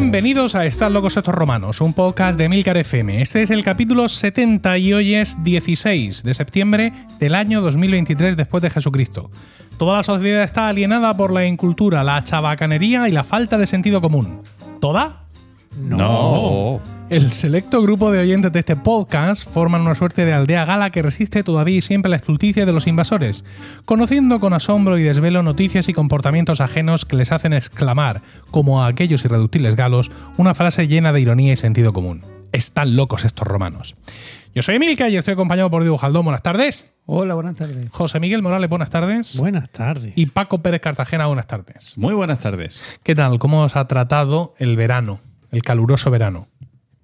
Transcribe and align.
Bienvenidos 0.00 0.54
a 0.54 0.64
Están 0.64 0.92
locos 0.92 1.16
estos 1.16 1.34
romanos, 1.34 1.80
un 1.80 1.92
podcast 1.92 2.38
de 2.38 2.48
Milcar 2.48 2.76
FM. 2.76 3.20
Este 3.20 3.42
es 3.42 3.50
el 3.50 3.64
capítulo 3.64 4.08
70 4.08 4.78
y 4.78 4.92
hoy 4.92 5.14
es 5.16 5.42
16 5.42 6.22
de 6.22 6.34
septiembre 6.34 6.92
del 7.18 7.34
año 7.34 7.60
2023 7.60 8.36
después 8.36 8.62
de 8.62 8.70
Jesucristo. 8.70 9.32
Toda 9.76 9.96
la 9.96 10.02
sociedad 10.04 10.44
está 10.44 10.68
alienada 10.68 11.16
por 11.16 11.32
la 11.32 11.46
incultura, 11.46 12.04
la 12.04 12.22
chabacanería 12.22 13.08
y 13.08 13.12
la 13.12 13.24
falta 13.24 13.58
de 13.58 13.66
sentido 13.66 14.00
común. 14.00 14.42
¿Toda? 14.80 15.27
No. 15.80 16.80
El 17.10 17.32
selecto 17.32 17.80
grupo 17.80 18.10
de 18.10 18.20
oyentes 18.20 18.52
de 18.52 18.58
este 18.58 18.76
podcast 18.76 19.48
forman 19.48 19.80
una 19.80 19.94
suerte 19.94 20.26
de 20.26 20.34
aldea 20.34 20.66
gala 20.66 20.90
que 20.90 21.00
resiste 21.00 21.42
todavía 21.42 21.78
y 21.78 21.82
siempre 21.82 22.10
la 22.10 22.16
estulticia 22.16 22.66
de 22.66 22.72
los 22.72 22.86
invasores, 22.86 23.44
conociendo 23.86 24.40
con 24.40 24.52
asombro 24.52 24.98
y 24.98 25.04
desvelo 25.04 25.42
noticias 25.42 25.88
y 25.88 25.94
comportamientos 25.94 26.60
ajenos 26.60 27.06
que 27.06 27.16
les 27.16 27.32
hacen 27.32 27.54
exclamar, 27.54 28.20
como 28.50 28.82
a 28.82 28.88
aquellos 28.88 29.24
irreductibles 29.24 29.74
galos, 29.74 30.10
una 30.36 30.54
frase 30.54 30.86
llena 30.86 31.12
de 31.14 31.20
ironía 31.20 31.54
y 31.54 31.56
sentido 31.56 31.94
común. 31.94 32.24
Están 32.52 32.96
locos 32.96 33.24
estos 33.24 33.46
romanos. 33.46 33.96
Yo 34.54 34.62
soy 34.62 34.76
Emilka 34.76 35.08
y 35.08 35.16
estoy 35.16 35.32
acompañado 35.32 35.70
por 35.70 35.82
Diego 35.82 35.98
Jaldón. 35.98 36.24
Buenas 36.24 36.42
tardes. 36.42 36.90
Hola, 37.06 37.34
buenas 37.34 37.56
tardes. 37.56 37.90
José 37.90 38.20
Miguel 38.20 38.42
Morales, 38.42 38.68
buenas 38.68 38.90
tardes. 38.90 39.36
Buenas 39.38 39.70
tardes. 39.70 40.12
Y 40.14 40.26
Paco 40.26 40.58
Pérez 40.62 40.80
Cartagena, 40.82 41.26
buenas 41.26 41.46
tardes. 41.46 41.96
Muy 41.96 42.12
buenas 42.12 42.40
tardes. 42.40 42.84
¿Qué 43.02 43.14
tal? 43.14 43.38
¿Cómo 43.38 43.62
os 43.62 43.76
ha 43.76 43.88
tratado 43.88 44.54
el 44.58 44.76
verano? 44.76 45.20
El 45.50 45.62
caluroso 45.62 46.10
verano. 46.10 46.48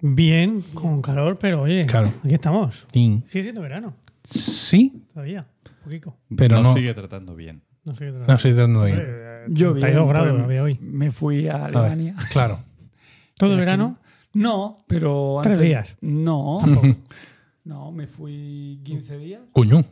Bien, 0.01 0.61
con 0.73 1.01
calor, 1.01 1.37
pero 1.39 1.61
oye, 1.63 1.85
Claro. 1.85 2.13
aquí 2.23 2.33
estamos. 2.33 2.85
Sigue 2.91 3.23
siendo 3.29 3.61
verano, 3.61 3.95
Sí, 4.23 5.03
todavía. 5.13 5.45
Poquito. 5.83 6.15
pero 6.35 6.61
no. 6.61 6.73
sigue 6.73 6.93
tratando 6.93 7.35
bien. 7.35 7.61
No 7.83 7.93
sé 7.95 8.05
qué 8.05 8.11
No 8.11 8.33
estoy 8.33 8.53
tratando 8.53 8.83
bien. 8.85 9.01
Yo 9.49 9.73
32 9.73 10.09
grados 10.09 10.31
pues, 10.33 10.43
había 10.43 10.63
hoy. 10.63 10.79
Me 10.81 11.11
fui 11.11 11.47
a 11.47 11.55
A 11.65 11.67
ver, 11.67 11.77
Alemania. 11.77 12.15
Claro. 12.31 12.59
¿Todo 13.37 13.53
el 13.53 13.59
verano? 13.59 13.99
No, 14.33 14.83
pero. 14.87 15.37
Tres 15.43 15.59
días. 15.59 15.95
No. 16.01 16.59
no, 17.63 17.91
me 17.91 18.07
fui 18.07 18.81
15 18.83 19.17
días. 19.19 19.41
Cuñú. 19.51 19.83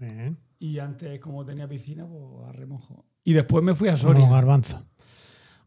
Bien. 0.00 0.38
Y 0.58 0.78
antes, 0.78 1.20
como 1.20 1.44
tenía 1.44 1.68
piscina, 1.68 2.06
pues 2.06 2.48
a 2.48 2.52
remojo. 2.52 3.04
Y 3.22 3.34
después 3.34 3.62
me 3.62 3.74
fui 3.74 3.88
a 3.88 3.92
Como 3.92 4.02
Soria. 4.02 4.28
garbanzo. 4.30 4.82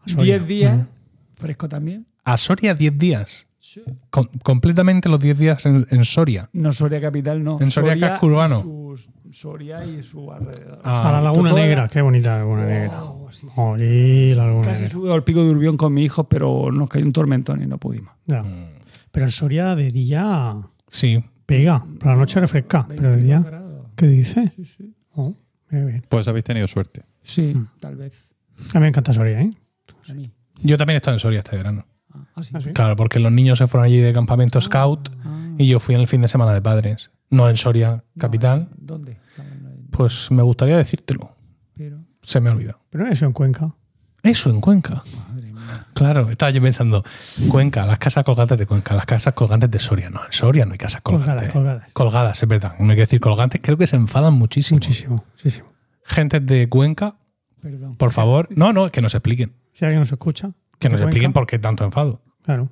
A 0.02 0.10
Soria. 0.10 0.40
10 0.40 0.48
días, 0.48 0.88
fresco 1.34 1.70
también. 1.70 2.08
A 2.28 2.38
Soria 2.38 2.74
10 2.76 2.98
días. 2.98 3.48
Sí. 3.60 3.82
Com- 4.10 4.28
completamente 4.44 5.10
los 5.10 5.20
10 5.20 5.38
días 5.38 5.66
en, 5.66 5.86
en 5.90 6.06
Soria. 6.06 6.50
No 6.54 6.72
Soria 6.72 7.02
capital, 7.02 7.44
no. 7.44 7.58
En 7.62 7.70
Soria 7.72 7.98
casco 8.00 8.28
urbano. 8.28 8.62
sus- 8.62 9.10
Soria 9.32 9.84
y 9.86 10.02
su 10.04 10.32
alrededor. 10.32 10.80
Ah, 10.84 11.10
a 11.10 11.12
la 11.12 11.22
Laguna 11.22 11.52
la- 11.52 11.60
Negra. 11.60 11.88
Qué 11.90 12.02
bonita 12.02 12.32
la 12.32 12.38
Laguna 12.40 12.66
Negra. 12.66 13.02
Sí, 13.32 14.34
la 14.36 14.46
Laguna 14.48 14.68
Casi 14.68 14.82
Negra. 14.84 14.90
subió 14.94 15.14
al 15.14 15.24
pico 15.24 15.44
de 15.44 15.50
Urbión 15.52 15.76
con 15.78 15.94
mi 15.94 16.04
hijo, 16.04 16.24
pero 16.30 16.72
nos 16.72 16.90
cayó 16.90 17.06
un 17.06 17.14
tormentón 17.14 17.62
y 17.62 17.68
no 17.68 17.78
pudimos. 17.78 18.14
Ya. 18.26 18.44
Pero 19.12 19.26
en 19.26 19.32
Soria 19.32 19.76
de 19.76 19.90
día 19.90 20.56
Sí. 20.88 21.24
pega. 21.46 21.80
Por 22.00 22.08
la 22.08 22.16
noche 22.16 22.40
refresca. 22.40 22.86
Pero 22.88 23.02
de 23.04 23.10
22 23.10 23.24
día, 23.24 23.40
grados. 23.50 23.86
¿qué 23.96 24.08
dices? 24.08 24.52
Sí, 24.56 24.66
sí. 24.66 24.94
Oh, 25.16 25.36
bien. 25.70 26.04
Pues 26.10 26.28
habéis 26.28 26.46
tenido 26.46 26.68
suerte. 26.68 27.04
Sí, 27.22 27.54
Mm. 27.54 27.68
tal 27.80 27.96
vez. 27.98 28.30
A 28.74 28.80
mí 28.80 28.82
me 28.84 28.88
encanta 28.88 29.12
Soria, 29.14 29.42
¿eh? 29.42 29.52
A 30.10 30.14
mí. 30.14 30.32
Yo 30.64 30.78
también 30.78 30.96
he 30.96 30.98
estado 30.98 31.16
en 31.16 31.20
Soria 31.20 31.40
este 31.40 31.56
verano. 31.58 31.86
Ah, 32.36 32.42
ah. 32.54 32.60
Claro, 32.74 32.96
porque 32.96 33.20
los 33.20 33.32
niños 33.32 33.58
se 33.60 33.68
fueron 33.68 33.86
allí 33.86 33.98
de 33.98 34.14
campamento 34.14 34.60
scout 34.62 35.10
Ah. 35.26 35.50
y 35.58 35.68
yo 35.68 35.80
fui 35.80 35.96
en 35.96 36.02
el 36.02 36.08
fin 36.08 36.22
de 36.22 36.28
semana 36.28 36.54
de 36.54 36.62
padres. 36.62 37.12
No 37.30 37.50
en 37.50 37.58
Soria, 37.58 38.04
capital. 38.18 38.70
No, 38.72 38.78
¿Dónde? 38.94 39.18
Pues 39.92 40.32
me 40.32 40.44
gustaría 40.44 40.78
decírtelo. 40.78 41.36
Pero, 41.76 42.00
Se 42.22 42.40
me 42.40 42.50
ha 42.50 42.54
olvidado. 42.54 42.80
Pero 42.90 43.04
no 43.06 43.10
es 43.12 43.18
eso 43.18 43.26
en 43.26 43.34
Cuenca. 43.34 43.74
Eso, 44.24 44.50
en 44.50 44.62
Cuenca. 44.62 45.04
madre 45.30 45.52
mía. 45.54 45.88
Claro, 45.94 46.30
estaba 46.30 46.50
yo 46.52 46.62
pensando, 46.62 47.04
Cuenca, 47.50 47.86
las 47.86 48.00
casas 48.00 48.24
colgantes 48.24 48.58
de 48.58 48.66
Cuenca, 48.66 48.94
las 48.96 49.06
casas 49.06 49.34
colgantes 49.34 49.70
de 49.72 49.80
Soria. 49.80 50.10
No, 50.10 50.24
en 50.26 50.32
Soria 50.32 50.66
no 50.66 50.72
hay 50.74 50.78
casas 50.78 51.02
colgantes. 51.02 51.52
Colgadas, 51.52 51.52
colgadas. 51.54 51.94
Colgadas, 51.94 52.44
es 52.44 52.50
verdad. 52.50 52.76
No 52.80 52.90
hay 52.90 52.96
que 52.96 53.02
decir 53.02 53.20
colgantes, 53.20 53.62
creo 53.64 53.78
que 53.78 53.88
se 53.88 53.96
enfadan 53.96 54.34
muchísimo. 54.34 54.78
Muchísimo, 54.78 55.26
muchísimo. 55.36 55.68
Gente 56.04 56.40
de 56.40 56.70
Cuenca, 56.70 57.16
Perdón. 57.62 57.96
por 57.98 58.12
favor. 58.12 58.48
No, 58.52 58.72
no, 58.74 58.92
que 58.92 59.02
nos 59.02 59.14
expliquen. 59.16 59.54
Si 59.74 59.86
alguien 59.86 60.00
nos 60.00 60.12
escucha. 60.12 60.52
Que 60.80 60.90
nos 60.90 61.02
expliquen 61.02 61.34
por 61.34 61.46
qué 61.48 61.60
tanto 61.60 61.84
enfado. 61.84 62.22
Claro. 62.44 62.70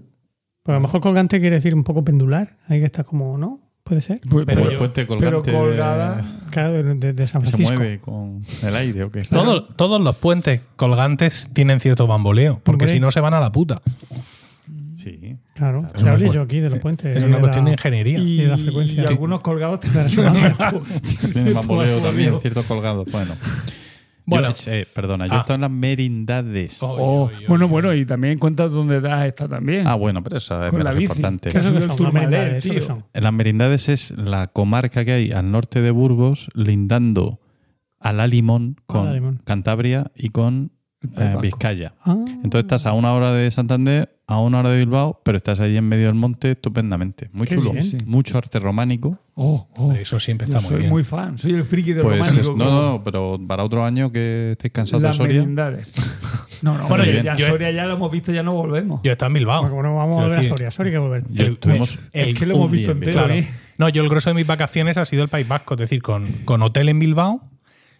Pero 0.63 0.77
a 0.77 0.79
lo 0.79 0.83
mejor 0.83 1.01
colgante 1.01 1.39
quiere 1.39 1.55
decir 1.57 1.73
un 1.75 1.83
poco 1.83 2.03
pendular. 2.03 2.57
Ahí 2.67 2.79
que 2.79 2.85
está 2.85 3.03
como, 3.03 3.37
¿no? 3.37 3.61
Puede 3.83 4.01
ser. 4.01 4.19
Pues, 4.29 4.45
Pero 4.47 4.61
pero, 4.61 4.71
el 4.71 4.77
puente 4.77 5.05
pero 5.05 5.19
colgante 5.19 5.51
de- 5.51 5.57
colgada. 5.57 6.21
Claro, 6.49 6.71
de, 6.83 6.95
de- 6.95 7.13
de 7.13 7.27
San 7.27 7.41
que 7.43 7.47
se 7.47 7.51
Francisco. 7.57 7.77
mueve 7.77 7.99
con 7.99 8.39
el 8.63 8.75
aire 8.75 9.03
o 9.03 9.11
qué. 9.11 9.21
Todo- 9.25 9.63
todos 9.63 10.01
los 10.01 10.15
puentes 10.15 10.61
colgantes 10.75 11.49
tienen 11.53 11.79
cierto 11.79 12.07
bamboleo, 12.07 12.59
porque 12.63 12.87
si 12.87 12.99
no 12.99 13.11
se 13.11 13.19
van 13.19 13.35
a 13.35 13.39
la 13.39 13.51
puta. 13.51 13.81
Sí. 14.95 15.37
Claro. 15.53 15.81
Ya 15.95 16.01
una 16.01 16.11
hablé 16.13 16.31
yo 16.31 16.41
aquí 16.41 16.59
de 16.61 16.69
los 16.71 16.79
puentes. 16.79 17.15
Es 17.15 17.23
una 17.23 17.35
de 17.35 17.41
cuestión 17.41 17.65
la- 17.65 17.69
de 17.69 17.73
ingeniería. 17.75 18.17
Y, 18.17 18.39
Y 18.39 18.43
de 18.43 18.47
la 18.47 18.57
frecuencia. 18.57 19.03
y 19.03 19.05
algunos 19.05 19.41
colgados 19.41 19.81
de 19.93 20.03
resonancia. 20.03 20.57
Tiene 21.31 21.53
bamboleo 21.53 21.99
también, 21.99 22.29
Bueno. 22.31 22.39
cierto 22.41 22.63
colgado. 22.63 23.05
Bueno. 23.11 23.33
Bueno. 24.27 24.53
Yo, 24.53 24.71
eh, 24.71 24.87
perdona, 24.91 25.27
yo 25.27 25.33
Ah. 25.33 25.37
he 25.37 25.39
estado 25.41 25.55
en 25.55 25.61
las 25.61 25.71
merindades. 25.71 26.81
Oh. 26.81 26.95
Oh, 27.29 27.31
bueno, 27.47 27.67
bueno, 27.67 27.93
y 27.93 28.05
también 28.05 28.39
cuenta 28.39 28.67
dónde 28.67 28.99
das 29.01 29.25
está 29.25 29.47
también. 29.47 29.85
Ah, 29.87 29.95
bueno, 29.95 30.23
pero 30.23 30.37
eso 30.37 30.63
es 30.65 30.71
con 30.71 30.79
la 30.83 30.91
menos 30.91 30.95
bici. 30.99 31.11
importante. 31.13 31.49
¿Qué 31.51 31.61
son? 31.61 31.77
¿eso 31.77 31.95
qué 31.95 32.59
tío. 32.61 32.81
son? 32.81 33.05
En 33.13 33.23
las 33.23 33.33
merindades 33.33 33.87
es 33.89 34.11
la 34.17 34.47
comarca 34.47 35.05
que 35.05 35.11
hay 35.11 35.31
al 35.31 35.51
norte 35.51 35.81
de 35.81 35.91
Burgos, 35.91 36.49
lindando 36.55 37.39
a 37.99 38.13
la 38.13 38.27
Limón 38.27 38.77
con 38.85 39.05
La 39.05 39.13
Limón. 39.13 39.41
Cantabria 39.45 40.11
y 40.15 40.29
con 40.29 40.71
eh. 41.17 41.35
Vizcaya. 41.41 41.93
Ah, 42.03 42.15
Entonces 42.43 42.61
estás 42.65 42.85
a 42.85 42.93
una 42.93 43.13
hora 43.13 43.31
de 43.31 43.49
Santander, 43.51 44.09
a 44.27 44.39
una 44.39 44.59
hora 44.59 44.69
de 44.69 44.79
Bilbao, 44.79 45.21
pero 45.23 45.37
estás 45.37 45.59
ahí 45.59 45.77
en 45.77 45.87
medio 45.87 46.07
del 46.07 46.15
monte 46.15 46.51
estupendamente. 46.51 47.29
Muy 47.31 47.47
Qué 47.47 47.55
chulo. 47.55 47.73
bien. 47.73 47.85
Mucho 48.05 48.37
arte 48.37 48.57
románico. 48.59 49.19
Oh, 49.35 49.67
oh. 49.77 49.91
Eso 49.93 50.19
siempre 50.19 50.47
Yo 50.47 50.55
está 50.55 50.61
muy 50.61 50.69
soy 50.69 50.77
bien. 50.79 50.89
muy 50.89 51.03
fan, 51.03 51.37
soy 51.37 51.51
el 51.53 51.63
friki 51.63 51.93
de 51.93 52.01
Pues 52.01 52.17
románico. 52.17 52.41
es- 52.41 52.57
no, 52.57 52.65
no, 52.71 52.91
no, 52.93 53.03
pero 53.03 53.39
para 53.47 53.63
otro 53.63 53.83
año 53.85 54.11
que 54.11 54.51
estéis 54.53 54.71
cansados 54.73 55.03
de 55.03 55.13
Soria. 55.13 55.43
No, 55.43 56.77
no, 56.77 56.87
Bueno, 56.89 57.03
ya 57.05 57.35
yo- 57.35 57.47
Soria 57.47 57.69
ya 57.71 57.85
lo 57.85 57.93
hemos 57.95 58.11
visto, 58.11 58.31
ya 58.31 58.41
no 58.43 58.53
volvemos. 58.53 59.01
Yo 59.03 59.11
estado 59.11 59.27
en 59.27 59.33
Bilbao. 59.33 59.69
como 59.69 59.83
no 59.83 59.95
vamos 59.95 60.17
a 60.19 60.23
volver 60.23 60.39
a 60.39 60.43
Soria. 60.43 60.71
Soria 60.71 60.89
hay 60.89 60.93
que 60.95 60.99
volver. 60.99 61.23
Yo 61.29 61.45
El- 61.45 61.57
tuvimos 61.59 61.99
el- 62.13 62.29
es 62.29 62.39
que 62.39 62.45
lo 62.45 62.55
hemos 62.55 62.71
visto 62.71 62.91
entero, 62.93 63.21
Bilbao. 63.23 63.37
¿eh? 63.37 63.47
No, 63.77 63.89
yo 63.89 64.01
el 64.03 64.09
grueso 64.09 64.29
de 64.29 64.33
mis 64.35 64.47
vacaciones 64.47 64.97
ha 64.97 65.05
sido 65.05 65.21
el 65.23 65.29
País 65.29 65.47
Vasco, 65.47 65.73
es 65.75 65.81
decir, 65.81 66.01
con, 66.01 66.27
con 66.45 66.61
hotel 66.63 66.89
en 66.89 66.97
Bilbao. 66.99 67.41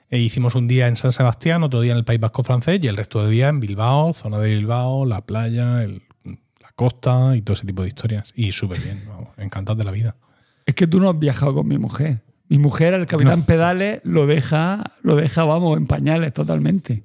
E 0.10 0.20
hicimos 0.20 0.56
un 0.56 0.68
día 0.68 0.88
en 0.88 0.96
San 0.96 1.12
Sebastián, 1.12 1.64
otro 1.64 1.82
día 1.82 1.92
en 1.94 1.98
el 1.98 2.06
País 2.06 2.20
Vasco 2.20 2.44
francés 2.44 2.80
y 2.82 2.88
el 2.88 2.96
resto 2.98 3.24
de 3.24 3.32
días 3.32 3.50
en 3.50 3.60
Bilbao, 3.60 4.14
zona 4.14 4.38
de 4.40 4.54
Bilbao, 4.56 5.06
la 5.06 5.22
playa, 5.26 5.84
el- 5.84 6.04
la 6.24 6.72
costa 6.76 7.36
y 7.36 7.42
todo 7.42 7.54
ese 7.56 7.66
tipo 7.66 7.82
de 7.82 7.88
historias. 7.90 8.32
Y 8.36 8.52
súper 8.52 8.80
bien, 8.82 9.04
vamos, 9.08 9.30
encantado 9.38 9.78
de 9.78 9.84
la 9.84 9.92
vida. 9.92 10.16
Es 10.66 10.76
que 10.76 10.88
tú 10.88 11.00
no 11.00 11.10
has 11.10 11.18
viajado 11.20 11.54
con 11.56 11.68
mi 11.68 11.78
mujer. 11.78 12.22
Mi 12.48 12.60
mujer, 12.60 12.94
el 12.94 13.08
capitán 13.08 13.44
Pedales, 13.44 14.02
lo 14.04 14.28
deja, 14.28 14.84
lo 15.02 15.16
deja, 15.16 15.44
vamos, 15.46 15.78
en 15.78 15.88
pañales 15.88 16.32
totalmente. 16.34 17.04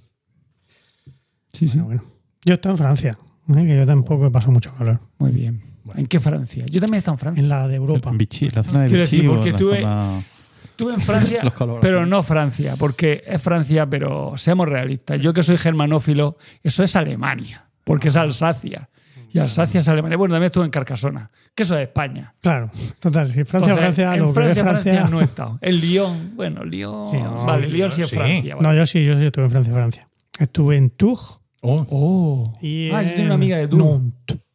Sí, 1.52 1.66
sí. 1.68 1.78
Bueno. 1.80 2.04
Yo 2.44 2.52
he 2.52 2.56
estado 2.56 2.74
en 2.74 2.78
Francia, 2.78 3.18
¿eh? 3.48 3.66
que 3.66 3.76
yo 3.76 3.86
tampoco 3.86 4.26
he 4.26 4.30
pasado 4.30 4.52
mucho 4.52 4.74
calor. 4.74 5.00
Muy 5.18 5.32
bien. 5.32 5.62
¿En 5.96 6.06
qué 6.06 6.20
Francia? 6.20 6.64
Yo 6.66 6.80
también 6.80 6.96
he 6.96 6.98
estado 6.98 7.14
en 7.14 7.18
Francia. 7.18 7.42
En 7.42 7.48
la 7.48 7.66
de 7.68 7.76
Europa. 7.76 8.10
En 8.10 8.18
Vichy, 8.18 8.50
la 8.50 8.62
zona 8.62 8.82
de 8.82 8.88
Quiero 8.88 9.02
Vichy. 9.02 9.16
decir, 9.16 9.30
porque 9.30 9.48
estuve, 9.50 9.80
zona- 9.80 10.16
estuve 10.18 10.94
en 10.94 11.00
Francia, 11.00 11.42
pero 11.80 12.06
no 12.06 12.22
Francia, 12.22 12.76
porque 12.78 13.22
es 13.26 13.40
Francia, 13.42 13.88
pero 13.88 14.34
seamos 14.36 14.68
realistas. 14.68 15.20
Yo 15.20 15.32
que 15.32 15.42
soy 15.42 15.58
germanófilo, 15.58 16.36
eso 16.62 16.82
es 16.84 16.94
Alemania, 16.96 17.66
porque 17.84 18.08
es 18.08 18.16
Alsacia. 18.16 18.88
Y 19.32 19.38
Alsacia 19.38 19.78
es 19.78 19.88
Alemania. 19.88 20.16
Bueno, 20.16 20.34
también 20.34 20.46
estuve 20.46 20.64
en 20.64 20.70
Carcasona, 20.72 21.30
que 21.54 21.62
eso 21.62 21.76
es 21.78 21.82
España. 21.82 22.34
Claro, 22.40 22.68
total. 22.98 23.28
Si 23.28 23.44
Francia, 23.44 23.72
Entonces, 23.74 23.78
Francia, 23.78 24.14
en 24.16 24.32
Francia, 24.34 24.62
Francia. 24.64 24.92
Francia 24.92 25.08
no 25.10 25.20
he 25.20 25.24
estado. 25.24 25.58
En 25.62 25.76
Lyon, 25.80 26.32
bueno, 26.34 26.64
Lyon. 26.64 27.10
Sí, 27.12 27.16
no, 27.18 27.34
vale, 27.46 27.68
Lyon 27.68 27.92
sí 27.92 28.02
es 28.02 28.08
sí. 28.08 28.16
Francia. 28.16 28.56
vale. 28.56 28.68
No, 28.68 28.74
yo 28.74 28.84
sí, 28.86 29.04
yo 29.04 29.16
sí 29.20 29.26
estuve 29.26 29.44
en 29.44 29.50
Francia, 29.52 29.72
Francia. 29.72 30.08
Estuve 30.38 30.76
en 30.76 30.90
Tours 30.90 31.38
Oh, 31.62 31.86
Oh. 31.90 32.58
y 32.60 32.90
Ah, 32.90 33.02
yo 33.02 33.10
tengo 33.10 33.26
una 33.26 33.34
amiga 33.34 33.56
de 33.58 33.68
Tours. 33.68 34.00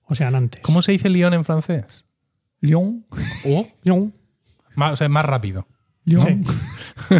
O 0.07 0.15
sea, 0.15 0.29
Nantes. 0.31 0.61
¿Cómo 0.61 0.81
se 0.81 0.91
dice 0.91 1.09
Lyon 1.09 1.33
en 1.33 1.45
francés? 1.45 2.05
Lyon. 2.61 3.05
Oh, 3.45 3.67
Lyon. 3.83 4.13
más, 4.75 4.93
o 4.93 4.95
sea, 4.95 5.05
es 5.05 5.11
más 5.11 5.25
rápido. 5.25 5.67
Lyon. 6.05 6.43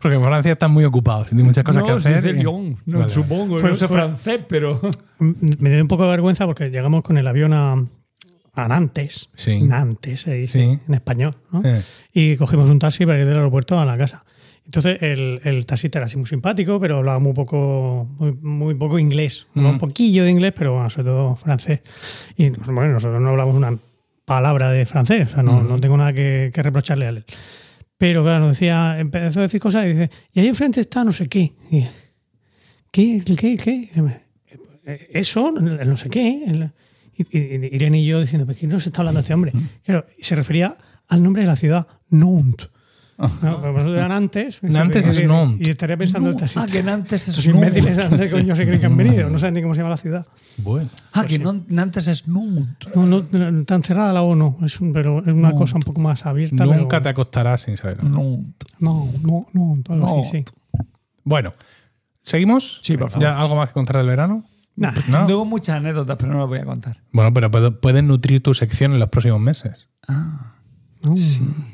Porque 0.00 0.16
en 0.16 0.22
Francia 0.22 0.52
están 0.52 0.70
muy 0.70 0.84
ocupados, 0.84 1.28
tienen 1.28 1.46
muchas 1.46 1.64
cosas 1.64 1.82
que 1.82 1.90
no, 1.90 2.00
se 2.00 2.10
hacer. 2.10 2.22
dice 2.22 2.36
Lyon. 2.44 2.76
No, 2.86 3.00
Vale, 3.00 3.10
supongo. 3.10 3.58
Fue- 3.58 3.70
no 3.70 3.74
sé 3.76 3.88
fue- 3.88 3.96
francés, 3.96 4.44
pero. 4.48 4.80
Me 5.18 5.70
dio 5.70 5.82
un 5.82 5.88
poco 5.88 6.04
de 6.04 6.10
vergüenza 6.10 6.46
porque 6.46 6.70
llegamos 6.70 7.02
con 7.02 7.18
el 7.18 7.26
avión 7.26 7.52
a, 7.52 7.72
a 8.54 8.68
Nantes. 8.68 9.28
Sí. 9.34 9.60
Nantes 9.62 10.20
se 10.22 10.34
dice 10.34 10.58
Sí. 10.60 10.80
en 10.86 10.94
español, 10.94 11.34
¿no? 11.50 11.62
Eh. 11.64 11.82
Y 12.12 12.36
cogimos 12.36 12.70
un 12.70 12.78
taxi 12.78 13.04
para 13.04 13.18
ir 13.18 13.26
del 13.26 13.36
aeropuerto 13.36 13.78
a 13.80 13.84
la 13.84 13.98
casa. 13.98 14.24
Entonces 14.68 14.98
el, 15.00 15.40
el 15.44 15.64
taxista 15.64 15.98
era 15.98 16.04
así 16.06 16.18
muy 16.18 16.26
simpático, 16.26 16.78
pero 16.78 16.98
hablaba 16.98 17.18
muy 17.18 17.32
poco, 17.32 18.06
muy, 18.18 18.32
muy 18.34 18.74
poco 18.74 18.98
inglés. 18.98 19.46
Hablaba 19.54 19.70
Mm. 19.70 19.74
Un 19.76 19.78
poquillo 19.80 20.24
de 20.24 20.30
inglés, 20.30 20.52
pero 20.54 20.74
bueno, 20.74 20.90
sobre 20.90 21.06
todo 21.06 21.36
francés. 21.36 21.80
Y 22.36 22.50
nos- 22.50 22.68
bueno, 22.68 22.92
nosotros 22.92 23.18
no 23.18 23.30
hablamos 23.30 23.54
una 23.54 23.78
palabra 24.26 24.70
de 24.70 24.84
francés, 24.84 25.28
o 25.30 25.32
sea, 25.32 25.42
no, 25.42 25.60
Mm. 25.62 25.68
no 25.68 25.80
tengo 25.80 25.96
nada 25.96 26.12
que, 26.12 26.50
que 26.52 26.62
reprocharle 26.62 27.06
a 27.06 27.08
él. 27.08 27.24
Pero 27.96 28.22
claro, 28.22 28.40
nos 28.40 28.50
decía, 28.50 28.96
empezó 29.00 29.40
a 29.40 29.44
decir 29.44 29.58
cosas 29.58 29.86
y 29.86 29.88
dice, 29.88 30.10
y 30.34 30.40
ahí 30.40 30.48
enfrente 30.48 30.80
está 30.82 31.02
no 31.02 31.12
sé 31.12 31.28
qué. 31.28 31.54
Y, 31.70 31.86
¿Qué? 32.90 33.16
¿El 33.26 33.36
qué? 33.38 33.52
¿El 33.52 33.58
qué? 33.62 33.90
eh, 34.86 35.08
eso, 35.14 35.48
el 35.56 35.88
no 35.88 35.96
sé 35.96 36.10
qué. 36.10 36.44
el- 36.46 36.70
y, 37.16 37.74
Irene 37.74 38.00
y 38.00 38.06
yo 38.06 38.20
diciendo, 38.20 38.46
¿pero 38.46 38.58
qué 38.58 38.66
no 38.66 38.78
se 38.80 38.90
está 38.90 39.00
hablando 39.00 39.20
este 39.20 39.32
hombre? 39.34 39.52
Claro, 39.82 40.04
y 40.18 40.22
se 40.24 40.36
refería 40.36 40.76
al 41.08 41.22
nombre 41.22 41.40
de 41.42 41.48
la 41.48 41.56
ciudad, 41.56 41.86
Nantes. 42.10 42.68
No, 43.18 43.30
pero 43.60 43.72
vosotros 43.72 43.96
eran 43.96 44.08
Nantes. 44.10 44.58
Nantes 44.62 45.04
es 45.04 45.26
Nantes. 45.26 45.66
Y 45.66 45.70
estaría 45.70 45.96
pensando 45.96 46.34
taxista. 46.36 46.62
Ah, 46.62 46.66
que 46.70 46.82
Nantes 46.84 47.22
es 47.22 47.28
Esos 47.28 47.46
imbéciles 47.46 47.96
de 47.96 48.08
dónde 48.08 48.30
coño 48.30 48.54
se 48.54 48.64
creen 48.64 48.78
que 48.80 48.86
han 48.86 48.96
venido. 48.96 49.28
No 49.28 49.38
saben 49.40 49.54
ni 49.54 49.62
cómo 49.62 49.74
se 49.74 49.80
llama 49.80 49.90
la 49.90 49.96
ciudad. 49.96 50.26
Bueno. 50.58 50.88
Ah, 51.12 51.24
que 51.24 51.38
no- 51.40 51.64
Nantes 51.68 52.06
es 52.06 52.28
Nunt. 52.28 52.84
No, 52.94 53.06
no, 53.06 53.24
no, 53.30 53.64
tan 53.64 53.82
cerrada 53.82 54.12
la 54.12 54.22
O 54.22 54.36
no, 54.36 54.56
es 54.64 54.78
pero 54.92 55.18
es 55.18 55.26
una 55.26 55.48
Nantes. 55.48 55.58
cosa 55.58 55.76
un 55.76 55.82
poco 55.82 56.00
más 56.00 56.24
abierta. 56.26 56.64
Nunca 56.64 57.02
te 57.02 57.08
acostarás 57.08 57.62
sin 57.62 57.76
saberlo. 57.76 58.08
Nunt. 58.08 58.54
No, 58.78 59.08
no, 59.22 59.46
no, 59.52 60.22
sí. 60.30 60.44
Bueno, 61.24 61.54
¿seguimos? 62.22 62.80
Sí, 62.84 62.96
por 62.96 63.10
favor. 63.10 63.22
¿Ya 63.22 63.40
¿Algo 63.40 63.56
más 63.56 63.68
que 63.70 63.74
contar 63.74 63.96
del 63.96 64.06
verano? 64.06 64.44
Nah, 64.76 64.92
¿No? 65.08 65.26
Tengo 65.26 65.44
muchas 65.44 65.76
anécdotas, 65.78 66.16
pero 66.20 66.32
no 66.32 66.38
las 66.38 66.48
voy 66.48 66.58
a 66.60 66.64
contar. 66.64 66.98
Bueno, 67.10 67.34
pero 67.34 67.80
puedes 67.80 68.04
nutrir 68.04 68.40
tu 68.44 68.54
sección 68.54 68.92
en 68.92 69.00
los 69.00 69.08
próximos 69.08 69.40
meses. 69.40 69.88
No. 71.02 71.14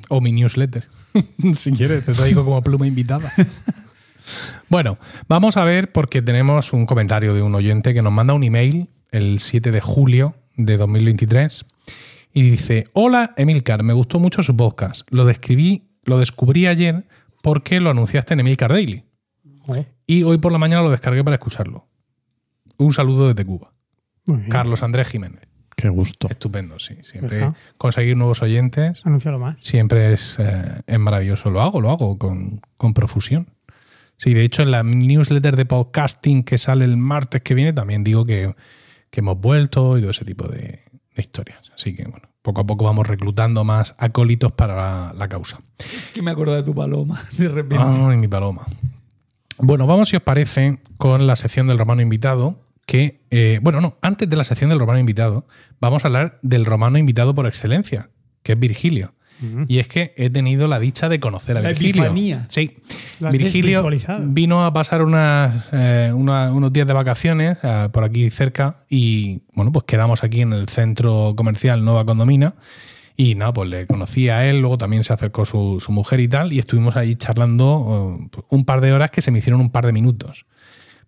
O 0.09 0.21
mi 0.21 0.33
newsletter. 0.33 0.87
si 1.55 1.73
quieres, 1.73 2.05
te 2.05 2.13
traigo 2.13 2.45
como 2.45 2.63
pluma 2.63 2.87
invitada. 2.87 3.33
bueno, 4.69 4.99
vamos 5.29 5.57
a 5.57 5.65
ver 5.65 5.93
porque 5.93 6.23
tenemos 6.23 6.73
un 6.73 6.87
comentario 6.87 7.35
de 7.35 7.43
un 7.43 7.55
oyente 7.55 7.95
que 7.95 8.03
nos 8.03 8.13
manda 8.13 8.35
un 8.35 8.45
email 8.45 8.89
el 9.11 9.41
7 9.41 9.71
de 9.71 9.81
julio 9.81 10.35
de 10.57 10.77
2023 10.77 11.65
y 12.33 12.43
dice, 12.43 12.89
hola 12.93 13.33
Emilcar, 13.37 13.83
me 13.83 13.93
gustó 13.93 14.19
mucho 14.19 14.43
su 14.43 14.57
podcast. 14.57 15.07
Lo 15.11 15.25
describí, 15.25 15.89
lo 16.05 16.19
descubrí 16.19 16.67
ayer 16.67 17.07
porque 17.43 17.81
lo 17.81 17.91
anunciaste 17.91 18.35
en 18.35 18.41
Emilcar 18.41 18.73
Daily. 18.73 19.05
Oh, 19.67 19.85
Y 20.07 20.25
hoy 20.25 20.39
por 20.39 20.53
la 20.53 20.59
mañana 20.59 20.83
lo 20.83 20.91
descargué 20.91 21.23
para 21.23 21.37
escucharlo. 21.37 21.87
Un 22.77 22.93
saludo 22.93 23.29
desde 23.29 23.45
Cuba. 23.45 23.73
Carlos 24.49 24.83
Andrés 24.83 25.09
Jiménez. 25.09 25.43
Qué 25.85 25.91
gusto. 25.91 26.29
Estupendo, 26.31 26.79
sí. 26.79 26.97
Siempre 27.03 27.53
conseguir 27.77 28.17
nuevos 28.17 28.41
oyentes 28.41 29.05
Anúncialo 29.05 29.39
más. 29.39 29.57
siempre 29.61 30.15
es, 30.15 30.39
eh, 30.39 30.81
es 30.87 30.99
maravilloso. 30.99 31.51
Lo 31.51 31.61
hago, 31.61 31.83
lo 31.83 31.91
hago 31.91 32.17
con, 32.19 32.63
con 32.79 32.95
profusión. 32.95 33.51
Sí, 34.17 34.33
de 34.33 34.45
hecho, 34.45 34.63
en 34.63 34.71
la 34.71 34.83
newsletter 34.83 35.57
de 35.57 35.67
podcasting 35.67 36.43
que 36.43 36.57
sale 36.57 36.87
el 36.87 36.97
martes 36.97 37.43
que 37.43 37.53
viene 37.53 37.75
también 37.75 38.03
digo 38.03 38.25
que, 38.25 38.55
que 39.11 39.21
hemos 39.21 39.39
vuelto 39.39 39.99
y 39.99 40.01
todo 40.01 40.13
ese 40.13 40.25
tipo 40.25 40.49
de, 40.49 40.59
de 41.15 41.21
historias. 41.21 41.71
Así 41.75 41.95
que, 41.95 42.05
bueno, 42.05 42.31
poco 42.41 42.63
a 42.63 42.65
poco 42.65 42.87
vamos 42.87 43.07
reclutando 43.07 43.63
más 43.63 43.95
acólitos 43.99 44.53
para 44.53 44.75
la, 44.75 45.13
la 45.15 45.29
causa. 45.29 45.61
Que 46.15 46.23
me 46.23 46.31
acuerdo 46.31 46.55
de 46.55 46.63
tu 46.63 46.75
paloma, 46.75 47.23
de 47.37 47.49
repente. 47.49 47.85
Ay, 47.87 48.17
mi 48.17 48.29
paloma. 48.29 48.65
Bueno, 49.59 49.87
vamos, 49.87 50.09
si 50.09 50.17
os 50.17 50.23
parece, 50.23 50.79
con 50.97 51.27
la 51.27 51.37
sección 51.37 51.67
del 51.67 51.79
romano 51.79 52.01
invitado. 52.01 52.64
Que, 52.87 53.21
eh, 53.31 53.61
bueno, 53.63 53.81
no, 53.81 53.97
antes 54.03 54.29
de 54.29 54.37
la 54.37 54.45
sección 54.45 54.71
del 54.71 54.79
romano 54.79 54.99
invitado, 54.99 55.47
vamos 55.81 56.05
a 56.05 56.09
hablar 56.09 56.39
del 56.43 56.67
romano 56.67 56.99
invitado 56.99 57.35
por 57.35 57.47
excelencia, 57.47 58.11
que 58.43 58.53
es 58.53 58.59
Virgilio. 58.59 59.15
Y 59.69 59.79
es 59.79 59.89
que 59.89 60.15
he 60.17 60.31
tenido 60.31 60.69
la 60.69 60.79
dicha 60.79 61.11
de 61.11 61.21
conocer 61.21 61.59
a 61.59 61.61
La 61.61 61.69
Virgilio. 61.71 62.03
epifanía. 62.05 62.47
Sí. 62.49 62.77
Virgilio 63.31 63.85
vino 64.23 64.65
a 64.65 64.73
pasar 64.73 65.03
unas, 65.03 65.69
eh, 65.73 66.13
una- 66.15 66.51
unos 66.53 66.73
días 66.73 66.87
de 66.87 66.93
vacaciones 66.95 67.59
eh, 67.63 67.89
por 67.93 68.05
aquí 68.05 68.31
cerca 68.31 68.85
y 68.89 69.43
bueno, 69.53 69.71
pues 69.71 69.85
quedamos 69.85 70.25
aquí 70.25 70.41
en 70.41 70.53
el 70.55 70.69
centro 70.69 71.35
comercial 71.37 71.85
Nueva 71.85 72.05
Condomina 72.07 72.55
y 73.17 73.35
nada, 73.35 73.53
pues 73.53 73.69
le 73.69 73.87
conocí 73.87 74.29
a 74.31 74.47
él, 74.49 74.61
luego 74.61 74.79
también 74.79 75.05
se 75.05 75.13
acercó 75.13 75.45
su, 75.45 75.79
su 75.81 75.93
mujer 75.93 76.21
y 76.21 76.29
tal 76.29 76.53
y 76.53 76.59
estuvimos 76.59 76.97
ahí 76.97 77.15
charlando 77.17 78.29
eh, 78.33 78.43
un 78.49 78.65
par 78.65 78.81
de 78.81 78.93
horas 78.95 79.11
que 79.11 79.21
se 79.21 79.31
me 79.31 79.41
hicieron 79.41 79.61
un 79.61 79.71
par 79.71 79.85
de 79.85 79.93
minutos. 79.93 80.47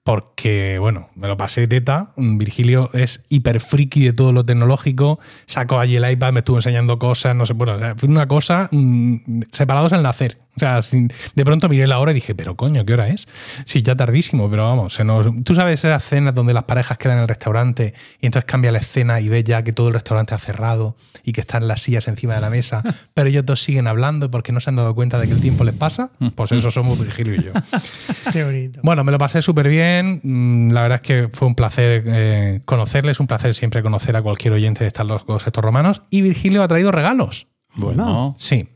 Porque, 0.06 0.79
bueno, 0.79 1.08
me 1.17 1.26
lo 1.26 1.37
pasé 1.37 1.67
teta. 1.67 2.12
Virgilio 2.17 2.91
es 2.93 3.25
hiper 3.29 3.58
friki 3.58 4.05
de 4.05 4.12
todo 4.12 4.32
lo 4.32 4.47
tecnológico. 4.47 5.19
Sacó 5.47 5.81
allí 5.81 5.97
el 5.97 6.08
iPad, 6.08 6.32
me 6.32 6.38
estuvo 6.38 6.58
enseñando 6.58 7.00
cosas, 7.00 7.35
no 7.35 7.44
sé, 7.44 7.55
bueno, 7.55 7.75
o 7.75 7.79
sea, 7.81 7.97
fue 7.97 8.08
una 8.08 8.29
cosa 8.29 8.69
mm, 8.70 9.17
separados 9.50 9.93
al 9.93 10.05
nacer. 10.05 10.38
O 10.56 10.61
sea, 10.61 10.81
sin- 10.82 11.11
de 11.35 11.44
pronto 11.44 11.69
miré 11.69 11.87
la 11.87 11.99
hora 11.99 12.12
y 12.12 12.14
dije, 12.14 12.35
pero 12.35 12.56
coño, 12.56 12.85
¿qué 12.87 12.94
hora 12.94 13.08
es? 13.08 13.29
Sí, 13.67 13.82
ya 13.82 13.94
tardísimo, 13.94 14.49
pero 14.50 14.62
vamos, 14.64 14.94
se 14.94 15.05
nos- 15.05 15.26
tú 15.44 15.55
sabes 15.55 15.81
esas 15.85 16.03
cenas 16.03 16.35
donde 16.35 16.55
las 16.55 16.64
parejas 16.64 16.97
quedan 16.97 17.19
en 17.19 17.23
el 17.23 17.29
restaurante 17.29 17.93
y 18.20 18.26
entonces 18.26 18.47
cambia 18.47 18.73
la 18.73 18.79
escena 18.79 19.20
y 19.20 19.29
ves 19.29 19.44
ya 19.44 19.62
que 19.62 19.73
todo 19.73 19.88
el 19.88 19.94
restaurante 19.94 20.35
ha 20.35 20.38
cerrado 20.38 20.97
y 21.25 21.32
que 21.32 21.41
están 21.43 21.69
las 21.69 21.82
sillas 21.82 22.08
encima 22.08 22.35
de 22.35 22.41
la 22.41 22.49
mesa, 22.50 22.82
pero 23.14 23.29
ellos 23.29 23.44
dos 23.44 23.62
siguen 23.62 23.87
hablando 23.87 24.31
porque 24.31 24.53
no 24.53 24.61
se 24.61 24.70
han 24.70 24.76
dado 24.76 24.94
cuenta 24.94 25.19
de 25.19 25.26
que 25.26 25.35
el 25.35 25.41
tiempo 25.41 25.62
les 25.64 25.75
pasa. 25.75 26.11
Pues 26.35 26.53
eso 26.53 26.70
somos 26.70 26.99
Virgilio 26.99 27.35
y 27.35 27.44
yo. 27.44 27.52
Qué 28.32 28.44
bonito. 28.44 28.81
Bueno, 28.82 29.05
me 29.05 29.12
lo 29.12 29.19
pasé 29.19 29.43
súper 29.43 29.69
bien. 29.69 30.20
Mm, 30.23 30.70
La 30.73 30.82
verdad 30.82 30.97
es 30.97 31.02
que 31.02 31.29
fue 31.32 31.49
un 31.49 31.55
placer 31.55 32.02
eh, 32.06 32.61
conocerles, 32.64 33.20
un 33.20 33.26
placer 33.26 33.55
siempre 33.55 33.82
conocer 33.82 34.17
a 34.17 34.23
cualquier 34.23 34.55
oyente 34.55 34.85
de 34.85 34.88
estos 34.88 35.06
locos 35.06 35.47
estos 35.47 35.62
romanos. 35.62 36.02
Y 36.11 36.23
Virgilio 36.23 36.62
ha 36.62 36.69
traído 36.69 36.91
regalos. 36.93 37.49
Bueno, 37.75 38.35
Sí. 38.38 38.69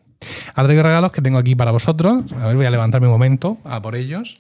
Ha 0.55 0.63
traído 0.65 0.83
regalos 0.83 1.13
que 1.13 1.23
tengo 1.23 1.39
aquí 1.39 1.55
para 1.55 1.71
vosotros. 1.71 2.25
A 2.35 2.47
ver, 2.47 2.57
voy 2.57 2.67
a 2.67 2.71
levantarme 2.71 3.07
un 3.07 3.13
momento 3.13 3.59
a 3.65 3.81
por 3.81 3.97
ellos. 3.97 4.39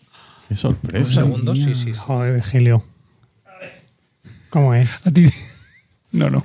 qué 0.49 0.55
Un 0.55 0.57
sorpresa. 0.57 1.13
segundo, 1.23 1.55
sí, 1.55 1.75
sí. 1.75 1.75
sí. 1.75 1.93
Joder, 1.95 2.35
Virgilio. 2.35 2.85
¿Cómo 4.51 4.75
es? 4.75 4.89
A 5.05 5.11
ti. 5.11 5.31
No, 6.13 6.29
no. 6.29 6.45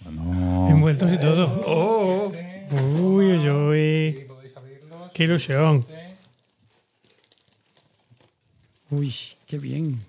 Bueno, 0.00 0.68
Envueltos 0.70 1.12
y 1.12 1.18
todo. 1.20 2.32
Uy, 3.00 3.26
uy, 3.36 3.48
uy. 3.50 4.26
Qué 5.14 5.24
ilusión. 5.24 5.84
Uy, 8.90 9.14
qué 9.46 9.58
bien. 9.58 10.02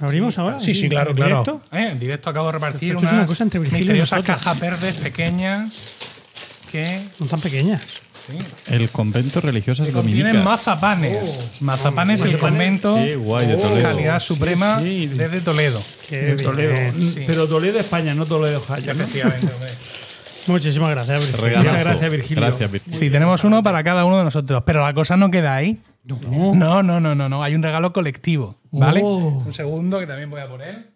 ¿Abrimos 0.00 0.38
ahora? 0.38 0.58
Sí, 0.58 0.74
sí, 0.74 0.84
¿En 0.84 0.90
claro, 0.90 1.14
claro. 1.14 1.42
directo? 1.44 1.76
Eh, 1.76 1.88
en 1.92 1.98
directo 1.98 2.30
acabo 2.30 2.46
de 2.48 2.52
repartir 2.52 2.88
esto 2.90 2.98
es 2.98 3.02
unas 3.04 3.14
una 3.18 3.26
cosa 3.26 3.44
entre 3.44 3.60
Virgilio 3.60 3.84
y 3.84 3.88
misteriosas 3.88 4.18
nosotros. 4.24 4.44
cajas 4.44 4.60
verdes 4.60 4.96
pequeñas 4.98 6.01
que, 6.72 7.00
No 7.20 7.26
tan 7.26 7.40
pequeñas. 7.40 7.82
sí, 8.12 8.32
el 8.72 8.90
convento 8.90 9.40
que 9.42 9.52
contienen 9.52 9.92
dominicas. 9.92 10.42
mazapanes. 10.44 11.60
mazapanes 11.60 12.20
del 12.20 12.38
convento. 12.38 12.94
Qué 12.94 13.14
guay 13.16 13.46
de 13.46 13.56
Toledo. 13.56 13.82
Calidad 13.88 14.18
suprema 14.20 14.80
Sí, 14.80 15.06
sí. 15.08 15.14
desde 15.14 15.40
Toledo. 15.42 15.80
Qué 16.08 16.36
Toledo. 16.42 16.72
bien. 16.72 17.02
Sí. 17.02 17.24
Pero 17.26 17.46
Toledo, 17.46 17.78
España, 17.78 18.14
no 18.14 18.26
Toledo, 18.26 18.60
Jaya. 18.60 18.94
¿no? 18.94 19.02
Efectivamente, 19.04 19.52
hombre. 19.52 19.70
Muchísimas 20.48 20.90
gracias, 20.90 21.20
Virgilio. 21.20 21.40
Regalazo. 21.44 21.70
Muchas 21.70 21.84
gracias, 21.86 22.10
Virgilio. 22.10 22.42
Gracias, 22.42 22.72
Virgilio. 22.72 22.98
Sí, 22.98 23.10
tenemos 23.10 23.44
uno 23.44 23.62
para 23.62 23.84
cada 23.84 24.04
uno 24.04 24.18
de 24.18 24.24
nosotros, 24.24 24.62
pero 24.66 24.82
la 24.84 24.92
cosa 24.92 25.16
no 25.16 25.30
queda 25.30 25.54
ahí. 25.54 25.78
No, 26.04 26.82
no, 26.82 26.82
no, 26.82 27.14
no, 27.14 27.28
no. 27.28 27.42
Hay 27.44 27.54
un 27.54 27.62
regalo 27.62 27.92
colectivo, 27.92 28.56
¿vale? 28.72 29.02
Oh. 29.04 29.42
Un 29.46 29.54
segundo 29.54 30.00
que 30.00 30.06
también 30.08 30.30
voy 30.30 30.40
a 30.40 30.48
poner. 30.48 30.91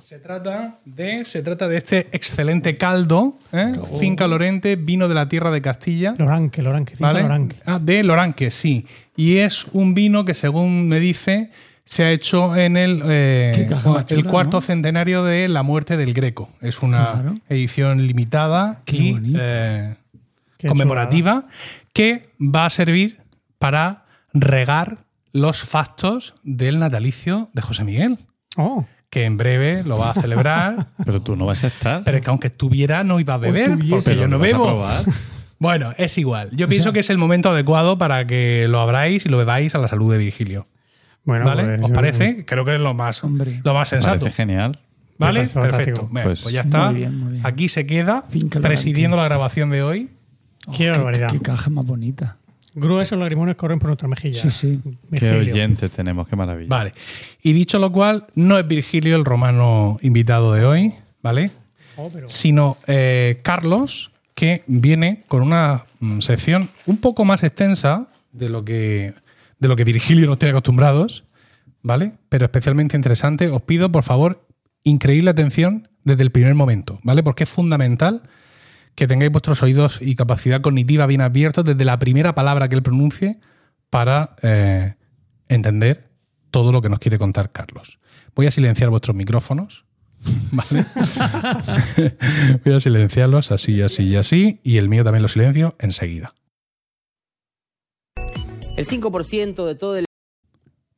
Se 0.00 0.18
trata 0.18 0.78
de, 0.84 1.24
se 1.24 1.42
trata 1.42 1.68
de 1.68 1.76
este 1.78 2.08
excelente 2.12 2.76
caldo, 2.76 3.38
¿eh? 3.52 3.72
finca 3.98 4.26
Lorente, 4.26 4.76
vino 4.76 5.08
de 5.08 5.14
la 5.14 5.28
tierra 5.28 5.50
de 5.50 5.62
Castilla. 5.62 6.14
Loranque, 6.18 6.62
Loranque, 6.62 6.92
finca 6.96 7.06
¿Vale? 7.08 7.22
Loranque. 7.22 7.56
Ah, 7.64 7.78
de 7.80 8.02
Loranque, 8.02 8.50
sí. 8.50 8.86
Y 9.16 9.38
es 9.38 9.66
un 9.72 9.94
vino 9.94 10.24
que, 10.24 10.34
según 10.34 10.88
me 10.88 11.00
dice, 11.00 11.50
se 11.84 12.04
ha 12.04 12.10
hecho 12.10 12.54
en 12.56 12.76
el, 12.76 13.02
eh, 13.06 13.68
el 14.08 14.24
cuarto 14.24 14.58
¿no? 14.58 14.60
centenario 14.60 15.24
de 15.24 15.48
la 15.48 15.62
muerte 15.62 15.96
del 15.96 16.12
Greco. 16.14 16.48
Es 16.60 16.82
una 16.82 17.12
Claro. 17.12 17.34
edición 17.48 18.06
limitada 18.06 18.82
Qué 18.84 18.96
y 18.96 19.34
eh, 19.38 19.94
conmemorativa 20.66 21.46
que 21.92 22.30
va 22.40 22.66
a 22.66 22.70
servir 22.70 23.20
para 23.58 24.04
regar 24.32 24.98
los 25.32 25.62
factos 25.62 26.34
del 26.42 26.78
natalicio 26.78 27.50
de 27.52 27.62
José 27.62 27.84
Miguel, 27.84 28.18
Oh, 28.58 28.84
que 29.12 29.24
en 29.26 29.36
breve 29.36 29.82
lo 29.84 29.98
va 29.98 30.12
a 30.12 30.14
celebrar. 30.14 30.86
Pero 31.04 31.20
tú 31.20 31.36
no 31.36 31.44
vas 31.44 31.62
a 31.64 31.66
estar. 31.66 32.02
pero 32.02 32.16
es 32.16 32.24
que 32.24 32.30
aunque 32.30 32.46
estuviera, 32.46 33.04
no 33.04 33.20
iba 33.20 33.34
a 33.34 33.36
beber, 33.36 33.72
estuviese. 33.72 33.94
porque 33.94 34.16
yo 34.16 34.26
no 34.26 34.38
bebo. 34.38 34.64
probar. 34.64 35.04
Bueno, 35.58 35.92
es 35.96 36.18
igual. 36.18 36.48
Yo 36.56 36.66
pienso 36.68 36.92
que 36.92 36.98
es 37.00 37.10
el 37.10 37.18
momento 37.18 37.50
adecuado 37.50 37.96
para 37.96 38.26
que 38.26 38.66
lo 38.68 38.80
abráis 38.80 39.26
y 39.26 39.28
lo 39.28 39.36
bebáis 39.38 39.76
a 39.76 39.78
la 39.78 39.86
salud 39.86 40.10
de 40.10 40.18
Virgilio. 40.18 40.66
bueno, 41.24 41.44
¿Vale? 41.44 41.62
pues, 41.64 41.80
¿Os 41.82 41.88
yo- 41.88 41.94
parece? 41.94 42.44
Creo 42.44 42.64
que 42.64 42.74
es 42.74 42.80
lo 42.80 42.94
más, 42.94 43.22
Hombre. 43.22 43.60
lo 43.62 43.72
más 43.74 43.88
sensato. 43.90 44.18
Parece 44.18 44.34
genial. 44.34 44.80
¿Vale? 45.18 45.46
Parece 45.46 45.60
Perfecto. 45.60 46.08
pues, 46.10 46.24
Pues, 46.42 46.50
ya 46.52 46.62
está. 46.62 46.86
muy 46.86 46.94
bien, 46.96 47.16
muy 47.16 47.32
bien. 47.34 47.46
Aquí 47.46 47.68
se 47.68 47.86
queda 47.86 48.24
presidiendo 48.60 49.16
la 49.18 49.24
grabación 49.24 49.70
de 49.70 49.84
hoy. 49.84 50.10
Qué 50.76 50.90
Oh, 50.90 50.94
barbaridad. 50.94 51.28
Qué 51.30 51.38
caja 51.38 51.70
más 51.70 51.84
bonita. 51.86 52.38
Gruesos 52.74 53.18
lagrimones 53.18 53.56
corren 53.56 53.78
por 53.78 53.88
nuestra 53.88 54.08
mejilla. 54.08 54.40
Sí, 54.40 54.50
sí. 54.50 54.80
Qué 55.18 55.30
oyentes 55.30 55.90
tenemos, 55.90 56.26
qué 56.26 56.36
maravilla. 56.36 56.68
Vale. 56.68 56.94
Y 57.42 57.52
dicho 57.52 57.78
lo 57.78 57.92
cual, 57.92 58.26
no 58.34 58.58
es 58.58 58.66
Virgilio 58.66 59.16
el 59.16 59.24
romano 59.24 59.98
invitado 60.02 60.52
de 60.54 60.64
hoy, 60.64 60.94
¿vale? 61.22 61.50
Oh, 61.96 62.08
pero- 62.12 62.28
Sino 62.28 62.78
eh, 62.86 63.40
Carlos, 63.42 64.10
que 64.34 64.62
viene 64.66 65.24
con 65.28 65.42
una 65.42 65.84
mm, 66.00 66.20
sección 66.20 66.70
un 66.86 66.96
poco 66.96 67.24
más 67.26 67.42
extensa 67.42 68.08
de 68.32 68.48
lo 68.48 68.64
que, 68.64 69.12
de 69.58 69.68
lo 69.68 69.76
que 69.76 69.84
Virgilio 69.84 70.26
nos 70.26 70.38
tiene 70.38 70.50
acostumbrados, 70.52 71.24
¿vale? 71.82 72.12
Pero 72.30 72.46
especialmente 72.46 72.96
interesante. 72.96 73.48
Os 73.48 73.60
pido, 73.62 73.92
por 73.92 74.02
favor, 74.04 74.46
increíble 74.84 75.30
atención 75.30 75.88
desde 76.04 76.22
el 76.22 76.30
primer 76.30 76.54
momento, 76.54 76.98
¿vale? 77.02 77.22
Porque 77.22 77.44
es 77.44 77.50
fundamental 77.50 78.22
que 78.94 79.06
tengáis 79.06 79.32
vuestros 79.32 79.62
oídos 79.62 80.00
y 80.00 80.16
capacidad 80.16 80.60
cognitiva 80.60 81.06
bien 81.06 81.20
abiertos 81.20 81.64
desde 81.64 81.84
la 81.84 81.98
primera 81.98 82.34
palabra 82.34 82.68
que 82.68 82.76
él 82.76 82.82
pronuncie 82.82 83.40
para 83.90 84.36
eh, 84.42 84.94
entender 85.48 86.10
todo 86.50 86.72
lo 86.72 86.80
que 86.80 86.88
nos 86.88 86.98
quiere 86.98 87.18
contar 87.18 87.52
Carlos. 87.52 87.98
Voy 88.34 88.46
a 88.46 88.50
silenciar 88.50 88.90
vuestros 88.90 89.16
micrófonos. 89.16 89.84
¿Vale? 90.52 90.84
Voy 92.64 92.74
a 92.74 92.80
silenciarlos 92.80 93.50
así, 93.50 93.82
así 93.82 94.04
y 94.04 94.16
así. 94.16 94.60
Y 94.62 94.76
el 94.76 94.88
mío 94.88 95.02
también 95.04 95.22
lo 95.22 95.28
silencio 95.28 95.74
enseguida. 95.78 96.32
El 98.76 98.86
5% 98.86 99.66
de 99.66 99.74
todo 99.74 99.96
el 99.96 100.04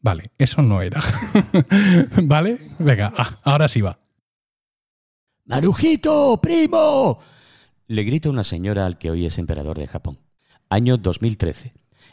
Vale, 0.04 0.30
eso 0.36 0.60
no 0.60 0.82
era. 0.82 1.00
¿Vale? 2.22 2.58
Venga, 2.78 3.10
ah, 3.16 3.40
ahora 3.42 3.68
sí 3.68 3.80
va. 3.80 3.98
¡Marujito, 5.46 6.38
primo! 6.42 7.18
Le 7.86 8.02
grita 8.02 8.30
una 8.30 8.44
señora 8.44 8.86
al 8.86 8.96
que 8.96 9.10
hoy 9.10 9.26
es 9.26 9.38
emperador 9.38 9.76
de 9.76 9.86
Japón. 9.86 10.18
Año 10.70 10.96
2013. 10.96 11.70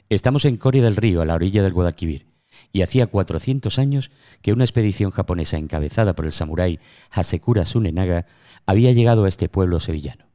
Estamos 0.10 0.44
en 0.44 0.58
Corea 0.58 0.84
del 0.84 0.98
Río, 0.98 1.22
a 1.22 1.26
la 1.26 1.36
orilla 1.36 1.64
del 1.64 1.72
Guadalquivir, 1.72 2.26
y 2.74 2.82
hacía 2.82 3.08
400 3.08 3.80
años 3.80 4.12
que 4.42 4.52
una 4.52 4.66
expedición 4.66 5.12
japonesa 5.12 5.58
encabezada 5.58 6.14
por 6.14 6.26
el 6.26 6.34
samurái 6.34 6.82
Hasekura 7.10 7.64
Tsunenaga 7.64 8.26
había 8.66 8.92
llegado 8.92 9.24
a 9.24 9.30
este 9.30 9.48
pueblo 9.48 9.80
sevillano. 9.80 10.26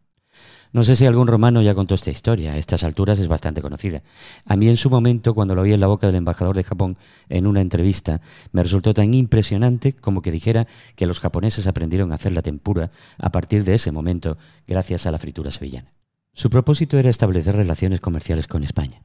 No 0.76 0.82
sé 0.82 0.94
si 0.94 1.06
algún 1.06 1.26
romano 1.26 1.62
ya 1.62 1.74
contó 1.74 1.94
esta 1.94 2.10
historia, 2.10 2.52
a 2.52 2.58
estas 2.58 2.84
alturas 2.84 3.18
es 3.18 3.28
bastante 3.28 3.62
conocida. 3.62 4.02
A 4.44 4.56
mí 4.56 4.68
en 4.68 4.76
su 4.76 4.90
momento, 4.90 5.34
cuando 5.34 5.54
lo 5.54 5.62
oí 5.62 5.72
en 5.72 5.80
la 5.80 5.86
boca 5.86 6.06
del 6.06 6.16
embajador 6.16 6.54
de 6.54 6.64
Japón 6.64 6.98
en 7.30 7.46
una 7.46 7.62
entrevista, 7.62 8.20
me 8.52 8.62
resultó 8.62 8.92
tan 8.92 9.14
impresionante 9.14 9.94
como 9.94 10.20
que 10.20 10.30
dijera 10.30 10.66
que 10.94 11.06
los 11.06 11.18
japoneses 11.18 11.66
aprendieron 11.66 12.12
a 12.12 12.16
hacer 12.16 12.32
la 12.32 12.42
tempura 12.42 12.90
a 13.16 13.32
partir 13.32 13.64
de 13.64 13.72
ese 13.72 13.90
momento 13.90 14.36
gracias 14.66 15.06
a 15.06 15.10
la 15.10 15.18
fritura 15.18 15.50
sevillana. 15.50 15.94
Su 16.34 16.50
propósito 16.50 16.98
era 16.98 17.08
establecer 17.08 17.56
relaciones 17.56 18.00
comerciales 18.00 18.46
con 18.46 18.62
España. 18.62 19.00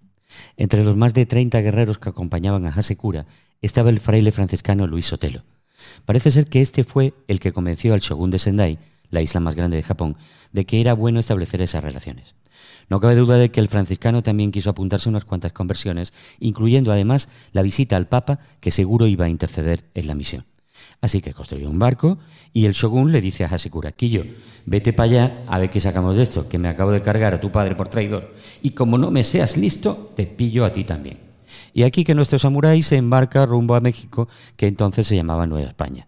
Entre 0.58 0.84
los 0.84 0.98
más 0.98 1.14
de 1.14 1.26
30 1.26 1.62
guerreros 1.62 2.00
que 2.00 2.10
acompañaban 2.10 2.66
a 2.66 2.72
Hasekura 2.72 3.28
estaba 3.62 3.92
el 3.92 4.02
fraile 4.02 4.34
franciscano 4.34 4.88
Luis 4.88 5.06
Sotelo. 5.06 5.46
Parece 6.04 6.32
ser 6.32 6.48
que 6.48 6.60
este 6.60 6.84
fue 6.84 7.14
el 7.30 7.40
que 7.40 7.54
convenció 7.54 7.94
al 7.94 8.02
shogun 8.02 8.30
de 8.30 8.40
Sendai 8.40 8.78
la 9.12 9.22
isla 9.22 9.40
más 9.40 9.56
grande 9.56 9.78
de 9.78 9.84
Japón, 9.84 10.18
de 10.52 10.66
que 10.66 10.82
era 10.82 10.94
bueno 10.94 11.20
establecer 11.20 11.62
esas 11.62 11.84
relaciones. 11.84 12.36
No 12.90 13.00
cabe 13.00 13.16
duda 13.16 13.38
de 13.38 13.52
que 13.52 13.60
el 13.60 13.70
franciscano 13.70 14.24
también 14.24 14.52
quiso 14.52 14.70
apuntarse 14.70 15.08
unas 15.08 15.24
cuantas 15.24 15.54
conversiones, 15.54 16.14
incluyendo 16.40 16.92
además 16.92 17.30
la 17.54 17.62
visita 17.62 17.96
al 17.96 18.08
Papa, 18.08 18.40
que 18.60 18.72
seguro 18.72 19.08
iba 19.08 19.26
a 19.26 19.30
interceder 19.30 19.86
en 19.94 20.08
la 20.08 20.16
misión. 20.16 20.46
Así 21.00 21.22
que 21.22 21.34
construyó 21.34 21.70
un 21.70 21.80
barco 21.80 22.20
y 22.54 22.66
el 22.66 22.74
shogun 22.74 23.12
le 23.12 23.22
dice 23.22 23.44
a 23.44 23.48
Hasekura, 23.48 23.92
Quillo, 23.92 24.24
vete 24.66 24.94
para 24.94 25.10
allá 25.10 25.44
a 25.48 25.58
ver 25.58 25.70
qué 25.70 25.80
sacamos 25.80 26.16
de 26.16 26.24
esto, 26.24 26.48
que 26.48 26.60
me 26.60 26.68
acabo 26.68 26.92
de 26.92 27.02
cargar 27.02 27.34
a 27.34 27.42
tu 27.42 27.52
padre 27.52 27.76
por 27.76 27.88
traidor. 27.88 28.34
Y 28.62 28.72
como 28.72 28.98
no 28.98 29.10
me 29.10 29.24
seas 29.24 29.58
listo, 29.58 30.12
te 30.16 30.28
pillo 30.28 30.64
a 30.64 30.72
ti 30.72 30.84
también. 30.84 31.18
Y 31.74 31.84
aquí 31.84 32.04
que 32.04 32.14
nuestro 32.14 32.40
samurái 32.40 32.84
se 32.84 32.98
embarca 32.98 33.46
rumbo 33.46 33.76
a 33.76 33.80
México, 33.80 34.28
que 34.56 34.68
entonces 34.68 35.08
se 35.08 35.16
llamaba 35.16 35.48
Nueva 35.48 35.70
España. 35.70 36.08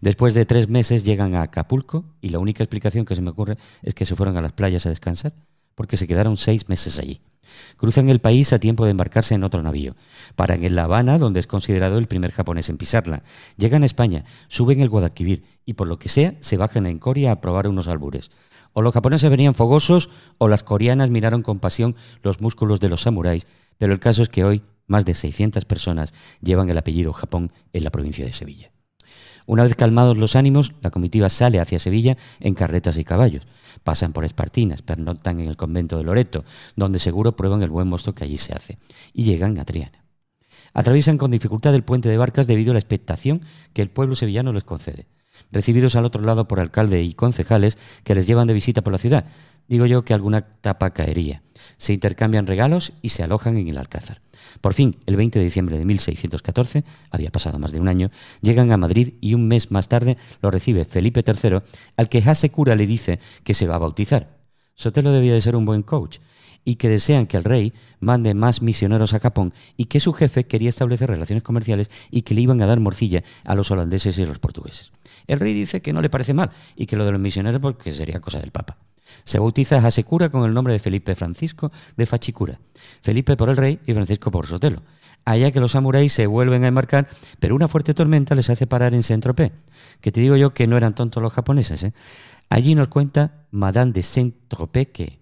Después 0.00 0.34
de 0.34 0.46
tres 0.46 0.68
meses 0.68 1.04
llegan 1.04 1.34
a 1.34 1.42
Acapulco 1.42 2.04
y 2.20 2.30
la 2.30 2.38
única 2.38 2.62
explicación 2.62 3.04
que 3.04 3.14
se 3.14 3.22
me 3.22 3.30
ocurre 3.30 3.56
es 3.82 3.94
que 3.94 4.06
se 4.06 4.16
fueron 4.16 4.36
a 4.36 4.42
las 4.42 4.52
playas 4.52 4.86
a 4.86 4.90
descansar, 4.90 5.34
porque 5.74 5.96
se 5.96 6.06
quedaron 6.06 6.36
seis 6.36 6.68
meses 6.68 6.98
allí. 6.98 7.20
Cruzan 7.76 8.08
el 8.08 8.20
país 8.20 8.52
a 8.52 8.58
tiempo 8.58 8.84
de 8.84 8.90
embarcarse 8.90 9.34
en 9.34 9.44
otro 9.44 9.62
navío. 9.62 9.94
Paran 10.34 10.64
en 10.64 10.74
La 10.74 10.84
Habana, 10.84 11.18
donde 11.18 11.40
es 11.40 11.46
considerado 11.46 11.98
el 11.98 12.06
primer 12.06 12.32
japonés 12.32 12.68
en 12.68 12.76
pisarla. 12.76 13.22
Llegan 13.56 13.82
a 13.82 13.86
España, 13.86 14.24
suben 14.48 14.80
el 14.80 14.88
Guadalquivir 14.88 15.44
y 15.64 15.74
por 15.74 15.86
lo 15.86 15.98
que 15.98 16.08
sea 16.08 16.34
se 16.40 16.56
bajan 16.56 16.86
en 16.86 16.98
Coria 16.98 17.32
a 17.32 17.40
probar 17.40 17.68
unos 17.68 17.88
albures. 17.88 18.30
O 18.72 18.82
los 18.82 18.92
japoneses 18.92 19.30
venían 19.30 19.54
fogosos 19.54 20.10
o 20.38 20.48
las 20.48 20.62
coreanas 20.62 21.08
miraron 21.08 21.42
con 21.42 21.60
pasión 21.60 21.96
los 22.22 22.40
músculos 22.40 22.80
de 22.80 22.88
los 22.88 23.02
samuráis, 23.02 23.46
pero 23.78 23.92
el 23.92 24.00
caso 24.00 24.22
es 24.22 24.28
que 24.28 24.44
hoy 24.44 24.62
más 24.86 25.04
de 25.04 25.14
600 25.14 25.64
personas 25.64 26.12
llevan 26.40 26.68
el 26.68 26.78
apellido 26.78 27.12
Japón 27.12 27.52
en 27.72 27.84
la 27.84 27.90
provincia 27.90 28.24
de 28.24 28.32
Sevilla. 28.32 28.70
Una 29.46 29.62
vez 29.62 29.76
calmados 29.76 30.18
los 30.18 30.34
ánimos, 30.34 30.74
la 30.82 30.90
comitiva 30.90 31.28
sale 31.28 31.60
hacia 31.60 31.78
Sevilla 31.78 32.16
en 32.40 32.54
carretas 32.54 32.98
y 32.98 33.04
caballos. 33.04 33.46
Pasan 33.84 34.12
por 34.12 34.24
Espartinas, 34.24 34.82
pernoctan 34.82 35.40
en 35.40 35.48
el 35.48 35.56
convento 35.56 35.96
de 35.96 36.04
Loreto, 36.04 36.44
donde 36.74 36.98
seguro 36.98 37.36
prueban 37.36 37.62
el 37.62 37.70
buen 37.70 37.86
mosto 37.86 38.14
que 38.14 38.24
allí 38.24 38.38
se 38.38 38.52
hace, 38.52 38.78
y 39.12 39.22
llegan 39.22 39.58
a 39.58 39.64
Triana. 39.64 40.04
Atraviesan 40.74 41.16
con 41.16 41.30
dificultad 41.30 41.74
el 41.74 41.84
puente 41.84 42.08
de 42.08 42.18
barcas 42.18 42.46
debido 42.46 42.72
a 42.72 42.74
la 42.74 42.80
expectación 42.80 43.42
que 43.72 43.82
el 43.82 43.90
pueblo 43.90 44.16
sevillano 44.16 44.52
les 44.52 44.64
concede. 44.64 45.06
Recibidos 45.52 45.94
al 45.96 46.04
otro 46.04 46.22
lado 46.22 46.48
por 46.48 46.60
alcalde 46.60 47.02
y 47.02 47.14
concejales 47.14 47.78
que 48.02 48.14
les 48.14 48.26
llevan 48.26 48.48
de 48.48 48.54
visita 48.54 48.82
por 48.82 48.92
la 48.92 48.98
ciudad, 48.98 49.26
digo 49.68 49.86
yo 49.86 50.04
que 50.04 50.14
alguna 50.14 50.42
tapa 50.60 50.90
caería. 50.90 51.42
Se 51.78 51.92
intercambian 51.92 52.46
regalos 52.46 52.92
y 53.00 53.10
se 53.10 53.22
alojan 53.22 53.56
en 53.58 53.68
el 53.68 53.78
Alcázar. 53.78 54.20
Por 54.60 54.74
fin, 54.74 54.96
el 55.06 55.16
20 55.16 55.38
de 55.38 55.44
diciembre 55.44 55.78
de 55.78 55.84
1614, 55.84 56.84
había 57.10 57.30
pasado 57.30 57.58
más 57.58 57.72
de 57.72 57.80
un 57.80 57.88
año, 57.88 58.10
llegan 58.40 58.72
a 58.72 58.76
Madrid 58.76 59.14
y 59.20 59.34
un 59.34 59.48
mes 59.48 59.70
más 59.70 59.88
tarde 59.88 60.16
lo 60.42 60.50
recibe 60.50 60.84
Felipe 60.84 61.24
III, 61.26 61.60
al 61.96 62.08
que 62.08 62.18
Hasekura 62.18 62.74
le 62.74 62.86
dice 62.86 63.20
que 63.44 63.54
se 63.54 63.66
va 63.66 63.76
a 63.76 63.78
bautizar. 63.78 64.38
Sotelo 64.74 65.12
debía 65.12 65.34
de 65.34 65.40
ser 65.40 65.56
un 65.56 65.64
buen 65.64 65.82
coach 65.82 66.18
y 66.66 66.74
que 66.74 66.88
desean 66.88 67.26
que 67.26 67.36
el 67.36 67.44
rey 67.44 67.72
mande 68.00 68.34
más 68.34 68.60
misioneros 68.60 69.14
a 69.14 69.20
Japón 69.20 69.54
y 69.76 69.86
que 69.86 70.00
su 70.00 70.12
jefe 70.12 70.46
quería 70.46 70.68
establecer 70.68 71.08
relaciones 71.08 71.44
comerciales 71.44 71.90
y 72.10 72.22
que 72.22 72.34
le 72.34 72.42
iban 72.42 72.60
a 72.60 72.66
dar 72.66 72.80
morcilla 72.80 73.22
a 73.44 73.54
los 73.54 73.70
holandeses 73.70 74.18
y 74.18 74.24
a 74.24 74.26
los 74.26 74.40
portugueses. 74.40 74.92
El 75.26 75.40
rey 75.40 75.54
dice 75.54 75.80
que 75.80 75.92
no 75.92 76.02
le 76.02 76.10
parece 76.10 76.34
mal 76.34 76.50
y 76.74 76.86
que 76.86 76.96
lo 76.96 77.04
de 77.06 77.12
los 77.12 77.20
misioneros 77.20 77.60
porque 77.60 77.92
sería 77.92 78.20
cosa 78.20 78.40
del 78.40 78.50
Papa. 78.50 78.76
Se 79.24 79.38
bautiza 79.38 79.78
a 79.78 80.30
con 80.30 80.44
el 80.44 80.54
nombre 80.54 80.72
de 80.72 80.78
Felipe 80.78 81.14
Francisco 81.14 81.72
de 81.96 82.06
Fachicura. 82.06 82.58
Felipe 83.00 83.36
por 83.36 83.48
el 83.48 83.56
rey 83.56 83.80
y 83.86 83.92
Francisco 83.92 84.30
por 84.30 84.46
Sotelo. 84.46 84.82
Allá 85.24 85.50
que 85.50 85.60
los 85.60 85.72
samuráis 85.72 86.12
se 86.12 86.26
vuelven 86.26 86.64
a 86.64 86.68
embarcar, 86.68 87.08
pero 87.40 87.56
una 87.56 87.66
fuerte 87.66 87.94
tormenta 87.94 88.34
les 88.34 88.48
hace 88.48 88.66
parar 88.66 88.94
en 88.94 89.02
Saint-Tropez. 89.02 89.52
Que 90.00 90.12
te 90.12 90.20
digo 90.20 90.36
yo 90.36 90.54
que 90.54 90.68
no 90.68 90.76
eran 90.76 90.94
tontos 90.94 91.22
los 91.22 91.32
japoneses. 91.32 91.82
¿eh? 91.82 91.92
Allí 92.48 92.74
nos 92.74 92.88
cuenta 92.88 93.46
Madame 93.50 93.92
de 93.92 94.02
Saint-Tropez 94.02 94.88
que 94.92 95.18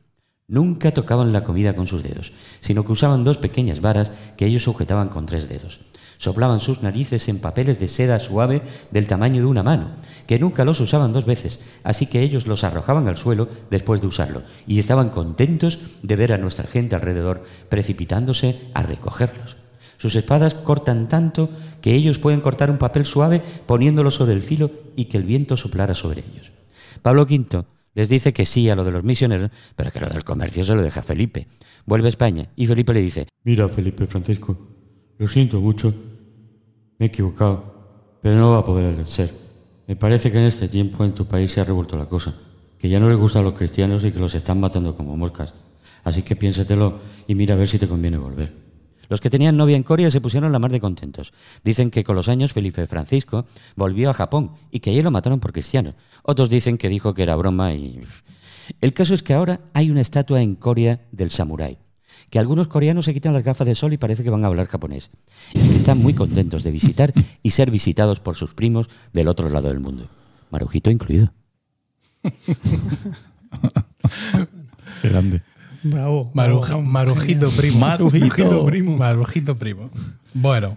nunca 0.46 0.92
tocaban 0.92 1.32
la 1.32 1.42
comida 1.42 1.74
con 1.74 1.86
sus 1.86 2.02
dedos, 2.02 2.32
sino 2.60 2.84
que 2.84 2.92
usaban 2.92 3.24
dos 3.24 3.38
pequeñas 3.38 3.80
varas 3.80 4.12
que 4.36 4.46
ellos 4.46 4.62
sujetaban 4.62 5.08
con 5.08 5.24
tres 5.24 5.48
dedos. 5.48 5.80
Soplaban 6.18 6.61
sus 6.61 6.83
narices 6.83 7.28
en 7.28 7.38
papeles 7.38 7.78
de 7.78 7.88
seda 7.88 8.18
suave 8.18 8.62
del 8.90 9.06
tamaño 9.06 9.40
de 9.40 9.47
una 9.47 9.62
mano, 9.62 9.90
que 10.26 10.38
nunca 10.38 10.64
los 10.64 10.80
usaban 10.80 11.12
dos 11.12 11.25
veces, 11.25 11.64
así 11.83 12.06
que 12.06 12.23
ellos 12.23 12.47
los 12.47 12.64
arrojaban 12.64 13.09
al 13.09 13.16
suelo 13.16 13.49
después 13.71 14.00
de 14.00 14.06
usarlo, 14.06 14.42
y 14.66 14.78
estaban 14.78 15.11
contentos 15.11 15.78
de 16.02 16.16
ver 16.16 16.33
a 16.33 16.38
nuestra 16.38 16.66
gente 16.66 16.97
alrededor 16.97 17.42
precipitándose 17.68 18.61
a 18.75 18.83
recogerlos. 18.83 19.56
Sus 19.97 20.16
espadas 20.16 20.54
cortan 20.54 21.09
tanto 21.09 21.49
que 21.80 21.94
ellos 21.94 22.18
pueden 22.18 22.40
cortar 22.40 22.71
un 22.71 22.78
papel 22.78 23.06
suave 23.06 23.40
poniéndolo 23.66 24.11
sobre 24.11 24.35
el 24.35 24.42
filo 24.42 24.71
y 24.97 25.06
que 25.06 25.16
el 25.16 25.23
viento 25.23 25.56
soplara 25.56 25.94
sobre 25.94 26.25
ellos. 26.30 26.52
Pablo 27.00 27.23
V 27.23 27.64
les 27.94 28.09
dice 28.09 28.33
que 28.33 28.44
sí 28.44 28.68
a 28.68 28.75
lo 28.75 28.85
de 28.85 28.90
los 28.90 29.04
misioneros, 29.04 29.50
pero 29.76 29.90
que 29.90 30.00
lo 30.00 30.09
del 30.09 30.25
comercio 30.25 30.64
se 30.64 30.75
lo 30.75 30.83
deja 30.83 31.02
Felipe. 31.02 31.47
Vuelve 31.87 32.09
a 32.09 32.11
España 32.11 32.49
y 32.56 32.66
Felipe 32.66 32.92
le 32.92 33.00
dice, 33.00 33.28
Mira, 33.44 33.68
Felipe 33.68 34.06
Francisco, 34.06 34.73
lo 35.18 35.28
siento 35.28 35.61
mucho, 35.61 35.94
me 36.99 37.06
he 37.06 37.09
equivocado, 37.09 38.18
pero 38.23 38.37
no 38.37 38.50
va 38.50 38.59
a 38.59 38.64
poder 38.64 39.04
ser. 39.06 39.33
Me 39.87 39.97
parece 39.97 40.33
que 40.33 40.38
en 40.38 40.44
este 40.44 40.68
tiempo 40.68 41.04
en 41.04 41.12
tu 41.12 41.26
país 41.26 41.50
se 41.50 41.61
ha 41.61 41.64
revuelto 41.64 41.97
la 41.97 42.06
cosa, 42.06 42.35
que 42.78 42.88
ya 42.88 42.99
no 42.99 43.09
les 43.09 43.18
gustan 43.18 43.44
los 43.44 43.54
cristianos 43.54 44.04
y 44.04 44.12
que 44.12 44.18
los 44.18 44.35
están 44.35 44.61
matando 44.61 44.97
como 44.97 45.16
moscas. 45.16 45.54
Así 46.04 46.23
que 46.23 46.37
piénsatelo 46.37 46.99
y 47.26 47.35
mira 47.35 47.54
a 47.54 47.59
ver 47.59 47.68
si 47.68 47.78
te 47.78 47.88
conviene 47.88 48.18
volver. 48.18 48.64
Los 49.09 49.21
que 49.21 49.30
tenían 49.30 49.56
novia 49.56 49.76
en 49.76 49.83
Corea 49.83 50.11
se 50.11 50.21
pusieron 50.21 50.52
la 50.52 50.59
mar 50.59 50.71
de 50.71 50.80
contentos. 50.80 51.33
Dicen 51.62 51.90
que 51.90 52.04
con 52.04 52.16
los 52.16 52.28
años 52.28 52.52
Felipe 52.52 52.87
Francisco 52.87 53.44
volvió 53.76 54.11
a 54.11 54.14
Japón 54.14 54.52
y 54.71 54.80
que 54.80 54.90
allí 54.90 55.02
lo 55.02 55.11
mataron 55.11 55.40
por 55.40 55.52
cristiano. 55.52 55.94
Otros 56.23 56.49
dicen 56.49 56.78
que 56.78 56.88
dijo 56.88 57.14
que 57.14 57.23
era 57.23 57.37
broma 57.37 57.75
y... 57.75 58.00
El 58.80 58.94
caso 58.94 59.12
es 59.12 59.23
que 59.23 59.35
ahora 59.35 59.61
hay 59.75 59.90
una 59.90 60.00
estatua 60.00 60.40
en 60.40 60.54
Corea 60.54 61.06
del 61.12 61.30
samurái, 61.30 61.78
que 62.34 62.40
algunos 62.40 62.66
coreanos 62.66 63.04
se 63.04 63.14
quitan 63.14 63.32
las 63.32 63.44
gafas 63.44 63.64
de 63.64 63.76
sol 63.76 63.92
y 63.92 63.96
parece 63.96 64.24
que 64.24 64.30
van 64.30 64.42
a 64.42 64.48
hablar 64.48 64.66
japonés, 64.66 65.08
y 65.52 65.60
que 65.60 65.76
están 65.76 65.98
muy 65.98 66.14
contentos 66.14 66.64
de 66.64 66.72
visitar 66.72 67.12
y 67.44 67.50
ser 67.52 67.70
visitados 67.70 68.18
por 68.18 68.34
sus 68.34 68.54
primos 68.54 68.88
del 69.12 69.28
otro 69.28 69.48
lado 69.50 69.68
del 69.68 69.78
mundo. 69.78 70.08
Marujito 70.50 70.90
incluido. 70.90 71.32
Grande. 75.04 75.42
Bravo. 75.84 76.32
Maruja- 76.34 76.66
bravo, 76.70 76.82
marujito 76.82 77.50
primo. 77.50 77.78
Marujito. 77.78 78.64
primo. 78.66 78.96
Marujito 78.96 79.54
primo. 79.54 79.90
Bueno, 80.32 80.76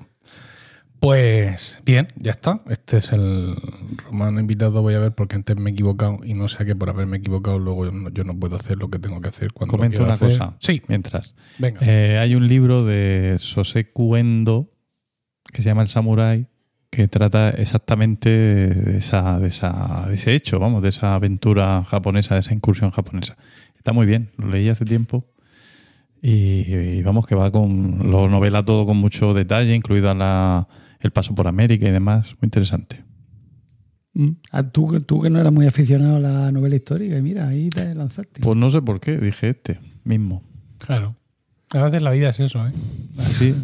pues 1.00 1.82
bien, 1.86 2.08
ya 2.16 2.32
está. 2.32 2.62
Este 2.70 2.98
es 2.98 3.12
el 3.12 3.56
romano 4.06 4.40
invitado. 4.40 4.82
Voy 4.82 4.94
a 4.96 5.00
ver 5.00 5.14
porque 5.14 5.36
antes 5.36 5.56
me 5.58 5.70
he 5.70 5.74
equivocado 5.74 6.20
y 6.24 6.34
no 6.34 6.48
sé 6.48 6.64
a 6.64 6.66
qué 6.66 6.76
por 6.76 6.90
haberme 6.90 7.18
equivocado. 7.18 7.60
Luego 7.60 7.86
yo 7.86 7.92
no, 7.92 8.10
yo 8.10 8.24
no 8.24 8.38
puedo 8.38 8.56
hacer 8.56 8.78
lo 8.78 8.90
que 8.90 9.00
tengo 9.00 9.22
que 9.22 9.30
hacer 9.30 9.54
cuando 9.54 9.72
Comento 9.78 10.04
una 10.04 10.14
hacer. 10.14 10.30
cosa. 10.30 10.56
Sí, 10.60 10.82
Mientras. 10.88 11.36
venga. 11.60 11.80
Eh, 11.82 12.18
hay 12.20 12.36
un 12.36 12.48
libro 12.48 12.84
de 12.86 13.36
Soseku 13.40 14.16
Endo 14.16 14.72
que 15.54 15.62
se 15.62 15.70
llama 15.70 15.82
El 15.84 15.90
Samurai 15.90 16.48
que 16.90 17.08
trata 17.08 17.50
exactamente 17.50 18.30
de, 18.30 18.98
esa, 18.98 19.40
de, 19.40 19.50
esa, 19.50 20.06
de 20.08 20.16
ese 20.16 20.34
hecho, 20.34 20.58
vamos, 20.58 20.82
de 20.82 20.90
esa 20.90 21.16
aventura 21.16 21.84
japonesa, 21.84 22.34
de 22.36 22.40
esa 22.40 22.54
incursión 22.54 22.90
japonesa. 22.90 23.38
Está 23.76 23.94
muy 23.94 24.06
bien, 24.06 24.32
lo 24.38 24.48
leí 24.48 24.70
hace 24.70 24.86
tiempo 24.86 25.26
Y, 26.22 26.74
y 26.74 27.04
vamos, 27.04 27.28
que 27.28 27.36
va 27.36 27.52
con. 27.52 28.10
Lo 28.10 28.28
novela 28.28 28.64
todo 28.66 28.86
con 28.86 28.98
mucho 28.98 29.34
detalle, 29.34 29.76
incluida 29.76 30.14
la, 30.16 30.68
el 31.00 31.12
paso 31.12 31.34
por 31.36 31.48
América 31.48 31.88
y 31.88 31.92
demás. 31.92 32.30
Muy 32.42 32.48
interesante. 32.48 33.04
Mm. 34.14 34.30
Ah, 34.52 34.64
tú, 34.64 35.00
tú 35.02 35.22
que 35.22 35.30
no 35.30 35.40
eras 35.40 35.54
muy 35.54 35.68
aficionado 35.68 36.18
a 36.18 36.20
la 36.20 36.52
novela 36.52 36.76
histórica, 36.76 37.18
y 37.18 37.22
mira, 37.22 37.48
ahí 37.48 37.70
te 37.70 37.94
lanzaste. 37.94 38.42
Pues 38.42 38.58
no 38.58 38.70
sé 38.70 38.82
por 38.82 39.00
qué, 39.00 39.18
dije 39.18 39.50
este 39.50 39.80
mismo. 40.04 40.44
Claro. 40.80 41.16
A 41.72 41.84
veces 41.84 42.02
la 42.02 42.12
vida 42.12 42.30
es 42.30 42.40
eso, 42.40 42.66
¿eh? 42.68 42.72
Así. 43.20 43.54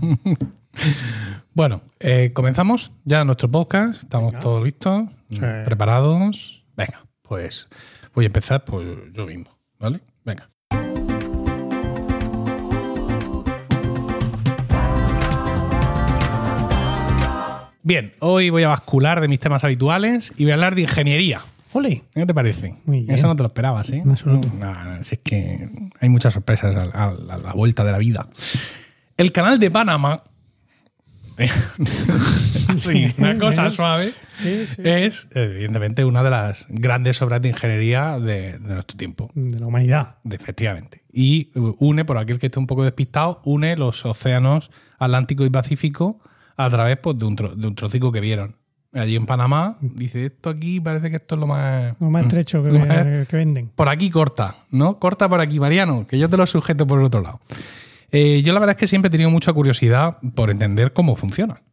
Bueno, 1.55 1.81
eh, 1.99 2.31
comenzamos 2.33 2.91
ya 3.05 3.23
nuestro 3.25 3.49
podcast. 3.51 4.01
Estamos 4.01 4.39
todos 4.39 4.63
listos, 4.63 5.03
Sí. 5.29 5.39
preparados. 5.65 6.65
Venga, 6.75 7.05
pues 7.21 7.67
voy 8.15 8.25
a 8.25 8.27
empezar 8.27 8.65
pues 8.65 8.87
yo 9.13 9.27
mismo, 9.27 9.55
¿vale? 9.79 10.01
Bien, 17.83 18.13
hoy 18.19 18.49
voy 18.49 18.63
a 18.63 18.69
bascular 18.69 19.19
de 19.21 19.27
mis 19.27 19.39
temas 19.39 19.63
habituales 19.63 20.33
y 20.37 20.43
voy 20.43 20.51
a 20.51 20.53
hablar 20.55 20.75
de 20.75 20.81
ingeniería. 20.83 21.41
¡Ole! 21.73 22.03
¿Qué 22.13 22.25
te 22.25 22.33
parece? 22.33 22.75
Muy 22.85 23.01
bien. 23.01 23.11
Eso 23.11 23.27
no 23.27 23.35
te 23.35 23.43
lo 23.43 23.47
esperabas, 23.47 23.89
¿eh? 23.89 24.03
Absoluto. 24.07 24.49
No, 24.59 24.71
no, 24.85 25.03
si 25.03 25.15
es 25.15 25.21
que 25.21 25.69
hay 25.99 26.09
muchas 26.09 26.33
sorpresas 26.33 26.75
a, 26.75 26.83
a- 26.83 27.09
a 27.09 27.37
la 27.37 27.51
vuelta 27.53 27.83
de 27.83 27.91
la 27.91 27.97
vida. 27.97 28.27
El 29.17 29.31
canal 29.31 29.59
de 29.59 29.69
Panamá. 29.71 30.23
sí, 32.77 33.11
una 33.17 33.37
cosa 33.39 33.69
suave. 33.71 34.13
Sí, 34.41 34.65
sí. 34.67 34.81
Es, 34.85 35.27
evidentemente, 35.33 36.05
una 36.05 36.23
de 36.23 36.29
las 36.29 36.67
grandes 36.69 37.21
obras 37.23 37.41
de 37.41 37.49
ingeniería 37.49 38.19
de, 38.19 38.59
de 38.59 38.75
nuestro 38.75 38.95
tiempo. 38.97 39.31
De 39.33 39.59
la 39.59 39.65
humanidad. 39.65 40.17
De- 40.23 40.35
efectivamente. 40.35 41.03
Y 41.11 41.49
une, 41.55 42.05
por 42.05 42.17
aquel 42.19 42.39
que 42.39 42.45
esté 42.47 42.59
un 42.59 42.67
poco 42.67 42.83
despistado, 42.83 43.41
une 43.45 43.75
los 43.77 44.05
océanos 44.05 44.69
Atlántico 44.99 45.43
y 45.43 45.49
Pacífico 45.49 46.19
a 46.55 46.69
través 46.69 46.97
pues, 46.97 47.17
de, 47.17 47.25
un 47.25 47.35
tro- 47.37 47.53
de 47.55 47.67
un 47.67 47.75
trocico 47.75 48.11
que 48.11 48.19
vieron. 48.19 48.55
Allí 48.93 49.15
en 49.15 49.25
Panamá, 49.25 49.77
dice, 49.81 50.25
esto 50.27 50.51
aquí 50.51 50.79
parece 50.79 51.09
que 51.09 51.15
esto 51.15 51.33
es 51.35 51.41
lo 51.41 51.47
más... 51.47 51.95
Lo 51.99 52.09
más 52.11 52.23
estrecho 52.23 52.63
que, 52.63 52.69
Lo 52.71 52.79
más- 52.79 53.27
que 53.27 53.35
venden. 53.35 53.69
por 53.75 53.89
aquí 53.89 54.09
corta, 54.11 54.55
¿no? 54.69 54.99
Corta 54.99 55.27
por 55.27 55.41
aquí, 55.41 55.59
Mariano, 55.59 56.05
que 56.07 56.19
yo 56.19 56.29
te 56.29 56.37
lo 56.37 56.45
sujeto 56.45 56.85
por 56.85 56.99
el 56.99 57.05
otro 57.05 57.21
lado. 57.21 57.39
Eh, 58.11 58.43
yo 58.43 58.53
la 58.53 58.59
verdad 58.59 58.75
es 58.75 58.79
que 58.79 58.85
siempre 58.87 59.07
he 59.07 59.11
tenido 59.11 59.31
mucha 59.31 59.51
curiosidad 59.51 60.17
por 60.35 60.51
entender 60.51 60.93
cómo 60.93 61.15
funciona. 61.15 61.63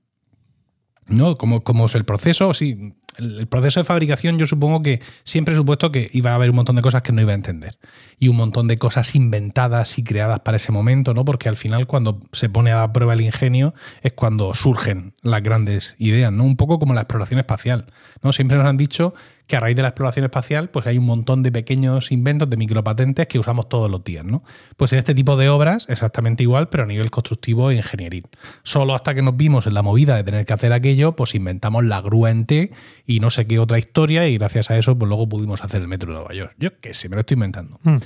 ¿No? 1.08 1.36
Cómo, 1.36 1.62
cómo 1.62 1.86
es 1.86 1.94
el 1.96 2.04
proceso. 2.04 2.54
Sí, 2.54 2.94
el, 3.16 3.46
proceso 3.46 3.80
de 3.80 3.84
fabricación, 3.84 4.38
yo 4.38 4.46
supongo 4.46 4.82
que 4.82 5.00
siempre 5.24 5.54
he 5.54 5.56
supuesto 5.56 5.92
que 5.92 6.10
iba 6.12 6.32
a 6.32 6.34
haber 6.34 6.50
un 6.50 6.56
montón 6.56 6.76
de 6.76 6.82
cosas 6.82 7.02
que 7.02 7.12
no 7.12 7.20
iba 7.20 7.32
a 7.32 7.34
entender. 7.34 7.78
Y 8.18 8.28
un 8.28 8.36
montón 8.36 8.68
de 8.68 8.78
cosas 8.78 9.14
inventadas 9.14 9.98
y 9.98 10.04
creadas 10.04 10.40
para 10.40 10.56
ese 10.56 10.72
momento, 10.72 11.14
¿no? 11.14 11.24
Porque 11.24 11.48
al 11.48 11.56
final, 11.56 11.86
cuando 11.86 12.20
se 12.32 12.48
pone 12.48 12.72
a 12.72 12.92
prueba 12.92 13.14
el 13.14 13.20
ingenio, 13.20 13.74
es 14.02 14.12
cuando 14.12 14.54
surgen 14.54 15.14
las 15.22 15.42
grandes 15.42 15.94
ideas, 15.98 16.32
¿no? 16.32 16.44
Un 16.44 16.56
poco 16.56 16.78
como 16.78 16.94
la 16.94 17.02
exploración 17.02 17.40
espacial. 17.40 17.86
¿no? 18.22 18.32
Siempre 18.32 18.56
nos 18.56 18.66
han 18.66 18.76
dicho 18.76 19.14
que 19.50 19.56
a 19.56 19.60
raíz 19.60 19.76
de 19.76 19.82
la 19.82 19.88
exploración 19.88 20.24
espacial, 20.24 20.70
pues 20.70 20.86
hay 20.86 20.96
un 20.96 21.04
montón 21.04 21.42
de 21.42 21.50
pequeños 21.50 22.12
inventos, 22.12 22.48
de 22.48 22.56
micropatentes 22.56 23.26
que 23.26 23.38
usamos 23.38 23.68
todos 23.68 23.90
los 23.90 24.02
días, 24.04 24.24
¿no? 24.24 24.42
Pues 24.76 24.92
en 24.92 25.00
este 25.00 25.12
tipo 25.12 25.36
de 25.36 25.48
obras, 25.48 25.86
exactamente 25.88 26.44
igual, 26.44 26.68
pero 26.68 26.84
a 26.84 26.86
nivel 26.86 27.10
constructivo 27.10 27.70
e 27.70 27.76
ingenieril. 27.76 28.28
Solo 28.62 28.94
hasta 28.94 29.12
que 29.12 29.22
nos 29.22 29.36
vimos 29.36 29.66
en 29.66 29.74
la 29.74 29.82
movida 29.82 30.14
de 30.14 30.22
tener 30.22 30.46
que 30.46 30.52
hacer 30.52 30.72
aquello, 30.72 31.16
pues 31.16 31.34
inventamos 31.34 31.84
la 31.84 32.00
grúa 32.00 32.30
en 32.30 32.46
T 32.46 32.70
y 33.06 33.18
no 33.18 33.28
sé 33.30 33.46
qué 33.46 33.58
otra 33.58 33.78
historia, 33.78 34.28
y 34.28 34.38
gracias 34.38 34.70
a 34.70 34.78
eso, 34.78 34.96
pues 34.96 35.08
luego 35.08 35.28
pudimos 35.28 35.62
hacer 35.64 35.82
el 35.82 35.88
metro 35.88 36.12
de 36.12 36.18
Nueva 36.18 36.34
York. 36.34 36.54
Yo 36.56 36.78
qué 36.80 36.94
sé, 36.94 37.08
me 37.08 37.16
lo 37.16 37.20
estoy 37.20 37.34
inventando. 37.34 37.80
Mm. 37.82 37.96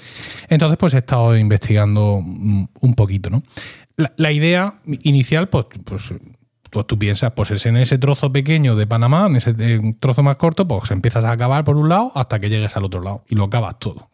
Entonces, 0.49 0.79
pues 0.79 0.95
he 0.95 0.99
estado 0.99 1.37
investigando 1.37 2.21
mm, 2.25 2.65
un 2.81 2.95
poquito, 2.95 3.29
¿no? 3.29 3.43
La, 3.97 4.13
la 4.17 4.33
idea 4.33 4.81
inicial, 5.03 5.51
pues, 5.51 5.67
pues, 5.85 6.15
pues 6.75 6.89
tú 6.89 6.99
piensas, 6.99 7.33
pues 7.33 7.53
es 7.53 7.65
en 7.67 7.77
ese 7.77 7.99
trozo 7.99 8.33
pequeño 8.33 8.75
de 8.75 8.85
Panamá, 8.87 9.27
en 9.29 9.37
ese 9.37 9.55
trozo 10.01 10.25
más 10.25 10.37
corto, 10.37 10.67
pues 10.67 10.91
empiezas 10.91 11.25
a 11.25 11.31
acabar 11.31 11.63
por 11.63 11.77
un 11.77 11.89
lado 11.89 12.11
hasta 12.17 12.41
que 12.41 12.51
llegues 12.51 12.77
al 12.77 12.85
otro 12.85 13.01
lado 13.01 13.25
y 13.29 13.37
lo 13.37 13.45
acabas 13.45 13.79
todo. 13.79 14.11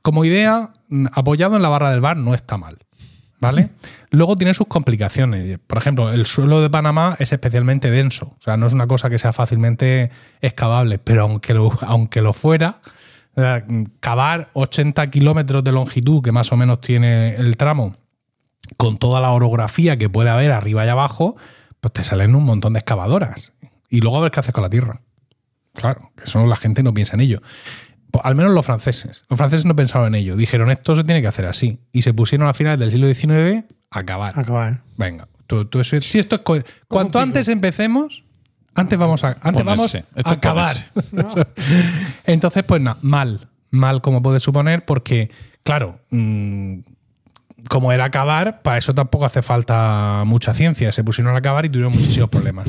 Como 0.00 0.24
idea, 0.24 0.70
mm, 0.88 1.08
apoyado 1.12 1.54
en 1.54 1.62
la 1.62 1.68
barra 1.68 1.90
del 1.90 2.00
bar 2.00 2.16
no 2.16 2.32
está 2.34 2.56
mal. 2.56 2.78
¿Vale? 3.38 3.68
Luego 4.10 4.36
tiene 4.36 4.54
sus 4.54 4.66
complicaciones. 4.66 5.58
Por 5.66 5.76
ejemplo, 5.76 6.10
el 6.10 6.24
suelo 6.24 6.62
de 6.62 6.70
Panamá 6.70 7.14
es 7.18 7.30
especialmente 7.32 7.90
denso. 7.90 8.34
O 8.38 8.42
sea, 8.42 8.56
no 8.56 8.66
es 8.66 8.72
una 8.72 8.86
cosa 8.86 9.10
que 9.10 9.18
sea 9.18 9.34
fácilmente 9.34 10.10
excavable. 10.40 10.98
Pero 10.98 11.22
aunque 11.22 11.52
lo, 11.52 11.70
aunque 11.82 12.22
lo 12.22 12.32
fuera, 12.32 12.80
cavar 14.00 14.48
80 14.54 15.06
kilómetros 15.08 15.62
de 15.62 15.72
longitud, 15.72 16.22
que 16.22 16.32
más 16.32 16.50
o 16.52 16.56
menos 16.56 16.80
tiene 16.80 17.34
el 17.34 17.58
tramo, 17.58 17.94
con 18.78 18.96
toda 18.96 19.20
la 19.20 19.32
orografía 19.32 19.98
que 19.98 20.08
puede 20.08 20.30
haber 20.30 20.52
arriba 20.52 20.86
y 20.86 20.88
abajo, 20.88 21.36
pues 21.86 21.92
te 21.92 22.04
salen 22.04 22.34
un 22.34 22.44
montón 22.44 22.72
de 22.72 22.80
excavadoras. 22.80 23.52
Y 23.88 24.00
luego 24.00 24.18
a 24.18 24.22
ver 24.22 24.30
qué 24.32 24.40
haces 24.40 24.52
con 24.52 24.62
la 24.62 24.70
tierra. 24.70 25.00
Claro, 25.74 26.10
que 26.16 26.24
eso 26.24 26.44
la 26.46 26.56
gente 26.56 26.82
no 26.82 26.92
piensa 26.94 27.14
en 27.14 27.20
ello. 27.20 27.40
Pues, 28.10 28.24
al 28.24 28.34
menos 28.34 28.52
los 28.52 28.64
franceses. 28.66 29.24
Los 29.28 29.36
franceses 29.36 29.64
no 29.66 29.76
pensaron 29.76 30.08
en 30.08 30.14
ello. 30.16 30.36
Dijeron, 30.36 30.70
esto 30.70 30.94
se 30.96 31.04
tiene 31.04 31.20
que 31.20 31.28
hacer 31.28 31.46
así. 31.46 31.78
Y 31.92 32.02
se 32.02 32.12
pusieron 32.14 32.48
a 32.48 32.54
finales 32.54 32.80
del 32.80 32.90
siglo 32.90 33.12
XIX 33.12 33.64
a 33.90 34.02
cavar. 34.04 34.38
Acabar. 34.38 34.82
Venga, 34.96 35.28
tú, 35.46 35.64
tú 35.66 35.80
eso- 35.80 36.00
si 36.00 36.18
esto 36.18 36.36
es 36.36 36.42
co- 36.42 36.58
cuanto 36.88 37.20
antes 37.20 37.46
empecemos, 37.48 38.24
antes 38.74 38.98
vamos 38.98 39.22
a, 39.24 39.36
antes 39.40 39.64
vamos 39.64 39.90
Ponerse. 39.92 40.04
A 40.24 40.32
acabar. 40.32 40.74
Entonces, 42.24 42.64
pues 42.64 42.80
nada, 42.82 42.98
mal, 43.02 43.48
mal 43.70 44.00
como 44.00 44.22
puedes 44.22 44.42
suponer, 44.42 44.84
porque, 44.84 45.30
claro, 45.62 46.00
mm, 46.10 46.78
como 47.68 47.92
era 47.92 48.04
acabar, 48.04 48.62
para 48.62 48.78
eso 48.78 48.94
tampoco 48.94 49.24
hace 49.24 49.42
falta 49.42 50.22
mucha 50.26 50.54
ciencia. 50.54 50.92
Se 50.92 51.02
pusieron 51.04 51.34
a 51.34 51.38
acabar 51.38 51.64
y 51.64 51.68
tuvieron 51.68 51.92
muchísimos 51.92 52.28
problemas. 52.28 52.68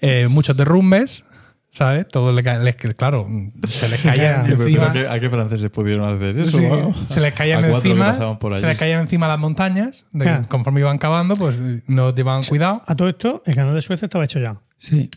Eh, 0.00 0.28
muchos 0.30 0.56
derrumbes, 0.56 1.24
¿sabes? 1.70 2.06
Todo 2.08 2.32
le 2.32 2.42
les, 2.42 2.76
claro, 2.76 3.26
se 3.66 3.88
les 3.88 4.00
caía 4.02 4.42
Pero- 4.44 4.56
Pero, 4.58 4.62
encima. 4.68 4.86
¿a, 4.90 4.92
qué, 4.92 5.08
a 5.08 5.20
qué 5.20 5.30
franceses 5.30 5.70
pudieron 5.70 6.14
hacer 6.14 6.38
eso? 6.38 6.58
Sí, 6.58 6.66
se 7.08 7.20
les 7.20 7.32
caían 7.34 7.64
encima, 7.64 8.14
se 8.14 8.66
les 8.66 8.78
caían 8.78 9.00
encima 9.00 9.28
las 9.28 9.38
montañas, 9.38 10.04
de- 10.12 10.24
Ya. 10.26 10.42
conforme 10.42 10.80
iban 10.80 10.98
cavando, 10.98 11.36
pues 11.36 11.56
no 11.86 12.14
llevaban 12.14 12.42
cuidado. 12.42 12.82
A 12.86 12.94
todo 12.94 13.08
esto, 13.08 13.42
el 13.46 13.54
canal 13.54 13.74
de 13.74 13.82
Suecia 13.82 14.04
estaba 14.06 14.24
hecho 14.24 14.38
ya. 14.38 14.56
Sí, 14.78 15.08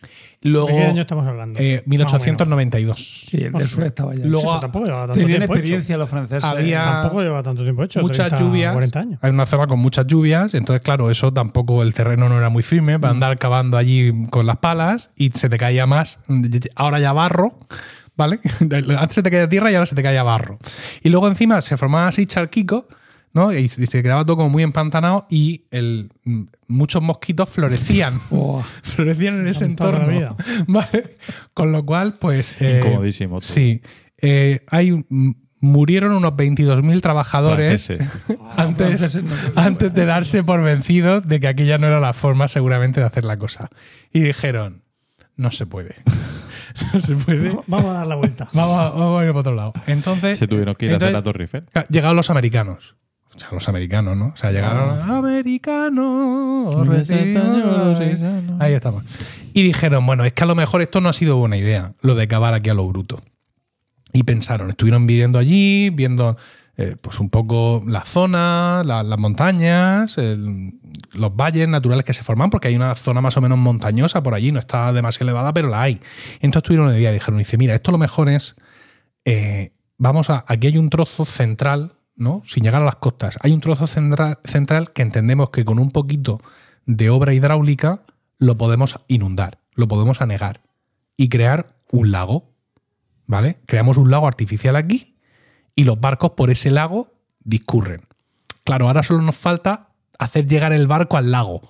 Luego, 0.42 0.68
¿De 0.70 0.74
qué 0.76 0.84
año 0.86 1.02
estamos 1.02 1.28
hablando? 1.28 1.60
eh, 1.60 1.84
1892. 1.86 3.26
sí, 3.30 3.38
el 3.44 3.52
de. 3.52 3.68
Suez 3.68 3.88
estaba 3.88 4.16
ya. 4.16 4.24
Luego- 4.26 4.52
Eso 4.52 4.60
tampoco 4.62 4.86
llevaba 4.86 5.08
tanto 5.08 5.20
Tenían 5.20 5.40
tiempo 5.40 5.54
experiencia 5.56 5.98
los 5.98 6.10
franceses. 6.10 6.44
Había-. 6.46 6.84
Tampoco 6.84 7.22
lleva 7.22 7.44
tanto 7.44 7.64
tiempo 7.64 7.84
hecho. 7.84 8.00
muchas 8.02 8.30
30, 8.30 8.40
lluvias. 8.46 8.72
40 8.74 9.00
años. 9.00 9.20
Hay 9.22 9.32
una 9.32 9.46
zona 9.46 9.68
con 9.68 9.80
muchas 9.80 10.08
lluvias, 10.08 10.54
entonces, 10.54 10.82
claro, 10.82 11.12
eso 11.12 11.34
tampoco 11.34 11.84
el 11.84 11.94
terreno 11.94 12.30
no 12.30 12.38
era 12.38 12.50
muy 12.50 12.64
firme 12.64 12.98
Mm. 12.98 13.02
para 13.02 13.12
andar 13.12 13.38
cavando 13.38 13.76
allí 13.78 14.28
con 14.30 14.46
las 14.46 14.58
palas 14.58 15.12
y 15.18 15.30
se 15.32 15.50
te 15.50 15.58
caía 15.58 15.86
más. 15.86 16.20
Ahora 16.76 17.00
ya 17.00 17.12
barro, 17.12 17.60
¿vale? 18.16 18.40
Antes 18.98 19.16
se 19.16 19.24
te 19.24 19.30
caía 19.30 19.50
tierra 19.50 19.72
y 19.72 19.76
ahora 19.76 19.86
se 19.88 19.96
te 19.96 20.04
caía 20.04 20.24
barro. 20.24 20.58
Y 21.04 21.10
luego 21.10 21.28
encima 21.28 21.60
se 21.62 21.76
formaban 21.76 22.08
así 22.08 22.26
charquicos, 22.26 22.86
¿no? 23.34 23.54
Y 23.54 23.68
se 23.68 24.02
quedaba 24.04 24.26
todo 24.26 24.38
como 24.38 24.50
muy 24.50 24.64
empantanado 24.64 25.26
y 25.30 25.66
el, 25.72 26.12
mm, 26.24 26.44
muchos 26.68 27.02
mosquitos 27.02 27.50
florecían. 27.50 28.20
Florecían 28.84 29.40
en 29.42 29.48
ese 29.48 29.66
entorno. 29.66 30.08
vida. 30.08 30.36
¿Vale? 30.68 31.18
Con 31.54 31.72
lo 31.72 31.86
cual, 31.86 32.16
pues. 32.16 32.56
eh, 32.60 32.82
Incomodísimo 32.84 33.40
todo. 33.40 33.50
Sí. 33.54 33.82
Eh, 34.22 34.66
hay, 34.68 35.06
murieron 35.62 36.12
unos 36.14 36.34
22.000 36.34 37.02
trabajadores 37.02 37.90
antes, 38.58 39.20
antes 39.56 39.94
de 39.94 40.06
darse 40.06 40.44
por 40.44 40.62
vencidos 40.62 41.28
de 41.28 41.40
que 41.40 41.48
aquella 41.48 41.78
no 41.78 41.88
era 41.88 42.00
la 42.00 42.14
forma 42.14 42.48
seguramente 42.48 43.00
de 43.00 43.06
hacer 43.06 43.26
la 43.26 43.38
cosa. 43.38 43.70
Y 44.12 44.22
dijeron, 44.22 44.84
no 45.36 45.52
se 45.52 45.66
puede. 45.66 45.96
no 46.94 47.00
se 47.00 47.16
puede. 47.16 47.52
Vamos 47.68 47.92
a 47.92 47.94
dar 48.00 48.08
la 48.08 48.16
vuelta. 48.16 48.50
Vamos 48.54 48.78
a, 48.80 48.90
vamos 48.92 49.22
a 49.22 49.26
ir 49.26 49.32
por 49.32 49.40
otro 49.42 49.56
lado. 49.56 49.74
Entonces, 49.88 50.40
Se 50.40 50.48
tuvieron 50.48 50.76
que 50.76 50.88
ir 50.88 50.94
a 50.94 50.98
hacer 50.98 51.12
la 51.12 51.24
Torre 51.24 51.44
Eiffel. 51.44 51.66
Llegaron 51.90 52.16
los 52.18 52.30
americanos. 52.30 52.96
O 53.40 53.42
sea, 53.42 53.50
los 53.54 53.70
americanos, 53.70 54.18
¿no? 54.18 54.28
O 54.34 54.36
sea, 54.36 54.52
llegaron 54.52 55.00
americanos. 55.10 56.76
recibimos- 56.86 58.62
Ahí 58.62 58.74
estamos. 58.74 59.04
Y 59.54 59.64
dijeron, 59.64 60.06
bueno, 60.06 60.26
es 60.26 60.34
que 60.34 60.44
a 60.44 60.48
lo 60.48 60.56
mejor 60.56 60.82
esto 60.82 61.00
no 61.02 61.10
ha 61.10 61.14
sido 61.14 61.38
buena 61.38 61.56
idea, 61.58 61.94
lo 62.02 62.16
de 62.16 62.28
cavar 62.28 62.54
aquí 62.54 62.70
a 62.70 62.74
lo 62.74 62.86
bruto. 62.88 63.22
Y 64.14 64.24
pensaron, 64.24 64.70
estuvieron 64.70 65.06
viviendo 65.08 65.40
allí, 65.40 65.90
viendo 65.92 66.36
eh, 66.82 66.96
pues 67.00 67.20
un 67.20 67.30
poco 67.30 67.84
la 67.88 68.02
zona, 68.06 68.84
la- 68.86 69.04
las 69.04 69.20
montañas, 69.20 70.18
el- 70.18 70.74
los 71.14 71.36
valles 71.36 71.68
naturales 71.68 72.06
que 72.06 72.14
se 72.14 72.24
forman, 72.24 72.50
porque 72.50 72.70
hay 72.70 72.76
una 72.78 72.96
zona 72.96 73.20
más 73.20 73.36
o 73.36 73.42
menos 73.42 73.58
montañosa 73.58 74.24
por 74.24 74.34
allí, 74.34 74.52
no 74.54 74.60
está 74.60 74.92
demasiado 74.94 75.26
elevada, 75.26 75.54
pero 75.54 75.68
la 75.68 75.82
hay. 75.82 76.00
Entonces 76.40 76.64
tuvieron 76.66 76.88
una 76.88 76.98
idea, 76.98 77.12
dijeron, 77.12 77.38
dice, 77.38 77.58
mira, 77.58 77.76
esto 77.76 77.92
lo 77.92 77.98
mejor 77.98 78.30
es, 78.30 78.56
eh, 79.26 79.74
vamos 79.98 80.30
a, 80.30 80.46
aquí 80.48 80.68
hay 80.68 80.78
un 80.78 80.90
trozo 80.90 81.26
central, 81.26 81.96
¿no? 82.20 82.44
Sin 82.46 82.64
llegar 82.64 82.82
a 82.84 82.86
las 82.86 82.98
costas, 82.98 83.40
hay 83.42 83.54
un 83.54 83.62
trozo 83.62 83.88
central, 83.88 84.92
que 84.94 85.02
entendemos 85.02 85.50
que 85.50 85.66
con 85.66 85.80
un 85.80 85.90
poquito 85.90 86.40
de 86.86 87.10
obra 87.10 87.34
hidráulica 87.34 88.04
lo 88.38 88.58
podemos 88.58 89.00
inundar, 89.08 89.58
lo 89.74 89.88
podemos 89.88 90.22
anegar 90.22 90.62
y 91.18 91.30
crear 91.30 91.76
un 91.92 92.12
lago, 92.12 92.52
¿vale? 93.26 93.58
Creamos 93.66 93.98
un 93.98 94.12
lago 94.12 94.28
artificial 94.28 94.76
aquí 94.76 95.16
y 95.76 95.86
los 95.86 96.00
barcos 96.00 96.32
por 96.32 96.50
ese 96.52 96.70
lago 96.70 97.12
discurren. 97.44 98.02
Claro, 98.64 98.88
ahora 98.88 99.02
solo 99.02 99.22
nos 99.22 99.36
falta 99.38 99.90
hacer 100.20 100.46
llegar 100.46 100.74
el 100.74 100.88
barco 100.88 101.18
al 101.18 101.32
lago. 101.32 101.62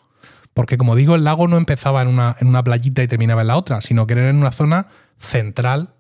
Porque 0.54 0.78
como 0.78 0.96
digo, 0.96 1.16
el 1.16 1.24
lago 1.24 1.48
no 1.48 1.58
empezaba 1.58 2.02
en 2.02 2.08
una, 2.10 2.36
en 2.40 2.48
una 2.48 2.64
playita 2.64 3.04
y 3.04 3.08
terminaba 3.08 3.42
en 3.42 3.48
la 3.48 3.56
otra, 3.58 3.82
sino 3.82 4.08
que 4.08 4.14
era 4.14 4.30
en 4.30 4.36
una 4.36 4.52
zona 4.52 4.88
central 5.18 5.94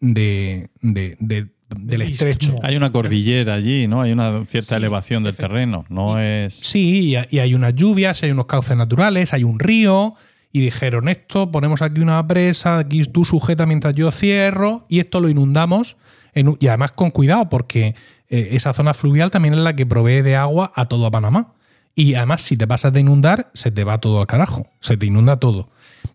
de- 0.00 0.68
de- 0.82 1.51
del 1.76 2.02
estrecho. 2.02 2.58
Hay 2.62 2.76
una 2.76 2.90
cordillera 2.90 3.54
allí, 3.54 3.86
¿no? 3.88 4.02
Hay 4.02 4.12
una 4.12 4.44
cierta 4.44 4.76
elevación 4.76 5.22
del 5.22 5.36
terreno. 5.36 5.84
No 5.88 6.18
es. 6.18 6.54
Sí, 6.54 7.00
y, 7.08 7.16
ha- 7.16 7.26
y 7.30 7.38
hay 7.38 7.54
unas 7.54 7.74
lluvias, 7.74 8.22
hay 8.22 8.30
unos 8.30 8.46
cauces 8.46 8.76
naturales, 8.76 9.32
hay 9.32 9.44
un 9.44 9.58
río. 9.58 10.14
Y 10.54 10.60
dijeron, 10.60 11.08
esto, 11.08 11.50
ponemos 11.50 11.80
aquí 11.80 12.00
una 12.02 12.26
presa, 12.26 12.78
aquí 12.78 13.04
tú 13.04 13.24
sujeta 13.24 13.64
mientras 13.64 13.94
yo 13.94 14.10
cierro, 14.10 14.84
y 14.88 14.98
esto 15.00 15.18
lo 15.20 15.28
inundamos. 15.30 15.96
en 16.34 16.56
y 16.60 16.66
además 16.66 16.92
con 16.92 17.10
cuidado, 17.10 17.48
porque 17.48 17.94
eh, 18.28 18.48
esa 18.52 18.72
zona 18.74 18.92
fluvial 18.94 19.30
también 19.30 19.54
es 19.54 19.60
la 19.60 19.74
que 19.76 19.86
provee 19.86 20.20
de 20.22 20.36
agua 20.36 20.70
a 20.74 20.86
todo 20.86 21.10
Panamá. 21.10 21.54
Y 21.94 22.14
además, 22.14 22.40
si 22.42 22.56
te 22.56 22.66
pasas 22.66 22.92
de 22.92 23.00
inundar, 23.00 23.50
se 23.54 23.70
te 23.70 23.84
va 23.84 23.98
todo 23.98 24.20
al 24.20 24.26
carajo, 24.26 24.66
se 24.80 24.96
te 24.96 25.06
inunda 25.06 25.38
todo. 25.38 25.68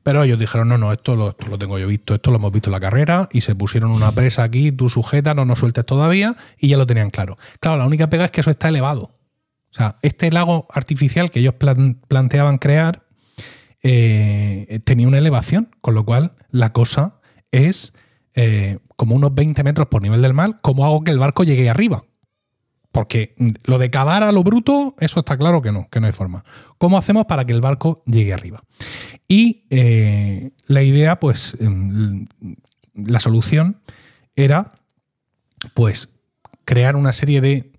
Pero 0.03 0.23
ellos 0.23 0.39
dijeron, 0.39 0.69
no, 0.69 0.77
no, 0.77 0.91
esto 0.91 1.15
lo, 1.15 1.35
lo 1.49 1.57
tengo 1.57 1.77
yo 1.79 1.87
visto, 1.87 2.15
esto 2.15 2.31
lo 2.31 2.37
hemos 2.37 2.51
visto 2.51 2.69
en 2.69 2.73
la 2.73 2.79
carrera, 2.79 3.29
y 3.31 3.41
se 3.41 3.55
pusieron 3.55 3.91
una 3.91 4.11
presa 4.11 4.43
aquí, 4.43 4.71
tú 4.71 4.89
sujeta, 4.89 5.33
no 5.33 5.45
nos 5.45 5.59
sueltes 5.59 5.85
todavía, 5.85 6.35
y 6.57 6.69
ya 6.69 6.77
lo 6.77 6.85
tenían 6.85 7.09
claro. 7.09 7.37
Claro, 7.59 7.77
la 7.77 7.85
única 7.85 8.09
pega 8.09 8.25
es 8.25 8.31
que 8.31 8.41
eso 8.41 8.49
está 8.49 8.69
elevado. 8.69 9.13
O 9.69 9.73
sea, 9.73 9.97
este 10.01 10.31
lago 10.31 10.67
artificial 10.71 11.29
que 11.29 11.39
ellos 11.39 11.55
plan- 11.55 11.99
planteaban 12.07 12.57
crear 12.57 13.03
eh, 13.83 14.79
tenía 14.85 15.07
una 15.07 15.17
elevación, 15.19 15.69
con 15.81 15.93
lo 15.95 16.03
cual 16.05 16.33
la 16.49 16.73
cosa 16.73 17.19
es 17.51 17.93
eh, 18.33 18.79
como 18.95 19.15
unos 19.15 19.33
20 19.35 19.63
metros 19.63 19.87
por 19.87 20.01
nivel 20.01 20.21
del 20.21 20.33
mar. 20.33 20.59
¿Cómo 20.61 20.85
hago 20.85 21.03
que 21.03 21.11
el 21.11 21.19
barco 21.19 21.43
llegue 21.43 21.69
arriba? 21.69 22.03
Porque 22.91 23.35
mm, 23.37 23.47
lo 23.65 23.77
de 23.77 23.89
cavar 23.91 24.23
a 24.23 24.31
lo 24.31 24.43
bruto, 24.43 24.95
eso 24.99 25.19
está 25.19 25.37
claro 25.37 25.61
que 25.61 25.71
no, 25.71 25.87
que 25.89 25.99
no 25.99 26.07
hay 26.07 26.13
forma. 26.13 26.43
¿Cómo 26.77 26.97
hacemos 26.97 27.25
para 27.25 27.45
que 27.45 27.53
el 27.53 27.61
barco 27.61 28.01
llegue 28.05 28.33
arriba? 28.33 28.61
Y 29.27 29.65
eh, 29.69 30.51
la 30.67 30.83
idea, 30.83 31.19
pues, 31.19 31.57
em, 31.59 32.27
la 32.95 33.19
solución 33.19 33.81
era, 34.35 34.71
pues, 35.73 36.13
crear 36.65 36.95
una 36.95 37.11
serie 37.13 37.41
de 37.41 37.71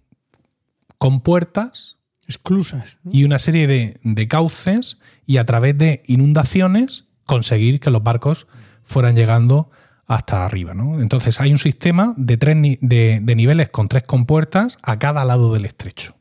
compuertas 0.99 1.97
Exclusas. 2.27 2.99
¿no? 3.03 3.11
y 3.13 3.25
una 3.25 3.39
serie 3.39 3.67
de, 3.67 3.99
de 4.03 4.29
cauces 4.29 4.99
y 5.27 5.39
a 5.39 5.47
través 5.47 5.77
de 5.79 6.03
inundaciones 6.07 7.05
conseguir 7.25 7.81
que 7.81 7.91
los 7.91 8.03
barcos 8.03 8.47
fueran 8.85 9.17
llegando 9.17 9.71
hasta 10.07 10.45
arriba. 10.45 10.75
¿no? 10.75 11.01
Entonces 11.01 11.41
hay 11.41 11.53
un 11.53 11.59
sistema 11.59 12.15
de, 12.17 12.37
tres 12.37 12.57
ni- 12.57 12.79
de, 12.81 13.21
de 13.23 13.35
niveles 13.35 13.69
con 13.71 13.89
tres 13.89 14.03
compuertas 14.05 14.79
a 14.83 14.99
cada 14.99 15.25
lado 15.25 15.53
del 15.55 15.65
estrecho. 15.65 16.17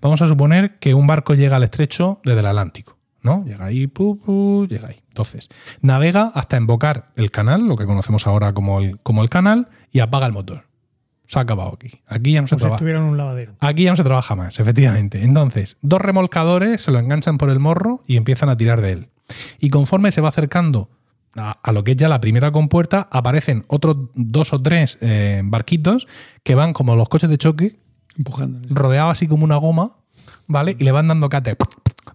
Vamos 0.00 0.20
a 0.22 0.28
suponer 0.28 0.78
que 0.78 0.94
un 0.94 1.06
barco 1.06 1.34
llega 1.34 1.56
al 1.56 1.62
estrecho 1.64 2.20
desde 2.24 2.40
el 2.40 2.46
Atlántico. 2.46 2.98
¿No? 3.22 3.44
Llega 3.44 3.66
ahí, 3.66 3.86
pu, 3.86 4.18
pu, 4.18 4.66
llega 4.68 4.88
ahí. 4.88 5.02
Entonces, 5.08 5.48
navega 5.80 6.30
hasta 6.34 6.56
invocar 6.56 7.10
el 7.16 7.30
canal, 7.30 7.66
lo 7.66 7.76
que 7.76 7.86
conocemos 7.86 8.26
ahora 8.26 8.52
como 8.52 8.80
el, 8.80 8.98
como 9.00 9.22
el 9.22 9.28
canal, 9.28 9.68
y 9.92 10.00
apaga 10.00 10.26
el 10.26 10.32
motor. 10.32 10.64
Se 11.28 11.38
ha 11.38 11.42
acabado 11.42 11.72
aquí. 11.74 12.00
Aquí 12.06 12.32
ya 12.32 12.42
no 12.42 12.46
se 12.46 12.56
Como 12.56 12.76
si 12.76 12.84
trabaja. 12.84 12.98
en 12.98 13.10
un 13.10 13.16
lavadero. 13.16 13.54
Aquí 13.60 13.84
ya 13.84 13.90
no 13.90 13.96
se 13.96 14.04
trabaja 14.04 14.34
más, 14.36 14.60
efectivamente. 14.60 15.22
Entonces, 15.24 15.78
dos 15.80 16.00
remolcadores 16.00 16.82
se 16.82 16.90
lo 16.90 16.98
enganchan 16.98 17.38
por 17.38 17.48
el 17.48 17.58
morro 17.58 18.02
y 18.06 18.16
empiezan 18.16 18.48
a 18.50 18.56
tirar 18.56 18.80
de 18.82 18.92
él. 18.92 19.08
Y 19.58 19.70
conforme 19.70 20.12
se 20.12 20.20
va 20.20 20.28
acercando 20.28 20.90
a, 21.34 21.52
a 21.62 21.72
lo 21.72 21.84
que 21.84 21.92
es 21.92 21.96
ya 21.96 22.08
la 22.08 22.20
primera 22.20 22.50
compuerta, 22.52 23.08
aparecen 23.10 23.64
otros 23.68 23.96
dos 24.14 24.52
o 24.52 24.60
tres 24.60 24.98
eh, 25.00 25.40
barquitos 25.44 26.06
que 26.42 26.54
van 26.54 26.74
como 26.74 26.96
los 26.96 27.08
coches 27.08 27.30
de 27.30 27.38
choque, 27.38 27.78
rodeados 28.68 29.12
así 29.12 29.26
como 29.26 29.44
una 29.44 29.56
goma, 29.56 29.92
¿vale? 30.46 30.76
Y 30.78 30.84
le 30.84 30.92
van 30.92 31.08
dando 31.08 31.30
cate. 31.30 31.56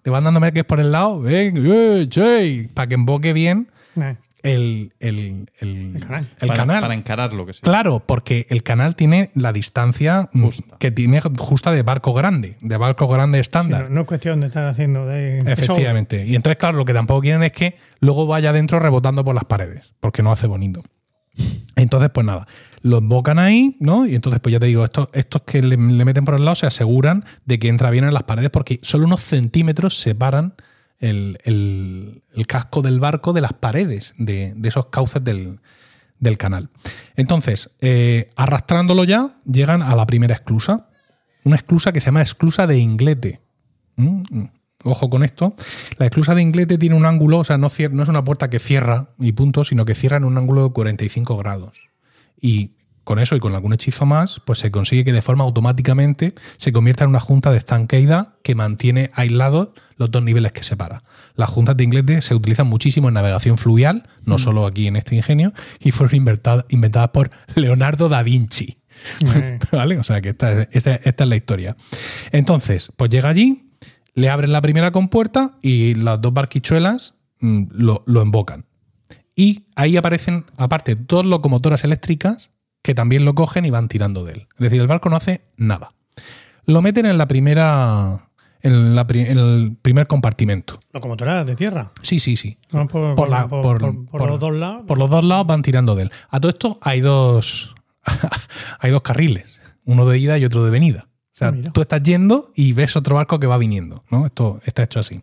Le 0.04 0.10
van 0.10 0.24
dando 0.24 0.40
que 0.52 0.60
es 0.60 0.64
por 0.64 0.80
el 0.80 0.92
lado, 0.92 1.20
ven, 1.20 1.54
eh, 1.56 2.06
che, 2.08 2.68
para 2.74 2.86
que 2.86 2.94
emboque 2.94 3.32
bien 3.32 3.68
Eh, 4.00 4.16
el, 4.44 4.92
el, 5.00 5.50
el- 5.58 5.96
El 5.96 6.00
canal. 6.00 6.28
el 6.40 6.48
para, 6.48 6.54
canal. 6.60 6.80
para 6.80 6.94
encarar 6.94 7.32
lo 7.32 7.44
que 7.44 7.52
sea. 7.52 7.62
Claro, 7.62 8.00
porque 8.06 8.46
el 8.50 8.62
canal 8.62 8.94
tiene 8.94 9.30
la 9.34 9.52
distancia 9.52 10.28
mm, 10.32 10.44
que 10.78 10.92
tiene 10.92 11.20
justa 11.20 11.72
de 11.72 11.82
barco 11.82 12.14
grande, 12.14 12.56
de 12.60 12.76
barco 12.76 13.08
grande 13.08 13.38
sí, 13.38 13.40
estándar. 13.40 13.84
no, 13.84 13.96
no 13.96 14.00
es 14.02 14.06
cuestión 14.06 14.40
de 14.40 14.46
estar 14.46 14.64
haciendo 14.66 15.06
de 15.06 15.38
Efectivamente. 15.40 16.24
Y 16.24 16.36
entonces, 16.36 16.56
claro, 16.56 16.78
lo 16.78 16.84
que 16.84 16.94
tampoco 16.94 17.20
quieren 17.22 17.42
es 17.42 17.50
que 17.52 17.74
luego 18.00 18.26
vaya 18.26 18.50
adentro 18.50 18.78
rebotando 18.78 19.24
por 19.24 19.34
las 19.34 19.44
paredes, 19.44 19.92
porque 19.98 20.22
no 20.22 20.30
hace 20.30 20.46
bonito. 20.46 20.84
Entonces, 21.76 22.10
pues 22.10 22.24
nada, 22.26 22.46
lo 22.82 22.98
embocan 22.98 23.38
ahí, 23.38 23.76
¿no? 23.80 24.06
Y 24.06 24.14
entonces, 24.14 24.40
pues 24.40 24.52
ya 24.52 24.60
te 24.60 24.66
digo, 24.66 24.84
estos, 24.84 25.08
estos 25.12 25.42
que 25.42 25.62
le, 25.62 25.76
meten 25.76 26.24
por 26.24 26.34
el 26.34 26.44
lado 26.44 26.54
se 26.54 26.66
aseguran 26.66 27.24
de 27.44 27.58
que 27.58 27.68
entra 27.68 27.90
bien 27.90 28.04
en 28.04 28.14
las 28.14 28.24
paredes, 28.24 28.50
porque 28.50 28.80
solo 28.82 29.04
unos 29.06 29.22
centímetros 29.22 29.98
separan 29.98 30.54
el, 30.98 31.38
el- 31.44 32.22
casco 32.46 32.82
del 32.82 32.98
barco 33.00 33.32
de 33.32 33.40
las 33.40 33.52
paredes 33.52 34.14
de, 34.18 34.52
de 34.56 34.68
esos 34.68 34.86
cauces 34.86 35.22
del, 35.22 35.60
del 36.18 36.38
canal. 36.38 36.70
Entonces, 37.16 37.70
eh, 37.80 38.30
arrastrándolo 38.36 39.04
ya, 39.04 39.36
llegan 39.44 39.82
a 39.82 39.94
la 39.96 40.06
primera 40.06 40.34
esclusa. 40.34 40.88
Una 41.44 41.56
esclusa 41.56 41.92
que 41.92 42.00
se 42.00 42.06
llama 42.06 42.22
esclusa 42.22 42.66
de 42.66 42.78
inglete. 42.78 43.40
Mm, 43.96 44.22
mm. 44.30 44.50
Ojo 44.84 45.10
con 45.10 45.24
esto. 45.24 45.54
La 45.98 46.06
esclusa 46.06 46.34
de 46.34 46.42
inglete 46.42 46.78
tiene 46.78 46.94
un 46.94 47.04
ángulo, 47.04 47.38
o 47.38 47.44
sea, 47.44 47.58
no, 47.58 47.68
no 47.90 48.02
es 48.02 48.08
una 48.08 48.22
puerta 48.24 48.48
que 48.48 48.60
cierra 48.60 49.10
y 49.18 49.32
punto, 49.32 49.64
sino 49.64 49.84
que 49.84 49.94
cierra 49.94 50.18
en 50.18 50.24
un 50.24 50.38
ángulo 50.38 50.64
de 50.64 50.70
45 50.72 51.36
grados. 51.36 51.87
Y 52.40 52.72
con 53.04 53.18
eso 53.18 53.34
y 53.36 53.40
con 53.40 53.54
algún 53.54 53.72
hechizo 53.72 54.04
más, 54.04 54.40
pues 54.44 54.58
se 54.58 54.70
consigue 54.70 55.02
que 55.02 55.12
de 55.14 55.22
forma 55.22 55.42
automáticamente 55.44 56.34
se 56.58 56.72
convierta 56.72 57.04
en 57.04 57.10
una 57.10 57.20
junta 57.20 57.50
de 57.50 57.56
estanqueida 57.56 58.36
que 58.42 58.54
mantiene 58.54 59.10
aislados 59.14 59.70
los 59.96 60.10
dos 60.10 60.22
niveles 60.22 60.52
que 60.52 60.62
separa. 60.62 61.02
Las 61.34 61.48
juntas 61.48 61.74
de 61.78 61.84
inglete 61.84 62.20
se 62.20 62.34
utilizan 62.34 62.66
muchísimo 62.66 63.08
en 63.08 63.14
navegación 63.14 63.56
fluvial, 63.56 64.02
no 64.26 64.36
solo 64.36 64.66
aquí 64.66 64.86
en 64.88 64.96
este 64.96 65.16
ingenio, 65.16 65.54
y 65.80 65.90
fueron 65.92 66.16
inventad- 66.20 66.66
inventadas 66.68 67.08
por 67.08 67.30
Leonardo 67.54 68.10
da 68.10 68.22
Vinci. 68.22 68.76
¿Vale? 69.72 69.98
O 69.98 70.04
sea 70.04 70.20
que 70.20 70.28
esta, 70.30 70.62
es- 70.62 70.68
esta- 70.72 70.96
esta 70.96 71.24
es 71.24 71.30
la 71.30 71.36
historia. 71.36 71.76
Entonces, 72.30 72.92
pues 72.96 73.10
llega 73.10 73.28
allí, 73.30 73.70
le 74.14 74.28
abren 74.28 74.52
la 74.52 74.60
primera 74.60 74.90
compuerta 74.90 75.56
y 75.62 75.94
las 75.94 76.20
dos 76.20 76.32
barquichuelas 76.34 77.14
mm, 77.40 77.64
lo, 77.70 78.02
lo 78.06 78.20
embocan. 78.22 78.66
Y 79.40 79.66
ahí 79.76 79.96
aparecen, 79.96 80.46
aparte, 80.56 80.96
dos 80.96 81.24
locomotoras 81.24 81.84
eléctricas 81.84 82.50
que 82.82 82.92
también 82.92 83.24
lo 83.24 83.34
cogen 83.36 83.64
y 83.64 83.70
van 83.70 83.86
tirando 83.86 84.24
de 84.24 84.32
él. 84.32 84.46
Es 84.54 84.58
decir, 84.58 84.80
el 84.80 84.88
barco 84.88 85.08
no 85.10 85.14
hace 85.14 85.42
nada. 85.56 85.94
Lo 86.66 86.82
meten 86.82 87.06
en 87.06 87.18
la 87.18 87.28
primera. 87.28 88.24
En, 88.62 88.96
la 88.96 89.06
pri- 89.06 89.20
en 89.28 89.38
el 89.38 89.76
primer 89.80 90.08
compartimento. 90.08 90.80
Locomotoras 90.92 91.46
de 91.46 91.54
tierra. 91.54 91.92
Sí, 92.02 92.18
sí, 92.18 92.36
sí. 92.36 92.58
Por, 92.68 92.88
Por 93.14 93.28
la- 93.28 93.46
por- 93.46 93.62
por- 93.62 93.78
por- 93.78 93.94
por 94.06 94.20
por- 94.20 94.30
los 94.30 94.40
dos 94.40 94.52
lados. 94.56 94.82
Por 94.88 94.98
los 94.98 95.08
dos 95.08 95.24
lados 95.24 95.46
van 95.46 95.62
tirando 95.62 95.94
de 95.94 96.02
él. 96.02 96.10
A 96.30 96.40
todo 96.40 96.50
esto 96.50 96.76
hay 96.82 97.00
dos. 97.00 97.72
hay 98.80 98.90
dos 98.90 99.02
carriles. 99.02 99.60
Uno 99.84 100.04
de 100.06 100.18
ida 100.18 100.36
y 100.38 100.44
otro 100.44 100.64
de 100.64 100.72
venida. 100.72 101.06
O 101.34 101.38
sea, 101.38 101.48
Ah, 101.54 101.70
tú 101.72 101.80
estás 101.82 102.02
yendo 102.02 102.50
y 102.56 102.72
ves 102.72 102.96
otro 102.96 103.14
barco 103.14 103.38
que 103.38 103.46
va 103.46 103.56
viniendo. 103.58 104.02
¿no? 104.10 104.26
Esto 104.26 104.60
está 104.64 104.82
hecho 104.82 104.98
así. 104.98 105.22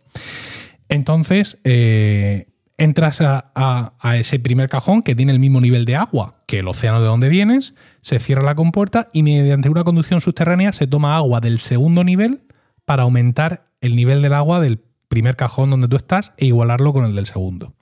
Entonces, 0.88 1.58
eh, 1.64 2.46
entras 2.78 3.20
a, 3.20 3.50
a- 3.54 3.94
a 4.00 4.16
ese 4.16 4.38
primer 4.38 4.68
cajón 4.68 5.02
que 5.02 5.14
tiene 5.14 5.32
el 5.32 5.38
mismo 5.38 5.60
nivel 5.60 5.84
de 5.86 5.96
agua 5.96 6.42
que 6.46 6.58
el 6.60 6.68
océano 6.68 7.00
de 7.00 7.06
donde 7.06 7.28
vienes, 7.28 7.74
se 8.02 8.18
cierra 8.18 8.42
la 8.42 8.54
compuerta 8.54 9.08
y 9.12 9.22
mediante 9.22 9.68
una 9.68 9.82
conducción 9.84 10.20
subterránea 10.20 10.72
se 10.72 10.86
toma 10.86 11.16
agua 11.16 11.40
del 11.40 11.58
segundo 11.58 12.04
nivel 12.04 12.42
para 12.84 13.02
aumentar 13.04 13.68
el 13.80 13.96
nivel 13.96 14.22
del 14.22 14.34
agua 14.34 14.60
del 14.60 14.80
primer 15.08 15.36
cajón 15.36 15.70
donde 15.70 15.88
tú 15.88 15.96
estás 15.96 16.34
e 16.36 16.46
igualarlo 16.46 16.92
con 16.92 17.04
el 17.04 17.14
del 17.14 17.26
segundo. 17.26 17.74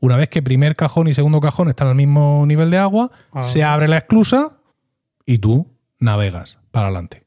Una 0.00 0.16
vez 0.16 0.28
que 0.28 0.42
primer 0.42 0.76
cajón 0.76 1.08
y 1.08 1.14
segundo 1.14 1.40
cajón 1.40 1.68
están 1.68 1.88
al 1.88 1.94
mismo 1.94 2.44
nivel 2.46 2.70
de 2.70 2.78
agua, 2.78 3.10
Ah. 3.32 3.42
se 3.42 3.64
abre 3.64 3.88
la 3.88 3.96
esclusa 3.98 4.58
y 5.24 5.38
tú 5.38 5.72
navegas 5.98 6.58
para 6.70 6.88
adelante. 6.88 7.24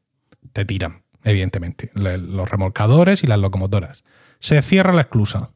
Te 0.54 0.66
tiran, 0.66 1.02
evidentemente, 1.24 1.90
los 1.96 2.50
remolcadores 2.52 3.24
y 3.24 3.28
las 3.28 3.40
locomotoras. 3.40 4.04
Se 4.40 4.62
cierra 4.62 4.94
la 4.94 5.02
esclusa. 5.02 5.50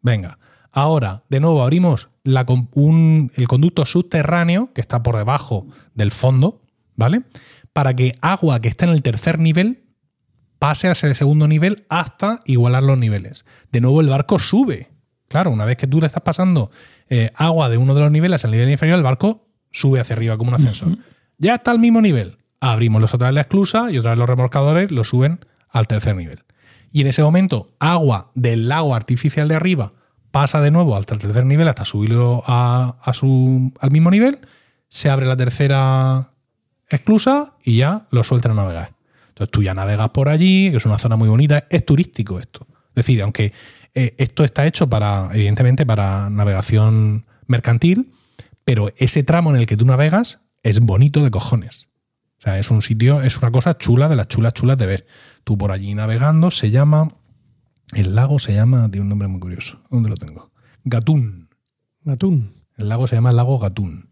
Venga, 0.00 0.38
ahora 0.72 1.24
de 1.28 1.40
nuevo 1.40 1.62
abrimos 1.62 2.08
la 2.24 2.44
con- 2.46 2.68
un- 2.72 3.32
el 3.36 3.48
conducto 3.48 3.84
subterráneo 3.86 4.72
que 4.72 4.80
está 4.80 5.02
por 5.02 5.16
debajo 5.16 5.66
del 5.94 6.10
fondo, 6.12 6.62
¿vale? 6.96 7.22
Para 7.72 7.94
que 7.94 8.16
agua 8.20 8.60
que 8.60 8.68
está 8.68 8.84
en 8.86 8.92
el 8.92 9.02
tercer 9.02 9.38
nivel 9.38 9.84
pase 10.58 10.88
a 10.88 10.92
ese 10.92 11.14
segundo 11.14 11.48
nivel 11.48 11.84
hasta 11.88 12.38
igualar 12.44 12.82
los 12.82 12.98
niveles. 12.98 13.46
De 13.72 13.80
nuevo 13.80 14.00
el 14.00 14.08
barco 14.08 14.38
sube. 14.38 14.90
Claro, 15.28 15.50
una 15.50 15.64
vez 15.64 15.76
que 15.76 15.86
tú 15.86 16.00
le 16.00 16.06
estás 16.06 16.22
pasando 16.22 16.70
eh, 17.08 17.30
agua 17.36 17.68
de 17.68 17.76
uno 17.78 17.94
de 17.94 18.00
los 18.00 18.10
niveles 18.10 18.44
al 18.44 18.50
nivel 18.50 18.70
inferior, 18.70 18.98
el 18.98 19.04
barco 19.04 19.48
sube 19.70 20.00
hacia 20.00 20.14
arriba 20.16 20.36
como 20.36 20.50
un 20.50 20.56
ascensor. 20.56 20.98
Ya 21.38 21.54
está 21.54 21.70
al 21.70 21.78
mismo 21.78 22.00
nivel. 22.00 22.36
Abrimos 22.60 23.00
los 23.00 23.14
otra 23.14 23.28
vez 23.28 23.34
la 23.36 23.40
esclusa 23.42 23.90
y 23.90 23.98
otra 23.98 24.10
vez 24.10 24.18
los 24.18 24.28
remolcadores 24.28 24.90
lo 24.90 25.04
suben 25.04 25.40
al 25.70 25.86
tercer 25.86 26.14
nivel. 26.16 26.40
Y 26.92 27.00
en 27.00 27.06
ese 27.06 27.22
momento, 27.22 27.72
agua 27.78 28.32
del 28.34 28.68
lago 28.68 28.94
artificial 28.94 29.48
de 29.48 29.54
arriba 29.54 29.92
pasa 30.30 30.60
de 30.60 30.70
nuevo 30.70 30.96
al 30.96 31.06
tercer 31.06 31.44
nivel 31.44 31.68
hasta 31.68 31.84
subirlo 31.84 32.42
a, 32.46 32.96
al 33.80 33.90
mismo 33.90 34.10
nivel. 34.10 34.38
Se 34.88 35.10
abre 35.10 35.26
la 35.26 35.36
tercera 35.36 36.32
esclusa 36.88 37.54
y 37.64 37.78
ya 37.78 38.06
lo 38.10 38.24
sueltan 38.24 38.52
a 38.52 38.54
navegar. 38.54 38.94
Entonces 39.28 39.50
tú 39.50 39.62
ya 39.62 39.74
navegas 39.74 40.10
por 40.10 40.28
allí, 40.28 40.70
que 40.70 40.76
es 40.76 40.86
una 40.86 40.98
zona 40.98 41.16
muy 41.16 41.28
bonita, 41.28 41.64
es 41.70 41.84
turístico 41.86 42.38
esto. 42.38 42.66
Es 42.88 43.06
decir, 43.06 43.22
aunque 43.22 43.52
eh, 43.94 44.14
esto 44.18 44.44
está 44.44 44.66
hecho 44.66 44.88
para, 44.88 45.30
evidentemente, 45.32 45.86
para 45.86 46.30
navegación 46.30 47.26
mercantil, 47.46 48.12
pero 48.64 48.92
ese 48.96 49.22
tramo 49.22 49.50
en 49.50 49.56
el 49.56 49.66
que 49.66 49.76
tú 49.76 49.86
navegas 49.86 50.44
es 50.62 50.80
bonito 50.80 51.22
de 51.24 51.30
cojones. 51.30 51.88
O 52.38 52.42
sea, 52.42 52.58
es 52.58 52.70
un 52.70 52.82
sitio, 52.82 53.20
es 53.22 53.36
una 53.38 53.50
cosa 53.50 53.76
chula 53.76 54.08
de 54.08 54.16
las 54.16 54.28
chulas 54.28 54.54
chulas 54.54 54.78
de 54.78 54.86
ver. 54.86 55.06
Tú 55.44 55.58
por 55.58 55.72
allí 55.72 55.94
navegando, 55.94 56.50
se 56.50 56.70
llama, 56.70 57.08
el 57.92 58.14
lago 58.14 58.38
se 58.38 58.54
llama, 58.54 58.88
tiene 58.90 59.02
un 59.02 59.08
nombre 59.08 59.28
muy 59.28 59.40
curioso. 59.40 59.80
¿Dónde 59.90 60.08
lo 60.08 60.16
tengo? 60.16 60.50
Gatún. 60.84 61.48
Gatún. 62.02 62.54
El 62.76 62.88
lago 62.88 63.06
se 63.06 63.16
llama 63.16 63.30
el 63.30 63.36
lago 63.36 63.58
Gatún. 63.58 64.10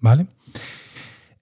¿Vale? 0.00 0.26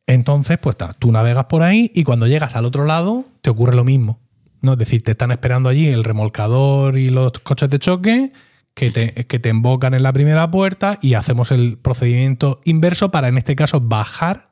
Entonces, 0.06 0.58
pues 0.58 0.76
ta, 0.76 0.92
tú 0.92 1.11
navegas 1.11 1.46
por 1.46 1.62
ahí 1.62 1.90
y 1.94 2.04
cuando 2.04 2.26
llegas 2.26 2.56
al 2.56 2.64
otro 2.64 2.85
lado 2.85 3.24
te 3.40 3.50
ocurre 3.50 3.74
lo 3.74 3.85
mismo. 3.85 4.20
¿no? 4.61 4.72
Es 4.72 4.78
decir, 4.78 5.02
te 5.02 5.12
están 5.12 5.32
esperando 5.32 5.68
allí 5.68 5.88
el 5.88 6.04
remolcador 6.04 6.98
y 6.98 7.08
los 7.08 7.32
coches 7.32 7.70
de 7.70 7.78
choque 7.78 8.32
que 8.74 8.90
te, 8.90 9.26
que 9.26 9.38
te 9.38 9.48
embocan 9.48 9.94
en 9.94 10.02
la 10.02 10.12
primera 10.12 10.50
puerta 10.50 10.98
y 11.02 11.14
hacemos 11.14 11.50
el 11.50 11.78
procedimiento 11.78 12.61
inverso 12.64 13.11
para, 13.11 13.28
en 13.28 13.38
este 13.38 13.56
caso, 13.56 13.80
bajar 13.80 14.50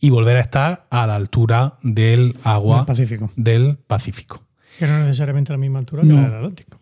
y 0.00 0.10
volver 0.10 0.36
a 0.36 0.40
estar 0.40 0.86
a 0.90 1.06
la 1.06 1.16
altura 1.16 1.78
del 1.82 2.38
agua 2.42 2.78
Del 2.78 2.86
Pacífico. 2.86 3.30
del 3.36 3.78
Pacífico 3.78 4.47
Que 4.78 4.86
no 4.86 4.94
es 4.98 5.00
necesariamente 5.04 5.52
a 5.52 5.54
la 5.56 5.58
misma 5.60 5.78
altura 5.80 6.02
No. 6.04 6.14
que 6.14 6.20
la 6.20 6.28
del 6.28 6.36
Atlántico. 6.36 6.78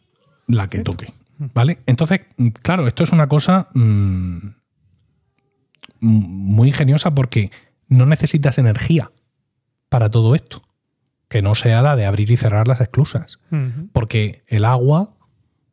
la 0.48 0.68
que 0.68 0.80
toque. 0.80 1.12
¿Vale? 1.54 1.78
Entonces, 1.86 2.20
mm, 2.36 2.48
claro, 2.62 2.86
esto 2.86 3.04
es 3.04 3.10
una 3.12 3.28
cosa 3.28 3.68
mm, 3.74 4.36
m- 4.38 4.54
muy 6.00 6.68
ingeniosa 6.68 7.14
porque 7.14 7.50
no 7.88 8.06
necesitas 8.06 8.58
energía 8.58 9.10
para 9.88 10.10
todo 10.10 10.34
esto. 10.34 10.62
Que 11.28 11.42
no 11.42 11.54
sea 11.56 11.82
la 11.82 11.96
de 11.96 12.06
abrir 12.06 12.30
y 12.30 12.36
cerrar 12.36 12.68
las 12.68 12.80
esclusas. 12.80 13.40
Porque 13.92 14.42
el 14.46 14.64
agua, 14.64 15.16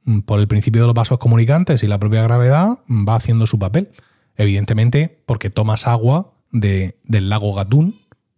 mm, 0.04 0.22
por 0.22 0.40
el 0.40 0.48
principio 0.48 0.82
de 0.82 0.88
los 0.88 0.96
vasos 0.96 1.20
comunicantes 1.20 1.84
y 1.84 1.88
la 1.88 2.00
propia 2.00 2.24
gravedad, 2.24 2.80
mm, 2.88 3.08
va 3.08 3.16
haciendo 3.16 3.46
su 3.46 3.60
papel. 3.60 3.92
Evidentemente, 4.36 5.22
porque 5.28 5.52
tomas 5.52 5.86
agua 5.88 6.34
de- 6.52 6.98
del 7.04 7.30
lago 7.30 7.54
Gatún 7.54 7.96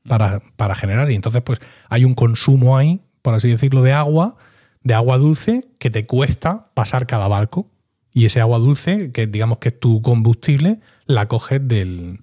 para, 0.08 0.42
para 0.58 0.76
generar. 0.76 1.10
Y 1.10 1.16
entonces, 1.16 1.42
pues, 1.42 1.60
hay 1.90 2.04
un 2.04 2.16
consumo 2.16 2.78
ahí, 2.78 3.02
por 3.26 3.34
así 3.34 3.50
decirlo, 3.50 3.82
de 3.82 3.92
agua, 3.92 4.38
de 4.84 4.94
agua 4.94 5.18
dulce, 5.18 5.68
que 5.80 5.90
te 5.90 6.06
cuesta 6.06 6.70
pasar 6.76 7.08
cada 7.08 7.28
barco. 7.28 7.68
Y 8.14 8.26
ese 8.26 8.40
agua 8.40 8.60
dulce, 8.60 9.12
que 9.12 9.28
digamos 9.28 9.58
que 9.58 9.70
es 9.70 9.80
tu 9.80 10.02
combustible, 10.02 10.80
la 11.06 11.28
coges 11.28 11.68
del, 11.68 12.20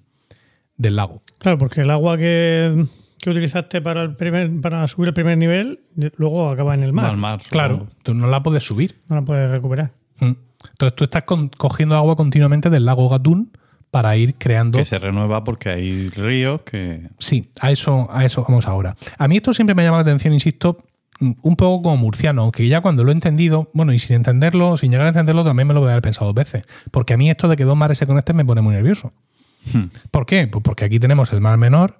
del 0.77 0.95
lago. 0.95 1.21
Claro, 1.37 1.57
porque 1.59 1.81
el 1.81 1.91
agua 1.91 2.17
que, 2.17 2.85
que 3.19 3.29
utilizaste 3.29 3.81
para, 3.81 4.01
el 4.03 4.15
primer, 4.15 4.59
para 4.61 4.87
subir 4.87 5.09
el 5.09 5.13
primer 5.13 5.37
nivel, 5.37 5.81
luego 6.17 6.49
acaba 6.49 6.73
en 6.73 6.81
el 6.83 6.93
mar. 6.93 7.05
Al 7.07 7.17
mar. 7.17 7.41
Claro, 7.49 7.85
tú 8.01 8.13
no 8.15 8.27
la 8.27 8.41
puedes 8.41 8.63
subir. 8.63 9.01
No 9.09 9.17
la 9.17 9.21
puedes 9.23 9.51
recuperar. 9.51 9.91
Mm. 10.19 10.31
Entonces 10.71 10.95
tú 10.95 11.03
estás 11.03 11.23
con- 11.23 11.49
cogiendo 11.49 11.95
agua 11.95 12.15
continuamente 12.15 12.69
del 12.69 12.85
lago 12.85 13.09
Gatún 13.09 13.51
para 13.91 14.15
ir 14.17 14.33
creando. 14.35 14.79
Que 14.79 14.85
se 14.85 14.97
renueva 14.97 15.43
porque 15.43 15.69
hay 15.69 16.07
ríos 16.09 16.61
que. 16.61 17.09
Sí, 17.19 17.51
a 17.59 17.69
eso, 17.69 18.07
a 18.09 18.25
eso 18.25 18.43
vamos 18.47 18.65
ahora. 18.67 18.95
A 19.19 19.27
mí 19.27 19.35
esto 19.37 19.53
siempre 19.53 19.75
me 19.75 19.83
llama 19.83 19.97
la 19.97 20.01
atención, 20.03 20.33
insisto, 20.33 20.83
un 21.19 21.55
poco 21.55 21.83
como 21.83 21.97
murciano, 21.97 22.43
aunque 22.43 22.67
ya 22.67 22.81
cuando 22.81 23.03
lo 23.03 23.11
he 23.11 23.13
entendido, 23.13 23.69
bueno, 23.73 23.93
y 23.93 23.99
sin 23.99 24.15
entenderlo, 24.15 24.77
sin 24.77 24.91
llegar 24.91 25.05
a 25.05 25.09
entenderlo, 25.09 25.43
también 25.43 25.67
me 25.67 25.73
lo 25.73 25.79
voy 25.79 25.89
a 25.89 25.91
haber 25.93 26.03
pensado 26.03 26.27
dos 26.27 26.35
veces. 26.35 26.63
Porque 26.91 27.13
a 27.13 27.17
mí 27.17 27.29
esto 27.29 27.47
de 27.47 27.55
que 27.55 27.63
dos 27.63 27.77
mares 27.77 27.97
se 27.97 28.07
conecten 28.07 28.35
me 28.35 28.45
pone 28.45 28.61
muy 28.61 28.75
nervioso. 28.75 29.13
Hmm. 29.71 29.85
¿Por 30.11 30.25
qué? 30.25 30.47
Pues 30.47 30.63
porque 30.63 30.85
aquí 30.85 30.99
tenemos 30.99 31.31
el 31.31 31.41
Mar 31.41 31.57
Menor, 31.57 31.99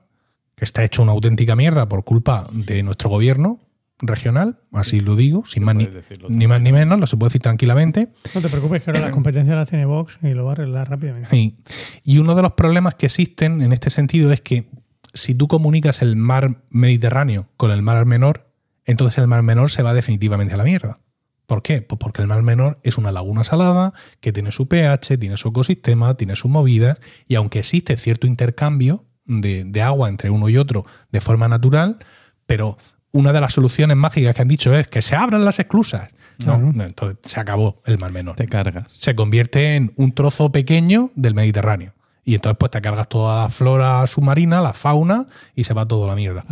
que 0.55 0.65
está 0.65 0.83
hecho 0.83 1.03
una 1.03 1.13
auténtica 1.13 1.55
mierda 1.55 1.87
por 1.87 2.03
culpa 2.03 2.47
de 2.51 2.83
nuestro 2.83 3.09
gobierno 3.09 3.59
regional, 3.99 4.59
así 4.71 4.99
lo 4.99 5.15
digo, 5.15 5.45
sin 5.45 5.63
más 5.63 5.75
ni, 5.75 5.87
ni 6.29 6.47
más 6.47 6.61
ni 6.61 6.71
menos, 6.71 6.99
lo 6.99 7.07
se 7.07 7.15
puede 7.15 7.29
decir 7.29 7.41
tranquilamente. 7.41 8.09
No 8.35 8.41
te 8.41 8.49
preocupes, 8.49 8.83
que 8.83 8.91
ahora 8.91 9.01
las 9.01 9.11
competencias 9.11 9.55
las 9.55 9.69
tiene 9.69 9.85
Vox 9.85 10.19
y 10.21 10.33
lo 10.33 10.43
va 10.45 10.51
a 10.51 10.53
arreglar 10.53 10.89
rápidamente. 10.89 11.55
Y 12.03 12.17
uno 12.17 12.35
de 12.35 12.41
los 12.41 12.53
problemas 12.53 12.95
que 12.95 13.05
existen 13.05 13.61
en 13.61 13.71
este 13.71 13.89
sentido 13.89 14.33
es 14.33 14.41
que 14.41 14.69
si 15.13 15.35
tú 15.35 15.47
comunicas 15.47 16.01
el 16.01 16.15
mar 16.15 16.63
Mediterráneo 16.69 17.47
con 17.55 17.71
el 17.71 17.81
mar 17.81 18.05
menor, 18.05 18.52
entonces 18.85 19.17
el 19.19 19.27
mar 19.27 19.43
menor 19.43 19.71
se 19.71 19.83
va 19.83 19.93
definitivamente 19.93 20.53
a 20.53 20.57
la 20.57 20.63
mierda. 20.63 20.99
¿Por 21.45 21.61
qué? 21.61 21.81
Pues 21.81 21.99
porque 21.99 22.21
el 22.21 22.27
mar 22.27 22.41
menor 22.41 22.79
es 22.83 22.97
una 22.97 23.11
laguna 23.11 23.43
salada 23.43 23.93
que 24.21 24.31
tiene 24.31 24.51
su 24.51 24.67
pH, 24.67 25.17
tiene 25.17 25.37
su 25.37 25.49
ecosistema, 25.49 26.15
tiene 26.15 26.35
sus 26.35 26.49
movidas, 26.49 26.99
y 27.27 27.35
aunque 27.35 27.59
existe 27.59 27.97
cierto 27.97 28.27
intercambio 28.27 29.05
de, 29.25 29.63
de 29.65 29.81
agua 29.81 30.09
entre 30.09 30.29
uno 30.29 30.49
y 30.49 30.57
otro 30.57 30.85
de 31.11 31.21
forma 31.21 31.47
natural, 31.47 31.97
pero 32.45 32.77
una 33.11 33.31
de 33.31 33.41
las 33.41 33.53
soluciones 33.53 33.95
mágicas 33.95 34.35
que 34.35 34.41
han 34.41 34.47
dicho 34.47 34.75
es 34.75 34.87
que 34.87 35.01
se 35.01 35.15
abran 35.15 35.45
las 35.45 35.59
esclusas. 35.59 36.09
No, 36.39 36.57
no, 36.57 36.83
entonces 36.83 37.19
se 37.23 37.39
acabó 37.39 37.81
el 37.85 37.99
mar 37.99 38.11
menor 38.11 38.35
Te 38.35 38.47
cargas. 38.47 38.91
se 38.91 39.13
convierte 39.15 39.75
en 39.75 39.93
un 39.97 40.13
trozo 40.13 40.51
pequeño 40.51 41.11
del 41.15 41.35
Mediterráneo. 41.35 41.93
Y 42.25 42.35
entonces 42.35 42.57
pues 42.57 42.71
te 42.71 42.81
cargas 42.81 43.07
toda 43.07 43.43
la 43.43 43.49
flora 43.49 44.07
submarina, 44.07 44.61
la 44.61 44.73
fauna, 44.73 45.27
y 45.55 45.65
se 45.65 45.73
va 45.73 45.85
todo 45.87 46.05
a 46.05 46.07
la 46.07 46.15
mierda. 46.15 46.45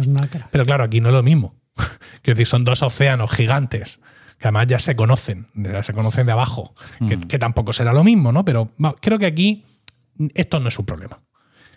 Pero 0.52 0.65
claro, 0.65 0.84
aquí 0.84 1.02
no 1.02 1.10
es 1.10 1.13
lo 1.13 1.24
mismo. 1.24 1.56
Quiero 2.21 2.38
decir, 2.38 2.47
son 2.47 2.63
dos 2.63 2.81
océanos 2.81 3.31
gigantes, 3.31 3.99
que 4.39 4.47
además 4.47 4.67
ya 4.67 4.79
se 4.79 4.95
conocen, 4.95 5.47
ya 5.53 5.84
se 5.84 5.93
conocen 5.93 6.25
de 6.25 6.31
abajo, 6.31 6.73
que, 7.07 7.19
que 7.19 7.39
tampoco 7.39 7.73
será 7.73 7.93
lo 7.93 8.03
mismo, 8.03 8.31
¿no? 8.31 8.43
Pero 8.45 8.69
creo 9.01 9.19
que 9.19 9.25
aquí 9.27 9.63
esto 10.34 10.60
no 10.60 10.67
es 10.69 10.77
un 10.79 10.86
problema. 10.86 11.19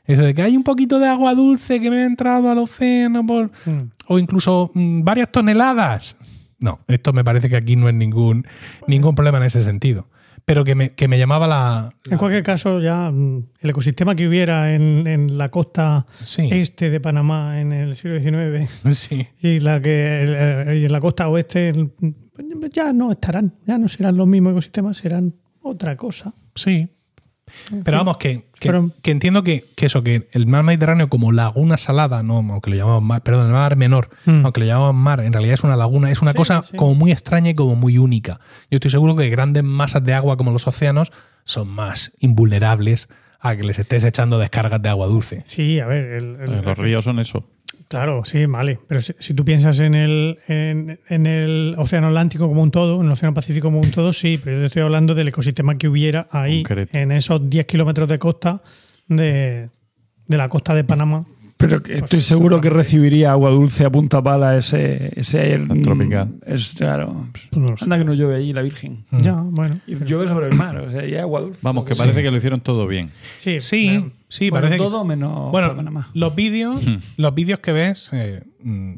Eso 0.06 0.22
de 0.22 0.34
que 0.34 0.42
hay 0.42 0.56
un 0.56 0.64
poquito 0.64 0.98
de 0.98 1.08
agua 1.08 1.34
dulce 1.34 1.80
que 1.80 1.90
me 1.90 2.02
ha 2.02 2.06
entrado 2.06 2.50
al 2.50 2.58
océano 2.58 3.24
por, 3.24 3.50
Mm. 3.64 3.90
o 4.08 4.18
incluso 4.18 4.70
mm, 4.74 5.02
varias 5.02 5.32
toneladas. 5.32 6.16
No, 6.58 6.80
esto 6.88 7.12
me 7.12 7.24
parece 7.24 7.48
que 7.48 7.56
aquí 7.56 7.76
no 7.76 7.88
es 7.88 7.94
ningún, 7.94 8.46
ningún 8.86 9.14
problema 9.14 9.38
en 9.38 9.44
ese 9.44 9.62
sentido. 9.64 10.08
Pero 10.46 10.62
que 10.62 10.74
me, 10.74 10.90
que 10.94 11.08
me 11.08 11.18
llamaba 11.18 11.46
la. 11.46 11.94
En 12.10 12.18
cualquier 12.18 12.42
caso, 12.42 12.78
ya 12.80 13.10
mm, 13.10 13.44
el 13.60 13.70
ecosistema 13.70 14.14
que 14.14 14.28
hubiera 14.28 14.74
en, 14.74 15.06
en 15.06 15.38
la 15.38 15.48
costa 15.50 16.04
Sí. 16.22 16.48
este 16.50 16.90
de 16.90 17.00
Panamá 17.00 17.60
en 17.60 17.72
el 17.72 17.94
siglo 17.96 18.20
XIX 18.20 18.68
Sí. 18.94 19.26
y 19.40 19.60
la 19.60 19.80
que 19.80 20.22
el- 20.24 20.78
y 20.78 20.84
en 20.84 20.92
la 20.92 21.00
costa 21.00 21.28
oeste 21.28 21.70
el- 21.70 21.90
ya 22.72 22.92
no 22.92 23.12
estarán, 23.12 23.54
ya 23.66 23.78
no 23.78 23.88
serán 23.88 24.16
los 24.16 24.26
mismos 24.26 24.50
ecosistemas, 24.52 24.96
serán 24.98 25.34
otra 25.62 25.96
cosa. 25.96 26.34
Sí. 26.54 26.88
Pero 27.84 27.98
vamos, 27.98 28.16
que, 28.16 28.46
que, 28.58 28.68
Pero- 28.70 28.90
que 29.02 29.10
entiendo 29.10 29.42
que, 29.44 29.64
que 29.76 29.86
eso, 29.86 30.02
que 30.02 30.28
el 30.32 30.46
mar 30.46 30.62
Mediterráneo 30.64 31.08
como 31.08 31.30
laguna 31.32 31.76
salada, 31.76 32.22
no, 32.22 32.36
aunque 32.38 32.70
le 32.70 32.76
llamamos 32.78 33.02
mar, 33.02 33.22
perdón, 33.22 33.46
el 33.46 33.52
mar 33.52 33.76
menor, 33.76 34.08
Mm. 34.26 34.44
aunque 34.44 34.60
le 34.60 34.66
llamamos 34.66 34.94
mar, 34.94 35.20
en 35.20 35.32
realidad 35.32 35.54
es 35.54 35.64
una 35.64 35.76
laguna, 35.76 36.10
es 36.10 36.20
una 36.22 36.32
Sí, 36.32 36.36
cosa 36.36 36.62
sí. 36.62 36.76
como 36.76 36.94
muy 36.94 37.12
extraña 37.12 37.50
y 37.50 37.54
como 37.54 37.76
muy 37.76 37.98
única. 37.98 38.40
Yo 38.70 38.76
estoy 38.76 38.90
seguro 38.90 39.14
que 39.16 39.28
grandes 39.30 39.62
masas 39.62 40.02
de 40.04 40.14
agua 40.14 40.36
como 40.36 40.50
los 40.50 40.66
océanos 40.66 41.12
son 41.44 41.68
más 41.68 42.12
invulnerables 42.20 43.08
a 43.40 43.54
que 43.56 43.62
les 43.62 43.78
estés 43.78 44.04
echando 44.04 44.38
descargas 44.38 44.80
de 44.80 44.88
agua 44.88 45.06
dulce. 45.06 45.42
Sí, 45.46 45.78
a 45.80 45.86
ver, 45.86 46.04
el- 46.14 46.36
el- 46.40 46.62
Los 46.62 46.78
ríos 46.78 47.04
son 47.04 47.18
eso. 47.18 47.46
Claro, 47.88 48.24
sí, 48.24 48.46
vale. 48.46 48.78
Pero 48.88 49.00
si, 49.00 49.12
si 49.18 49.34
tú 49.34 49.44
piensas 49.44 49.80
en 49.80 49.94
el, 49.94 50.38
en, 50.48 50.98
en 51.08 51.26
el 51.26 51.74
Océano 51.78 52.08
Atlántico 52.08 52.48
como 52.48 52.62
un 52.62 52.70
todo, 52.70 53.00
en 53.00 53.06
el 53.06 53.12
Océano 53.12 53.34
Pacífico 53.34 53.68
como 53.68 53.80
un 53.80 53.90
todo, 53.90 54.12
sí, 54.12 54.40
pero 54.42 54.58
yo 54.58 54.66
estoy 54.66 54.82
hablando 54.82 55.14
del 55.14 55.28
ecosistema 55.28 55.76
que 55.76 55.88
hubiera 55.88 56.26
ahí, 56.30 56.62
Concreto. 56.62 56.96
en 56.96 57.12
esos 57.12 57.48
10 57.48 57.66
kilómetros 57.66 58.08
de 58.08 58.18
costa 58.18 58.62
de, 59.08 59.68
de 60.26 60.36
la 60.36 60.48
costa 60.48 60.74
de 60.74 60.84
Panamá. 60.84 61.26
Pero 61.68 61.82
que 61.82 61.94
estoy 61.94 62.20
seguro 62.20 62.60
que 62.60 62.70
recibiría 62.70 63.32
agua 63.32 63.50
dulce 63.50 63.84
a 63.84 63.90
punta 63.90 64.22
pala 64.22 64.56
ese, 64.56 65.12
ese 65.18 65.40
air 65.52 65.66
tropical. 65.82 66.34
Es 66.46 66.74
claro. 66.76 67.26
Pues. 67.50 67.82
Anda 67.82 67.98
que 67.98 68.04
no 68.04 68.14
llueve 68.14 68.36
allí 68.36 68.52
la 68.52 68.62
Virgen. 68.62 69.04
Mm. 69.10 69.18
Ya, 69.20 69.32
bueno. 69.34 69.78
Y 69.86 69.96
llueve 70.04 70.28
sobre 70.28 70.48
el 70.48 70.54
mar, 70.54 70.76
o 70.78 70.90
sea, 70.90 71.00
ya 71.02 71.06
hay 71.06 71.16
agua 71.16 71.40
dulce. 71.40 71.60
Vamos, 71.62 71.84
que 71.84 71.94
parece 71.96 72.22
que 72.22 72.30
lo 72.30 72.36
hicieron 72.36 72.60
todo 72.60 72.86
bien. 72.86 73.10
Sí, 73.40 73.60
Sí, 73.60 73.86
bueno. 73.98 74.10
sí, 74.28 74.50
Bueno, 74.50 74.66
parece 74.66 74.78
que- 74.78 74.84
todo 74.88 75.04
menos 75.04 75.50
Bueno, 75.52 75.74
Panamá. 75.74 76.08
los 76.14 76.34
vídeos, 76.34 76.82
los 77.16 77.34
vídeos 77.34 77.60
que 77.60 77.72
ves, 77.72 78.10
eh, 78.12 78.42
mm, 78.62 78.92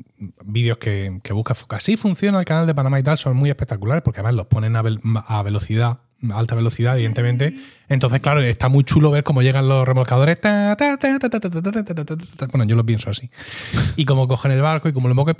vídeos 0.44 0.78
que, 0.78 1.20
que 1.22 1.32
buscas, 1.32 1.64
así 1.70 1.96
funciona 1.96 2.38
el 2.38 2.44
canal 2.44 2.66
de 2.66 2.74
Panamá 2.74 2.98
y 2.98 3.02
tal, 3.02 3.18
son 3.18 3.36
muy 3.36 3.50
espectaculares 3.50 4.02
porque 4.02 4.20
además 4.20 4.34
los 4.34 4.46
ponen 4.46 4.76
a, 4.76 4.82
vel- 4.82 5.00
a 5.26 5.42
velocidad, 5.42 5.98
alta 6.30 6.54
velocidad, 6.54 6.94
evidentemente. 6.94 7.56
Entonces, 7.88 8.20
claro, 8.20 8.40
está 8.40 8.68
muy 8.68 8.84
chulo 8.84 9.10
ver 9.10 9.22
cómo 9.22 9.42
llegan 9.42 9.68
los 9.68 9.86
remolcadores. 9.86 10.38
Bueno, 10.42 12.64
yo 12.64 12.76
lo 12.76 12.84
pienso 12.84 13.10
así. 13.10 13.30
Y 13.96 14.04
cómo 14.04 14.26
cogen 14.26 14.52
el 14.52 14.60
barco 14.60 14.88
y 14.88 14.92
cómo 14.92 15.08
lo 15.08 15.14
moquen, 15.14 15.36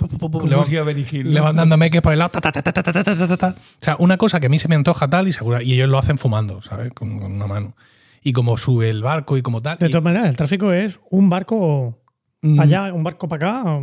le, 1.23 1.41
van, 1.41 1.79
meques 1.79 2.01
por 2.01 2.13
el 2.13 2.19
lado. 2.19 2.31
O 2.37 3.53
sea, 3.81 3.95
una 3.99 4.17
cosa 4.17 4.39
que 4.39 4.47
a 4.47 4.49
mí 4.49 4.59
se 4.59 4.67
me 4.67 4.75
antoja 4.75 5.09
tal 5.09 5.27
y 5.27 5.33
segura, 5.33 5.63
y 5.63 5.73
ellos 5.73 5.89
lo 5.89 5.97
hacen 5.97 6.17
fumando, 6.17 6.61
¿sabes? 6.61 6.93
Con, 6.93 7.11
una 7.11 7.47
mano. 7.47 7.75
Y 8.23 8.33
cómo 8.33 8.57
sube 8.57 8.89
el 8.89 9.01
barco 9.01 9.37
y 9.37 9.41
como 9.41 9.61
tal. 9.61 9.77
De 9.77 9.89
todas 9.89 10.03
maneras, 10.03 10.29
el 10.29 10.35
tráfico 10.35 10.73
es 10.73 10.99
un 11.09 11.29
barco 11.29 11.97
mm. 12.41 12.59
allá, 12.59 12.93
un 12.93 13.03
barco 13.03 13.27
para 13.27 13.61
acá. 13.61 13.81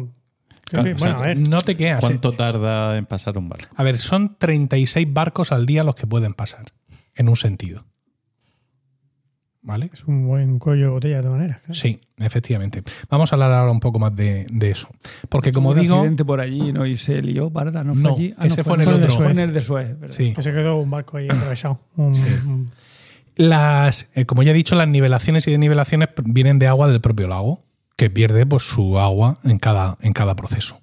Bueno, 0.72 1.18
a 1.18 1.20
ver. 1.20 1.48
No 1.48 1.61
te 1.61 1.76
quedas. 1.76 2.00
¿Cuánto 2.00 2.33
tarda 2.33 2.96
en 2.96 3.07
pasar 3.07 3.38
un 3.38 3.48
barco? 3.48 3.68
A 3.76 3.83
ver, 3.83 3.98
son 3.98 4.37
36 4.38 5.12
barcos 5.12 5.52
al 5.52 5.66
día 5.66 5.85
los 5.85 5.94
que 5.94 6.07
pueden 6.07 6.35
pasar 6.35 6.72
en 7.16 7.29
un 7.29 7.37
sentido. 7.37 7.85
¿Vale? 9.62 9.88
Es 9.94 10.05
un 10.05 10.27
buen 10.27 10.59
cuello 10.59 10.83
de 10.85 10.90
botella 10.90 11.16
de 11.16 11.22
todas 11.22 11.38
maneras. 11.38 11.61
claro. 11.61 11.74
Sí, 11.74 11.98
efectivamente. 12.18 12.83
Vamos 13.09 13.33
a 13.33 13.37
hablar 13.37 13.50
ahora 13.50 13.72
un 13.72 13.81
poco 13.81 13.98
más 13.98 14.14
de, 14.14 14.46
de 14.50 14.70
eso. 14.70 14.88
Porque 15.31 15.53
como 15.53 15.70
un 15.70 15.79
digo, 15.79 15.96
accidente 15.96 16.22
por 16.22 16.40
allí 16.40 16.70
¿no? 16.74 16.85
y 16.85 16.96
se 16.96 17.22
lió, 17.22 17.50
¿no 17.50 17.94
fue 17.94 18.03
No, 18.03 18.14
allí? 18.14 18.35
Ah, 18.37 18.46
ese 18.46 18.62
fue 18.62 18.74
en 18.74 18.81
el 18.83 18.88
otro. 18.88 19.11
Fue 19.14 19.31
en 19.31 19.38
el 19.38 19.55
de 19.55 19.62
Suez. 19.62 19.96
sí, 20.09 20.35
Que 20.35 20.42
se 20.42 20.53
quedó 20.53 20.77
un 20.77 20.90
barco 20.90 21.16
ahí 21.16 21.29
atravesado. 21.31 21.81
Un- 21.96 22.12
un- 22.46 22.70
las, 23.37 24.11
eh, 24.14 24.27
como 24.27 24.42
ya 24.42 24.50
he 24.50 24.55
dicho, 24.55 24.74
las 24.77 24.87
nivelaciones 24.87 25.48
y 25.48 25.50
desnivelaciones 25.50 26.11
vienen 26.24 26.59
de 26.59 26.66
agua 26.66 26.87
del 26.88 27.00
propio 27.00 27.27
lago, 27.27 27.64
que 27.96 28.11
pierde 28.11 28.44
pues, 28.44 28.64
su 28.64 28.98
agua 28.98 29.38
en 29.44 29.59
cada, 29.59 29.96
en 30.03 30.12
cada 30.12 30.37
proceso. 30.37 30.81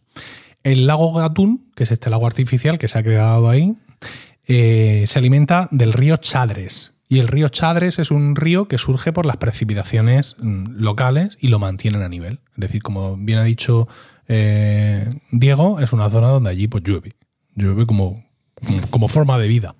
El 0.63 0.87
lago 0.87 1.13
Gatún, 1.13 1.69
que 1.75 1.83
es 1.83 1.91
este 1.91 2.09
lago 2.09 2.25
artificial 2.25 2.79
que 2.79 2.87
se 2.87 2.97
ha 2.97 3.03
creado 3.03 3.47
ahí, 3.47 3.75
eh, 4.47 5.03
se 5.07 5.19
alimenta 5.19 5.67
del 5.71 5.93
río 5.93 6.17
Chadres. 6.17 6.93
Y 7.07 7.19
el 7.19 7.27
río 7.27 7.49
Chadres 7.49 7.99
es 7.99 8.09
un 8.09 8.35
río 8.35 8.67
que 8.67 8.77
surge 8.77 9.11
por 9.11 9.25
las 9.25 9.37
precipitaciones 9.37 10.35
mm, 10.39 10.77
locales 10.77 11.37
y 11.41 11.49
lo 11.49 11.59
mantienen 11.59 12.03
a 12.03 12.09
nivel. 12.09 12.39
Es 12.51 12.61
decir, 12.61 12.81
como 12.81 13.17
bien 13.17 13.39
ha 13.39 13.43
dicho 13.43 13.87
eh, 14.27 15.09
Diego, 15.31 15.79
es 15.79 15.91
una 15.91 16.09
zona 16.09 16.29
donde 16.29 16.49
allí 16.49 16.67
pues, 16.67 16.83
llueve. 16.83 17.13
Llueve 17.55 17.85
como, 17.85 18.23
como 18.89 19.07
forma 19.07 19.37
de 19.37 19.47
vida. 19.47 19.75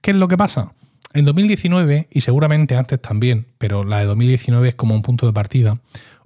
¿Qué 0.00 0.12
es 0.12 0.16
lo 0.16 0.28
que 0.28 0.36
pasa? 0.36 0.72
En 1.14 1.24
2019, 1.24 2.08
y 2.10 2.20
seguramente 2.22 2.76
antes 2.76 3.00
también, 3.00 3.46
pero 3.58 3.84
la 3.84 3.98
de 3.98 4.06
2019 4.06 4.68
es 4.68 4.74
como 4.74 4.94
un 4.94 5.02
punto 5.02 5.26
de 5.26 5.32
partida, 5.32 5.78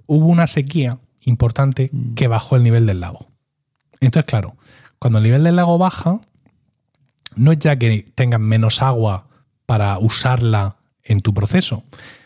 hubo 0.05 0.27
una 0.27 0.47
sequía 0.47 0.99
importante 1.21 1.91
que 2.15 2.27
bajó 2.27 2.55
el 2.55 2.63
nivel 2.63 2.85
del 2.85 3.01
lago. 3.01 3.27
Entonces, 3.99 4.25
claro, 4.25 4.55
cuando 4.99 5.19
el 5.19 5.25
nivel 5.25 5.43
del 5.43 5.57
lago 5.57 5.77
baja, 5.77 6.21
no 7.37 7.51
es 7.51 7.59
ya 7.59 7.77
que 7.77 8.11
tengas 8.15 8.39
menos 8.39 8.81
agua 8.81 9.27
para 9.65 9.97
usarla 9.99 10.77
en 11.03 11.21
tu 11.21 11.33
proceso, 11.33 11.83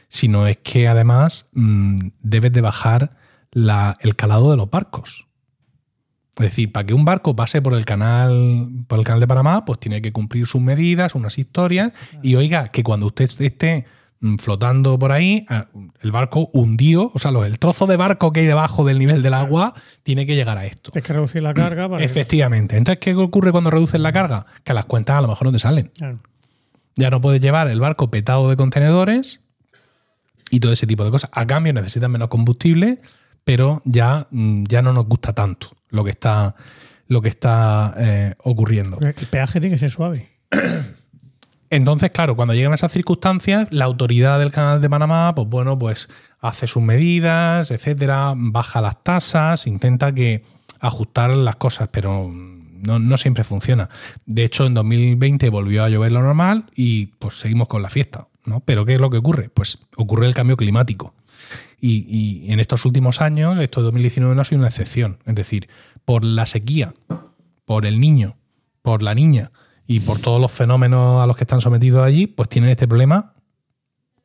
sino 0.07 0.47
es 0.47 0.57
que 0.57 0.87
además 0.87 1.47
mm, 1.53 2.07
debes 2.21 2.51
de 2.51 2.61
bajar 2.61 3.17
el 3.53 4.15
calado 4.15 4.51
de 4.51 4.57
los 4.57 4.69
barcos. 4.69 5.27
Es 6.37 6.45
decir, 6.45 6.71
para 6.71 6.85
que 6.85 6.93
un 6.93 7.05
barco 7.05 7.35
pase 7.35 7.61
por 7.61 7.73
el 7.73 7.85
canal, 7.85 8.69
por 8.87 8.99
el 8.99 9.05
canal 9.05 9.19
de 9.19 9.27
Panamá, 9.27 9.65
pues 9.65 9.79
tiene 9.79 10.01
que 10.01 10.13
cumplir 10.13 10.47
sus 10.47 10.61
medidas, 10.61 11.13
unas 11.13 11.37
historias. 11.37 11.91
Y 12.23 12.35
oiga, 12.35 12.69
que 12.69 12.83
cuando 12.83 13.07
usted 13.07 13.29
esté 13.39 13.85
flotando 14.37 14.99
por 14.99 15.11
ahí, 15.11 15.45
ah, 15.49 15.67
el 16.01 16.11
barco 16.11 16.49
hundido, 16.53 17.11
o 17.13 17.19
sea, 17.19 17.31
el 17.31 17.59
trozo 17.59 17.87
de 17.87 17.95
barco 17.95 18.31
que 18.31 18.41
hay 18.41 18.45
debajo 18.45 18.85
del 18.85 18.99
nivel 18.99 19.23
del 19.23 19.33
agua, 19.33 19.73
tiene 20.03 20.25
que 20.25 20.35
llegar 20.35 20.57
a 20.57 20.65
esto. 20.65 20.91
Tienes 20.91 21.07
que 21.07 21.13
reducir 21.13 21.41
la 21.41 21.53
carga 21.53 21.89
para. 21.89 22.03
Efectivamente. 22.03 22.77
Entonces, 22.77 22.99
¿qué 22.99 23.15
ocurre 23.15 23.51
cuando 23.51 23.71
reduces 23.71 23.99
la 23.99 24.11
carga? 24.11 24.45
Que 24.63 24.73
las 24.73 24.85
cuentas 24.85 25.17
a 25.17 25.21
lo 25.21 25.27
mejor 25.27 25.47
no 25.47 25.51
te 25.51 25.59
salen. 25.59 25.91
Claro. 25.97 26.19
Ya 26.95 27.09
no 27.09 27.19
puedes 27.19 27.41
llevar 27.41 27.67
el 27.67 27.79
barco 27.79 28.11
petado 28.11 28.49
de 28.49 28.55
contenedores 28.55 29.41
y 30.51 30.59
todo 30.59 30.71
ese 30.71 30.85
tipo 30.85 31.03
de 31.03 31.09
cosas. 31.09 31.31
A 31.33 31.47
cambio 31.47 31.73
necesitas 31.73 32.09
menos 32.09 32.27
combustible, 32.27 33.01
pero 33.43 33.81
ya, 33.85 34.27
mm, 34.29 34.65
ya 34.65 34.81
no 34.83 34.93
nos 34.93 35.07
gusta 35.07 35.33
tanto 35.33 35.71
lo 35.89 36.03
que 36.03 36.11
está, 36.11 36.55
lo 37.07 37.21
que 37.21 37.29
está 37.29 37.95
eh, 37.97 38.35
ocurriendo. 38.43 38.99
El 39.01 39.13
peaje 39.13 39.59
tiene 39.59 39.75
que 39.75 39.79
ser 39.79 39.89
suave. 39.89 40.29
Entonces, 41.71 42.11
claro, 42.11 42.35
cuando 42.35 42.53
llegan 42.53 42.73
esas 42.73 42.91
circunstancias, 42.91 43.65
la 43.71 43.85
autoridad 43.85 44.39
del 44.39 44.51
canal 44.51 44.81
de 44.81 44.89
Panamá, 44.89 45.33
pues 45.33 45.47
bueno, 45.47 45.79
pues 45.79 46.09
hace 46.41 46.67
sus 46.67 46.83
medidas, 46.83 47.71
etcétera, 47.71 48.33
baja 48.35 48.81
las 48.81 49.01
tasas, 49.01 49.67
intenta 49.67 50.13
que 50.13 50.43
ajustar 50.81 51.29
las 51.29 51.55
cosas, 51.55 51.87
pero 51.89 52.29
no, 52.29 53.17
siempre 53.17 53.45
funciona. 53.45 53.87
De 54.25 54.43
hecho, 54.43 54.65
en 54.65 54.73
2020 54.73 55.49
volvió 55.49 55.85
a 55.85 55.89
llover 55.89 56.11
lo 56.11 56.21
normal 56.21 56.65
y 56.75 57.05
pues 57.05 57.35
seguimos 57.39 57.69
con 57.69 57.81
la 57.81 57.89
fiesta, 57.89 58.27
¿no? 58.45 58.59
Pero 58.59 58.85
¿qué 58.85 58.95
es 58.95 59.01
lo 59.01 59.09
que 59.09 59.17
ocurre? 59.17 59.47
Pues 59.47 59.77
ocurre 59.95 60.27
el 60.27 60.33
cambio 60.33 60.57
climático. 60.57 61.13
Y, 61.79 62.05
y 62.09 62.51
en 62.51 62.59
estos 62.59 62.83
últimos 62.83 63.21
años, 63.21 63.57
esto 63.61 63.79
de 63.79 63.85
2019 63.85 64.35
no 64.35 64.41
ha 64.41 64.45
sido 64.45 64.59
una 64.59 64.67
excepción. 64.67 65.19
Es 65.25 65.35
decir, 65.35 65.69
por 66.03 66.25
la 66.25 66.45
sequía, 66.45 66.93
por 67.63 67.85
el 67.85 68.01
niño, 68.01 68.35
por 68.81 69.03
la 69.03 69.15
niña 69.15 69.51
y 69.91 69.99
por 69.99 70.19
todos 70.19 70.39
los 70.39 70.51
fenómenos 70.51 71.21
a 71.21 71.27
los 71.27 71.35
que 71.35 71.43
están 71.43 71.59
sometidos 71.61 72.03
allí, 72.05 72.27
pues 72.27 72.47
tienen 72.49 72.69
este 72.69 72.87
problema 72.87 73.33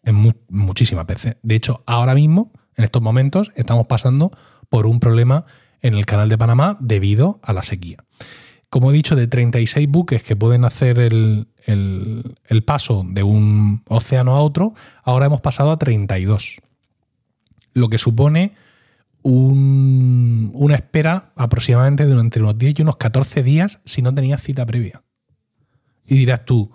en 0.05 0.15
mu- 0.15 0.33
muchísimas 0.49 1.07
veces. 1.07 1.37
De 1.43 1.55
hecho, 1.57 1.83
ahora 1.87 2.15
mismo, 2.15 2.53
en 2.77 2.85
estos 2.85 3.03
momentos, 3.03 3.51
estamos 3.57 3.87
pasando 3.87 4.31
por 4.69 4.87
un 4.87 5.01
problema 5.01 5.45
en 5.83 5.95
el 5.95 6.07
canal 6.07 6.29
de 6.29 6.39
Panamá 6.39 6.77
debido 6.81 7.41
a 7.43 7.53
la 7.53 7.63
sequía. 7.65 7.97
Como 8.71 8.91
he 8.91 8.95
dicho, 8.95 9.17
de 9.17 9.27
36 9.27 9.89
buques 9.89 10.23
que 10.23 10.37
pueden 10.37 10.65
hacer 10.65 10.99
el, 10.99 11.49
el- 11.65 12.37
el 12.47 12.63
paso 12.63 13.05
de 13.07 13.23
un 13.25 13.83
océano 13.89 14.37
a 14.37 14.41
otro, 14.43 14.75
ahora 15.03 15.27
hemos 15.27 15.41
pasado 15.41 15.71
a 15.73 15.79
32. 15.79 16.61
Lo 17.73 17.89
que 17.89 17.99
supone 17.99 18.53
un- 19.23 20.51
una 20.55 20.77
espera 20.77 21.33
aproximadamente 21.37 22.07
de 22.07 22.13
entre 22.21 22.43
unos 22.43 22.57
10 22.57 22.79
y 22.79 22.83
unos 22.83 22.97
14 22.97 23.43
días 23.43 23.81
si 23.85 24.03
no 24.03 24.15
tenías 24.15 24.43
cita 24.43 24.65
previa. 24.65 25.03
Y 26.07 26.17
dirás 26.17 26.45
tú, 26.45 26.75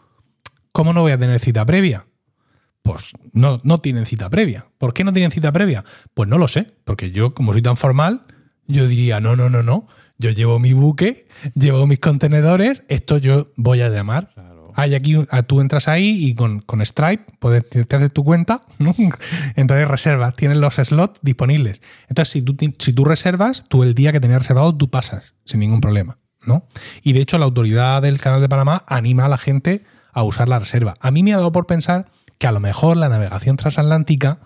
¿cómo 0.72 0.94
no 0.94 1.02
voy 1.02 1.12
a 1.12 1.17
tener 1.17 1.39
cita 1.39 1.65
previa? 1.65 2.06
Pues 2.82 3.13
no, 3.34 3.60
no 3.63 3.80
tienen 3.80 4.06
cita 4.06 4.30
previa. 4.30 4.67
¿Por 4.78 4.94
qué 4.94 5.04
no 5.04 5.13
tienen 5.13 5.32
cita 5.32 5.52
previa? 5.52 5.84
Pues 6.13 6.28
no 6.28 6.38
lo 6.38 6.48
sé, 6.48 6.74
porque 6.84 7.12
yo, 7.12 7.34
como 7.34 7.54
soy 7.54 7.62
tan 7.62 7.78
formal, 7.78 8.26
yo 8.67 8.88
diría, 8.88 9.20
no, 9.20 9.36
no, 9.36 9.50
no, 9.50 9.63
no. 9.63 9.88
Yo 10.17 10.30
llevo 10.32 10.60
mi 10.60 10.74
buque, 10.74 11.28
llevo 11.56 11.88
mis 11.88 12.00
contenedores, 12.00 12.84
esto 12.89 13.17
yo 13.17 13.52
voy 13.56 13.82
a 13.82 13.89
llamar. 13.89 14.30
Hay 14.76 14.96
aquí, 14.96 15.17
tú 15.48 15.62
entras 15.62 15.88
ahí 15.88 16.28
y 16.28 16.36
con, 16.36 16.62
con 16.62 16.86
Stripe 16.86 17.26
puedes, 17.39 17.67
te 17.67 17.96
haces 17.96 18.12
tu 18.12 18.24
cuenta, 18.24 18.62
¿no? 18.80 18.96
entonces 19.56 19.88
reservas, 19.88 20.36
tienes 20.36 20.58
los 20.58 20.76
slots 20.76 21.20
disponibles. 21.22 21.82
Entonces, 22.08 22.32
si 22.32 22.41
tú, 22.41 22.56
si 22.80 22.94
tú 22.94 23.04
reservas, 23.04 23.65
tú 23.67 23.84
el 23.84 23.96
día 23.96 24.12
que 24.12 24.20
tenías 24.20 24.44
reservado, 24.44 24.76
tú 24.76 24.89
pasas 24.89 25.34
sin 25.44 25.60
ningún 25.60 25.82
problema. 25.82 26.17
¿No? 26.45 26.65
Y 27.04 27.13
de 27.13 27.21
hecho, 27.21 27.38
la 27.38 27.45
autoridad 27.45 28.01
del 28.01 28.19
canal 28.19 28.41
de 28.41 28.49
Panamá 28.49 28.84
anima 28.88 29.25
a 29.25 29.30
la 29.30 29.38
gente 29.38 29.84
a 30.13 30.23
usar 30.23 30.49
la 30.49 30.60
reserva. 30.60 30.95
A 30.99 31.12
mí 31.12 31.23
me 31.23 31.34
ha 31.34 31.38
dado 31.38 31.51
por 31.51 31.65
pensar 31.67 32.08
que 32.38 32.47
a 32.47 32.51
lo 32.51 32.60
mejor 32.60 32.97
la 32.97 33.08
navegación 33.10 33.56
transatlántica, 33.58 34.39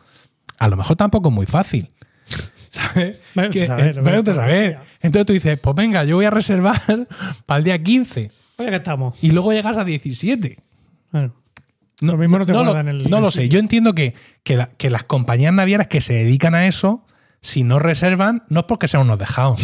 a 0.59 0.67
lo 0.67 0.77
mejor 0.77 0.95
tampoco 0.97 1.29
es 1.29 1.35
muy 1.35 1.45
fácil. 1.45 1.89
¿Sabes? 2.69 3.19
Que- 3.51 3.67
saber, 3.67 3.97
eh, 3.99 4.33
saber. 4.33 4.79
Entonces 5.01 5.25
tú 5.25 5.33
dices, 5.33 5.59
pues 5.59 5.75
venga, 5.75 6.03
yo 6.03 6.15
voy 6.17 6.25
a 6.25 6.29
reservar 6.31 6.81
para 7.45 7.57
el 7.59 7.63
día 7.63 7.81
15 7.81 8.31
Oye, 8.57 8.69
que 8.69 8.75
estamos. 8.75 9.23
y 9.23 9.31
luego 9.31 9.53
llegas 9.53 9.77
a 9.77 9.83
17. 9.85 10.57
Bueno, 11.11 11.33
Lo 12.01 12.17
mismo 12.17 12.39
no 12.39 12.45
te 12.45 12.53
lo, 12.53 12.63
guardan 12.63 12.89
el- 12.89 13.09
no 13.09 13.21
lo 13.21 13.31
sé. 13.31 13.47
Yo 13.49 13.59
entiendo 13.59 13.93
que, 13.93 14.13
que, 14.43 14.57
la- 14.57 14.69
que 14.77 14.89
las 14.89 15.03
compañías 15.03 15.53
navieras 15.53 15.87
que 15.87 16.01
se 16.01 16.13
dedican 16.13 16.53
a 16.55 16.67
eso, 16.67 17.05
si 17.45 17.63
no 17.63 17.77
reservan, 17.77 18.43
no 18.49 18.61
es 18.61 18.65
porque 18.65 18.87
sean 18.87 19.03
unos 19.03 19.19
dejados. 19.19 19.61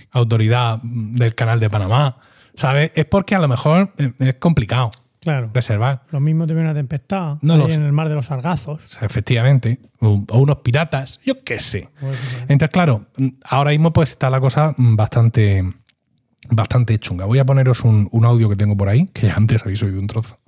Autoridad 0.10 0.80
del 0.82 1.34
canal 1.34 1.58
de 1.58 1.70
Panamá. 1.70 2.18
¿Sabes? 2.54 2.92
Es 2.94 3.06
porque 3.06 3.34
a 3.34 3.38
lo 3.38 3.48
mejor 3.48 3.92
eh, 3.96 4.12
es 4.18 4.34
complicado 4.34 4.90
claro. 5.20 5.50
reservar. 5.52 6.02
Lo 6.10 6.20
mismo 6.20 6.46
te 6.46 6.52
viene 6.52 6.68
una 6.68 6.78
tempestad 6.78 7.38
No 7.40 7.54
ahí 7.54 7.72
en 7.72 7.82
el 7.82 7.92
mar 7.92 8.10
de 8.10 8.14
los 8.14 8.26
sargazos. 8.26 8.84
O 8.84 8.86
sea, 8.86 9.06
efectivamente. 9.06 9.80
O, 10.00 10.22
o 10.28 10.38
unos 10.38 10.58
piratas, 10.58 11.18
yo 11.24 11.42
qué 11.42 11.58
sé. 11.58 11.88
Entonces, 12.42 12.68
claro, 12.70 13.06
ahora 13.42 13.70
mismo 13.70 13.92
pues 13.92 14.10
está 14.10 14.28
la 14.28 14.38
cosa 14.38 14.74
bastante, 14.76 15.64
bastante 16.50 16.98
chunga. 16.98 17.24
Voy 17.24 17.38
a 17.38 17.46
poneros 17.46 17.80
un, 17.84 18.06
un 18.12 18.24
audio 18.26 18.50
que 18.50 18.56
tengo 18.56 18.76
por 18.76 18.90
ahí, 18.90 19.06
que 19.14 19.28
ya 19.28 19.34
antes 19.34 19.62
habéis 19.62 19.82
oído 19.82 19.98
un 19.98 20.08
trozo, 20.08 20.40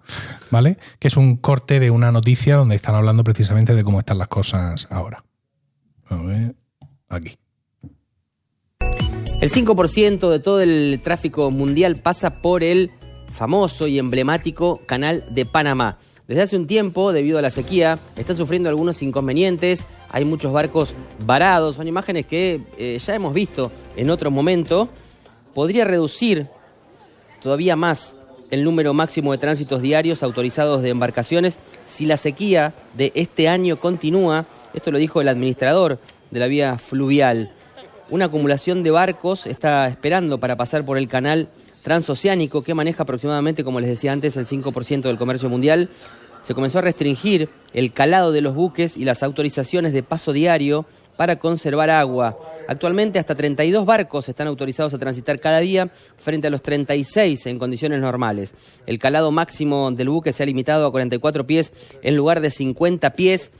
¿vale? 0.50 0.76
Que 0.98 1.08
es 1.08 1.16
un 1.16 1.38
corte 1.38 1.80
de 1.80 1.90
una 1.90 2.12
noticia 2.12 2.56
donde 2.56 2.76
están 2.76 2.94
hablando 2.94 3.24
precisamente 3.24 3.74
de 3.74 3.82
cómo 3.82 3.98
están 3.98 4.18
las 4.18 4.28
cosas 4.28 4.88
ahora. 4.90 5.24
A 6.08 6.16
ver, 6.16 6.54
aquí. 7.08 7.36
El 9.40 9.50
5% 9.50 10.30
de 10.30 10.38
todo 10.38 10.60
el 10.60 11.00
tráfico 11.02 11.50
mundial 11.50 11.96
pasa 11.96 12.40
por 12.40 12.64
el 12.64 12.90
famoso 13.30 13.86
y 13.86 13.98
emblemático 13.98 14.80
Canal 14.86 15.24
de 15.30 15.44
Panamá. 15.44 15.98
Desde 16.26 16.42
hace 16.42 16.56
un 16.56 16.66
tiempo, 16.66 17.12
debido 17.12 17.38
a 17.38 17.42
la 17.42 17.50
sequía, 17.50 17.98
está 18.16 18.34
sufriendo 18.34 18.68
algunos 18.68 19.02
inconvenientes. 19.02 19.86
Hay 20.10 20.24
muchos 20.24 20.52
barcos 20.52 20.94
varados. 21.24 21.76
Son 21.76 21.86
imágenes 21.86 22.26
que 22.26 22.62
eh, 22.78 22.98
ya 22.98 23.14
hemos 23.14 23.32
visto 23.32 23.70
en 23.96 24.10
otro 24.10 24.30
momento. 24.30 24.88
Podría 25.54 25.84
reducir 25.84 26.48
todavía 27.42 27.76
más 27.76 28.16
el 28.50 28.64
número 28.64 28.94
máximo 28.94 29.32
de 29.32 29.38
tránsitos 29.38 29.82
diarios 29.82 30.22
autorizados 30.22 30.82
de 30.82 30.90
embarcaciones 30.90 31.58
si 31.86 32.06
la 32.06 32.16
sequía 32.16 32.74
de 32.94 33.12
este 33.14 33.48
año 33.48 33.78
continúa. 33.78 34.46
Esto 34.74 34.90
lo 34.90 34.98
dijo 34.98 35.20
el 35.20 35.28
administrador 35.28 36.00
de 36.30 36.40
la 36.40 36.46
vía 36.46 36.78
fluvial. 36.78 37.52
Una 38.08 38.26
acumulación 38.26 38.82
de 38.82 38.90
barcos 38.90 39.46
está 39.46 39.88
esperando 39.88 40.38
para 40.38 40.56
pasar 40.56 40.84
por 40.84 40.98
el 40.98 41.08
canal 41.08 41.48
transoceánico 41.82 42.62
que 42.62 42.74
maneja 42.74 43.02
aproximadamente, 43.02 43.64
como 43.64 43.80
les 43.80 43.90
decía 43.90 44.12
antes, 44.12 44.36
el 44.36 44.46
5% 44.46 45.02
del 45.02 45.18
comercio 45.18 45.48
mundial. 45.48 45.88
Se 46.42 46.54
comenzó 46.54 46.78
a 46.78 46.82
restringir 46.82 47.48
el 47.72 47.92
calado 47.92 48.30
de 48.30 48.40
los 48.40 48.54
buques 48.54 48.96
y 48.96 49.04
las 49.04 49.22
autorizaciones 49.22 49.92
de 49.92 50.02
paso 50.02 50.32
diario 50.32 50.86
para 51.16 51.36
conservar 51.36 51.90
agua. 51.90 52.38
Actualmente 52.68 53.18
hasta 53.18 53.34
32 53.34 53.84
barcos 53.86 54.28
están 54.28 54.46
autorizados 54.46 54.94
a 54.94 54.98
transitar 54.98 55.40
cada 55.40 55.60
día 55.60 55.90
frente 56.16 56.46
a 56.46 56.50
los 56.50 56.62
36 56.62 57.46
en 57.46 57.58
condiciones 57.58 58.00
normales. 58.00 58.54
El 58.86 58.98
calado 58.98 59.30
máximo 59.30 59.90
del 59.90 60.08
buque 60.08 60.32
se 60.32 60.42
ha 60.42 60.46
limitado 60.46 60.86
a 60.86 60.90
44 60.90 61.46
pies 61.46 61.72
en 62.02 62.16
lugar 62.16 62.40
de 62.40 62.50
50 62.50 63.10
pies. 63.10 63.50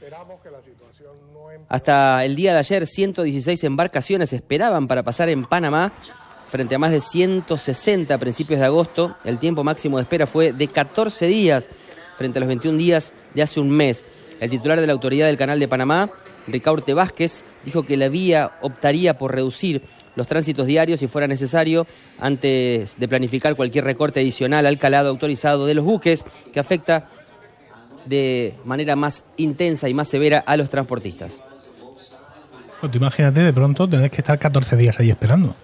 Hasta 1.69 2.23
el 2.23 2.35
día 2.35 2.53
de 2.53 2.59
ayer, 2.59 2.87
116 2.87 3.63
embarcaciones 3.65 4.31
esperaban 4.31 4.87
para 4.87 5.03
pasar 5.03 5.27
en 5.29 5.43
Panamá 5.43 5.91
frente 6.47 6.75
a 6.75 6.79
más 6.79 6.91
de 6.91 7.01
160 7.01 8.13
a 8.13 8.17
principios 8.17 8.59
de 8.59 8.65
agosto. 8.65 9.17
El 9.25 9.37
tiempo 9.37 9.65
máximo 9.65 9.97
de 9.97 10.03
espera 10.03 10.27
fue 10.27 10.53
de 10.53 10.67
14 10.69 11.27
días 11.27 11.67
frente 12.17 12.39
a 12.39 12.41
los 12.41 12.47
21 12.47 12.77
días 12.77 13.11
de 13.33 13.43
hace 13.43 13.59
un 13.59 13.69
mes. 13.69 14.05
El 14.39 14.49
titular 14.49 14.79
de 14.79 14.87
la 14.87 14.93
autoridad 14.93 15.27
del 15.27 15.35
Canal 15.35 15.59
de 15.59 15.67
Panamá, 15.67 16.09
Ricaurte 16.47 16.93
Vázquez, 16.93 17.43
dijo 17.65 17.83
que 17.83 17.97
la 17.97 18.07
vía 18.07 18.51
optaría 18.61 19.17
por 19.17 19.35
reducir 19.35 19.81
los 20.15 20.25
tránsitos 20.25 20.67
diarios 20.67 21.01
si 21.01 21.07
fuera 21.07 21.27
necesario 21.27 21.85
antes 22.17 22.97
de 22.97 23.07
planificar 23.07 23.55
cualquier 23.55 23.83
recorte 23.83 24.21
adicional 24.21 24.65
al 24.65 24.77
calado 24.77 25.09
autorizado 25.09 25.65
de 25.65 25.73
los 25.73 25.83
buques 25.83 26.23
que 26.53 26.61
afecta 26.61 27.09
de 28.05 28.53
manera 28.63 28.95
más 28.95 29.25
intensa 29.35 29.89
y 29.89 29.93
más 29.93 30.07
severa 30.07 30.39
a 30.39 30.55
los 30.55 30.69
transportistas. 30.69 31.46
Pues 32.79 32.91
tú 32.91 32.97
imagínate 32.97 33.41
de 33.41 33.53
pronto 33.53 33.87
tener 33.89 34.11
que 34.11 34.17
estar 34.17 34.37
14 34.37 34.75
días 34.77 34.99
ahí 34.99 35.09
esperando. 35.09 35.55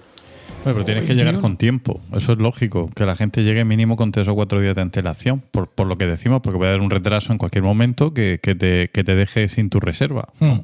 Bueno, 0.63 0.75
pero 0.77 0.85
tienes 0.85 1.03
que 1.03 1.13
llegar 1.13 1.39
con 1.39 1.57
tiempo. 1.57 2.01
Eso 2.13 2.31
es 2.33 2.37
lógico. 2.39 2.89
Que 2.95 3.05
la 3.05 3.15
gente 3.17 3.43
llegue 3.43 3.65
mínimo 3.65 3.97
con 3.97 4.11
tres 4.13 4.27
o 4.29 4.35
cuatro 4.35 4.61
días 4.61 4.75
de 4.75 4.81
antelación. 4.81 5.43
Por, 5.51 5.67
por 5.67 5.87
lo 5.87 5.97
que 5.97 6.05
decimos, 6.05 6.39
porque 6.41 6.57
puede 6.57 6.71
haber 6.71 6.81
un 6.81 6.89
retraso 6.89 7.33
en 7.33 7.37
cualquier 7.37 7.63
momento 7.65 8.13
que, 8.13 8.39
que 8.41 8.55
te, 8.55 8.89
que 8.89 9.03
te 9.03 9.13
deje 9.15 9.49
sin 9.49 9.69
tu 9.69 9.79
reserva. 9.81 10.29
Hmm. 10.39 10.59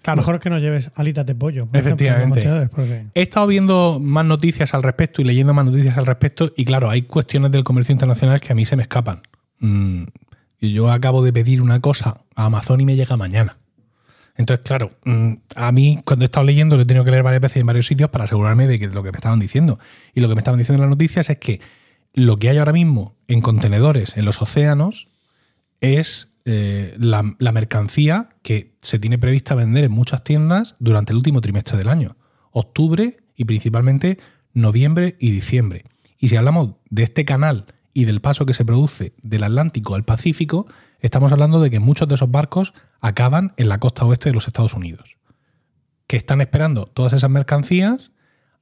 Claro. 0.00 0.18
Mejor 0.18 0.40
que 0.40 0.48
no 0.50 0.58
lleves 0.58 0.90
alitas 0.94 1.26
de 1.26 1.34
pollo. 1.34 1.68
Efectivamente. 1.72 2.40
ejemplo, 2.40 2.68
porque- 2.74 3.06
He 3.14 3.22
estado 3.22 3.46
viendo 3.48 3.98
más 4.00 4.24
noticias 4.24 4.72
al 4.72 4.82
respecto 4.82 5.20
y 5.20 5.24
leyendo 5.24 5.52
más 5.52 5.66
noticias 5.66 5.98
al 5.98 6.06
respecto 6.06 6.52
y 6.56 6.64
claro, 6.64 6.88
hay 6.88 7.02
cuestiones 7.02 7.50
del 7.50 7.64
comercio 7.64 7.92
internacional 7.92 8.40
que 8.40 8.52
a 8.52 8.54
mí 8.54 8.64
se 8.64 8.76
me 8.76 8.82
escapan. 8.82 9.20
Mm, 9.58 10.04
y 10.60 10.72
yo 10.72 10.90
acabo 10.90 11.22
de 11.22 11.32
pedir 11.32 11.60
una 11.60 11.80
cosa 11.80 12.20
a 12.36 12.46
Amazon 12.46 12.80
y 12.80 12.86
me 12.86 12.94
llega 12.96 13.16
mañana. 13.16 13.56
Entonces, 14.36 14.64
claro, 14.64 14.92
mm, 15.04 15.32
a 15.54 15.72
mí 15.72 16.00
cuando 16.04 16.24
he 16.24 16.26
estado 16.26 16.44
leyendo 16.44 16.76
lo 16.76 16.82
he 16.82 16.86
tenido 16.86 17.04
que 17.04 17.10
leer 17.10 17.22
varias 17.22 17.42
veces 17.42 17.58
en 17.58 17.66
varios 17.66 17.86
sitios 17.86 18.10
para 18.10 18.24
asegurarme 18.24 18.66
de 18.66 18.78
que 18.78 18.88
lo 18.88 19.02
que 19.02 19.12
me 19.12 19.16
estaban 19.16 19.40
diciendo. 19.40 19.78
Y 20.14 20.20
lo 20.20 20.28
que 20.28 20.34
me 20.34 20.40
estaban 20.40 20.58
diciendo 20.58 20.82
en 20.82 20.90
las 20.90 20.96
noticias 20.96 21.30
es 21.30 21.38
que 21.38 21.60
lo 22.12 22.38
que 22.38 22.50
hay 22.50 22.58
ahora 22.58 22.72
mismo 22.72 23.14
en 23.28 23.40
contenedores 23.40 24.16
en 24.16 24.24
los 24.24 24.40
océanos 24.40 25.08
es 25.80 26.28
eh, 26.44 26.94
la, 26.98 27.34
la 27.38 27.52
mercancía 27.52 28.30
que 28.42 28.74
se 28.78 28.98
tiene 28.98 29.18
prevista 29.18 29.54
vender 29.54 29.84
en 29.84 29.92
muchas 29.92 30.22
tiendas 30.24 30.74
durante 30.78 31.12
el 31.12 31.16
último 31.16 31.40
trimestre 31.40 31.76
del 31.76 31.88
año, 31.88 32.16
octubre 32.52 33.16
y 33.36 33.44
principalmente 33.44 34.18
noviembre 34.52 35.16
y 35.18 35.30
diciembre. 35.30 35.84
Y 36.18 36.28
si 36.28 36.36
hablamos 36.36 36.70
de 36.88 37.02
este 37.02 37.24
canal 37.24 37.66
y 37.92 38.04
del 38.04 38.20
paso 38.20 38.46
que 38.46 38.54
se 38.54 38.64
produce 38.64 39.12
del 39.22 39.44
Atlántico 39.44 39.94
al 39.94 40.04
Pacífico, 40.04 40.66
estamos 41.06 41.32
hablando 41.32 41.60
de 41.60 41.70
que 41.70 41.80
muchos 41.80 42.08
de 42.08 42.16
esos 42.16 42.30
barcos 42.30 42.74
acaban 43.00 43.54
en 43.56 43.68
la 43.68 43.78
costa 43.78 44.04
oeste 44.04 44.28
de 44.28 44.34
los 44.34 44.46
Estados 44.46 44.74
Unidos, 44.74 45.16
que 46.06 46.16
están 46.16 46.40
esperando 46.40 46.86
todas 46.86 47.12
esas 47.12 47.30
mercancías 47.30 48.12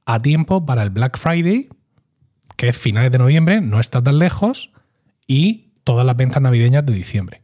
a 0.05 0.21
tiempo 0.21 0.65
para 0.65 0.83
el 0.83 0.89
Black 0.89 1.17
Friday, 1.17 1.69
que 2.55 2.69
es 2.69 2.77
finales 2.77 3.11
de 3.11 3.17
noviembre, 3.17 3.61
no 3.61 3.79
está 3.79 4.01
tan 4.01 4.19
lejos, 4.19 4.71
y 5.27 5.71
todas 5.83 6.05
las 6.05 6.15
ventas 6.15 6.41
navideñas 6.41 6.85
de 6.85 6.93
diciembre. 6.93 7.41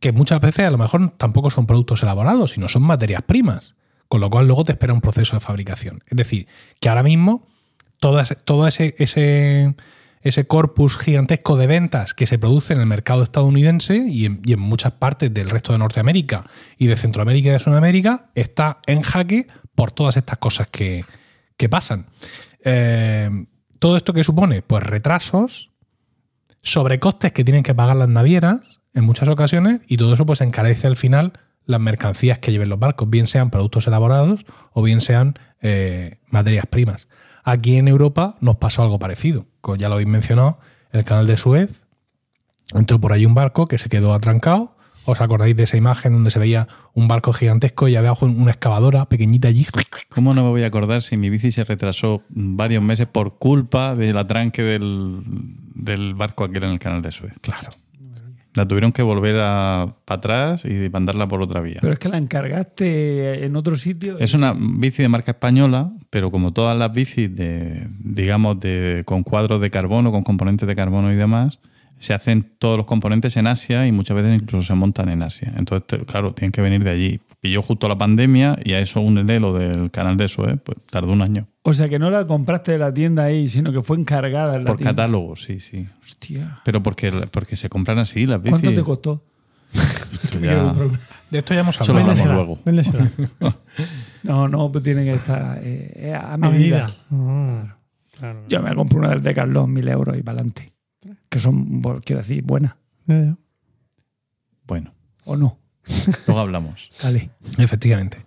Que 0.00 0.12
muchas 0.12 0.40
veces 0.40 0.66
a 0.66 0.70
lo 0.70 0.78
mejor 0.78 1.10
tampoco 1.16 1.50
son 1.50 1.66
productos 1.66 2.02
elaborados, 2.02 2.52
sino 2.52 2.68
son 2.68 2.82
materias 2.82 3.22
primas, 3.22 3.74
con 4.08 4.20
lo 4.20 4.30
cual 4.30 4.46
luego 4.46 4.64
te 4.64 4.72
espera 4.72 4.92
un 4.92 5.00
proceso 5.00 5.36
de 5.36 5.40
fabricación. 5.40 6.02
Es 6.06 6.16
decir, 6.16 6.46
que 6.80 6.88
ahora 6.88 7.02
mismo 7.02 7.46
todo 7.98 8.20
ese, 8.20 8.34
todo 8.34 8.66
ese, 8.66 8.94
ese, 8.98 9.74
ese 10.28 10.46
corpus 10.46 10.98
gigantesco 10.98 11.56
de 11.56 11.68
ventas 11.68 12.12
que 12.12 12.26
se 12.26 12.36
produce 12.36 12.74
en 12.74 12.80
el 12.80 12.86
mercado 12.86 13.22
estadounidense 13.22 13.96
y 13.96 14.24
en, 14.24 14.58
muchas 14.58 14.92
partes 14.92 15.32
del 15.32 15.48
resto 15.48 15.72
de 15.72 15.78
Norteamérica 15.78 16.46
y 16.76 16.88
de 16.88 16.96
Centroamérica 16.96 17.50
y 17.50 17.52
de 17.52 17.60
Sudamérica 17.60 18.26
está 18.34 18.80
en 18.86 19.02
jaque 19.02 19.46
por 19.76 19.92
todas 19.92 20.16
estas 20.16 20.38
cosas 20.38 20.66
que, 20.66 21.04
que 21.56 21.68
pasan. 21.68 22.06
Eh, 22.64 23.30
todo 23.78 23.96
esto 23.96 24.12
que 24.12 24.24
supone, 24.24 24.62
pues 24.62 24.82
retrasos, 24.82 25.70
sobrecostes 26.60 27.30
que 27.30 27.44
tienen 27.44 27.62
que 27.62 27.76
pagar 27.76 27.94
las 27.94 28.08
navieras 28.08 28.80
en 28.94 29.04
muchas 29.04 29.28
ocasiones 29.28 29.82
y 29.86 29.96
todo 29.96 30.14
eso 30.14 30.26
pues 30.26 30.40
encarece 30.40 30.88
al 30.88 30.96
final 30.96 31.34
las 31.66 31.80
mercancías 31.80 32.40
que 32.40 32.50
lleven 32.50 32.68
los 32.68 32.80
barcos, 32.80 33.08
bien 33.08 33.28
sean 33.28 33.50
productos 33.50 33.86
elaborados 33.86 34.44
o 34.72 34.82
bien 34.82 35.00
sean 35.00 35.34
eh, 35.60 36.18
materias 36.26 36.66
primas. 36.66 37.06
Aquí 37.48 37.76
en 37.76 37.86
Europa 37.86 38.36
nos 38.40 38.56
pasó 38.56 38.82
algo 38.82 38.98
parecido, 38.98 39.46
como 39.60 39.76
ya 39.76 39.88
lo 39.88 39.94
habéis 39.94 40.08
mencionado, 40.08 40.58
el 40.90 41.04
canal 41.04 41.28
de 41.28 41.36
Suez, 41.36 41.84
entró 42.74 43.00
por 43.00 43.12
ahí 43.12 43.24
un 43.24 43.34
barco 43.34 43.68
que 43.68 43.78
se 43.78 43.88
quedó 43.88 44.12
atrancado. 44.14 44.76
¿Os 45.04 45.20
acordáis 45.20 45.56
de 45.56 45.62
esa 45.62 45.76
imagen 45.76 46.12
donde 46.12 46.32
se 46.32 46.40
veía 46.40 46.66
un 46.92 47.06
barco 47.06 47.32
gigantesco 47.32 47.86
y 47.86 47.94
abajo 47.94 48.26
una 48.26 48.50
excavadora 48.50 49.04
pequeñita 49.04 49.46
allí? 49.46 49.64
¿Cómo 50.08 50.34
no 50.34 50.42
me 50.42 50.50
voy 50.50 50.64
a 50.64 50.66
acordar 50.66 51.02
si 51.02 51.16
mi 51.16 51.30
bici 51.30 51.52
se 51.52 51.62
retrasó 51.62 52.24
varios 52.30 52.82
meses 52.82 53.06
por 53.06 53.38
culpa 53.38 53.94
del 53.94 54.18
atranque 54.18 54.62
del, 54.62 55.22
del 55.76 56.14
barco 56.14 56.42
aquel 56.42 56.64
en 56.64 56.70
el 56.70 56.78
canal 56.80 57.00
de 57.00 57.12
Suez? 57.12 57.34
Claro. 57.40 57.70
La 58.56 58.66
tuvieron 58.66 58.90
que 58.90 59.02
volver 59.02 59.36
a, 59.38 59.86
para 60.06 60.18
atrás 60.18 60.64
y 60.64 60.88
mandarla 60.90 61.28
por 61.28 61.42
otra 61.42 61.60
vía. 61.60 61.76
Pero 61.80 61.92
es 61.92 61.98
que 61.98 62.08
la 62.08 62.16
encargaste 62.16 63.44
en 63.44 63.54
otro 63.54 63.76
sitio. 63.76 64.18
Es 64.18 64.32
una 64.32 64.54
bici 64.58 65.02
de 65.02 65.08
marca 65.08 65.32
española, 65.32 65.92
pero 66.08 66.30
como 66.30 66.52
todas 66.52 66.76
las 66.76 66.90
bicis 66.90 67.36
de, 67.36 67.86
digamos, 68.00 68.58
de, 68.58 69.02
con 69.04 69.22
cuadros 69.22 69.60
de 69.60 69.70
carbono, 69.70 70.10
con 70.10 70.22
componentes 70.22 70.66
de 70.66 70.74
carbono 70.74 71.12
y 71.12 71.16
demás, 71.16 71.60
se 71.98 72.12
hacen 72.14 72.52
todos 72.58 72.76
los 72.76 72.86
componentes 72.86 73.36
en 73.36 73.46
Asia 73.46 73.86
y 73.86 73.92
muchas 73.92 74.16
veces 74.16 74.40
incluso 74.42 74.66
se 74.66 74.74
montan 74.74 75.08
en 75.08 75.22
Asia. 75.22 75.52
Entonces, 75.56 76.00
claro, 76.06 76.32
tienen 76.34 76.52
que 76.52 76.60
venir 76.60 76.84
de 76.84 76.90
allí. 76.90 77.20
Pilló 77.40 77.62
justo 77.62 77.88
la 77.88 77.96
pandemia 77.98 78.58
y 78.64 78.72
a 78.72 78.80
eso 78.80 79.00
únele 79.00 79.40
lo 79.40 79.52
del 79.54 79.90
canal 79.90 80.16
de 80.16 80.28
Suez, 80.28 80.58
pues 80.62 80.78
tardó 80.90 81.12
un 81.12 81.22
año. 81.22 81.46
O 81.62 81.72
sea 81.72 81.88
que 81.88 81.98
no 81.98 82.10
la 82.10 82.26
compraste 82.26 82.72
de 82.72 82.78
la 82.78 82.92
tienda 82.92 83.24
ahí, 83.24 83.48
sino 83.48 83.72
que 83.72 83.82
fue 83.82 83.96
encargada 83.98 84.54
en 84.56 84.64
la 84.64 84.66
Por 84.66 84.76
tienda. 84.76 84.92
catálogo, 84.92 85.36
sí, 85.36 85.58
sí. 85.60 85.86
Hostia. 86.02 86.60
Pero 86.64 86.82
porque, 86.82 87.10
porque 87.30 87.56
se 87.56 87.68
compran 87.68 87.98
así 87.98 88.26
las 88.26 88.42
bicis. 88.42 88.60
¿Cuánto 88.60 88.78
te 88.80 88.84
costó? 88.84 89.24
Esto 90.22 90.38
ya- 90.42 90.74
De 91.30 91.38
esto 91.38 91.54
ya 91.54 91.60
hemos 91.60 91.80
hablado. 91.80 92.32
luego. 92.34 92.58
véndesela. 92.64 93.08
No, 94.22 94.48
no, 94.48 94.72
pues 94.72 94.82
tiene 94.82 95.04
que 95.04 95.12
estar 95.14 95.58
eh, 95.62 95.92
eh, 95.94 96.12
a 96.14 96.32
A 96.34 96.36
medida. 96.36 96.86
medida. 96.88 96.96
Mm, 97.10 97.72
claro. 98.18 98.42
Yo 98.48 98.60
me 98.62 98.74
compro 98.74 98.98
una 98.98 99.10
del 99.10 99.22
Decathlon, 99.22 99.72
mil 99.72 99.86
euros 99.88 100.16
y 100.18 100.22
para 100.22 100.38
adelante. 100.38 100.72
Que 101.28 101.38
son, 101.38 101.80
quiero 102.04 102.20
decir, 102.22 102.42
buenas. 102.42 102.74
Bueno, 104.66 104.92
¿O 105.24 105.36
no? 105.36 105.58
luego 106.26 106.40
hablamos. 106.40 106.90
Vale. 107.02 107.30
Efectivamente. 107.58 108.18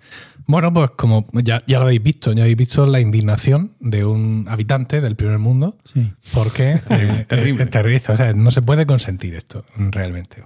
Bueno, 0.47 0.73
pues 0.73 0.91
como 0.91 1.27
ya, 1.33 1.61
ya 1.67 1.77
lo 1.77 1.85
habéis 1.85 2.01
visto, 2.01 2.33
ya 2.33 2.43
habéis 2.43 2.57
visto 2.57 2.85
la 2.87 2.99
indignación 2.99 3.75
de 3.79 4.03
un 4.05 4.45
habitante 4.49 4.99
del 5.01 5.15
primer 5.15 5.37
mundo, 5.37 5.77
Sí. 5.83 6.11
porque 6.33 6.71
eh, 6.89 7.25
Terrible. 7.27 7.63
eh, 7.63 7.65
terrible, 7.67 8.01
o 8.13 8.17
sea, 8.17 8.33
no 8.33 8.49
se 8.49 8.61
puede 8.61 8.85
consentir 8.85 9.35
esto, 9.35 9.63
realmente. 9.77 10.43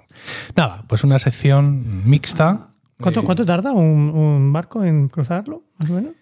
Nada, 0.56 0.84
pues 0.88 1.04
una 1.04 1.20
sección 1.20 2.08
mixta. 2.10 2.70
¿Cuánto, 2.99 3.22
Eh, 3.22 3.24
cuánto 3.24 3.45
tarda 3.45 3.72
un, 3.72 4.10
un 4.10 4.51
barco 4.51 4.84
en 4.84 5.08
cruzarlo, 5.08 5.64
más 5.80 5.89
o 5.89 5.93
menos? 5.93 6.14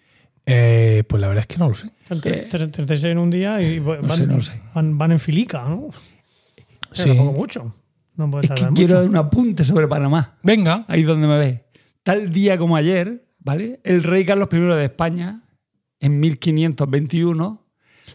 eh, 0.46 1.04
pues 1.08 1.20
la 1.20 1.28
verdad 1.28 1.42
es 1.42 1.46
que 1.46 1.58
no 1.58 1.68
lo 1.68 1.74
sé. 1.74 1.88
Tre- 2.08 2.48
tre- 2.50 2.70
36 2.70 3.04
en 3.04 3.18
un 3.18 3.30
día 3.30 3.60
y 3.62 3.78
van, 3.80 4.08
sé, 4.10 4.26
no 4.26 4.36
lo 4.36 4.42
sé. 4.42 4.60
van, 4.74 4.96
van 4.98 5.12
en 5.12 5.18
filica, 5.18 5.62
¿no? 5.68 5.88
Sí. 6.92 7.02
Pero 7.04 7.16
tampoco 7.16 7.38
mucho. 7.38 7.74
No 8.16 8.30
puede 8.30 8.44
Es 8.44 8.50
que 8.50 8.56
tardar 8.56 8.74
quiero 8.74 8.94
dar 8.94 9.02
mucho. 9.04 9.10
un 9.10 9.16
apunte 9.26 9.64
sobre 9.64 9.88
Panamá. 9.88 10.36
Venga, 10.42 10.84
Ahí 10.88 11.02
donde 11.02 11.26
me 11.26 11.38
ves. 11.38 11.60
Tal 12.02 12.30
día 12.30 12.58
como 12.58 12.76
ayer, 12.76 13.24
¿vale? 13.38 13.80
El 13.84 14.02
rey 14.02 14.24
Carlos 14.24 14.48
I 14.52 14.56
de 14.58 14.84
España, 14.84 15.42
en 16.00 16.20
1521, 16.20 17.64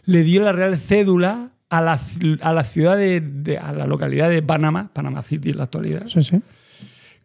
le 0.04 0.22
dio 0.22 0.42
la 0.42 0.52
real 0.52 0.78
cédula 0.78 1.52
a 1.70 1.80
la, 1.82 1.98
a 2.42 2.52
la 2.52 2.64
ciudad 2.64 2.96
de, 2.96 3.20
de- 3.20 3.58
a 3.58 3.72
la 3.72 3.86
localidad 3.86 4.28
de 4.30 4.42
Panamá, 4.42 4.90
Panamá 4.92 5.22
City 5.22 5.50
en 5.50 5.58
la 5.58 5.64
actualidad, 5.64 6.06
Sí, 6.06 6.22
sí. 6.22 6.40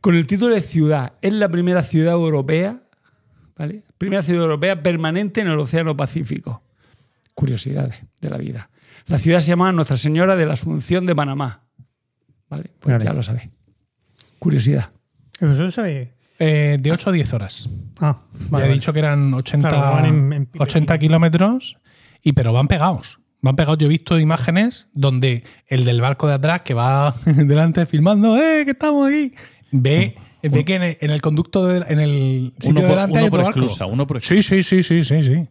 con 0.02 0.16
el 0.16 0.26
título 0.28 0.56
de 0.56 0.62
ciudad. 0.62 1.14
Es 1.22 1.34
la 1.34 1.50
primera 1.50 1.84
ciudad 1.84 2.14
europea, 2.14 2.82
¿vale? 3.58 3.84
Primera 3.98 4.24
ciudad 4.24 4.42
europea 4.44 4.82
permanente 4.82 5.42
en 5.42 5.48
el 5.48 5.60
Océano 5.60 5.96
Pacífico. 5.96 6.62
Curiosidades 7.36 8.02
de 8.22 8.30
la 8.30 8.38
vida. 8.38 8.70
La 9.08 9.18
ciudad 9.20 9.42
se 9.42 9.48
llama 9.48 9.72
Nuestra 9.72 9.98
Señora 9.98 10.36
de 10.36 10.46
la 10.46 10.54
Asunción 10.54 11.06
de 11.06 11.16
Panamá. 11.16 11.64
¿Vale? 12.50 12.72
Pues 12.80 12.94
Vale. 12.94 13.06
ya 13.06 13.14
lo 13.14 13.24
sabéis. 13.24 13.50
Curiosidad. 14.40 14.92
Eso 15.40 15.72
sabe. 15.72 16.14
eh, 16.40 16.78
de 16.80 16.92
8 16.92 17.10
a 17.10 17.14
10 17.14 17.34
horas. 17.34 17.70
Ah, 18.00 18.18
Ya 18.34 18.40
vale. 18.50 18.66
he 18.66 18.68
vale. 18.68 18.74
dicho 18.74 18.92
que 18.94 19.00
eran 19.00 19.34
80, 19.34 19.70
Claro, 19.70 20.06
en- 20.06 20.34
en 20.34 20.50
80 20.58 20.98
kilómetros, 20.98 21.78
y 22.22 22.34
pero 22.34 22.52
van 22.54 22.68
pegados. 22.68 23.20
Van 23.42 23.56
pegados. 23.56 23.78
Yo 23.80 23.86
he 23.86 23.90
visto 23.90 24.20
imágenes 24.20 24.88
donde 24.94 25.44
el 25.68 25.86
del 25.86 26.02
barco 26.02 26.28
de 26.28 26.34
atrás 26.34 26.62
que 26.62 26.74
va 26.74 27.14
delante 27.26 27.86
filmando, 27.86 28.38
¡eh, 28.38 28.64
que 28.66 28.72
estamos 28.72 29.08
aquí! 29.10 29.34
ve, 29.72 30.16
ve 30.44 30.66
que 30.66 30.76
en 30.76 30.84
el, 30.84 30.98
en 31.02 31.12
el 31.12 31.22
conducto, 31.22 31.68
de- 31.68 31.86
en 31.92 32.00
el 32.00 32.54
sitio 32.60 32.72
Uno 32.72 32.82
por, 32.82 32.90
delante 32.90 33.18
hay 33.20 33.24
uno 33.24 33.28
otro 33.28 33.38
por 33.38 33.46
barco. 33.46 33.60
exclusa, 33.60 33.86
uno 33.86 34.08
por 34.08 34.22
Sí, 34.22 34.42
sí, 34.44 34.64
sí, 34.64 34.84
sí, 34.84 35.04
sí, 35.04 35.24
sí. 35.24 35.48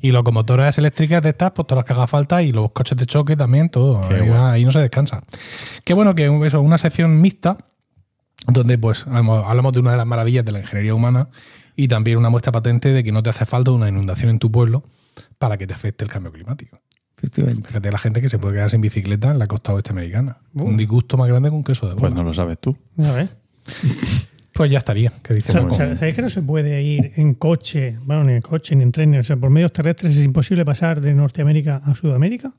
Y 0.00 0.12
locomotoras 0.12 0.78
eléctricas 0.78 1.22
de 1.22 1.30
estas, 1.30 1.52
pues 1.52 1.66
todas 1.66 1.82
las 1.82 1.84
que 1.86 1.92
haga 1.92 2.06
falta, 2.06 2.42
y 2.42 2.52
los 2.52 2.72
coches 2.72 2.96
de 2.96 3.06
choque 3.06 3.36
también, 3.36 3.68
todo. 3.68 4.06
Qué 4.08 4.14
Ahí, 4.32 4.64
no 4.64 4.72
se 4.72 4.78
descansa. 4.80 5.22
Qué 5.84 5.92
bueno 5.94 6.14
que 6.14 6.26
eso, 6.46 6.60
una 6.60 6.78
sección 6.78 7.20
mixta, 7.20 7.58
donde 8.46 8.78
pues 8.78 9.06
hablamos 9.06 9.72
de 9.72 9.80
una 9.80 9.90
de 9.92 9.96
las 9.98 10.06
maravillas 10.06 10.44
de 10.44 10.52
la 10.52 10.60
ingeniería 10.60 10.94
humana 10.94 11.28
y 11.76 11.88
también 11.88 12.16
una 12.18 12.30
muestra 12.30 12.52
patente 12.52 12.92
de 12.92 13.04
que 13.04 13.12
no 13.12 13.22
te 13.22 13.30
hace 13.30 13.44
falta 13.44 13.70
una 13.72 13.88
inundación 13.88 14.30
en 14.30 14.38
tu 14.38 14.50
pueblo 14.50 14.82
para 15.38 15.58
que 15.58 15.66
te 15.66 15.74
afecte 15.74 16.04
el 16.04 16.10
cambio 16.10 16.32
climático. 16.32 16.80
Fíjate 17.16 17.92
la 17.92 17.98
gente 17.98 18.22
que 18.22 18.30
se 18.30 18.38
puede 18.38 18.54
quedar 18.54 18.70
sin 18.70 18.80
bicicleta 18.80 19.30
en 19.30 19.38
la 19.38 19.46
costa 19.46 19.74
oeste 19.74 19.90
americana. 19.92 20.38
Un 20.54 20.78
disgusto 20.78 21.18
más 21.18 21.28
grande 21.28 21.50
que 21.50 21.54
un 21.54 21.64
queso 21.64 21.86
de 21.86 21.92
Pues 21.96 22.10
bola. 22.10 22.14
no 22.14 22.22
lo 22.22 22.32
sabes 22.32 22.58
tú. 22.58 22.74
A 22.98 23.12
ver. 23.12 23.28
Pues 24.60 24.70
ya 24.70 24.78
estaría. 24.78 25.10
¿Qué 25.22 25.40
sa- 25.40 25.70
¿Sabéis 25.70 26.14
que 26.14 26.20
no 26.20 26.28
se 26.28 26.42
puede 26.42 26.82
ir 26.82 27.12
en 27.16 27.32
coche, 27.32 27.96
bueno, 28.04 28.24
ni 28.24 28.34
en 28.34 28.42
coche, 28.42 28.76
ni 28.76 28.82
en 28.82 28.92
tren, 28.92 29.14
o 29.14 29.22
sea, 29.22 29.36
por 29.36 29.48
medios 29.48 29.72
terrestres 29.72 30.14
es 30.18 30.22
imposible 30.22 30.66
pasar 30.66 31.00
de 31.00 31.14
Norteamérica 31.14 31.80
a 31.82 31.94
Sudamérica? 31.94 32.52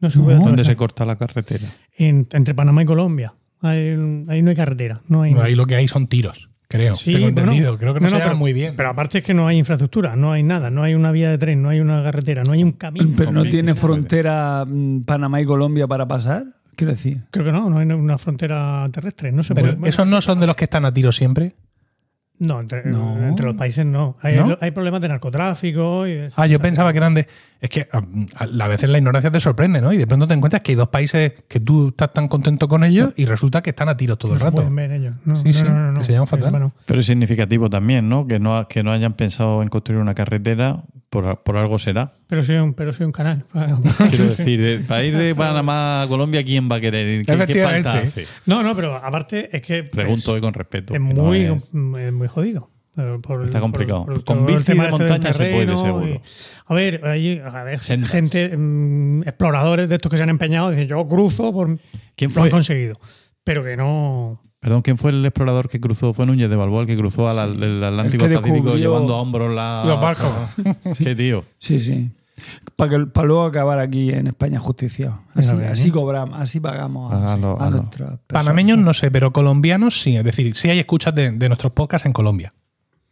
No 0.00 0.10
se 0.10 0.18
puede 0.18 0.38
¿Dónde 0.38 0.62
se 0.66 0.76
corta 0.76 1.06
la 1.06 1.16
carretera? 1.16 1.64
En- 1.96 2.28
entre 2.32 2.54
Panamá 2.54 2.82
y 2.82 2.84
Colombia. 2.84 3.32
Ahí, 3.62 3.96
ahí 4.28 4.42
no 4.42 4.50
hay 4.50 4.56
carretera. 4.56 5.00
No 5.08 5.22
hay, 5.22 5.32
Ahí 5.40 5.54
lo 5.54 5.64
que 5.64 5.76
hay 5.76 5.88
son 5.88 6.06
tiros, 6.06 6.50
creo. 6.68 6.96
Sí, 6.96 7.12
Tengo 7.12 7.30
bueno, 7.30 7.40
entendido. 7.40 7.78
Creo 7.78 7.94
que 7.94 8.00
no, 8.00 8.08
se 8.08 8.16
pero, 8.16 8.26
llaman 8.26 8.38
muy 8.38 8.52
bien. 8.52 8.74
Pero 8.76 8.90
aparte 8.90 9.16
es 9.18 9.24
que 9.24 9.32
no 9.32 9.48
hay 9.48 9.56
infraestructura, 9.56 10.16
no 10.16 10.32
hay 10.32 10.42
nada, 10.42 10.68
no 10.68 10.82
hay 10.82 10.92
una 10.92 11.12
vía 11.12 11.30
de 11.30 11.38
tren, 11.38 11.62
no 11.62 11.70
hay 11.70 11.80
una 11.80 12.02
carretera, 12.02 12.42
no 12.42 12.52
hay 12.52 12.62
un 12.62 12.72
camino. 12.72 13.08
Pero 13.16 13.32
no 13.32 13.44
tiene 13.44 13.74
frontera 13.74 14.66
mm, 14.68 15.00
Panamá 15.06 15.40
y 15.40 15.46
Colombia 15.46 15.86
para 15.86 16.06
pasar. 16.06 16.44
Quiero 16.76 16.92
decir. 16.92 17.22
Creo 17.30 17.44
que 17.46 17.52
no, 17.52 17.68
no 17.70 17.78
hay 17.78 17.86
una 17.86 18.18
frontera 18.18 18.84
terrestre. 18.92 19.32
No 19.32 19.42
se 19.42 19.54
Pero 19.54 19.66
puede- 19.68 19.74
bueno, 19.76 19.88
esos 19.88 20.08
no 20.08 20.20
son 20.20 20.38
de 20.40 20.46
los 20.46 20.54
que 20.56 20.64
están 20.64 20.84
a 20.84 20.92
tiro 20.92 21.10
siempre. 21.10 21.54
No, 22.38 22.60
entre, 22.60 22.84
No. 22.84 23.16
entre 23.26 23.46
los 23.46 23.54
países 23.56 23.86
no. 23.86 24.18
Hay, 24.20 24.36
¿No? 24.36 24.58
hay 24.60 24.70
problemas 24.70 25.00
de 25.00 25.08
narcotráfico. 25.08 26.06
Y 26.06 26.12
de- 26.14 26.28
Ah, 26.36 26.46
yo 26.46 26.60
pensaba 26.60 26.92
que 26.92 26.98
eran 26.98 27.14
de. 27.14 27.26
Es 27.60 27.70
que 27.70 27.88
a, 27.90 28.02
a 28.64 28.68
veces 28.68 28.88
la 28.90 28.98
ignorancia 28.98 29.30
te 29.30 29.40
sorprende, 29.40 29.80
¿no? 29.80 29.92
Y 29.92 29.96
de 29.96 30.06
pronto 30.06 30.26
te 30.28 30.34
encuentras 30.34 30.62
que 30.62 30.72
hay 30.72 30.76
dos 30.76 30.88
países 30.88 31.32
que 31.48 31.58
tú 31.58 31.88
estás 31.88 32.12
tan 32.12 32.28
contento 32.28 32.68
con 32.68 32.84
ellos 32.84 33.12
y 33.16 33.24
resulta 33.24 33.62
que 33.62 33.70
están 33.70 33.88
a 33.88 33.96
tiros 33.96 34.18
todo 34.18 34.32
no 34.32 34.36
el 34.36 34.40
rato. 34.42 34.70
ver 34.70 34.92
ellos. 34.92 35.14
No, 35.24 35.36
Sí, 35.36 35.42
no, 35.46 35.52
sí, 35.52 35.62
no, 35.64 35.70
no, 35.70 35.92
no. 35.92 35.98
que 36.00 36.04
se 36.04 36.12
llaman 36.12 36.26
fatal. 36.28 36.50
Bueno, 36.50 36.74
Pero 36.84 37.00
es 37.00 37.06
significativo 37.06 37.70
también, 37.70 38.08
¿no? 38.08 38.26
Que 38.26 38.38
no, 38.38 38.68
que 38.68 38.82
no 38.82 38.92
hayan 38.92 39.14
pensado 39.14 39.62
en 39.62 39.68
construir 39.68 40.00
una 40.00 40.14
carretera, 40.14 40.82
por, 41.08 41.42
por 41.42 41.56
algo 41.56 41.78
será. 41.78 42.12
pero 42.26 42.42
soy 42.42 42.56
un, 42.56 42.74
pero 42.74 42.92
soy 42.92 43.06
un 43.06 43.12
canal. 43.12 43.44
Quiero 43.52 44.24
decir, 44.24 44.60
de, 44.60 44.78
para 44.80 45.02
ir 45.04 45.16
de 45.16 45.34
Panamá 45.34 46.02
a 46.02 46.08
Colombia, 46.08 46.44
¿quién 46.44 46.68
va 46.70 46.76
a 46.76 46.80
querer 46.80 47.06
ir? 47.08 47.20
¿Qué, 47.26 47.32
qué 47.36 47.42
Efectivamente. 47.42 47.88
falta 47.90 48.06
hace? 48.06 48.26
no, 48.44 48.62
no, 48.62 48.74
pero 48.76 48.94
aparte 48.96 49.56
es 49.56 49.62
que 49.62 49.82
Pregunto 49.84 50.32
hoy 50.32 50.40
con 50.42 50.52
respeto. 50.52 50.94
es 50.94 51.00
muy, 51.00 51.44
es- 51.44 51.64
es 51.72 52.12
muy 52.12 52.28
jodido. 52.28 52.70
Eh, 52.98 53.18
el- 53.28 53.44
Está 53.44 53.60
complicado. 53.60 54.04
por- 54.06 54.14
por 54.14 54.24
Con 54.24 54.38
el 54.38 54.44
bici 54.46 54.72
de 54.72 54.78
este 54.78 54.90
montaña 54.90 55.32
se 55.32 55.46
puede, 55.50 55.76
seguro. 55.76 56.06
y- 56.08 56.20
a 56.66 56.74
ver, 56.74 57.06
hay 57.06 57.38
a 57.44 57.62
ver, 57.64 57.80
gente, 57.80 58.56
mm, 58.56 59.22
exploradores 59.22 59.88
de 59.88 59.94
estos 59.96 60.10
que 60.10 60.16
se 60.16 60.22
han 60.22 60.30
empeñado, 60.30 60.70
dicen 60.70 60.88
yo 60.88 61.06
cruzo, 61.06 61.52
por, 61.52 61.78
¿Quién 62.16 62.30
lo 62.32 62.36
han 62.40 62.42
fue? 62.44 62.50
conseguido. 62.50 62.94
Pero 63.44 63.62
que 63.62 63.76
no. 63.76 64.40
Perdón, 64.60 64.80
¿quién 64.82 64.98
fue 64.98 65.10
el 65.12 65.24
explorador 65.24 65.68
que 65.68 65.78
cruzó? 65.80 66.12
Fue 66.14 66.26
Núñez 66.26 66.48
de 66.50 66.56
Balboa 66.56 66.80
el 66.80 66.86
que 66.86 66.96
cruzó 66.96 67.28
al, 67.28 67.38
al- 67.38 67.60
del 67.60 67.84
Atlántico 67.84 68.24
El 68.24 68.34
Pacífico 68.40 68.74
llevando 68.76 69.14
a 69.14 69.20
hombros 69.20 69.54
la... 69.54 69.84
Los 69.86 70.00
barcos. 70.00 70.28
Qué 70.98 71.14
tío. 71.14 71.44
Sí, 71.58 71.78
sí. 71.78 72.10
Para 72.74 72.98
luego 73.26 73.44
acabar 73.44 73.78
aquí 73.78 74.10
en 74.10 74.26
España 74.26 74.58
justiciado. 74.58 75.22
Así, 75.34 75.54
bien, 75.54 75.68
así 75.68 75.88
¿eh? 75.88 75.92
cobramos, 75.92 76.38
así 76.40 76.60
pagamos 76.60 77.12
A 77.12 77.32
a 77.34 77.70
nuestras. 77.70 78.18
Panameños 78.26 78.78
no 78.78 78.92
sé, 78.92 79.10
pero 79.10 79.32
colombianos 79.32 80.00
sí. 80.02 80.16
Es 80.16 80.24
decir, 80.24 80.54
sí 80.56 80.68
hay 80.68 80.78
escuchas 80.80 81.14
de, 81.14 81.30
de 81.30 81.48
nuestros 81.48 81.72
podcasts 81.72 82.04
en 82.06 82.12
Colombia. 82.12 82.52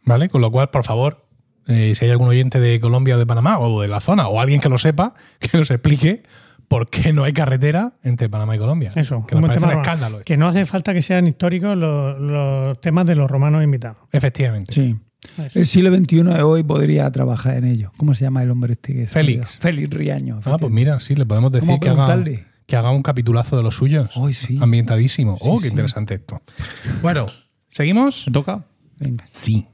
¿Vale? 0.05 0.29
Con 0.29 0.41
lo 0.41 0.51
cual, 0.51 0.69
por 0.69 0.83
favor, 0.83 1.25
eh, 1.67 1.93
si 1.95 2.05
hay 2.05 2.11
algún 2.11 2.27
oyente 2.27 2.59
de 2.59 2.79
Colombia 2.79 3.15
o 3.15 3.19
de 3.19 3.25
Panamá 3.25 3.59
o 3.59 3.81
de 3.81 3.87
la 3.87 3.99
zona 3.99 4.27
o 4.27 4.39
alguien 4.39 4.61
que 4.61 4.69
lo 4.69 4.77
sepa, 4.77 5.13
que 5.39 5.57
nos 5.57 5.71
explique 5.71 6.23
por 6.67 6.89
qué 6.89 7.13
no 7.13 7.23
hay 7.23 7.33
carretera 7.33 7.93
entre 8.03 8.29
Panamá 8.29 8.55
y 8.55 8.59
Colombia. 8.59 8.91
Eso, 8.95 9.25
que 9.27 9.35
nos 9.35 9.43
un 9.43 9.47
parece 9.47 9.65
un 9.65 9.81
escándalo. 9.81 10.21
Que 10.23 10.37
no 10.37 10.47
hace 10.47 10.65
falta 10.65 10.93
que 10.93 11.01
sean 11.01 11.27
históricos 11.27 11.77
los, 11.77 12.19
los 12.19 12.79
temas 12.81 13.05
de 13.05 13.15
los 13.15 13.29
romanos 13.29 13.63
invitados. 13.63 13.97
Efectivamente. 14.11 14.73
Sí. 14.73 14.95
Eso. 15.37 15.59
El 15.59 15.65
siglo 15.65 15.95
XXI 15.95 16.21
de 16.21 16.43
hoy 16.43 16.61
podría 16.61 17.09
trabajar 17.11 17.57
en 17.57 17.65
ello. 17.65 17.91
¿Cómo 17.97 18.13
se 18.13 18.25
llama 18.25 18.43
el 18.43 18.51
hombre 18.51 18.73
este? 18.73 18.93
que 18.93 19.07
Félix. 19.07 19.59
Félix 19.59 19.89
Riaño. 19.89 20.39
Ah, 20.45 20.57
pues 20.59 20.71
mira, 20.71 20.99
sí, 20.99 21.15
le 21.15 21.25
podemos 21.25 21.51
decir 21.51 21.67
¿Cómo 21.67 21.79
que 21.79 21.89
haga, 21.89 22.23
que 22.67 22.75
haga 22.75 22.91
un 22.91 23.01
capitulazo 23.01 23.57
de 23.57 23.63
los 23.63 23.75
suyos. 23.75 24.15
Hoy 24.15 24.33
sí. 24.33 24.59
Ambientadísimo. 24.61 25.37
oh, 25.41 25.57
qué 25.57 25.63
sí. 25.63 25.69
interesante 25.69 26.15
esto. 26.15 26.41
Bueno, 27.01 27.25
¿seguimos? 27.69 28.27
¿Me 28.27 28.33
toca? 28.33 28.65
Venga. 28.99 29.25
Sí. 29.27 29.67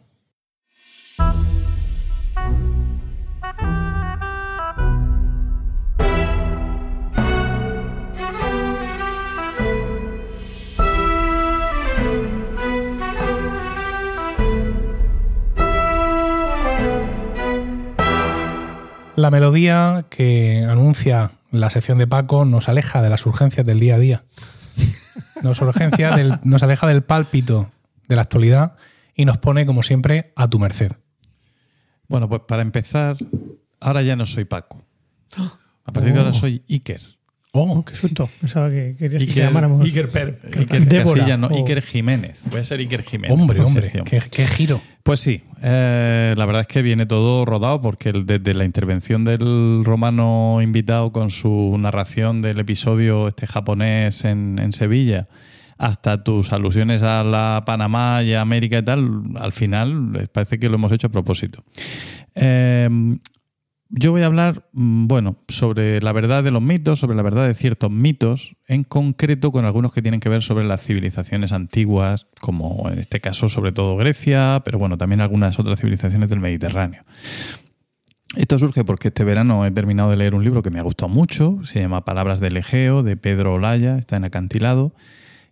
La 19.22 19.30
melodía 19.30 20.06
que 20.10 20.66
anuncia 20.68 21.34
la 21.52 21.70
sección 21.70 22.00
de 22.00 22.08
Paco 22.08 22.44
nos 22.44 22.70
aleja 22.70 23.04
de 23.04 23.10
las 23.12 23.24
urgencias 23.28 23.64
del 23.68 23.80
día 23.80 23.94
a 23.94 24.00
día. 24.00 24.24
Nos, 25.44 25.62
nos 26.44 26.64
aleja 26.64 26.88
del 26.88 27.04
pálpito 27.04 27.70
de 28.08 28.16
la 28.16 28.24
actualidad 28.24 28.78
y 29.14 29.26
nos 29.26 29.38
pone, 29.38 29.68
como 29.68 29.84
siempre, 29.84 30.34
a 30.36 30.50
tu 30.50 30.58
merced. 30.58 30.94
Bueno, 32.12 32.30
pues 32.30 32.42
para 32.48 32.62
empezar, 32.62 33.18
ahora 33.80 34.02
ya 34.04 34.16
no 34.16 34.26
soy 34.26 34.46
Paco. 34.46 34.84
A 35.86 35.92
partir 35.92 36.14
de 36.14 36.20
ahora 36.20 36.34
soy 36.34 36.62
Iker. 36.70 37.02
Oh, 37.54 37.84
Qué 37.84 37.96
susto. 37.98 38.30
Pensaba 38.40 38.70
que 38.70 38.96
querías 38.98 39.24
que 39.24 39.34
te 39.34 39.40
llamáramos. 39.42 39.84
Iker, 39.84 40.08
Per- 40.10 40.40
Iker 40.58 40.86
Débora, 40.88 41.18
Casilla, 41.20 41.36
no, 41.38 41.48
o- 41.48 41.58
Iker 41.58 41.82
Jiménez. 41.82 42.42
Voy 42.50 42.62
a 42.62 42.64
ser 42.64 42.80
Iker 42.80 43.04
Jiménez. 43.04 43.38
hombre, 43.38 43.60
hombre, 43.60 43.92
qué, 44.06 44.22
qué 44.32 44.48
giro. 44.48 44.82
Pues 45.04 45.20
sí, 45.20 45.44
eh, 45.62 46.34
la 46.38 46.46
verdad 46.46 46.62
es 46.62 46.68
que 46.68 46.82
viene 46.82 47.06
todo 47.06 47.44
rodado 47.44 47.82
porque 47.82 48.14
desde 48.14 48.54
la 48.54 48.64
intervención 48.64 49.26
del 49.26 49.82
romano 49.84 50.60
invitado 50.62 51.12
con 51.12 51.30
su 51.30 51.76
narración 51.78 52.42
del 52.42 52.60
episodio 52.60 53.28
este 53.28 53.48
japonés 53.48 54.24
en, 54.24 54.58
en 54.60 54.72
Sevilla 54.72 55.26
hasta 55.82 56.24
tus 56.24 56.54
alusiones 56.54 57.02
a 57.02 57.24
la 57.24 57.64
Panamá 57.66 58.22
y 58.22 58.36
a 58.36 58.42
América 58.42 58.78
y 58.78 58.86
tal, 58.86 59.24
al 59.40 59.52
final 59.52 60.12
eh, 60.16 60.28
parece 60.32 60.60
que 60.60 60.70
lo 60.70 60.76
hemos 60.76 60.92
hecho 60.92 61.08
a 61.08 61.10
propósito. 61.10 61.64
Eh, 62.36 62.88
yo 63.90 64.12
voy 64.12 64.22
a 64.22 64.28
hablar, 64.28 64.70
mm, 64.74 65.08
bueno, 65.08 65.38
sobre 65.48 66.00
la 66.00 66.12
verdad 66.12 66.44
de 66.44 66.52
los 66.52 66.62
mitos, 66.62 67.00
sobre 67.00 67.18
la 67.18 67.24
verdad 67.24 67.48
de 67.48 67.56
ciertos 67.56 67.90
mitos, 67.90 68.56
en 68.68 68.84
concreto 68.84 69.52
con 69.52 69.66
algunos 69.66 69.92
que 69.92 70.04
tienen 70.04 70.20
que 70.20 70.30
ver 70.30 70.44
sobre 70.44 70.66
las 70.66 70.84
civilizaciones 70.84 71.52
antiguas, 71.52 72.28
como 72.40 72.88
en 72.92 73.00
este 73.00 73.20
caso 73.20 73.50
sobre 73.50 73.72
todo 73.72 73.98
Grecia, 73.98 74.62
pero 74.64 74.78
bueno, 74.78 75.00
también 75.00 75.20
algunas 75.20 75.58
otras 75.58 75.80
civilizaciones 75.80 76.30
del 76.30 76.40
Mediterráneo. 76.40 77.02
Esto 78.36 78.60
surge 78.60 78.86
porque 78.86 79.08
este 79.08 79.24
verano 79.24 79.66
he 79.66 79.72
terminado 79.72 80.12
de 80.12 80.18
leer 80.18 80.36
un 80.36 80.44
libro 80.44 80.62
que 80.62 80.70
me 80.70 80.80
ha 80.80 80.84
gustado 80.84 81.10
mucho, 81.10 81.60
se 81.64 81.82
llama 81.82 82.06
Palabras 82.06 82.40
del 82.40 82.56
Egeo, 82.56 83.02
de 83.02 83.18
Pedro 83.18 83.56
Olaya, 83.56 83.98
está 83.98 84.16
en 84.16 84.26
acantilado. 84.26 84.94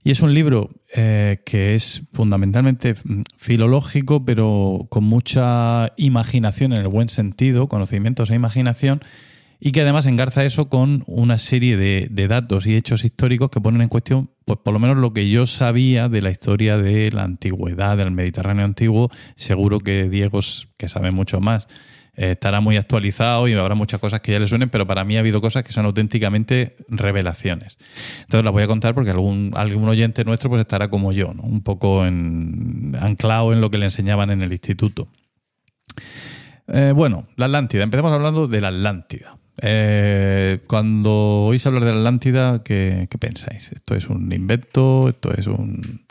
Y 0.03 0.11
es 0.11 0.21
un 0.21 0.33
libro 0.33 0.69
eh, 0.95 1.41
que 1.45 1.75
es 1.75 2.03
fundamentalmente 2.13 2.93
mm, 2.93 3.23
filológico, 3.37 4.23
pero 4.23 4.87
con 4.89 5.03
mucha 5.03 5.93
imaginación 5.97 6.73
en 6.73 6.79
el 6.79 6.87
buen 6.87 7.09
sentido, 7.09 7.67
conocimientos 7.67 8.29
e 8.29 8.35
imaginación, 8.35 9.01
y 9.59 9.73
que 9.73 9.81
además 9.81 10.05
engarza 10.05 10.45
eso 10.45 10.69
con 10.69 11.03
una 11.05 11.37
serie 11.37 11.75
de, 11.75 12.27
datos 12.27 12.65
y 12.65 12.75
hechos 12.75 13.03
históricos 13.03 13.49
que 13.49 13.59
ponen 13.59 13.81
en 13.81 13.89
cuestión, 13.89 14.29
pues 14.45 14.59
por 14.63 14.73
lo 14.73 14.79
menos 14.79 14.97
lo 14.97 15.11
que 15.11 15.29
yo 15.29 15.47
sabía 15.47 16.07
de 16.07 16.21
la 16.21 16.31
historia 16.31 16.77
de 16.77 17.11
la 17.11 17.23
antigüedad, 17.23 17.97
del 17.97 18.11
Mediterráneo 18.11 18.63
antiguo. 18.63 19.11
Seguro 19.35 19.79
que 19.79 20.09
Diego, 20.09 20.39
que 20.77 20.87
sabe 20.87 21.11
mucho 21.11 21.41
más, 21.41 21.67
estará 22.27 22.59
muy 22.59 22.75
actualizado 22.77 23.47
y 23.47 23.53
habrá 23.53 23.75
muchas 23.75 23.99
cosas 23.99 24.19
que 24.21 24.33
ya 24.33 24.39
le 24.39 24.47
suenen, 24.47 24.69
pero 24.69 24.85
para 24.85 25.03
mí 25.05 25.15
ha 25.15 25.19
habido 25.19 25.39
cosas 25.41 25.63
que 25.63 25.71
son 25.71 25.85
auténticamente 25.85 26.75
revelaciones. 26.89 27.77
Entonces 28.21 28.43
las 28.43 28.51
voy 28.53 28.63
a 28.63 28.67
contar 28.67 28.93
porque 28.93 29.11
algún, 29.11 29.51
algún 29.55 29.87
oyente 29.87 30.23
nuestro 30.25 30.49
pues 30.49 30.59
estará 30.61 30.89
como 30.89 31.11
yo, 31.13 31.33
¿no? 31.33 31.43
un 31.43 31.61
poco 31.63 32.05
en- 32.05 32.95
anclado 32.99 33.53
en 33.53 33.61
lo 33.61 33.71
que 33.71 33.77
le 33.77 33.85
enseñaban 33.85 34.29
en 34.31 34.41
el 34.41 34.51
instituto. 34.51 35.07
Eh, 36.67 36.91
bueno, 36.95 37.27
la 37.35 37.45
Atlántida. 37.45 37.83
Empezamos 37.83 38.11
hablando 38.11 38.47
de 38.47 38.61
la 38.61 38.67
Atlántida. 38.67 39.33
Eh, 39.61 40.59
cuando 40.67 41.11
oís 41.45 41.65
hablar 41.65 41.83
de 41.83 41.91
la 41.91 41.97
Atlántida, 41.97 42.63
¿qué, 42.63 43.07
qué 43.09 43.17
pensáis? 43.17 43.71
¿Esto 43.71 43.95
es 43.95 44.07
un 44.07 44.31
invento? 44.31 45.09
¿Esto 45.09 45.31
es 45.35 45.47
un, 45.47 46.05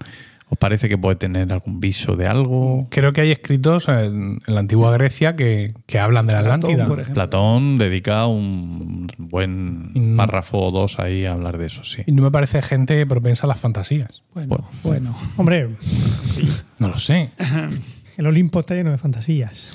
¿Os 0.51 0.57
parece 0.59 0.88
que 0.88 0.96
puede 0.96 1.16
tener 1.16 1.53
algún 1.53 1.78
viso 1.80 2.16
de 2.16 2.26
algo? 2.26 2.86
Creo 2.90 3.12
que 3.12 3.20
hay 3.20 3.30
escritos 3.30 3.88
en, 3.88 4.38
en 4.46 4.55
la 4.55 4.61
antigua 4.61 4.92
Grecia 4.92 5.36
que, 5.36 5.74
que 5.86 5.99
hablan 5.99 6.26
de 6.26 6.32
la 6.32 6.40
Platón, 6.40 6.61
Atlántida. 6.61 6.86
por 6.86 7.01
ejemplo. 7.01 7.14
Platón 7.22 7.78
dedica 7.78 8.26
un 8.26 9.09
buen 9.18 10.16
párrafo 10.16 10.59
o 10.59 10.70
dos 10.70 10.99
ahí 10.99 11.26
a 11.26 11.32
hablar 11.32 11.59
de 11.59 11.66
eso, 11.66 11.84
sí. 11.84 12.03
Y 12.07 12.12
no 12.12 12.22
me 12.22 12.30
parece 12.30 12.62
gente 12.62 13.05
propensa 13.07 13.46
a 13.46 13.49
las 13.49 13.61
fantasías. 13.61 14.22
Bueno, 14.34 14.68
bueno. 14.82 15.14
Hombre, 15.36 15.68
No 16.78 16.88
lo 16.88 16.99
sé. 16.99 17.30
el 18.16 18.26
Olimpo 18.26 18.61
está 18.61 18.74
lleno 18.74 18.90
de 18.90 18.99
fantasías. 18.99 19.70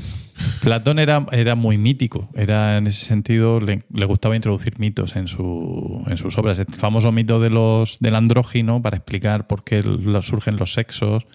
Platón 0.61 0.99
era, 0.99 1.25
era 1.31 1.55
muy 1.55 1.77
mítico, 1.77 2.29
era 2.35 2.77
en 2.77 2.87
ese 2.87 3.05
sentido, 3.05 3.59
le, 3.59 3.83
gustaba 4.05 4.35
introducir 4.35 4.79
mitos 4.79 5.15
en, 5.15 5.27
su, 5.27 6.03
en 6.07 6.17
sus 6.17 6.37
obras. 6.37 6.59
El 6.59 6.67
famoso 6.67 7.11
mito 7.11 7.39
de 7.39 7.49
los, 7.49 7.99
del 7.99 8.15
andrógino 8.15 8.81
para 8.81 8.97
explicar 8.97 9.47
por 9.47 9.63
qué 9.63 9.83
surgen 10.21 10.57
los 10.57 10.73
sexos 10.73 11.27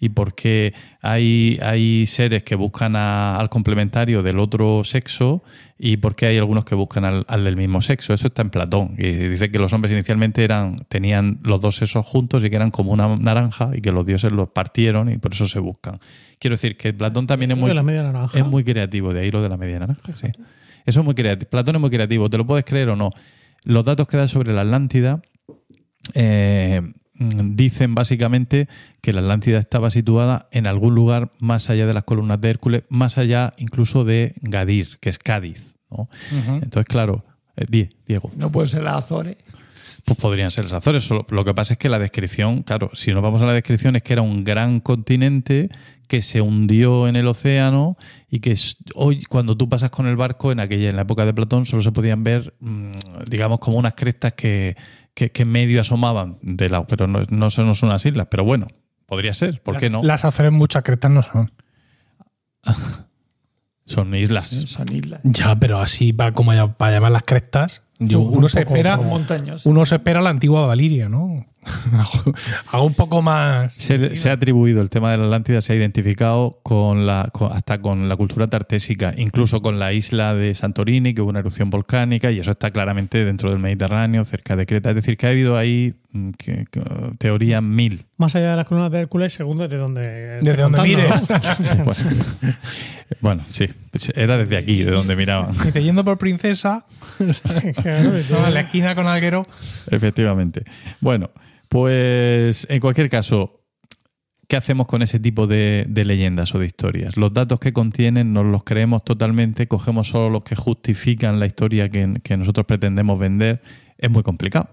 y 0.00 0.08
por 0.08 0.34
qué 0.34 0.74
hay, 1.00 1.60
hay 1.62 2.06
seres 2.06 2.42
que 2.42 2.56
buscan 2.56 2.96
a- 2.96 3.36
al 3.36 3.48
complementario 3.50 4.24
del 4.24 4.40
otro 4.40 4.82
sexo 4.82 5.44
y 5.78 5.98
por 5.98 6.16
qué 6.16 6.26
hay 6.26 6.38
algunos 6.38 6.64
que 6.64 6.74
buscan 6.74 7.04
al, 7.04 7.24
al 7.28 7.44
del 7.44 7.56
mismo 7.56 7.82
sexo. 7.82 8.12
Eso 8.12 8.26
está 8.26 8.42
en 8.42 8.50
Platón. 8.50 8.96
Y 8.98 9.04
dice 9.12 9.52
que 9.52 9.60
los 9.60 9.72
hombres 9.72 9.92
inicialmente 9.92 10.42
eran, 10.42 10.74
tenían 10.88 11.38
los 11.44 11.60
dos 11.60 11.76
sexos 11.76 12.04
juntos 12.04 12.42
y 12.44 12.50
que 12.50 12.56
eran 12.56 12.72
como 12.72 12.90
una 12.92 13.16
naranja 13.16 13.70
y 13.72 13.80
que 13.80 13.92
los 13.92 14.04
dioses 14.04 14.32
los 14.32 14.48
partieron 14.48 15.08
y 15.08 15.18
por 15.18 15.34
eso 15.34 15.46
se 15.46 15.60
buscan. 15.60 15.94
Quiero 16.42 16.54
decir 16.54 16.76
que 16.76 16.92
Platón 16.92 17.28
también 17.28 17.52
es 17.52 17.56
muy, 17.56 17.68
de 17.68 17.74
la 17.76 17.84
media 17.84 18.02
naranja. 18.02 18.36
es 18.36 18.44
muy 18.44 18.64
creativo, 18.64 19.14
de 19.14 19.20
ahí 19.20 19.30
lo 19.30 19.40
de 19.42 19.48
la 19.48 19.56
media 19.56 19.78
naranja. 19.78 20.12
Sí. 20.16 20.26
Eso 20.84 20.98
es 20.98 21.04
muy 21.06 21.14
creativo. 21.14 21.48
Platón 21.48 21.76
es 21.76 21.80
muy 21.80 21.88
creativo, 21.90 22.28
te 22.28 22.36
lo 22.36 22.44
puedes 22.44 22.64
creer 22.64 22.88
o 22.88 22.96
no. 22.96 23.10
Los 23.62 23.84
datos 23.84 24.08
que 24.08 24.16
da 24.16 24.26
sobre 24.26 24.52
la 24.52 24.62
Atlántida 24.62 25.22
eh, 26.14 26.82
dicen 27.14 27.94
básicamente 27.94 28.66
que 29.00 29.12
la 29.12 29.20
Atlántida 29.20 29.60
estaba 29.60 29.90
situada 29.90 30.48
en 30.50 30.66
algún 30.66 30.94
lugar 30.96 31.30
más 31.38 31.70
allá 31.70 31.86
de 31.86 31.94
las 31.94 32.02
columnas 32.02 32.40
de 32.40 32.50
Hércules, 32.50 32.82
más 32.88 33.18
allá 33.18 33.52
incluso 33.58 34.02
de 34.02 34.34
Gadir, 34.40 34.98
que 35.00 35.10
es 35.10 35.18
Cádiz. 35.20 35.74
¿no? 35.90 36.08
Entonces, 36.60 36.86
claro, 36.86 37.22
eh, 37.56 37.66
Die- 37.68 37.90
Diego, 38.06 38.32
No 38.36 38.50
puede 38.50 38.66
ser 38.66 38.82
las 38.82 39.04
Azores. 39.04 39.36
Pues 40.04 40.18
podrían 40.18 40.50
ser 40.50 40.64
los 40.64 40.72
Azores. 40.72 41.04
Solo- 41.04 41.26
Lo 41.30 41.44
que 41.44 41.54
pasa 41.54 41.74
es 41.74 41.78
que 41.78 41.88
la 41.88 41.98
descripción, 41.98 42.62
claro, 42.62 42.90
si 42.94 43.12
nos 43.12 43.22
vamos 43.22 43.42
a 43.42 43.46
la 43.46 43.52
descripción, 43.52 43.96
es 43.96 44.02
que 44.02 44.12
era 44.12 44.22
un 44.22 44.44
gran 44.44 44.80
continente 44.80 45.68
que 46.08 46.20
se 46.22 46.40
hundió 46.40 47.08
en 47.08 47.16
el 47.16 47.26
océano 47.26 47.96
y 48.30 48.40
que 48.40 48.54
hoy, 48.94 49.22
cuando 49.24 49.56
tú 49.56 49.68
pasas 49.68 49.90
con 49.90 50.06
el 50.06 50.16
barco, 50.16 50.52
en 50.52 50.60
aquella, 50.60 50.90
en 50.90 50.96
la 50.96 51.02
época 51.02 51.24
de 51.24 51.32
Platón, 51.32 51.64
solo 51.66 51.82
se 51.82 51.92
podían 51.92 52.22
ver, 52.24 52.54
mm, 52.60 52.90
digamos, 53.30 53.58
como 53.60 53.78
unas 53.78 53.94
crestas 53.94 54.34
que, 54.34 54.76
que, 55.14 55.30
que 55.32 55.44
medio 55.44 55.80
asomaban 55.80 56.38
de 56.42 56.68
lado, 56.68 56.86
pero 56.86 57.06
no, 57.06 57.22
no 57.30 57.50
son 57.50 57.72
unas 57.82 58.04
islas. 58.04 58.26
Pero 58.30 58.44
bueno, 58.44 58.68
podría 59.06 59.32
ser, 59.34 59.62
¿por 59.62 59.76
qué 59.78 59.88
no? 59.90 60.02
Las 60.02 60.24
Azores 60.24 60.52
muchas 60.52 60.82
crestas 60.82 61.10
no 61.10 61.22
son. 61.22 61.50
Son 63.84 64.14
islas. 64.14 64.46
Son 64.66 64.86
islas. 64.92 65.20
Ya, 65.24 65.56
pero 65.56 65.78
así 65.80 66.12
para, 66.12 66.32
como 66.32 66.52
para 66.76 66.92
llamar 66.92 67.10
las 67.12 67.24
crestas, 67.24 67.82
yo- 68.08 68.20
Un 68.20 68.38
uno 68.38 68.48
se 68.48 68.60
espera. 68.60 68.96
Montaños. 68.96 69.66
Uno 69.66 69.84
se 69.86 69.96
espera 69.96 70.20
la 70.20 70.30
antigua 70.30 70.66
Valiria, 70.66 71.08
¿no? 71.08 71.46
Hago 72.72 72.84
un 72.84 72.94
poco 72.94 73.22
más. 73.22 73.72
Se, 73.74 74.16
se 74.16 74.30
ha 74.30 74.32
atribuido 74.32 74.82
el 74.82 74.90
tema 74.90 75.12
de 75.12 75.18
la 75.18 75.24
Atlántida, 75.24 75.60
se 75.60 75.72
ha 75.72 75.76
identificado 75.76 76.58
con 76.62 77.06
la, 77.06 77.28
con- 77.32 77.52
hasta 77.52 77.80
con 77.80 78.08
la 78.08 78.16
cultura 78.16 78.46
tartésica, 78.48 79.14
incluso 79.16 79.62
con 79.62 79.78
la 79.78 79.92
isla 79.92 80.34
de 80.34 80.54
Santorini, 80.54 81.14
que 81.14 81.20
hubo 81.22 81.30
una 81.30 81.38
erupción 81.40 81.70
volcánica, 81.70 82.30
y 82.32 82.40
eso 82.40 82.50
está 82.50 82.70
claramente 82.70 83.24
dentro 83.24 83.50
del 83.50 83.58
Mediterráneo, 83.60 84.24
cerca 84.24 84.56
de 84.56 84.66
Creta. 84.66 84.90
Es 84.90 84.96
decir, 84.96 85.16
que 85.16 85.26
ha 85.26 85.30
habido 85.30 85.56
ahí 85.56 85.94
que- 86.36 86.66
que, 86.70 86.80
teoría 87.18 87.60
mil. 87.60 88.04
Más 88.16 88.34
allá 88.36 88.50
de 88.50 88.56
las 88.56 88.66
columnas 88.68 88.92
de 88.92 88.98
Hércules, 88.98 89.32
según 89.32 89.58
desde 89.58 89.76
donde. 89.78 90.40
Desde 90.42 90.62
donde 90.62 90.82
mire. 90.82 91.08
¿no? 91.08 91.14
Bueno, 91.84 91.94
bueno, 93.20 93.42
sí, 93.48 93.66
era 94.14 94.38
desde 94.38 94.56
aquí, 94.56 94.82
de 94.84 94.90
donde 94.90 95.16
miraban. 95.16 95.52
Dice, 95.52 95.82
yendo 95.82 96.04
por 96.04 96.18
princesa, 96.18 96.86
y 97.20 97.24
en 97.24 98.54
la 98.54 98.60
esquina 98.60 98.94
con 98.94 99.06
alguero. 99.06 99.46
Efectivamente. 99.90 100.62
Bueno, 101.00 101.30
pues 101.68 102.66
en 102.70 102.80
cualquier 102.80 103.08
caso, 103.10 103.60
¿qué 104.48 104.56
hacemos 104.56 104.86
con 104.86 105.02
ese 105.02 105.20
tipo 105.20 105.46
de, 105.46 105.84
de 105.88 106.04
leyendas 106.04 106.54
o 106.54 106.58
de 106.58 106.66
historias? 106.66 107.16
Los 107.16 107.32
datos 107.32 107.60
que 107.60 107.72
contienen 107.72 108.32
nos 108.32 108.46
los 108.46 108.64
creemos 108.64 109.04
totalmente, 109.04 109.68
cogemos 109.68 110.08
solo 110.08 110.28
los 110.30 110.42
que 110.42 110.56
justifican 110.56 111.38
la 111.38 111.46
historia 111.46 111.88
que, 111.88 112.14
que 112.22 112.36
nosotros 112.36 112.66
pretendemos 112.66 113.18
vender. 113.18 113.62
Es 113.98 114.10
muy 114.10 114.22
complicado. 114.22 114.68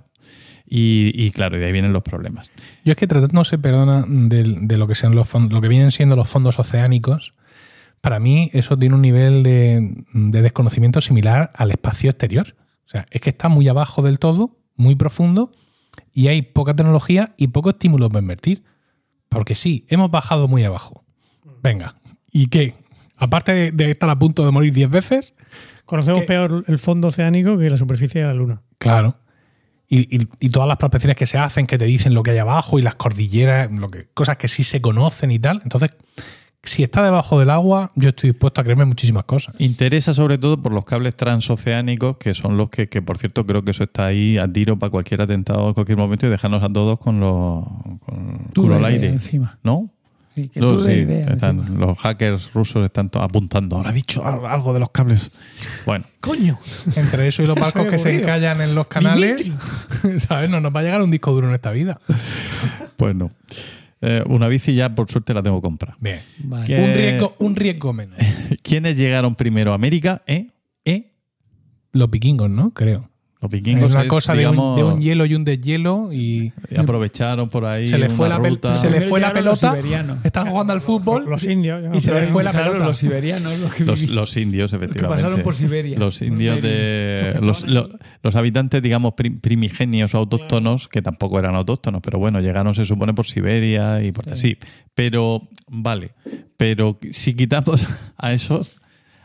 Y, 0.69 1.11
y 1.15 1.31
claro, 1.31 1.57
y 1.57 1.59
de 1.59 1.65
ahí 1.65 1.71
vienen 1.71 1.93
los 1.93 2.03
problemas. 2.03 2.51
Yo 2.85 2.91
es 2.91 2.97
que 2.97 3.07
tratándose, 3.07 3.57
perdona, 3.57 4.05
de, 4.07 4.43
de 4.43 4.77
lo 4.77 4.87
que 4.87 4.95
sean 4.95 5.15
los 5.15 5.27
fondos, 5.27 5.53
lo 5.53 5.61
que 5.61 5.67
vienen 5.67 5.91
siendo 5.91 6.15
los 6.15 6.29
fondos 6.29 6.59
oceánicos, 6.59 7.33
para 8.01 8.19
mí 8.19 8.51
eso 8.53 8.77
tiene 8.77 8.95
un 8.95 9.01
nivel 9.01 9.43
de, 9.43 10.05
de 10.13 10.41
desconocimiento 10.41 11.01
similar 11.01 11.51
al 11.55 11.71
espacio 11.71 12.09
exterior. 12.09 12.55
O 12.85 12.89
sea, 12.89 13.05
es 13.09 13.21
que 13.21 13.31
está 13.31 13.49
muy 13.49 13.67
abajo 13.67 14.01
del 14.01 14.19
todo, 14.19 14.57
muy 14.75 14.95
profundo, 14.95 15.51
y 16.13 16.27
hay 16.27 16.41
poca 16.43 16.75
tecnología 16.75 17.33
y 17.37 17.47
poco 17.47 17.71
estímulo 17.71 18.09
para 18.09 18.21
invertir. 18.21 18.63
Porque 19.27 19.55
sí, 19.55 19.85
hemos 19.89 20.09
bajado 20.11 20.47
muy 20.47 20.63
abajo. 20.63 21.03
Venga, 21.61 21.95
¿y 22.31 22.47
qué? 22.47 22.75
Aparte 23.17 23.53
de, 23.53 23.71
de 23.71 23.91
estar 23.91 24.09
a 24.09 24.17
punto 24.17 24.45
de 24.45 24.51
morir 24.51 24.73
10 24.73 24.89
veces, 24.89 25.33
Conocemos 25.89 26.19
¿Qué? 26.21 26.27
peor 26.27 26.65
el 26.67 26.77
fondo 26.77 27.07
oceánico 27.07 27.57
que 27.57 27.67
la 27.67 27.75
superficie 27.75 28.21
de 28.21 28.27
la 28.27 28.35
Luna. 28.35 28.61
Claro. 28.77 29.15
Y, 29.91 30.15
y- 30.17 30.27
y 30.39 30.49
todas 30.49 30.67
las 30.67 30.77
prospecciones 30.77 31.17
que 31.17 31.25
se 31.25 31.37
hacen, 31.39 31.65
que 31.65 31.77
te 31.79 31.85
dicen 31.85 32.13
lo 32.13 32.21
que 32.23 32.31
hay 32.31 32.37
abajo 32.37 32.77
y 32.77 32.83
las 32.83 32.93
cordilleras, 32.95 33.71
lo 33.71 33.89
que, 33.89 34.07
cosas 34.13 34.37
que 34.37 34.47
sí 34.47 34.63
se 34.63 34.81
conocen 34.81 35.31
y 35.31 35.39
tal. 35.39 35.61
Entonces, 35.63 35.91
si 36.61 36.83
está 36.83 37.03
debajo 37.03 37.39
del 37.39 37.49
agua, 37.49 37.91
yo 37.95 38.09
estoy 38.09 38.31
dispuesto 38.31 38.61
a 38.61 38.63
creerme 38.65 38.85
muchísimas 38.85 39.23
cosas. 39.23 39.55
Interesa 39.59 40.13
sobre 40.13 40.37
todo 40.37 40.61
por 40.61 40.73
los 40.73 40.85
cables 40.85 41.15
transoceánicos, 41.15 42.17
que 42.17 42.33
son 42.35 42.57
los 42.57 42.69
que, 42.69 42.87
que, 42.89 43.01
por 43.01 43.17
cierto, 43.17 43.45
creo 43.45 43.63
que 43.63 43.71
eso 43.71 43.83
está 43.83 44.05
ahí 44.07 44.37
a 44.37 44.47
tiro 44.51 44.77
para 44.77 44.89
cualquier 44.91 45.21
atentado 45.21 45.69
en 45.69 45.73
cualquier 45.73 45.97
momento 45.97 46.27
y 46.27 46.29
dejarnos 46.29 46.61
a 46.63 46.69
todos 46.69 46.99
con 46.99 47.19
los, 47.19 47.63
con, 48.05 48.49
Tú 48.53 48.63
culo 48.63 48.75
al 48.75 48.81
de 48.81 48.87
aire. 48.89 49.07
encima. 49.07 49.57
¿No? 49.63 49.89
Sí, 50.35 50.47
que 50.49 50.59
No, 50.59 50.67
tú 50.75 50.83
de 50.83 50.93
sí, 50.93 50.99
idea 51.01 51.25
están- 51.31 51.59
encima. 51.59 51.85
los 51.87 51.97
hackers 51.97 52.53
rusos 52.53 52.85
están 52.85 53.09
apuntando. 53.15 53.75
Ahora 53.77 53.89
ha 53.89 53.93
dicho 53.93 54.23
al- 54.25 54.45
algo 54.45 54.73
de 54.73 54.79
los 54.79 54.89
cables. 54.91 55.31
Bueno, 55.85 56.05
¡Coño! 56.21 56.57
Entre 56.95 57.27
eso 57.27 57.43
y 57.43 57.45
los 57.47 57.55
barcos 57.59 57.89
que 57.89 57.97
se 57.97 58.13
encallan 58.19 58.61
en 58.61 58.75
los 58.75 58.87
canales, 58.87 59.51
¿sabes? 60.19 60.49
No 60.49 60.61
nos 60.61 60.73
va 60.73 60.79
a 60.81 60.83
llegar 60.83 61.01
un 61.01 61.11
disco 61.11 61.31
duro 61.33 61.47
en 61.49 61.55
esta 61.55 61.71
vida. 61.71 61.99
pues 62.95 63.15
no. 63.15 63.31
Eh, 64.01 64.23
una 64.27 64.47
bici 64.47 64.73
ya, 64.75 64.95
por 64.95 65.11
suerte, 65.11 65.33
la 65.33 65.43
tengo 65.43 65.61
comprada. 65.61 65.97
Bien. 65.99 66.19
Vale. 66.43 66.65
¿Qué- 66.67 66.79
Un 66.81 66.93
riesgo, 66.93 67.35
un 67.39 67.55
riesgo 67.55 67.91
menos. 67.93 68.17
¿Quiénes 68.61 68.95
llegaron 68.97 69.35
primero 69.35 69.71
a 69.71 69.75
América? 69.75 70.21
¿Eh? 70.25 70.47
¿Eh? 70.85 71.11
Los 71.91 72.09
vikingos, 72.09 72.49
¿no? 72.49 72.71
Creo. 72.73 73.08
Los 73.41 73.49
vikingos 73.49 73.85
es 73.85 73.91
una 73.93 74.01
es, 74.01 74.09
cosa 74.09 74.33
de, 74.33 74.45
un, 74.47 74.51
digamos, 74.51 74.77
de 74.77 74.83
un 74.83 74.99
hielo 74.99 75.25
y 75.25 75.33
un 75.33 75.45
deshielo 75.45 76.11
y 76.11 76.51
aprovecharon 76.77 77.47
por 77.49 77.63
ahí 77.65 77.87
se 77.87 77.97
le 77.97 78.09
fue, 78.09 78.27
una 78.27 78.37
la, 78.37 78.43
pel- 78.43 78.49
ruta. 78.49 78.73
se 78.73 78.89
le 78.89 78.99
fue 78.99 79.21
la 79.21 79.31
pelota. 79.31 79.77
Están 80.25 80.47
jugando 80.49 80.73
al 80.73 80.81
fútbol 80.81 81.23
Los 81.25 81.45
indios. 81.45 81.81
y 81.95 82.01
se 82.01 82.13
le 82.13 82.23
fue 82.27 82.43
la 82.43 82.51
pelota. 82.51 82.79
los 82.85 82.97
siberianos, 82.97 83.57
los 83.59 83.73
que 83.73 83.85
Los, 83.85 83.99
vivían. 84.01 84.15
los 84.17 84.35
indios, 84.35 84.73
efectivamente. 84.73 85.23
pasaron 85.23 85.41
por 85.43 85.55
Siberia. 85.55 85.97
Los 85.97 86.21
indios 86.21 86.61
de. 86.61 87.37
Los, 87.41 87.65
lo- 87.65 87.87
los 88.23 88.35
habitantes, 88.35 88.81
digamos, 88.81 89.13
prim- 89.13 89.39
primigenios 89.39 90.13
o 90.15 90.17
autóctonos, 90.17 90.89
que 90.89 91.01
tampoco 91.01 91.39
eran 91.39 91.55
autóctonos, 91.55 92.01
pero 92.03 92.19
bueno, 92.19 92.41
llegaron, 92.41 92.75
se 92.75 92.83
supone, 92.83 93.13
por 93.13 93.25
Siberia 93.25 94.03
y 94.03 94.11
por 94.11 94.27
así. 94.29 94.57
Pero, 94.95 95.47
vale. 95.69 96.11
Pero 96.57 96.99
si 97.11 97.33
quitamos 97.35 97.85
a 98.17 98.33
esos. 98.33 98.81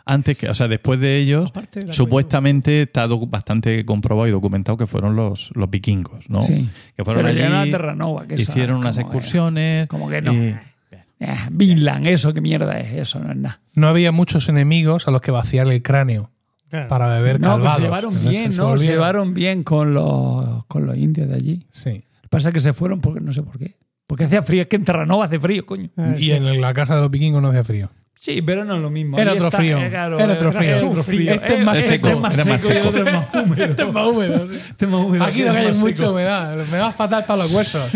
Antes 0.06 0.36
que, 0.36 0.48
o 0.50 0.54
sea, 0.54 0.68
después 0.68 1.00
de 1.00 1.16
ellos, 1.16 1.50
de 1.72 1.92
supuestamente 1.94 2.82
está 2.82 3.06
bastante 3.06 3.84
comprobado 3.86 4.28
y 4.28 4.32
documentado 4.32 4.76
que 4.76 4.86
fueron 4.86 5.16
los, 5.16 5.50
los 5.54 5.70
vikingos, 5.70 6.28
¿no? 6.28 6.42
Sí. 6.42 6.68
Que 6.94 7.04
fueron 7.04 7.24
Pero 7.24 7.44
allí, 7.46 7.68
a 7.68 7.70
Terranova, 7.70 8.26
que 8.26 8.34
eso 8.34 8.50
hicieron 8.52 8.76
unas 8.78 8.96
que- 8.96 9.02
excursiones. 9.02 9.86
como 9.88 10.08
que 10.08 10.20
no. 10.20 10.32
y- 10.34 10.54
Eh, 11.20 11.28
Vinland, 11.52 12.06
eso, 12.08 12.34
qué 12.34 12.40
mierda 12.42 12.78
es, 12.80 12.92
eso 12.92 13.18
no 13.20 13.30
es 13.30 13.36
nada. 13.38 13.60
No 13.74 13.86
había 13.88 14.12
muchos 14.12 14.48
enemigos 14.48 15.08
a 15.08 15.10
los 15.10 15.22
que 15.22 15.30
vaciar 15.30 15.68
el 15.68 15.80
cráneo 15.80 16.30
Claro. 16.68 16.88
para 16.88 17.08
beber 17.08 17.40
No, 17.40 17.56
se 17.74 17.80
llevaron 17.80 18.12
Entonces, 18.12 18.30
bien, 18.30 18.52
se 18.52 18.60
¿no? 18.60 18.76
Se 18.76 18.84
llevaron 18.86 19.32
bien 19.32 19.62
con 19.62 19.94
los, 19.94 20.66
con 20.66 20.84
los 20.86 20.98
indios 20.98 21.28
de 21.28 21.34
allí. 21.36 21.66
Sí. 21.70 21.90
Lo 22.16 22.22
que 22.22 22.28
pasa 22.28 22.48
es 22.48 22.52
que 22.54 22.60
se 22.60 22.72
fueron 22.74 23.00
porque 23.00 23.20
no 23.20 23.32
sé 23.32 23.42
por 23.42 23.58
qué. 23.58 23.76
Porque 24.06 24.24
hacía 24.24 24.42
frío, 24.42 24.62
es 24.62 24.68
que 24.68 24.76
en 24.76 24.84
Terranova 24.84 25.24
hace 25.26 25.38
frío, 25.40 25.64
coño. 25.64 25.88
Ah, 25.96 26.14
Y 26.18 26.24
sí. 26.24 26.30
en 26.32 26.60
la 26.60 26.74
casa 26.74 26.96
de 26.96 27.00
los 27.00 27.10
vikingos 27.10 27.40
no 27.40 27.48
hacía 27.48 27.64
frío. 27.64 27.90
Sí, 28.16 28.40
pero 28.40 28.64
no 28.64 28.76
es 28.76 28.80
lo 28.80 28.88
mismo. 28.90 29.18
Era 29.18 29.32
otro 29.34 29.50
frío. 29.50 29.78
claro, 29.90 30.18
Era 30.18 30.32
otro 30.34 30.48
era 30.50 30.58
frío. 30.62 30.88
otro 30.90 31.02
frío. 31.04 31.32
Este 31.32 31.58
es 31.58 31.64
más 31.64 31.78
seco, 31.80 32.08
es 32.08 32.18
más 32.18 32.38
era 32.38 32.56
seco 32.58 32.74
y 32.84 32.86
otro 32.88 33.04
es 33.06 33.12
más 33.12 33.26
húmedo. 33.34 33.64
Este 33.66 33.82
es 33.82 33.92
más 33.92 34.06
húmedo. 34.06 34.44
Este 34.50 34.84
es 34.86 34.90
más 34.90 35.00
húmedo, 35.04 35.24
Aquí 35.24 35.42
no 35.42 35.52
hay 35.52 35.72
mucha 35.74 36.10
humedad. 36.10 36.56
Me 36.72 36.78
va 36.78 36.92
fatal 36.92 37.24
para 37.26 37.42
los 37.42 37.52
huesos. 37.52 37.90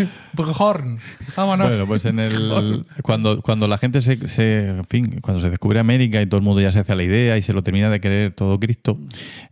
Horn. 0.57 0.99
Vámonos. 1.35 1.67
Bueno, 1.69 1.87
pues 1.87 2.05
en 2.05 2.19
el 2.19 2.85
cuando, 3.01 3.41
cuando 3.41 3.67
la 3.67 3.77
gente 3.79 3.99
se, 4.01 4.27
se- 4.27 4.69
en 4.69 4.85
fin, 4.85 5.19
cuando 5.21 5.41
se 5.41 5.49
descubre 5.49 5.79
América 5.79 6.21
y 6.21 6.27
todo 6.27 6.37
el 6.37 6.43
mundo 6.43 6.61
ya 6.61 6.71
se 6.71 6.79
hace 6.79 6.93
a 6.93 6.95
la 6.95 7.03
idea 7.03 7.35
y 7.37 7.41
se 7.41 7.51
lo 7.51 7.63
termina 7.63 7.89
de 7.89 7.99
creer 7.99 8.31
todo 8.33 8.59
Cristo, 8.59 8.99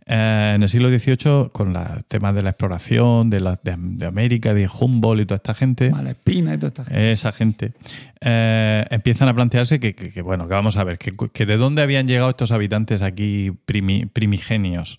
eh, 0.06 0.52
en 0.54 0.62
el 0.62 0.68
siglo 0.68 0.88
XVIII, 0.88 1.50
con 1.52 1.72
los 1.72 1.82
temas 2.06 2.34
de 2.34 2.42
la 2.42 2.50
exploración, 2.50 3.28
de, 3.28 3.40
la, 3.40 3.58
de, 3.62 3.74
de 3.76 4.06
América, 4.06 4.54
de 4.54 4.68
Humboldt 4.68 5.22
y 5.22 5.26
toda 5.26 5.36
esta 5.36 5.54
gente, 5.54 5.90
Mala 5.90 6.10
espina 6.10 6.54
y 6.54 6.58
toda 6.58 6.68
esta 6.68 6.84
gente. 6.84 7.12
esa 7.12 7.32
gente, 7.32 7.72
eh, 8.20 8.84
empiezan 8.90 9.28
a 9.28 9.34
plantearse 9.34 9.80
que, 9.80 9.94
que- 9.94 10.10
que, 10.10 10.22
bueno, 10.22 10.48
que 10.48 10.54
vamos 10.58 10.76
a 10.76 10.84
ver, 10.84 10.98
que, 10.98 11.14
que 11.32 11.46
de 11.46 11.56
dónde 11.56 11.82
habían 11.82 12.06
llegado 12.08 12.30
estos 12.30 12.50
habitantes 12.52 13.00
aquí 13.02 13.52
primi- 13.66 14.08
primigenios. 14.12 14.98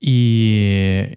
Y 0.00 0.60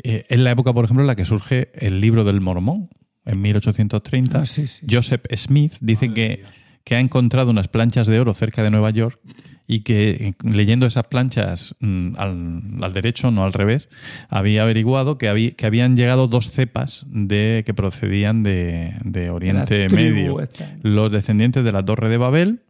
eh, 0.03 0.25
es 0.29 0.39
la 0.39 0.51
época, 0.51 0.73
por 0.73 0.85
ejemplo, 0.85 1.03
en 1.03 1.07
la 1.07 1.15
que 1.15 1.25
surge 1.25 1.69
el 1.73 1.99
libro 2.01 2.23
del 2.23 2.39
Mormón, 2.41 2.89
en 3.25 3.41
1830. 3.41 4.39
Ah, 4.41 4.45
sí, 4.45 4.67
sí. 4.67 4.85
Joseph 4.89 5.23
Smith 5.35 5.73
dice 5.81 6.13
que, 6.13 6.43
que 6.83 6.95
ha 6.95 6.99
encontrado 6.99 7.51
unas 7.51 7.67
planchas 7.67 8.07
de 8.07 8.19
oro 8.19 8.33
cerca 8.33 8.63
de 8.63 8.71
Nueva 8.71 8.89
York 8.91 9.19
y 9.67 9.81
que 9.81 10.09
eh, 10.11 10.33
leyendo 10.43 10.85
esas 10.87 11.03
planchas 11.05 11.75
mm, 11.79 12.15
al, 12.17 12.61
al 12.81 12.93
derecho, 12.93 13.29
no 13.31 13.43
al 13.43 13.53
revés, 13.53 13.89
había 14.29 14.63
averiguado 14.63 15.17
que, 15.17 15.27
había, 15.29 15.51
que 15.51 15.65
habían 15.67 15.95
llegado 15.95 16.27
dos 16.27 16.49
cepas 16.49 17.05
de, 17.09 17.63
que 17.65 17.73
procedían 17.75 18.41
de, 18.43 18.93
de 19.03 19.29
Oriente 19.29 19.87
Medio. 19.89 20.39
esta. 20.41 20.75
Los 20.81 21.11
descendientes 21.11 21.63
de 21.63 21.71
la 21.71 21.83
Torre 21.85 22.09
de 22.09 22.17
Babel, 22.17 22.61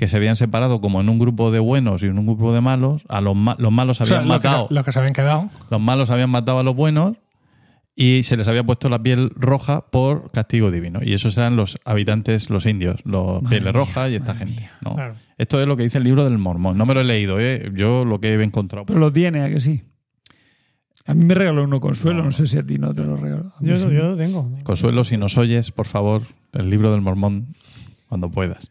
que 0.00 0.08
se 0.08 0.16
habían 0.16 0.34
separado 0.34 0.80
como 0.80 1.02
en 1.02 1.10
un 1.10 1.18
grupo 1.18 1.50
de 1.50 1.58
buenos 1.58 2.02
y 2.02 2.06
en 2.06 2.18
un 2.18 2.24
grupo 2.26 2.54
de 2.54 2.62
malos. 2.62 3.02
A 3.08 3.20
los, 3.20 3.36
ma- 3.36 3.54
los 3.58 3.70
malos 3.70 4.00
O 4.00 4.06
sea, 4.06 4.16
habían 4.20 4.28
los, 4.28 4.40
que 4.40 4.48
se, 4.48 4.54
matado. 4.54 4.66
los 4.70 4.84
que 4.86 4.92
se 4.92 4.98
habían 4.98 5.12
quedado. 5.12 5.48
Los 5.70 5.78
malos 5.80 6.08
habían 6.08 6.30
matado 6.30 6.58
a 6.58 6.62
los 6.62 6.74
buenos 6.74 7.16
y 7.94 8.22
se 8.22 8.38
les 8.38 8.48
había 8.48 8.64
puesto 8.64 8.88
la 8.88 9.02
piel 9.02 9.30
roja 9.36 9.82
por 9.90 10.30
castigo 10.32 10.70
divino. 10.70 11.00
Y 11.02 11.12
esos 11.12 11.36
eran 11.36 11.54
los 11.56 11.78
habitantes, 11.84 12.48
los 12.48 12.64
indios, 12.64 12.96
los 13.04 13.40
pieles 13.46 13.74
rojas 13.74 14.10
y 14.10 14.14
esta 14.14 14.34
gente. 14.34 14.70
¿no? 14.80 14.94
Claro. 14.94 15.14
Esto 15.36 15.60
es 15.60 15.66
lo 15.68 15.76
que 15.76 15.82
dice 15.82 15.98
el 15.98 16.04
libro 16.04 16.24
del 16.24 16.38
mormón. 16.38 16.78
No 16.78 16.86
me 16.86 16.94
lo 16.94 17.02
he 17.02 17.04
leído, 17.04 17.38
¿eh? 17.38 17.70
yo 17.74 18.06
lo 18.06 18.18
que 18.18 18.32
he 18.34 18.42
encontrado. 18.42 18.86
Pero 18.86 18.98
lo 18.98 19.12
tiene, 19.12 19.42
¿a 19.44 19.50
que 19.50 19.60
sí? 19.60 19.82
A 21.06 21.12
mí 21.12 21.24
me 21.26 21.34
regaló 21.34 21.64
uno 21.64 21.78
consuelo, 21.80 22.22
no, 22.22 22.32
sé 22.32 22.46
si 22.46 22.56
a 22.56 22.64
ti 22.64 22.78
no 22.78 22.94
te 22.94 23.02
lo 23.02 23.16
regaló. 23.16 23.52
Yo, 23.60 23.76
sí. 23.76 23.82
yo 23.82 23.88
lo 24.12 24.16
tengo. 24.16 24.50
Consuelo, 24.64 25.04
si 25.04 25.18
nos 25.18 25.36
oyes, 25.36 25.70
por 25.72 25.86
favor, 25.86 26.22
el 26.54 26.70
libro 26.70 26.90
del 26.92 27.00
mormón, 27.02 27.48
cuando 28.08 28.30
puedas. 28.30 28.70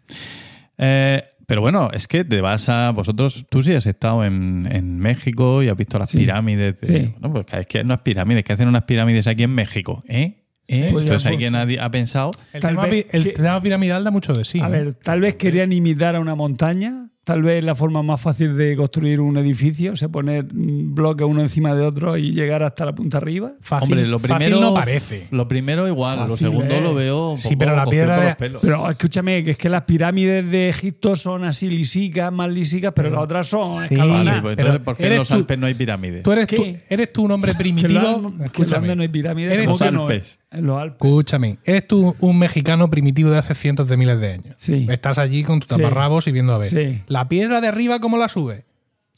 Eh, 0.80 1.22
pero 1.46 1.62
bueno, 1.62 1.90
es 1.94 2.08
que 2.08 2.24
te 2.24 2.42
vas 2.42 2.70
a. 2.70 2.92
Vosotros, 2.92 3.46
tú 3.50 3.62
sí 3.62 3.74
has 3.74 3.86
estado 3.86 4.24
en, 4.24 4.68
en 4.72 5.00
México 5.00 5.62
y 5.64 5.68
has 5.70 5.76
visto 5.78 5.98
las 6.00 6.10
Sí. 6.10 6.18
pirámides. 6.18 6.80
De, 6.82 6.88
Sí. 7.08 7.16
No, 7.20 7.32
pues 7.34 7.46
es 7.52 7.68
que 7.68 7.84
no 7.84 7.94
es 7.96 8.02
pirámides, 8.02 8.44
que 8.44 8.54
hacen 8.54 8.68
unas 8.68 8.84
pirámides 8.84 9.28
aquí 9.28 9.44
en 9.44 9.54
México. 9.54 10.00
¿Eh? 10.08 10.44
¿Eh? 10.68 10.90
Pues 10.92 11.02
Entonces 11.04 11.08
pues, 11.24 11.26
alguien 11.26 11.56
ha, 11.56 11.66
ha 11.84 11.90
pensado. 11.92 12.32
El, 12.54 12.62
Tal 12.62 12.72
tema, 12.72 12.86
vez 12.86 13.06
pi- 13.06 13.10
el 13.18 13.24
que- 13.24 13.32
tema 13.32 13.60
piramidal 13.62 14.04
da 14.04 14.12
mucho 14.12 14.34
de 14.34 14.46
sí. 14.46 14.60
A 14.62 14.68
¿eh? 14.68 14.72
ver, 14.72 14.94
tal 14.94 15.22
vez 15.22 15.36
querían 15.36 15.74
imitar 15.74 16.16
a 16.16 16.20
una 16.20 16.36
montaña, 16.36 17.10
tal 17.30 17.44
vez 17.44 17.64
la 17.64 17.76
forma 17.76 18.02
más 18.02 18.20
fácil 18.20 18.58
de 18.58 18.76
construir 18.76 19.22
un 19.22 19.38
edificio, 19.38 19.96
se 19.96 20.10
poner 20.10 20.46
bloques 20.52 21.28
uno 21.28 21.42
encima 21.42 21.76
de 21.76 21.84
otro 21.86 22.18
y 22.18 22.32
llegar 22.32 22.64
hasta 22.64 22.86
la 22.86 22.96
punta 22.96 23.18
arriba. 23.20 23.52
Fácil, 23.62 23.92
Hombre, 23.94 24.08
lo 24.08 24.18
fácil 24.18 24.36
primero. 24.38 24.60
no 24.60 24.74
parece. 24.74 25.28
Lo 25.30 25.48
primero 25.48 25.88
igual, 25.88 26.28
lo 26.28 26.36
segundo 26.36 26.74
¿eh? 26.74 26.82
lo 26.82 26.96
veo. 26.96 27.32
un 27.34 27.38
Sí, 27.38 27.50
poco 27.50 27.60
pero 27.60 27.76
la 27.76 27.86
piedra 27.86 28.24
los 28.30 28.36
pelos. 28.36 28.62
Pero 28.64 28.90
escúchame, 28.90 29.44
que 29.44 29.52
es 29.52 29.58
que 29.60 29.70
las 29.70 29.84
pirámides 29.84 30.50
de 30.50 30.70
Egipto 30.70 31.16
son 31.16 31.44
así 31.44 31.70
lisicas, 31.70 32.34
más 32.34 32.50
lisicas, 32.50 32.94
pero 32.96 33.12
las 33.12 33.20
otras 33.22 33.48
son 33.48 33.84
Sí. 33.88 33.96
Vale, 33.96 34.42
pues 34.42 34.56
pero 34.58 34.70
entonces, 34.70 34.80
¿por 34.84 34.98
qué 34.98 35.06
en 35.06 35.16
los 35.18 35.28
tú- 35.28 35.34
Alpes 35.36 35.60
no 35.60 35.68
hay 35.68 35.74
pirámides? 35.76 36.24
Tú 36.24 36.32
eres, 36.32 36.48
tú, 36.48 36.66
eres 36.90 37.14
tú 37.14 37.24
un 37.26 37.32
hombre 37.32 37.54
primitivo. 37.58 38.34
Escúchame. 38.44 38.96
No 38.96 39.04
hay 39.04 39.08
pirámides. 39.08 39.52
Eres 39.54 39.66
¿cómo 39.68 39.78
los 39.78 39.88
que 39.88 39.92
no? 39.92 40.02
Alpes. 40.08 40.40
En 40.52 40.66
los 40.66 40.82
Alpes. 40.82 40.96
Escúchame, 40.96 41.58
eres 41.64 41.88
tú 41.88 42.16
un 42.20 42.40
mexicano 42.40 42.90
primitivo 42.90 43.30
de 43.30 43.38
hace 43.38 43.54
cientos 43.54 43.88
de 43.88 43.98
miles 43.98 44.20
de 44.20 44.34
años. 44.34 44.56
Sí. 44.58 44.88
Estás 44.90 45.20
allí 45.20 45.44
con 45.44 45.60
tu 45.60 45.68
Sí. 45.68 45.76
taparrabos 45.76 46.26
y 46.28 46.32
viendo 46.32 46.54
a 46.54 46.58
ver. 46.58 46.68
Sí. 46.70 47.02
La 47.08 47.19
piedra 47.28 47.60
de 47.62 47.68
arriba, 47.68 48.00
¿cómo 48.00 48.18
la 48.18 48.28
sube? 48.28 48.66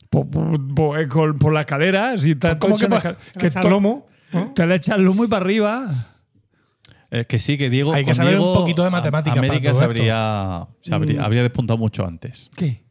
Por, 0.09 0.27
por- 0.29 1.07
por- 1.07 1.37
por 1.37 1.53
la 1.53 1.61
escalera, 1.61 2.17
si 2.17 2.31
está 2.31 2.57
¿Cómo 2.59 2.77
que 2.77 2.87
escal- 2.87 3.15
que 3.37 3.69
lomo, 3.69 4.07
Te 4.55 4.65
le 4.65 4.75
echas 4.75 4.97
el 4.97 5.03
lomo 5.03 5.23
y 5.23 5.27
para 5.27 5.43
arriba. 5.45 6.07
Es 7.09 7.27
que 7.27 7.39
sí, 7.39 7.57
que 7.57 7.69
Diego. 7.69 7.93
Hay 7.93 8.05
que 8.05 8.15
saber 8.15 8.39
un 8.39 8.53
poquito 8.53 8.83
de 8.83 8.89
matemáticas 8.89 9.35
para 9.35 9.47
América 9.47 9.69
todo 9.71 9.79
se 9.81 9.83
esto. 9.83 9.91
habría, 9.91 10.67
se 10.79 10.95
habría, 10.95 11.23
habría 11.23 11.43
despuntado 11.43 11.77
mucho 11.77 12.05
antes. 12.07 12.49
¿Qué? 12.55 12.83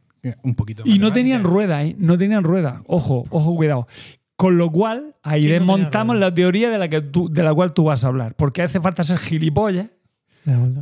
Un 0.43 0.53
poquito. 0.53 0.83
de 0.83 0.89
Y 0.91 0.99
no 0.99 1.11
tenían 1.11 1.43
rueda, 1.43 1.83
¿eh? 1.83 1.95
No 1.97 2.17
tenían 2.17 2.43
rueda. 2.43 2.83
Ojo, 2.85 3.25
ojo, 3.31 3.55
cuidado. 3.55 3.87
Con 4.35 4.57
lo 4.59 4.69
cual, 4.71 5.15
ahí 5.23 5.41
¿Quién 5.41 5.65
no 5.65 5.73
tenía 5.73 5.77
desmontamos 5.77 6.17
la 6.17 6.33
teoría 6.33 6.69
de 6.69 6.77
la, 6.77 6.87
que 6.87 7.01
tú, 7.01 7.29
de 7.29 7.41
la 7.43 7.53
cual 7.53 7.73
tú 7.73 7.83
vas 7.85 8.03
a 8.05 8.07
hablar. 8.09 8.35
Porque 8.35 8.61
hace 8.61 8.79
falta 8.79 9.03
ser 9.03 9.17
gilipollas 9.17 9.87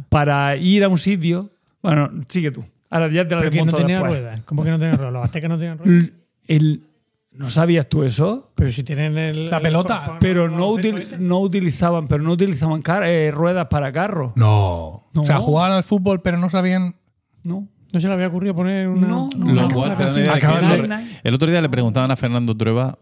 para 0.09 0.55
ir 0.57 0.83
a 0.83 0.89
un 0.89 0.97
sitio. 0.97 1.51
Bueno, 1.81 2.09
sigue 2.27 2.51
tú. 2.51 2.63
Ahora 2.89 3.07
ya 3.11 3.27
te 3.27 3.35
la 3.35 3.41
Pero 3.41 3.51
que 3.51 3.63
no 3.65 3.71
tenía 3.73 3.97
después. 3.99 4.11
ruedas. 4.21 4.41
¿Cómo 4.45 4.63
que 4.63 4.69
no 4.71 4.79
tenían 4.79 4.97
ruedas? 4.97 5.13
Los 5.13 5.23
aztecas 5.23 5.49
no 5.49 5.57
tenían 5.57 5.77
ruedas. 5.77 6.09
El- 6.47 6.83
¿No 7.31 7.49
sabías 7.49 7.87
tú 7.87 8.03
eso? 8.03 8.51
Pero 8.55 8.71
si 8.71 8.83
tienen 8.83 9.17
el, 9.17 9.49
La 9.49 9.57
el- 9.57 9.63
pelota. 9.63 10.17
Pero 10.19 10.49
no, 10.49 10.71
util- 10.71 11.19
no 11.19 11.39
utilizaban, 11.39 12.07
pero 12.07 12.21
no 12.23 12.31
utilizaban 12.31 12.81
car- 12.81 13.03
eh, 13.07 13.31
ruedas 13.31 13.67
para 13.69 13.91
carro. 13.93 14.33
No. 14.35 15.07
No. 15.13 15.21
O 15.21 15.25
sea, 15.25 15.37
jugaban 15.39 15.71
al 15.73 15.83
fútbol, 15.83 16.21
pero 16.21 16.37
no 16.37 16.49
sabían. 16.49 16.95
No. 17.43 17.67
No 17.93 17.99
se 17.99 18.07
le 18.07 18.13
había 18.13 18.27
ocurrido 18.27 18.53
poner 18.55 18.87
una. 18.87 19.07
No, 19.07 19.29
Lo 19.37 19.69
cual 19.69 19.95
te 19.95 20.03
da 20.09 20.19
idea. 20.37 21.03
El 21.23 21.33
otro 21.33 21.49
día 21.49 21.61
le 21.61 21.69
preguntaban 21.69 22.11
a 22.11 22.15
Fernando 22.15 22.55
Trueba 22.57 22.99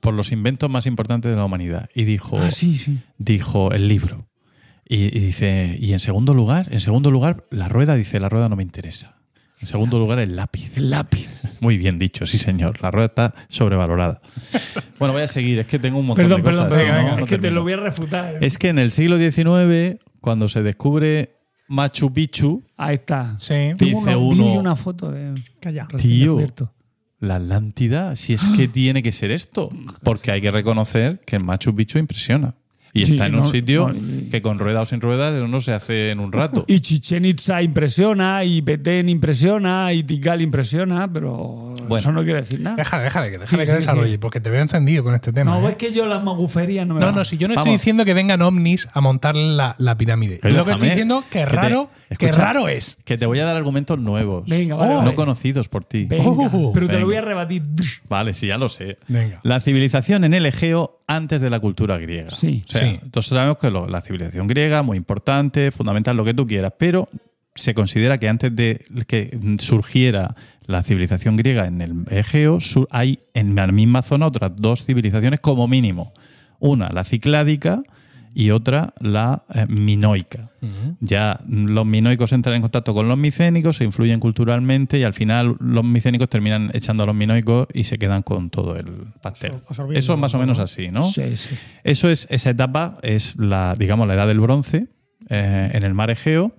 por 0.00 0.14
los 0.14 0.32
inventos 0.32 0.70
más 0.70 0.86
importantes 0.86 1.30
de 1.30 1.36
la 1.36 1.44
humanidad 1.44 1.88
y 1.94 2.04
dijo, 2.04 2.38
Ah, 2.38 2.50
sí, 2.50 2.78
sí. 2.78 2.98
dijo 3.18 3.72
el 3.72 3.88
libro. 3.88 4.26
Y, 4.88 5.16
y 5.16 5.20
dice, 5.20 5.76
y 5.80 5.92
en 5.92 5.98
segundo 5.98 6.34
lugar, 6.34 6.68
en 6.70 6.80
segundo 6.80 7.10
lugar, 7.10 7.46
la 7.50 7.68
rueda, 7.68 7.94
dice, 7.94 8.20
la 8.20 8.28
rueda 8.28 8.48
no 8.48 8.56
me 8.56 8.62
interesa. 8.62 9.16
En 9.62 9.66
segundo 9.66 9.98
lugar, 9.98 10.18
el 10.18 10.36
lápiz. 10.36 10.76
El 10.76 10.90
lápiz. 10.90 11.28
Muy 11.60 11.78
bien 11.78 11.98
dicho, 11.98 12.26
sí 12.26 12.36
señor. 12.36 12.82
La 12.82 12.90
rueda 12.90 13.06
está 13.06 13.34
sobrevalorada. 13.48 14.20
Bueno, 14.98 15.14
voy 15.14 15.22
a 15.22 15.28
seguir, 15.28 15.58
es 15.60 15.66
que 15.68 15.78
tengo 15.78 15.98
un 15.98 16.06
montón 16.06 16.24
Perdón, 16.24 16.40
de 16.40 16.44
perdón, 16.44 16.68
cosas. 16.68 16.82
perdón. 16.82 17.04
no, 17.06 17.10
es 17.12 17.18
no 17.20 17.26
que 17.26 17.38
te 17.38 17.50
lo 17.52 17.62
voy 17.62 17.72
a 17.74 17.76
refutar. 17.76 18.38
Es 18.40 18.58
que 18.58 18.68
en 18.68 18.78
el 18.80 18.92
siglo 18.92 19.16
XIX, 19.18 19.98
cuando 20.20 20.48
se 20.48 20.62
descubre 20.62 21.36
Machu 21.68 22.12
Picchu, 22.12 22.64
Ahí 22.76 22.96
está. 22.96 23.36
Sí. 23.38 23.54
Dice 23.78 23.94
una, 23.94 24.16
uno- 24.18 24.52
una 24.54 24.76
foto 24.76 25.10
de. 25.12 25.40
Calla. 25.60 25.86
Tío. 25.96 26.38
la 27.20 27.36
Atlántida, 27.36 28.16
si 28.16 28.34
es 28.34 28.48
que 28.48 28.66
tiene 28.68 29.00
que 29.02 29.12
ser 29.12 29.30
esto. 29.30 29.70
Porque 30.02 30.32
hay 30.32 30.40
que 30.40 30.50
reconocer 30.50 31.20
que 31.24 31.36
el 31.36 31.44
Machu 31.44 31.72
Picchu 31.74 31.98
impresiona. 31.98 32.56
Y 32.94 33.06
Sí, 33.06 33.12
está 33.12 33.24
en 33.26 33.36
un 33.36 33.46
sitio 33.46 33.88
no, 33.88 33.94
y- 33.96 34.28
que 34.30 34.42
con 34.42 34.58
ruedas 34.58 34.82
o 34.82 34.86
sin 34.86 35.00
ruedas 35.00 35.32
eso 35.34 35.48
no 35.48 35.62
se 35.62 35.72
hace 35.72 36.10
en 36.10 36.20
un 36.20 36.30
rato. 36.30 36.64
Y 36.68 36.80
Chichen 36.80 37.24
Itza 37.24 37.62
impresiona, 37.62 38.44
y 38.44 38.60
Petén 38.60 39.08
impresiona, 39.08 39.92
y 39.94 40.02
Tikal 40.02 40.42
impresiona, 40.42 41.10
pero 41.10 41.72
Bueno. 41.88 41.96
eso 41.96 42.12
no 42.12 42.22
quiere 42.22 42.40
decir 42.40 42.60
nada. 42.60 42.76
Déjale, 42.76 43.04
déjale, 43.04 43.30
que, 43.30 43.38
déjale 43.38 43.64
Sí, 43.66 43.70
que 43.72 43.80
sí, 43.80 43.86
desarrolle, 43.86 44.12
sí. 44.12 44.18
porque 44.18 44.40
te 44.40 44.50
veo 44.50 44.60
encendido 44.60 45.02
con 45.04 45.14
este 45.14 45.32
tema. 45.32 45.58
No, 45.58 45.66
¿eh? 45.66 45.70
es 45.72 45.76
que 45.76 45.90
yo 45.92 46.06
las 46.06 46.22
maguferías 46.22 46.86
no 46.86 46.92
me 46.94 47.00
No, 47.00 47.06
van. 47.06 47.14
no, 47.14 47.24
si 47.24 47.38
yo 47.38 47.48
no 47.48 47.54
estoy 47.54 47.72
diciendo 47.72 48.04
que 48.04 48.12
vengan 48.12 48.42
ovnis 48.42 48.86
a 48.92 49.00
montar 49.00 49.34
la, 49.36 49.74
la 49.78 49.96
pirámide. 49.96 50.38
Que 50.38 50.50
Yo 50.50 50.58
lo 50.58 50.64
que 50.66 50.72
estoy 50.72 50.88
diciendo 50.90 51.24
que 51.30 51.38
que 51.40 51.46
te- 51.46 51.56
raro, 51.56 51.90
que 52.10 52.26
escucha, 52.26 52.44
raro 52.44 52.68
es. 52.68 52.98
Que 53.06 53.16
te 53.16 53.24
voy 53.24 53.38
a 53.38 53.46
dar 53.46 53.56
argumentos 53.56 53.98
nuevos. 53.98 54.46
Venga, 54.46 54.76
vale, 54.76 54.92
no 54.92 54.98
vale. 55.00 55.14
conocidos 55.14 55.68
por 55.68 55.84
ti. 55.86 56.04
Venga, 56.04 56.24
Oh, 56.26 56.72
pero 56.74 56.86
te 56.86 56.92
venga. 56.92 57.00
lo 57.00 57.06
voy 57.06 57.16
a 57.16 57.22
rebatir. 57.22 57.62
Vale, 58.10 58.34
sí, 58.34 58.48
ya 58.48 58.58
lo 58.58 58.68
sé. 58.68 58.98
Venga. 59.08 59.40
La 59.44 59.60
civilización 59.60 60.24
en 60.24 60.34
el 60.34 60.44
Egeo 60.44 61.00
antes 61.06 61.40
de 61.40 61.48
la 61.50 61.58
cultura 61.60 61.96
griega. 61.98 62.30
Sí. 62.30 62.64
O 62.68 62.70
sea, 62.70 62.81
Sí. 62.88 62.98
Entonces 63.02 63.30
sabemos 63.30 63.58
que 63.58 63.70
lo- 63.70 63.86
la 63.88 64.00
civilización 64.00 64.46
griega, 64.46 64.82
muy 64.82 64.96
importante, 64.96 65.70
fundamental, 65.70 66.16
lo 66.16 66.24
que 66.24 66.34
tú 66.34 66.46
quieras, 66.46 66.72
pero 66.78 67.08
se 67.54 67.74
considera 67.74 68.18
que 68.18 68.28
antes 68.28 68.54
de 68.56 68.84
que 69.06 69.38
surgiera 69.58 70.34
la 70.66 70.82
civilización 70.82 71.36
griega 71.36 71.66
en 71.66 71.80
el 71.82 71.92
Egeo, 72.10 72.58
hay 72.90 73.18
en 73.34 73.54
la 73.54 73.66
misma 73.66 74.02
zona 74.02 74.26
otras 74.26 74.52
dos 74.56 74.84
civilizaciones 74.84 75.40
como 75.40 75.68
mínimo. 75.68 76.12
Una, 76.60 76.88
la 76.88 77.04
cicládica, 77.04 77.82
y 78.34 78.50
otra, 78.50 78.94
la 79.00 79.44
eh, 79.54 79.66
minoica. 79.68 80.50
Ya 81.00 81.40
los 81.48 81.84
minoicos 81.84 82.32
entran 82.32 82.54
en 82.54 82.62
contacto 82.62 82.94
con 82.94 83.08
los 83.08 83.18
micénicos, 83.18 83.78
se 83.78 83.84
influyen 83.84 84.20
culturalmente 84.20 84.96
y 84.96 85.02
al 85.02 85.12
final 85.12 85.56
los 85.58 85.84
micénicos 85.84 86.28
terminan 86.28 86.70
echando 86.72 87.02
a 87.02 87.06
los 87.06 87.16
minoicos 87.16 87.66
y 87.74 87.82
se 87.82 87.98
quedan 87.98 88.22
con 88.22 88.48
todo 88.48 88.76
el 88.76 88.86
pastel. 89.20 89.54
absorbiendo 89.66 89.98
Eso 89.98 90.14
es 90.14 90.18
más 90.20 90.34
o 90.34 90.38
menos 90.38 90.58
¿no? 90.58 90.64
así, 90.64 90.90
¿no? 90.92 91.02
Sí, 91.02 91.36
sí. 91.36 91.56
Eso 91.82 92.08
es, 92.08 92.28
esa 92.30 92.50
etapa 92.50 92.98
es 93.02 93.36
la, 93.38 93.74
digamos, 93.76 94.06
la 94.06 94.14
edad 94.14 94.28
del 94.28 94.38
bronce 94.38 94.86
eh, 95.30 95.70
en 95.72 95.82
el 95.84 95.94
mar 95.94 96.10
Egeo, 96.10 96.52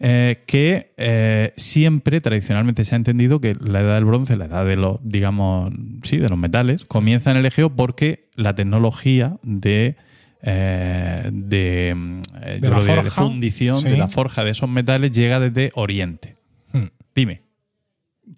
eh, 0.00 0.42
que 0.46 0.92
eh, 0.96 1.52
siempre 1.56 2.20
tradicionalmente 2.20 2.84
se 2.84 2.94
ha 2.94 2.96
entendido 2.96 3.40
que 3.40 3.54
la 3.60 3.80
edad 3.80 3.94
del 3.96 4.06
bronce, 4.06 4.36
la 4.36 4.46
edad 4.46 4.64
de 4.64 4.76
los, 4.76 4.98
digamos, 5.02 5.72
sí, 6.02 6.16
de 6.16 6.28
los 6.28 6.38
metales, 6.38 6.84
comienza 6.84 7.30
en 7.30 7.36
el 7.36 7.46
Egeo 7.46 7.76
porque 7.76 8.28
la 8.34 8.54
tecnología 8.54 9.36
de 9.42 9.96
eh, 10.42 11.30
de, 11.32 11.94
mm, 11.96 12.20
eh, 12.42 12.58
De 12.60 12.68
yo 12.68 12.70
la 12.74 12.80
de 12.80 12.94
forja, 13.02 13.10
fundición 13.10 13.80
sí. 13.80 13.88
de 13.88 13.96
la 13.96 14.08
forja 14.08 14.44
de 14.44 14.50
esos 14.50 14.68
metales 14.68 15.12
llega 15.12 15.40
desde 15.40 15.70
Oriente. 15.74 16.34
Hmm. 16.72 16.86
Dime. 17.14 17.42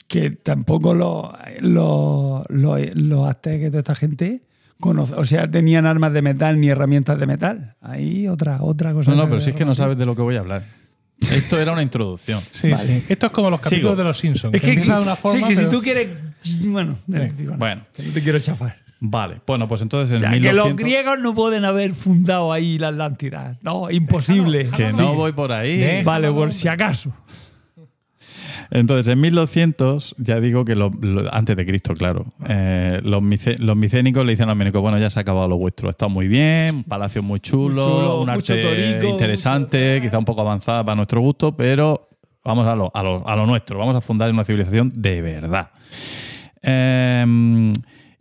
que 0.07 0.31
tampoco 0.31 0.95
los, 0.95 1.31
los, 1.61 2.43
los, 2.49 2.95
los 2.97 3.29
aztecas 3.29 3.69
y 3.69 3.71
toda 3.71 3.79
esta 3.81 3.95
gente 3.95 4.43
conoce- 4.81 5.15
o 5.17 5.25
sea, 5.25 5.49
tenían 5.51 5.87
armas 5.87 6.13
de 6.13 6.23
metal 6.23 6.59
ni 6.61 6.69
herramientas 6.69 7.19
de 7.19 7.27
metal. 7.27 7.77
Ahí 7.81 8.27
otra, 8.29 8.63
otra 8.63 8.93
cosa. 8.93 9.11
No, 9.11 9.17
no, 9.17 9.29
pero 9.29 9.41
si 9.41 9.51
es 9.51 9.57
que 9.57 9.65
no 9.65 9.75
sabes 9.75 9.97
de 9.99 10.07
lo 10.07 10.17
que 10.17 10.23
voy 10.23 10.37
a 10.37 10.41
hablar. 10.41 10.63
Esto 11.21 11.61
era 11.61 11.73
una 11.73 11.83
introducción. 11.83 12.41
Sí, 12.51 12.73
sí. 12.77 13.05
Esto 13.09 13.27
es 13.27 13.33
como 13.33 13.51
los 13.51 13.61
capítulos 13.61 13.91
Sigo. 13.93 13.97
de 13.97 14.05
los 14.05 14.19
Simpsons. 14.19 14.55
Es 14.55 14.63
que, 14.63 14.75
de 14.77 14.83
una 14.83 15.17
sí, 15.17 15.55
si 15.55 15.69
tú 15.69 15.83
quieres. 15.83 16.09
Bueno, 16.63 16.97
digo, 17.07 17.53
no, 17.53 17.59
Bueno. 17.59 17.83
que 17.95 18.03
no 18.05 18.13
te 18.13 18.23
quiero 18.23 18.39
chafar. 18.41 18.79
Vale, 19.03 19.41
bueno, 19.47 19.67
pues 19.67 19.81
entonces 19.81 20.15
en 20.17 20.23
Ya, 20.23 20.31
que 20.31 20.37
1200... 20.41 20.69
los 20.71 20.77
griegos 20.77 21.19
no 21.21 21.33
pueden 21.35 21.65
haber 21.65 21.93
fundado 21.95 22.53
ahí 22.53 22.79
la 22.79 22.89
Atlántida. 22.89 23.59
No, 23.63 23.91
imposible. 23.91 24.69
Que 24.69 24.93
no 24.93 25.15
voy 25.15 25.33
por 25.33 25.53
ahí. 25.53 26.03
Vale, 26.05 26.31
por 26.31 26.53
si 26.53 26.69
acaso. 26.69 27.11
Entonces, 28.73 29.09
en 29.13 29.21
1200, 29.21 30.15
ya 30.19 30.39
digo 30.39 30.65
que 30.65 30.77
lo- 30.77 30.91
lo- 31.01 31.33
antes 31.35 31.57
de 31.57 31.67
Cristo, 31.67 31.95
claro, 31.95 32.27
eh, 32.49 33.01
los, 33.03 33.21
mice- 33.21 33.57
los 33.59 33.77
micénicos 33.77 34.25
le 34.25 34.33
dicen 34.33 34.45
a 34.45 34.49
los 34.53 34.57
ménicos, 34.59 34.81
bueno, 34.81 34.97
ya 34.99 35.11
se 35.11 35.19
ha 35.19 35.23
acabado 35.23 35.49
lo 35.49 35.57
vuestro, 35.59 35.91
está 35.91 36.07
muy 36.07 36.29
bien, 36.29 36.77
un 36.77 36.85
palacio 36.85 37.21
muy 37.23 37.41
chulo, 37.41 37.83
Muy 37.85 37.93
chulo, 37.95 38.21
un 38.23 38.31
arte 38.31 38.63
torico, 38.63 39.07
interesante, 39.09 39.99
quizá 40.01 40.19
un 40.19 40.25
poco 40.25 40.43
avanzada 40.43 40.85
para 40.85 40.95
nuestro 40.95 41.21
gusto, 41.21 41.57
pero 41.57 42.11
vamos 42.45 42.65
a 42.69 42.77
lo, 42.77 42.93
a 42.95 43.03
lo- 43.03 43.27
a 43.27 43.35
lo 43.35 43.45
nuestro, 43.47 43.77
vamos 43.79 43.97
a 43.97 44.01
fundar 44.01 44.31
una 44.31 44.45
civilización 44.45 44.93
de 44.95 45.21
verdad. 45.21 45.71
Eh, 46.63 47.73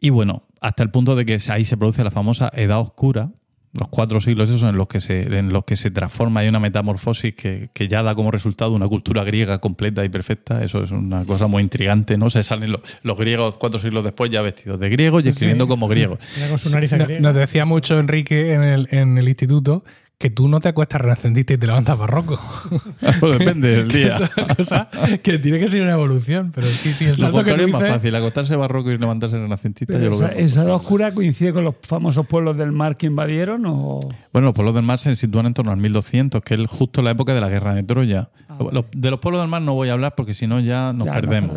y 0.02 0.10
bueno, 0.10 0.44
hasta 0.62 0.84
el 0.84 0.92
punto 0.92 1.16
de 1.16 1.26
que 1.26 1.40
ahí 1.50 1.66
se 1.66 1.78
produce 1.78 2.04
la 2.04 2.12
famosa 2.12 2.52
Edad 2.56 2.80
Oscura, 2.80 3.32
los 3.72 3.88
cuatro 3.88 4.20
siglos 4.20 4.50
esos 4.50 4.64
en 4.68 4.78
los 4.78 4.88
que 4.88 5.00
se, 5.00 5.22
en 5.38 5.54
los 5.54 5.64
que 5.64 5.76
se 5.76 5.92
transforma, 5.92 6.40
hay 6.40 6.48
una 6.48 6.60
metamorfosis 6.60 7.36
que, 7.36 7.70
que 7.72 7.88
ya 7.88 8.02
da 8.02 8.16
como 8.16 8.32
resultado 8.32 8.72
una 8.74 8.88
cultura 8.88 9.24
griega 9.24 9.60
completa 9.60 10.04
y 10.04 10.10
perfecta. 10.10 10.64
Eso 10.64 10.84
es 10.84 10.90
una 10.90 11.24
cosa 11.24 11.46
muy 11.46 11.62
intrigante, 11.62 12.18
¿no? 12.18 12.32
Se 12.32 12.42
salen 12.42 12.72
los, 12.72 12.82
los 13.04 13.16
griegos 13.16 13.58
cuatro 13.58 13.80
siglos 13.80 14.04
después 14.04 14.32
ya 14.32 14.42
vestidos 14.42 14.80
de 14.80 14.90
griegos 14.90 15.24
y 15.24 15.30
escribiendo 15.30 15.68
como 15.68 15.88
griegos. 15.88 16.18
Mira 16.36 16.50
con 16.50 16.58
su 16.58 16.72
nariz 16.72 16.92
No- 16.94 17.06
griega. 17.06 17.22
Nos 17.22 17.36
decía 17.36 17.66
mucho 17.66 18.00
Enrique 18.00 18.54
en 18.54 18.64
el, 18.64 18.88
en 18.90 19.20
el 19.20 19.28
instituto 19.30 19.84
que 20.20 20.30
tú 20.30 20.50
no 20.50 20.60
te 20.60 20.68
acuestas 20.68 21.00
renacentista 21.00 21.54
y 21.54 21.58
te 21.58 21.66
levantas 21.66 21.98
barroco. 21.98 22.38
Pues 23.22 23.40
depende 23.40 23.70
del 23.70 23.88
día. 23.92 24.18
una 24.38 24.54
cosa 24.56 24.90
que 25.24 25.40
tiene 25.40 25.60
que 25.60 25.68
ser 25.70 25.82
una 25.82 25.94
evolución, 25.94 26.52
pero 26.54 26.68
sí, 26.68 26.94
sí, 26.94 27.06
el 27.06 27.12
Lo 27.12 27.18
salto 27.18 27.44
que 27.46 27.54
tú 27.54 27.62
es 27.62 27.72
más 27.72 27.82
dices- 27.82 27.96
fácil, 27.96 28.16
acostarse 28.16 28.56
barroco 28.58 28.92
y 28.92 28.98
levantarse 28.98 29.38
renacentista. 29.38 29.94
Yo 29.98 30.10
lo 30.10 30.16
esa, 30.16 30.28
veo. 30.28 30.38
esa 30.40 30.74
oscura 30.76 31.14
coincide 31.14 31.54
con 31.54 31.64
los 31.64 31.76
famosos 31.84 32.28
pueblos 32.28 32.58
del 32.58 32.74
mar 32.74 32.98
que 32.98 33.08
invadieron 33.08 33.64
o 33.66 34.00
Bueno, 34.34 34.48
los 34.48 34.54
pueblos 34.54 34.76
del 34.76 34.84
mar 34.84 35.00
se 35.00 35.16
sitúan 35.16 35.46
en 35.46 35.54
torno 35.54 35.72
al 35.72 35.78
1200, 35.78 36.42
que 36.42 36.56
es 36.56 36.70
justo 36.70 37.02
la 37.02 37.12
época 37.12 37.34
de 37.34 37.40
la 37.40 37.48
guerra 37.48 37.74
de 37.74 37.84
Troya. 37.84 38.30
Los- 38.74 38.86
de 38.92 39.10
los 39.12 39.20
pueblos 39.22 39.42
del 39.42 39.50
mar 39.50 39.62
no 39.62 39.74
voy 39.74 39.88
a 39.88 39.94
hablar 39.94 40.16
porque 40.16 40.34
si 40.34 40.48
no 40.48 40.60
ya 40.60 40.92
nos 40.92 41.06
Ya, 41.08 41.14
perdemos. 41.14 41.56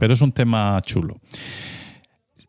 Pero 0.00 0.12
es 0.12 0.20
un 0.20 0.32
tema 0.32 0.80
chulo. 0.84 1.16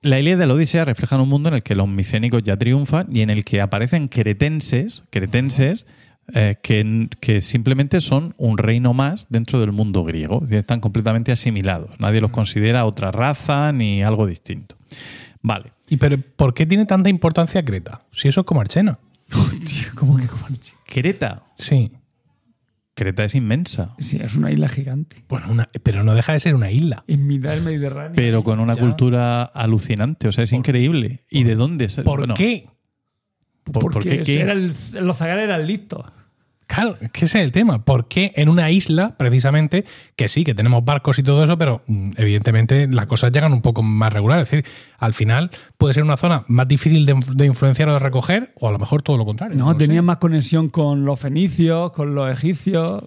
La 0.05 0.19
Ilíada 0.19 0.41
de 0.41 0.45
la 0.45 0.53
Odisea 0.53 0.85
refleja 0.85 1.19
un 1.19 1.27
mundo 1.27 1.49
en 1.49 1.55
el 1.55 1.63
que 1.63 1.73
los 1.73 1.87
micénicos 1.87 2.43
ya 2.43 2.55
triunfan 2.57 3.07
y 3.11 3.21
en 3.21 3.31
el 3.31 3.43
que 3.43 3.59
aparecen 3.59 4.07
cretenses, 4.07 5.03
cretenses 5.09 5.87
eh, 6.35 6.57
que, 6.61 7.09
que 7.19 7.41
simplemente 7.41 7.99
son 8.01 8.35
un 8.37 8.59
reino 8.59 8.93
más 8.93 9.25
dentro 9.29 9.59
del 9.59 9.71
mundo 9.71 10.03
griego. 10.03 10.43
Están 10.51 10.79
completamente 10.79 11.31
asimilados. 11.31 11.89
Nadie 11.97 12.21
los 12.21 12.29
considera 12.29 12.85
otra 12.85 13.11
raza 13.11 13.71
ni 13.71 14.03
algo 14.03 14.27
distinto. 14.27 14.75
Vale. 15.41 15.71
¿Y 15.89 15.97
pero 15.97 16.19
por 16.35 16.53
qué 16.53 16.67
tiene 16.67 16.85
tanta 16.85 17.09
importancia 17.09 17.65
Creta? 17.65 18.01
Si 18.11 18.27
eso 18.27 18.41
es 18.41 18.45
como 18.45 18.61
Archena. 18.61 18.99
¿Cómo 19.95 20.17
que? 20.17 20.27
Creta. 20.85 21.41
Sí. 21.55 21.91
Creta 22.95 23.25
es 23.25 23.35
inmensa. 23.35 23.93
Sí, 23.99 24.17
es 24.21 24.35
una 24.35 24.51
isla 24.51 24.69
gigante. 24.69 25.25
Bueno, 25.27 25.47
una- 25.51 25.67
pero 25.83 26.03
no 26.03 26.15
deja 26.15 26.31
de 26.33 26.39
ser 26.39 26.55
una 26.55 26.71
isla. 26.71 27.03
En 27.07 27.27
mitad 27.27 27.51
del 27.51 27.61
Mediterráneo. 27.63 28.13
Pero 28.15 28.43
con 28.43 28.59
una 28.59 28.75
cultura 28.77 29.43
alucinante. 29.43 30.27
O 30.29 30.31
sea, 30.31 30.45
es 30.45 30.53
increíble. 30.53 31.25
¿Y 31.29 31.43
de 31.43 31.55
dónde? 31.55 31.85
es? 31.85 31.95
¿Por 31.97 32.19
Bueno, 32.19 32.33
qué? 32.35 32.69
¿Por, 33.65 33.81
por 33.83 33.93
porque 33.93 34.19
qué? 34.19 34.23
qué? 34.23 34.41
era 34.41 34.53
el- 34.53 34.71
los 35.01 35.17
zagares 35.17 35.43
eran 35.43 35.67
listos. 35.67 36.05
Claro, 36.67 36.95
es 36.99 37.11
que 37.11 37.25
ese 37.25 37.39
es 37.39 37.45
el 37.45 37.51
tema. 37.51 37.85
¿Por 37.85 38.07
qué 38.07 38.33
en 38.35 38.49
una 38.49 38.71
isla, 38.71 39.15
precisamente, 39.17 39.85
que 40.15 40.27
sí, 40.27 40.43
que 40.43 40.55
tenemos 40.55 40.83
barcos 40.83 41.19
y 41.19 41.23
todo 41.23 41.43
eso, 41.43 41.57
pero 41.57 41.83
mm, 41.87 42.11
evidentemente 42.17 42.87
las 42.87 43.05
cosas 43.05 43.31
llegan 43.31 43.53
un 43.53 43.61
poco 43.61 43.83
más 43.83 44.11
regular? 44.11 44.39
Es 44.39 44.49
decir, 44.49 44.65
al 44.97 45.13
final 45.13 45.51
puede 45.77 45.93
ser 45.93 46.03
una 46.03 46.17
zona 46.17 46.43
más 46.47 46.67
difícil 46.67 47.05
de, 47.05 47.19
de 47.35 47.45
influenciar 47.45 47.89
o 47.89 47.93
de 47.93 47.99
recoger, 47.99 48.53
o 48.59 48.67
a 48.67 48.71
lo 48.71 48.79
mejor 48.79 49.01
todo 49.01 49.17
lo 49.17 49.25
contrario. 49.25 49.57
No, 49.57 49.75
tenían 49.77 50.05
más 50.05 50.17
conexión 50.17 50.69
con 50.69 51.05
los 51.05 51.19
fenicios, 51.19 51.91
con 51.91 52.15
los 52.15 52.31
egipcios. 52.31 53.03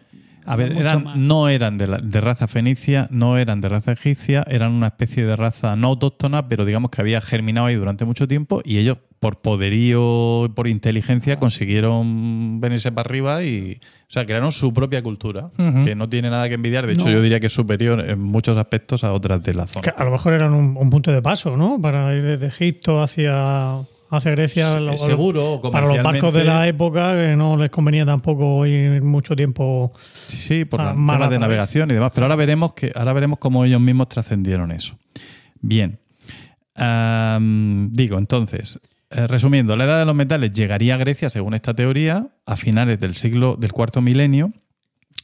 A 0.50 0.56
ver, 0.56 0.72
eran, 0.72 1.04
no 1.28 1.48
eran 1.48 1.76
de, 1.78 1.86
la- 1.86 1.98
de 1.98 2.20
raza 2.20 2.48
fenicia, 2.48 3.06
no 3.10 3.36
eran 3.38 3.60
de 3.60 3.68
raza 3.68 3.92
egipcia, 3.92 4.44
eran 4.48 4.72
una 4.72 4.86
especie 4.88 5.26
de 5.26 5.36
raza 5.36 5.76
no 5.76 5.88
autóctona, 5.88 6.48
pero 6.48 6.64
digamos 6.64 6.90
que 6.90 7.00
había 7.00 7.20
germinado 7.20 7.66
ahí 7.66 7.74
durante 7.74 8.04
mucho 8.04 8.26
tiempo 8.26 8.62
y 8.64 8.78
ellos, 8.78 8.98
por 9.20 9.40
poderío 9.40 10.44
y 10.46 10.48
por 10.50 10.68
inteligencia, 10.68 11.38
consiguieron 11.38 12.60
venirse 12.60 12.92
para 12.92 13.08
arriba 13.08 13.42
y, 13.42 13.78
o 13.82 14.06
sea, 14.10 14.24
crearon 14.26 14.52
su 14.52 14.72
propia 14.72 15.02
cultura, 15.02 15.48
que 15.84 15.94
no 15.94 16.08
tiene 16.08 16.30
nada 16.30 16.48
que 16.48 16.54
envidiar. 16.54 16.86
De 16.86 16.92
hecho, 16.92 17.06
No. 17.06 17.10
yo 17.12 17.22
diría 17.22 17.40
que 17.40 17.48
es 17.48 17.52
superior 17.52 18.00
en 18.08 18.20
muchos 18.20 18.56
aspectos 18.56 19.04
a 19.04 19.12
otras 19.12 19.42
de 19.42 19.54
la 19.54 19.64
Que 19.66 19.72
zona. 19.72 19.94
a 19.96 20.04
lo 20.04 20.10
mejor 20.12 20.32
eran 20.34 20.54
un, 20.54 20.76
un 20.76 20.90
punto 20.90 21.10
de 21.12 21.20
paso, 21.20 21.56
¿no? 21.56 21.80
Para 21.80 22.14
ir 22.14 22.22
desde 22.24 22.46
Egipto 22.46 23.02
hacia, 23.02 23.80
hacia 24.10 24.30
Grecia. 24.32 24.80
Lo- 24.80 24.96
Seguro, 24.96 25.60
Para 25.72 25.86
los 25.86 26.02
barcos 26.02 26.32
de 26.34 26.44
la 26.44 26.66
época, 26.68 27.12
que 27.14 27.36
no 27.36 27.56
les 27.56 27.70
convenía 27.70 28.04
tampoco 28.06 28.64
ir 28.66 29.02
mucho 29.02 29.34
tiempo. 29.36 29.92
Sí, 30.00 30.36
sí, 30.36 30.64
por 30.64 30.80
Ah, 30.80 30.84
los 30.90 30.96
mal 30.96 31.16
temas 31.16 31.28
a 31.28 31.30
de 31.32 31.38
navegación 31.38 31.90
y 31.90 31.94
demás. 31.94 32.12
Pero 32.14 32.24
ahora 32.26 32.36
veremos 32.36 32.72
que 32.74 32.92
ahora 32.94 33.12
veremos 33.12 33.38
cómo 33.38 33.64
ellos 33.64 33.80
mismos 33.80 34.08
trascendieron 34.08 34.72
eso. 34.72 34.96
Bien. 35.60 35.98
Digo, 37.90 38.18
entonces, 38.18 38.80
eh, 39.10 39.26
resumiendo, 39.26 39.74
la 39.76 39.84
edad 39.84 39.98
de 39.98 40.04
los 40.04 40.14
metales 40.14 40.52
llegaría 40.52 40.94
a 40.94 40.98
Grecia, 40.98 41.30
según 41.30 41.54
esta 41.54 41.74
teoría, 41.74 42.28
a 42.46 42.56
finales 42.56 43.00
del 43.00 43.14
siglo 43.16 43.56
del 43.56 43.72
cuarto 43.72 44.00
milenio. 44.00 44.52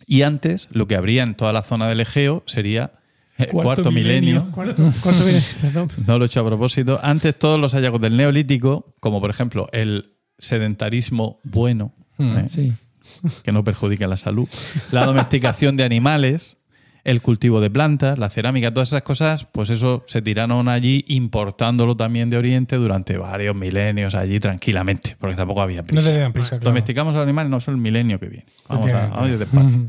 Y 0.07 0.23
antes, 0.23 0.69
lo 0.73 0.87
que 0.87 0.97
habría 0.97 1.23
en 1.23 1.35
toda 1.35 1.53
la 1.53 1.63
zona 1.63 1.89
del 1.89 2.01
Egeo 2.01 2.43
sería 2.47 2.93
eh, 3.39 3.47
cuarto, 3.49 3.91
milenio. 3.91 4.47
No 6.07 6.19
lo 6.19 6.25
he 6.25 6.27
hecho 6.27 6.41
a 6.41 6.47
propósito. 6.47 7.01
Antes 7.03 7.39
todos 7.39 7.59
los 7.61 7.73
hallazgos 7.75 8.01
del 8.01 8.17
neolítico, 8.17 8.95
como 9.01 9.21
por 9.21 9.31
ejemplo 9.31 9.69
el 9.73 10.15
sedentarismo 10.39 11.41
bueno, 11.45 11.95
¿eh? 12.19 12.47
Sí. 12.49 12.73
que 13.43 13.53
no 13.53 13.65
perjudica 13.65 14.07
la 14.07 14.17
salud, 14.17 14.49
la 14.93 15.05
domesticación 15.05 15.77
de 15.77 15.85
animales, 15.85 16.59
el 17.05 17.21
cultivo 17.21 17.61
de 17.61 17.71
plantas, 17.71 18.19
la 18.19 18.31
cerámica, 18.31 18.73
todas 18.73 18.89
esas 18.89 19.03
cosas, 19.03 19.45
pues 19.45 19.69
eso 19.71 20.05
se 20.07 20.23
tiraron 20.23 20.69
allí 20.69 21.05
importándolo 21.09 21.97
también 21.97 22.31
de 22.31 22.39
Oriente 22.39 22.77
durante 22.77 23.19
varios 23.19 23.55
milenios 23.55 24.15
allí 24.15 24.41
tranquilamente, 24.41 25.17
porque 25.19 25.37
tampoco 25.37 25.61
había 25.61 25.83
No 25.83 25.87
prisa. 25.87 26.17
dan 26.17 26.33
prisa, 26.33 26.51
claro. 26.51 26.65
Domesticamos 26.65 27.13
a 27.15 27.19
los 27.19 27.25
animales, 27.25 27.51
no 27.51 27.61
son 27.61 27.75
el 27.75 27.81
milenio 27.81 28.19
que 28.19 28.29
viene. 28.29 28.47
Vamos, 28.69 28.91
a, 28.91 29.09
vamos 29.09 29.19
a 29.21 29.29
ir 29.29 29.39
despacio. 29.39 29.87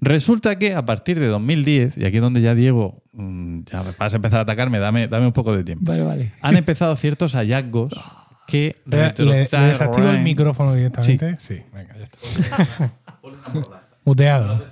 Resulta 0.00 0.58
que 0.58 0.74
a 0.74 0.84
partir 0.84 1.18
de 1.18 1.26
2010, 1.26 1.96
y 1.96 2.04
aquí 2.04 2.16
es 2.16 2.22
donde 2.22 2.40
ya 2.42 2.54
Diego, 2.54 3.02
mm, 3.12 3.60
ya 3.64 3.82
vas 3.98 4.12
a 4.12 4.16
empezar 4.16 4.40
a 4.40 4.42
atacarme, 4.42 4.78
dame, 4.78 5.08
dame 5.08 5.26
un 5.26 5.32
poco 5.32 5.56
de 5.56 5.64
tiempo. 5.64 5.84
Vale, 5.90 6.02
vale. 6.02 6.32
Han 6.42 6.56
empezado 6.56 6.94
ciertos 6.96 7.34
hallazgos 7.34 7.92
que 8.46 8.76
Le, 8.84 9.12
le- 9.18 9.34
desactivo 9.48 10.08
el 10.10 10.20
micrófono 10.22 10.74
directamente. 10.74 11.36
Sí, 11.38 11.60
venga, 11.72 11.96
ya 11.96 12.04
está. 12.04 12.92
Muteado. 14.04 14.62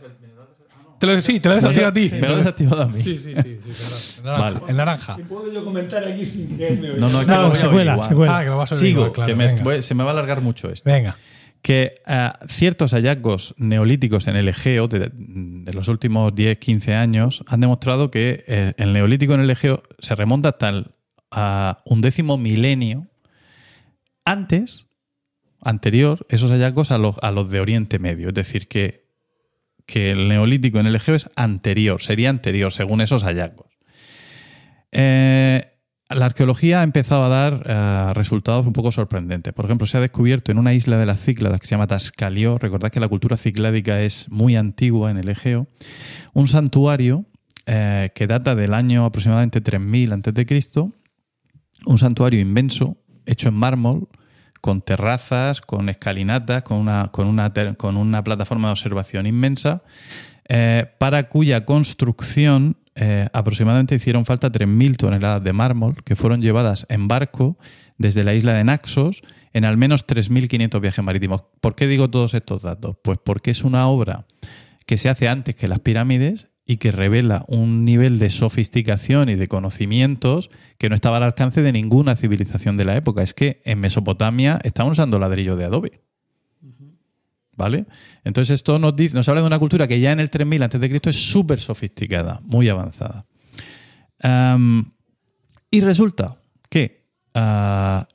Te 0.98 1.06
lo, 1.08 1.20
sí, 1.20 1.40
te 1.40 1.48
lo 1.48 1.56
desactivo 1.56 1.86
a 1.86 1.92
ti. 1.92 2.10
Me 2.20 2.28
lo 2.28 2.34
he 2.34 2.36
desactivado 2.36 2.82
a 2.82 2.86
mí. 2.86 2.94
Sí, 2.94 3.18
sí, 3.18 3.34
sí. 3.34 3.58
sí, 3.74 4.20
perdón. 4.22 4.22
El 4.22 4.24
naranja. 4.24 4.40
Vale. 4.60 4.60
El 4.70 4.76
naranja. 4.76 5.16
¿Puedo 5.28 5.52
yo 5.52 5.64
comentar 5.64 6.04
aquí 6.06 6.24
sin 6.24 6.56
que 6.56 6.70
me 6.70 6.88
No, 6.96 7.08
no, 7.08 7.20
es 7.20 7.26
que 7.26 7.32
No, 7.32 7.42
lo 7.42 7.48
voy 7.48 7.56
se 7.56 7.68
cuela, 7.68 8.00
se 8.02 8.14
cuela. 8.14 8.38
Ah, 8.38 8.42
que 8.44 8.48
lo 8.50 8.56
vas 8.58 8.72
a 8.72 8.74
oír 8.76 8.80
Sigo, 8.86 8.98
igual, 9.00 9.12
claro, 9.12 9.28
que 9.28 9.34
me- 9.34 9.56
voy- 9.62 9.82
se 9.82 9.94
me 9.94 10.04
va 10.04 10.10
a 10.10 10.12
alargar 10.12 10.40
mucho 10.40 10.70
esto. 10.70 10.88
Venga. 10.88 11.16
Que 11.64 12.02
eh, 12.06 12.30
ciertos 12.46 12.92
hallazgos 12.92 13.54
neolíticos 13.56 14.26
en 14.26 14.36
el 14.36 14.48
Egeo 14.48 14.86
de, 14.86 15.10
los 15.72 15.88
últimos 15.88 16.34
10-15 16.34 16.92
años 16.92 17.42
han 17.46 17.62
demostrado 17.62 18.10
que 18.10 18.44
eh, 18.46 18.74
el 18.76 18.92
neolítico 18.92 19.32
en 19.32 19.40
el 19.40 19.48
Egeo 19.48 19.82
se 19.98 20.14
remonta 20.14 20.50
hasta 20.50 20.68
el 20.68 20.86
décimo 22.02 22.36
milenio 22.36 23.06
antes, 24.26 24.88
anterior, 25.62 26.26
esos 26.28 26.50
hallazgos 26.50 26.90
a 26.90 26.98
los, 26.98 27.16
a 27.22 27.30
los 27.30 27.48
de 27.48 27.60
Oriente 27.60 27.98
Medio. 27.98 28.28
Es 28.28 28.34
decir, 28.34 28.68
que, 28.68 29.08
que 29.86 30.10
el 30.10 30.28
neolítico 30.28 30.80
en 30.80 30.86
el 30.86 30.96
Egeo 30.96 31.14
es 31.14 31.30
anterior, 31.34 32.02
sería 32.02 32.28
anterior 32.28 32.74
según 32.74 33.00
esos 33.00 33.24
hallazgos. 33.24 33.68
Eh, 34.92 35.73
la 36.11 36.26
arqueología 36.26 36.80
ha 36.80 36.82
empezado 36.82 37.24
a 37.24 37.28
dar 37.28 37.62
eh, 37.64 38.14
resultados 38.14 38.66
un 38.66 38.72
poco 38.72 38.92
sorprendentes. 38.92 39.52
Por 39.52 39.64
ejemplo, 39.64 39.86
se 39.86 39.96
ha 39.96 40.00
descubierto 40.00 40.52
en 40.52 40.59
una 40.59 40.74
isla 40.74 40.98
de 40.98 41.07
las 41.07 41.20
Cícladas 41.20 41.61
que 41.61 41.66
se 41.66 41.74
llama 41.74 41.86
Tascalió, 41.86 42.59
recordad 42.59 42.90
que 42.90 43.00
la 43.00 43.09
cultura 43.09 43.36
cicládica 43.36 44.00
es 44.00 44.30
muy 44.30 44.57
antigua 44.57 45.11
en 45.11 45.16
el 45.16 45.28
Egeo, 45.28 45.66
un 46.34 46.46
santuario 46.46 47.24
eh, 47.66 48.11
que 48.14 48.26
data 48.26 48.55
del 48.55 48.74
año 48.74 49.07
aproximadamente 49.07 49.61
3000 49.61 50.12
a.C., 50.12 50.70
un 51.86 51.98
santuario 51.98 52.40
inmenso, 52.40 52.96
hecho 53.26 53.48
en 53.48 53.55
mármol, 53.55 54.09
con 54.61 54.80
terrazas, 54.80 55.61
con 55.61 55.88
escalinatas, 55.88 56.62
con 56.62 56.78
una, 56.78 57.09
con 57.09 57.26
una, 57.26 57.52
con 57.76 57.96
una 57.96 58.24
plataforma 58.24 58.68
de 58.68 58.72
observación 58.72 59.26
inmensa, 59.26 59.82
eh, 60.48 60.86
para 60.98 61.28
cuya 61.28 61.64
construcción 61.64 62.76
eh, 62.97 63.28
aproximadamente 63.32 63.95
hicieron 63.95 64.24
falta 64.24 64.53
3.000 64.53 64.97
toneladas 64.97 65.42
de 65.42 65.53
mármol 65.53 66.03
que 66.05 66.16
fueron 66.16 66.42
llevadas 66.42 66.86
en 66.88 67.09
barco 67.09 67.59
desde 67.99 68.24
la 68.24 68.34
isla 68.34 68.53
de 68.53 68.64
Naxos 68.64 69.22
en 69.53 69.64
al 69.64 69.76
menos 69.76 70.07
3.500 70.07 70.80
viajes 70.80 71.05
marítimos. 71.05 71.45
¿Por 71.61 71.74
qué 71.74 71.86
digo 71.86 72.11
todos 72.11 72.34
estos 72.34 72.62
datos? 72.62 72.97
Pues 73.03 73.18
porque 73.24 73.51
es 73.51 73.64
una 73.64 73.86
obra 73.88 74.26
que 74.86 74.97
se 74.97 75.09
hace 75.09 75.28
antes 75.28 75.57
que 75.57 75.68
las 75.68 75.80
pirámides 75.80 76.49
y 76.66 76.78
que 76.78 76.92
revela 76.92 77.45
un 77.47 77.84
nivel 77.84 78.18
de 78.18 78.30
sofisticación 78.30 79.28
y 79.28 79.34
de 79.34 79.49
conocimientos 79.49 80.51
que 80.78 80.88
no 80.88 80.95
estaba 80.95 81.18
al 81.18 81.24
alcance 81.24 81.62
de 81.62 81.72
ninguna 81.72 82.16
civilización 82.16 82.76
de 82.76 82.84
la 82.84 82.97
época. 82.97 83.22
Es 83.22 83.34
que 83.34 83.61
en 83.64 83.80
Mesopotamia 83.80 84.59
estaban 84.64 84.92
usando 84.92 85.18
ladrillo 85.18 85.57
de 85.57 85.64
adobe. 85.64 86.03
¿Vale? 87.57 87.86
Entonces 88.24 88.55
esto 88.55 88.78
nos, 88.78 88.96
dice, 88.96 89.14
nos 89.14 89.28
habla 89.28 89.40
de 89.40 89.46
una 89.46 89.59
cultura 89.59 89.86
que 89.86 90.00
ya 90.00 90.12
en 90.12 90.20
el 90.20 90.30
3000 90.30 90.62
a.C. 90.64 91.00
es 91.05 91.30
súper 91.30 91.61
sofisticada, 91.61 92.40
muy 92.44 92.68
avanzada. 92.68 93.26
Am, 94.20 94.92
y 95.70 95.80
resulta 95.80 96.36
que 96.68 97.07
ah, 97.34 98.07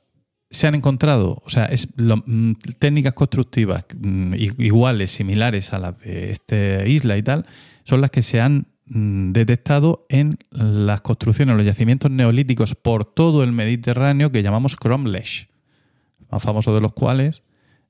se 0.50 0.66
han 0.66 0.74
encontrado, 0.74 1.42
o 1.44 1.50
sea, 1.50 1.66
es 1.66 1.88
mm, 1.96 2.52
técnicas 2.78 3.14
constructivas 3.14 3.84
mm, 3.98 4.34
iguales, 4.34 5.12
similares 5.12 5.72
a 5.72 5.78
las 5.78 6.00
de 6.00 6.32
esta 6.32 6.86
isla 6.86 7.16
y 7.16 7.22
tal, 7.22 7.46
son 7.84 8.00
las 8.00 8.10
que 8.10 8.22
se 8.22 8.40
han 8.40 8.66
mm, 8.86 9.32
detectado 9.32 10.06
en 10.08 10.36
las 10.50 11.00
construcciones, 11.02 11.56
los 11.56 11.64
yacimientos 11.64 12.10
neolíticos 12.10 12.74
por 12.74 13.04
todo 13.04 13.44
el 13.44 13.52
Mediterráneo 13.52 14.32
que 14.32 14.42
llamamos 14.42 14.74
cromlech, 14.74 15.48
más 16.30 16.42
famoso 16.42 16.74
de 16.74 16.80
los 16.80 16.92
cuales 16.92 17.44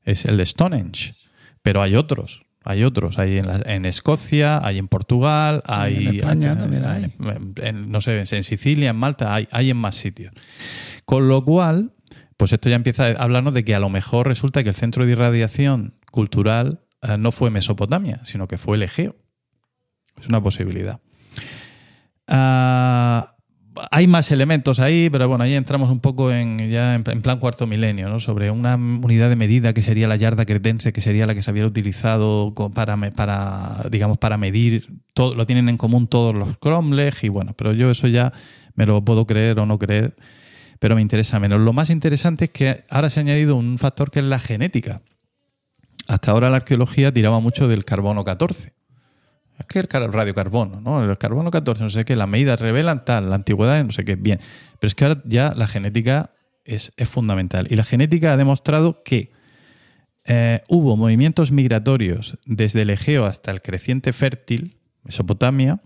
es 0.05 0.25
el 0.27 0.37
de 0.37 0.47
Stonehenge. 0.47 1.15
Pero 1.63 1.83
hay 1.83 1.95
otros, 1.97 2.43
hay 2.65 2.85
otros. 2.85 3.19
Hay 3.19 3.39
en, 3.39 3.47
la- 3.47 3.63
en 3.67 3.85
Escocia, 3.85 4.65
hay 4.67 4.79
en 4.79 4.89
Portugal, 4.89 5.63
hay 5.67 6.07
en 6.09 6.15
España 6.17 6.59
también 6.59 6.85
hay. 6.85 7.05
en- 7.19 7.55
en- 7.63 7.91
no 7.91 8.01
sé, 8.01 8.19
en 8.19 8.43
Sicilia, 8.43 8.91
en 8.91 8.97
Malta, 8.97 9.35
hay, 9.35 9.49
hay 9.51 9.71
en 9.71 9.77
más 9.77 9.95
sitios. 9.97 10.33
Con 11.05 11.29
lo 11.29 11.45
cual, 11.45 11.93
pues 12.37 12.53
esto 12.53 12.69
ya 12.69 12.77
empieza 12.77 13.07
a 13.07 13.11
hablarnos 13.23 13.53
de 13.55 13.65
que 13.65 13.75
a 13.75 13.81
lo 13.81 13.89
mejor 13.91 14.27
resulta 14.27 14.63
que 14.63 14.71
el 14.71 14.75
centro 14.75 15.05
de 15.05 15.13
irradiación 15.13 15.95
cultural 16.11 16.81
eh, 17.03 17.17
no 17.19 17.33
fue 17.33 17.51
Mesopotamia, 17.51 18.21
sino 18.25 18.49
que 18.49 18.57
fue 18.59 18.77
el 18.77 18.83
Egeo. 18.85 19.17
Es 20.21 20.27
una 20.29 20.43
posibilidad. 20.43 21.01
Ah, 22.27 23.37
hay 23.91 24.07
más 24.07 24.31
elementos 24.31 24.81
ahí, 24.81 25.09
pero 25.11 25.29
bueno, 25.29 25.45
ahí 25.45 25.55
entramos 25.55 25.91
un 25.91 26.01
poco 26.01 26.33
en 26.33 26.71
ya 26.71 26.95
en, 26.95 27.03
plan 27.03 27.39
cuarto 27.39 27.67
milenio, 27.67 28.09
¿no? 28.09 28.21
Sobre 28.21 28.51
una 28.51 28.77
unidad 28.77 29.29
de 29.29 29.37
medida 29.37 29.73
que 29.73 29.83
sería 29.83 30.09
la 30.09 30.17
yarda 30.17 30.45
cretense, 30.45 30.93
que 30.93 31.01
sería 31.01 31.27
la 31.27 31.35
que 31.35 31.43
se 31.43 31.51
había 31.51 31.67
utilizado 31.67 32.55
para, 32.75 32.97
para 33.13 33.85
digamos, 33.91 34.19
para 34.19 34.37
medir 34.37 34.89
todo, 35.15 35.35
lo 35.35 35.47
tienen 35.47 35.69
en 35.69 35.77
común 35.77 36.07
todos 36.07 36.35
los 36.35 36.59
cromlech 36.59 37.23
y 37.25 37.29
bueno, 37.29 37.55
pero 37.57 37.73
yo 37.73 37.91
eso 37.91 38.09
ya 38.09 38.33
me 38.75 38.87
lo 38.87 39.05
puedo 39.05 39.27
creer 39.27 39.61
o 39.61 39.67
no 39.67 39.79
creer, 39.79 40.17
pero 40.79 40.95
me 40.95 41.03
interesa 41.03 41.39
menos. 41.39 41.61
Lo 41.61 41.73
más 41.73 41.91
interesante 41.91 42.47
es 42.47 42.51
que 42.51 42.85
ahora 42.91 43.11
se 43.11 43.21
ha 43.21 43.23
añadido 43.23 43.57
un 43.57 43.79
factor 43.79 44.11
que 44.11 44.19
es 44.21 44.25
la 44.25 44.41
genética. 44.41 45.03
Hasta 46.09 46.33
ahora 46.33 46.51
la 46.51 46.57
arqueología 46.57 47.13
tiraba 47.13 47.41
mucho 47.41 47.69
del 47.69 47.85
carbono 47.85 48.25
14. 48.25 48.80
Que 49.69 49.79
el 49.81 49.89
car- 49.89 50.11
radiocarbono, 50.13 50.81
¿no? 50.81 51.05
El 51.05 51.17
carbono 51.19 51.51
14, 51.51 51.83
no 51.83 51.91
sé 51.91 52.05
qué, 52.05 52.17
las 52.17 52.29
medidas 52.29 52.61
revelan 52.61 53.05
tal, 53.05 53.31
la 53.31 53.37
antigüedad, 53.37 53.85
no 53.85 53.93
sé 53.93 54.05
qué, 54.05 54.17
bien. 54.17 54.41
Pero 54.79 54.89
es 54.89 54.95
que 54.95 55.05
ahora 55.05 55.23
ya 55.25 55.53
la 55.57 55.67
genética 55.67 56.33
es, 56.65 56.93
es 56.97 57.09
fundamental. 57.09 57.67
Y 57.71 57.77
la 57.77 57.85
genética 57.85 58.33
ha 58.33 58.37
demostrado 58.37 59.03
que 59.05 59.33
eh, 60.25 60.63
hubo 60.69 60.97
movimientos 60.97 61.51
migratorios 61.53 62.39
desde 62.47 62.83
el 62.83 62.91
Egeo 62.91 63.27
hasta 63.27 63.51
el 63.51 63.63
creciente 63.63 64.13
fértil, 64.13 64.79
Mesopotamia, 65.03 65.81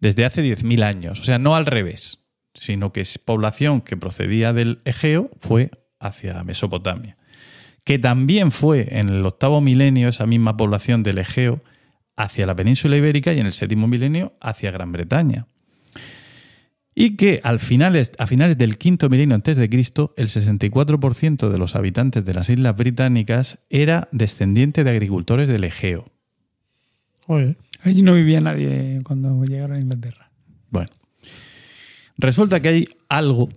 desde 0.00 0.24
hace 0.24 0.42
10.000 0.42 0.82
años. 0.82 1.20
O 1.20 1.24
sea, 1.24 1.38
no 1.38 1.54
al 1.56 1.66
revés, 1.66 2.24
sino 2.54 2.92
que 2.92 3.00
es 3.02 3.18
población 3.18 3.80
que 3.80 3.96
procedía 3.96 4.52
del 4.52 4.80
Egeo 4.84 5.30
fue 5.38 5.70
hacia 6.00 6.42
Mesopotamia. 6.44 7.16
Que 7.84 7.98
también 7.98 8.50
fue 8.50 8.88
en 8.98 9.08
el 9.08 9.24
octavo 9.24 9.60
milenio 9.60 10.08
esa 10.08 10.26
misma 10.26 10.56
población 10.56 11.02
del 11.02 11.18
Egeo 11.18 11.62
hacia 12.16 12.46
la 12.46 12.56
península 12.56 12.96
ibérica 12.96 13.32
y 13.32 13.40
en 13.40 13.46
el 13.46 13.52
séptimo 13.52 13.86
milenio 13.86 14.34
hacia 14.40 14.70
Gran 14.70 14.92
Bretaña. 14.92 15.46
Y 16.94 17.16
que 17.16 17.40
al 17.44 17.60
finales, 17.60 18.12
a 18.18 18.26
finales 18.26 18.56
del 18.56 18.78
quinto 18.78 19.10
milenio 19.10 19.34
antes 19.34 19.58
de 19.58 19.68
Cristo, 19.68 20.14
el 20.16 20.28
64% 20.28 21.50
de 21.50 21.58
los 21.58 21.76
habitantes 21.76 22.24
de 22.24 22.32
las 22.32 22.48
islas 22.48 22.74
británicas 22.74 23.58
era 23.68 24.08
descendiente 24.12 24.82
de 24.82 24.90
agricultores 24.90 25.46
del 25.46 25.64
Egeo. 25.64 26.06
Joder. 27.26 27.58
Allí 27.82 28.02
no 28.02 28.14
vivía 28.14 28.40
nadie 28.40 29.00
cuando 29.04 29.44
llegaron 29.44 29.76
a 29.76 29.80
Inglaterra. 29.80 30.30
Bueno, 30.70 30.88
resulta 32.16 32.60
que 32.60 32.68
hay 32.68 32.88
algo, 33.08 33.48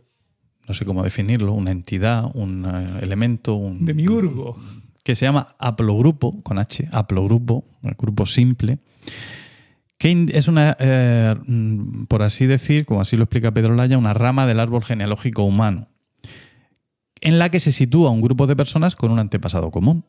no 0.67 0.73
sé 0.73 0.83
cómo 0.85 1.03
definirlo, 1.03 1.53
una 1.53 1.71
entidad, 1.71 2.29
un 2.33 2.65
eh, 2.65 2.99
elemento, 3.01 3.55
un, 3.55 3.85
Demiurgo. 3.85 4.57
Que 5.09 5.15
se 5.15 5.25
llama 5.25 5.55
haplogrupo, 5.57 6.43
con 6.43 6.59
H, 6.59 6.87
haplogrupo, 6.91 7.65
grupo 7.97 8.27
simple, 8.27 8.77
que 9.97 10.27
es 10.31 10.47
una, 10.47 10.77
eh, 10.79 11.35
mm, 11.47 12.03
por 12.03 12.21
así 12.21 12.45
decir, 12.45 12.85
como 12.85 13.01
así 13.01 13.17
lo 13.17 13.23
explica 13.23 13.51
Pedro 13.51 13.73
Laya, 13.73 13.97
una 13.97 14.13
rama 14.13 14.45
del 14.45 14.59
árbol 14.59 14.83
genealógico 14.83 15.41
humano, 15.41 15.87
en 17.21 17.39
la 17.39 17.49
que 17.49 17.59
se 17.59 17.71
sitúa 17.71 18.11
un 18.11 18.21
grupo 18.21 18.45
de 18.45 18.55
personas 18.55 18.95
con 18.95 19.09
un 19.09 19.17
antepasado 19.17 19.71
común. 19.71 20.05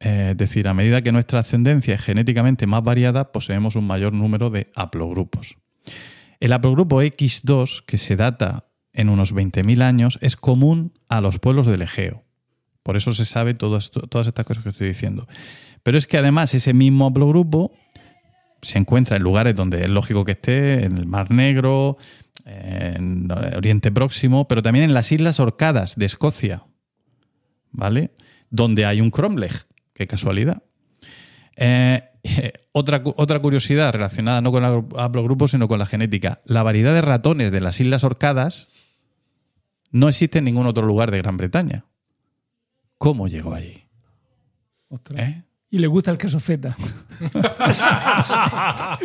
Eh, 0.00 0.28
es 0.32 0.36
decir, 0.36 0.68
a 0.68 0.74
medida 0.74 1.00
que 1.00 1.12
nuestra 1.12 1.40
ascendencia 1.40 1.94
es 1.94 2.02
genéticamente 2.02 2.66
más 2.66 2.84
variada, 2.84 3.32
poseemos 3.32 3.74
un 3.74 3.86
mayor 3.86 4.12
número 4.12 4.50
de 4.50 4.70
haplogrupos. 4.76 5.56
El 6.40 6.52
haplogrupo 6.52 7.00
X2, 7.00 7.86
que 7.86 7.96
se 7.96 8.16
data 8.16 8.66
en 8.92 9.08
unos 9.08 9.34
20.000 9.34 9.80
años, 9.80 10.18
es 10.20 10.36
común 10.36 10.92
a 11.08 11.22
los 11.22 11.38
pueblos 11.38 11.66
del 11.66 11.80
Egeo. 11.80 12.22
Por 12.82 12.96
eso 12.96 13.12
se 13.12 13.24
sabe 13.24 13.54
todo 13.54 13.76
esto- 13.76 14.00
todas 14.08 14.26
estas 14.26 14.44
cosas 14.44 14.62
que 14.64 14.70
estoy 14.70 14.88
diciendo. 14.88 15.26
Pero 15.82 15.98
es 15.98 16.06
que 16.06 16.18
además 16.18 16.54
ese 16.54 16.72
mismo 16.74 17.06
haplogrupo 17.06 17.72
se 18.60 18.78
encuentra 18.78 19.16
en 19.16 19.22
lugares 19.22 19.54
donde 19.54 19.82
es 19.82 19.88
lógico 19.88 20.24
que 20.24 20.32
esté, 20.32 20.84
en 20.84 20.96
el 20.96 21.06
Mar 21.06 21.30
Negro, 21.30 21.96
en 22.44 23.28
Oriente 23.30 23.90
Próximo, 23.90 24.46
pero 24.48 24.62
también 24.62 24.84
en 24.84 24.94
las 24.94 25.10
Islas 25.12 25.40
Orcadas 25.40 25.96
de 25.96 26.06
Escocia, 26.06 26.64
¿vale? 27.70 28.12
Donde 28.50 28.84
hay 28.86 29.00
un 29.00 29.10
cromlech, 29.10 29.66
qué 29.94 30.06
casualidad. 30.06 30.62
Eh, 31.56 32.02
otra, 32.72 33.02
otra 33.04 33.40
curiosidad 33.40 33.92
relacionada 33.92 34.40
no 34.40 34.52
con 34.52 34.64
el 34.64 34.84
haplogrupo, 34.96 35.48
sino 35.48 35.66
con 35.68 35.78
la 35.78 35.86
genética. 35.86 36.40
La 36.44 36.62
variedad 36.62 36.94
de 36.94 37.00
ratones 37.02 37.50
de 37.50 37.60
las 37.60 37.80
Islas 37.80 38.04
Orcadas 38.04 38.68
no 39.90 40.08
existe 40.08 40.38
en 40.38 40.44
ningún 40.44 40.66
otro 40.66 40.86
lugar 40.86 41.10
de 41.10 41.18
Gran 41.18 41.36
Bretaña. 41.36 41.84
¿Cómo 43.02 43.26
llegó 43.26 43.52
allí? 43.52 43.82
Ostras. 44.88 45.28
¿Eh? 45.28 45.42
Y 45.70 45.80
le 45.80 45.88
gusta 45.88 46.12
el 46.12 46.18
queso 46.18 46.38
feta. 46.38 46.76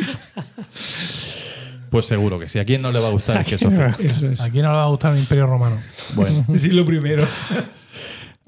Pues 1.90 2.04
seguro 2.04 2.38
que 2.38 2.50
sí. 2.50 2.58
¿A 2.58 2.66
quién 2.66 2.82
no 2.82 2.92
le 2.92 3.00
va 3.00 3.08
a 3.08 3.10
gustar 3.10 3.38
el 3.38 3.46
queso 3.46 3.70
feta? 3.70 3.96
Eso 3.98 4.28
es. 4.28 4.42
¿A 4.42 4.50
quién 4.50 4.62
no 4.62 4.72
le 4.72 4.76
va 4.76 4.84
a 4.84 4.88
gustar 4.88 5.14
el 5.14 5.20
Imperio 5.20 5.46
Romano? 5.46 5.80
Bueno, 6.14 6.44
Sí, 6.58 6.68
lo 6.68 6.84
primero. 6.84 7.26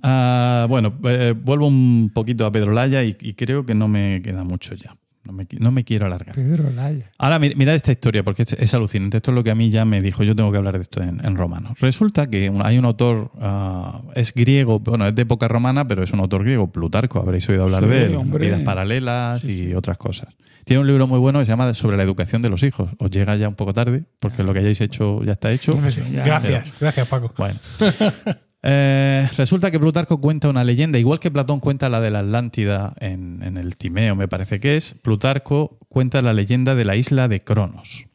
Ah, 0.02 0.66
bueno 0.68 0.92
eh, 1.04 1.34
vuelvo 1.34 1.66
un 1.66 2.10
poquito 2.12 2.44
a 2.44 2.52
Pedro 2.52 2.72
Laya 2.72 3.02
y, 3.02 3.16
y 3.18 3.32
creo 3.32 3.64
que 3.64 3.74
no 3.74 3.88
me 3.88 4.20
queda 4.22 4.44
mucho 4.44 4.74
ya. 4.74 4.94
No 5.22 5.32
me, 5.32 5.46
no 5.58 5.70
me 5.70 5.84
quiero 5.84 6.06
alargar. 6.06 6.34
Pedro 6.34 6.70
Laya. 6.70 7.10
Ahora, 7.18 7.38
mi- 7.38 7.54
mirad 7.54 7.74
esta 7.74 7.92
historia, 7.92 8.22
porque 8.22 8.42
es, 8.42 8.54
es 8.54 8.72
alucinante. 8.72 9.18
Esto 9.18 9.30
es 9.32 9.34
lo 9.34 9.44
que 9.44 9.50
a 9.50 9.54
mí 9.54 9.68
ya 9.70 9.84
me 9.84 10.00
dijo, 10.00 10.22
yo 10.22 10.34
tengo 10.34 10.50
que 10.50 10.56
hablar 10.56 10.76
de 10.76 10.80
esto 10.82 11.02
en, 11.02 11.22
en 11.24 11.36
romano. 11.36 11.74
Resulta 11.78 12.28
que 12.28 12.50
hay 12.64 12.78
un 12.78 12.84
autor, 12.86 13.30
ah, 13.40 14.00
es 14.14 14.32
griego, 14.32 14.80
bueno, 14.80 15.06
es 15.06 15.14
de 15.14 15.22
época 15.22 15.46
romana, 15.46 15.86
pero 15.86 16.02
es 16.02 16.12
un 16.12 16.20
autor 16.20 16.42
griego, 16.44 16.72
Plutarco, 16.72 17.20
habréis 17.20 17.46
oído 17.50 17.64
hablar 17.64 17.82
Sí, 17.84 17.88
de 17.90 18.04
él, 18.06 18.16
hombre. 18.16 18.46
vidas 18.46 18.60
paralelas 18.62 19.44
y 19.44 19.74
otras 19.74 19.98
cosas. 19.98 20.34
Tiene 20.64 20.80
un 20.80 20.86
libro 20.86 21.06
muy 21.06 21.18
bueno 21.18 21.38
que 21.40 21.44
se 21.46 21.52
llama 21.52 21.72
Sobre 21.74 21.96
la 21.98 22.02
educación 22.02 22.40
de 22.42 22.48
los 22.48 22.62
hijos. 22.62 22.90
Os 22.98 23.10
llega 23.10 23.36
ya 23.36 23.48
un 23.48 23.54
poco 23.56 23.74
tarde, 23.74 24.04
porque 24.20 24.42
lo 24.42 24.52
que 24.54 24.60
hayáis 24.60 24.80
hecho 24.80 25.22
ya 25.24 25.32
está 25.32 25.50
hecho. 25.50 25.78
Gracias, 26.24 26.74
gracias 26.80 27.08
Paco. 27.08 27.32
Bueno. 27.36 27.58
Eh, 28.62 29.26
resulta 29.36 29.70
que 29.70 29.80
Plutarco 29.80 30.20
cuenta 30.20 30.48
una 30.48 30.64
leyenda, 30.64 30.98
igual 30.98 31.18
que 31.18 31.30
Platón 31.30 31.60
cuenta 31.60 31.88
la 31.88 32.00
de 32.00 32.10
la 32.10 32.20
Atlántida 32.20 32.94
en, 33.00 33.56
el 33.56 33.76
Timeo, 33.76 34.16
me 34.16 34.28
parece 34.28 34.60
que 34.60 34.76
es, 34.76 34.94
Plutarco 34.94 35.78
cuenta 35.88 36.20
la 36.20 36.34
leyenda 36.34 36.74
de 36.74 36.84
la 36.84 36.96
isla 36.96 37.28
de 37.28 37.42
Cronos. 37.42 38.06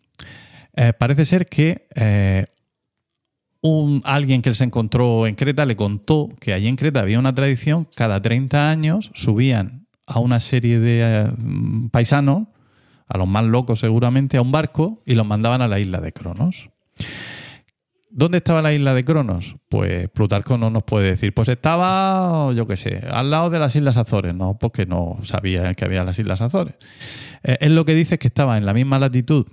Eh, 0.76 0.94
parece 0.94 1.26
ser 1.26 1.48
que 1.48 1.88
eh, 1.96 2.46
un, 3.62 4.02
alguien 4.06 4.42
que 4.42 4.54
se 4.54 4.64
encontró 4.64 5.26
en 5.26 5.36
Creta 5.36 5.66
le 5.66 5.76
contó 5.76 6.30
que 6.40 6.54
allí 6.54 6.68
en 6.68 6.76
Creta 6.76 7.00
había 7.00 7.18
una 7.18 7.34
tradición, 7.34 7.88
cada 7.96 8.22
30 8.22 8.70
años 8.70 9.12
subían 9.16 9.88
a 10.06 10.20
una 10.20 10.40
serie 10.40 10.80
de 10.80 11.28
paisanos, 11.92 12.48
a 13.08 13.18
los 13.18 13.28
más 13.28 13.46
locos 13.46 13.80
seguramente, 13.80 14.38
a 14.38 14.42
un 14.42 14.52
barco 14.52 15.02
y 15.06 15.16
los 15.16 15.26
mandaban 15.26 15.62
a 15.62 15.68
la 15.68 15.80
isla 15.80 16.02
de 16.02 16.14
Cronos. 16.14 16.70
¿Dónde 18.18 18.38
estaba 18.38 18.62
la 18.62 18.72
isla 18.72 18.94
de 18.94 19.04
Cronos? 19.04 19.58
Pues 19.68 20.08
Plutarco 20.10 20.58
no 20.58 20.70
nos 20.70 20.84
puede 20.84 21.10
decir. 21.10 21.34
Pues 21.34 21.50
estaba, 21.50 22.54
yo 22.54 22.66
qué 22.66 22.78
sé, 22.78 23.02
al 23.12 23.30
lado 23.30 23.50
de 23.50 23.60
las 23.60 23.76
Islas 23.76 23.98
Azores, 23.98 24.34
¿no? 24.34 24.58
Porque 24.58 24.86
no 24.86 25.18
sabía 25.24 25.74
que 25.74 25.84
había 25.84 26.06
las 26.06 26.18
Islas 26.18 26.40
Azores. 26.40 26.76
Eh, 27.44 27.58
él 27.60 27.76
lo 27.76 27.84
que 27.84 27.94
dice 27.94 28.16
es 28.16 28.20
que 28.20 28.28
estaba 28.28 28.58
en 28.58 28.66
la 28.66 28.74
misma 28.74 29.00
latitud 29.00 29.46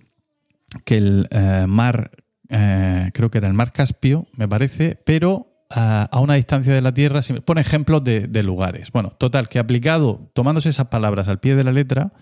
que 0.85 0.97
el 0.97 1.27
eh, 1.33 1.65
mar, 1.67 2.13
eh, 2.51 3.11
creo 3.13 3.31
que 3.31 3.39
era 3.39 3.49
el 3.49 3.55
mar 3.55 3.73
Caspio, 3.73 4.29
me 4.37 4.47
parece, 4.47 4.97
pero 5.05 5.67
a, 5.69 6.05
a 6.05 6.21
una 6.21 6.35
distancia 6.35 6.73
de 6.73 6.83
la 6.83 6.95
Tierra, 6.95 7.21
si- 7.23 7.33
pone 7.41 7.63
ejemplos 7.63 8.05
de, 8.05 8.29
de 8.29 8.43
lugares. 8.45 8.93
Bueno, 8.93 9.11
total, 9.11 9.49
que 9.49 9.59
aplicado, 9.59 10.31
tomándose 10.35 10.69
esas 10.69 10.87
palabras 10.87 11.27
al 11.27 11.41
pie 11.41 11.57
de 11.57 11.65
la 11.65 11.73
letra, 11.73 12.13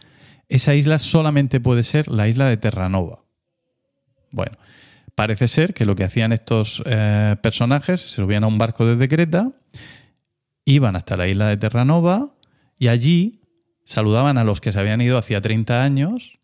esa 0.48 0.74
isla 0.74 0.98
solamente 0.98 1.60
puede 1.60 1.82
ser 1.82 2.08
la 2.08 2.28
isla 2.28 2.46
de 2.46 2.56
Terranova. 2.56 3.24
Bueno, 4.32 4.56
parece 5.14 5.48
ser 5.48 5.74
que 5.74 5.84
lo 5.84 5.96
que 5.96 6.04
hacían 6.04 6.32
estos 6.32 6.82
eh, 6.86 7.36
personajes, 7.42 8.00
se 8.00 8.08
subían 8.08 8.44
a 8.44 8.46
un 8.46 8.58
barco 8.58 8.86
desde 8.86 9.08
Creta, 9.08 9.52
iban 10.64 10.96
hasta 10.96 11.16
la 11.16 11.28
isla 11.28 11.48
de 11.48 11.56
Terranova 11.56 12.34
y 12.78 12.88
allí 12.88 13.40
saludaban 13.84 14.38
a 14.38 14.44
los 14.44 14.60
que 14.60 14.72
se 14.72 14.78
habían 14.78 15.00
ido 15.00 15.18
hacía 15.18 15.40
30 15.40 15.82
años. 15.82 16.34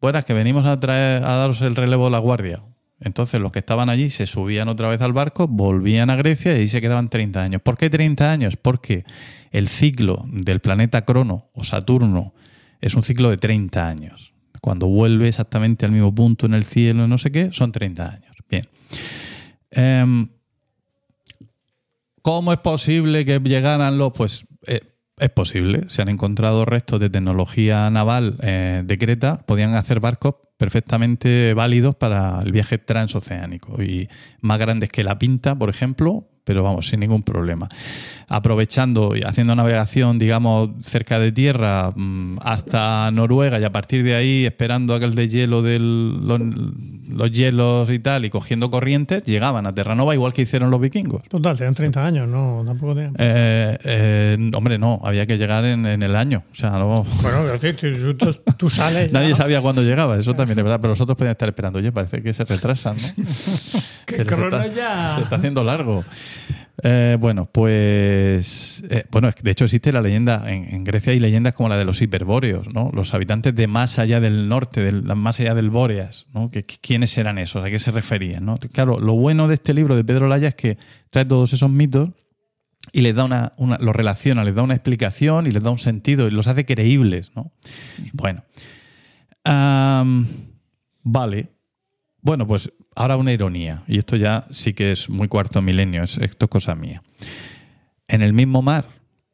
Buenas, 0.00 0.24
que 0.24 0.34
venimos 0.34 0.66
a, 0.66 0.78
traer, 0.78 1.24
a 1.24 1.36
daros 1.36 1.60
el 1.62 1.76
relevo 1.76 2.06
de 2.06 2.12
la 2.12 2.18
guardia. 2.18 2.62
Entonces 3.00 3.40
los 3.40 3.52
que 3.52 3.60
estaban 3.60 3.88
allí 3.88 4.10
se 4.10 4.26
subían 4.26 4.68
otra 4.68 4.88
vez 4.88 5.00
al 5.00 5.12
barco, 5.12 5.46
volvían 5.46 6.10
a 6.10 6.16
Grecia 6.16 6.56
y 6.56 6.60
ahí 6.60 6.68
se 6.68 6.80
quedaban 6.80 7.08
30 7.08 7.42
años. 7.42 7.62
¿Por 7.62 7.76
qué 7.76 7.90
30 7.90 8.30
años? 8.30 8.56
Porque 8.56 9.04
el 9.52 9.68
ciclo 9.68 10.24
del 10.28 10.60
planeta 10.60 11.04
Crono 11.04 11.50
o 11.52 11.64
Saturno 11.64 12.34
es 12.80 12.94
un 12.94 13.02
ciclo 13.02 13.30
de 13.30 13.36
30 13.36 13.86
años. 13.86 14.32
Cuando 14.60 14.88
vuelve 14.88 15.28
exactamente 15.28 15.86
al 15.86 15.92
mismo 15.92 16.14
punto 16.14 16.46
en 16.46 16.54
el 16.54 16.64
cielo, 16.64 17.06
no 17.06 17.18
sé 17.18 17.30
qué, 17.30 17.50
son 17.52 17.72
30 17.72 18.10
años. 18.10 18.36
Bien. 18.48 18.68
Em, 19.70 20.28
¿Cómo 22.22 22.52
es 22.52 22.58
posible 22.58 23.24
que 23.24 23.38
llegaran 23.40 23.98
los? 23.98 24.12
Pues 24.12 24.44
eh, 24.66 24.80
es 25.18 25.30
posible. 25.30 25.84
Se 25.88 26.02
han 26.02 26.08
encontrado 26.08 26.64
restos 26.64 27.00
de 27.00 27.10
tecnología 27.10 27.88
naval 27.90 28.36
eh, 28.42 28.82
de 28.84 28.98
Creta. 28.98 29.38
Podían 29.46 29.74
hacer 29.74 30.00
barcos 30.00 30.36
perfectamente 30.56 31.54
válidos 31.54 31.94
para 31.94 32.40
el 32.40 32.52
viaje 32.52 32.78
transoceánico 32.78 33.82
y 33.82 34.08
más 34.40 34.58
grandes 34.58 34.90
que 34.90 35.04
la 35.04 35.18
Pinta, 35.18 35.54
por 35.54 35.70
ejemplo, 35.70 36.28
pero 36.48 36.62
vamos, 36.62 36.86
sin 36.88 37.00
ningún 37.00 37.22
problema. 37.22 37.68
Aprovechando 38.30 39.14
y 39.14 39.22
haciendo 39.22 39.54
navegación, 39.54 40.18
digamos, 40.18 40.70
cerca 40.80 41.18
de 41.18 41.30
tierra 41.30 41.92
mm, 41.94 42.38
hasta 42.42 43.10
Noruega 43.10 43.60
y 43.60 43.64
a 43.64 43.70
partir 43.72 44.02
de 44.02 44.14
ahí 44.14 44.46
esperando 44.46 44.94
aquel 44.94 45.14
de 45.14 45.28
hielo 45.28 45.60
de 45.60 45.78
los, 45.78 46.40
los 47.10 47.30
hielos 47.32 47.90
y 47.90 47.98
tal 47.98 48.24
y 48.24 48.30
cogiendo 48.30 48.70
corrientes, 48.70 49.24
llegaban 49.24 49.66
a 49.66 49.72
Terranova 49.72 50.14
igual 50.14 50.32
que 50.32 50.42
hicieron 50.42 50.70
los 50.70 50.80
vikingos. 50.80 51.22
Total, 51.24 51.56
tenían 51.56 51.74
30 51.74 52.04
años, 52.06 52.28
no, 52.28 52.62
tampoco 52.66 52.94
tenían. 52.94 53.14
Eh, 53.18 53.76
eh, 53.84 54.50
hombre, 54.54 54.78
no, 54.78 55.00
había 55.04 55.26
que 55.26 55.36
llegar 55.36 55.66
en, 55.66 55.84
en 55.84 56.02
el 56.02 56.16
año. 56.16 56.44
O 56.50 56.54
sea, 56.54 56.70
no- 56.70 57.04
Bueno, 57.22 57.52
es 57.52 57.60
decir, 57.60 58.16
tú, 58.16 58.32
tú- 58.56 58.70
sales. 58.70 59.12
ya, 59.12 59.20
nadie 59.20 59.34
sabía 59.34 59.60
cuándo 59.60 59.82
llegaba, 59.82 60.18
eso 60.18 60.34
también 60.34 60.58
es 60.58 60.64
verdad, 60.64 60.80
pero 60.80 60.92
nosotros 60.92 61.16
podíamos 61.16 61.34
estar 61.34 61.48
esperando. 61.50 61.78
Oye, 61.78 61.92
parece 61.92 62.22
que 62.22 62.32
se 62.32 62.44
retrasan, 62.46 62.96
¿no? 62.96 63.24
Se 64.08 64.22
está, 64.22 64.66
ya. 64.68 65.12
se 65.16 65.20
está 65.20 65.36
haciendo 65.36 65.62
largo. 65.62 66.02
Eh, 66.82 67.16
bueno, 67.18 67.46
pues. 67.46 68.84
eh, 68.88 69.04
bueno, 69.10 69.30
de 69.42 69.50
hecho 69.50 69.64
existe 69.64 69.92
la 69.92 70.00
leyenda. 70.00 70.44
En, 70.50 70.84
Grecia 70.84 71.12
hay 71.12 71.18
leyendas 71.18 71.54
como 71.54 71.68
la 71.68 71.76
de 71.76 71.84
los 71.84 72.00
hiperbóreos, 72.00 72.72
¿no? 72.72 72.90
Los 72.94 73.14
habitantes 73.14 73.54
de 73.54 73.66
más 73.66 73.98
allá 73.98 74.20
del 74.20 74.48
norte, 74.48 74.82
del, 74.82 75.02
más 75.02 75.40
allá 75.40 75.54
del 75.54 75.70
Bóreas, 75.70 76.26
¿no? 76.32 76.50
¿Qué- 76.50 76.62
qué- 76.62 76.78
¿Quiénes 76.80 77.16
eran 77.18 77.38
esos? 77.38 77.64
¿A 77.64 77.70
qué 77.70 77.78
se 77.78 77.90
referían? 77.90 78.44
¿no? 78.44 78.56
Claro, 78.72 79.00
lo 79.00 79.14
bueno 79.14 79.48
de 79.48 79.54
este 79.54 79.74
libro 79.74 79.96
de 79.96 80.04
Pedro 80.04 80.28
Laya 80.28 80.48
es 80.48 80.54
que 80.54 80.78
trae 81.10 81.24
todos 81.24 81.52
esos 81.52 81.68
mitos 81.70 82.10
y 82.92 83.00
les 83.02 83.14
da 83.14 83.24
una, 83.24 83.52
los 83.80 83.94
relaciona, 83.96 84.44
les 84.44 84.54
da 84.54 84.62
una 84.62 84.74
explicación 84.74 85.46
y 85.46 85.50
les 85.50 85.62
da 85.62 85.70
un 85.70 85.78
sentido 85.78 86.28
y 86.28 86.30
los 86.30 86.46
hace 86.46 86.64
creíbles, 86.64 87.32
¿no? 87.34 87.52
Bueno. 88.12 88.44
Vale. 91.02 91.48
Bueno, 92.20 92.46
pues 92.46 92.72
ahora 92.98 93.16
una 93.16 93.32
ironía, 93.32 93.84
y 93.86 93.98
esto 93.98 94.16
ya 94.16 94.46
sí 94.50 94.74
que 94.74 94.90
es 94.90 95.08
muy 95.08 95.28
cuarto 95.28 95.62
milenio, 95.62 96.02
es, 96.02 96.18
esto 96.18 96.46
es 96.46 96.50
cosa 96.50 96.74
mía. 96.74 97.02
En 98.08 98.22
el 98.22 98.32
mismo 98.32 98.60
mar 98.60 98.86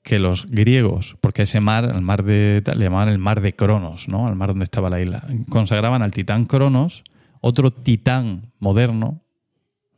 que 0.02 0.18
los 0.18 0.46
griegos, 0.50 1.16
porque 1.22 1.42
ese 1.42 1.60
mar, 1.60 1.84
el 1.84 2.02
mar 2.02 2.24
de 2.24 2.62
le 2.76 2.84
llamaban 2.84 3.08
el 3.08 3.18
mar 3.18 3.40
de 3.40 3.56
Cronos, 3.56 4.06
¿no? 4.06 4.28
El 4.28 4.34
mar 4.34 4.50
donde 4.50 4.64
estaba 4.64 4.90
la 4.90 5.00
isla. 5.00 5.26
Consagraban 5.48 6.02
al 6.02 6.12
titán 6.12 6.44
Cronos, 6.44 7.04
otro 7.40 7.70
titán 7.70 8.52
moderno 8.58 9.20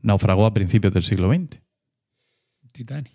naufragó 0.01 0.47
a 0.47 0.55
principios 0.55 0.95
del 0.95 1.03
siglo 1.03 1.29
XX. 1.29 1.61
Titanic. 2.71 3.13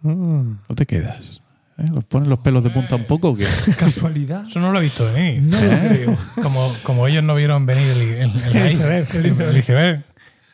Mm. 0.00 0.54
¿No 0.68 0.74
te 0.74 0.86
quedas? 0.86 1.37
¿Eh? 1.78 1.84
¿Los 1.94 2.04
ponen 2.04 2.28
los 2.28 2.40
pelos 2.40 2.62
de 2.64 2.70
punta 2.70 2.96
un 2.96 3.04
poco 3.04 3.30
o 3.30 3.34
qué? 3.36 3.44
Casualidad. 3.78 4.44
Eso 4.48 4.58
no 4.60 4.72
lo 4.72 4.80
he 4.80 4.82
visto 4.82 5.04
venir. 5.12 5.40
No 5.42 5.56
lo 5.60 5.72
¿Eh? 5.72 5.88
creo. 5.88 6.18
Como, 6.42 6.74
como 6.82 7.06
ellos 7.06 7.22
no 7.22 7.34
vieron 7.36 7.66
venir 7.66 7.88
el, 7.88 8.00
el- 8.00 8.30
el- 8.42 8.56
El 8.56 8.72
iceberg, 8.72 9.08
el. 9.14 10.02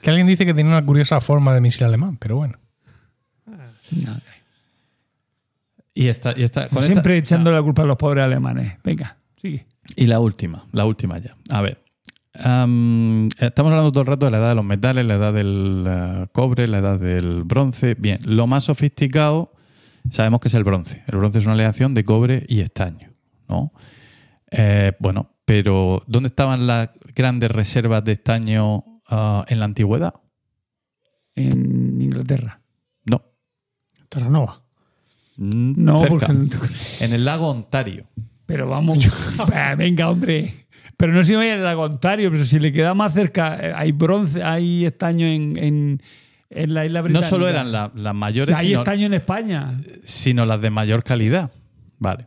Que 0.02 0.10
alguien 0.10 0.26
dice 0.26 0.44
que 0.44 0.52
tiene 0.52 0.68
una 0.68 0.84
curiosa 0.84 1.20
forma 1.22 1.54
de 1.54 1.60
misil 1.62 1.84
alemán, 1.86 2.18
pero 2.18 2.36
bueno. 2.36 2.58
No. 3.46 4.16
Y 5.94 6.08
esta, 6.08 6.34
y 6.36 6.42
esta, 6.42 6.68
con 6.68 6.78
esta- 6.78 6.92
Siempre 6.92 7.16
echando 7.16 7.52
la 7.52 7.62
culpa 7.62 7.82
a 7.82 7.84
los 7.86 7.96
pobres 7.96 8.24
alemanes. 8.24 8.74
Venga, 8.82 9.16
sigue. 9.40 9.66
Y 9.96 10.06
la 10.06 10.18
última, 10.20 10.66
la 10.72 10.84
última 10.84 11.18
ya. 11.18 11.34
A 11.50 11.62
ver. 11.62 11.82
am, 12.42 13.28
estamos 13.38 13.70
hablando 13.70 13.92
todo 13.92 14.00
el 14.02 14.08
rato 14.08 14.26
de 14.26 14.32
la 14.32 14.38
edad 14.38 14.48
de 14.50 14.54
los 14.56 14.64
metales, 14.64 15.06
la 15.06 15.14
edad 15.14 15.32
del 15.32 15.84
eh, 15.88 16.26
cobre, 16.32 16.66
la 16.66 16.78
edad 16.78 16.98
del 16.98 17.44
bronce. 17.44 17.94
Bien, 17.94 18.18
lo 18.24 18.46
más 18.48 18.64
sofisticado 18.64 19.53
sabemos 20.10 20.40
que 20.40 20.48
es 20.48 20.54
el 20.54 20.64
bronce. 20.64 21.02
El 21.08 21.18
bronce 21.18 21.38
es 21.38 21.44
una 21.44 21.54
aleación 21.54 21.94
de 21.94 22.04
cobre 22.04 22.44
y 22.48 22.60
estaño. 22.60 23.12
¿no? 23.48 23.72
Eh, 24.50 24.92
bueno, 25.00 25.30
pero 25.44 26.02
¿dónde 26.06 26.28
estaban 26.28 26.66
las 26.66 26.90
grandes 27.14 27.50
reservas 27.50 28.04
de 28.04 28.12
estaño 28.12 28.84
ah, 29.08 29.44
en 29.48 29.58
la 29.58 29.64
antigüedad? 29.64 30.14
En 31.34 32.00
Inglaterra. 32.00 32.60
No. 33.04 33.22
Terranova. 34.08 34.62
Mm, 35.36 35.84
No, 35.84 35.98
cerca. 35.98 36.26
porque. 36.28 36.48
En 37.00 37.12
el 37.12 37.24
lago 37.24 37.48
Ontario. 37.48 38.06
Pero 38.46 38.68
vamos. 38.68 38.98
Venga, 39.76 40.10
hombre. 40.10 40.66
Pero 40.96 41.12
no 41.12 41.24
si 41.24 41.34
vaya 41.34 41.54
en 41.54 41.58
el 41.58 41.64
lago 41.64 41.82
Ontario, 41.82 42.30
pero 42.30 42.44
si 42.44 42.60
le 42.60 42.72
queda 42.72 42.94
más 42.94 43.14
cerca, 43.14 43.58
eh, 43.60 43.72
hay 43.74 43.90
bronce, 43.90 44.44
hay 44.44 44.86
estaño 44.86 45.26
en, 45.26 45.56
en, 45.56 46.02
en 46.54 46.74
la 46.74 46.86
isla 46.86 47.02
No 47.02 47.22
solo 47.22 47.48
eran 47.48 47.72
la- 47.72 47.90
las 47.94 48.14
mayores, 48.14 48.56
Hay 48.58 48.68
sino- 48.68 48.80
estaño 48.80 49.06
en 49.06 49.14
España. 49.14 49.78
sino 50.04 50.46
las 50.46 50.60
de 50.60 50.70
mayor 50.70 51.02
calidad. 51.04 51.50
Vale. 51.98 52.26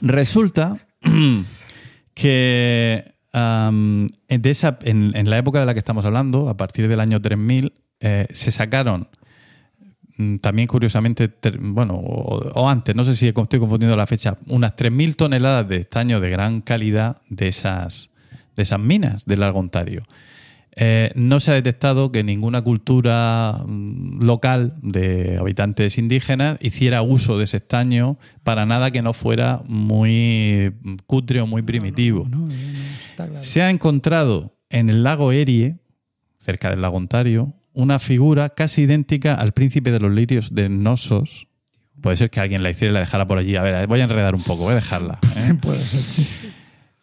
Resulta 0.00 0.76
que 2.14 3.14
am, 3.32 4.06
de 4.28 4.50
esa, 4.50 4.78
en, 4.82 5.16
en 5.16 5.28
la 5.30 5.38
época 5.38 5.60
de 5.60 5.66
la 5.66 5.72
que 5.74 5.78
estamos 5.80 6.04
hablando, 6.04 6.48
a 6.48 6.56
partir 6.56 6.88
del 6.88 7.00
año 7.00 7.20
3000, 7.20 7.72
eh, 8.00 8.26
se 8.30 8.50
sacaron 8.50 9.08
mm, 10.16 10.36
también 10.38 10.68
curiosamente, 10.68 11.30
bueno, 11.60 11.94
o, 11.94 12.38
o 12.60 12.68
antes, 12.68 12.94
no 12.94 13.04
sé 13.04 13.14
si 13.14 13.28
estoy 13.28 13.58
confundiendo 13.60 13.96
la 13.96 14.06
fecha, 14.06 14.36
unas 14.48 14.74
3.000 14.76 15.16
toneladas 15.16 15.68
de 15.68 15.76
estaño 15.76 16.20
de 16.20 16.30
gran 16.30 16.60
calidad 16.60 17.22
de 17.28 17.48
esas, 17.48 18.10
de 18.56 18.62
esas 18.62 18.80
minas 18.80 19.24
del 19.26 19.40
lago 19.40 19.58
Ontario. 19.58 20.02
Eh, 20.78 21.10
no 21.14 21.40
se 21.40 21.50
ha 21.50 21.54
detectado 21.54 22.12
que 22.12 22.22
ninguna 22.22 22.60
cultura 22.62 23.62
mm, 23.66 24.22
local 24.22 24.74
de 24.82 25.38
habitantes 25.40 25.96
indígenas 25.96 26.58
hiciera 26.60 27.00
uso 27.00 27.38
de 27.38 27.44
ese 27.44 27.56
estaño 27.56 28.18
para 28.42 28.66
nada 28.66 28.90
que 28.90 29.00
no 29.00 29.14
fuera 29.14 29.62
muy 29.66 30.74
cutre 31.06 31.40
o 31.40 31.46
muy 31.46 31.62
primitivo. 31.62 32.26
No, 32.28 32.40
no, 32.40 32.46
no, 32.46 32.50
está 33.08 33.26
claro. 33.26 33.42
Se 33.42 33.62
ha 33.62 33.70
encontrado 33.70 34.58
en 34.68 34.90
el 34.90 35.02
lago 35.02 35.32
Erie, 35.32 35.78
cerca 36.38 36.68
del 36.68 36.82
lago 36.82 36.98
Ontario, 36.98 37.54
una 37.72 37.98
figura 37.98 38.50
casi 38.50 38.82
idéntica 38.82 39.34
al 39.34 39.52
príncipe 39.52 39.92
de 39.92 40.00
los 40.00 40.12
lirios 40.12 40.54
de 40.54 40.68
Nosos. 40.68 41.48
Puede 42.02 42.16
ser 42.16 42.28
que 42.28 42.40
alguien 42.40 42.62
la 42.62 42.68
hiciera 42.68 42.90
y 42.90 42.94
la 42.94 43.00
dejara 43.00 43.26
por 43.26 43.38
allí. 43.38 43.56
A 43.56 43.62
ver, 43.62 43.86
voy 43.86 44.00
a 44.00 44.04
enredar 44.04 44.34
un 44.34 44.42
poco, 44.42 44.64
voy 44.64 44.72
a 44.72 44.76
dejarla. 44.76 45.18
¿eh? 45.38 45.54
Puede 45.60 45.78
ser, 45.78 46.00
sí. 46.00 46.52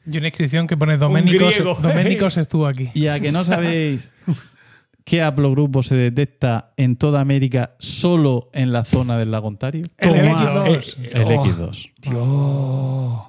Y 0.06 0.18
una 0.18 0.28
inscripción 0.28 0.68
que 0.68 0.76
pone 0.76 0.98
Doménicos, 0.98 1.56
griego. 1.56 1.76
Doménicos 1.76 2.38
estuvo 2.38 2.68
aquí. 2.68 2.90
Y 2.94 3.08
a 3.08 3.20
que 3.20 3.32
no 3.32 3.44
sabéis 3.44 4.12
qué 5.06 5.22
haplogrupo 5.22 5.84
se 5.84 5.96
detecta 5.96 6.74
en 6.78 6.96
toda 6.98 7.22
América 7.22 7.76
solo 7.80 8.50
en 8.54 8.74
la 8.74 8.84
zona 8.84 9.18
del 9.18 9.32
lago 9.32 9.48
Ontario. 9.48 9.86
El 9.98 10.10
Toma, 10.10 10.66
X2. 10.66 10.98
eh, 10.98 11.10
El 11.14 11.24
oh, 11.24 11.46
X2. 11.46 11.92
Dios. 11.98 13.24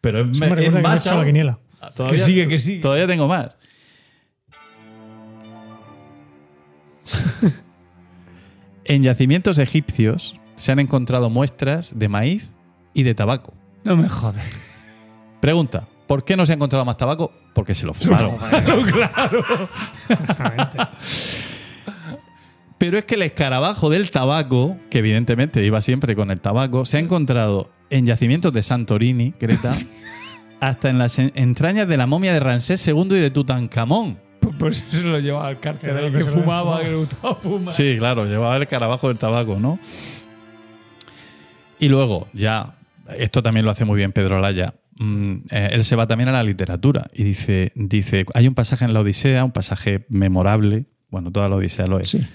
Pero 0.00 0.20
es, 0.20 0.38
recuerda 0.38 0.62
que 0.62 0.70
me 0.70 0.78
he 0.78 0.82
la 0.82 1.24
quiniela. 1.24 1.58
Todavía, 1.94 2.18
Que 2.18 2.24
sigue, 2.24 2.48
que 2.48 2.58
sigue. 2.58 2.80
Todavía 2.80 3.06
tengo 3.06 3.28
más. 3.28 3.56
en 8.84 9.02
yacimientos 9.02 9.58
egipcios 9.58 10.36
se 10.56 10.72
han 10.72 10.78
encontrado 10.78 11.30
muestras 11.30 11.98
de 11.98 12.08
maíz 12.08 12.50
y 12.94 13.02
de 13.04 13.14
tabaco. 13.14 13.54
No 13.84 13.96
me 13.96 14.08
jodes. 14.08 14.42
Pregunta, 15.40 15.86
¿por 16.08 16.24
qué 16.24 16.36
no 16.36 16.44
se 16.44 16.52
ha 16.52 16.56
encontrado 16.56 16.84
más 16.84 16.96
tabaco? 16.96 17.30
Porque 17.54 17.74
se 17.76 17.86
lo 17.86 17.94
fumaron. 17.94 18.32
Exactamente. 20.08 20.78
Pero 22.78 22.96
es 22.98 23.04
que 23.04 23.16
el 23.16 23.22
escarabajo 23.22 23.90
del 23.90 24.10
tabaco, 24.10 24.76
que 24.90 24.98
evidentemente 24.98 25.64
iba 25.64 25.80
siempre 25.80 26.14
con 26.14 26.30
el 26.30 26.40
tabaco, 26.40 26.84
se 26.84 26.96
ha 26.96 27.00
encontrado 27.00 27.70
en 27.90 28.06
yacimientos 28.06 28.52
de 28.52 28.62
Santorini, 28.62 29.32
Creta, 29.32 29.72
hasta 30.60 30.88
en 30.88 30.98
las 30.98 31.18
en- 31.18 31.32
entrañas 31.34 31.88
de 31.88 31.96
la 31.96 32.06
momia 32.06 32.32
de 32.32 32.38
Ramsés 32.40 32.86
II 32.86 33.06
y 33.10 33.20
de 33.20 33.30
Tutankamón. 33.30 34.20
Por, 34.40 34.56
por 34.56 34.70
eso 34.70 34.84
se 34.90 35.02
lo 35.02 35.18
llevaba 35.18 35.48
al 35.48 35.58
cárter, 35.58 35.90
Claro, 35.90 36.06
ahí, 36.06 36.12
que 36.12 36.18
que 36.18 36.24
fumaba, 36.24 36.80
que 36.80 36.88
le 36.90 36.94
gustaba 36.96 37.34
fumar. 37.34 37.72
Sí, 37.74 37.96
claro, 37.98 38.24
llevaba 38.26 38.56
el 38.56 38.66
carabajo 38.68 39.08
del 39.08 39.18
tabaco, 39.18 39.56
¿no? 39.58 39.80
Y 41.80 41.88
luego, 41.88 42.28
ya, 42.32 42.76
esto 43.18 43.42
también 43.42 43.64
lo 43.66 43.72
hace 43.72 43.84
muy 43.84 43.96
bien 43.96 44.12
Pedro 44.12 44.40
Laya. 44.40 44.74
Mm, 44.98 45.32
eh, 45.50 45.70
él 45.72 45.84
se 45.84 45.96
va 45.96 46.06
también 46.06 46.28
a 46.28 46.32
la 46.32 46.42
literatura 46.42 47.06
y 47.12 47.24
dice, 47.24 47.72
dice, 47.74 48.24
hay 48.34 48.48
un 48.48 48.54
pasaje 48.54 48.84
en 48.84 48.92
la 48.94 49.00
Odisea, 49.00 49.44
un 49.44 49.52
pasaje 49.52 50.06
memorable, 50.08 50.86
bueno, 51.10 51.30
toda 51.32 51.48
la 51.48 51.56
Odisea 51.56 51.86
lo 51.86 51.98
es, 52.00 52.08
Sí. 52.08 52.26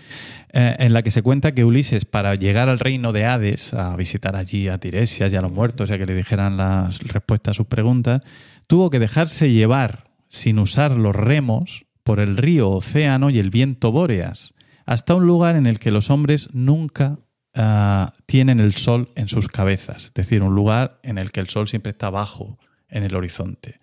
eh, 0.53 0.76
en 0.80 0.94
la 0.94 1.02
que 1.03 1.11
se 1.11 1.22
cuenta 1.22 1.53
que 1.53 1.64
Ulises, 1.65 2.06
para 2.06 2.35
llegar 2.35 2.69
al 2.69 2.80
reino 2.80 3.11
de 3.11 3.26
Hades, 3.26 3.73
a 3.73 3.95
visitar 3.95 4.35
allí 4.35 4.68
a 4.68 4.77
Tiresias 4.80 5.31
y 5.31 5.35
a 5.35 5.41
los 5.41 5.52
muertos, 5.52 5.90
y 5.90 5.94
a 5.94 5.98
que 5.98 6.06
le 6.06 6.15
dijeran 6.15 6.57
las 6.57 6.99
respuestas 6.99 7.52
a 7.52 7.56
sus 7.56 7.68
preguntas, 7.68 8.22
tuvo 8.68 8.90
que 8.90 8.99
dejarse 8.99 9.52
llevar 9.52 10.06
sin 10.27 10.57
usar 10.60 10.91
los 10.91 11.15
remos 11.15 11.85
por 12.03 12.19
el 12.19 12.38
río 12.38 12.69
Océano 12.72 13.30
y 13.30 13.40
el 13.40 13.49
viento 13.49 13.91
Bóreas, 13.91 14.53
hasta 14.85 15.15
un 15.15 15.26
lugar 15.26 15.56
en 15.56 15.65
el 15.68 15.80
que 15.80 15.91
los 15.91 16.10
hombres 16.10 16.49
nunca 16.52 17.18
ah, 17.56 18.14
tienen 18.26 18.60
el 18.60 18.76
sol 18.76 19.10
en 19.16 19.28
sus 19.28 19.48
cabezas, 19.48 20.06
es 20.06 20.14
decir, 20.14 20.42
un 20.44 20.56
lugar 20.56 21.00
en 21.04 21.18
el 21.18 21.32
que 21.32 21.40
el 21.40 21.50
sol 21.50 21.68
siempre 21.68 21.92
está 21.92 22.10
bajo 22.10 22.58
en 22.90 23.04
el 23.04 23.16
horizonte. 23.16 23.80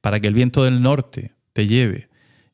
Para 0.00 0.20
que 0.20 0.28
el 0.28 0.34
viento 0.34 0.64
del 0.64 0.82
norte 0.82 1.32
te 1.52 1.66
lleve, 1.66 2.08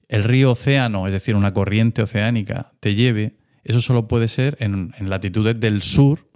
el 0.09 0.24
río 0.24 0.53
Océano, 0.53 1.07
es 1.07 1.12
decir, 1.12 1.36
una 1.36 1.53
corriente 1.53 2.03
oceánica, 2.03 2.73
te 2.81 2.95
lleve, 2.95 3.36
eso 3.62 3.81
solo 3.81 4.09
puede 4.09 4.28
ser 4.28 4.57
en, 4.61 4.95
latitudes 4.99 5.61
del 5.61 5.82
sur 5.82 6.31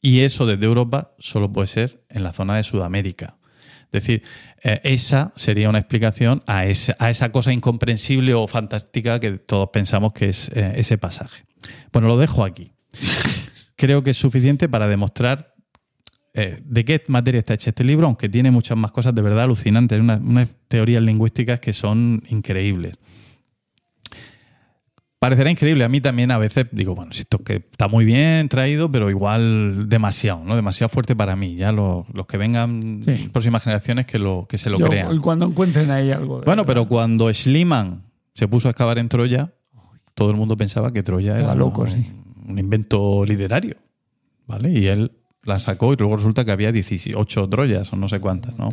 y 0.00 0.20
eso 0.20 0.46
desde 0.46 0.66
Europa 0.66 1.14
solo 1.18 1.50
puede 1.50 1.66
ser 1.66 2.04
en 2.10 2.22
la 2.22 2.32
zona 2.32 2.56
de 2.56 2.62
Sudamérica. 2.62 3.38
Es 3.86 3.92
decir, 3.92 4.22
eh, 4.62 4.80
esa 4.84 5.32
sería 5.34 5.70
una 5.70 5.78
explicación 5.78 6.42
a 6.46 6.66
esa, 6.66 6.94
a 6.98 7.08
esa 7.08 7.32
cosa 7.32 7.54
incomprensible 7.54 8.34
o 8.34 8.46
fantástica 8.46 9.18
que 9.18 9.32
todos 9.32 9.70
pensamos 9.70 10.12
que 10.12 10.28
es 10.28 10.50
eh, 10.54 10.74
ese 10.76 10.98
pasaje. 10.98 11.44
Bueno, 11.90 12.08
lo 12.08 12.18
dejo 12.18 12.44
aquí. 12.44 12.72
Creo 13.78 14.02
que 14.02 14.10
es 14.10 14.16
suficiente 14.18 14.68
para 14.68 14.88
demostrar 14.88 15.54
eh, 16.34 16.60
de 16.64 16.84
qué 16.84 17.02
materia 17.06 17.38
está 17.38 17.54
hecho 17.54 17.70
este 17.70 17.84
libro, 17.84 18.06
aunque 18.06 18.28
tiene 18.28 18.50
muchas 18.50 18.76
más 18.76 18.90
cosas 18.92 19.14
de 19.14 19.22
verdad 19.22 19.44
alucinantes, 19.44 19.98
unas, 20.00 20.20
unas 20.20 20.48
teorías 20.66 21.00
lingüísticas 21.02 21.60
que 21.60 21.72
son 21.72 22.22
increíbles. 22.28 22.94
Parecerá 25.20 25.50
increíble. 25.50 25.82
A 25.84 25.88
mí 25.88 26.00
también 26.00 26.30
a 26.30 26.38
veces 26.38 26.66
digo, 26.70 26.94
bueno, 26.94 27.10
esto 27.12 27.38
que 27.38 27.54
está 27.56 27.88
muy 27.88 28.04
bien 28.04 28.48
traído, 28.48 28.90
pero 28.90 29.10
igual 29.10 29.88
demasiado, 29.88 30.44
¿no? 30.44 30.54
Demasiado 30.54 30.88
fuerte 30.88 31.16
para 31.16 31.34
mí. 31.34 31.56
Ya 31.56 31.72
los, 31.72 32.08
los 32.12 32.26
que 32.26 32.36
vengan 32.36 33.00
Sí. 33.04 33.28
próximas 33.32 33.64
generaciones 33.64 34.06
que, 34.06 34.18
lo, 34.20 34.46
que 34.48 34.58
se 34.58 34.70
lo 34.70 34.78
Yo- 34.78 34.86
crean. 34.86 35.20
cuando 35.20 35.46
encuentren 35.46 35.90
ahí 35.90 36.12
algo. 36.12 36.38
de 36.40 36.44
Bueno, 36.46 36.62
verdad. 36.62 36.66
pero 36.66 36.88
cuando 36.88 37.32
Schliemann 37.32 38.04
se 38.34 38.46
puso 38.46 38.68
a 38.68 38.70
excavar 38.70 38.98
en 38.98 39.08
Troya, 39.08 39.52
todo 40.14 40.30
el 40.30 40.36
mundo 40.36 40.56
pensaba 40.56 40.92
que 40.92 41.02
Troya 41.02 41.32
Estaba 41.34 41.52
era 41.52 41.58
loco, 41.58 41.86
sí. 41.88 42.06
Un 42.48 42.58
invento 42.58 43.24
literario. 43.24 43.76
¿Vale? 44.46 44.70
Y 44.70 44.86
él 44.86 45.12
la 45.42 45.58
sacó 45.58 45.92
y 45.92 45.96
luego 45.96 46.16
resulta 46.16 46.44
que 46.44 46.52
había 46.52 46.72
18 46.72 47.48
Troyas 47.48 47.92
o 47.92 47.96
no 47.96 48.08
sé 48.08 48.20
cuántas, 48.20 48.56
¿no? 48.58 48.70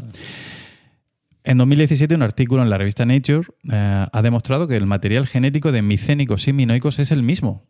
En 1.44 1.60
2017, 1.60 2.16
un 2.16 2.24
artículo 2.24 2.64
en 2.64 2.72
la 2.72 2.78
revista 2.78 3.06
Nature 3.06 3.48
eh, 3.72 4.08
ha 4.12 4.22
demostrado 4.24 4.68
que 4.68 4.76
el 4.76 4.88
material 4.88 5.28
genético 5.28 5.72
de 5.72 5.84
micénicos 5.84 6.48
y 6.48 6.54
minoicos 6.54 6.98
es 6.98 7.12
el 7.12 7.22
mismo. 7.22 7.68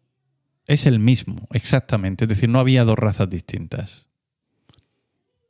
Es 0.65 0.86
el 0.86 0.99
mismo, 0.99 1.48
exactamente. 1.52 2.23
Es 2.23 2.30
decir, 2.30 2.48
no 2.48 2.60
había 2.60 2.86
dos 2.86 2.98
razas 2.98 3.30
distintas. 3.30 4.07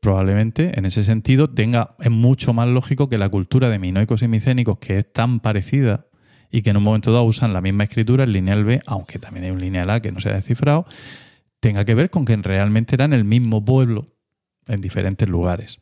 Probablemente, 0.01 0.77
en 0.77 0.85
ese 0.85 1.03
sentido, 1.03 1.51
tenga, 1.51 1.95
es 1.99 2.09
mucho 2.09 2.51
más 2.51 2.67
lógico 2.67 3.09
que 3.09 3.19
la 3.19 3.29
cultura 3.29 3.69
de 3.69 3.79
minoicos 3.79 4.23
y 4.23 4.27
micénicos, 4.27 4.79
que 4.79 4.97
es 4.97 5.13
tan 5.13 5.39
parecida 5.39 6.07
y 6.51 6.61
que 6.61 6.69
en 6.71 6.77
un 6.77 6.83
momento 6.83 7.11
dado 7.11 7.23
usan 7.25 7.53
la 7.53 7.61
misma 7.61 7.83
escritura, 7.83 8.23
el 8.23 8.31
lineal 8.33 8.63
B, 8.63 8.81
aunque 8.85 9.19
también 9.19 9.45
hay 9.45 9.51
un 9.51 9.59
lineal 9.59 9.89
A 9.89 9.99
que 9.99 10.11
no 10.11 10.19
se 10.19 10.29
ha 10.29 10.33
descifrado, 10.33 10.85
tenga 11.59 11.85
que 11.85 11.95
ver 11.95 12.09
con 12.09 12.25
que 12.25 12.35
realmente 12.37 12.95
eran 12.95 13.13
el 13.13 13.23
mismo 13.25 13.63
pueblo 13.63 14.07
en 14.67 14.81
diferentes 14.81 15.27
lugares. 15.27 15.79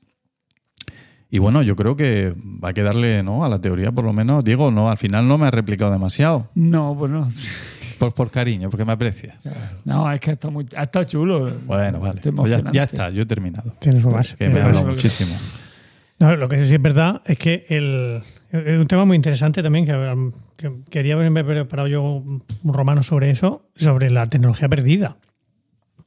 Y 1.29 1.39
bueno, 1.39 1.63
yo 1.63 1.75
creo 1.75 1.95
que 1.95 2.33
va 2.63 2.73
que 2.73 2.83
darle 2.83 3.23
¿no? 3.23 3.43
a 3.43 3.49
la 3.49 3.59
teoría, 3.59 3.91
por 3.91 4.05
lo 4.05 4.13
menos. 4.13 4.43
Diego, 4.43 4.69
no, 4.69 4.89
al 4.91 4.97
final 4.97 5.27
no 5.27 5.37
me 5.39 5.47
ha 5.47 5.51
replicado 5.51 5.91
demasiado. 5.91 6.49
No, 6.53 6.95
pues 6.97 7.11
no. 7.11 7.27
Por, 7.97 8.13
por 8.13 8.29
cariño, 8.29 8.69
porque 8.69 8.85
me 8.85 8.91
aprecia. 8.91 9.39
No, 9.83 10.11
es 10.11 10.19
que 10.19 10.29
ha 10.31 10.33
estado, 10.33 10.51
muy, 10.51 10.65
ha 10.75 10.83
estado 10.83 11.05
chulo. 11.05 11.51
Bueno, 11.65 11.99
vale. 11.99 12.21
Pues 12.35 12.51
ya, 12.51 12.71
ya 12.71 12.83
está, 12.83 13.09
yo 13.09 13.23
he 13.23 13.25
terminado. 13.25 13.71
Tienes 13.79 14.05
más. 14.05 14.35
Que 14.35 14.47
me 14.49 14.59
ha 14.59 14.65
hablado 14.65 14.83
lo 14.85 14.89
que- 14.89 14.95
muchísimo. 14.95 15.35
No, 16.19 16.35
lo 16.35 16.47
que 16.47 16.65
sí 16.67 16.73
es 16.75 16.81
verdad 16.81 17.21
es 17.25 17.37
que 17.37 17.65
el, 17.69 18.21
es 18.51 18.79
un 18.79 18.87
tema 18.87 19.03
muy 19.03 19.15
interesante 19.15 19.61
también, 19.61 19.85
que, 19.85 19.93
um, 19.93 20.31
que 20.55 20.71
quería 20.89 21.15
haberme 21.15 21.43
preparado 21.43 21.87
yo 21.87 22.01
un 22.03 22.43
romano 22.63 23.03
sobre 23.03 23.29
eso, 23.29 23.69
sobre 23.75 24.09
la 24.09 24.27
tecnología 24.27 24.69
perdida. 24.69 25.17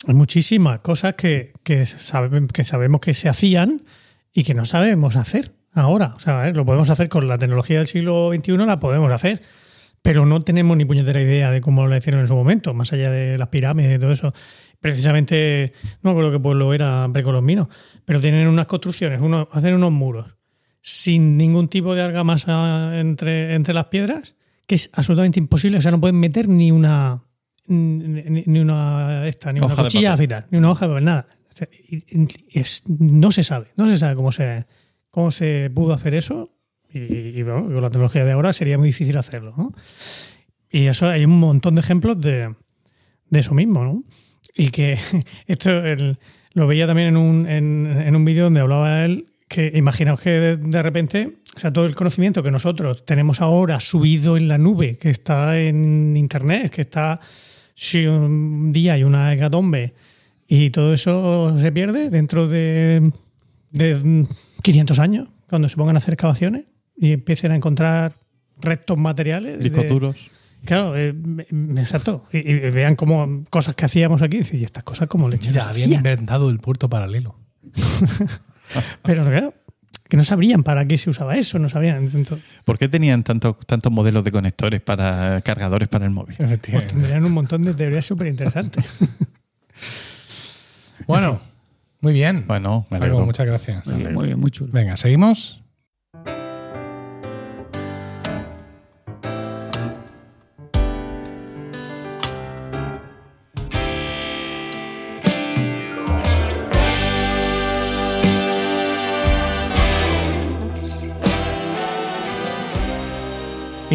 Hay 0.06 0.14
muchísimas 0.14 0.80
cosas 0.80 1.14
que, 1.14 1.52
que, 1.64 1.84
sabe- 1.84 2.46
que 2.52 2.64
sabemos 2.64 3.00
que 3.00 3.12
se 3.14 3.28
hacían 3.28 3.82
y 4.32 4.44
que 4.44 4.54
no 4.54 4.64
sabemos 4.64 5.16
hacer 5.16 5.52
ahora. 5.72 6.12
O 6.16 6.20
sea, 6.20 6.48
lo 6.50 6.64
podemos 6.64 6.88
hacer 6.88 7.08
con 7.08 7.26
la 7.28 7.36
tecnología 7.38 7.78
del 7.78 7.86
siglo 7.86 8.30
XXI, 8.34 8.56
la 8.58 8.78
podemos 8.80 9.10
hacer, 9.12 9.42
pero 10.02 10.24
no 10.24 10.42
tenemos 10.42 10.76
ni 10.76 10.84
puñetera 10.84 11.20
idea 11.20 11.50
de 11.50 11.60
cómo 11.60 11.86
lo 11.86 11.96
hicieron 11.96 12.20
en 12.20 12.28
su 12.28 12.36
momento, 12.36 12.72
más 12.74 12.92
allá 12.92 13.10
de 13.10 13.36
las 13.38 13.48
pirámides 13.48 13.96
y 13.96 13.98
todo 13.98 14.12
eso. 14.12 14.32
Precisamente, 14.90 15.72
no 16.02 16.10
me 16.10 16.10
acuerdo 16.12 16.32
qué 16.32 16.40
pueblo 16.40 16.72
era 16.74 17.08
precolombino, 17.12 17.68
pero 18.04 18.20
tienen 18.20 18.46
unas 18.48 18.66
construcciones, 18.66 19.20
unos, 19.20 19.48
hacen 19.52 19.74
unos 19.74 19.92
muros 19.92 20.36
sin 20.80 21.36
ningún 21.36 21.68
tipo 21.68 21.94
de 21.94 22.02
argamasa 22.02 22.98
entre, 23.00 23.54
entre 23.54 23.74
las 23.74 23.86
piedras, 23.86 24.36
que 24.66 24.76
es 24.76 24.88
absolutamente 24.92 25.40
imposible. 25.40 25.78
O 25.78 25.80
sea, 25.80 25.90
no 25.90 26.00
pueden 26.00 26.18
meter 26.20 26.48
ni 26.48 26.70
una 26.70 27.22
ni, 27.66 28.44
ni 28.46 28.58
una 28.60 29.26
esta, 29.26 29.52
ni 29.52 29.58
una 29.58 29.66
Hoja 29.66 29.82
cuchilla 29.82 30.12
a 30.12 30.46
ni 30.50 30.58
una 30.58 30.70
hoja 30.70 30.86
de 30.86 30.92
papel, 30.92 31.04
nada. 31.04 31.26
O 31.52 31.56
sea, 31.56 31.68
y- 31.88 31.96
y- 32.22 32.28
es- 32.60 32.84
no 32.88 33.30
se 33.32 33.42
sabe, 33.42 33.68
no 33.76 33.88
se 33.88 33.96
sabe 33.96 34.14
cómo 34.14 34.30
se, 34.30 34.66
cómo 35.10 35.30
se 35.32 35.70
pudo 35.74 35.92
hacer 35.94 36.14
eso. 36.14 36.52
Y, 36.92 36.98
y, 37.00 37.42
bueno, 37.42 37.64
con 37.64 37.82
la 37.82 37.90
tecnología 37.90 38.24
de 38.24 38.32
ahora 38.32 38.52
sería 38.52 38.78
muy 38.78 38.88
difícil 38.88 39.16
hacerlo. 39.16 39.54
¿no? 39.56 39.72
Y 40.70 40.86
eso 40.86 41.08
hay 41.08 41.24
un 41.24 41.38
montón 41.40 41.74
de 41.74 41.80
ejemplos 41.80 42.20
de, 42.20 42.54
de 43.28 43.38
eso 43.40 43.54
mismo, 43.54 43.84
¿no? 43.84 44.04
Y 44.56 44.68
que 44.70 44.98
esto 45.46 45.70
el- 45.84 46.18
lo 46.54 46.66
veía 46.66 46.86
también 46.86 47.08
en 47.08 47.16
un, 47.18 47.46
en, 47.46 47.86
en 48.06 48.16
un 48.16 48.24
vídeo 48.24 48.44
donde 48.44 48.60
hablaba 48.60 49.04
él 49.04 49.26
que 49.48 49.70
imaginaos 49.74 50.20
que 50.20 50.30
de, 50.30 50.56
de 50.56 50.82
repente, 50.82 51.36
o 51.54 51.60
sea, 51.60 51.72
todo 51.72 51.86
el 51.86 51.94
conocimiento 51.94 52.42
que 52.42 52.50
nosotros 52.50 53.04
tenemos 53.04 53.40
ahora 53.40 53.78
subido 53.78 54.36
en 54.36 54.48
la 54.48 54.58
nube, 54.58 54.96
que 54.96 55.10
está 55.10 55.60
en 55.60 56.16
internet, 56.16 56.72
que 56.72 56.80
está 56.80 57.20
si 57.74 58.06
un 58.06 58.72
día 58.72 58.94
hay 58.94 59.04
una 59.04 59.32
hecatombe 59.34 59.92
y 60.48 60.70
todo 60.70 60.94
eso 60.94 61.56
se 61.60 61.70
pierde 61.70 62.10
dentro 62.10 62.48
de, 62.48 63.12
de 63.70 64.24
500 64.62 64.98
años, 64.98 65.28
cuando 65.48 65.68
se 65.68 65.76
pongan 65.76 65.94
a 65.96 65.98
hacer 65.98 66.14
excavaciones 66.14 66.64
y 66.96 67.12
empiecen 67.12 67.52
a 67.52 67.56
encontrar 67.56 68.16
restos 68.60 68.96
materiales. 68.98 69.60
Discos 69.60 69.86
duros. 69.86 70.30
Claro, 70.66 70.96
eh, 70.96 71.12
me- 71.12 71.46
me- 71.50 71.80
exacto. 71.80 72.24
Y, 72.32 72.38
y 72.38 72.54
vean 72.70 72.94
como 72.96 73.44
cosas 73.50 73.74
que 73.74 73.84
hacíamos 73.86 74.22
aquí. 74.22 74.40
Y 74.52 74.64
estas 74.64 74.84
cosas 74.84 75.08
como 75.08 75.28
leche 75.28 75.50
las 75.52 75.66
habían 75.66 75.86
hacían. 75.88 75.98
inventado 76.00 76.50
el 76.50 76.58
puerto 76.60 76.88
paralelo. 76.90 77.36
Pero 79.02 79.24
claro, 79.24 79.54
que 80.08 80.16
no 80.16 80.24
sabrían 80.24 80.62
para 80.62 80.86
qué 80.86 80.98
se 80.98 81.10
usaba 81.10 81.36
eso, 81.36 81.58
no 81.58 81.68
sabían. 81.68 82.04
Entonces, 82.04 82.38
¿Por 82.64 82.78
qué 82.78 82.88
tenían 82.88 83.22
tantos, 83.24 83.56
tantos 83.66 83.90
modelos 83.92 84.24
de 84.24 84.32
conectores 84.32 84.80
para 84.80 85.40
cargadores 85.40 85.88
para 85.88 86.04
el 86.04 86.10
móvil? 86.10 86.36
pues 86.38 86.86
tendrían 86.88 87.24
un 87.24 87.32
montón 87.32 87.62
de 87.64 87.74
teorías 87.74 88.04
súper 88.04 88.26
interesantes. 88.28 88.84
Bueno, 91.06 91.40
muy 92.00 92.12
bien. 92.12 92.44
Bueno, 92.46 92.86
me 92.90 92.98
Paco, 92.98 93.24
muchas 93.24 93.46
gracias. 93.46 93.86
Muy 93.86 93.96
bien, 93.96 94.14
muy 94.14 94.26
bien, 94.26 94.40
muy 94.40 94.50
chulo. 94.50 94.72
Venga, 94.72 94.96
seguimos. 94.96 95.62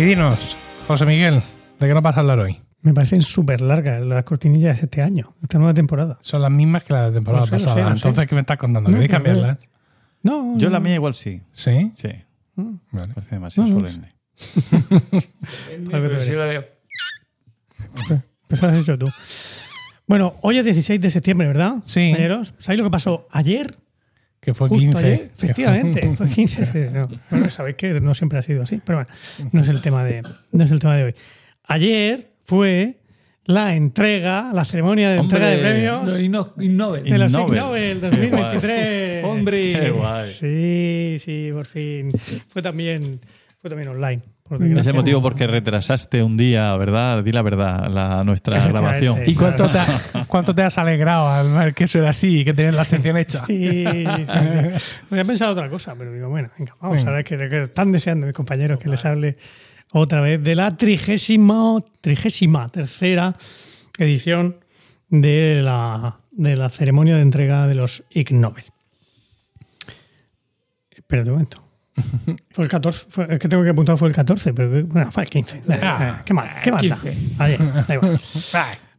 Y 0.02 0.04
dinos, 0.04 0.58
José 0.88 1.06
Miguel, 1.06 1.44
¿de 1.80 1.88
qué 1.88 1.94
nos 1.94 2.02
vas 2.02 2.18
a 2.18 2.22
hablar 2.22 2.40
hoy? 2.40 2.58
Me 2.82 2.92
parecen 2.92 3.22
súper 3.22 3.62
largas 3.62 4.04
las 4.04 4.24
cortinillas 4.24 4.78
de 4.80 4.86
este 4.86 5.04
año, 5.04 5.36
esta 5.44 5.60
nueva 5.60 5.76
temporada. 5.76 6.18
Son 6.22 6.42
las 6.42 6.50
mismas 6.50 6.84
que 6.84 6.94
la 6.94 7.12
de 7.12 7.18
temporada 7.18 7.46
sé, 7.46 7.60
sé, 7.60 7.66
pasada. 7.68 7.86
sé. 7.90 7.94
Entonces, 7.94 8.28
¿qué 8.28 8.34
me 8.34 8.42
estás 8.42 8.58
contando? 8.58 8.90
¿Queréis 8.90 9.12
cambiarlas? 9.12 9.70
No, 10.24 10.58
Yo 10.58 10.72
la 10.72 10.80
mía 10.80 10.96
igual 10.96 11.14
sí. 11.14 11.42
Sí. 11.52 11.92
Sí, 11.96 12.08
Mm. 12.56 12.78
Vale. 12.92 13.14
parece 13.14 13.36
demasiado 13.36 13.70
No, 13.70 13.76
no, 13.76 13.88
solemne. 13.88 14.16
Pero 15.92 16.20
sí 16.20 16.32
la 16.32 16.46
de- 16.46 16.68
Pues 18.48 18.62
lo 18.64 18.68
has 18.70 18.78
hecho 18.80 18.98
tú. 18.98 19.06
Bueno, 20.08 20.34
hoy 20.42 20.58
es 20.58 20.66
16 20.66 21.00
de 21.00 21.12
septiembre, 21.12 21.46
¿verdad? 21.48 21.76
Sí. 21.86 22.08
compañeros? 22.10 22.56
¿Sabéis 22.58 22.80
lo 22.80 22.86
que 22.86 22.92
pasó 22.92 23.28
ayer? 23.32 23.78
Que 24.42 24.56
fue 24.56 24.68
Justo 24.68 24.84
15. 24.86 25.06
ayer, 25.06 25.32
efectivamente, 25.38 26.12
fue 26.18 26.28
15. 26.28 26.66
sí, 26.66 26.80
no. 26.92 27.08
Bueno, 27.30 27.50
sabéis 27.50 27.76
que 27.78 28.02
no 28.02 28.14
siempre 28.16 28.40
ha 28.40 28.42
sido 28.42 28.64
así, 28.64 28.82
pero 28.84 28.98
bueno, 28.98 29.50
no 29.52 29.62
es 29.62 29.70
el 29.70 29.82
tema 29.82 30.04
de, 30.04 30.24
no 30.52 30.64
es 30.64 30.72
el 30.72 30.80
tema 30.80 30.98
de 30.98 31.04
hoy. 31.04 31.16
Ayer 31.66 32.32
fue 32.44 32.98
la 33.46 33.76
entrega, 33.76 34.52
la 34.52 34.66
ceremonia 34.66 35.12
de 35.12 35.18
entrega 35.20 35.48
de 35.48 35.58
premios 35.58 36.06
de 36.06 36.12
los 36.12 36.22
Ig 36.22 36.30
Nobel. 36.30 36.76
Nobel 36.78 37.04
Qué 37.04 38.08
2023. 38.08 39.22
guay. 39.22 39.32
Hombre. 39.32 39.74
Qué 39.80 39.92
guay. 39.92 40.22
Sí, 40.24 41.18
sí, 41.20 41.50
por 41.54 41.66
fin. 41.66 42.12
Fue 42.48 42.62
también, 42.64 43.20
fue 43.62 43.70
también 43.70 43.90
online. 43.90 44.22
Ese 44.60 44.92
motivo 44.94 45.22
porque 45.22 45.48
retrasaste 45.48 46.22
un 46.24 46.36
día, 46.36 46.76
¿verdad? 46.76 47.24
Di 47.24 47.32
la 47.32 47.42
verdad, 47.42 47.88
la, 47.90 48.24
nuestra 48.24 48.66
grabación. 48.68 49.20
¿Y 49.26 49.34
cuánto 49.36 49.70
te, 49.70 49.80
ha- 49.80 50.26
cuánto 50.28 50.54
te 50.54 50.62
has 50.64 50.78
alegrado 50.78 51.28
al 51.30 51.54
ver 51.54 51.74
que 51.74 51.86
eso 51.86 52.00
era 52.00 52.10
así 52.10 52.40
y 52.40 52.46
que 52.46 52.54
tenías 52.54 52.76
la 52.76 52.84
sección 52.86 53.16
hecha? 53.18 53.46
Sí, 53.46 53.86
sí, 53.86 54.26
sí. 54.26 54.32
Había 55.12 55.24
pensado 55.26 55.54
otra 55.54 55.70
cosa, 55.70 55.96
pero 55.98 56.12
digo, 56.12 56.28
bueno, 56.30 56.50
venga, 56.60 56.74
vamos 56.82 56.98
Venga. 56.98 57.12
a 57.12 57.16
ver 57.16 57.24
que, 57.26 57.38
que 57.38 57.62
están 57.64 57.92
deseando 57.92 58.26
mis 58.28 58.36
compañeros 58.36 58.78
que 58.80 58.90
les 58.90 59.06
hable 59.06 59.38
otra 59.94 60.22
vez 60.22 60.44
de 60.44 60.56
la 60.56 60.76
trigésima, 60.76 61.78
trigésima 62.02 62.68
tercera 62.70 63.36
edición 64.00 64.58
de 65.10 65.62
la, 65.64 66.18
de 66.32 66.58
la 66.58 66.70
ceremonia 66.70 67.16
de 67.16 67.22
entrega 67.22 67.68
de 67.68 67.76
los 67.76 68.04
Ig 68.10 68.34
Nobel. 68.34 68.64
Espérate 70.90 71.30
un 71.30 71.36
momento. 71.36 71.64
Fue 72.52 72.66
el 72.66 72.70
14, 72.70 73.08
fue- 73.10 73.28
es 73.34 73.40
que 73.40 73.48
tengo 73.48 73.64
que 73.64 73.70
apuntar 73.70 73.98
fue 73.98 74.08
el 74.10 74.16
14, 74.16 74.54
pero 74.54 74.86
bueno, 74.86 75.12
fue 75.12 75.24
el 75.24 75.30
15. 75.30 75.62
Ah, 75.82 76.22
¿Qué 76.26 76.34
más? 76.34 76.62
¿Qué 76.62 76.72
más? 76.72 76.82
da? 76.82 76.96
15. 76.98 77.44
Ayer, 77.44 77.60
da 77.88 77.94
igual. 77.96 78.20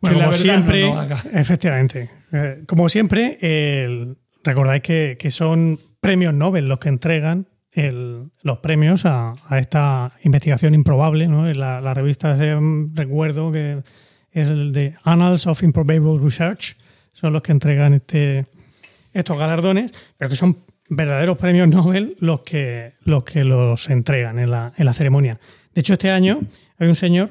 Bueno, 0.03 0.19
la 0.19 0.25
como 0.25 0.33
siempre, 0.37 0.91
no 0.93 1.07
efectivamente, 1.33 2.11
eh, 2.33 2.65
como 2.67 2.89
siempre, 2.89 3.39
el- 3.41 4.17
recordáis 4.43 4.83
que, 4.83 5.17
que 5.17 5.31
son 5.31 5.79
premios 6.01 6.35
Nobel 6.35 6.67
los 6.69 6.81
que 6.81 6.89
entregan 6.89 7.47
el- 7.71 8.31
los 8.43 8.59
premios 8.59 9.07
a, 9.07 9.35
a 9.49 9.59
esta 9.61 10.13
investigación 10.25 10.75
improbable. 10.75 11.29
¿no? 11.29 11.47
La, 11.53 11.81
la 11.81 11.95
revista, 11.95 12.37
recuerdo 12.95 13.53
que 13.53 13.83
es 14.33 14.49
el 14.51 14.73
de 14.73 14.95
Annals 15.05 15.47
of 15.47 15.63
Improbable 15.63 16.19
Research, 16.21 16.77
son 17.13 17.33
los 17.33 17.43
que 17.43 17.53
entregan 17.53 17.95
este, 17.95 18.47
estos 19.15 19.39
galardones, 19.39 19.93
pero 20.19 20.31
que 20.31 20.37
son 20.37 20.59
verdaderos 20.95 21.39
premios 21.39 21.69
Nobel 21.69 22.17
los 22.21 22.43
que 22.43 22.95
los, 23.05 23.25
que 23.25 23.45
los 23.45 23.89
entregan 23.89 24.39
en 24.39 24.51
la, 24.51 24.73
en 24.77 24.85
la 24.85 24.93
ceremonia. 24.93 25.41
De 25.75 25.81
hecho, 25.81 25.95
este 25.95 26.11
año 26.11 26.41
hay 26.79 26.89
un 26.89 26.97
señor 26.97 27.31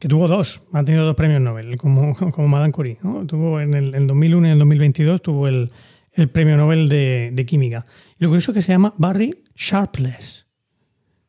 que 0.00 0.08
tuvo 0.08 0.28
dos, 0.28 0.62
ha 0.72 0.84
tenido 0.84 1.04
dos 1.04 1.16
premios 1.16 1.40
Nobel, 1.40 1.76
como, 1.76 2.14
como 2.32 2.48
Madame 2.48 2.72
Curie. 2.72 2.98
Tuvo 3.26 3.60
en 3.60 3.74
el, 3.74 3.94
en 3.94 4.06
2001 4.06 4.46
y 4.46 4.50
en 4.50 4.52
el 4.52 4.58
2022 4.58 5.22
tuvo 5.22 5.48
el, 5.48 5.70
el 6.12 6.28
premio 6.28 6.56
Nobel 6.56 6.88
de, 6.88 7.30
de 7.32 7.46
Química. 7.46 7.84
Y 8.18 8.24
lo 8.24 8.28
curioso 8.28 8.50
es 8.50 8.56
que 8.56 8.62
se 8.62 8.72
llama 8.72 8.94
Barry 8.98 9.42
Sharpless. 9.54 10.47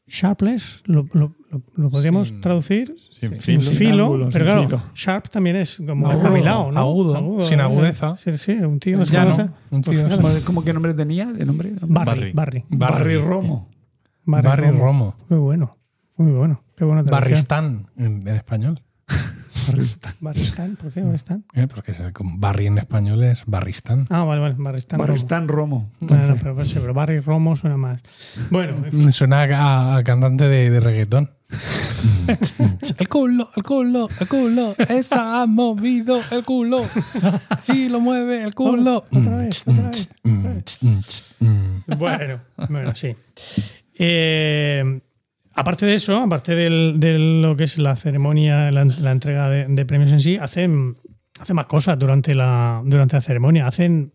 Sharpless, 0.09 0.81
¿lo, 0.85 1.07
lo, 1.13 1.35
lo- 1.51 1.61
lo 1.75 1.89
podríamos 1.89 2.33
traducir? 2.41 2.95
Sin 3.11 3.39
Sin 3.41 3.61
filo. 3.61 3.71
filo, 3.77 4.03
ángulo, 4.05 4.29
pero 4.31 4.31
sin 4.31 4.41
claro, 4.43 4.63
filo. 4.63 4.81
sharp 4.95 5.29
también 5.29 5.55
es 5.55 5.77
como 5.85 6.09
Agudo, 6.09 6.27
afilado, 6.27 6.71
¿no? 6.71 6.79
agudo, 6.79 7.41
sin 7.47 7.59
¿eh? 7.59 7.63
agudeza. 7.63 8.15
Sí, 8.17 8.37
sí, 8.37 8.51
un 8.53 8.79
tío 8.79 9.03
sin 9.05 9.13
Ya 9.13 9.25
no, 9.25 9.35
un 9.71 9.81
tío 9.81 10.07
Pues 10.19 10.33
sin-. 10.35 10.43
¿Cómo, 10.43 10.63
qué 10.63 10.73
nombre 10.73 10.93
tenía? 10.93 11.25
¿De 11.31 11.45
nombre? 11.45 11.71
Barry, 11.81 12.31
Barry. 12.33 12.33
Barry. 12.33 12.65
Barry 12.69 13.17
Romo. 13.17 13.69
Barry 14.25 14.69
Romo. 14.71 15.15
Muy 15.29 15.39
bueno, 15.39 15.77
muy 16.17 16.31
bueno. 16.31 16.63
Qué 16.75 16.85
buena 16.85 17.03
traducción. 17.03 17.31
Barristán 17.31 17.87
en, 17.97 18.27
en 18.27 18.35
español. 18.35 18.79
Barristán, 20.19 20.75
¿por 20.75 20.91
qué 20.91 21.01
Barristán? 21.01 21.45
Eh, 21.53 21.67
Porque 21.67 21.91
es 21.91 22.01
Barry 22.19 22.67
en 22.67 22.77
español 22.77 23.23
es 23.23 23.43
Barristán. 23.45 24.07
Ah, 24.09 24.23
vale, 24.23 24.41
vale, 24.41 24.55
Barristán. 24.57 24.99
Barry 24.99 25.15
Romo. 25.17 25.47
Romo. 25.47 25.91
Bueno, 25.99 26.27
no, 26.27 26.35
pero, 26.35 26.65
sí, 26.65 26.77
pero 26.81 26.93
Barry 26.93 27.19
Romo 27.19 27.55
suena 27.55 27.77
más. 27.77 28.01
Bueno, 28.49 28.85
en 28.85 28.91
fin. 28.91 29.11
Suena 29.11 29.43
a, 29.43 29.97
a 29.97 30.03
cantante 30.03 30.47
de, 30.47 30.69
de 30.69 30.79
reggaetón. 30.79 31.31
el 32.97 33.09
culo, 33.09 33.49
el 33.55 33.63
culo, 33.63 34.07
el 34.19 34.27
culo. 34.27 34.75
Esa 34.87 35.41
ha 35.41 35.45
movido 35.47 36.21
el 36.31 36.43
culo. 36.43 36.83
Y 37.67 37.89
lo 37.89 37.99
mueve 37.99 38.43
el 38.43 38.53
culo. 38.53 39.05
otra 39.11 39.37
vez, 39.37 39.63
otra 39.67 39.89
vez. 39.89 40.09
Mm. 40.23 41.95
Bueno, 41.97 42.39
bueno, 42.69 42.95
sí. 42.95 43.15
Eh, 43.97 45.01
aparte 45.53 45.85
de 45.85 45.95
eso, 45.95 46.17
aparte 46.17 46.55
de 46.55 46.69
lo 47.19 47.55
que 47.55 47.65
es 47.65 47.77
la 47.77 47.95
ceremonia, 47.95 48.71
la, 48.71 49.11
entrega 49.11 49.49
de, 49.49 49.85
premios 49.85 50.11
en 50.11 50.21
sí, 50.21 50.37
hacen, 50.37 50.95
más 51.53 51.65
cosas 51.65 51.97
durante 51.97 52.35
la, 52.35 52.83
ceremonia. 53.21 53.67
Hacen, 53.67 54.13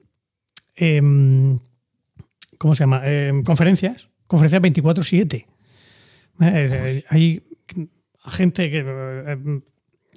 em, 0.75 1.59
¿cómo 2.59 2.75
se 2.75 2.85
llama? 2.85 3.03
Em, 3.05 3.43
conferencias, 3.43 4.09
conferencias 4.27 4.63
24-7. 4.63 5.35
Eh, 5.37 5.47
eh, 6.41 7.05
hay 7.09 7.43
gente 8.27 8.71
que 8.71 8.85
eh, 8.87 9.61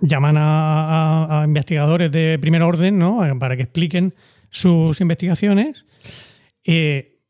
llaman 0.02 0.36
a, 0.38 1.44
investigadores 1.46 2.12
de 2.12 2.40
primer 2.40 2.62
orden 2.62 2.98
¿no? 2.98 3.22
para 3.40 3.56
que 3.56 3.64
expliquen 3.64 4.14
sus 4.50 5.00
investigaciones. 5.02 5.86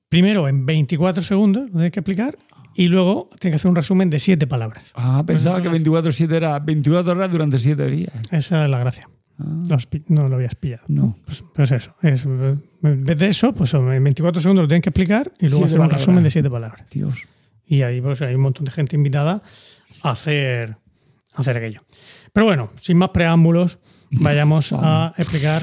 Primero 0.10 0.48
en 0.48 0.66
24 0.66 1.22
segundos, 1.22 1.64
lo 1.66 1.72
tienes 1.72 1.92
que 1.92 2.00
explicar, 2.00 2.38
y 2.78 2.88
luego 2.88 3.30
tienes 3.40 3.54
que 3.54 3.56
hacer 3.58 3.70
un 3.70 3.76
resumen 3.76 4.10
de 4.10 4.20
7 4.20 4.48
palabras. 4.48 4.86
Ah, 4.94 5.24
pensaba 5.26 5.62
que 5.62 5.68
no- 5.70 5.76
24-7 5.76 6.32
era 6.34 6.60
24 6.60 7.12
horas 7.14 7.32
durante 7.32 7.58
7 7.58 7.86
días. 7.88 8.14
Esa 8.32 8.64
es 8.66 8.70
la 8.70 8.80
gracia. 8.80 9.08
Ah, 9.40 9.64
no 10.08 10.28
lo 10.30 10.36
habías 10.36 10.56
pillado. 10.56 10.84
no. 10.88 11.16
Pues, 11.26 11.44
pues 11.54 11.72
eso. 11.72 11.94
Es, 12.02 12.26
en 12.26 13.04
vez 13.04 13.18
de 13.18 13.28
eso, 13.28 13.54
pues 13.54 13.74
en 13.74 13.86
24 14.04 14.42
segundos 14.42 14.64
lo 14.64 14.68
tienes 14.68 14.82
que 14.84 14.90
explicar 14.90 15.32
y 15.40 15.48
luego 15.48 15.58
Siete 15.58 15.66
hacer 15.66 15.80
un 15.80 15.84
palabras. 15.86 16.02
resumen 16.02 16.24
de 16.24 16.32
7 16.32 16.50
palabras. 16.50 16.84
Dios. 16.90 17.16
Y 17.68 17.82
ahí 17.82 18.00
pues, 18.02 18.22
hay 18.22 18.34
un 18.36 18.42
montón 18.42 18.66
de 18.66 18.72
gente 18.72 18.96
invitada 18.96 19.42
a 20.04 20.12
hacer, 20.12 20.78
a 21.36 21.42
hacer 21.42 21.58
aquello. 21.58 21.82
Pero 22.34 22.46
bueno, 22.46 22.70
sin 22.80 22.98
más 22.98 23.10
preámbulos, 23.10 23.80
vayamos 24.12 24.72
a 24.78 25.14
explicar 25.18 25.62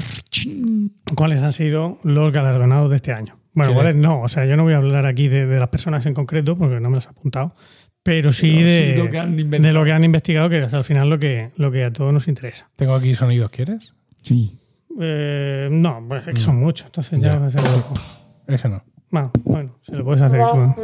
cuáles 1.15 1.41
han 1.41 1.53
sido 1.53 1.97
los 2.03 2.31
galardonados 2.31 2.89
de 2.89 2.95
este 2.97 3.11
año. 3.13 3.34
Bueno, 3.55 3.71
¿Qué? 3.71 3.75
cuáles 3.75 3.95
no. 3.95 4.21
O 4.21 4.27
sea, 4.27 4.45
yo 4.45 4.55
no 4.57 4.63
voy 4.63 4.73
a 4.73 4.77
hablar 4.77 5.05
aquí 5.07 5.27
de, 5.27 5.47
de 5.47 5.59
las 5.59 5.69
personas 5.69 6.05
en 6.05 6.13
concreto 6.13 6.55
porque 6.55 6.79
no 6.79 6.89
me 6.89 6.97
las 6.97 7.07
he 7.07 7.09
apuntado. 7.09 7.55
Pero 8.03 8.31
sí, 8.31 8.53
Pero 8.57 8.69
de, 8.69 8.91
sí 8.93 9.01
lo 9.01 9.09
que 9.09 9.17
han 9.19 9.35
de 9.49 9.73
lo 9.73 9.83
que 9.83 9.91
han 9.91 10.03
investigado, 10.03 10.47
que 10.49 10.63
es 10.63 10.73
al 10.73 10.83
final 10.83 11.09
lo 11.09 11.17
que, 11.17 11.49
lo 11.57 11.71
que 11.71 11.85
a 11.85 11.91
todos 11.91 12.13
nos 12.13 12.27
interesa. 12.27 12.69
Tengo 12.75 12.93
aquí 12.93 13.15
sonidos, 13.15 13.49
¿quieres? 13.49 13.93
Sí. 14.21 14.59
Eh, 15.01 15.69
no, 15.71 16.05
pues 16.07 16.27
es 16.27 16.33
que 16.35 16.39
son 16.41 16.57
muchos, 16.59 16.85
entonces 16.85 17.19
ya, 17.19 17.33
Ya. 17.33 17.39
va 17.39 17.45
a 17.47 17.49
ser 17.49 17.61
un 17.61 17.81
poco- 17.81 17.95
Ese 18.47 18.69
no. 18.69 18.83
Bueno, 19.09 19.31
bueno, 19.43 19.77
se 19.81 19.95
lo 19.95 20.03
puedes 20.03 20.21
hacer 20.21 20.41
tú. 20.51 20.57
¿no? 20.57 20.75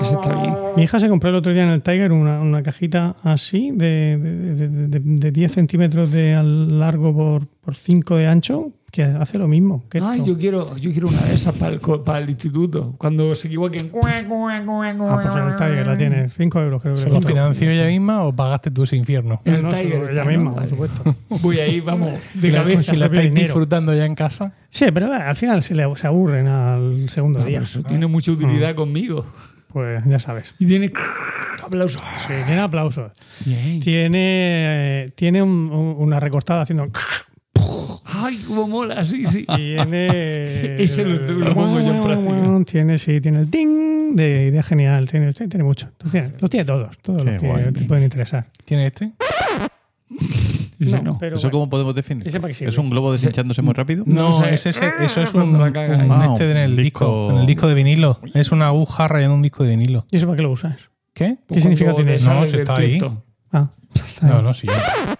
Ese 0.00 0.14
está 0.14 0.34
bien. 0.42 0.54
Mi 0.76 0.82
hija 0.82 0.98
se 0.98 1.08
compró 1.08 1.30
el 1.30 1.36
otro 1.36 1.52
día 1.52 1.62
en 1.64 1.70
el 1.70 1.82
Tiger 1.82 2.12
una, 2.12 2.40
una 2.40 2.62
cajita 2.62 3.16
así 3.22 3.70
de, 3.72 4.18
de, 4.18 4.54
de- 4.68 4.88
de- 4.88 5.00
de 5.02 5.30
10 5.32 5.52
centímetros 5.52 6.10
de 6.12 6.34
al 6.34 6.78
largo 6.78 7.14
por, 7.14 7.46
por 7.60 7.74
5 7.74 8.16
de 8.16 8.26
ancho 8.26 8.70
que 8.90 9.02
hace 9.04 9.38
lo 9.38 9.46
mismo. 9.48 9.84
Que 9.88 9.98
Ay, 9.98 10.18
esto. 10.20 10.32
yo 10.32 10.38
quiero, 10.38 10.76
yo 10.76 10.90
quiero 10.90 11.08
una 11.08 11.20
de 11.22 11.34
esas 11.34 11.54
para 11.56 11.72
el, 11.72 11.80
co- 11.80 12.02
para 12.04 12.18
el 12.18 12.28
instituto. 12.30 12.94
Cuando 12.98 13.34
se 13.34 13.46
equivoquen. 13.48 13.90
Ah, 13.94 15.16
pues 15.22 15.36
en 15.36 15.48
el 15.48 15.56
Tiger 15.56 15.86
la 15.86 15.96
tienes. 15.96 16.34
5 16.34 16.60
euros 16.60 16.82
creo 16.82 16.94
que 16.94 17.00
¿Lo 17.02 17.08
costó. 17.10 17.28
financió 17.28 17.70
ella 17.70 17.86
misma 17.86 18.24
o 18.24 18.34
pagaste 18.34 18.70
tú 18.70 18.82
ese 18.84 18.96
infierno? 18.96 19.38
En 19.44 19.54
el 19.54 19.62
No, 19.62 19.68
Tiger. 19.68 20.10
ella 20.10 20.24
misma, 20.24 20.50
¿no? 20.50 20.56
por 20.56 20.68
supuesto. 20.68 21.16
Voy 21.42 21.58
ahí, 21.60 21.80
vamos, 21.80 22.10
de 22.34 22.50
la- 22.50 22.58
cabeza. 22.58 22.92
si 22.92 22.96
la 22.98 23.06
estáis 23.06 23.28
dinero. 23.30 23.46
disfrutando 23.46 23.94
ya 23.94 24.04
en 24.04 24.14
casa. 24.14 24.52
Sí, 24.68 24.86
pero 24.92 25.06
bueno, 25.08 25.24
al 25.24 25.36
final 25.36 25.62
se, 25.62 25.74
le, 25.74 25.84
se 25.96 26.06
aburren 26.06 26.46
al 26.48 27.08
segundo 27.08 27.40
No, 27.40 27.44
día. 27.46 27.56
pero 27.58 27.64
eso 27.64 27.82
tiene 27.82 28.06
mucha 28.06 28.32
utilidad 28.32 28.74
conmigo. 28.74 29.26
Pues 29.72 30.02
ya 30.04 30.18
sabes. 30.18 30.54
Y 30.58 30.66
tiene 30.66 30.92
aplausos. 31.64 32.00
Sí, 32.00 32.34
tiene 32.46 32.60
aplausos. 32.60 33.12
Bien. 33.46 33.78
Tiene, 33.80 35.12
tiene 35.14 35.42
un- 35.42 35.70
un- 35.72 35.94
una 35.98 36.18
recortada 36.18 36.62
haciendo. 36.62 36.86
Ay, 38.04 38.38
cómo 38.46 38.68
mola, 38.68 39.04
sí, 39.04 39.24
sí. 39.26 39.44
Tiene. 39.46 40.82
Ese 40.82 41.04
lo- 41.04 41.18
lo 41.38 41.54
pongo 41.54 41.80
yo 41.80 41.94
en 41.94 42.02
práctica. 42.02 42.64
Tiene, 42.70 42.98
sí, 42.98 43.20
tiene 43.20 43.40
el 43.40 43.50
ding 43.50 44.14
de 44.16 44.48
idea 44.48 44.62
genial. 44.62 45.08
Tiene, 45.10 45.32
tiene 45.32 45.64
mucho. 45.64 45.88
Lo 46.04 46.10
tiene, 46.10 46.32
lo 46.40 46.48
tiene 46.48 46.64
todos. 46.64 46.98
Todos 46.98 47.22
Qué 47.24 47.30
los 47.32 47.40
que 47.40 47.46
guay. 47.48 47.72
te 47.72 47.84
pueden 47.84 48.04
interesar. 48.04 48.46
¿Tiene 48.64 48.86
este? 48.88 49.12
Ese 50.80 51.02
no. 51.02 51.18
pero 51.18 51.36
¿Eso 51.36 51.42
bueno. 51.48 51.52
cómo 51.58 51.70
podemos 51.70 51.94
definir? 51.94 52.26
¿Es 52.26 52.78
un 52.78 52.88
globo 52.90 53.12
deshinchándose 53.12 53.60
muy 53.62 53.74
rápido? 53.74 54.02
No, 54.06 54.30
No 54.30 54.32
sé. 54.44 54.54
ese, 54.54 54.70
ese- 54.70 54.92
eso 55.04 55.22
es 55.22 55.34
un, 55.34 55.58
la 55.60 55.70
caga 55.72 55.96
un 56.04 56.10
ahí. 56.10 56.28
este 56.32 56.50
en 56.50 56.56
el 56.56 56.74
disco, 56.76 57.04
disco- 57.04 57.30
en 57.32 57.36
el 57.40 57.46
disco 57.46 57.68
de 57.68 57.74
vinilo. 57.74 58.18
Es 58.34 58.50
una 58.50 58.68
aguja 58.68 59.06
rayando 59.06 59.34
un 59.34 59.42
disco 59.42 59.62
de 59.62 59.70
vinilo. 59.70 60.06
¿Y 60.10 60.16
eso 60.16 60.26
para 60.26 60.36
qué 60.36 60.42
lo 60.42 60.50
usas? 60.50 60.76
¿Qué? 61.12 61.36
¿Qué 61.48 61.60
significa 61.60 61.94
tiene? 61.94 62.16
No, 62.18 62.46
del 62.46 62.60
está 62.60 62.76
ahí. 62.76 62.98
Ah, 63.52 63.70
está 63.94 64.26
No, 64.26 64.32
bien. 64.34 64.44
no, 64.44 64.54
sí. 64.54 64.66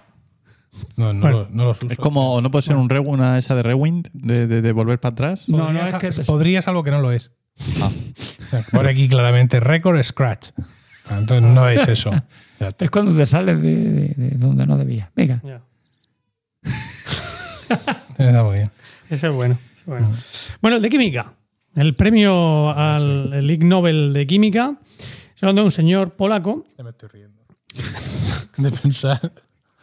No, 0.97 1.13
no, 1.13 1.21
Bueno. 1.21 1.39
lo- 1.43 1.49
no 1.51 1.65
los 1.67 1.79
uso. 1.79 1.93
Es 1.93 1.99
como, 1.99 2.41
¿no 2.41 2.51
puede 2.51 2.63
ser 2.63 2.77
un 2.77 2.89
re, 2.89 2.99
una 3.01 3.39
esa 3.39 3.55
de 3.55 3.63
rewind? 3.63 4.09
De, 4.13 4.47
de, 4.47 4.63
de 4.63 4.73
volver 4.73 4.99
para 5.01 5.13
atrás. 5.13 5.49
No, 5.49 5.73
no, 5.73 5.87
es 5.87 5.95
que 5.97 6.09
te- 6.11 6.25
Podrías 6.25 6.69
algo 6.69 6.83
que 6.85 6.91
no 6.91 7.01
lo 7.01 7.13
es. 7.13 7.33
Ah. 7.81 7.91
Pone 8.73 8.91
aquí 8.91 9.09
claramente 9.09 9.61
record 9.61 10.03
scratch. 10.03 10.51
Ah, 11.09 11.17
Entonces 11.19 11.51
no 11.51 11.69
es 11.69 11.87
eso. 11.89 12.11
Es 12.79 12.91
cuando 12.91 13.17
te 13.17 13.25
sales 13.25 13.61
de, 13.63 13.75
de- 13.75 14.15
de 14.17 14.31
donde 14.37 14.67
no 14.67 14.77
debías. 14.77 15.09
Venga. 15.17 15.41
Ya. 15.43 15.63
Está 18.19 18.43
muy 18.43 18.57
bien. 18.57 18.71
Ese 19.09 19.29
es 19.29 19.35
bueno. 19.37 19.59
ese 19.73 19.81
es 19.81 19.87
Bueno. 19.87 20.09
Bueno, 20.61 20.77
el 20.77 20.83
de 20.83 20.91
química. 20.91 21.33
El 21.75 21.95
premio 21.95 22.71
al 22.77 23.33
el 23.33 23.51
Ig 23.51 23.65
Nobel 23.65 24.13
de 24.13 24.27
química. 24.27 24.77
Se 25.35 25.47
lo 25.47 25.53
de 25.55 25.63
un 25.63 25.71
señor 25.73 26.11
polaco. 26.17 26.65
Ya 26.77 26.85
me 26.85 26.91
estoy 26.91 27.09
riendo. 27.09 27.41
De 28.59 28.71
pensar. 28.71 29.33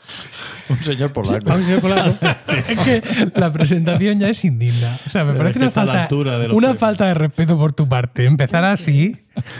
Un 0.69 0.81
señor 0.83 1.13
polaco. 1.13 1.49
A 1.49 1.55
un 1.55 1.63
señor 1.63 1.79
polaco. 1.81 2.17
Es 2.67 2.79
que 2.79 3.01
la 3.35 3.51
presentación 3.53 4.19
ya 4.19 4.27
es 4.29 4.43
indigna. 4.43 4.97
O 5.05 5.09
sea, 5.09 5.23
me 5.23 5.31
Pero 5.31 5.43
parece 5.45 5.59
es 5.59 5.61
que 5.61 5.65
una 5.65 5.71
falta, 5.71 6.01
altura 6.03 6.39
de 6.39 6.47
los 6.49 6.57
una 6.57 6.67
premios. 6.67 6.79
falta 6.79 7.05
de 7.07 7.13
respeto 7.13 7.57
por 7.57 7.71
tu 7.73 7.87
parte. 7.87 8.25
Empezar 8.25 8.65
así. 8.65 9.15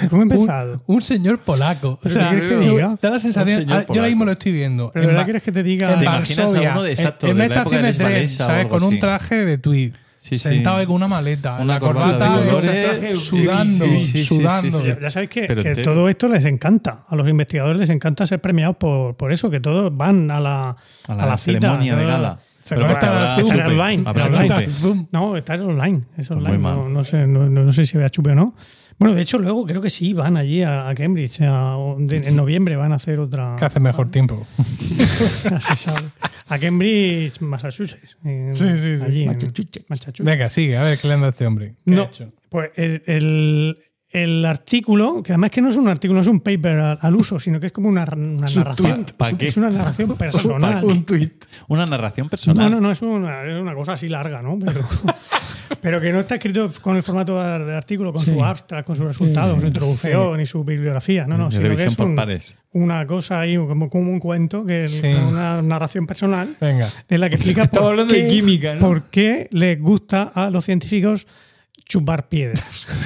¿Cómo 0.10 0.22
he 0.22 0.24
empezado? 0.24 0.82
un 0.88 1.02
señor 1.02 1.40
polaco. 1.40 1.92
O 1.92 2.00
¿Pero 2.02 2.16
sea, 2.16 2.32
qué 2.32 2.42
que 2.42 2.58
diga? 2.58 2.98
da 3.02 3.10
la 3.10 3.20
sensación. 3.20 3.72
Ah, 3.72 3.86
yo 3.88 3.96
ahora 4.02 4.08
mismo 4.10 4.26
lo 4.26 4.32
estoy 4.34 4.52
viendo. 4.52 4.90
¿Pero 4.94 5.04
en 5.06 5.10
verdad 5.12 5.24
quieres 5.26 5.44
que 5.44 5.52
te 5.52 5.64
diga? 5.64 5.94
en 5.94 6.00
¿Te 6.00 6.06
imaginas 6.06 6.54
a 6.54 6.60
uno 6.60 6.82
de 6.84 6.92
en- 6.92 6.98
exacto, 6.98 7.28
en 7.28 7.38
de 7.38 7.40
la 7.40 7.46
una 7.46 7.62
época 7.62 7.82
de 8.10 8.28
¿sabes? 8.28 8.68
Con 8.68 8.84
un 8.84 9.00
traje 9.00 9.46
de 9.46 9.58
tweed. 9.58 9.94
Sí, 10.30 10.36
sentado 10.38 10.86
con 10.86 10.96
una 10.96 11.08
maleta, 11.08 11.58
Una 11.60 11.76
la 11.76 11.80
corbata 11.80 12.28
corbata, 12.28 12.38
de 12.40 12.44
hecha- 12.50 12.90
colores. 12.94 13.20
sudando, 13.20 13.86
Sí, 13.86 13.98
sí, 14.00 14.08
sí, 14.12 14.24
sudando. 14.26 14.78
sí, 14.78 14.84
sí. 14.84 14.88
Ya, 14.90 15.00
ya 15.00 15.10
sabéis 15.10 15.30
que, 15.30 15.48
que 15.48 15.76
todo 15.84 16.10
esto 16.10 16.28
les 16.28 16.46
encanta. 16.46 17.06
A 17.08 17.16
los 17.16 17.28
investigadores 17.28 17.80
les 17.80 17.90
encanta 17.90 18.26
ser 18.28 18.42
premiados 18.42 18.76
por, 18.78 19.16
por 19.16 19.32
eso, 19.32 19.50
que 19.50 19.60
todos 19.60 19.96
van 19.96 20.30
a 20.32 20.40
la, 20.40 20.76
A 21.08 21.16
la 21.16 21.38
cita. 21.38 21.60
ceremonia 21.60 21.96
de 21.96 22.04
¿no? 22.04 22.08
gala. 22.10 22.40
Pero 22.70 22.82
Pero 22.82 22.94
está- 22.94 23.38
online. 23.38 24.04
está. 24.06 24.62
No, 25.12 25.38
está 25.38 25.54
online. 25.56 26.02
Es 26.18 26.28
Pues 26.28 26.32
online. 26.32 26.58
no, 26.58 26.90
no 26.90 27.04
sé, 27.06 27.26
no, 27.26 27.48
no 27.50 27.72
sé 27.72 27.86
si 27.86 27.98
vea 27.98 28.10
chupe 28.10 28.32
o 28.32 28.36
no. 28.36 28.54
Bueno, 29.00 29.14
de 29.14 29.22
hecho, 29.22 29.38
luego 29.38 29.66
creo 29.66 29.80
que 29.82 29.90
sí 29.92 30.14
van 30.14 30.38
allí 30.38 30.64
a, 30.64 30.90
a 30.90 30.96
Cambridge. 30.96 31.42
a- 31.42 31.78
de- 32.00 32.28
en 32.28 32.36
noviembre 32.36 32.76
van 32.76 32.92
a 32.94 32.96
hacer 32.96 33.20
otra. 33.20 33.56
Que 33.58 33.66
hace 33.66 33.80
mejor 33.80 34.10
tiempo. 34.10 34.46
se 34.80 35.76
sabe. 35.76 36.08
A 36.50 36.58
Cambridge, 36.58 37.40
Massachusetts. 37.42 38.18
en- 38.24 38.56
Sí, 38.56 38.66
sí, 38.78 38.98
sí. 38.98 39.04
Allí, 39.04 39.22
en 39.24 39.28
Massachusetts. 39.28 39.86
Massachusetts. 39.90 40.26
Venga, 40.26 40.50
sigue, 40.50 40.78
a 40.78 40.84
ver 40.84 40.98
qué 40.98 41.08
le 41.08 41.14
anda 41.14 41.28
a 41.28 41.30
este 41.30 41.46
hombre. 41.46 41.76
¿Qué 41.86 41.92
ha 41.94 41.96
No, 41.96 42.04
hecho? 42.04 42.28
pues 42.50 42.72
el, 42.76 43.04
el- 43.06 43.78
el 44.10 44.46
artículo, 44.46 45.22
que 45.22 45.34
además 45.34 45.52
que 45.52 45.62
no 45.62 45.68
es 45.70 45.76
un 45.76 45.90
artículo, 45.90 46.16
no 46.16 46.22
es 46.22 46.28
un 46.28 46.40
paper 46.40 46.78
al, 46.80 46.98
al 47.02 47.16
uso, 47.16 47.38
sino 47.40 47.60
que 47.60 47.68
es 47.68 47.72
como 47.74 47.90
una, 47.90 48.06
una 48.16 48.48
narración. 48.48 49.06
¿Pa- 49.18 49.32
pa 49.32 49.38
qué? 49.38 49.48
Es 49.48 49.58
una 49.58 49.70
narración 49.70 50.18
personal. 50.18 50.84
Un 50.84 51.04
tuit. 51.06 51.44
Una 51.68 51.86
narración 51.86 52.30
personal. 52.30 52.64
No, 52.72 52.76
no, 52.78 52.82
no, 52.82 52.92
es 52.92 53.02
una, 53.02 53.44
es 53.44 53.62
una 53.62 53.76
cosa 53.76 53.94
así 53.94 54.08
larga, 54.08 54.42
¿no? 54.42 54.58
Pero, 54.58 54.80
pero 55.82 56.02
que 56.02 56.12
no 56.12 56.20
está 56.20 56.36
escrito 56.36 56.70
con 56.82 56.96
el 56.96 57.04
formato 57.04 57.36
de 57.38 57.76
artículo, 57.76 58.12
con 58.14 58.22
su 58.22 58.44
abstract, 58.44 58.86
con 58.88 58.96
sus 58.96 59.06
resultados, 59.08 59.52
con 59.52 59.62
su 59.62 59.68
introducción 59.68 60.40
y 60.42 60.46
su 60.46 60.64
bibliografía. 60.64 61.26
No, 61.28 61.38
no, 61.38 61.52
sino 61.52 61.76
que 61.76 61.84
es 61.84 61.96
por 61.96 62.08
un- 62.08 62.16
pares. 62.16 62.56
una 62.74 63.06
cosa 63.06 63.42
ahí, 63.42 63.56
como, 63.58 63.90
como 63.90 64.12
un 64.12 64.20
cuento, 64.20 64.66
que 64.66 64.86
es 64.86 64.92
Sí. 64.92 65.08
una 65.08 65.62
narración 65.62 66.08
personal. 66.08 66.56
Venga. 66.60 66.88
de 67.08 67.18
la 67.18 67.30
que 67.30 67.36
explica 67.36 67.64
Estamos 67.64 67.86
por 67.86 67.92
hablando 67.92 68.14
qué, 68.14 68.24
de 68.24 68.28
química, 68.30 68.74
¿no? 68.76 68.80
por 68.82 69.04
qué 69.04 69.48
les 69.52 69.80
gusta 69.80 70.24
a 70.34 70.50
los 70.50 70.66
científicos 70.66 71.28
chupar 71.88 72.28
piedras. 72.30 72.88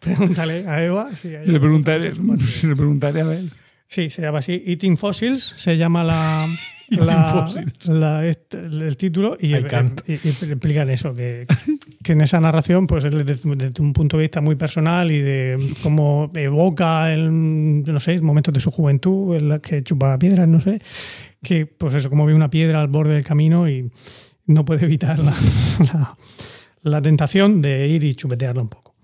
Pregúntale 0.00 0.66
a 0.66 0.82
Eva. 0.82 1.10
si 1.14 1.34
a 1.34 1.40
Le 1.42 1.60
preguntaré, 1.60 2.12
le 2.14 2.16
preguntaré 2.76 3.20
a 3.20 3.24
ver. 3.24 3.40
Sí, 3.86 4.10
se 4.10 4.22
llama 4.22 4.38
así. 4.38 4.62
Eating 4.66 4.96
Fossils 4.96 5.54
se 5.56 5.76
llama 5.76 6.02
la, 6.02 6.46
la- 6.90 7.48
la- 7.86 8.26
este- 8.26 8.58
el 8.58 8.96
título 8.96 9.36
y, 9.40 9.54
I 9.56 9.62
can't. 9.64 10.00
y- 10.08 10.12
y 10.12 10.28
explican 10.28 10.90
eso, 10.90 11.14
que, 11.14 11.46
que 12.02 12.12
en 12.12 12.20
esa 12.20 12.40
narración, 12.40 12.86
pues 12.86 13.04
es 13.04 13.12
desde, 13.12 13.34
desde 13.56 13.82
un 13.82 13.92
punto 13.92 14.16
de 14.16 14.22
vista 14.22 14.40
muy 14.40 14.56
personal 14.56 15.10
y 15.10 15.20
de 15.20 15.58
cómo 15.82 16.30
evoca 16.34 17.12
el, 17.12 17.82
no 17.84 18.00
sé, 18.00 18.20
momentos 18.20 18.52
de 18.54 18.60
su 18.60 18.70
juventud, 18.70 19.34
en 19.36 19.48
la 19.48 19.58
que 19.60 19.82
chupa 19.82 20.18
piedras, 20.18 20.46
no 20.48 20.60
sé, 20.60 20.80
que 21.42 21.66
pues 21.66 21.94
eso, 21.94 22.10
como 22.10 22.26
ve 22.26 22.34
una 22.34 22.50
piedra 22.50 22.80
al 22.80 22.88
borde 22.88 23.14
del 23.14 23.24
camino 23.24 23.68
y 23.68 23.90
no 24.46 24.64
puede 24.64 24.84
evitar 24.84 25.18
la, 25.18 25.34
la- 25.92 26.14
la 26.82 27.00
tentación 27.02 27.62
de 27.62 27.88
ir 27.88 28.04
y 28.04 28.14
chupetearla 28.14 28.60
un 28.62 28.68
poco. 28.68 28.94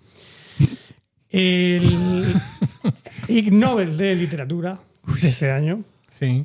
El 1.31 1.83
Ig 3.29 3.53
Nobel 3.53 3.97
de 3.97 4.15
Literatura 4.17 4.79
de 5.23 5.29
este 5.29 5.51
año 5.51 5.83
Sí. 6.19 6.45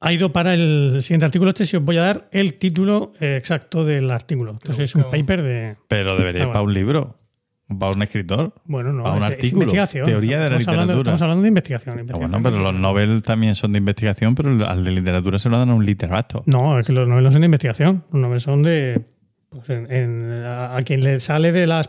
Ha 0.00 0.12
ido 0.12 0.32
para 0.32 0.54
el 0.54 0.98
siguiente 1.00 1.26
artículo. 1.26 1.50
Este 1.50 1.64
sí 1.64 1.76
os 1.76 1.84
voy 1.84 1.96
a 1.98 2.02
dar 2.02 2.28
el 2.32 2.54
título 2.54 3.12
eh, 3.20 3.36
exacto 3.38 3.84
del 3.84 4.10
artículo. 4.10 4.52
Entonces 4.52 4.90
es 4.90 4.94
un 4.94 5.04
paper 5.10 5.42
de... 5.42 5.76
Pero 5.88 6.16
debería 6.16 6.42
ir 6.42 6.48
Ah, 6.48 6.52
para 6.52 6.62
un 6.62 6.74
libro. 6.74 7.18
Para 7.78 7.92
un 7.96 8.02
escritor. 8.02 8.52
Bueno, 8.66 8.92
no, 8.92 9.04
Para 9.04 9.16
un 9.16 9.22
artículo. 9.22 9.62
investigación. 9.62 10.04
Teoría 10.06 10.38
de 10.40 10.50
la 10.50 10.56
Estamos 10.56 10.68
hablando- 10.68 10.92
literatura. 10.92 11.14
estamos 11.14 11.22
hablando 11.22 11.42
de 11.42 11.48
investigación. 11.48 11.94
Ah, 11.96 12.00
investigación. 12.00 12.30
bueno, 12.42 12.50
pero 12.50 12.62
los 12.62 12.74
Nobel 12.74 13.22
también 13.22 13.54
son 13.54 13.72
de 13.72 13.78
investigación, 13.78 14.34
pero 14.34 14.68
al 14.68 14.84
de 14.84 14.90
literatura 14.90 15.38
se 15.38 15.48
lo 15.48 15.58
dan 15.58 15.70
a 15.70 15.74
un 15.74 15.86
literato. 15.86 16.42
No, 16.46 16.78
es 16.78 16.86
que 16.86 16.92
los 16.92 17.08
Nobel 17.08 17.24
no 17.24 17.32
son 17.32 17.40
de 17.40 17.46
investigación. 17.46 18.04
Los 18.12 18.20
Nobel 18.20 18.40
son 18.40 18.62
de... 18.62 19.00
pues, 19.48 19.70
en- 19.70 19.90
en- 19.90 20.44
a, 20.44 20.76
a 20.76 20.82
quien 20.82 21.00
le 21.02 21.18
sale 21.20 21.52
de 21.52 21.66
las 21.66 21.88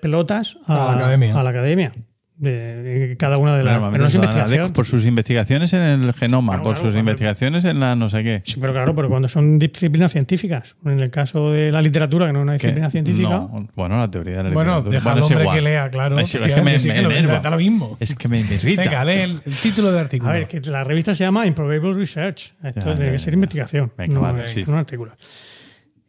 pelotas 0.00 0.58
a, 0.66 0.86
A 0.92 0.96
la 0.96 1.02
academia. 1.04 1.38
A 1.38 1.42
la 1.44 1.50
academia. 1.50 1.92
De, 2.36 3.14
cada 3.16 3.38
una 3.38 3.56
de 3.56 3.62
las... 3.62 3.78
Pero 3.78 4.02
no 4.02 4.06
es 4.08 4.14
investigación. 4.16 4.72
Por 4.72 4.84
sus 4.86 5.06
investigaciones 5.06 5.72
en 5.72 5.82
el 5.82 6.12
genoma, 6.12 6.48
Bueno, 6.54 6.62
por 6.64 6.74
claro, 6.74 6.90
sus 6.90 6.98
investigaciones 6.98 7.64
en 7.64 7.78
la 7.78 7.94
no 7.94 8.08
sé 8.08 8.24
qué. 8.24 8.42
Sí, 8.44 8.56
pero 8.60 8.72
claro, 8.72 8.92
pero 8.92 9.08
cuando 9.08 9.28
son 9.28 9.56
disciplinas 9.56 10.10
científicas. 10.10 10.74
En 10.84 10.98
el 10.98 11.10
caso 11.10 11.52
de 11.52 11.70
la 11.70 11.80
literatura, 11.80 12.26
que 12.26 12.32
no 12.32 12.40
es 12.40 12.42
una 12.42 12.52
disciplina 12.54 12.90
científica, 12.90 13.28
no, 13.28 13.68
bueno, 13.76 13.98
la 13.98 14.10
teoría 14.10 14.38
de 14.38 14.42
la 14.44 14.50
Bueno, 14.50 14.78
literatura. 14.82 14.96
deja 14.98 15.10
al 15.12 15.14
Bueno, 15.20 15.26
hombre 15.26 15.42
igual. 15.44 15.56
que 15.56 15.62
lea, 15.62 15.90
claro. 15.90 16.18
Es, 16.18 16.32
que 16.32 16.60
me, 16.62 16.74
enerva. 16.74 17.50
Lo 17.50 17.56
mismo. 17.56 17.96
Es 18.00 18.14
que 18.16 18.26
me 18.26 18.40
irrita. 18.40 18.82
Venga, 18.82 19.04
lee 19.04 19.20
el, 19.20 19.40
el 19.46 19.54
título 19.54 19.92
del 19.92 20.00
artículo. 20.00 20.30
A 20.30 20.34
ver, 20.34 20.48
que 20.48 20.60
la 20.62 20.82
revista 20.82 21.14
se 21.14 21.22
llama 21.22 21.46
Improbable 21.46 21.92
Research. 21.94 22.54
Esto 22.64 22.94
Ya, 22.96 23.10
que 23.12 23.18
ser 23.18 23.32
ya. 23.32 23.34
investigación. 23.36 23.92
Venga, 23.96 24.14
no, 24.14 24.20
vale, 24.22 24.46
sí. 24.48 24.64
un 24.66 24.74
artículo. 24.74 25.12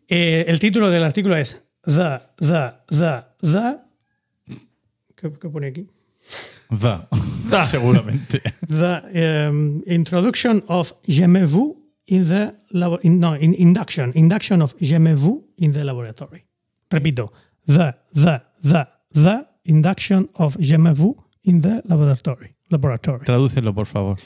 Eh, 0.07 0.45
el 0.47 0.57
título 0.57 0.89
del 0.89 1.03
artículo 1.03 1.35
es 1.35 1.63
The, 1.83 2.19
The, 2.37 2.71
The, 2.89 3.21
The. 3.41 4.55
¿Qué, 5.15 5.31
qué 5.39 5.49
pone 5.49 5.67
aquí? 5.67 5.87
The. 6.69 7.07
Seguramente. 7.63 8.41
The 8.67 9.47
um, 9.49 9.83
Introduction 9.85 10.63
of 10.67 10.93
Gemez-vous 11.07 11.75
in 12.07 12.25
the 12.27 12.55
labo- 12.71 12.99
in- 13.03 13.19
no, 13.19 13.35
in- 13.35 13.53
induction, 13.55 14.11
induction 14.15 14.61
of 14.61 14.75
Gemez-vous 14.79 15.43
in 15.57 15.71
the 15.73 15.83
laboratory. 15.83 16.45
Repito, 16.89 17.31
the, 17.67 17.91
the, 18.13 18.41
the, 18.63 18.87
the 19.13 19.47
induction 19.65 20.29
of 20.35 20.55
Gemez-vous 20.59 21.15
in 21.43 21.61
the 21.61 21.81
laboratory. 21.85 22.55
laboratory. 22.69 23.25
Tradúcelo, 23.25 23.73
por 23.73 23.85
favor. 23.85 24.17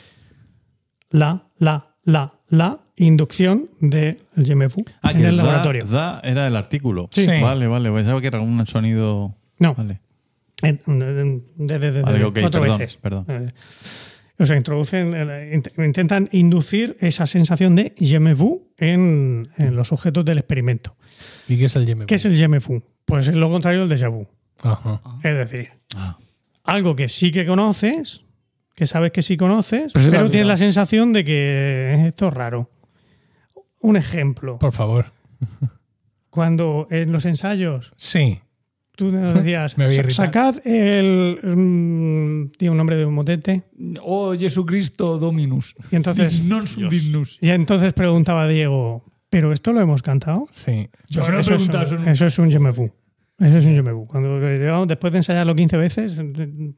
la, 1.11 1.43
la, 1.59 1.95
la, 2.05 2.34
la 2.49 2.80
inducción 2.95 3.69
del 3.81 4.17
GMFU 4.35 4.84
Ah, 5.01 5.11
en 5.11 5.26
el 5.26 5.38
da- 5.38 5.43
laboratorio. 5.43 5.85
Da 5.85 6.21
era 6.23 6.47
el 6.47 6.55
artículo. 6.55 7.09
Sí. 7.11 7.26
Vale, 7.41 7.67
vale. 7.67 7.91
Pensaba 7.91 8.21
que 8.21 8.27
era 8.27 8.39
un 8.41 8.65
sonido. 8.67 9.35
No, 9.59 9.73
Vale. 9.76 10.01
En- 10.64 10.81
de, 10.88 11.14
de- 11.57 11.80
de- 11.80 11.91
de- 11.91 12.02
Vale, 12.02 12.23
ok, 12.26 12.40
cuatro 12.41 12.61
perdón, 12.61 12.77
veces. 12.77 12.98
perdón. 12.98 13.26
Eh, 13.27 13.48
O 14.41 14.45
sea, 14.45 14.56
introducen, 14.56 15.14
eh, 15.15 15.52
int- 15.57 15.86
intentan 15.86 16.30
inducir 16.31 16.95
esa 17.02 17.27
sensación 17.27 17.76
de 17.76 17.94
GMFU 17.99 18.72
en, 18.77 19.49
en 19.57 19.76
los 19.76 19.91
objetos 19.91 20.23
del 20.23 20.38
experimento. 20.38 20.95
¿Y 21.49 21.57
qué 21.57 21.65
es 21.65 21.76
el 21.76 21.86
YMV? 21.86 22.06
¿Qué 22.06 22.15
es 22.15 22.26
el 22.26 22.38
GMFU? 22.38 22.81
Pues 23.03 23.27
es 23.27 23.36
lo 23.36 23.49
contrario 23.49 23.86
del 23.86 23.98
déjà 23.99 24.10
vu. 24.10 24.27
Ajá. 24.64 25.02
Es 25.23 25.36
decir, 25.36 25.72
Ah. 25.95 26.18
algo 26.64 26.95
que 26.95 27.10
sí 27.10 27.31
que 27.31 27.45
conoces, 27.45 28.23
que 28.76 28.86
sabes 28.86 29.11
que 29.11 29.22
sí 29.23 29.36
conoces, 29.36 29.91
Pero 29.91 30.31
tienes 30.31 30.48
la 30.48 30.56
sensación 30.57 31.11
de 31.11 31.26
que 31.26 32.06
esto 32.07 32.30
es 32.30 32.34
raro. 32.34 32.72
Un 33.81 33.98
ejemplo. 33.98 34.57
Por 34.57 34.72
favor. 34.72 35.07
Cuando 36.30 36.88
en 36.91 37.11
los 37.11 37.26
ensayos 37.26 37.91
Sí. 37.98 38.40
Tú 38.99 39.11
nos 39.11 39.34
decías, 39.34 39.77
Me 39.77 39.85
voy 39.85 39.93
a 39.93 39.95
"Sa- 39.95 40.01
irritar". 40.01 40.26
sacad 40.27 40.67
el... 40.67 41.39
mm, 41.41 42.51
tiene 42.57 42.71
un 42.71 42.77
nombre 42.77 42.97
de 42.97 43.05
un 43.05 43.13
motete. 43.13 43.63
Oh, 44.03 44.34
Jesucristo 44.38 45.17
Dominus. 45.17 45.73
Y 45.91 45.95
entonces, 45.95 46.43
Non 46.51 46.65
y 47.41 47.49
entonces 47.49 47.93
preguntaba 47.93 48.47
Diego, 48.47 49.05
¿pero 49.30 49.53
esto 49.53 49.71
lo 49.73 49.80
hemos 49.81 50.01
cantado? 50.01 50.47
Sí. 50.51 50.89
Yo 51.09 51.21
Pues 51.23 51.30
eso, 51.47 51.55
es, 51.55 51.67
un- 51.69 51.76
eso 52.07 52.26
es 52.26 52.38
un. 52.39 52.51
Eso 53.39 53.57
es 53.57 53.65
un 53.65 53.76
GMFU. 53.77 54.05
Cuando 54.07 54.38
llegamos, 54.39 54.88
después 54.89 55.13
de 55.13 55.19
ensayarlo 55.19 55.55
15 55.55 55.77
veces, 55.77 56.19
eh, 56.19 56.73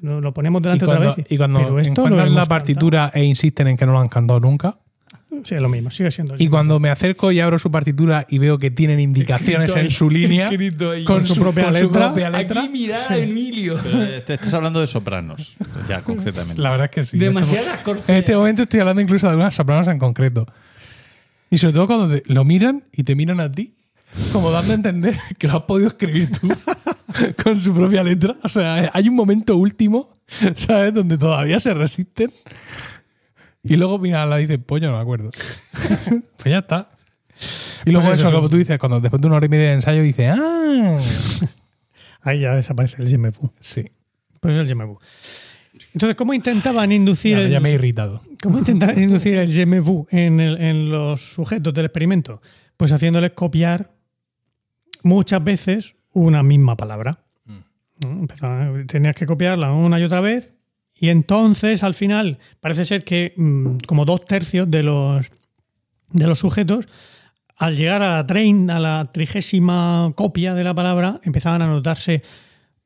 lo, 0.00 0.34
ponemos 0.34 0.60
delante 0.60 0.84
cuando, 0.86 1.10
otra 1.10 1.16
vez. 1.22 1.26
y 1.30 1.36
cuando 1.36 1.60
"Pero 1.60 1.78
esto 1.78 2.00
lo 2.00 2.06
encuentran 2.08 2.34
la 2.34 2.46
partitura 2.46 3.12
e 3.14 3.22
insisten 3.24 3.68
en 3.68 3.76
que 3.76 3.86
no 3.86 3.92
lo 3.92 4.00
han 4.00 4.08
cantado 4.08 4.40
nunca. 4.40 4.76
Cantado". 5.34 5.48
Sí, 5.48 5.54
es 5.54 5.60
lo 5.62 5.68
mismo, 5.68 5.90
sigue 5.90 6.10
siendo. 6.10 6.34
Y 6.38 6.48
cuando 6.48 6.80
me 6.80 6.90
acerco 6.90 7.30
y 7.32 7.40
abro 7.40 7.58
su 7.58 7.70
partitura 7.70 8.26
y 8.28 8.38
veo 8.38 8.58
que 8.58 8.70
tienen 8.70 9.00
indicaciones 9.00 9.68
Escrito 9.70 9.86
en 9.86 9.90
su 9.92 10.10
línea 10.10 10.50
con, 10.50 11.04
Con 11.04 11.26
su, 11.26 11.34
su 11.34 11.40
propia 11.40 11.64
con 11.64 11.74
su 11.74 11.82
letra. 11.84 12.06
propia 12.08 12.30
letra. 12.30 12.60
Aquí 12.62 12.68
mirad 12.70 13.00
a 13.10 13.16
Emilio. 13.18 13.78
Pero, 13.82 14.02
eh, 14.02 14.22
te 14.26 14.34
estás 14.34 14.54
hablando 14.54 14.80
de 14.80 14.86
sopranos, 14.86 15.56
ya 15.88 16.00
concretamente. 16.04 16.60
La 16.60 16.70
verdad 16.70 16.86
es 16.86 16.90
que 16.90 17.04
sí. 17.04 17.18
Demasiadas 17.18 17.78
En 17.78 17.84
corcheas. 17.84 18.10
este 18.18 18.34
momento 18.36 18.62
estoy 18.62 18.80
hablando 18.80 19.02
incluso 19.02 19.26
de 19.26 19.30
algunas 19.32 19.54
sopranos 19.54 19.86
en 19.88 19.98
concreto. 19.98 20.46
Y 21.50 21.58
sobre 21.58 21.74
todo 21.74 21.86
cuando 21.86 22.08
te- 22.16 22.22
lo 22.32 22.44
miran 22.44 22.84
y 22.92 23.04
te 23.04 23.14
miran 23.14 23.38
a 23.40 23.50
ti, 23.52 23.74
como 24.32 24.50
dando 24.50 24.72
a 24.72 24.74
entender 24.76 25.18
que 25.38 25.46
lo 25.48 25.58
has 25.58 25.62
podido 25.64 25.88
escribir 25.88 26.28
tú 26.32 26.48
con 27.42 27.60
su 27.60 27.72
propia 27.74 28.02
letra. 28.02 28.36
O 28.42 28.48
sea, 28.48 28.90
hay 28.92 29.08
un 29.08 29.14
momento 29.14 29.56
último, 29.56 30.08
¿sabes? 30.54 30.92
Donde 30.94 31.16
todavía 31.18 31.60
se 31.60 31.72
resisten. 31.74 32.32
Y 33.64 33.76
luego 33.76 33.98
mira, 33.98 34.24
la 34.26 34.36
dice, 34.36 34.58
pues 34.58 34.82
yo 34.82 34.90
no 34.90 34.96
me 34.96 35.02
acuerdo. 35.02 35.30
pues 36.36 36.44
ya 36.44 36.58
está. 36.58 36.90
Y 37.86 37.90
luego 37.90 38.06
Pues 38.06 38.18
eso, 38.18 38.28
eso, 38.28 38.36
como 38.36 38.48
tú 38.48 38.56
dices, 38.58 38.78
cuando 38.78 39.00
después 39.00 39.20
de 39.20 39.26
una 39.26 39.36
hora 39.38 39.46
y 39.46 39.48
media 39.48 39.68
de 39.68 39.72
ensayo 39.74 40.02
dice, 40.02 40.28
ah, 40.28 40.98
Ahí 42.22 42.40
ya 42.40 42.54
desaparece 42.54 43.02
el 43.02 43.08
Jemefu. 43.08 43.50
sí, 43.60 43.84
Pues 44.40 44.54
es 44.54 44.60
el 44.60 44.68
Jemefu. 44.68 44.98
Entonces, 45.92 46.14
¿cómo 46.16 46.32
intentaban 46.34 46.90
inducir 46.92 47.36
ya, 47.36 47.42
el, 47.42 47.50
ya 47.50 47.60
me 47.60 47.70
he 47.70 47.74
irritado. 47.74 48.22
¿Cómo 48.42 48.58
intentar 48.58 48.98
inducir 48.98 49.36
el 49.36 49.80
vu 49.80 50.06
en, 50.10 50.40
el- 50.40 50.60
en 50.60 50.90
los 50.90 51.32
sujetos 51.34 51.72
del 51.74 51.86
experimento? 51.86 52.40
Pues 52.76 52.92
haciéndoles 52.92 53.32
copiar 53.32 53.90
muchas 55.02 55.42
veces 55.42 55.94
una 56.12 56.42
misma 56.42 56.76
palabra. 56.76 57.18
¿No? 57.46 58.10
Empezaban- 58.10 58.86
tenías 58.86 59.14
que 59.14 59.24
copiarla 59.26 59.72
una 59.72 60.00
y 60.00 60.04
otra 60.04 60.20
vez 60.20 60.50
y 60.98 61.08
entonces 61.08 61.82
al 61.82 61.94
final 61.94 62.38
parece 62.60 62.84
ser 62.84 63.04
que 63.04 63.34
mm, 63.36 63.78
como 63.86 64.04
dos 64.04 64.24
tercios 64.24 64.70
de 64.70 64.82
los, 64.82 65.30
de 66.10 66.26
los 66.26 66.38
sujetos 66.38 66.86
al 67.56 67.76
llegar 67.76 68.02
a 68.02 68.16
la, 68.16 68.26
trein- 68.26 68.70
a 68.70 68.78
la 68.80 69.04
trigésima 69.12 70.12
copia 70.16 70.54
de 70.54 70.64
la 70.64 70.74
palabra 70.74 71.20
empezaban 71.22 71.62
a 71.62 71.66
notarse, 71.66 72.22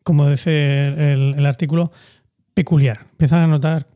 como 0.02 0.28
dice 0.28 0.88
el, 1.12 1.46
artículo, 1.46 1.90
peculiar. 2.54 3.06
Empezaban 3.12 3.44
a 3.44 3.48
notar 3.48 3.86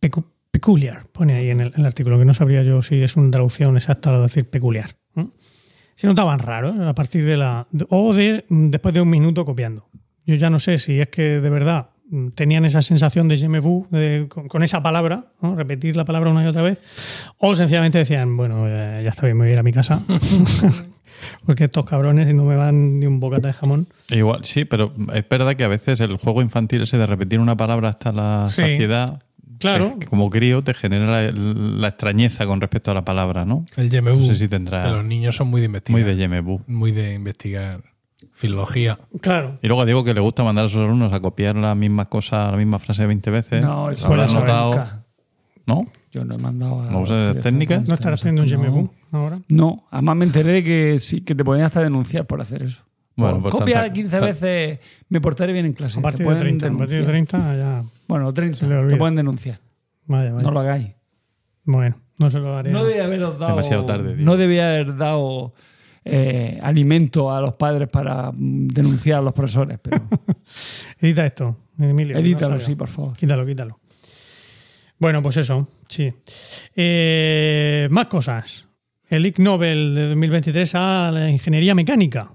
pecu- 0.00 0.26
peculiar, 0.50 1.06
pone 1.06 1.34
ahí 1.34 1.48
en 1.50 1.60
el, 1.60 1.86
artículo, 1.86 2.18
que 2.18 2.24
no 2.26 2.34
sabría 2.34 2.62
yo 2.62 2.82
si 2.82 3.02
es 3.02 3.16
una 3.16 3.30
traducción 3.30 3.76
exacta 3.76 4.12
de 4.12 4.20
decir 4.20 4.48
peculiar. 4.50 4.90
Se 5.96 6.06
notaban 6.06 6.40
raros 6.40 6.78
a 6.80 6.94
partir 6.94 7.24
de 7.24 7.36
la. 7.36 7.66
o 7.88 8.12
de 8.12 8.44
después 8.48 8.92
de 8.94 9.00
un 9.00 9.08
minuto 9.08 9.44
copiando. 9.44 9.88
Yo 10.26 10.34
ya 10.34 10.50
no 10.50 10.58
sé 10.58 10.76
si 10.78 11.00
es 11.00 11.08
que 11.08 11.40
de 11.40 11.50
verdad 11.50 11.90
tenían 12.34 12.64
esa 12.64 12.82
sensación 12.82 13.28
de 13.28 13.36
je 13.36 13.48
me 13.48 13.60
vu 13.60 13.86
de- 13.90 14.26
con, 14.28 14.48
con 14.48 14.62
esa 14.62 14.82
palabra, 14.82 15.26
¿no? 15.40 15.54
repetir 15.56 15.96
la 15.96 16.04
palabra 16.04 16.30
una 16.30 16.44
y 16.44 16.46
otra 16.46 16.62
vez, 16.62 16.78
o 17.38 17.54
sencillamente 17.54 17.98
decían, 17.98 18.36
bueno, 18.36 18.64
eh, 18.68 19.00
ya 19.04 19.10
está 19.10 19.22
bien, 19.26 19.36
me 19.36 19.44
voy 19.44 19.50
a 19.50 19.52
ir 19.54 19.58
a 19.60 19.62
mi 19.62 19.72
casa. 19.72 20.00
Porque 21.46 21.64
estos 21.64 21.84
cabrones 21.84 22.32
no 22.34 22.44
me 22.44 22.56
van 22.56 22.98
ni 23.00 23.06
un 23.06 23.20
bocata 23.20 23.48
de 23.48 23.54
jamón. 23.54 23.86
Igual, 24.10 24.44
sí, 24.44 24.64
pero 24.64 24.92
es 25.12 25.28
verdad 25.28 25.54
que 25.56 25.64
a 25.64 25.68
veces 25.68 26.00
el 26.00 26.16
juego 26.16 26.42
infantil 26.42 26.82
ese 26.82 26.98
de 26.98 27.06
repetir 27.06 27.38
una 27.38 27.56
palabra 27.56 27.88
hasta 27.90 28.12
la 28.12 28.46
Sí. 28.48 28.62
saciedad, 28.62 29.22
Claro. 29.58 29.94
te- 29.98 30.06
como 30.06 30.28
crío, 30.28 30.62
te 30.62 30.74
genera 30.74 31.06
la, 31.06 31.32
la 31.32 31.88
extrañeza 31.88 32.44
con 32.46 32.60
respecto 32.60 32.90
a 32.90 32.94
la 32.94 33.04
palabra, 33.04 33.44
¿no? 33.44 33.64
El 33.76 33.90
YMU. 33.90 34.16
No 34.16 34.20
sé 34.20 34.34
si 34.34 34.48
tendrá- 34.48 34.90
Los 34.90 35.04
niños 35.04 35.36
son 35.36 35.48
muy 35.48 35.60
de 35.60 35.66
investigar. 35.66 36.00
Muy 36.02 36.10
de 36.10 36.16
Yemebu. 36.16 36.60
Muy 36.66 36.92
de 36.92 37.14
investigar 37.14 37.80
filología. 38.32 38.98
Claro. 39.20 39.58
Y 39.62 39.68
luego 39.68 39.84
digo 39.84 40.04
que 40.04 40.14
le 40.14 40.20
gusta 40.20 40.42
mandar 40.44 40.64
a 40.66 40.68
sus 40.68 40.80
alumnos 40.80 41.12
a 41.12 41.20
copiar 41.20 41.54
las 41.56 41.76
mismas 41.76 42.08
cosas, 42.08 42.50
la 42.50 42.56
misma 42.56 42.78
frase 42.78 43.06
20 43.06 43.30
veces. 43.30 43.62
No, 43.62 43.90
eso 43.90 44.08
no 44.08 44.16
lo 44.16 44.26
notado, 44.26 44.66
nunca. 44.70 45.04
¿no? 45.66 45.86
Yo 46.12 46.24
no 46.24 46.34
he 46.34 46.38
mandado 46.38 46.82
a. 46.82 46.90
¿No 46.90 47.00
usas 47.00 47.30
esas 47.32 47.42
técnicas? 47.42 47.88
¿No 47.88 47.94
estarás 47.94 48.20
haciendo 48.20 48.42
un 48.42 48.70
vu 48.72 48.90
ahora? 49.12 49.40
No, 49.48 49.84
además 49.90 50.16
me 50.16 50.24
enteré 50.26 50.52
de 50.52 50.64
que 50.64 50.98
sí, 50.98 51.22
que 51.22 51.34
te 51.34 51.44
podían 51.44 51.66
hasta 51.66 51.82
denunciar 51.82 52.26
por 52.26 52.40
hacer 52.40 52.62
eso. 52.62 52.82
Bueno, 53.16 53.34
Por 53.34 53.50
pues 53.50 53.54
copia 53.56 53.80
tanta- 53.82 53.92
15 53.92 54.18
ta- 54.18 54.24
veces, 54.26 54.78
me 55.08 55.20
portaré 55.20 55.52
bien 55.52 55.66
en 55.66 55.72
clase. 55.72 55.98
A 55.98 56.02
partir 56.02 56.20
de 56.20 56.24
pueden 56.24 56.40
30. 56.40 56.66
A 56.66 56.70
partir 56.70 56.88
de 56.88 57.12
denunciar. 57.12 57.38
30 57.38 57.56
ya. 57.56 57.82
Bueno, 58.08 58.32
30. 58.32 58.56
Se 58.58 58.66
le 58.68 58.76
olvida. 58.76 58.90
Te 58.90 58.96
pueden 58.96 59.14
denunciar. 59.14 59.60
Vaya, 60.06 60.32
vaya. 60.32 60.44
No 60.44 60.50
lo 60.50 60.60
hagáis. 60.60 60.88
Bueno, 61.64 61.96
no 62.18 62.30
se 62.30 62.38
lo 62.40 62.56
haré. 62.56 62.70
No 62.70 62.84
debía 62.84 63.04
haberos 63.04 63.38
dado. 63.38 63.52
Demasiado 63.52 63.84
tarde, 63.86 64.14
tío. 64.14 64.24
No 64.24 64.36
debía 64.36 64.68
haber 64.68 64.96
dado 64.96 65.54
eh, 66.04 66.58
alimento 66.62 67.34
a 67.34 67.40
los 67.40 67.56
padres 67.56 67.88
para 67.88 68.30
mm, 68.30 68.68
denunciar 68.68 69.18
a 69.18 69.22
los 69.22 69.32
profesores. 69.32 69.78
Pero 69.82 70.06
Edita 71.00 71.24
esto, 71.24 71.56
Emilio. 71.78 72.16
edítalo, 72.18 72.54
no 72.54 72.60
sí, 72.60 72.74
por 72.74 72.88
favor. 72.88 73.16
Quítalo, 73.16 73.46
quítalo. 73.46 73.80
Bueno, 74.98 75.22
pues 75.22 75.36
eso, 75.38 75.68
sí. 75.88 76.12
Eh, 76.74 77.88
más 77.90 78.06
cosas. 78.06 78.68
El 79.08 79.26
Ig 79.26 79.38
Nobel 79.38 79.94
de 79.94 80.08
2023 80.08 80.74
a 80.74 81.10
la 81.12 81.30
ingeniería 81.30 81.74
mecánica. 81.74 82.34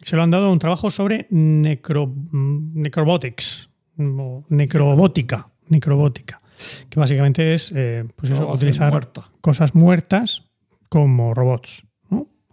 Se 0.00 0.16
lo 0.16 0.22
han 0.22 0.30
dado 0.30 0.52
un 0.52 0.58
trabajo 0.58 0.90
sobre 0.90 1.26
necro, 1.30 2.06
mm, 2.06 2.80
necrobotics, 2.80 3.68
o 3.98 4.44
necrobótica, 4.48 5.50
necrobótica, 5.68 6.40
que 6.88 7.00
básicamente 7.00 7.54
es 7.54 7.72
eh, 7.74 8.04
pues 8.14 8.30
eso, 8.32 8.48
utilizar 8.48 9.10
cosas 9.40 9.74
muertas 9.74 10.44
como 10.88 11.34
robots. 11.34 11.87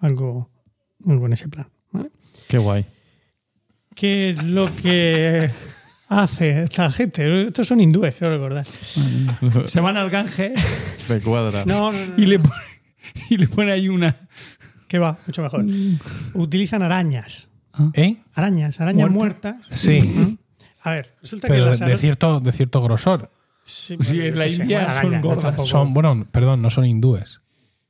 Algo, 0.05 0.49
algo 1.07 1.25
en 1.25 1.33
ese 1.33 1.47
plan. 1.47 1.67
¿vale? 1.91 2.11
Qué 2.47 2.57
guay. 2.57 2.85
¿Qué 3.95 4.31
es 4.31 4.43
lo 4.43 4.69
que 4.75 5.49
hace 6.09 6.63
esta 6.63 6.91
gente? 6.91 7.47
Estos 7.47 7.67
son 7.67 7.79
hindúes, 7.81 8.13
creo 8.15 8.31
recordar. 8.31 8.65
Se 9.65 9.79
van 9.79 9.97
al 9.97 10.09
Gange 10.09 10.53
Me 11.09 11.19
cuadra. 11.21 11.65
No, 11.65 11.91
no, 11.91 12.05
no. 12.05 12.13
y 12.17 12.25
le, 12.27 12.39
pone, 12.39 12.53
y 13.29 13.37
le 13.37 13.47
pone 13.47 13.71
ahí 13.71 13.89
una. 13.89 14.15
¿Qué 14.87 14.99
va? 14.99 15.17
Mucho 15.25 15.41
mejor. 15.41 15.65
Utilizan 16.33 16.83
arañas. 16.83 17.47
¿Eh? 17.93 18.17
Arañas, 18.33 18.79
arañas 18.79 19.09
muertas. 19.09 19.57
Sí. 19.71 20.37
A 20.81 20.91
ver, 20.91 21.15
resulta 21.21 21.47
que 21.47 21.57
las 21.57 21.79
de 21.79 21.97
cierto, 21.97 22.39
de 22.39 22.51
cierto 22.51 22.81
grosor. 22.81 23.31
Sí, 23.63 23.97
Sí, 23.99 24.29
la 24.31 24.45
India 24.47 25.01
son 25.01 25.21
gordas. 25.21 25.67
Son, 25.67 25.93
bueno, 25.93 26.27
perdón, 26.31 26.61
no 26.61 26.69
son 26.69 26.85
hindúes. 26.85 27.41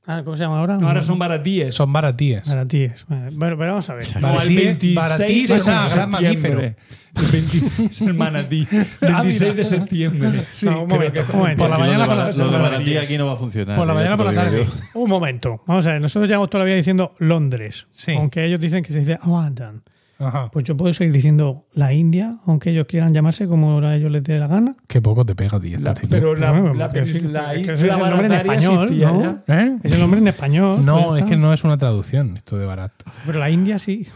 Ah, 0.07 0.22
¿Cómo 0.23 0.38
se 0.38 0.44
llama 0.44 0.60
ahora? 0.60 0.77
No, 0.77 0.88
ahora 0.88 1.02
son 1.02 1.18
baratíes. 1.18 1.73
Son 1.73 1.91
baratíes. 1.91 2.48
Aratíes. 2.48 3.06
Vale, 3.07 3.30
Bueno, 3.34 3.57
pero 3.57 3.69
vamos 3.72 3.90
a 3.90 3.94
ver. 3.95 4.03
No, 4.22 4.30
el 4.41 4.49
Baratí- 4.49 4.56
26 4.56 4.95
baratí 4.95 5.48
de 5.48 5.56
es 5.56 5.65
un 5.65 5.72
gran 5.73 5.88
septiembre. 5.88 6.22
mamífero. 6.22 6.61
El 6.61 7.32
26 7.32 7.80
es 7.91 8.02
el 8.02 8.15
manatí. 8.15 8.68
26 9.02 9.56
de 9.56 9.64
septiembre. 9.64 10.44
No, 10.61 10.84
un 10.84 10.90
momento, 10.90 11.22
un 11.34 11.40
momento. 11.40 11.61
Por 11.61 11.69
la 11.72 11.77
mañana 11.77 11.98
lo 11.98 12.03
de, 12.03 12.07
para 12.10 12.23
la- 12.26 12.32
lo 12.32 12.45
de 12.45 12.52
para 12.52 12.64
baratí 12.64 12.98
aquí 12.98 13.18
no 13.18 13.26
va 13.26 13.34
a 13.34 13.38
funcionar. 13.38 13.76
Por 13.77 13.88
la 13.88 13.94
ya 13.94 13.98
mañana 13.99 14.15
lo 14.15 14.23
la 14.26 14.34
tarde. 14.34 14.68
Un 14.94 15.10
momento. 15.10 15.64
Vamos 15.65 15.88
a 15.88 15.94
ver. 15.94 16.02
Nosotros 16.02 16.27
llevamos 16.27 16.49
toda 16.49 16.64
la 16.64 16.65
vida 16.65 16.76
diciendo 16.76 17.15
Londres. 17.19 17.88
Sí. 17.90 18.11
Aunque 18.14 18.45
ellos 18.45 18.60
dicen 18.60 18.84
que 18.84 18.94
se 18.94 18.99
dice 18.99 19.18
London. 19.26 19.82
Ajá. 20.17 20.49
Pues 20.49 20.63
yo 20.63 20.77
puedo 20.77 20.93
seguir 20.93 21.11
diciendo 21.13 21.67
la 21.73 21.91
India, 21.93 22.37
aunque 22.45 22.69
ellos 22.69 22.85
quieran 22.87 23.13
llamarse 23.13 23.47
como 23.47 23.79
a 23.79 23.95
ellos 23.95 24.09
les 24.11 24.23
dé 24.23 24.39
la 24.39 24.47
gana. 24.47 24.75
Qué 24.87 25.01
poco 25.01 25.25
te 25.25 25.35
pega, 25.35 25.59
tío. 25.59 25.77
La- 25.79 25.93
pero 26.09 26.35
la, 26.35 26.53
la, 26.73 27.05
sí, 27.05 27.19
la 27.19 27.53
es 27.53 27.65
que 27.67 27.73
isla 27.73 27.73
ese 27.73 27.73
es 27.73 27.81
el 27.83 27.99
nombre 27.99 28.25
en 28.27 28.31
español, 28.33 28.97
¿no? 28.99 29.43
¿Eh? 29.47 29.77
Es 29.83 29.91
el 29.93 29.99
nombre 29.99 30.19
en 30.21 30.27
español. 30.29 30.85
No, 30.85 31.17
es 31.17 31.25
que 31.25 31.35
no 31.35 31.53
es 31.53 31.63
una 31.65 31.77
traducción 31.77 32.37
esto 32.37 32.57
de 32.57 32.65
barat. 32.65 32.93
Pero 33.25 33.39
la 33.39 33.49
India 33.49 33.77
sí. 33.77 34.07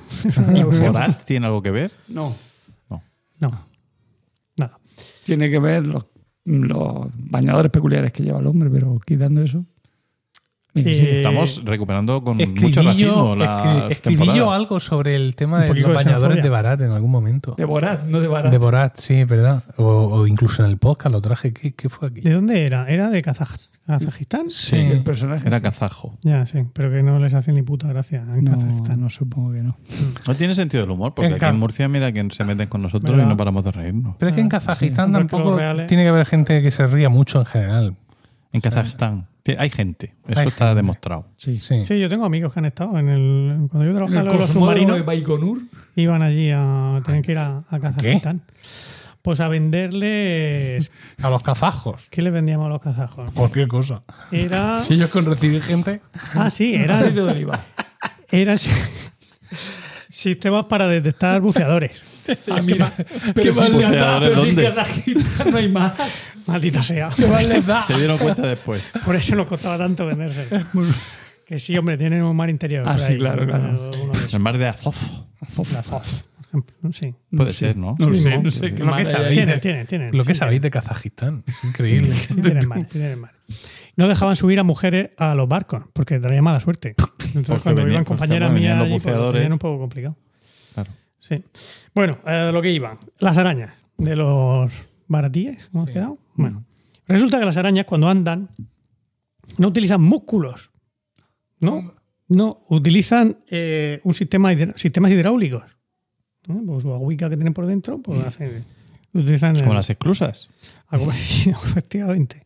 ¿Y 0.55 0.63
Borat 0.63 1.21
tiene 1.25 1.45
algo 1.47 1.61
que 1.61 1.71
ver? 1.71 1.91
No. 2.07 2.33
No. 3.41 3.65
Nada. 4.57 4.77
Tiene 5.25 5.49
que 5.49 5.59
ver 5.59 5.85
los, 5.85 6.05
los 6.45 7.07
bañadores 7.29 7.71
peculiares 7.71 8.11
que 8.13 8.23
lleva 8.23 8.39
el 8.39 8.47
hombre, 8.47 8.69
pero 8.69 8.99
quitando 9.05 9.41
eso. 9.41 9.65
Eh. 10.75 11.17
Estamos 11.17 11.63
recuperando 11.65 12.23
con 12.23 12.37
mucho 12.37 12.83
racismo 12.83 13.35
la 13.35 13.87
escribí 13.89 14.25
yo 14.35 14.51
algo 14.51 14.79
sobre 14.79 15.15
el 15.15 15.35
tema 15.35 15.59
de 15.61 15.67
los 15.69 15.75
de 15.77 15.93
bañadores 15.93 16.43
de 16.43 16.49
barat 16.49 16.79
en 16.81 16.91
algún 16.91 17.09
momento. 17.09 17.55
de 17.57 17.65
Borat, 17.65 18.05
no 18.05 18.19
de 18.21 18.27
Barat. 18.27 18.51
De 18.51 18.57
Borat, 18.59 18.97
sí, 18.99 19.15
es 19.15 19.27
verdad. 19.27 19.63
O, 19.77 19.83
o 19.85 20.27
incluso 20.27 20.63
en 20.63 20.69
el 20.69 20.77
podcast 20.77 21.11
lo 21.11 21.21
traje. 21.21 21.53
¿Qué, 21.53 21.73
qué 21.73 21.89
fue 21.89 22.09
aquí? 22.09 22.21
¿De 22.21 22.31
dónde 22.33 22.65
era? 22.67 22.87
¿Era 22.87 23.09
de 23.09 23.23
Kazaj- 23.23 23.77
Kazajistán? 23.87 24.51
Sí, 24.51 24.81
Sí, 24.83 24.89
el 24.91 25.03
personaje. 25.03 25.47
Era 25.47 25.57
sí. 25.57 25.63
kazajo. 25.63 26.17
Ya, 26.21 26.45
sí. 26.45 26.59
Pero 26.73 26.91
que 26.91 27.01
no 27.01 27.17
les 27.17 27.33
hace 27.33 27.51
ni 27.51 27.63
puta 27.63 27.87
gracia 27.87 28.19
en 28.31 28.43
No, 28.45 28.51
Kazajistán. 28.51 29.01
no, 29.01 29.09
supongo 29.09 29.51
que 29.53 29.63
no. 29.63 29.75
No 30.27 30.35
tiene 30.35 30.53
sentido 30.53 30.83
el 30.83 30.91
humor, 30.91 31.15
porque 31.15 31.29
En 31.29 31.33
aquí 31.33 31.45
en 31.45 31.57
Murcia, 31.57 31.87
mira 31.89 32.11
que 32.11 32.27
se 32.29 32.43
meten 32.43 32.67
con 32.67 32.83
nosotros 32.83 33.09
¿Verdad? 33.11 33.25
y 33.25 33.29
no 33.29 33.37
paramos 33.37 33.63
de 33.65 33.71
reírnos. 33.71 34.15
Pero 34.19 34.29
es 34.29 34.35
que 34.35 34.41
en 34.41 34.47
Ah, 34.47 34.49
Kazajistán 34.49 35.07
sí. 35.07 35.13
Tampoco 35.13 35.57
tiene 35.87 36.03
que 36.03 36.09
haber 36.09 36.27
gente 36.27 36.61
que 36.61 36.69
se 36.69 36.85
ría 36.85 37.09
mucho 37.09 37.39
en 37.39 37.45
general. 37.47 37.95
En 38.51 38.61
Kazajstán 38.61 39.27
hay 39.57 39.69
gente, 39.71 40.13
eso 40.27 40.41
Hay 40.41 40.47
está 40.47 40.65
gente. 40.67 40.75
demostrado. 40.75 41.25
Sí. 41.35 41.57
Sí. 41.57 41.83
Sí, 41.83 41.99
yo 41.99 42.07
tengo 42.07 42.23
amigos 42.25 42.53
que 42.53 42.59
han 42.59 42.65
estado 42.65 42.99
en 42.99 43.09
el. 43.09 43.67
Cuando 43.69 43.83
yo 43.85 43.89
En 43.89 43.95
trabajaba 43.95 44.21
el 44.21 44.27
en 44.27 44.37
los 44.37 44.45
Cosmódromo 44.47 44.71
de 44.75 44.75
submarinos, 44.83 45.05
Baikonur. 45.05 45.59
iban 45.95 46.21
allí 46.21 46.51
a. 46.53 47.01
Tenían 47.05 47.23
que 47.23 47.31
ir 47.31 47.37
a, 47.39 47.63
a 47.69 47.79
Kazajistán. 47.79 48.41
Pues 49.23 49.39
a 49.41 49.47
venderles. 49.47 50.91
A 51.21 51.29
los 51.29 51.43
kazajos. 51.43 52.07
¿Qué 52.09 52.21
les 52.21 52.31
vendíamos 52.31 52.67
a 52.67 52.69
los 52.69 52.81
kazajos? 52.81 53.31
Cualquier 53.33 53.67
cosa. 53.67 54.03
Era. 54.31 54.79
Si 54.81 54.93
ellos 54.93 55.09
con 55.09 55.25
recibir 55.25 55.61
gente. 55.63 56.01
Ah, 56.35 56.49
sí, 56.49 56.75
era. 56.75 56.97
Aceite 56.97 57.21
de 57.21 57.31
oliva. 57.31 57.59
Eran 58.29 58.57
si- 58.57 58.69
sistemas 60.09 60.65
para 60.65 60.87
detectar 60.87 61.41
buceadores. 61.41 62.18
Ah, 62.51 62.61
mira, 62.65 62.91
pero 63.33 63.53
mal 63.53 63.71
si 63.71 63.77
le 63.77 63.85
en 63.85 63.91
da? 63.93 64.19
Pero. 64.19 64.73
Kazajistán 64.75 65.51
no 65.51 65.57
hay 65.57 65.69
más. 65.71 65.93
Maldita 66.47 66.83
sea. 66.83 67.11
Se 67.11 67.93
dieron 67.97 68.17
cuenta 68.17 68.41
después. 68.47 68.81
Por 69.05 69.15
eso 69.15 69.35
nos 69.35 69.45
costaba 69.45 69.77
tanto 69.77 70.05
venderse. 70.05 70.47
Que 71.45 71.59
sí, 71.59 71.77
hombre, 71.77 71.97
tienen 71.97 72.23
un 72.23 72.35
mar 72.35 72.49
interior. 72.49 72.83
Ah, 72.87 72.91
por 72.93 73.01
sí, 73.01 73.13
ahí, 73.13 73.17
claro, 73.19 73.45
claro. 73.45 73.91
El 74.31 74.39
mar 74.39 74.57
de 74.57 74.67
Azov. 74.67 74.95
Por 75.55 75.65
ejemplo. 76.61 76.91
Sí. 76.93 77.13
Puede 77.35 77.53
ser, 77.53 77.77
¿no? 77.77 77.95
No 77.99 78.13
Sí, 78.13 78.21
sé, 78.21 78.37
no 78.39 78.49
sé 78.51 78.73
qué 78.73 78.79
Lo 78.83 78.91
que 78.95 78.99
más 79.01 79.09
sabéis. 79.09 79.29
ahí. 79.29 79.33
Tienen, 79.35 79.59
tienen, 79.59 79.85
tienen. 79.87 80.17
Lo 80.17 80.23
que 80.23 80.33
sabéis 80.35 80.61
de 80.61 80.71
Kazajistán. 80.71 81.43
Es 81.47 81.63
increíble. 81.63 82.07
Tienen 82.07 82.17
sí 82.17 82.33
tienen 82.91 83.19
mares. 83.19 83.35
No 83.95 84.07
dejaban 84.07 84.35
subir 84.35 84.59
a 84.59 84.63
mujeres 84.63 85.11
a 85.17 85.35
los 85.35 85.47
barcos 85.47 85.83
porque 85.93 86.19
traía 86.19 86.41
mala 86.41 86.59
suerte. 86.59 86.95
Entonces, 87.19 87.47
Porque 87.47 87.61
cuando 87.63 87.81
venía- 87.83 87.93
iban 87.95 88.05
porque, 88.05 88.19
compañeras 88.19 88.51
mías, 88.53 88.77
pues, 89.03 89.51
un 89.51 89.59
poco 89.59 89.77
complicado. 89.79 90.15
Sí. 91.19 91.43
Bueno, 91.93 92.19
eh, 92.25 92.49
lo 92.51 92.61
que 92.61 92.71
iban. 92.71 92.97
Las 93.19 93.37
arañas 93.37 93.73
de 93.97 94.15
los 94.15 94.71
baratíes. 95.07 95.69
¿Hemos 95.73 95.89
quedado? 95.89 96.17
Bueno, 96.35 96.63
resulta 97.07 97.39
que 97.39 97.45
las 97.45 97.57
arañas, 97.57 97.85
cuando 97.85 98.07
andan, 98.07 98.49
no 99.57 99.67
utilizan 99.67 100.01
músculos. 100.01 100.71
No, 101.59 101.93
no, 102.29 102.63
utilizan 102.69 103.39
eh, 103.49 103.99
un 104.03 104.13
sistema 104.13 104.51
sistemas 104.75 105.11
hidráulicos. 105.11 105.63
¿no? 106.47 106.63
Pues 106.65 106.83
su 106.83 106.93
agüica 106.93 107.29
que 107.29 107.35
tienen 107.35 107.53
por 107.53 107.67
dentro, 107.67 107.99
pues 107.99 108.19
hacen, 108.19 108.63
utilizan 109.13 109.55
Como 109.59 109.73
las 109.73 109.89
exclusas. 109.89 110.49
algo 110.87 111.05
parecido, 111.07 111.57
efectivamente. 111.63 112.43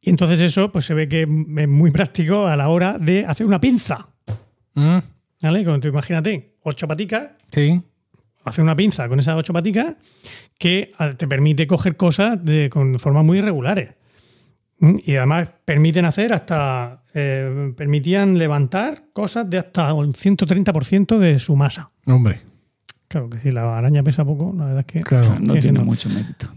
Y 0.00 0.10
entonces 0.10 0.40
eso 0.40 0.70
pues 0.72 0.84
se 0.84 0.94
ve 0.94 1.08
que 1.08 1.22
es 1.22 1.68
muy 1.68 1.90
práctico 1.90 2.46
a 2.46 2.56
la 2.56 2.68
hora 2.68 2.98
de 2.98 3.24
hacer 3.24 3.46
una 3.46 3.60
pinza. 3.60 4.08
Mm, 4.74 4.98
¿Vale? 5.44 5.64
Tú 5.80 5.88
imagínate, 5.88 6.54
ocho 6.62 6.88
paticas, 6.88 7.30
sí. 7.52 7.80
hacer 8.44 8.62
una 8.64 8.74
pinza 8.74 9.08
con 9.08 9.18
esas 9.20 9.36
ocho 9.36 9.52
paticas 9.52 9.94
que 10.58 10.92
ah, 10.98 11.10
te 11.10 11.28
permite 11.28 11.66
coger 11.66 11.96
cosas 11.96 12.42
de, 12.42 12.70
con 12.70 12.98
formas 12.98 13.24
muy 13.24 13.38
irregulares. 13.38 13.90
¿Mm? 14.78 14.96
Y 15.04 15.16
además 15.16 15.50
permiten 15.64 16.04
hacer 16.04 16.32
hasta. 16.32 17.02
eh, 17.14 17.72
permitían 17.76 18.38
levantar 18.38 19.04
cosas 19.12 19.48
de 19.48 19.58
hasta 19.58 19.92
un 19.92 20.12
130% 20.12 21.18
de 21.18 21.38
su 21.38 21.54
masa. 21.56 21.90
Hombre, 22.06 22.40
Claro 23.06 23.30
que 23.30 23.38
si 23.38 23.50
la 23.52 23.78
araña 23.78 24.02
pesa 24.02 24.24
poco, 24.24 24.52
la 24.56 24.64
verdad 24.64 24.80
es 24.80 24.86
que. 24.86 25.00
claro. 25.00 25.38
No 25.40 25.54
tiene 25.54 25.78
mucho 25.80 26.08
mérito. 26.08 26.48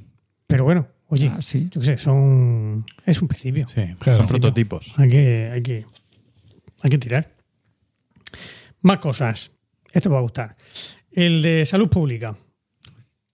Pero 0.48 0.64
bueno, 0.64 0.88
oye, 1.10 1.30
Ah, 1.32 1.42
sí. 1.42 1.68
yo 1.72 1.82
qué 1.82 1.86
sé, 1.86 1.98
son. 2.00 2.84
Es 3.06 3.22
un 3.22 3.28
principio. 3.28 3.68
Sí, 3.70 3.82
Claro. 4.00 4.20
son 4.20 4.28
prototipos. 4.28 4.98
Hay 4.98 5.10
que, 5.10 5.50
hay 5.54 5.62
que, 5.62 5.86
hay 6.82 6.90
que 6.90 6.98
tirar. 6.98 7.30
Más 8.88 9.00
cosas. 9.00 9.52
Este 9.92 10.08
va 10.08 10.20
a 10.20 10.22
gustar. 10.22 10.56
El 11.12 11.42
de 11.42 11.66
salud 11.66 11.90
pública. 11.90 12.38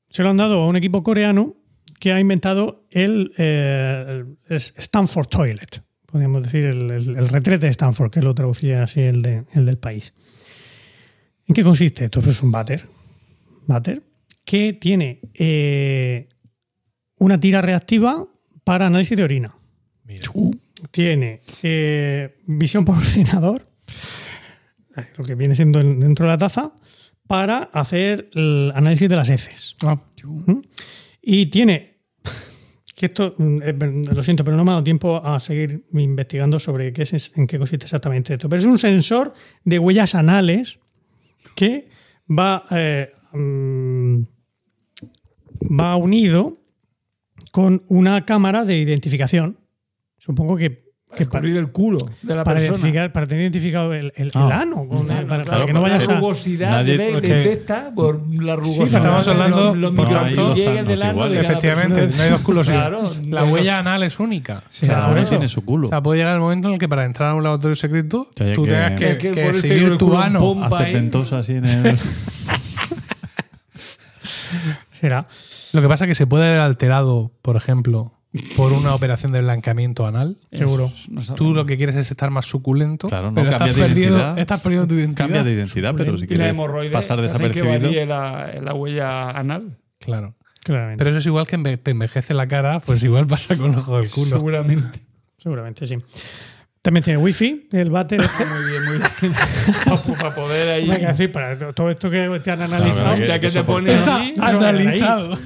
Se 0.10 0.24
lo 0.24 0.30
han 0.30 0.38
dado 0.38 0.62
a 0.62 0.68
un 0.68 0.76
equipo 0.76 1.04
coreano 1.04 1.56
que 2.00 2.12
ha 2.12 2.20
inventado 2.20 2.88
el, 2.90 3.34
eh, 3.38 4.26
el 4.50 4.56
Stanford 4.58 5.28
Toilet. 5.28 5.84
Podríamos 6.08 6.42
decir 6.44 6.66
el, 6.66 6.90
el- 6.90 7.18
el 7.18 7.30
retrete 7.30 7.68
de 7.68 7.72
Stanford, 7.72 8.10
que 8.12 8.22
lo 8.22 8.34
traducía 8.34 8.82
así 8.84 9.02
el, 9.02 9.22
de- 9.22 9.46
el 9.54 9.66
del 9.68 9.78
país. 9.78 10.14
¿En 11.48 11.54
qué 11.54 11.64
consiste 11.64 12.06
esto? 12.06 12.20
Pues 12.22 12.36
es 12.38 12.42
un 12.42 12.52
váter. 12.52 12.88
Váter 13.68 14.02
que 14.46 14.74
tiene 14.74 15.22
eh, 15.36 16.30
una 17.20 17.40
tira 17.40 17.62
reactiva 17.62 18.26
para 18.64 18.88
análisis 18.88 19.16
de 19.18 19.24
orina 19.24 19.56
tiene 20.92 21.40
eh, 21.64 22.38
visión 22.48 22.84
por 22.86 22.98
ordenador, 23.04 23.66
lo 25.18 25.24
que 25.26 25.36
viene 25.36 25.56
siendo 25.56 25.80
en- 25.80 25.99
dentro 25.99 26.26
de 26.26 26.32
la 26.32 26.38
taza, 26.38 26.74
para 27.28 27.64
hacer 27.74 28.30
el 28.34 28.72
análisis 28.76 29.07
de 29.10 29.15
las 29.15 29.30
heces. 29.30 29.76
Ah, 29.86 29.98
¿Mm? 30.24 30.60
Y 31.22 31.45
tiene, 31.48 32.02
que 32.95 33.06
esto, 33.07 33.36
mm, 33.38 33.61
eh, 33.64 33.74
lo 34.14 34.22
siento, 34.24 34.44
pero 34.44 34.57
no 34.57 34.64
me 34.65 34.72
ha 34.72 34.74
dado 34.74 34.84
tiempo 34.84 35.18
a 35.24 35.40
seguir 35.40 35.86
investigando 35.94 36.60
sobre 36.60 36.91
qué 36.94 37.03
es, 37.03 37.32
en 37.38 37.48
qué 37.48 37.57
consiste 37.57 37.86
exactamente 37.86 38.34
esto. 38.34 38.49
Pero 38.49 38.60
es 38.60 38.65
un 38.65 38.78
sensor 38.80 39.34
de 39.64 39.80
huellas 39.80 40.15
anales 40.15 40.80
que 41.56 41.88
va, 42.30 42.65
eh, 42.72 43.11
mm, 43.34 44.22
va 45.80 45.95
unido 45.95 46.57
con 47.52 47.84
una 47.88 48.26
cámara 48.26 48.65
de 48.65 48.78
identificación. 48.78 49.57
Supongo 50.18 50.56
que, 50.56 50.82
que 51.14 51.23
Descubrir 51.26 51.57
el 51.57 51.72
culo 51.72 51.98
de 52.22 52.35
la 52.35 52.44
para, 52.44 52.56
persona. 52.60 52.77
identificar, 52.77 53.11
para 53.14 53.27
tener 53.27 53.41
identificado 53.44 53.94
el, 53.94 54.11
el- 54.15 54.27
el 54.27 54.31
Ah. 54.35 54.61
ano, 54.61 54.88
con 54.88 54.99
el- 54.99 55.07
para, 55.07 55.27
para 55.27 55.44
Claro, 55.44 55.65
que 55.65 55.73
no 55.73 55.81
vayas 55.81 56.07
la 56.07 56.14
a. 56.14 56.18
rugosidad 56.18 56.72
Nadie- 56.72 56.98
de, 56.98 57.11
porque- 57.14 57.27
de 57.27 57.52
esta, 57.53 57.91
por 57.95 58.22
la 58.44 58.56
rugosidad. 58.56 58.85
estamos 58.88 59.26
de 59.26 59.31
hablando 59.31 59.76
los, 59.76 59.95
los 59.95 60.35
dos 60.35 60.56
del 60.57 61.02
ano 61.03 61.30
de 61.30 61.40
Efectivamente, 61.41 61.95
persona. 61.95 62.18
no 62.18 62.23
hay 62.23 62.30
dos 62.30 62.41
culos 62.41 62.68
Claro. 62.68 63.03
La 63.30 63.41
no 63.41 63.48
huella 63.53 63.80
anal 63.80 64.03
es 64.03 64.19
única. 64.19 64.64
Sí, 64.69 64.88
Cada 64.88 65.03
por 65.06 65.11
uno 65.14 65.22
eso. 65.22 65.30
tiene 65.30 65.48
su 65.48 65.64
culo. 65.64 65.88
O 65.88 65.90
sea, 65.90 66.02
puede 66.02 66.19
llegar 66.19 66.34
el 66.35 66.40
momento 66.41 66.68
en 66.68 66.73
el 66.76 66.80
que 66.80 66.90
para 66.90 67.06
entrar 67.06 67.30
a 67.30 67.35
un 67.35 67.44
laboratorio 67.44 67.76
secreto 67.76 68.27
Que 68.35 68.53
tú 68.53 68.64
que- 68.64 68.69
tengas 68.72 68.91
que, 68.99 69.18
que 69.18 69.53
seguir 69.53 69.98
tu 69.98 70.15
ano. 70.18 70.60
así 70.64 71.53
en 71.53 71.65
el. 71.65 71.98
Será. 74.91 75.27
Lo 75.73 75.81
que 75.81 75.88
pasa 75.88 76.06
es 76.06 76.10
que 76.10 76.15
se 76.15 76.27
puede 76.27 76.48
haber 76.48 76.60
alterado, 76.60 77.31
por 77.41 77.56
ejemplo, 77.56 78.14
por 78.57 78.73
una 78.73 78.95
operación 78.95 79.31
de 79.31 79.41
blanqueamiento 79.41 80.05
anal. 80.07 80.38
Seguro. 80.51 80.91
No. 81.10 81.22
Tú 81.35 81.53
lo 81.53 81.65
que 81.65 81.77
quieres 81.77 81.95
es 81.95 82.10
estar 82.11 82.30
más 82.31 82.45
suculento. 82.45 83.07
Claro, 83.10 83.30
no 83.31 83.35
pero 83.35 83.49
cambia 83.51 83.72
estás 83.72 83.77
de 83.77 83.93
perdiendo- 83.93 84.18
identidad. 84.18 84.39
Estás 84.39 84.61
perdiendo 84.61 84.88
tu 84.88 84.93
identidad. 84.95 85.26
Cambia 85.26 85.43
de 85.43 85.51
identidad, 85.51 85.93
pero 85.95 86.18
si 86.18 86.23
y 86.23 86.27
la 86.27 86.27
quieres 86.27 86.47
hemorroide 86.49 86.91
pasar 86.91 87.18
que 87.18 87.23
desapercibido. 87.23 87.72
varíe 87.72 88.05
la, 88.05 88.49
la 88.61 88.73
huella 88.73 89.30
anal. 89.31 89.77
Claro. 89.99 90.35
Claramente. 90.64 90.97
Pero 91.03 91.10
eso 91.11 91.19
es 91.19 91.26
igual 91.26 91.45
que 91.47 91.57
enve- 91.60 91.77
te 91.81 91.91
envejece 91.91 92.34
la 92.34 92.47
cara, 92.47 92.80
pues 92.80 93.03
igual 93.03 93.27
pasa 93.27 93.55
con 93.57 93.73
el 93.73 93.80
ojo 93.80 93.97
del 93.99 94.10
culo. 94.10 94.30
Seguramente. 94.30 94.99
Seguramente, 95.38 95.85
sí. 95.85 95.97
También 96.81 97.03
tiene 97.03 97.18
wifi, 97.18 97.68
el 97.72 97.89
váter. 97.91 98.19
este. 98.23 98.45
Muy 98.45 98.64
bien, 98.72 98.84
muy 98.85 98.97
bien. 98.97 100.15
para 100.18 100.35
poder 100.35 100.69
ahí. 100.69 100.89
Hay 100.89 100.99
que 100.99 101.07
decir, 101.07 101.31
para 101.31 101.57
to- 101.57 101.73
todo 101.73 101.89
esto 101.89 102.10
que 102.10 102.41
te 102.43 102.51
han 102.51 102.61
analizado, 102.61 103.15
Claro, 103.15 103.26
ya 103.26 103.39
que 103.39 103.47
eso 103.47 103.60
te 103.60 103.65
pones 103.65 104.07
ahí. 104.07 104.34
Analizado. 104.39 105.38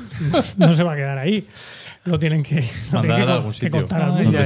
No 0.57 0.73
se 0.73 0.83
va 0.83 0.93
a 0.93 0.95
quedar 0.95 1.17
ahí. 1.17 1.47
Lo 2.07 2.17
tienen 2.19 2.41
que, 2.43 2.55
lo 2.91 2.99
Mandar 2.99 3.01
tienen 3.01 3.25
que, 3.25 3.31
a 3.31 3.35
algún 3.35 3.51
que 3.51 3.57
sitio 3.57 3.71
contar 3.71 4.01
al 4.01 4.17
Ay, 4.17 4.23
mundo. 4.25 4.39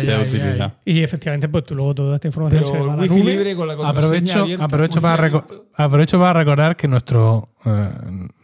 Y 0.86 1.00
efectivamente, 1.04 1.48
pues 1.50 1.64
tú 1.66 1.76
luego 1.76 1.96
toda 1.96 2.16
esta 2.16 2.28
información 2.28 2.64
se 2.66 2.72
va 2.74 2.80
Pero 2.80 2.92
a 2.92 2.94
el 2.94 2.98
la 2.98 3.02
wifi 3.04 3.20
nube. 3.22 3.32
libre 3.32 3.56
con 3.56 3.68
la 3.68 3.76
contraseña 3.76 4.02
Aprovecho, 4.02 4.40
abierta, 4.42 4.66
aprovecho, 4.66 5.02
para 5.02 5.30
reco- 5.30 5.64
aprovecho 5.76 6.20
para 6.20 6.34
recordar 6.40 6.76
que 6.76 6.88
nuestro 6.88 7.50
eh, 7.66 7.90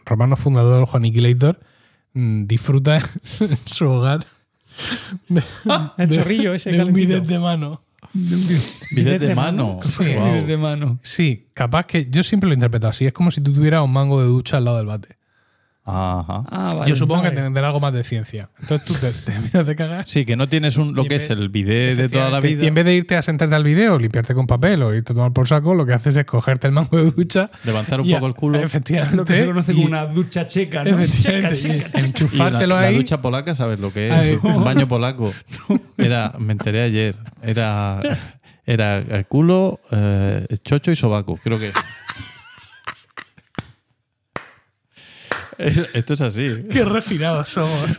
romano 0.06 0.36
fundador, 0.36 0.86
Juan 0.86 1.02
Aniquilator, 1.02 1.58
mm, 2.14 2.44
disfruta 2.46 3.00
en 3.40 3.56
su 3.56 3.88
hogar 3.88 4.24
de- 5.28 5.42
El 5.98 6.08
de- 6.08 6.16
chorrillo 6.16 6.54
ese 6.54 6.70
de 6.70 6.82
un 6.84 6.92
bidet 6.92 7.24
de 7.24 7.38
mano. 7.38 7.82
Bidet 8.94 9.20
de 9.20 9.34
mano. 9.34 9.80
Sí. 9.82 10.04
De 10.04 10.56
mano. 10.56 10.98
Sí, 11.02 11.48
capaz 11.52 11.84
que 11.86 12.08
yo 12.08 12.22
siempre 12.22 12.48
lo 12.48 12.52
he 12.52 12.54
interpretado 12.54 12.90
así. 12.90 13.04
Es 13.04 13.12
como 13.12 13.30
si 13.32 13.40
tú 13.42 13.52
tuvieras 13.52 13.82
un 13.82 13.92
mango 13.92 14.20
de 14.22 14.26
ducha 14.28 14.56
al 14.56 14.64
lado 14.64 14.76
del 14.78 14.86
bate. 14.86 15.17
Ajá. 15.90 16.42
Ah, 16.50 16.74
vale. 16.76 16.90
yo 16.90 16.96
supongo 16.96 17.22
vale. 17.22 17.34
que 17.34 17.40
tendrá 17.40 17.66
algo 17.68 17.80
más 17.80 17.92
de 17.94 18.04
ciencia. 18.04 18.50
Entonces 18.60 18.86
tú 18.86 18.94
te 18.94 19.10
terminas 19.10 19.66
de 19.66 19.74
cagar. 19.76 20.04
Sí, 20.06 20.24
que 20.26 20.36
no 20.36 20.48
tienes 20.48 20.76
un, 20.76 20.94
lo 20.94 21.04
que 21.06 21.16
es 21.16 21.30
el 21.30 21.48
bidet 21.48 21.96
de 21.96 22.08
toda 22.08 22.28
la 22.30 22.40
vida. 22.40 22.64
Y 22.64 22.66
en 22.66 22.74
vez 22.74 22.84
de 22.84 22.94
irte 22.94 23.16
a 23.16 23.22
sentarte 23.22 23.54
al 23.54 23.64
video, 23.64 23.98
limpiarte 23.98 24.34
con 24.34 24.46
papel 24.46 24.82
o 24.82 24.94
irte 24.94 25.12
a 25.12 25.16
tomar 25.16 25.32
por 25.32 25.48
saco, 25.48 25.74
lo 25.74 25.86
que 25.86 25.94
haces 25.94 26.16
es 26.16 26.24
cogerte 26.26 26.66
el 26.66 26.72
mango 26.74 26.96
de 26.96 27.10
ducha. 27.10 27.50
Levantar 27.64 28.00
un 28.00 28.10
a- 28.12 28.14
poco 28.16 28.26
el 28.26 28.34
culo. 28.34 28.58
Efectivamente. 28.58 29.16
Lo 29.16 29.24
que 29.24 29.36
se 29.36 29.46
conoce 29.46 29.72
y- 29.72 29.76
como 29.76 29.86
una 29.88 30.04
ducha 30.06 30.46
checa, 30.46 30.84
¿no? 30.84 30.98
Checa, 31.06 31.50
y 31.52 31.68
la, 31.68 32.00
enchufárselo 32.04 32.74
la 32.76 32.80
ahí. 32.88 32.94
ducha 32.96 33.22
polaca, 33.22 33.54
¿sabes 33.54 33.80
lo 33.80 33.92
que 33.92 34.08
es? 34.08 34.12
Ay. 34.12 34.38
Un 34.42 34.64
baño 34.64 34.86
polaco. 34.86 35.32
Era, 35.96 36.34
me 36.38 36.52
enteré 36.52 36.82
ayer. 36.82 37.16
Era, 37.42 38.00
era 38.66 39.02
culo, 39.24 39.80
eh, 39.90 40.46
chocho 40.64 40.90
y 40.90 40.96
sobaco. 40.96 41.38
Creo 41.42 41.58
que. 41.58 41.72
Es- 45.58 45.90
esto 45.94 46.14
es 46.14 46.20
así. 46.20 46.48
Qué 46.70 46.84
refinados 46.84 47.48
somos. 47.48 47.98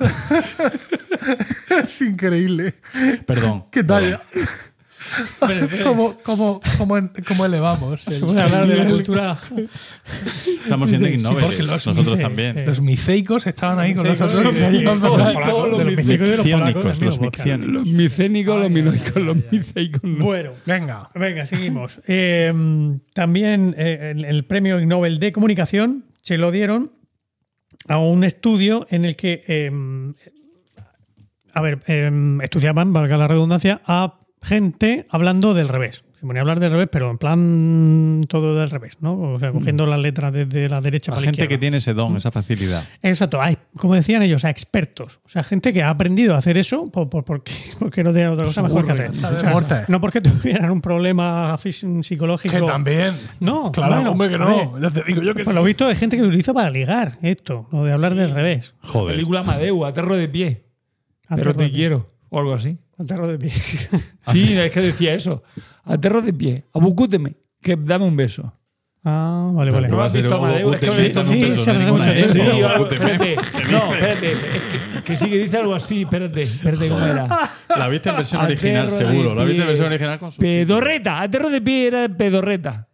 es 1.85 2.01
increíble. 2.01 2.75
Perdón. 3.25 3.65
¿Qué 3.71 3.83
tal? 3.83 4.21
¿Cómo, 5.83 6.19
cómo, 6.23 6.61
cómo, 6.77 7.09
cómo 7.27 7.45
elevamos? 7.45 8.07
el- 8.07 8.19
puede 8.21 8.41
hablar 8.41 8.67
de 8.67 8.75
la 8.75 8.83
el- 8.83 8.91
cultura. 8.91 9.37
Estamos 10.63 10.89
siendo 10.89 11.07
Sí, 11.07 11.17
porque 11.41 11.59
los 11.63 11.69
Nosotros 11.71 12.05
mice- 12.07 12.21
también. 12.21 12.65
Los 12.65 12.79
miceicos 12.81 13.47
estaban 13.47 13.79
ahí 13.79 13.95
con 13.95 14.05
nosotros. 14.07 14.53
sí, 14.53 14.59
sí, 14.59 14.77
sí. 14.77 14.81
Los 14.83 15.85
micciónicos, 15.85 17.01
los 17.01 17.19
micciónicos. 17.19 17.73
Los 17.73 17.87
micénicos, 17.87 18.59
los 18.59 18.69
minoicos, 18.69 19.15
los 19.15 19.37
miceicos. 19.51 20.03
no. 20.03 20.23
Bueno, 20.25 20.51
Venga. 20.65 21.09
venga, 21.15 21.45
seguimos. 21.45 21.99
Eh, 22.07 22.53
también 23.13 23.73
eh, 23.77 24.13
el, 24.15 24.25
el 24.25 24.45
premio 24.45 24.79
Nobel 24.85 25.19
de 25.19 25.31
Comunicación 25.31 26.05
se 26.21 26.37
lo 26.37 26.51
dieron 26.51 26.91
a 27.89 27.97
un 27.97 28.23
estudio 28.23 28.87
en 28.89 29.03
el 29.03 29.15
que, 29.15 29.43
eh, 29.47 29.71
a 31.53 31.61
ver, 31.61 31.79
eh, 31.87 32.37
estudiaban, 32.43 32.93
valga 32.93 33.17
la 33.17 33.27
redundancia, 33.27 33.81
a 33.85 34.19
gente 34.41 35.07
hablando 35.09 35.53
del 35.53 35.67
revés. 35.67 36.05
Se 36.19 36.25
ponía 36.27 36.41
a 36.41 36.43
hablar 36.43 36.59
del 36.59 36.71
revés, 36.71 36.89
pero 36.91 37.09
en 37.09 37.17
plan 37.17 38.21
todo 38.27 38.53
del 38.53 38.69
revés, 38.69 38.97
¿no? 38.99 39.17
O 39.33 39.39
sea, 39.39 39.53
cogiendo 39.53 39.85
las 39.85 39.99
letras 39.99 40.33
desde 40.33 40.67
la 40.67 40.81
derecha 40.81 41.11
La 41.11 41.15
para 41.15 41.25
la 41.25 41.31
gente 41.31 41.47
que 41.47 41.57
tiene 41.57 41.77
ese 41.77 41.93
don, 41.93 42.17
esa 42.17 42.29
facilidad. 42.29 42.83
Exacto, 43.01 43.41
hay, 43.41 43.57
como 43.77 43.95
decían 43.95 44.21
ellos, 44.21 44.43
a 44.43 44.49
expertos. 44.49 45.21
O 45.23 45.29
sea, 45.29 45.43
gente 45.43 45.71
que 45.71 45.81
ha 45.81 45.89
aprendido 45.89 46.35
a 46.35 46.39
hacer 46.39 46.57
eso 46.57 46.91
por, 46.91 47.09
por- 47.09 47.23
porque, 47.23 47.53
porque 47.79 48.03
no 48.03 48.11
tienen 48.11 48.31
otra 48.31 48.43
cosa 48.45 48.61
mejor 48.61 48.85
que 48.85 48.91
hacer. 48.91 49.11
De 49.11 49.25
O 49.27 49.39
sea, 49.39 49.85
no 49.87 50.01
porque 50.01 50.19
tuvieran 50.21 50.71
un 50.71 50.81
problema 50.81 51.57
psicológico. 51.57 52.53
Que 52.53 52.61
también. 52.63 53.13
No, 53.39 53.71
Claro, 53.71 53.95
bueno, 53.95 54.11
hombre, 54.11 54.27
que 54.29 54.35
a 54.35 54.39
no. 54.39 54.77
Ya 54.77 54.91
te 54.91 55.03
digo 55.03 55.21
yo 55.21 55.33
que 55.33 55.45
Por 55.45 55.53
lo 55.53 55.63
visto, 55.63 55.87
hay 55.87 55.95
gente 55.95 56.17
que 56.17 56.21
lo 56.23 56.27
utiliza 56.27 56.53
para 56.53 56.69
ligar 56.69 57.17
esto, 57.21 57.69
lo 57.71 57.85
de 57.85 57.93
hablar 57.93 58.13
del 58.15 58.31
revés. 58.31 58.75
Joder. 58.81 59.15
Película 59.15 59.39
Amadeu, 59.39 59.85
Aterro 59.85 60.17
de 60.17 60.27
pie. 60.27 60.65
Pero 61.33 61.53
te 61.53 61.71
quiero. 61.71 62.11
O 62.29 62.39
algo 62.39 62.53
así. 62.53 62.77
Aterro 62.99 63.27
de 63.27 63.39
pie. 63.39 63.51
Sí, 64.31 64.57
es 64.57 64.71
que 64.71 64.81
decía 64.81 65.13
eso. 65.13 65.43
Aterro 65.83 66.21
de 66.21 66.33
pie. 66.33 66.65
Abucúteme. 66.73 67.35
Que 67.61 67.75
dame 67.75 68.05
un 68.05 68.15
beso. 68.15 68.53
Ah, 69.03 69.49
vale, 69.53 69.71
vale. 69.71 69.87
¿No 69.87 70.09
sí, 70.09 70.19
espérate. 70.19 70.63
No, 73.71 73.93
espérate. 73.93 74.31
es 74.33 74.45
que, 74.45 75.03
que 75.03 75.17
sí 75.17 75.29
que 75.29 75.37
dice 75.37 75.57
algo 75.57 75.73
así. 75.73 76.01
Espérate, 76.01 76.41
espérate 76.41 76.89
cómo 76.89 77.05
era. 77.05 77.49
La 77.69 77.87
viste 77.87 78.09
en 78.09 78.17
versión 78.17 78.43
original, 78.43 78.87
Aterro 78.87 79.09
seguro. 79.09 79.35
La 79.35 79.43
viste 79.45 79.61
en 79.61 79.67
versión 79.67 79.87
original 79.87 80.19
con 80.19 80.31
su. 80.31 80.41
Pedorreta. 80.41 81.21
Aterro 81.21 81.49
de 81.49 81.61
pie 81.61 81.87
era 81.87 82.09
pedorreta. 82.09 82.89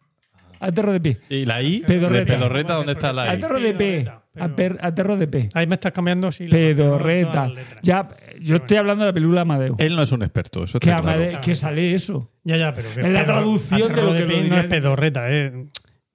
Aterro 0.59 0.93
de 0.93 1.01
pie. 1.01 1.19
¿Y 1.29 1.45
la 1.45 1.61
I? 1.61 1.83
Pedorreta. 1.85 2.33
¿De 2.33 2.37
pedorreta 2.37 2.73
dónde 2.75 2.91
está 2.93 3.11
la 3.11 3.25
I? 3.25 3.37
Aterro 3.37 3.59
de 3.59 3.73
pie. 3.73 4.11
Pero- 4.55 4.75
Aterro 4.81 5.17
de 5.17 5.27
pie. 5.27 5.49
Ahí 5.53 5.67
me 5.67 5.75
estás 5.75 5.91
cambiando 5.91 6.31
si 6.31 6.47
Pedorreta. 6.47 7.51
Ya, 7.81 8.07
yo 8.41 8.57
estoy 8.57 8.77
hablando 8.77 9.03
de 9.03 9.09
la 9.11 9.13
película 9.13 9.41
Amadeus. 9.41 9.79
Él 9.79 9.95
no 9.95 10.01
es 10.01 10.11
un 10.11 10.23
experto, 10.23 10.63
eso 10.63 10.79
Que, 10.79 10.89
está 10.89 11.01
claro. 11.01 11.41
Que 11.41 11.55
sale 11.55 11.93
eso. 11.93 12.31
Ya, 12.43 12.57
ya, 12.57 12.73
pero. 12.73 12.93
que 12.93 13.01
En 13.01 13.13
la 13.13 13.21
pedo- 13.23 13.33
traducción 13.33 13.95
de 13.95 14.01
lo 14.01 14.13
que 14.13 14.19
lo 14.21 14.27
pi 14.27 14.49
no 14.49 14.57
es 14.59 14.65
pedorreta, 14.65 15.25
eh, 15.31 15.67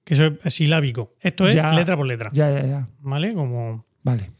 que 0.03 0.13
eso 0.13 0.31
es 0.43 0.53
silábico. 0.53 1.15
Esto 1.19 1.47
es 1.47 1.55
Ya. 1.55 1.71
letra 1.73 1.95
por 1.97 2.05
letra. 2.07 2.29
Ya, 2.33 2.51
ya, 2.51 2.65
ya. 2.65 2.87
¿Vale? 2.99 3.33
Como. 3.33 3.85
Vale. 4.03 4.31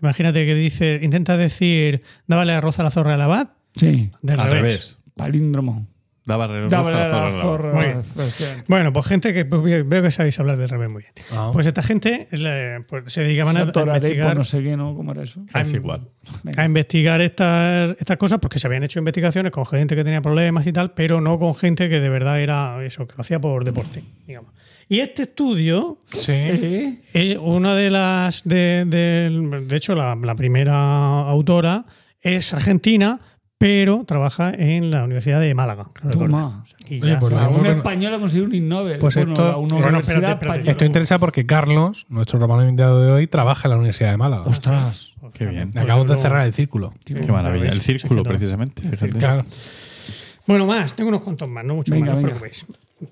Imagínate 0.00 0.44
que 0.44 0.54
dice, 0.54 1.00
intenta 1.02 1.36
decir, 1.36 2.02
dábale 2.26 2.52
arroz 2.52 2.78
a 2.78 2.82
la 2.82 2.90
zorra 2.90 3.12
del 3.12 3.20
abad. 3.22 3.48
Sí. 3.74 4.10
Del 4.22 4.38
Al 4.40 4.46
revés. 4.50 4.62
revés. 4.62 4.98
Palíndromo. 5.16 5.86
Daba 6.26 6.46
re- 6.46 6.68
Dábale 6.68 6.96
roza 6.96 7.04
a 7.04 7.20
la 7.20 7.24
la 7.24 7.30
zorra. 7.30 7.42
zorra. 7.42 7.72
Muy 7.74 7.84
bien. 7.84 7.98
Efectivamente. 8.00 8.64
Bueno, 8.68 8.92
pues 8.94 9.06
gente 9.06 9.34
que 9.34 9.44
pues, 9.44 9.86
veo 9.86 10.02
que 10.02 10.10
sabéis 10.10 10.40
hablar 10.40 10.56
del 10.56 10.70
revés 10.70 10.88
muy 10.88 11.02
bien. 11.02 11.12
Ah. 11.32 11.50
Pues 11.52 11.66
esta 11.66 11.82
gente 11.82 12.28
le- 12.30 12.80
pues, 12.88 13.12
se 13.12 13.22
dedicaban 13.24 13.56
a, 13.58 13.60
a 13.60 13.72
por 13.72 13.86
investigar, 13.88 14.34
no 14.36 14.44
sé 14.44 14.62
qué, 14.62 14.74
¿no? 14.76 14.94
¿Cómo 14.94 15.12
era 15.12 15.22
eso? 15.22 15.42
Es 15.54 15.72
igual. 15.74 16.08
a 16.56 16.64
investigar 16.64 17.20
estas, 17.20 17.94
estas 18.00 18.16
cosas 18.16 18.38
porque 18.38 18.58
se 18.58 18.66
habían 18.66 18.82
hecho 18.84 18.98
investigaciones 18.98 19.52
con 19.52 19.66
gente 19.66 19.94
que 19.94 20.02
tenía 20.04 20.22
problemas 20.22 20.66
y 20.66 20.72
tal, 20.72 20.92
pero 20.92 21.20
no 21.20 21.38
con 21.38 21.54
gente 21.54 21.90
que 21.90 22.00
de 22.00 22.08
verdad 22.08 22.40
era 22.40 22.82
eso, 22.84 23.06
que 23.06 23.14
lo 23.16 23.20
hacía 23.20 23.38
por 23.38 23.62
deporte, 23.64 24.02
digamos. 24.26 24.52
Y 24.88 25.00
este 25.00 25.22
estudio 25.22 25.98
Sí. 26.08 26.32
Eh, 27.12 27.36
una 27.38 27.74
de 27.74 27.90
las. 27.90 28.44
De, 28.44 28.84
de- 28.86 29.60
de 29.66 29.76
hecho, 29.76 29.94
la, 29.94 30.14
la 30.14 30.34
primera 30.34 31.20
autora 31.28 31.84
es 32.20 32.52
argentina, 32.54 33.20
pero 33.64 34.04
trabaja 34.06 34.50
en 34.50 34.90
la 34.90 35.04
Universidad 35.04 35.40
de 35.40 35.54
Málaga. 35.54 35.86
Toma. 36.12 36.64
Oye, 36.84 37.00
ya 37.00 37.18
pues 37.18 37.32
Un 37.32 37.64
español 37.66 38.12
ha 38.12 38.18
conseguido 38.18 38.46
un 38.46 38.54
Ig 38.54 38.62
Nobel. 38.62 38.98
Pues 38.98 39.14
bueno, 39.14 39.32
esto- 39.32 39.42
la- 39.48 39.56
una 39.56 39.68
bueno, 39.76 39.88
universidad 39.88 39.92
espérate, 40.16 40.32
espérate. 40.32 40.44
española. 40.48 40.70
Esto 40.70 40.84
interesa 40.84 41.18
porque 41.18 41.46
Carlos, 41.46 42.04
nuestro 42.10 42.38
romano 42.38 42.62
invitado 42.68 43.02
de 43.02 43.10
hoy, 43.10 43.26
trabaja 43.26 43.66
en 43.66 43.70
la 43.70 43.76
Universidad 43.76 44.10
de 44.10 44.18
Málaga. 44.18 44.42
Ostras. 44.42 45.14
Qué 45.32 45.46
bien. 45.46 45.72
Pues 45.72 45.82
Acabamos 45.82 46.06
de 46.06 46.12
luego- 46.12 46.22
cerrar 46.22 46.46
el 46.46 46.52
círculo. 46.52 46.92
Qué 47.06 47.14
maravilla. 47.32 47.70
El 47.70 47.80
círculo, 47.80 48.22
precisamente. 48.22 48.82
Fíjate. 48.82 49.18
Claro. 49.18 49.46
Bueno, 50.46 50.66
más, 50.66 50.92
tengo 50.94 51.08
unos 51.08 51.22
cuantos 51.22 51.48
más, 51.48 51.64
no 51.64 51.76
mucho 51.76 51.90
Venga, 51.90 52.12
más, 52.12 52.14
no 52.16 52.18
os 52.18 52.22
venga. 52.34 52.38
preocupéis. 52.40 52.66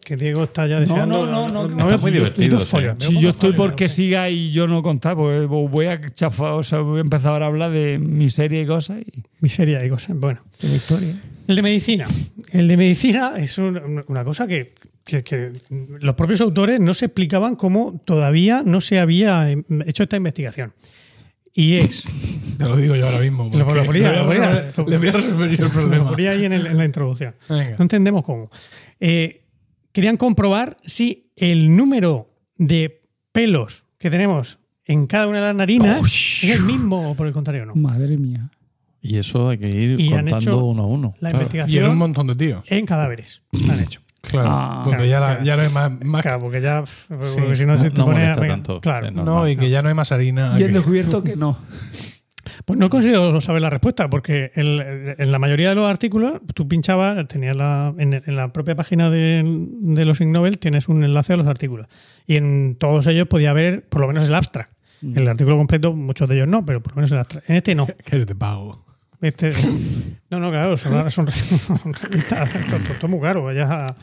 Que 0.05 0.17
Diego 0.17 0.45
está 0.45 0.67
ya 0.67 0.81
deseando. 0.81 1.27
no, 1.27 1.49
no, 1.49 1.67
no, 1.69 1.69
que 1.69 1.75
veo 1.75 1.87
está 1.89 1.99
muy 2.03 2.11
divertido, 2.13 2.61
Si 2.61 3.21
yo 3.21 3.31
estoy 3.31 3.53
porque 3.53 3.85
no 3.85 3.91
siga 3.91 4.31
y 4.31 4.53
yo 4.53 4.67
no 4.69 4.83
contar, 4.83 5.17
pues 5.17 5.47
voy 5.49 5.87
a 5.87 6.01
chafar, 6.11 6.53
o 6.53 6.63
sea, 6.63 6.79
voy 6.81 6.99
a 6.99 7.01
empezar 7.03 7.33
ahora 7.33 7.47
a 7.47 7.49
hablar 7.49 7.71
de 7.71 7.99
miseria 7.99 8.63
y 8.63 8.67
cosas 8.67 9.01
y 9.01 9.23
Miseria 9.41 9.85
y 9.85 9.89
cosas. 9.91 10.17
Bueno. 10.17 10.41
de 10.61 10.75
historia. 10.77 11.15
El 11.49 11.57
de 11.57 11.63
medicina. 11.63 12.07
El 12.53 12.69
de 12.69 12.77
medicina 12.77 13.33
es 13.39 13.59
un- 13.59 14.05
una 14.07 14.25
cosa 14.25 14.47
que, 14.47 14.73
que- 15.05 15.23
que 15.25 15.53
los 16.01 16.15
propios 16.15 16.41
autores 16.41 16.79
no 16.79 16.95
se 16.95 17.07
explicaban 17.07 17.57
cómo 17.57 18.01
todavía 18.05 18.63
no 18.65 18.81
se 18.81 19.01
había 19.01 19.51
em, 19.51 19.65
hecho 19.87 20.05
esta 20.05 20.17
investigación. 20.17 20.73
Y 21.55 21.75
es. 21.79 22.05
Te 22.59 22.65
lo 22.65 22.77
digo 22.77 22.95
yo 22.95 23.05
ahora 23.07 23.21
mismo. 23.21 23.51
Lo- 23.53 23.75
lo 23.75 23.85
ponía, 23.85 24.13
le 24.13 24.19
lo 24.19 24.27
voy 24.27 24.37
a 24.37 24.73
resolver- 24.73 24.89
le 24.89 24.99
voy 24.99 25.09
a 25.09 25.13
resolver 25.13 25.51
yo 25.51 25.57
el 25.57 25.61
Lo 25.65 25.71
problema. 25.71 26.11
ponía 26.11 26.31
ahí 26.31 26.45
en, 26.45 26.53
el- 26.53 26.67
en 26.67 26.79
la 26.79 26.85
introducción. 26.85 27.35
Venga. 27.49 27.75
No 27.79 27.83
entendemos 27.83 28.23
cómo. 28.25 28.49
Eh, 29.01 29.42
querían 29.93 30.17
comprobar 30.17 30.77
si 30.85 31.31
el 31.37 31.75
número 31.77 32.29
de 32.57 33.03
pelos 33.33 33.85
que 33.99 34.11
tenemos 34.11 34.59
en 34.85 35.07
cada 35.07 35.27
una 35.29 35.39
de 35.41 35.47
las 35.47 35.55
narinas 35.57 36.03
es 36.43 36.51
el 36.57 36.63
mismo 36.65 37.11
o 37.11 37.15
por 37.15 37.27
el 37.27 37.33
contrario 37.33 37.67
no. 37.67 37.75
Madre 37.75 38.19
mía. 38.19 38.51
Y 39.01 39.17
eso 39.17 39.49
hay 39.49 39.59
que 39.59 39.69
ir 39.69 39.99
Y 40.01 40.13
han 40.13 40.21
contando 40.21 40.39
hecho 40.39 40.65
uno 40.65 40.83
a 40.83 40.87
uno. 40.87 41.15
La 41.21 41.31
Claro. 41.31 41.31
Y 41.31 41.31
en 41.31 41.35
un 41.35 41.43
investigación 41.43 41.99
montón 41.99 42.27
de 42.29 42.35
tíos. 42.37 42.65
en 42.67 42.87
cadáveres. 42.87 43.43
la 43.67 43.75
han 43.75 43.81
hecho. 43.81 44.01
Claro. 44.21 44.49
Ah, 44.51 44.83
donde 44.85 45.09
ya, 45.09 45.19
la- 45.19 45.27
claro. 45.39 45.45
ya 45.45 45.57
no 45.57 45.63
hay 45.63 45.69
más. 45.71 46.05
más- 46.05 46.23
Claro, 46.23 46.41
porque 46.41 46.61
ya. 46.61 46.85
porque 47.09 47.55
si 47.57 47.67
no, 47.67 47.73
no- 47.73 47.79
se 47.79 47.91
te 47.91 47.99
no 47.99 48.05
pone 48.05 48.33
tanto. 48.33 48.81
Claro. 48.81 49.11
No. 49.11 49.49
y 49.49 49.57
que 49.57 49.69
ya 49.71 49.83
no 49.83 49.89
hay 49.89 49.95
más 49.95 50.13
harina. 50.13 50.55
Y 50.59 50.63
han 50.63 50.73
descubierto 50.73 51.25
que 51.25 51.35
no. 51.35 51.59
Pues 52.65 52.79
no 52.79 52.87
he 52.87 52.89
conseguido 52.91 53.41
saber 53.41 53.61
la 53.63 53.71
respuesta, 53.71 54.09
porque 54.09 54.53
el- 54.55 55.15
en 55.19 55.33
la 55.33 55.39
mayoría 55.39 55.71
de 55.71 55.75
los 55.75 55.91
artículos 55.91 56.41
tú 56.55 56.69
pinchabas, 56.69 57.27
tenías 57.29 57.57
la, 57.57 57.93
en, 57.99 58.15
en 58.15 58.37
la 58.37 58.53
propia 58.53 58.77
página 58.77 59.11
de, 59.11 59.43
de 59.45 60.05
los 60.05 60.21
Ig 60.21 60.29
Nobel 60.29 60.59
tienes 60.59 60.89
un 60.89 61.03
enlace 61.05 61.33
a 61.33 61.37
los 61.37 61.47
artículos. 61.47 61.87
Y 62.27 62.37
en 62.37 62.77
todos 62.79 63.07
ellos 63.09 63.27
podía 63.29 63.51
haber 63.51 63.83
por 63.89 64.01
lo 64.03 64.09
menos 64.09 64.27
el 64.29 64.35
abstract. 64.35 64.73
El 65.03 65.27
artículo 65.27 65.57
completo, 65.57 65.93
muchos 65.95 66.29
de 66.29 66.37
ellos 66.37 66.47
no, 66.49 66.65
pero 66.65 66.81
por 66.81 66.93
lo 66.93 66.97
menos 66.97 67.11
el 67.11 67.19
abstract. 67.19 67.51
En 67.51 67.57
este 67.57 67.75
no. 67.75 67.87
que 68.05 68.17
es 68.17 68.27
de 68.27 68.35
pago. 68.37 68.85
Este, 69.21 69.53
no, 70.31 70.39
no, 70.39 70.51
claro, 70.51 70.77
son, 70.77 71.11
son, 71.11 71.27
son 71.29 71.93
es 71.93 73.09
muy 73.09 73.21
caro. 73.21 73.53
ya- 73.53 73.95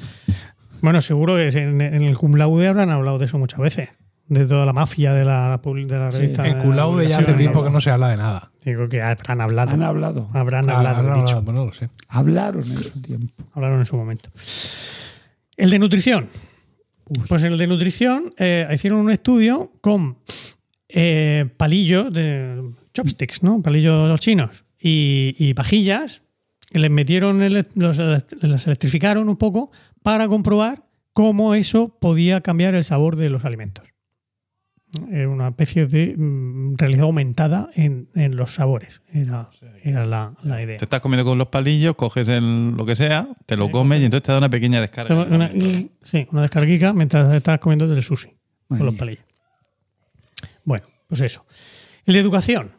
bueno, 0.82 1.02
seguro 1.02 1.36
que 1.36 1.48
en, 1.50 1.82
en 1.82 2.02
el 2.04 2.18
cum 2.18 2.36
laude 2.36 2.68
habrán 2.68 2.90
hablado 2.90 3.18
de 3.20 3.26
eso 3.26 3.38
muchas 3.38 3.60
veces. 3.60 3.90
De 4.30 4.46
toda 4.46 4.64
la 4.66 4.74
mafia 4.74 5.12
de 5.14 5.26
la, 5.26 5.60
de 5.62 5.86
la 5.98 6.12
Sí. 6.12 6.20
revista. 6.20 6.48
En 6.48 6.60
Culaude 6.60 7.08
ya 7.10 7.18
hace 7.20 7.34
tiempo 7.34 7.64
que 7.64 7.70
no 7.72 7.82
se 7.82 7.90
habla 7.90 8.10
de 8.10 8.18
nada. 8.18 8.52
Digo 8.64 8.88
que 8.88 9.02
habrán 9.02 9.42
hablado. 9.42 9.72
Han 9.72 9.82
hablado. 9.84 10.30
Habrán 10.34 10.70
Ah, 10.70 10.78
hablado, 10.78 11.16
dicho. 11.16 11.44
pues 11.44 11.58
no 11.58 11.66
lo 11.66 11.74
sé. 11.74 11.90
Hablaron 12.08 12.62
en 12.62 12.78
su 12.78 13.02
tiempo. 13.02 13.34
Hablaron 13.54 13.80
en 13.80 13.86
su 13.88 13.98
momento. 13.98 14.30
El 15.58 15.70
de 15.72 15.80
nutrición. 15.80 16.28
Pues 17.28 17.44
en 17.44 17.54
el 17.54 17.58
de 17.58 17.66
nutrición 17.68 18.34
eh, 18.38 18.68
hicieron 18.72 19.00
un 19.00 19.10
estudio 19.12 19.72
con 19.82 20.18
eh, 20.90 21.50
palillos 21.58 22.14
de 22.14 22.62
chopsticks, 22.94 23.42
¿no? 23.42 23.62
Palillos 23.64 24.20
chinos 24.20 24.64
y, 24.80 25.36
y 25.40 25.56
pajillas. 25.56 26.22
que 26.70 26.78
Les 26.78 26.92
metieron, 26.92 27.42
ele- 27.42 27.66
los, 27.74 27.98
las 27.98 28.68
electrificaron 28.68 29.28
un 29.28 29.38
poco 29.38 29.72
para 30.04 30.28
comprobar 30.28 30.84
cómo 31.14 31.56
eso 31.56 31.98
podía 32.00 32.42
cambiar 32.42 32.76
el 32.76 32.84
sabor 32.84 33.16
de 33.16 33.30
los 33.30 33.44
alimentos. 33.44 33.86
Una 34.98 35.50
especie 35.50 35.86
de 35.86 36.16
mm, 36.18 36.76
realidad 36.78 37.04
aumentada 37.04 37.70
en, 37.76 38.10
en 38.16 38.36
los 38.36 38.56
sabores. 38.56 39.02
Era, 39.14 39.50
era 39.84 40.04
la, 40.06 40.34
la 40.44 40.64
idea. 40.64 40.78
Te 40.78 40.86
estás 40.86 41.00
comiendo 41.02 41.24
con 41.26 41.38
los 41.38 41.48
palillos, 41.50 41.96
coges 41.96 42.28
el, 42.28 42.72
lo 42.72 42.86
que 42.88 42.96
sea, 42.96 43.28
te 43.46 43.56
lo 43.56 43.70
comes 43.70 44.02
y 44.02 44.06
entonces 44.06 44.24
te 44.26 44.32
da 44.32 44.40
una 44.40 44.50
pequeña 44.50 44.82
descarga. 44.82 45.14
Una, 45.16 45.52
sí, 46.04 46.28
una 46.32 46.42
descarguica 46.42 46.92
mientras 46.94 47.32
estás 47.36 47.60
comiendo 47.60 47.86
el 47.94 48.02
sushi 48.02 48.30
con 48.68 48.84
los 48.86 48.96
palillos. 48.96 49.24
Bueno, 50.64 50.88
pues 51.08 51.22
eso. 51.22 51.46
El 52.06 52.16
de 52.16 52.20
educación. 52.20 52.72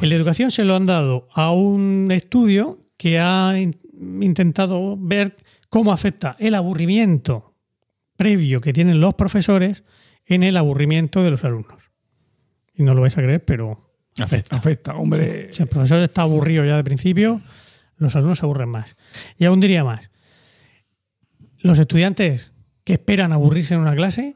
El 0.00 0.08
de 0.08 0.16
educación 0.16 0.50
se 0.50 0.64
lo 0.64 0.76
han 0.76 0.86
dado 0.86 1.28
a 1.34 1.52
un 1.52 2.08
estudio 2.10 2.78
que 2.96 3.18
ha 3.20 3.58
in- 3.58 3.78
intentado 4.22 4.96
ver 4.98 5.36
cómo 5.68 5.92
afecta 5.92 6.34
el 6.38 6.54
aburrimiento 6.54 7.54
previo 8.16 8.62
que 8.62 8.72
tienen 8.72 9.00
los 9.02 9.12
profesores 9.14 9.84
en 10.26 10.42
el 10.42 10.56
aburrimiento 10.56 11.22
de 11.22 11.30
los 11.30 11.44
alumnos. 11.44 11.82
Y 12.74 12.82
no 12.82 12.94
lo 12.94 13.00
vais 13.02 13.16
a 13.16 13.22
creer, 13.22 13.44
pero 13.44 13.92
afecta. 14.18 14.56
Afecta, 14.56 14.96
hombre. 14.96 15.52
Si 15.52 15.62
el 15.62 15.68
profesor 15.68 16.00
está 16.00 16.22
aburrido 16.22 16.64
ya 16.64 16.76
de 16.76 16.84
principio, 16.84 17.40
los 17.98 18.14
alumnos 18.16 18.38
se 18.38 18.46
aburren 18.46 18.68
más. 18.68 18.96
Y 19.38 19.44
aún 19.44 19.60
diría 19.60 19.84
más. 19.84 20.10
Los 21.60 21.78
estudiantes 21.78 22.50
que 22.84 22.94
esperan 22.94 23.32
aburrirse 23.32 23.74
en 23.74 23.80
una 23.80 23.94
clase, 23.94 24.34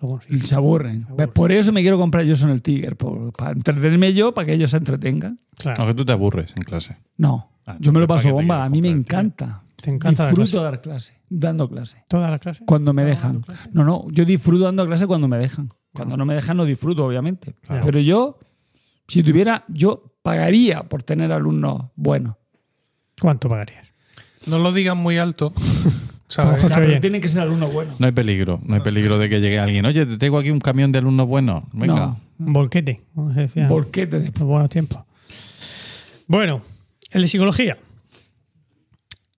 lo 0.00 0.08
consiguen. 0.08 0.46
Se 0.46 0.54
aburren. 0.54 1.06
Por 1.34 1.52
eso 1.52 1.72
me 1.72 1.82
quiero 1.82 1.98
comprar 1.98 2.24
yo 2.24 2.34
son 2.36 2.50
el 2.50 2.62
Tiger, 2.62 2.96
por- 2.96 3.32
para 3.32 3.50
entretenerme 3.52 4.14
yo, 4.14 4.32
para 4.32 4.46
que 4.46 4.54
ellos 4.54 4.70
se 4.70 4.78
entretengan. 4.78 5.40
Claro. 5.58 5.82
Aunque 5.82 5.94
tú 5.94 6.04
te 6.06 6.12
aburres 6.12 6.54
en 6.56 6.62
clase. 6.62 6.96
No, 7.16 7.48
Ah, 7.66 7.76
yo 7.78 7.92
me 7.92 8.00
lo 8.00 8.06
¿para 8.08 8.16
paso 8.18 8.32
bomba. 8.32 8.64
A 8.64 8.68
mí 8.70 8.80
me 8.80 8.88
encanta. 8.88 9.62
Te 9.82 9.90
encanta 9.90 10.26
disfruto 10.26 10.50
clase. 10.50 10.64
dar 10.64 10.80
clase, 10.80 11.20
dando 11.28 11.68
clase. 11.68 12.04
¿Toda 12.08 12.30
la 12.30 12.38
clase? 12.38 12.64
Cuando 12.66 12.92
me 12.92 13.04
dejan. 13.04 13.44
No, 13.72 13.84
no, 13.84 14.06
yo 14.10 14.24
disfruto 14.24 14.64
dando 14.64 14.86
clase 14.86 15.06
cuando 15.06 15.28
me 15.28 15.38
dejan. 15.38 15.72
Cuando 15.92 16.16
no 16.16 16.24
me 16.24 16.34
dejan 16.34 16.56
no 16.56 16.64
disfruto, 16.64 17.04
obviamente. 17.04 17.54
Claro. 17.62 17.82
Pero 17.84 18.00
yo, 18.00 18.38
si 19.08 19.22
tuviera, 19.22 19.64
yo 19.68 20.14
pagaría 20.22 20.82
por 20.82 21.02
tener 21.02 21.32
alumnos 21.32 21.86
buenos. 21.96 22.36
¿Cuánto 23.20 23.48
pagarías? 23.48 23.88
No 24.46 24.58
lo 24.58 24.72
digan 24.72 24.98
muy 24.98 25.18
alto. 25.18 25.52
¿sabes? 26.30 26.62
Ya, 26.62 26.76
pero 26.76 27.00
tienen 27.00 27.20
que 27.20 27.28
ser 27.28 27.42
alumnos 27.42 27.72
buenos. 27.72 27.98
No 27.98 28.06
hay 28.06 28.12
peligro, 28.12 28.60
no 28.64 28.74
hay 28.74 28.80
peligro 28.80 29.18
de 29.18 29.28
que 29.28 29.40
llegue 29.40 29.58
alguien. 29.58 29.84
Oye, 29.84 30.06
te 30.06 30.16
traigo 30.16 30.38
aquí 30.38 30.50
un 30.50 30.60
camión 30.60 30.92
de 30.92 30.98
alumnos 30.98 31.26
buenos. 31.26 31.64
Venga. 31.72 31.94
No. 31.94 32.20
Un 32.38 32.52
volquete, 32.52 33.02
como 33.14 33.34
se 33.34 33.40
decía. 33.40 33.68
Volquete 33.68 34.20
de 34.20 34.30
buenos 34.30 34.70
tiempos. 34.70 35.02
Bueno, 36.26 36.62
el 37.10 37.22
de 37.22 37.28
psicología. 37.28 37.76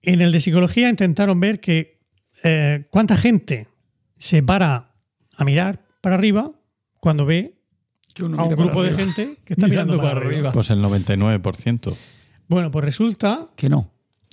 En 0.03 0.21
el 0.21 0.31
de 0.31 0.39
psicología 0.39 0.89
intentaron 0.89 1.39
ver 1.39 1.59
que 1.59 1.99
eh, 2.43 2.85
cuánta 2.91 3.17
gente 3.17 3.67
se 4.17 4.43
para 4.43 4.91
a 5.35 5.43
mirar 5.45 5.81
para 6.01 6.15
arriba 6.15 6.51
cuando 6.99 7.25
ve 7.25 7.55
que 8.13 8.23
uno 8.23 8.39
a 8.39 8.43
un 8.43 8.55
grupo 8.55 8.83
de 8.83 8.89
arriba. 8.89 9.03
gente 9.03 9.37
que 9.43 9.53
está 9.53 9.67
mirando, 9.67 9.97
para, 9.97 10.11
arriba. 10.11 10.51
Pues 10.51 10.69
el 10.69 10.83
99%. 10.83 11.95
Bueno, 12.47 12.69
pues 12.69 12.85
resulta 12.85 13.49
Que 13.55 13.69
no. 13.69 13.91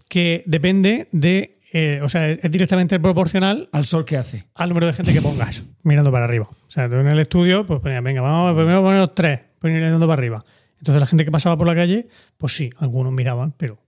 que 0.08 0.42
depende 0.46 1.08
de 1.12 1.60
eh, 1.72 2.00
o 2.02 2.08
sea, 2.08 2.28
es 2.28 2.50
directamente 2.50 2.98
proporcional 2.98 3.68
Al 3.70 3.86
sol 3.86 4.04
que 4.04 4.16
hace. 4.16 4.44
al 4.56 4.70
número 4.70 4.88
de 4.88 4.92
gente 4.92 5.12
que 5.12 5.22
pongas 5.22 5.64
mirando 5.84 6.10
para 6.10 6.24
arriba. 6.24 6.48
O 6.50 6.70
sea, 6.70 6.88
tú 6.88 6.96
en 6.96 7.06
el 7.06 7.18
estudio, 7.20 7.64
pues 7.64 7.80
ponías, 7.80 8.02
venga, 8.02 8.20
vamos 8.20 8.56
primero 8.56 8.78
a 8.78 8.82
poner 8.82 8.98
los 8.98 9.14
tres, 9.14 9.40
ir 9.62 9.70
mirando 9.70 10.00
para 10.00 10.14
arriba. 10.14 10.44
Entonces 10.78 11.00
la 11.00 11.06
gente 11.06 11.24
que 11.24 11.30
pasaba 11.30 11.56
por 11.56 11.66
la 11.66 11.74
calle, 11.76 12.08
pues 12.38 12.56
sí, 12.56 12.70
algunos 12.78 13.12
miraban, 13.12 13.52
pero, 13.56 13.78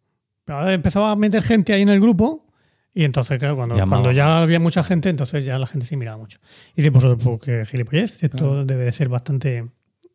pero 0.44 0.70
empezaba 0.70 1.10
a 1.10 1.16
meter 1.16 1.43
gente 1.43 1.73
ahí 1.73 1.82
en 1.82 1.89
el 1.89 2.01
grupo 2.01 2.47
y 2.94 3.05
entonces, 3.05 3.39
claro, 3.39 3.56
cuando, 3.56 3.74
cuando 3.74 4.12
ya 4.12 4.43
había 4.43 4.60
mucha 4.60 4.85
gente, 4.85 5.09
entonces 5.09 5.44
ya 5.44 5.59
la 5.59 5.66
gente 5.66 5.86
sí 5.86 5.97
miraba 5.97 6.19
mucho. 6.19 6.39
Y 6.73 6.82
dices 6.82 6.93
vosotros, 6.93 7.20
pues 7.23 7.40
qué 7.40 7.64
gilipollez, 7.64 8.23
esto 8.23 8.64
debe 8.64 8.85
de 8.85 8.93
ser 8.93 9.09
bastante, 9.09 9.66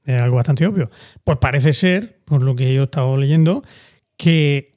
eh, 0.05 0.15
algo 0.15 0.35
bastante 0.35 0.67
obvio. 0.67 0.91
Pues 1.23 1.39
parece 1.39 1.73
ser, 1.73 2.19
por 2.23 2.43
lo 2.43 2.55
que 2.55 2.71
yo 2.73 2.81
he 2.81 2.85
estado 2.85 3.17
leyendo, 3.17 3.63
que 4.15 4.73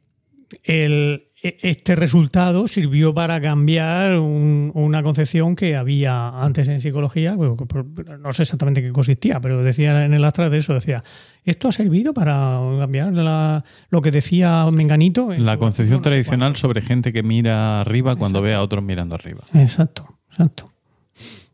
el, 0.64 1.30
este 1.43 1.97
resultado 1.97 2.69
sirvió 2.69 3.15
para 3.15 3.41
cambiar 3.41 4.19
un- 4.19 4.71
una 4.75 5.03
concepción 5.03 5.57
que 5.57 5.75
había 5.75 6.29
antes 6.29 6.69
en 6.69 6.81
psicología, 6.83 7.33
que 7.33 7.65
por- 7.67 7.87
no 8.19 8.33
sé 8.33 8.43
exactamente 8.43 8.83
qué 8.83 8.93
consistía, 8.93 9.41
pero 9.41 9.62
decía 9.62 10.05
en 10.05 10.12
el 10.12 10.23
astra 10.25 10.51
de 10.51 10.59
eso, 10.59 10.75
decía, 10.75 11.03
esto 11.45 11.69
ha 11.69 11.73
servido 11.73 12.12
para 12.12 12.61
cambiar 12.79 13.15
la- 13.15 13.65
lo 13.89 14.03
que 14.03 14.11
decía 14.11 14.67
Menganito. 14.71 15.33
en 15.33 15.47
La 15.47 15.57
concepción 15.57 15.99
no 15.99 16.03
tradicional 16.03 16.57
sobre 16.57 16.83
gente 16.83 17.12
que 17.12 17.23
mira 17.23 17.81
arriba 17.81 18.17
cuando 18.17 18.43
ve 18.43 18.53
a 18.53 18.61
otros 18.62 18.83
mirando 18.85 19.15
arriba. 19.15 19.41
Exacto, 19.55 20.19
exacto. 20.31 20.71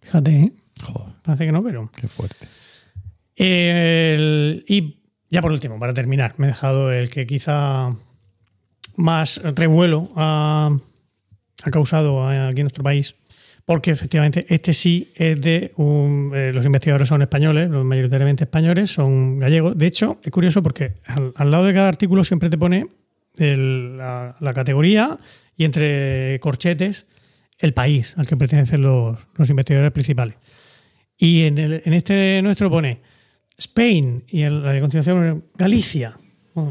Fíjate, 0.03 0.31
¿eh? 0.35 0.53
Joder, 0.83 1.15
parece 1.23 1.47
que 1.47 1.53
no, 1.53 1.63
pero... 1.63 1.91
qué 1.95 2.09
fuerte. 2.09 2.47
El- 3.37 4.65
y 4.67 5.03
ya 5.31 5.43
por 5.43 5.53
último, 5.53 5.79
para 5.79 5.93
terminar, 5.93 6.35
me 6.39 6.47
he 6.47 6.49
dejado 6.49 6.91
el 6.93 7.09
que 7.11 7.27
quizá 7.27 7.91
más 8.97 9.41
revuelo 9.43 10.11
ha, 10.17 10.77
causado 11.71 12.27
aquí 12.29 12.61
en 12.61 12.65
nuestro 12.65 12.85
país, 12.85 13.15
porque 13.65 13.91
efectivamente 13.91 14.47
este 14.49 14.73
sí 14.73 15.13
es 15.17 15.41
de 15.41 15.73
un- 15.77 16.33
eh, 16.35 16.53
los 16.53 16.65
investigadores 16.65 17.09
son 17.09 17.23
españoles, 17.23 17.69
los 17.71 17.85
mayoritariamente 17.85 18.45
españoles, 18.45 18.91
son 18.91 19.39
gallegos. 19.39 19.77
De 19.77 19.87
hecho, 19.87 20.19
es 20.23 20.31
curioso 20.31 20.63
porque 20.63 20.95
al, 21.07 21.51
lado 21.51 21.65
de 21.65 21.75
cada 21.75 21.89
artículo 21.89 22.23
siempre 22.25 22.49
te 22.51 22.59
pone 22.59 22.87
la, 23.39 24.37
la 24.39 24.53
categoría 24.55 25.19
y 25.57 25.65
entre 25.65 26.39
corchetes 26.41 27.07
el 27.59 27.73
país 27.75 28.15
al 28.17 28.27
que 28.27 28.37
pertenecen 28.37 28.83
los, 28.83 29.19
los 29.35 29.51
investigadores 29.51 29.93
principales. 29.93 30.37
Y 31.19 31.43
en, 31.45 31.59
el- 31.59 31.83
en 31.85 31.93
este 31.95 32.41
nuestro 32.43 32.71
pone 32.71 33.01
Spain 33.59 34.25
y 34.29 34.43
el- 34.43 34.67
a 34.67 34.79
continuación 34.81 35.45
Galicia. 35.57 36.19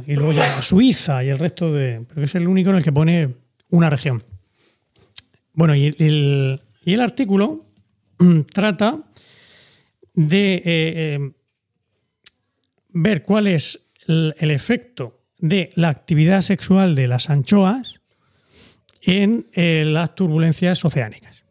Y 0.08 0.14
luego 0.14 0.34
ya 0.34 0.62
Suiza 0.62 1.24
y 1.24 1.30
el 1.30 1.38
resto 1.38 1.72
de. 1.72 2.06
Pero 2.08 2.24
es 2.24 2.34
el 2.36 2.48
único 2.48 2.72
en 2.72 2.78
el 2.78 2.84
que 2.84 2.92
pone 2.92 3.36
una 3.70 3.90
región. 3.90 4.24
Bueno, 5.54 5.76
y 5.76 5.88
el, 5.88 6.62
y 6.84 6.94
el 6.94 7.02
artículo 7.02 7.66
trata 8.54 9.04
de 10.14 10.56
eh, 10.56 10.64
eh, 10.66 11.32
ver 12.90 13.24
cuál 13.24 13.48
es 13.48 13.88
el, 14.08 14.36
el 14.40 14.52
efecto 14.52 15.22
de 15.38 15.72
la 15.76 15.90
actividad 15.90 16.42
sexual 16.42 16.96
de 16.96 17.08
las 17.08 17.30
anchoas 17.30 18.02
en 19.02 19.48
eh, 19.54 19.84
las 19.86 20.16
turbulencias 20.16 20.84
oceánicas. 20.84 21.44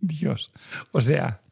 Dios. 0.00 0.52
O 0.92 1.00
sea, 1.00 1.42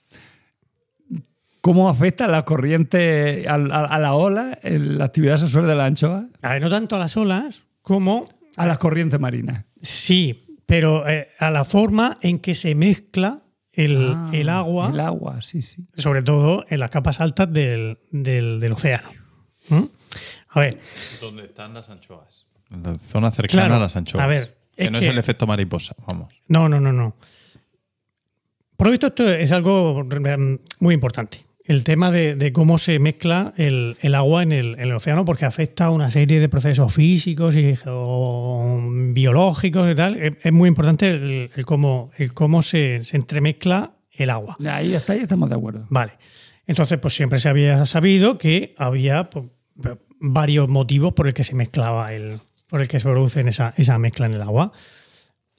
¿cómo 1.64 1.88
afecta 1.88 2.28
la 2.28 2.44
corriente 2.44 3.46
a, 3.48 3.54
a- 3.54 3.86
a 3.86 3.98
la 3.98 4.12
ola, 4.12 4.58
la 4.62 5.04
actividad 5.06 5.38
sexual 5.38 5.66
de 5.66 5.74
la 5.74 5.86
anchoa? 5.86 6.26
A 6.42 6.52
ver, 6.52 6.60
no 6.60 6.68
tanto 6.68 6.94
a 6.94 6.98
las 6.98 7.16
olas 7.16 7.62
como 7.80 8.28
A 8.58 8.66
las 8.66 8.78
corrientes 8.78 9.18
marinas. 9.18 9.64
Sí, 9.80 10.60
pero 10.66 11.08
eh, 11.08 11.28
a 11.38 11.50
la 11.50 11.64
forma 11.64 12.18
en 12.20 12.38
que 12.38 12.54
se 12.54 12.74
mezcla 12.74 13.40
el, 13.72 14.12
Ah, 14.14 14.30
el 14.34 14.48
agua, 14.50 14.90
El 14.92 15.00
agua, 15.00 15.40
sí, 15.40 15.62
sí. 15.62 15.86
sobre 15.96 16.22
todo 16.22 16.66
en 16.68 16.80
las 16.80 16.90
capas 16.90 17.20
altas 17.22 17.50
del, 17.50 17.96
del- 18.10 18.60
del 18.60 18.72
océano. 18.72 19.08
¿Mm? 19.70 19.82
A 20.50 20.60
ver, 20.60 20.78
¿Dónde 21.20 21.44
están 21.46 21.72
las 21.72 21.88
anchoas? 21.88 22.44
En 22.70 22.82
la 22.82 22.98
zona 22.98 23.30
cercana 23.30 23.62
Claro, 23.62 23.74
a 23.76 23.78
las 23.78 23.96
anchoas. 23.96 24.22
a 24.22 24.26
ver, 24.26 24.56
que 24.76 24.90
no 24.90 24.98
que- 24.98 25.06
es 25.06 25.10
el 25.10 25.18
efecto 25.18 25.46
mariposa, 25.46 25.94
vamos. 26.06 26.32
no, 26.48 26.68
no, 26.68 26.78
no, 26.78 26.92
no. 26.92 27.16
Por 28.76 28.86
lo 28.88 28.90
visto, 28.90 29.06
esto 29.08 29.28
es 29.28 29.50
algo 29.52 30.04
muy 30.80 30.94
importante. 30.94 31.38
El 31.64 31.82
tema 31.82 32.10
de, 32.10 32.36
de 32.36 32.52
cómo 32.52 32.76
se 32.76 32.98
mezcla 32.98 33.54
el, 33.56 33.96
el 34.02 34.14
agua 34.14 34.42
en 34.42 34.52
el, 34.52 34.74
en 34.74 34.80
el 34.80 34.92
océano, 34.92 35.24
porque 35.24 35.46
afecta 35.46 35.86
a 35.86 35.90
una 35.90 36.10
serie 36.10 36.38
de 36.38 36.48
procesos 36.50 36.92
físicos 36.92 37.56
y 37.56 37.74
o 37.86 38.86
biológicos 39.12 39.90
y 39.90 39.94
tal. 39.94 40.16
Es, 40.16 40.32
es 40.42 40.52
muy 40.52 40.68
importante 40.68 41.08
el, 41.08 41.50
el 41.54 41.64
cómo, 41.64 42.10
el 42.18 42.34
cómo 42.34 42.60
se, 42.60 43.02
se 43.04 43.16
entremezcla 43.16 43.94
el 44.12 44.28
agua. 44.28 44.58
Ahí 44.66 44.94
está, 44.94 45.14
ahí 45.14 45.20
estamos 45.20 45.48
de 45.48 45.56
acuerdo. 45.56 45.86
Vale. 45.88 46.12
Entonces, 46.66 46.98
pues 46.98 47.14
siempre 47.14 47.38
se 47.38 47.48
había 47.48 47.84
sabido 47.86 48.36
que 48.36 48.74
había 48.76 49.30
pues, 49.30 49.46
varios 50.20 50.68
motivos 50.68 51.14
por 51.14 51.26
el 51.26 51.34
que 51.34 51.44
se 51.44 51.54
mezclaba 51.54 52.12
el, 52.12 52.34
por 52.68 52.80
el 52.80 52.88
que 52.88 53.00
se 53.00 53.08
produce 53.08 53.40
esa, 53.40 53.74
esa 53.76 53.98
mezcla 53.98 54.26
en 54.26 54.34
el 54.34 54.42
agua. 54.42 54.72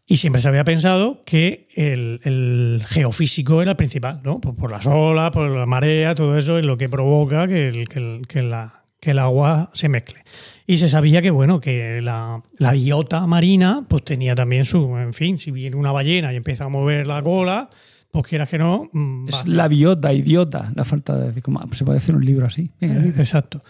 Y 0.08 0.18
siempre 0.18 0.40
se 0.42 0.48
había 0.50 0.64
pensado 0.64 1.24
que 1.26 1.68
el, 1.76 2.20
el 2.24 2.84
geofísico 2.88 3.62
era 3.62 3.72
el 3.72 3.78
principal, 3.78 4.22
¿no? 4.24 4.38
Por, 4.38 4.56
por 4.56 4.72
las 4.72 4.86
olas, 4.86 5.32
por 5.32 5.50
la 5.50 5.66
marea, 5.66 6.14
todo 6.14 6.38
eso 6.38 6.58
es 6.60 6.66
lo 6.66 6.78
que 6.78 6.90
provoca 6.90 7.48
que 7.48 7.68
el, 7.70 7.88
que 7.88 8.00
el- 8.00 8.22
que 8.28 8.42
la, 8.44 8.84
que 9.00 9.12
el 9.12 9.20
agua 9.20 9.72
se 9.74 9.90
mezcle. 9.90 10.20
Y 10.68 10.78
se 10.78 10.90
sabía 10.90 11.22
que, 11.24 11.32
bueno, 11.32 11.60
que 11.60 12.02
la, 12.04 12.42
la 12.60 12.72
biota 12.72 13.26
marina 13.28 13.86
pues 13.88 14.04
tenía 14.04 14.36
también 14.36 14.66
su, 14.66 14.96
en 14.98 15.14
fin, 15.14 15.38
si 15.40 15.50
viene 15.52 15.76
una 15.76 15.92
ballena 15.92 16.32
y 16.34 16.36
empieza 16.36 16.66
a 16.66 16.70
mover 16.70 17.06
la 17.08 17.22
cola, 17.24 17.70
pues 18.12 18.26
quieras 18.28 18.48
que 18.50 18.58
no, 18.60 18.90
mm, 18.94 19.28
Es 19.28 19.48
la 19.48 19.68
biota, 19.68 20.14
idiota. 20.14 20.72
La 20.76 20.86
falta 20.86 21.18
de 21.18 21.28
decir, 21.28 21.44
¿cómo 21.44 21.62
se 21.74 21.84
puede 21.84 21.98
hacer 21.98 22.16
un 22.16 22.24
libro 22.26 22.46
así? 22.46 22.72
Venga, 22.80 23.00
di. 23.00 23.10
Exacto. 23.10 23.62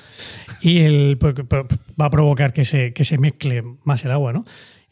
Y 0.62 0.80
el, 0.80 1.18
porque- 1.18 1.44
pero 1.46 1.66
va 2.00 2.06
a 2.06 2.10
provocar 2.12 2.54
que 2.54 2.64
se, 2.66 2.94
que 2.94 3.04
se 3.06 3.18
mezcle 3.18 3.64
más 3.86 4.04
el 4.06 4.12
agua, 4.12 4.34
¿no? 4.34 4.46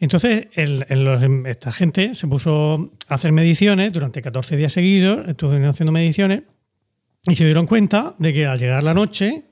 Entonces, 0.03 0.47
el- 0.55 1.45
esta 1.47 1.71
gente 1.71 2.13
se 2.13 2.27
puso 2.27 2.91
a 3.07 3.13
hacer 3.15 3.31
mediciones 3.31 3.93
durante 3.93 4.21
14 4.21 4.57
días 4.57 4.73
seguidos, 4.73 5.25
estuvieron 5.29 5.65
haciendo 5.69 5.93
mediciones 5.93 6.43
y 7.25 7.35
se 7.35 7.45
dieron 7.45 7.67
cuenta 7.67 8.13
de 8.19 8.33
que 8.33 8.45
al 8.45 8.59
llegar 8.59 8.83
la 8.83 8.93
noche, 8.93 9.45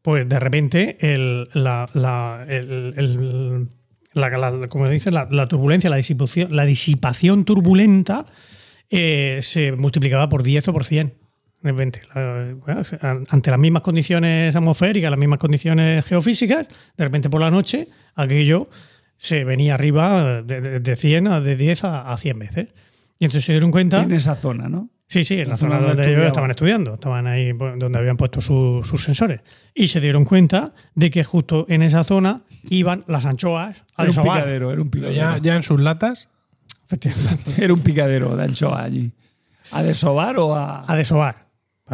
pues 0.00 0.28
de 0.28 0.38
repente 0.38 0.98
el, 1.00 1.48
la, 1.54 2.46
el- 2.48 3.68
la- 4.14 4.68
como 4.68 4.88
dicen, 4.88 5.14
la, 5.14 5.48
turbulencia, 5.48 5.90
la 5.90 5.96
disipación, 5.96 6.54
la 6.54 6.64
disipación 6.64 7.44
turbulenta 7.44 8.26
eh, 8.88 9.38
se 9.42 9.72
multiplicaba 9.72 10.28
por 10.28 10.44
10 10.44 10.68
o 10.68 10.72
por 10.72 10.84
100. 10.84 11.12
De 11.62 11.70
repente, 11.72 12.02
ante 13.30 13.50
las 13.50 13.58
mismas 13.58 13.82
condiciones 13.82 14.54
atmosféricas, 14.54 15.10
las 15.10 15.18
mismas 15.18 15.38
condiciones 15.40 16.04
geofísicas, 16.04 16.68
de 16.96 17.04
repente 17.04 17.28
por 17.30 17.40
la 17.40 17.50
noche 17.50 17.88
aquello 18.14 18.68
se 19.24 19.44
venía 19.44 19.74
arriba 19.74 20.42
de, 20.42 20.60
de- 20.60 20.80
de 20.80 20.96
100 20.96 21.28
a 21.28 21.40
de 21.40 21.54
10 21.54 21.84
a, 21.84 22.12
a 22.12 22.16
100 22.16 22.38
veces. 22.40 22.68
Y 23.20 23.24
entonces 23.26 23.44
se 23.44 23.52
dieron 23.52 23.70
cuenta. 23.70 24.02
En 24.02 24.10
esa 24.10 24.34
zona, 24.34 24.68
¿no? 24.68 24.90
Sí, 25.06 25.22
sí, 25.24 25.34
en 25.34 25.44
la 25.44 25.50
La 25.50 25.56
zona 25.56 25.76
zona 25.76 25.86
donde 25.88 26.02
donde 26.02 26.12
ellos 26.16 26.26
estaban 26.26 26.50
estudiando, 26.50 26.94
estaban 26.94 27.26
ahí 27.28 27.52
donde 27.52 27.98
habían 27.98 28.16
puesto 28.16 28.40
su- 28.40 28.80
sus 28.82 29.04
sensores. 29.04 29.40
Y 29.74 29.88
se 29.88 30.00
dieron 30.00 30.24
cuenta 30.24 30.72
de 30.96 31.10
que 31.10 31.22
justo 31.22 31.66
en 31.68 31.82
esa 31.82 32.02
zona 32.02 32.42
iban 32.68 33.04
las 33.06 33.24
anchoas 33.26 33.84
a 33.96 34.02
Era 34.04 34.10
un 34.10 34.16
picadero, 34.22 34.72
era 34.72 34.82
un 34.82 34.90
picadero. 34.90 35.14
ya, 35.14 35.38
ya 35.38 35.54
en 35.54 35.62
sus 35.62 35.80
latas. 35.80 36.28
Era 37.56 37.72
un 37.72 37.80
picadero 37.80 38.36
de 38.36 38.44
anchoa 38.44 38.82
allí. 38.82 39.12
¿A 39.70 39.82
desovar 39.82 40.36
o 40.38 40.54
a.? 40.56 40.84
A 40.86 40.96
desovar. 40.96 41.41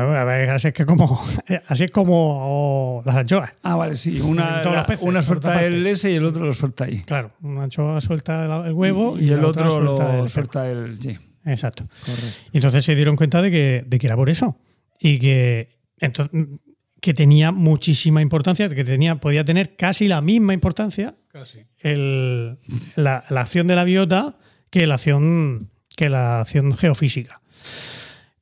A 0.01 0.25
ver, 0.25 0.51
así 0.51 0.69
es 0.69 0.75
que 0.75 0.87
como, 0.87 1.21
así 1.69 1.85
es 1.85 1.91
como 1.91 3.03
las 3.05 3.17
anchoas. 3.17 3.51
Ah, 3.63 3.75
vale, 3.77 3.97
sí. 3.97 4.21
Una, 4.21 4.57
En 4.57 4.61
todos 4.63 4.75
la- 4.75 4.81
los 4.83 4.87
peces, 4.87 5.05
una 5.07 5.23
suelta 5.23 5.65
el. 5.65 5.87
S 5.87 6.11
y 6.11 6.15
el 6.15 6.25
otro 6.25 6.45
lo 6.45 6.55
suelta 6.55 6.85
ahí. 6.85 7.03
Claro, 7.03 7.33
una 7.43 7.65
anchoa 7.65 8.01
suelta 8.01 8.65
el, 8.67 8.73
huevo 8.73 9.19
y, 9.19 9.25
y 9.25 9.31
el 9.33 9.45
otro 9.45 9.71
suelta 9.71 10.13
lo 10.13 10.23
el 10.25 10.29
suelta 10.29 10.71
el. 10.71 11.01
Sí, 11.01 11.17
Exacto. 11.45 11.87
correcto. 12.05 12.27
Y 12.53 12.59
entonces 12.59 12.85
se 12.85 12.95
dieron 12.95 13.17
cuenta 13.17 13.43
de 13.43 13.51
que, 13.51 13.85
de 13.87 13.99
que 13.99 14.07
era 14.07 14.15
por 14.17 14.31
eso. 14.31 14.57
Y 15.01 15.19
que, 15.19 15.79
entonces, 15.99 16.33
que 17.01 17.15
tenía 17.15 17.51
muchísima 17.53 18.21
importancia, 18.23 18.69
que 18.69 18.85
tenía, 18.85 19.17
podía 19.21 19.45
tener 19.45 19.75
casi 19.77 20.07
la 20.09 20.21
misma 20.21 20.53
importancia 20.55 21.15
el- 21.81 22.59
la, 22.97 23.25
la 23.31 23.41
acción 23.41 23.67
de 23.67 23.75
la 23.77 23.85
biota 23.85 24.37
que 24.71 24.87
la 24.87 24.95
acción, 24.95 25.71
que 25.97 26.09
la 26.09 26.41
acción 26.41 26.71
geofísica. 26.77 27.41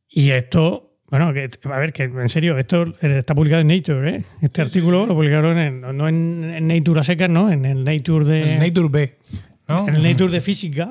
Y 0.08 0.30
esto, 0.30 0.85
bueno, 1.08 1.32
que, 1.32 1.48
a 1.64 1.78
ver, 1.78 1.92
que 1.92 2.04
en 2.04 2.28
serio, 2.28 2.56
esto 2.56 2.94
está 3.00 3.34
publicado 3.34 3.60
en 3.60 3.68
Nature, 3.68 4.16
¿eh? 4.16 4.24
Este 4.42 4.60
artículo 4.60 5.06
lo 5.06 5.14
publicaron 5.14 5.56
en, 5.58 5.80
no 5.80 6.08
en, 6.08 6.44
en 6.44 6.66
Nature 6.66 7.00
a 7.00 7.02
secas, 7.04 7.30
¿no? 7.30 7.50
En 7.50 7.64
el 7.64 7.84
Nature 7.84 8.24
de. 8.24 8.54
El 8.54 8.60
Nature 8.60 8.88
B. 8.88 9.18
¿no? 9.68 9.88
En 9.88 9.94
el 9.94 10.02
Nature 10.02 10.32
de 10.32 10.40
física. 10.40 10.90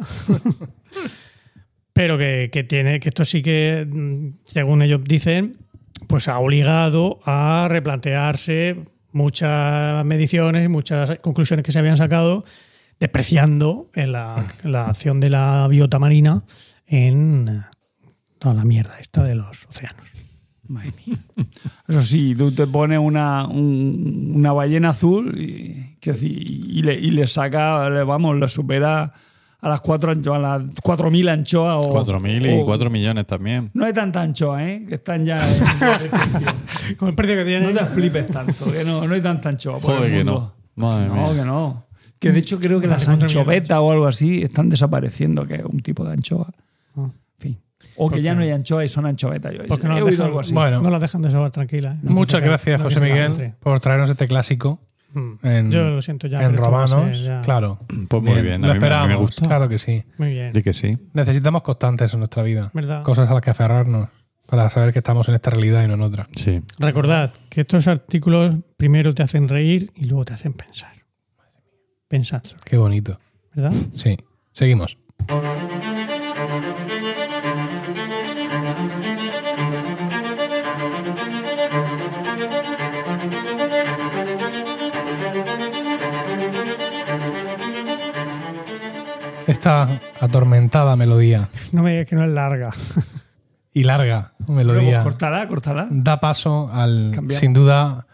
Pero 1.93 2.17
que, 2.17 2.49
que 2.51 2.63
tiene, 2.63 2.99
que 2.99 3.09
esto 3.09 3.25
sí 3.25 3.41
que, 3.41 3.85
mm, 3.89 4.39
según 4.45 4.81
ellos 4.81 5.01
dicen, 5.03 5.57
pues 6.07 6.27
ha 6.27 6.39
obligado 6.39 7.19
a 7.25 7.67
replantearse 7.69 8.77
muchas 9.11 10.05
mediciones, 10.05 10.69
muchas 10.69 11.19
conclusiones 11.19 11.63
que 11.63 11.71
se 11.71 11.79
habían 11.79 11.97
sacado 11.97 12.43
despreciando 12.99 13.89
en 13.93 14.11
la, 14.11 14.45
la 14.63 14.87
acción 14.87 15.19
de 15.19 15.29
la 15.29 15.67
biota 15.69 15.99
marina 15.99 16.43
en 16.87 17.47
eh, 17.49 17.74
toda 18.45 18.53
la 18.57 18.63
mierda 18.65 18.99
esta 18.99 19.23
de 19.23 19.33
los 19.33 19.65
océanos. 19.67 20.07
Madre 20.67 20.91
mía. 21.07 21.15
Eso 21.87 22.01
sí, 22.03 22.35
tú 22.37 22.51
te 22.51 22.67
pones 22.67 22.99
una, 22.99 23.47
un- 23.47 24.33
una 24.35 24.51
ballena 24.53 24.89
azul 24.89 25.35
y, 25.39 25.97
que 25.99 26.11
y, 26.21 26.83
le, 26.83 26.93
y 26.93 27.09
le 27.09 27.25
saca, 27.25 27.89
le- 27.89 28.03
vamos, 28.03 28.35
le 28.39 28.47
supera 28.47 29.11
a 29.61 29.69
las 29.69 29.81
cuatro 29.81 30.11
anchoas, 30.11 30.37
a 30.37 30.41
las 30.41 30.61
4.000 30.75 31.27
anchoas. 31.31 31.85
O, 31.87 31.89
4.000 32.05 32.55
y 32.55 32.61
o- 32.61 32.65
4 32.65 32.89
millones 32.91 33.25
también. 33.25 33.71
No 33.73 33.83
hay 33.85 33.93
tanta 33.93 34.21
anchoa, 34.21 34.63
¿eh? 34.63 34.85
Que 34.87 34.93
están 34.95 35.25
ya 35.25 35.39
en. 35.47 35.63
Con 36.97 37.09
el 37.09 37.15
precio 37.15 37.35
que 37.35 37.45
tiene. 37.45 37.71
No 37.73 37.79
te 37.79 37.85
flipes 37.87 38.27
tanto, 38.27 38.71
que 38.71 38.83
no, 38.83 39.07
no 39.07 39.13
hay 39.15 39.21
tanta 39.21 39.49
anchoa. 39.49 39.79
por 39.79 39.91
el 39.91 39.97
Joder, 39.97 40.11
que 40.11 40.17
mundo. 40.23 40.53
no. 40.75 40.87
Madre 40.87 41.07
No, 41.07 41.15
mía. 41.15 41.33
que 41.41 41.45
no. 41.45 41.85
Que 42.19 42.31
de 42.31 42.39
hecho 42.39 42.59
creo 42.59 42.79
que 42.79 42.87
las 42.87 43.07
anchovetas 43.07 43.79
o 43.79 43.91
algo 43.91 44.05
así 44.07 44.43
están 44.43 44.69
desapareciendo, 44.69 45.47
que 45.47 45.55
es 45.55 45.63
un 45.65 45.79
tipo 45.79 46.05
de 46.05 46.13
anchoa. 46.13 46.51
O 47.97 48.09
que 48.09 48.21
ya 48.21 48.33
no 48.35 48.41
hay 48.41 48.51
anchoa 48.51 48.83
y 48.83 48.87
son 48.87 49.05
anchovetas. 49.05 49.53
Yo 49.53 49.59
Porque 49.67 49.87
no 49.87 49.93
he 49.93 49.95
las 50.01 50.03
oído 50.05 50.11
dejan- 50.17 50.25
algo 50.27 50.39
así. 50.39 50.53
Bueno. 50.53 50.81
No 50.81 50.89
la 50.89 50.99
dejan 50.99 51.21
de 51.21 51.31
sobar 51.31 51.51
tranquila. 51.51 51.93
¿eh? 51.93 51.99
No 52.03 52.11
Muchas 52.11 52.41
gracias, 52.41 52.79
no 52.79 52.85
José 52.85 52.99
Miguel, 53.01 53.53
por 53.59 53.79
traernos 53.79 54.09
este 54.09 54.27
clásico 54.27 54.79
Mm. 55.13 55.33
en, 55.43 55.71
Yo 55.71 55.83
lo 55.89 56.01
siento 56.01 56.27
ya. 56.27 56.43
en 56.43 56.51
pero 56.51 56.65
romanos. 56.65 57.21
ya- 57.23 57.39
Claro. 57.39 57.79
Pues 58.09 58.21
muy 58.21 58.41
bien, 58.41 58.65
a 58.65 58.67
Lo 58.67 58.73
mí 58.73 58.79
me- 58.79 58.87
a 58.87 59.03
mí 59.03 59.07
me 59.07 59.13
esperamos, 59.13 59.17
gusta. 59.19 59.45
claro 59.47 59.69
que 59.69 59.77
sí. 59.79 60.03
Muy 60.17 60.29
bien. 60.29 60.51
Di 60.51 60.61
que 60.61 60.73
sí. 60.73 60.97
Necesitamos 61.13 61.61
constantes 61.61 62.11
en 62.13 62.19
nuestra 62.19 62.43
vida. 62.43 62.69
¿Verdad? 62.73 63.01
Cosas 63.03 63.29
a 63.29 63.33
las 63.33 63.41
que 63.41 63.49
aferrarnos 63.51 64.09
para 64.45 64.69
saber 64.69 64.91
que 64.91 64.99
estamos 64.99 65.29
en 65.29 65.35
esta 65.35 65.51
realidad 65.51 65.85
y 65.85 65.87
no 65.87 65.93
en 65.93 66.01
otra. 66.01 66.27
Sí. 66.35 66.61
Recordad 66.79 67.31
que 67.49 67.61
estos 67.61 67.87
artículos 67.87 68.55
primero 68.75 69.13
te 69.15 69.23
hacen 69.23 69.47
reír 69.47 69.89
y 69.95 70.03
luego 70.07 70.25
te 70.25 70.33
hacen 70.33 70.51
pensar. 70.51 70.91
Pensad, 72.09 72.43
sobre- 72.43 72.63
Qué 72.65 72.75
bonito. 72.77 73.17
¿verdad? 73.55 73.71
Sí. 73.93 74.17
Seguimos. 74.51 74.97
Esta 89.65 89.99
atormentada 90.21 90.95
melodía 90.95 91.49
No 91.71 91.81
me 91.81 91.89
digas 91.93 92.05
que 92.05 92.15
no 92.15 92.23
es 92.23 92.29
larga. 92.29 92.69
y 93.73 93.81
larga 93.81 94.33
melodía 94.47 95.01
cortará, 95.01 95.47
cortará. 95.47 95.87
da 95.89 96.19
paso 96.19 96.69
al, 96.71 97.11
Cambiamos. 97.15 97.39
sin 97.39 97.53
duda, 97.53 98.05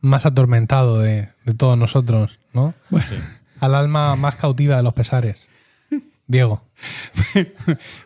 más 0.00 0.26
atormentado 0.26 0.98
de, 0.98 1.28
de 1.44 1.54
todos 1.54 1.78
nosotros, 1.78 2.40
¿no? 2.52 2.74
Al 3.60 3.76
alma 3.76 4.16
más 4.16 4.34
cautiva 4.34 4.76
de 4.78 4.82
los 4.82 4.94
pesares. 4.94 5.48
Diego. 6.26 6.64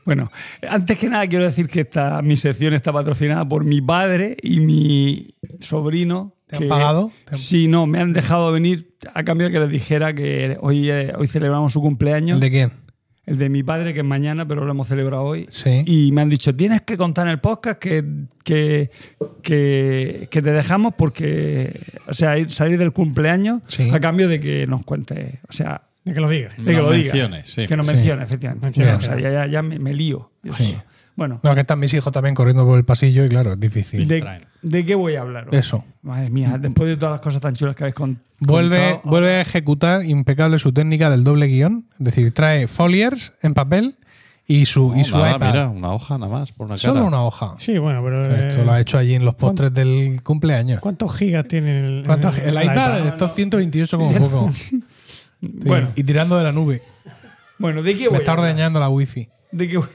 Bueno, 0.05 0.31
antes 0.69 0.99
que 0.99 1.09
nada 1.09 1.27
quiero 1.27 1.45
decir 1.45 1.69
que 1.69 1.81
esta, 1.81 2.21
mi 2.23 2.37
sección 2.37 2.75
está 2.75 2.93
patrocinada 2.93 3.49
por 3.49 3.65
mi 3.65 3.81
padre 3.81 4.37
y 4.43 4.61
mi 4.61 5.35
sobrino. 5.61 6.35
¿Te 6.47 6.57
han 6.57 6.63
que- 6.63 6.69
pagado? 6.69 7.13
¿Te 7.25 7.35
han- 7.35 7.39
Sí, 7.39 7.67
no, 7.69 7.87
me 7.87 7.99
han 8.01 8.13
dejado 8.13 8.53
venir 8.53 8.95
a 9.15 9.23
cambio 9.23 9.47
de 9.47 9.53
que 9.53 9.61
les 9.61 9.71
dijera 9.71 10.13
que 10.15 10.59
hoy, 10.61 10.91
eh, 10.91 11.13
hoy 11.17 11.27
celebramos 11.29 11.73
su 11.73 11.81
cumpleaños. 11.81 12.35
¿El 12.37 12.41
de 12.41 12.51
quién? 12.51 12.73
El 13.31 13.39
de 13.39 13.49
mi 13.49 13.63
padre, 13.63 13.95
que 13.95 14.01
es 14.01 14.05
mañana, 14.05 14.47
pero 14.47 14.65
lo 14.65 14.71
hemos 14.73 14.89
celebrado 14.89 15.23
hoy. 15.23 15.47
Sí. 15.51 15.83
Y 15.87 16.11
me 16.11 16.23
han 16.23 16.29
dicho, 16.29 16.55
tienes 16.55 16.81
que 16.83 16.97
contar 16.97 17.27
en 17.29 17.33
el 17.33 17.39
podcast 17.39 17.79
que, 17.79 18.05
que, 18.43 18.91
que, 19.43 20.29
que 20.31 20.43
te 20.43 20.51
dejamos 20.53 20.95
porque, 20.99 21.81
o 22.09 22.15
sea, 22.15 22.37
ir- 22.39 22.49
salir 22.51 22.77
del 22.79 22.93
cumpleaños 22.93 23.63
Sí. 23.69 23.89
a 23.91 24.01
cambio 24.01 24.29
de 24.29 24.41
que 24.41 24.67
nos 24.67 24.85
cuentes, 24.85 25.39
o 25.49 25.53
sea, 25.53 25.83
De 26.05 26.15
que 26.15 26.21
lo 26.21 26.29
digas. 26.31 26.55
de 26.57 26.65
que 26.65 26.73
lo 26.73 26.91
diga. 26.93 27.05
menciones, 27.13 27.53
sí. 27.53 27.67
Que 27.67 27.77
nos 27.77 27.87
Sí. 27.87 27.93
mencione, 27.93 28.25
efectivamente. 28.25 28.67
Mencione. 28.67 28.93
O 28.95 29.01
sea, 29.01 29.19
ya, 29.19 29.31
ya, 29.31 29.47
ya 29.47 29.63
me, 29.63 29.79
me 29.79 29.93
lío. 29.93 30.31
Sí. 30.57 30.77
Bueno, 31.17 31.39
No, 31.43 31.55
que 31.55 31.61
están 31.61 31.79
mis 31.79 31.93
hijos 31.93 32.11
también 32.13 32.35
corriendo 32.35 32.65
por 32.65 32.79
el 32.79 32.85
pasillo 32.87 33.25
y 33.27 33.29
claro, 33.29 33.53
es 33.53 33.61
difícil. 33.61 34.09
¿de, 34.09 34.85
qué 34.87 34.95
voy 34.95 35.17
a 35.17 35.21
hablar? 35.21 35.49
hoy? 35.53 35.59
Eso. 35.59 35.85
Madre 36.03 36.31
mía, 36.31 36.57
después 36.59 36.89
de 36.89 36.97
todas 36.97 37.13
las 37.13 37.21
cosas 37.21 37.43
tan 37.43 37.55
chulas 37.55 37.77
que 37.77 37.85
habéis 37.85 37.95
con- 37.95 38.19
Vuelve, 38.39 38.79
contado. 38.93 39.01
vuelve 39.11 39.35
a 39.35 39.41
ejecutar 39.43 40.03
impecable 40.05 40.59
su 40.59 40.73
técnica 40.73 41.11
del 41.11 41.23
doble 41.25 41.47
guion. 41.49 41.85
Es 41.99 42.05
decir, 42.07 42.33
trae 42.33 42.67
foliers 42.67 43.35
en 43.43 43.53
papel 43.53 43.97
y 44.47 44.65
su, 44.65 44.95
y 44.97 45.05
su 45.05 45.19
Nada, 45.19 45.33
iPad. 45.37 45.47
mira, 45.53 45.69
una 45.69 45.93
hoja 45.93 46.17
nada 46.17 46.33
más 46.33 46.53
por 46.53 46.65
una 46.67 46.77
cara. 46.77 46.95
Solo 46.95 47.05
una 47.05 47.23
hoja. 47.23 47.55
Sí, 47.59 47.77
bueno, 47.77 48.03
pero. 48.03 48.25
Esto 48.25 48.63
eh, 48.63 48.65
lo 48.65 48.73
ha 48.73 48.81
hecho 48.81 48.97
allí 48.97 49.15
en 49.15 49.27
los 49.27 49.35
postres 49.35 49.75
del 49.75 50.23
cumpleaños. 50.23 50.81
¿Cuántos 50.81 51.15
gigas 51.15 51.47
tiene 51.47 51.85
el, 51.85 52.03
¿Cuánto- 52.07 52.31
el 52.31 52.55
iPad, 52.55 53.09
estos 53.09 53.35
128 53.35 53.99
como 53.99 54.13
poco. 54.15 54.49
Sí, 55.41 55.49
Bueno, 55.65 55.93
Y 55.97 56.05
tirando 56.05 56.37
de 56.37 56.45
la 56.45 56.53
nube. 56.53 56.83
bueno, 57.59 57.83
¿de 57.83 57.95
qué 57.97 58.05
voy 58.05 58.13
Me 58.13 58.17
a 58.17 58.19
está 58.21 58.33
hablar? 58.33 58.51
ordeñando 58.51 58.79
la 58.81 58.89
wifi. 58.89 59.29
¿De 59.53 59.69
qué 59.69 59.79
voy- 59.79 59.89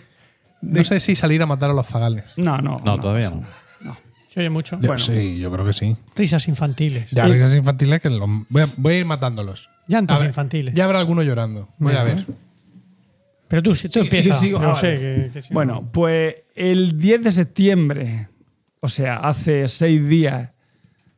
No 0.62 0.84
sé 0.84 1.00
si 1.00 1.16
salir 1.16 1.42
a 1.42 1.46
matar 1.46 1.70
a 1.70 1.74
los 1.74 1.86
zagales. 1.86 2.34
No, 2.38 2.58
no. 2.60 2.78
No, 2.84 3.00
todavía 3.00 3.30
no. 3.30 3.44
Se 4.34 4.42
oye 4.42 4.50
mucho. 4.50 4.76
Yo- 4.82 4.88
Bueno. 4.88 5.02
sí, 5.02 5.38
yo 5.40 5.50
creo 5.52 5.66
que 5.66 5.72
sí. 5.72 5.96
Risas 6.16 6.48
infantiles. 6.50 7.10
Ya, 7.12 7.26
risas 7.26 7.56
infantiles 7.56 8.02
que 8.02 8.10
lo- 8.10 8.28
voy, 8.50 8.64
a, 8.64 8.68
voy 8.76 8.96
a 8.96 8.98
ir 8.98 9.06
matándolos. 9.06 9.70
Llantos 9.88 10.18
A 10.18 10.20
ver, 10.20 10.28
infantiles. 10.30 10.74
Ya 10.74 10.84
habrá 10.86 11.00
alguno 11.00 11.24
llorando. 11.24 11.70
Voy 11.78 11.94
a 11.94 12.04
ver. 12.04 12.26
Pero 13.48 13.62
tú, 13.64 13.76
si 13.76 13.88
tú 13.88 13.94
Sí, 13.94 14.00
empiezas. 14.00 14.36
yo 14.36 14.40
sigo. 14.42 14.60
No 14.60 14.72
Ah, 14.72 14.76
sé. 14.76 14.88
vale. 14.88 15.00
que- 15.28 15.30
que 15.34 15.42
si 15.42 15.50
no- 15.50 15.54
Bueno, 15.54 15.90
pues 15.94 16.36
el 16.56 16.98
10 17.00 17.22
de 17.24 17.32
septiembre, 17.32 18.28
o 18.82 18.90
sea, 18.90 19.18
hace 19.18 19.68
seis 19.70 20.06
días, 20.10 20.68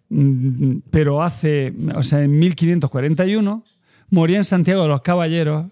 mm, 0.10 0.80
pero 0.92 1.24
hace, 1.24 1.74
o 1.96 2.04
sea, 2.04 2.22
en 2.22 2.38
1541, 2.38 3.64
moría 4.10 4.38
en 4.38 4.44
Santiago 4.44 4.84
de 4.84 4.88
los 4.88 5.02
Caballeros, 5.02 5.68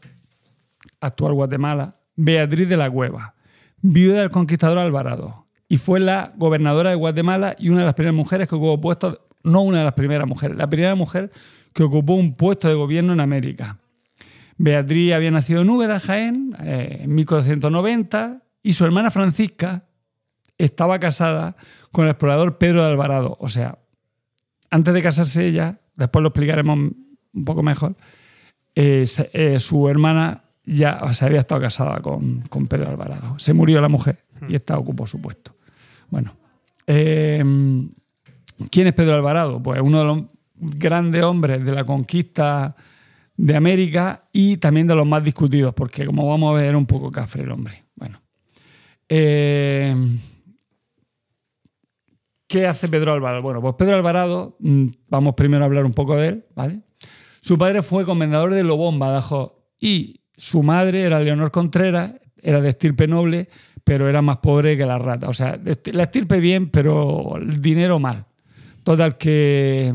actual 1.00 1.34
Guatemala, 1.34 1.98
Beatriz 2.16 2.68
de 2.70 2.78
la 2.78 2.90
Cueva, 2.90 3.36
viuda 3.82 4.20
del 4.20 4.30
conquistador 4.30 4.78
Alvarado, 4.78 5.48
y 5.68 5.78
fue 5.78 6.00
la 6.00 6.34
gobernadora 6.38 6.90
de 6.90 6.96
Guatemala 6.96 7.56
y 7.58 7.70
una 7.70 7.80
de 7.80 7.86
las 7.86 7.96
primeras 7.96 8.16
mujeres 8.16 8.48
que 8.48 8.56
ocupó 8.56 8.80
puestos, 8.80 9.20
no 9.44 9.62
una 9.62 9.80
de 9.80 9.84
las 9.84 9.94
primeras 9.94 10.28
mujeres, 10.28 10.58
la 10.58 10.70
primera 10.70 10.96
mujer 10.96 11.32
que 11.74 11.84
ocupó 11.84 12.14
un 12.14 12.34
puesto 12.34 12.68
de 12.68 12.74
gobierno 12.74 13.14
en 13.14 13.20
América. 13.20 13.80
Beatriz 14.58 15.14
había 15.14 15.32
nacido 15.32 15.62
en 15.62 15.70
Úbeda, 15.70 16.00
Jaén, 16.00 16.56
eh, 16.64 17.02
en 17.02 17.14
1490, 17.14 18.44
y 18.64 18.74
su 18.74 18.86
hermana 18.86 19.12
Francisca 19.12 19.86
estaba 20.58 21.00
casada 21.00 21.58
con 21.92 22.06
el 22.06 22.12
explorador 22.12 22.58
Pedro 22.58 22.82
de 22.82 22.90
Alvarado. 22.90 23.38
O 23.40 23.50
sea, 23.50 23.80
antes 24.70 24.94
de 24.94 25.04
casarse 25.04 25.46
ella, 25.46 25.82
después 25.96 26.24
lo 26.24 26.30
explicaremos 26.30 26.78
un 26.78 27.46
poco 27.46 27.62
mejor, 27.62 27.96
eh, 28.76 29.06
se- 29.06 29.30
eh, 29.34 29.60
su 29.60 29.88
hermana 29.90 30.44
ya 30.66 31.00
o 31.04 31.14
sea, 31.14 31.28
había 31.28 31.40
estado 31.42 31.62
casada 31.62 32.02
con, 32.02 32.42
con 32.50 32.68
Pedro 32.68 32.90
Alvarado. 32.90 33.38
Se 33.40 33.54
murió 33.54 33.80
la 33.82 33.90
mujer 33.90 34.18
y 34.50 34.56
esta 34.56 34.78
ocupó 34.78 35.06
su 35.08 35.22
puesto. 35.22 35.56
Bueno, 36.10 36.36
eh, 36.88 37.44
¿quién 38.72 38.88
es 38.88 38.94
Pedro 38.94 39.16
Alvarado? 39.16 39.62
Pues 39.62 39.80
uno 39.82 40.00
de 40.00 40.06
los 40.06 40.24
grandes 40.78 41.24
hombres 41.24 41.64
de 41.64 41.72
la 41.74 41.84
conquista 41.84 42.76
de 43.38 43.56
América 43.56 44.24
y 44.32 44.58
también 44.58 44.88
de 44.88 44.96
los 44.96 45.06
más 45.06 45.24
discutidos, 45.24 45.74
porque 45.74 46.06
como 46.06 46.28
vamos 46.28 46.52
a 46.52 46.58
ver, 46.58 46.66
era 46.70 46.78
un 46.78 46.86
poco 46.86 47.12
cafre 47.12 47.44
el 47.44 47.52
hombre. 47.52 47.84
Bueno. 47.96 48.22
Eh, 49.10 49.96
¿Qué 52.48 52.68
hace 52.68 52.88
Pedro 52.88 53.12
Alvarado? 53.14 53.42
Bueno, 53.42 53.62
pues 53.62 53.76
Pedro 53.76 53.96
Alvarado, 53.96 54.56
mm, 54.60 54.86
vamos 55.10 55.34
primero 55.36 55.64
a 55.64 55.68
hablar 55.68 55.86
un 55.86 55.94
poco 55.94 56.16
de 56.16 56.28
él, 56.30 56.46
¿vale? 56.56 56.82
Su 57.46 57.60
padre 57.60 57.84
fue 57.84 58.06
comendador 58.06 58.56
de 58.56 58.64
Lobón, 58.64 58.98
Badajoz, 58.98 59.52
y 59.80 60.22
su 60.36 60.64
madre 60.64 61.02
era 61.02 61.20
Leonor 61.20 61.52
Contreras, 61.52 62.16
era 62.42 62.60
de 62.60 62.70
estirpe 62.70 63.08
noble, 63.08 63.50
pero 63.84 64.10
era 64.10 64.24
más 64.24 64.40
pobre 64.40 64.76
que 64.76 64.84
la 64.84 64.98
rata. 64.98 65.30
O 65.30 65.34
sea, 65.36 65.60
la 65.94 66.04
estirpe 66.04 66.40
bien, 66.40 66.72
pero 66.72 67.38
el 67.38 67.62
dinero 67.62 68.00
mal. 68.00 68.26
Total, 68.84 69.16
que, 69.20 69.94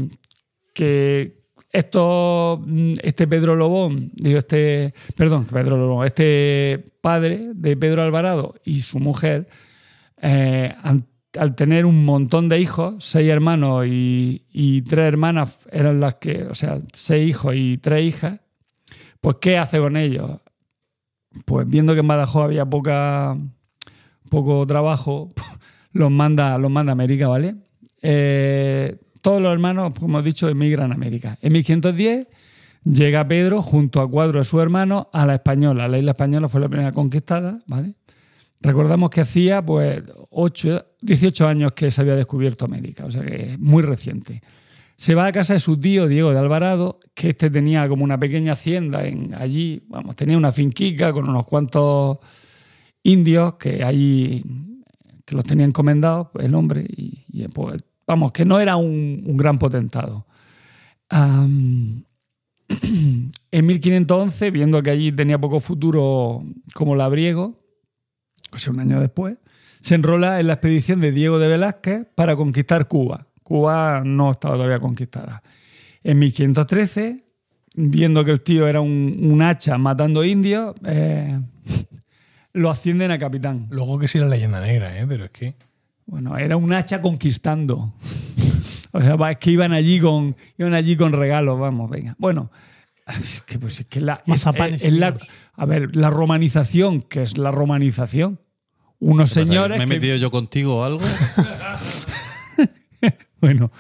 que 0.73 1.41
esto, 1.73 2.63
mm, 2.65 2.93
este 3.03 3.27
Pedro 3.27 3.57
Lobón, 3.57 4.13
digo, 4.15 4.39
este, 4.39 4.95
perdón, 5.17 5.45
Pedro 5.47 5.77
Lobón, 5.77 6.07
este 6.07 6.85
padre 7.01 7.51
de 7.53 7.77
Pedro 7.77 8.05
Alvarado 8.05 8.55
y 8.65 8.83
su 8.83 9.01
mujer, 9.01 9.49
eh, 10.23 10.73
al 11.39 11.55
tener 11.55 11.87
un 11.87 12.05
montón 12.05 12.49
de 12.49 12.61
hijos, 12.61 12.97
seis 13.01 13.29
hermanos 13.29 13.87
y, 13.87 14.83
tres 14.89 15.07
hermanas 15.07 15.67
eran 15.71 16.01
las 16.01 16.17
que, 16.17 16.45
o 16.45 16.55
sea, 16.55 16.81
seis 16.93 17.31
hijos 17.31 17.55
y 17.57 17.79
tres 17.79 18.05
hijas, 18.05 18.41
pues 19.21 19.37
¿qué 19.41 19.59
hace 19.59 19.79
con 19.79 19.97
ellos? 19.97 20.41
Pues 21.45 21.71
viendo 21.71 21.95
que 21.95 22.01
en 22.01 22.09
Badajoz 22.09 22.45
había 22.45 22.67
poca, 22.67 23.37
poco 24.29 24.67
trabajo, 24.67 25.29
los 25.93 26.11
manda, 26.11 26.59
los 26.59 26.71
manda 26.71 26.93
a 26.93 26.95
América, 26.95 27.29
¿vale? 27.29 27.55
Eh, 28.03 28.99
todos 29.23 29.41
los 29.41 29.53
hermanos, 29.53 29.95
como 29.99 30.19
he 30.19 30.23
dicho, 30.23 30.49
emigran 30.49 30.93
a 30.93 30.95
América. 30.95 31.39
En 31.43 31.53
1510 31.53 32.27
llega 32.85 33.29
Pedro 33.29 33.63
junto 33.63 34.01
a 34.01 34.11
cuatro 34.11 34.39
de 34.39 34.45
sus 34.45 34.61
hermanos 34.61 35.09
a 35.13 35.27
la 35.27 35.35
Española. 35.35 35.87
La 35.87 35.99
isla 35.99 36.13
Española 36.13 36.49
fue 36.49 36.61
la 36.61 36.69
primera 36.69 36.93
conquistada, 36.93 37.61
¿vale? 37.67 37.95
Recordamos 38.61 39.09
que 39.11 39.23
hacía 39.23 39.65
pues 39.65 40.03
8, 40.31 40.87
18 41.01 41.49
años 41.49 41.73
que 41.73 41.91
se 41.91 42.01
había 42.01 42.15
descubierto 42.15 42.67
América, 42.67 43.07
o 43.07 43.11
sea 43.11 43.23
que 43.25 43.53
es 43.53 43.59
muy 43.59 43.83
reciente. 43.83 44.43
Se 44.97 45.15
va 45.15 45.27
a 45.27 45.33
casa 45.33 45.55
de 45.55 45.61
su 45.61 45.79
tío 45.81 46.07
Diego 46.07 46.31
de 46.33 46.39
Alvarado, 46.39 47.01
que 47.15 47.31
este 47.31 47.49
tenía 47.49 47.89
como 47.89 48.05
una 48.05 48.21
pequeña 48.21 48.53
hacienda 48.53 49.07
en 49.07 49.35
allí, 49.35 49.83
vamos, 49.89 50.15
tenía 50.15 50.37
una 50.37 50.53
finquica 50.53 51.11
con 51.13 51.27
unos 51.27 51.47
cuantos 51.47 52.19
indios 53.03 53.55
que 53.55 53.83
allí 53.83 54.45
que 55.25 55.37
los 55.37 55.45
tenía 55.45 55.65
encomendados 55.65 56.29
el 56.41 56.55
hombre 56.55 56.85
y, 56.89 57.25
y, 57.33 57.47
pues, 57.49 57.81
vamos, 58.07 58.33
que 58.33 58.45
no 58.45 58.59
era 58.59 58.77
un, 58.77 59.23
un 59.25 59.37
gran 59.37 59.59
potentado. 59.59 60.27
Am, 61.09 62.05
en 63.53 63.67
1511, 63.67 64.51
viendo 64.51 64.83
que 64.83 64.91
allí 64.91 65.13
tenía 65.13 65.41
poco 65.41 65.61
futuro 65.61 66.43
como 66.75 66.95
labriego, 66.95 67.61
o 68.53 68.59
sea, 68.59 68.73
un 68.73 68.81
año 68.81 69.01
después, 69.01 69.37
se 69.81 69.95
enrola 69.95 70.41
en 70.41 70.47
la 70.47 70.55
expedición 70.55 71.01
de 71.01 71.13
Diego 71.13 71.39
de 71.39 71.49
Velázquez 71.49 72.07
para 72.15 72.37
conquistar 72.37 72.89
Cuba. 72.89 73.27
Cuba 73.43 74.03
no 74.05 74.33
estaba 74.33 74.55
todavía 74.55 74.79
conquistada. 74.79 75.43
En 76.03 76.19
1513, 76.19 77.25
viendo 77.75 78.25
que 78.25 78.31
el 78.31 78.43
tío 78.43 78.69
era 78.69 78.81
un, 78.81 79.29
un 79.31 79.43
hacha 79.43 79.79
matando 79.79 80.25
indios, 80.25 80.75
eh, 80.85 81.39
lo 82.53 82.71
ascienden 82.71 83.11
a 83.11 83.19
capitán. 83.19 83.67
Luego 83.71 83.99
que 83.99 84.09
sí 84.09 84.19
la 84.19 84.29
leyenda 84.29 84.61
negra, 84.61 84.99
¿eh? 84.99 85.07
Pero 85.09 85.25
es 85.25 85.31
que. 85.31 85.55
Bueno, 86.07 86.37
era 86.37 86.57
un 86.57 86.73
hacha 86.73 87.01
conquistando. 87.01 87.95
O 88.93 89.01
sea, 89.01 89.15
es 89.31 89.39
que 89.39 89.53
iban 89.53 89.73
allí 89.73 90.01
con, 90.01 90.35
iban 90.59 90.75
allí 90.75 90.97
con 90.97 91.13
regalos, 91.13 91.61
vamos, 91.61 91.89
venga. 91.89 92.17
Bueno, 92.19 92.51
es 93.19 93.41
que, 93.47 93.59
pues, 93.59 93.81
es 93.81 93.87
que 93.87 94.01
la, 94.01 94.23
es- 94.27 94.93
la- 94.93 95.17
a 95.55 95.67
ver, 95.67 95.95
la 95.97 96.11
romanización, 96.11 97.03
que 97.03 97.23
es 97.23 97.37
la 97.39 97.51
romanización. 97.51 98.41
Unos 98.99 99.33
¿Qué 99.33 99.41
pasa, 99.41 99.47
señores 99.47 99.79
¿Me 99.79 99.85
he 99.85 99.87
que- 99.87 99.95
metido 99.95 100.17
yo 100.17 100.31
contigo 100.31 100.79
o 100.79 100.85
algo? 100.85 101.01
Bueno. 103.41 103.73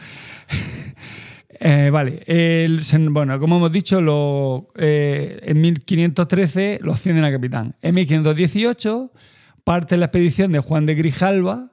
Eh, 1.63 1.91
vale. 1.93 2.23
El- 2.27 2.81
bueno, 3.11 3.39
como 3.39 3.59
hemos 3.59 3.71
dicho, 3.71 4.01
lo, 4.01 4.69
eh, 4.77 5.39
en 5.43 5.61
1513 5.61 6.79
lo 6.83 6.95
ascienden 6.95 7.25
a 7.25 7.31
capitán. 7.31 7.77
En 7.83 7.95
1518 7.97 9.13
parte 9.63 9.99
la 9.99 10.07
expedición 10.07 10.53
de 10.53 10.61
Juan 10.61 10.87
de 10.87 10.95
Grijalva 10.95 11.73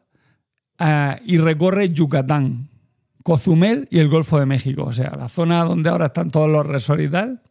ah, 0.77 1.17
y 1.25 1.38
recorre 1.38 1.89
Yucatán, 1.91 2.69
Cozumel 3.23 3.88
y 3.89 3.99
el 3.99 4.09
Golfo 4.09 4.38
de 4.39 4.45
México. 4.45 4.84
O 4.84 4.91
sea, 4.91 5.15
la 5.17 5.29
zona 5.29 5.63
donde 5.63 5.89
ahora 5.89 6.07
están 6.07 6.29
todos 6.29 6.49
los 6.49 6.65
resorts 6.65 7.03
y 7.05 7.09
tal. 7.09 7.41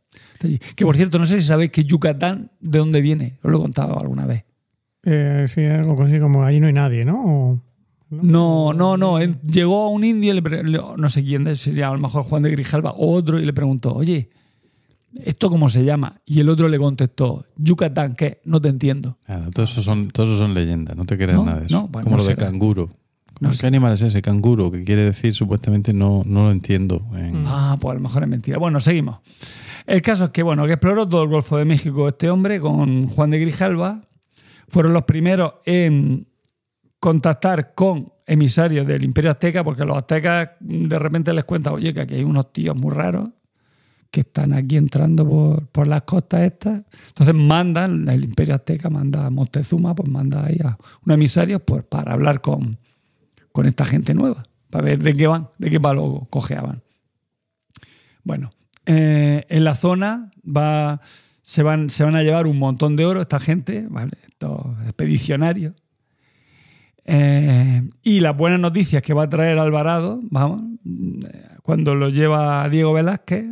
Que 0.74 0.84
por 0.84 0.96
cierto, 0.96 1.18
no 1.18 1.26
sé 1.26 1.40
si 1.40 1.46
sabéis 1.46 1.70
que 1.70 1.84
Yucatán, 1.84 2.50
¿de 2.60 2.78
dónde 2.78 3.00
viene? 3.00 3.38
Os 3.42 3.50
lo 3.50 3.58
he 3.58 3.60
contado 3.60 3.98
alguna 4.00 4.26
vez. 4.26 4.44
Eh, 5.04 5.46
sí, 5.48 5.64
algo 5.64 6.02
así 6.02 6.18
como 6.18 6.44
allí 6.44 6.58
no 6.60 6.66
hay 6.66 6.72
nadie, 6.72 7.04
¿no? 7.04 7.24
O- 7.24 7.60
No, 8.10 8.72
no, 8.72 8.96
no. 8.96 9.18
Llegó 9.20 9.84
a 9.84 9.88
un 9.88 10.04
indio, 10.04 10.34
no 10.96 11.08
sé 11.08 11.24
quién, 11.24 11.54
sería 11.56 11.88
a 11.88 11.92
lo 11.92 11.98
mejor 11.98 12.22
Juan 12.24 12.42
de 12.42 12.50
Grijalva 12.50 12.92
o 12.92 13.12
otro, 13.12 13.38
y 13.40 13.44
le 13.44 13.52
preguntó, 13.52 13.92
oye, 13.94 14.30
¿esto 15.24 15.48
cómo 15.50 15.68
se 15.68 15.84
llama? 15.84 16.20
Y 16.24 16.40
el 16.40 16.48
otro 16.48 16.68
le 16.68 16.78
contestó, 16.78 17.46
Yucatán, 17.56 18.14
¿qué? 18.14 18.40
No 18.44 18.60
te 18.60 18.68
entiendo. 18.68 19.16
Nada, 19.28 19.48
todo 19.50 19.64
eso 19.64 19.80
son, 19.80 20.10
todo 20.10 20.26
eso 20.26 20.36
son 20.36 20.54
leyendas, 20.54 20.96
no 20.96 21.04
te 21.04 21.16
creas 21.16 21.34
No, 21.36 21.44
nada 21.44 21.60
de 21.60 21.66
eso. 21.66 21.80
no, 21.82 21.88
pues 21.88 22.04
Como 22.04 22.16
no 22.16 22.22
lo 22.22 22.28
de 22.28 22.36
canguro. 22.36 22.90
No 23.40 23.50
¿Qué 23.50 23.56
sé. 23.56 23.66
animal 23.66 23.92
es 23.92 24.02
ese? 24.02 24.22
Canguro, 24.22 24.70
que 24.70 24.82
quiere 24.84 25.04
decir 25.04 25.34
supuestamente 25.34 25.92
no, 25.92 26.22
no 26.24 26.44
lo 26.44 26.50
entiendo. 26.52 27.06
en- 27.14 27.44
Ah, 27.46 27.76
pues 27.80 27.92
a 27.92 27.94
lo 27.94 28.00
mejor 28.00 28.22
es 28.22 28.28
mentira. 28.28 28.58
Bueno, 28.58 28.80
seguimos. 28.80 29.18
El 29.86 30.02
caso 30.02 30.24
es 30.26 30.30
que, 30.30 30.42
bueno, 30.42 30.64
que 30.66 30.72
exploró 30.72 31.08
todo 31.08 31.22
el 31.22 31.28
Golfo 31.28 31.56
de 31.58 31.64
México 31.64 32.08
este 32.08 32.30
hombre 32.30 32.60
con 32.60 33.06
Juan 33.08 33.30
de 33.30 33.38
Grijalva. 33.38 34.02
Fueron 34.68 34.92
los 34.94 35.04
primeros 35.04 35.54
en 35.64 36.26
contactar 36.98 37.74
con 37.74 38.12
emisarios 38.26 38.86
del 38.86 39.04
Imperio 39.04 39.30
Azteca, 39.30 39.62
porque 39.62 39.84
los 39.84 39.96
aztecas 39.96 40.50
de 40.60 40.98
repente 40.98 41.32
les 41.32 41.44
cuentan, 41.44 41.74
oye, 41.74 41.92
que 41.94 42.00
aquí 42.00 42.14
hay 42.14 42.24
unos 42.24 42.52
tíos 42.52 42.76
muy 42.76 42.92
raros 42.92 43.28
que 44.10 44.20
están 44.20 44.52
aquí 44.54 44.76
entrando 44.76 45.28
por, 45.28 45.66
por 45.68 45.86
las 45.86 46.02
costas 46.02 46.40
estas. 46.42 46.82
Entonces 47.08 47.34
mandan, 47.34 48.08
el 48.08 48.24
Imperio 48.24 48.54
Azteca 48.54 48.88
manda 48.90 49.26
a 49.26 49.30
Montezuma, 49.30 49.94
pues 49.94 50.08
manda 50.08 50.44
ahí 50.46 50.58
a 50.64 50.76
unos 51.04 51.14
emisarios 51.14 51.60
pues, 51.64 51.84
para 51.84 52.14
hablar 52.14 52.40
con, 52.40 52.78
con 53.56 53.64
esta 53.64 53.86
gente 53.86 54.12
nueva, 54.12 54.46
para 54.68 54.84
ver 54.84 54.98
de 54.98 55.14
qué 55.14 55.26
van, 55.26 55.48
de 55.56 55.70
qué 55.70 55.80
palo 55.80 56.26
cojeaban. 56.28 56.82
Bueno, 58.22 58.50
eh, 58.84 59.46
en 59.48 59.64
la 59.64 59.74
zona 59.74 60.30
va, 60.44 61.00
se, 61.40 61.62
van, 61.62 61.88
se 61.88 62.04
van 62.04 62.16
a 62.16 62.22
llevar 62.22 62.46
un 62.46 62.58
montón 62.58 62.96
de 62.96 63.06
oro 63.06 63.22
esta 63.22 63.40
gente, 63.40 63.86
¿vale? 63.88 64.12
estos 64.28 64.60
expedicionarios. 64.82 65.72
Eh, 67.06 67.88
y 68.02 68.20
las 68.20 68.36
buenas 68.36 68.60
noticias 68.60 69.02
que 69.02 69.14
va 69.14 69.22
a 69.22 69.30
traer 69.30 69.56
Alvarado, 69.58 70.20
vamos, 70.24 70.62
eh, 70.84 71.48
cuando 71.62 71.94
lo 71.94 72.10
lleva 72.10 72.68
Diego 72.68 72.92
Velázquez, 72.92 73.46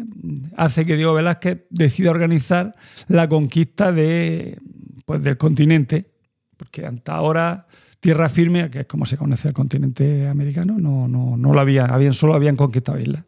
hace 0.54 0.84
que 0.84 0.96
Diego 0.96 1.14
Velázquez 1.14 1.64
decida 1.70 2.10
organizar 2.10 2.74
la 3.08 3.26
conquista 3.30 3.90
de, 3.90 4.58
pues, 5.06 5.24
del 5.24 5.38
continente, 5.38 6.12
porque 6.58 6.84
hasta 6.84 7.14
ahora 7.14 7.68
tierra 8.04 8.28
firme, 8.28 8.68
que 8.68 8.80
es 8.80 8.86
como 8.86 9.06
se 9.06 9.16
conoce 9.16 9.48
el 9.48 9.54
continente 9.54 10.28
americano, 10.28 10.76
no, 10.78 11.08
no, 11.08 11.38
no 11.38 11.54
lo 11.54 11.58
había, 11.58 11.86
habían, 11.86 12.12
solo 12.12 12.34
habían 12.34 12.54
conquistado 12.54 13.00
islas. 13.00 13.24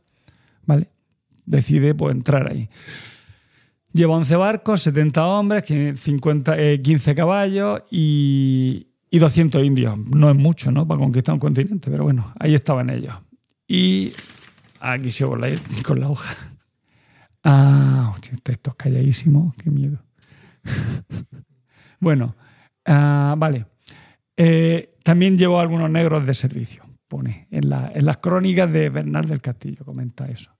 ¿Vale? 0.66 0.90
Decide 1.46 1.94
pues, 1.94 2.14
entrar 2.14 2.46
ahí. 2.52 2.68
Lleva 3.94 4.16
11 4.16 4.36
barcos, 4.36 4.82
70 4.82 5.26
hombres, 5.26 5.64
50, 5.98 6.60
eh, 6.60 6.82
15 6.82 7.14
caballos 7.14 7.84
y, 7.90 8.88
y 9.08 9.18
200 9.18 9.64
indios. 9.64 9.98
No 10.14 10.28
es 10.28 10.36
mucho, 10.36 10.70
¿no? 10.70 10.86
Para 10.86 11.00
conquistar 11.00 11.32
un 11.32 11.38
continente, 11.38 11.90
pero 11.90 12.04
bueno, 12.04 12.34
ahí 12.38 12.54
estaban 12.54 12.90
ellos. 12.90 13.14
Y 13.66 14.12
aquí 14.78 15.10
sigo 15.10 15.30
con 15.38 15.58
con 15.86 16.00
la 16.00 16.10
hoja. 16.10 16.34
Ah, 17.44 18.12
hostia, 18.14 18.34
esto 18.34 18.70
es 18.72 18.76
calladísimo, 18.76 19.54
qué 19.64 19.70
miedo. 19.70 20.02
bueno, 21.98 22.36
ah, 22.84 23.36
vale. 23.38 23.64
Eh, 24.36 24.94
también 25.02 25.38
llevó 25.38 25.60
algunos 25.60 25.90
negros 25.90 26.26
de 26.26 26.34
servicio, 26.34 26.82
pone 27.08 27.46
en, 27.50 27.68
la- 27.70 27.92
las 27.96 28.18
crónicas 28.18 28.72
de 28.72 28.88
Bernal 28.90 29.26
del 29.26 29.40
Castillo, 29.40 29.84
comenta 29.84 30.26
eso. 30.26 30.50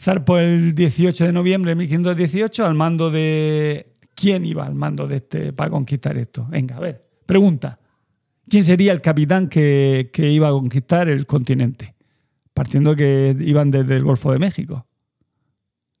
Zarpó 0.00 0.38
el 0.38 0.74
18 0.74 1.26
de 1.26 1.32
noviembre 1.32 1.70
de 1.72 1.76
1518 1.76 2.66
al 2.66 2.74
mando 2.74 3.10
de... 3.10 3.88
¿Quién 4.14 4.44
iba 4.44 4.66
al 4.66 4.74
mando 4.74 5.06
de 5.08 5.16
este 5.16 5.52
para 5.52 5.70
conquistar 5.70 6.16
esto? 6.18 6.46
Venga, 6.50 6.76
a 6.76 6.80
ver, 6.80 7.08
pregunta. 7.24 7.78
¿Quién 8.48 8.62
sería 8.64 8.92
el 8.92 9.00
capitán 9.00 9.48
que, 9.48 10.10
que 10.12 10.28
iba 10.30 10.48
a 10.48 10.52
conquistar 10.52 11.08
el 11.08 11.24
continente? 11.24 11.94
Partiendo 12.52 12.94
que 12.94 13.34
iban 13.40 13.70
desde 13.70 13.96
el 13.96 14.04
Golfo 14.04 14.30
de 14.32 14.38
México. 14.38 14.86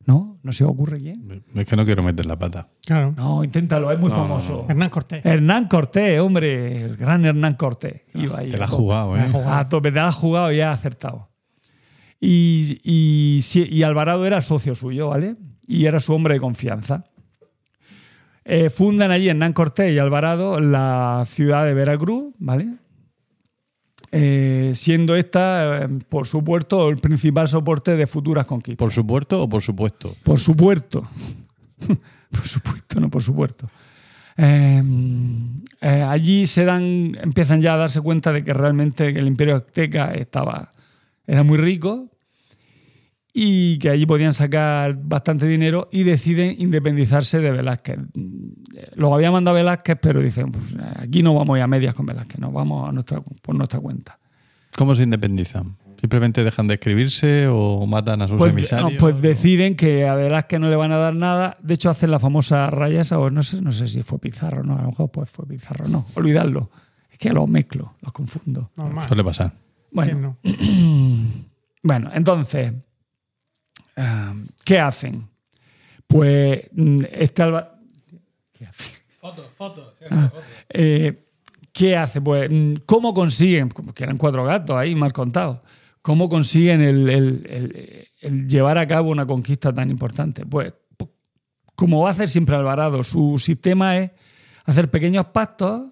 ¿No? 0.04 0.38
¿No 0.42 0.52
se 0.52 0.64
os 0.64 0.70
ocurre 0.70 0.98
quién? 0.98 1.44
Es 1.54 1.66
que 1.66 1.76
no 1.76 1.84
quiero 1.84 2.02
meter 2.02 2.26
la 2.26 2.36
pata. 2.38 2.68
Claro. 2.84 3.14
No, 3.16 3.44
inténtalo, 3.44 3.92
es 3.92 3.98
muy 4.00 4.08
No, 4.10 4.16
famoso. 4.16 4.66
Hernán 4.68 4.90
Cortés. 4.90 5.24
Hernán 5.24 5.68
Cortés, 5.68 6.18
hombre, 6.20 6.82
el 6.84 6.96
gran 6.96 7.24
Hernán 7.24 7.54
Cortés. 7.54 8.02
Iba 8.14 8.38
ahí 8.40 8.50
Te 8.50 8.56
la 8.56 8.64
has 8.64 8.70
jugado, 8.70 9.16
¿eh? 9.16 9.26
A 9.46 9.68
tope, 9.68 9.90
te 9.92 9.96
la 9.96 10.06
has 10.08 10.16
jugado 10.16 10.50
y 10.52 10.60
has 10.60 10.76
acertado. 10.78 11.28
Y, 12.20 12.80
y, 12.82 13.40
y 13.54 13.82
Alvarado 13.84 14.26
era 14.26 14.40
socio 14.42 14.74
suyo, 14.74 15.08
¿vale? 15.08 15.36
Y 15.66 15.86
era 15.86 16.00
su 16.00 16.12
hombre 16.12 16.34
de 16.34 16.40
confianza. 16.40 17.04
Eh, 18.44 18.70
fundan 18.70 19.12
allí 19.12 19.28
Hernán 19.28 19.52
Cortés 19.52 19.92
y 19.92 19.98
Alvarado 19.98 20.58
la 20.60 21.22
ciudad 21.26 21.64
de 21.64 21.74
Veracruz, 21.74 22.34
¿vale? 22.38 22.74
Eh, 24.14 24.72
siendo 24.74 25.16
esta, 25.16 25.84
eh, 25.84 25.88
por 26.08 26.26
supuesto, 26.26 26.90
el 26.90 26.96
principal 26.96 27.48
soporte 27.48 27.96
de 27.96 28.06
futuras 28.06 28.46
conquistas. 28.46 28.84
¿Por 28.84 28.92
supuesto 28.92 29.42
o 29.42 29.48
por 29.48 29.62
supuesto? 29.62 30.14
Por 30.22 30.38
supuesto. 30.38 31.08
por 32.30 32.46
supuesto, 32.46 33.00
no 33.00 33.08
por 33.10 33.22
supuesto. 33.22 33.70
Eh, 34.36 34.82
eh, 35.80 36.02
allí 36.02 36.46
se 36.46 36.64
dan, 36.64 37.16
empiezan 37.22 37.60
ya 37.62 37.74
a 37.74 37.78
darse 37.78 38.00
cuenta 38.00 38.32
de 38.32 38.44
que 38.44 38.52
realmente 38.52 39.08
el 39.08 39.26
imperio 39.26 39.56
azteca 39.56 40.12
estaba, 40.12 40.72
era 41.26 41.42
muy 41.42 41.58
rico 41.58 42.11
y 43.34 43.78
que 43.78 43.88
allí 43.90 44.04
podían 44.04 44.34
sacar 44.34 44.94
bastante 45.02 45.46
dinero 45.46 45.88
y 45.90 46.02
deciden 46.02 46.54
independizarse 46.58 47.40
de 47.40 47.50
Velázquez. 47.50 47.98
Lo 48.94 49.14
había 49.14 49.30
mandado 49.30 49.56
Velázquez, 49.56 49.98
pero 50.00 50.20
dicen, 50.20 50.46
pues, 50.52 50.74
aquí 50.96 51.22
no 51.22 51.34
vamos 51.34 51.54
a 51.54 51.58
ir 51.58 51.62
a 51.62 51.66
medias 51.66 51.94
con 51.94 52.04
Velázquez, 52.06 52.38
nos 52.38 52.52
vamos 52.52 52.88
a 52.88 52.92
nuestra, 52.92 53.22
por 53.22 53.54
nuestra 53.54 53.80
cuenta. 53.80 54.18
¿Cómo 54.76 54.94
se 54.94 55.02
independizan? 55.04 55.76
¿Simplemente 56.00 56.42
dejan 56.42 56.66
de 56.66 56.74
escribirse 56.74 57.46
o 57.48 57.86
matan 57.86 58.22
a 58.22 58.28
sus 58.28 58.36
Pues, 58.36 58.52
emisarios? 58.52 58.92
no, 58.92 58.98
pues 58.98 59.22
deciden 59.22 59.76
que 59.76 60.08
a 60.08 60.14
Velázquez 60.14 60.58
no 60.58 60.68
le 60.68 60.76
van 60.76 60.90
a 60.92 60.96
dar 60.96 61.14
nada. 61.14 61.56
De 61.62 61.74
hecho, 61.74 61.90
hacen 61.90 62.10
la 62.10 62.18
famosa 62.18 62.68
raya 62.70 63.00
esa, 63.02 63.18
o 63.18 63.30
no 63.30 63.42
sé, 63.42 63.62
no 63.62 63.70
sé 63.70 63.86
si 63.86 64.02
fue 64.02 64.18
Pizarro 64.18 64.60
o 64.60 64.64
no, 64.64 64.76
a 64.76 64.82
lo 64.82 64.88
mejor 64.88 65.10
pues 65.10 65.30
fue 65.30 65.46
Pizarro, 65.46 65.86
no, 65.88 66.04
olvidadlo. 66.14 66.70
Es 67.10 67.18
que 67.18 67.30
los 67.30 67.48
mezclo, 67.48 67.94
los 68.02 68.12
confundo. 68.12 68.70
Normal. 68.76 69.06
Suele 69.06 69.22
pasar. 69.24 69.52
Bueno, 69.92 70.38
bueno 71.82 72.10
entonces, 72.12 72.72
ah, 73.96 74.34
¿qué 74.64 74.78
hacen? 74.78 75.28
Pues 76.06 76.68
mm, 76.72 76.98
este 77.12 77.42
Alba... 77.42 77.78
¿Qué 78.52 78.66
hace? 78.66 78.92
Fotos, 79.20 79.46
fotos. 79.56 79.94
Eh, 80.70 81.26
¿Qué 81.72 81.96
hace? 81.96 82.20
Pues, 82.20 82.50
mm, 82.50 82.74
¿cómo 82.86 83.14
consiguen? 83.14 83.68
Porque 83.68 84.04
eran 84.04 84.18
cuatro 84.18 84.44
gatos 84.44 84.76
ahí, 84.76 84.94
mal 84.94 85.12
contados. 85.12 85.58
¿Cómo 86.02 86.28
consiguen 86.28 86.80
el, 86.82 87.08
el- 87.08 87.46
el- 87.48 88.08
el 88.20 88.48
llevar 88.48 88.78
a 88.78 88.86
cabo 88.86 89.10
una 89.10 89.26
conquista 89.26 89.72
tan 89.72 89.90
importante? 89.90 90.44
Pues, 90.44 90.72
como 91.74 92.02
va 92.02 92.08
a 92.08 92.12
hacer 92.12 92.28
siempre 92.28 92.54
Alvarado, 92.56 93.02
su 93.02 93.38
sistema 93.38 93.96
es 93.98 94.10
hacer 94.64 94.90
pequeños 94.90 95.26
pactos, 95.26 95.84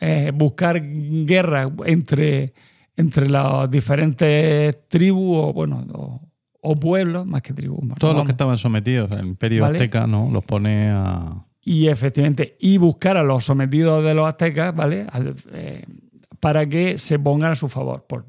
eh, 0.00 0.30
buscar 0.34 0.80
guerras 0.82 1.70
entre, 1.86 2.52
entre 2.96 3.28
las 3.30 3.70
diferentes 3.70 4.88
tribus 4.88 5.38
o, 5.48 5.52
bueno, 5.52 5.84
o, 5.94 6.20
o 6.64 6.74
pueblos, 6.76 7.26
más 7.26 7.42
que 7.42 7.52
tribus. 7.52 7.80
Todos 7.98 8.14
los 8.14 8.24
que 8.24 8.30
estaban 8.30 8.56
sometidos 8.56 9.10
al 9.12 9.26
imperio 9.26 9.62
Vale. 9.62 9.76
azteca, 9.78 10.06
¿no? 10.06 10.30
Los 10.32 10.44
pone 10.44 10.90
a. 10.90 11.44
y 11.60 11.88
efectivamente 11.88 12.56
y 12.60 12.78
buscar 12.78 13.16
a 13.16 13.22
los 13.22 13.44
sometidos 13.44 14.02
de 14.04 14.14
los 14.14 14.26
aztecas, 14.26 14.74
¿vale? 14.74 15.06
Al- 15.10 15.34
eh, 15.52 15.84
para 16.40 16.66
que 16.68 16.98
se 16.98 17.18
pongan 17.18 17.52
a 17.52 17.54
su 17.56 17.68
favor. 17.68 18.06
Por- 18.08 18.26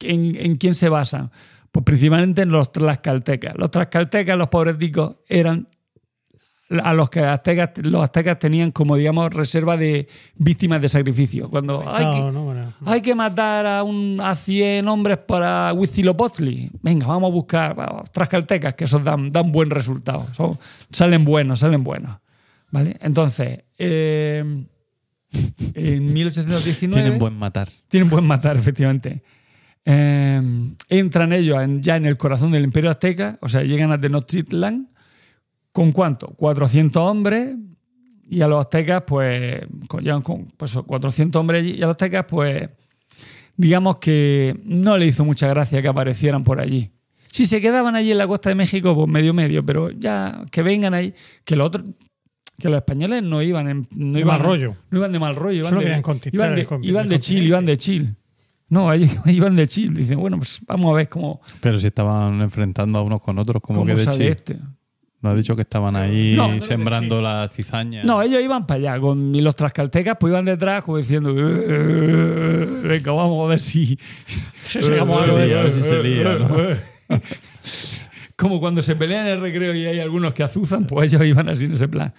¿en, 0.00 0.34
en 0.36 0.56
quién 0.56 0.74
se 0.74 0.88
basan? 0.88 1.30
Pues 1.72 1.84
principalmente 1.84 2.42
en 2.42 2.50
los 2.50 2.70
tlaxcaltecas. 2.70 3.54
Los 3.56 3.70
tlaxcaltecas, 3.70 4.36
los 4.36 4.48
pobres 4.48 4.76
ticos, 4.78 5.16
eran 5.28 5.68
a 6.82 6.94
los 6.94 7.10
que 7.10 7.20
aztecas, 7.20 7.70
los 7.82 8.02
aztecas 8.02 8.38
tenían 8.38 8.70
como, 8.72 8.96
digamos, 8.96 9.32
reserva 9.32 9.76
de 9.76 10.08
víctimas 10.36 10.80
de 10.80 10.88
sacrificio. 10.88 11.50
Cuando 11.50 11.84
hay 11.86 12.04
que, 12.10 12.20
No, 12.32 12.44
bueno. 12.44 12.72
hay 12.86 13.00
que 13.02 13.14
matar 13.14 13.66
a, 13.66 13.82
un, 13.82 14.18
a 14.22 14.34
100 14.34 14.88
hombres 14.88 15.18
para 15.18 15.72
Huitzilopochtli. 15.74 16.70
Venga, 16.82 17.06
vamos 17.06 17.30
a 17.30 17.32
buscar 17.34 17.74
vamos, 17.76 18.10
tlaxcaltecas, 18.12 18.74
que 18.74 18.84
esos 18.84 19.04
dan, 19.04 19.28
dan 19.30 19.52
buen 19.52 19.70
resultado. 19.70 20.26
Son- 20.34 20.58
salen 20.90 21.24
buenos, 21.24 21.60
salen 21.60 21.84
buenos. 21.84 22.18
¿Vale? 22.70 22.96
Entonces, 23.02 23.60
eh, 23.78 24.42
en 25.74 26.12
1819... 26.12 27.02
Tienen 27.02 27.18
buen 27.18 27.34
matar. 27.38 27.68
Tienen 27.88 28.08
buen 28.10 28.26
matar, 28.26 28.56
efectivamente. 28.56 29.22
Eh, 29.84 30.40
entran 30.88 31.32
ellos 31.32 31.60
en- 31.62 31.82
ya 31.82 31.96
en 31.96 32.06
el 32.06 32.16
corazón 32.16 32.52
del 32.52 32.64
Imperio 32.64 32.90
Azteca, 32.90 33.38
o 33.42 33.48
sea, 33.48 33.62
llegan 33.62 33.92
a 33.92 34.00
Tenochtitlan. 34.00 34.88
¿Con 35.74 35.90
cuánto? 35.90 36.28
400 36.28 37.02
hombres. 37.02 37.56
Y 38.30 38.40
a 38.42 38.46
los 38.46 38.60
aztecas, 38.60 39.02
pues, 39.04 39.60
con, 39.88 40.04
con 40.22 40.44
pues, 40.56 40.72
400 40.86 41.40
hombres 41.40 41.62
allí. 41.64 41.72
Y 41.72 41.82
a 41.82 41.86
los 41.86 41.94
aztecas, 41.94 42.24
pues, 42.28 42.70
digamos 43.56 43.98
que 43.98 44.56
no 44.64 44.96
le 44.96 45.06
hizo 45.06 45.24
mucha 45.24 45.48
gracia 45.48 45.82
que 45.82 45.88
aparecieran 45.88 46.44
por 46.44 46.60
allí. 46.60 46.92
Si 47.26 47.44
se 47.44 47.60
quedaban 47.60 47.96
allí 47.96 48.12
en 48.12 48.18
la 48.18 48.28
costa 48.28 48.50
de 48.50 48.54
México, 48.54 48.94
pues 48.94 49.08
medio 49.08 49.34
medio, 49.34 49.66
pero 49.66 49.90
ya 49.90 50.44
que 50.52 50.62
vengan 50.62 50.94
ahí, 50.94 51.12
que 51.44 51.56
los 51.56 51.66
otros, 51.66 51.84
que 52.56 52.68
los 52.68 52.76
españoles 52.76 53.24
no 53.24 53.42
iban 53.42 53.68
en, 53.68 53.82
no 53.96 54.12
De 54.12 54.20
iban 54.20 54.38
mal 54.38 54.46
rollo. 54.46 54.76
no 54.90 54.98
iban 54.98 55.10
de 55.12 55.18
mal 55.18 55.34
rollo, 55.34 55.58
iban 55.58 55.68
Solo 55.70 55.80
de, 55.80 56.00
iban 56.32 56.54
de, 56.54 56.66
iban 56.82 57.02
el 57.06 57.08
de 57.08 57.18
chill, 57.18 57.38
continente. 57.40 57.46
iban 57.48 57.66
de 57.66 57.76
chill. 57.76 58.14
No, 58.68 58.92
ellos 58.92 59.10
iban 59.26 59.56
de 59.56 59.66
chill. 59.66 59.92
Dicen, 59.96 60.20
bueno, 60.20 60.36
pues 60.38 60.60
vamos 60.68 60.92
a 60.92 60.94
ver 60.94 61.08
cómo, 61.08 61.40
Pero 61.60 61.80
si 61.80 61.88
estaban 61.88 62.40
enfrentando 62.42 63.00
a 63.00 63.02
unos 63.02 63.20
con 63.20 63.36
otros, 63.40 63.60
como 63.60 63.80
cómo 63.80 63.86
que 63.92 63.98
de 63.98 64.04
sale 64.04 64.16
chi. 64.18 64.30
este. 64.30 64.56
No 65.24 65.30
ha 65.30 65.34
dicho 65.34 65.56
que 65.56 65.62
estaban 65.62 65.96
ahí 65.96 66.34
No, 66.36 66.60
sembrando 66.60 67.22
la 67.22 67.48
cizaña. 67.48 68.02
No, 68.04 68.20
ellos 68.20 68.42
iban 68.42 68.66
para 68.66 68.78
allá, 68.92 69.00
con 69.00 69.34
y 69.34 69.40
los 69.40 69.56
trascaltecas 69.56 70.18
pues 70.20 70.30
iban 70.32 70.44
detrás 70.44 70.82
como 70.84 70.98
diciendo, 70.98 71.34
"Eh, 71.34 72.68
venga, 72.82 73.12
vamos 73.12 73.42
a 73.42 73.48
ver 73.48 73.58
si... 73.58 73.98
A 75.00 75.06
ver 75.62 75.72
se 75.72 76.02
lía, 76.02 76.36
¿no? 76.38 76.56
Como 78.36 78.60
cuando 78.60 78.82
se 78.82 78.96
pelean 78.96 79.26
en 79.26 79.32
el 79.34 79.40
recreo 79.40 79.74
y 79.74 79.86
hay 79.86 80.00
algunos 80.00 80.34
que 80.34 80.42
azuzan, 80.42 80.84
pues 80.86 81.10
ellos 81.12 81.24
iban 81.26 81.48
así 81.48 81.64
en 81.64 81.72
ese 81.72 81.88
plan. 81.88 82.12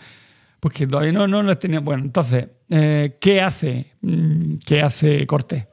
Pues 0.60 0.73
que 0.73 0.88
todavía 0.88 1.11
no, 1.11 1.27
no 1.27 1.44
les 1.44 1.60
tenían... 1.60 1.86
Bueno, 1.86 2.03
entonces, 2.06 2.48
eh, 2.69 3.18
¿qué 3.19 3.41
hace? 3.41 3.91
Mm, 4.02 4.56
¿Qué 4.65 4.82
hace 4.82 5.27
Cortés? 5.27 5.65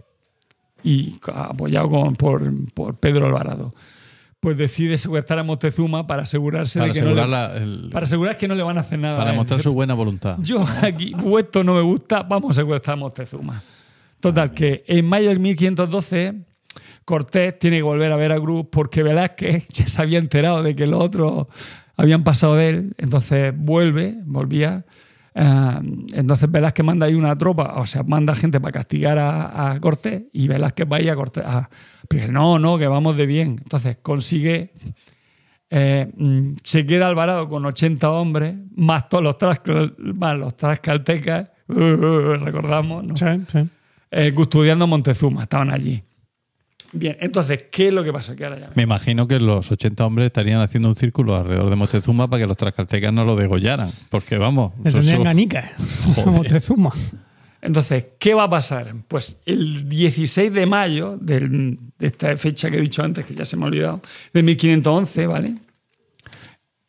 Y 0.84 1.18
apoyado 1.32 1.88
con- 1.88 2.14
por, 2.14 2.42
por 2.74 2.96
Pedro 2.98 3.26
Alvarado. 3.26 3.74
Pues 4.42 4.58
decide 4.58 4.98
secuestrar 4.98 5.38
a 5.38 5.44
Moctezuma 5.44 6.04
para 6.04 6.24
asegurarse 6.24 6.80
Para 6.80 6.92
de 6.92 6.98
que 6.98 7.04
no 7.06 7.14
le- 7.14 7.28
la- 7.28 7.56
el- 7.56 7.90
para 7.92 8.06
asegurar 8.06 8.36
que 8.36 8.48
no 8.48 8.56
le 8.56 8.64
van 8.64 8.76
a 8.76 8.80
hacer 8.80 8.98
nada. 8.98 9.16
para 9.16 9.30
él. 9.30 9.36
mostrar 9.36 9.62
su 9.62 9.72
buena 9.72 9.94
voluntad. 9.94 10.36
Yo 10.40 10.64
aquí, 10.82 11.12
vuestro 11.16 11.62
no 11.62 11.74
me 11.74 11.80
gusta, 11.80 12.24
vamos 12.24 12.50
a 12.50 12.60
secuestrar 12.60 12.94
a 12.94 12.96
Moctezuma. 12.96 13.62
Total, 14.18 14.52
que 14.52 14.82
en 14.88 15.06
mayo 15.06 15.28
del 15.28 15.38
1512 15.38 16.34
Cortés 17.04 17.56
tiene 17.60 17.76
que 17.76 17.82
volver 17.84 18.10
a 18.10 18.16
Veracruz 18.16 18.66
porque 18.68 19.04
Velázquez 19.04 19.68
ya 19.72 19.86
se 19.86 20.02
había 20.02 20.18
enterado 20.18 20.60
de 20.64 20.74
que 20.74 20.88
los 20.88 21.00
otros 21.00 21.46
habían 21.96 22.24
pasado 22.24 22.56
de 22.56 22.68
él, 22.70 22.94
entonces 22.98 23.54
vuelve, 23.56 24.16
volvía. 24.24 24.84
Eh, 25.34 25.80
entonces 26.14 26.50
Velázquez 26.50 26.84
manda 26.84 27.06
ahí 27.06 27.14
una 27.14 27.36
tropa, 27.36 27.74
o 27.76 27.86
sea, 27.86 28.02
manda 28.02 28.34
gente 28.34 28.60
para 28.60 28.72
castigar 28.72 29.18
a, 29.18 29.72
a 29.72 29.80
Cortés 29.80 30.24
y 30.32 30.48
Velázquez 30.48 30.86
va 30.90 30.96
ahí 30.96 31.08
a 31.08 31.14
Cortés. 31.16 31.44
a- 31.46 31.68
pero 32.08 32.30
no, 32.30 32.58
no, 32.58 32.76
que 32.78 32.86
vamos 32.86 33.16
de 33.16 33.24
bien. 33.26 33.56
Entonces 33.62 33.96
consigue 34.02 34.72
eh, 35.70 36.12
mm, 36.16 36.56
se 36.62 36.84
queda 36.84 37.06
Alvarado 37.08 37.48
con 37.48 37.64
80 37.64 38.10
hombres, 38.10 38.54
más 38.76 39.08
todos 39.08 39.24
los, 39.24 39.38
trascal- 39.38 39.96
más 39.96 40.36
los 40.36 40.54
trascaltecas, 40.56 41.48
uh, 41.68 41.72
uh, 41.74 42.36
recordamos, 42.36 43.02
¿no? 43.04 43.16
Sí, 43.16 43.24
sí. 43.50 43.58
Eh, 44.10 44.32
custodiando 44.34 44.86
Montezuma, 44.86 45.44
estaban 45.44 45.70
allí. 45.70 46.02
Bien, 46.94 47.16
entonces, 47.20 47.64
¿qué 47.70 47.88
es 47.88 47.92
lo 47.94 48.04
que 48.04 48.12
pasa? 48.12 48.36
Que 48.36 48.44
ahora 48.44 48.58
ya 48.60 48.68
me- 48.68 48.74
Me 48.76 48.82
imagino 48.82 49.26
que 49.26 49.40
los 49.40 49.70
80 49.72 50.04
hombres 50.04 50.26
estarían 50.26 50.60
haciendo 50.60 50.88
un 50.90 50.94
círculo 50.94 51.34
alrededor 51.36 51.70
de 51.70 51.76
Moctezuma 51.76 52.28
para 52.28 52.42
que 52.42 52.46
los 52.46 52.56
trascaltecas 52.56 53.12
no 53.12 53.24
lo 53.24 53.34
degollaran. 53.34 53.88
Porque 54.10 54.36
vamos, 54.36 54.72
Le 54.84 54.90
tendrían 54.92 55.14
eso- 55.16 55.24
ganicas. 55.24 55.70
Joder. 56.16 56.24
Como 56.24 56.42
Trezuma. 56.44 56.92
Entonces, 57.62 58.04
¿qué 58.18 58.34
va 58.34 58.42
a 58.44 58.50
pasar? 58.50 58.92
Pues 59.08 59.40
el 59.46 59.88
16 59.88 60.52
de 60.52 60.66
mayo 60.66 61.16
del- 61.20 61.78
de 61.98 62.06
esta 62.08 62.36
fecha 62.36 62.70
que 62.70 62.76
he 62.76 62.80
dicho 62.80 63.02
antes, 63.02 63.24
que 63.24 63.34
ya 63.34 63.44
se 63.44 63.56
me 63.56 63.62
ha 63.64 63.66
olvidado, 63.68 64.02
de 64.34 64.42
1511, 64.42 65.26
¿vale? 65.26 65.54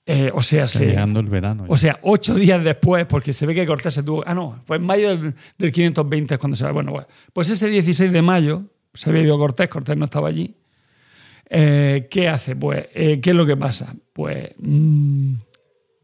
Eh, 0.06 0.32
o 0.34 0.42
sea, 0.42 0.66
está 0.66 0.80
se, 0.80 0.88
llegando 0.88 1.22
el 1.22 1.28
verano. 1.28 1.64
O 1.70 1.78
sea, 1.78 1.98
ocho 2.02 2.36
días 2.36 2.62
después, 2.62 3.06
porque 3.06 3.32
se 3.32 3.46
ve 3.46 3.56
que 3.56 3.66
Cortés 3.66 3.94
se 3.94 4.04
tuvo. 4.04 4.22
Ah, 4.28 4.34
no, 4.34 4.62
pues 4.66 4.82
en 4.82 4.86
mayo 4.86 5.08
del, 5.16 5.34
del 5.58 5.72
520 5.72 6.34
es 6.34 6.40
cuando 6.40 6.58
se 6.58 6.66
va. 6.66 6.72
Bueno, 6.74 6.92
bueno, 6.92 7.08
pues 7.32 7.50
ese 7.50 7.70
16 7.70 8.12
de 8.12 8.22
mayo 8.22 8.64
se 8.94 9.10
había 9.10 9.24
ido 9.24 9.38
Cortés, 9.38 9.70
Cortés 9.70 9.98
no 9.98 10.06
estaba 10.06 10.28
allí. 10.28 10.56
Eh, 11.50 12.08
¿Qué 12.10 12.30
hace? 12.30 12.56
Pues, 12.56 12.88
eh, 12.94 13.20
¿qué 13.22 13.32
es 13.32 13.36
lo 13.36 13.46
que 13.46 13.58
pasa? 13.58 13.94
Pues. 14.14 14.52
mm, 14.58 15.34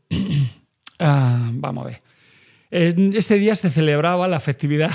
ah, 1.00 1.50
vamos 1.54 1.86
a 1.86 1.90
ver. 1.90 2.02
Ese 2.72 3.40
día 3.40 3.56
se 3.56 3.72
celebraba 3.72 4.28
la 4.28 4.40
festividad, 4.40 4.92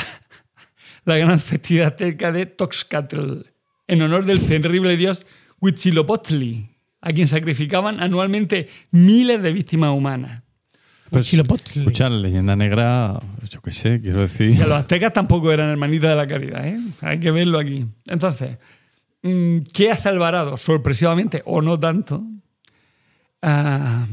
la 1.04 1.16
gran 1.18 1.40
festividad 1.40 1.88
azteca 1.88 2.30
de 2.30 2.46
Toxcatl, 2.46 3.42
en 3.88 4.02
honor 4.02 4.24
del 4.24 4.40
terrible 4.46 4.96
dios 4.96 5.26
Huitzilopochtli, 5.60 6.70
a 7.00 7.12
quien 7.12 7.26
sacrificaban 7.26 8.00
anualmente 8.00 8.68
miles 8.92 9.42
de 9.42 9.52
víctimas 9.52 9.90
humanas. 9.90 10.43
Pues, 11.10 11.28
Chilopochtli. 11.28 11.82
escucha, 11.82 12.08
la 12.08 12.18
leyenda 12.18 12.56
negra, 12.56 13.20
yo 13.48 13.60
qué 13.60 13.72
sé, 13.72 14.00
quiero 14.00 14.22
decir. 14.22 14.50
Y 14.50 14.60
a 14.60 14.66
los 14.66 14.78
aztecas 14.78 15.12
tampoco 15.12 15.52
eran 15.52 15.70
hermanitas 15.70 16.10
de 16.10 16.16
la 16.16 16.26
caridad, 16.26 16.66
¿eh? 16.66 16.78
Hay 17.02 17.20
que 17.20 17.30
verlo 17.30 17.58
aquí. 17.58 17.84
Entonces, 18.08 18.58
mm, 19.22 19.58
¿qué 19.72 19.90
hace 19.92 20.08
Alvarado? 20.08 20.56
Sorpresivamente, 20.56 21.42
o 21.44 21.62
no 21.62 21.78
tanto, 21.78 22.24
ah, 23.42 24.06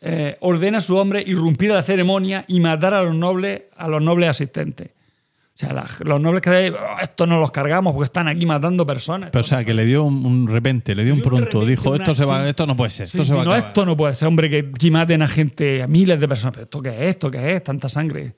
eh, 0.00 0.36
ordena 0.40 0.78
a 0.78 0.80
su 0.80 0.96
hombre 0.96 1.22
irrumpir 1.26 1.70
a 1.72 1.76
la 1.76 1.82
ceremonia 1.82 2.44
y 2.48 2.60
matar 2.60 2.94
a 2.94 3.02
los 3.02 3.14
nobles, 3.14 3.62
a 3.76 3.88
los 3.88 4.02
nobles 4.02 4.28
asistentes. 4.28 4.90
O 5.58 5.60
sea, 5.60 5.72
la- 5.72 5.88
los 6.04 6.20
nobles 6.20 6.40
que 6.40 6.50
de, 6.50 6.70
"Oh, 6.70 7.00
esto 7.02 7.26
no 7.26 7.40
los 7.40 7.50
cargamos 7.50 7.92
porque 7.92 8.04
están 8.04 8.28
aquí 8.28 8.46
matando 8.46 8.86
personas. 8.86 9.30
Pero, 9.32 9.40
o 9.40 9.42
sea, 9.44 9.64
que 9.64 9.74
le 9.74 9.84
dio 9.84 10.04
un, 10.04 10.24
un 10.24 10.46
repente, 10.46 10.94
le 10.94 11.04
dio 11.04 11.12
un 11.14 11.20
pronto. 11.20 11.46
repente, 11.60 11.66
Dijo, 11.70 11.96
esto, 11.96 12.14
se 12.14 12.24
va, 12.24 12.48
esto 12.48 12.64
no 12.64 12.76
puede 12.76 12.90
ser, 12.90 13.08
Sí, 13.08 13.16
esto 13.16 13.24
se 13.24 13.34
va 13.34 13.42
a 13.42 13.44
no, 13.44 13.50
acabar". 13.50 13.68
esto 13.68 13.84
no 13.84 13.96
puede 13.96 14.14
ser, 14.14 14.28
hombre, 14.28 14.48
que, 14.48 14.70
que 14.70 14.90
maten 14.92 15.20
a 15.20 15.26
gente, 15.26 15.82
a 15.82 15.88
miles 15.88 16.20
de 16.20 16.28
personas. 16.28 16.54
Pero 16.54 16.62
¿esto 16.64 16.80
qué 16.80 16.90
es? 16.90 17.02
¿Esto 17.10 17.28
qué 17.32 17.56
es? 17.56 17.64
Tanta 17.64 17.88
sangre. 17.88 18.34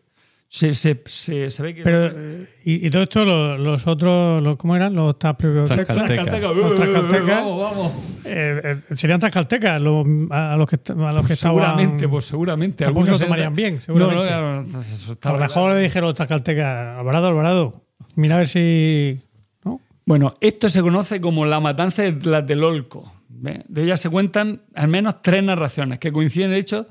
Se, 0.53 0.75
se, 0.75 1.01
se, 1.07 1.49
se 1.49 1.63
ve 1.63 1.77
que... 1.77 1.83
Pero, 1.85 2.07
eh, 2.13 2.49
y, 2.65 2.85
y 2.89 2.91
todo 2.91 3.05
esto, 3.05 3.25
los, 3.25 3.61
los 3.61 3.87
otros, 3.87 4.43
los, 4.43 4.57
¿cómo 4.57 4.75
eran? 4.75 4.95
Los 4.95 5.17
Tlaxcaltecas. 5.17 5.97
Los 5.97 6.75
tlaxcaltecas. 6.75 7.45
Vamos, 7.45 7.61
vamos. 7.61 7.93
eh, 8.25 8.83
eh, 8.91 8.95
serían 8.97 9.21
tascaltecas 9.21 9.81
los, 9.81 10.05
a, 10.31 10.57
los 10.57 10.69
que, 10.69 10.77
a 10.93 11.13
los 11.13 11.25
que 11.25 11.37
seguramente, 11.37 11.95
estaban. 11.95 12.11
pues 12.11 12.25
seguramente. 12.25 12.79
Se 12.79 12.85
lo 12.85 12.89
Algunos 12.89 13.21
tomarían 13.21 13.55
bien, 13.55 13.75
No, 13.77 13.81
seguramente. 13.81 14.23
no, 14.23 14.27
claro, 14.27 14.61
eso 14.81 15.17
a 15.23 15.33
lo 15.33 15.39
mejor 15.39 15.73
le 15.75 15.81
dijeron 15.83 16.09
los 16.09 16.17
tascaltecas, 16.17 16.99
Alvarado, 16.99 17.29
Alvarado, 17.29 17.85
mira 18.17 18.35
a 18.35 18.39
ver 18.39 18.49
si. 18.49 19.21
¿no? 19.65 19.81
Bueno, 20.05 20.35
esto 20.41 20.69
se 20.69 20.83
conoce 20.83 21.21
como 21.21 21.47
la 21.47 21.61
matanza 21.61 22.03
de 22.03 22.11
Tlatelolco. 22.13 23.13
¿ve? 23.29 23.63
De 23.69 23.85
ella 23.85 23.97
se 23.97 24.11
cuentan 24.11 24.63
al 24.75 24.89
menos 24.89 25.23
tres 25.23 25.45
narraciones 25.45 26.01
que 26.01 26.11
coinciden 26.11 26.49
en 26.51 26.55
el 26.55 26.61
hecho 26.61 26.89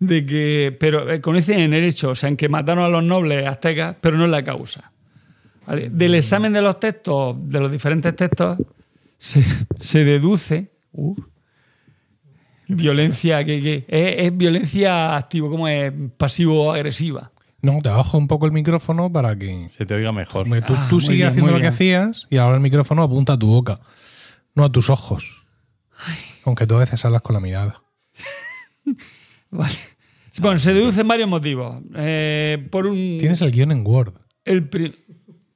de 0.00 0.24
que, 0.26 0.76
pero 0.78 1.10
eh, 1.10 1.20
coinciden 1.20 1.60
en 1.60 1.74
el 1.74 1.84
hecho, 1.84 2.10
o 2.10 2.14
sea, 2.14 2.28
en 2.28 2.36
que 2.36 2.48
mataron 2.48 2.84
a 2.84 2.88
los 2.88 3.02
nobles 3.02 3.46
aztecas, 3.46 3.96
pero 4.00 4.16
no 4.16 4.24
en 4.24 4.30
la 4.30 4.44
causa. 4.44 4.92
¿Vale? 5.66 5.88
Del 5.90 6.14
examen 6.14 6.52
de 6.52 6.62
los 6.62 6.80
textos, 6.80 7.36
de 7.48 7.60
los 7.60 7.70
diferentes 7.70 8.14
textos, 8.16 8.58
se, 9.18 9.42
se 9.78 10.04
deduce 10.04 10.70
uh, 10.92 11.14
violencia 12.68 13.44
que, 13.44 13.60
que 13.60 13.84
es, 13.88 14.26
es 14.26 14.36
violencia 14.36 15.16
activo, 15.16 15.50
como 15.50 15.68
es 15.68 15.92
pasivo-agresiva. 16.16 17.32
No, 17.60 17.80
te 17.82 17.88
bajo 17.88 18.16
un 18.16 18.28
poco 18.28 18.46
el 18.46 18.52
micrófono 18.52 19.10
para 19.12 19.36
que. 19.36 19.68
Se 19.68 19.84
te 19.84 19.94
oiga 19.94 20.12
mejor. 20.12 20.46
Tú, 20.64 20.74
Ah, 20.76 20.86
tú 20.88 21.00
sigues 21.00 21.16
bien, 21.16 21.28
haciendo 21.28 21.52
lo 21.52 21.60
que 21.60 21.66
hacías 21.66 22.26
y 22.30 22.36
ahora 22.36 22.54
el 22.54 22.62
micrófono 22.62 23.02
apunta 23.02 23.32
a 23.32 23.38
tu 23.38 23.48
boca. 23.48 23.80
no 24.54 24.64
a 24.64 24.70
tus 24.70 24.90
ojos. 24.90 25.44
Aunque 26.44 26.66
tú 26.66 26.76
a 26.76 26.78
veces 26.78 27.04
hablas 27.04 27.22
con 27.22 27.34
la 27.34 27.40
mirada. 27.40 27.82
Vale. 29.50 29.74
Bueno, 30.40 30.58
se 30.58 30.72
deducen 30.74 31.08
varios 31.08 31.28
motivos. 31.28 31.82
Eh, 31.96 32.68
por 32.70 32.86
un. 32.86 33.16
Tienes 33.18 33.40
el 33.42 33.50
guion 33.50 33.72
en 33.72 33.84
Word. 33.86 34.14
El 34.44 34.68
pri- 34.68 34.94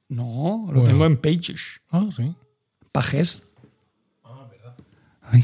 no, 0.09 0.65
lo 0.67 0.81
Bueno. 0.81 0.83
tengo 0.83 1.05
en 1.05 1.17
Pages. 1.17 1.81
Ah, 1.89 2.07
sí. 2.15 2.33
Pages. 2.91 3.41
Ay. 5.21 5.41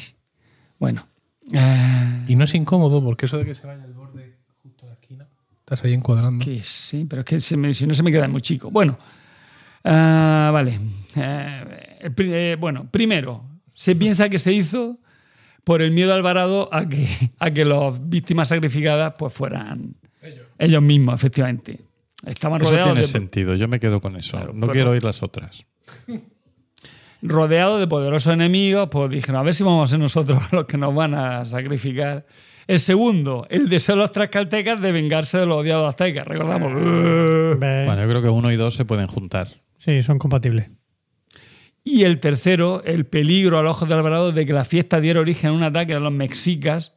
Bueno. 0.77 1.07
Eh, 1.51 2.25
Y 2.27 2.35
no 2.35 2.43
es 2.43 2.53
incómodo 2.53 3.03
porque 3.03 3.25
eso 3.25 3.37
de 3.37 3.45
que 3.45 3.55
se 3.55 3.65
vaya 3.65 3.83
el 3.85 3.93
borde 3.93 4.37
justo 4.61 4.85
a 4.85 4.89
la 4.89 4.93
esquina. 4.93 5.27
Estás 5.59 5.83
ahí 5.83 5.93
encuadrando. 5.93 6.43
que 6.43 6.61
sí, 6.63 7.05
pero 7.09 7.21
es 7.21 7.25
que 7.25 7.39
se 7.41 7.57
me- 7.57 7.73
si 7.73 7.87
no 7.87 7.93
se 7.93 8.03
me 8.03 8.11
queda 8.11 8.27
muy 8.27 8.41
chico. 8.41 8.69
Bueno. 8.69 8.97
ah, 9.83 10.49
vale. 10.53 10.79
Eh, 11.15 11.97
el 12.01 12.13
pri- 12.13 12.33
eh, 12.33 12.57
bueno, 12.59 12.87
primero, 12.91 13.43
se 13.73 13.95
piensa 13.95 14.29
que 14.29 14.37
se 14.37 14.51
hizo 14.53 14.99
por 15.63 15.81
el 15.81 15.91
miedo 15.91 16.11
a 16.11 16.15
Alvarado 16.15 16.69
a 16.71 16.87
que, 16.87 17.07
a 17.37 17.51
que 17.51 17.65
las 17.65 18.09
víctimas 18.09 18.47
sacrificadas 18.49 19.13
pues 19.17 19.33
fueran 19.33 19.95
ellos, 20.57 20.81
mismos, 20.81 21.15
efectivamente. 21.15 21.79
Estaban 22.25 22.61
Eso 22.61 22.71
rodeados 22.71 22.93
tiene 22.93 23.01
de, 23.01 23.07
sentido, 23.07 23.55
yo 23.55 23.67
me 23.67 23.79
quedo 23.79 24.01
con 24.01 24.15
eso. 24.17 24.31
Claro, 24.37 24.53
no 24.53 24.61
pero- 24.61 24.73
quiero 24.73 24.91
oír 24.91 25.03
las 25.03 25.23
otras. 25.23 25.65
rodeado 27.21 27.79
de 27.79 27.87
poderosos 27.87 28.33
enemigos, 28.33 28.87
pues 28.91 29.09
dijeron, 29.09 29.37
a 29.41 29.43
ver 29.43 29.53
si 29.53 29.63
vamos 29.63 29.89
a 29.89 29.91
ser 29.91 29.99
nosotros 29.99 30.41
los 30.51 30.65
que 30.65 30.77
nos 30.77 30.93
van 30.95 31.13
a 31.13 31.45
sacrificar. 31.45 32.25
El 32.67 32.79
segundo, 32.79 33.47
el 33.49 33.67
deseo 33.67 33.95
de 33.95 34.01
los 34.01 34.11
tlaxcaltecas 34.11 34.79
de 34.79 34.91
vengarse 34.91 35.39
de 35.39 35.45
los 35.47 35.57
odiados 35.57 35.89
aztecas. 35.89 36.27
Recordamos. 36.27 36.71
Bueno, 36.73 38.01
yo 38.01 38.09
creo 38.09 38.21
que 38.21 38.29
uno 38.29 38.51
y 38.51 38.57
dos 38.57 38.75
se 38.75 38.85
pueden 38.85 39.07
juntar. 39.07 39.47
Sí, 39.77 40.03
son 40.03 40.19
compatibles. 40.19 40.69
Y 41.91 42.03
el 42.03 42.19
tercero, 42.19 42.83
el 42.85 43.05
peligro 43.05 43.57
a 43.57 43.63
los 43.63 43.75
ojos 43.77 43.89
de 43.89 43.95
Alvarado 43.95 44.31
de 44.31 44.45
que 44.45 44.53
la 44.53 44.63
fiesta 44.63 44.99
diera 45.01 45.19
origen 45.19 45.49
a 45.49 45.53
un 45.53 45.63
ataque 45.63 45.93
de 45.93 45.99
los 45.99 46.11
mexicas. 46.11 46.93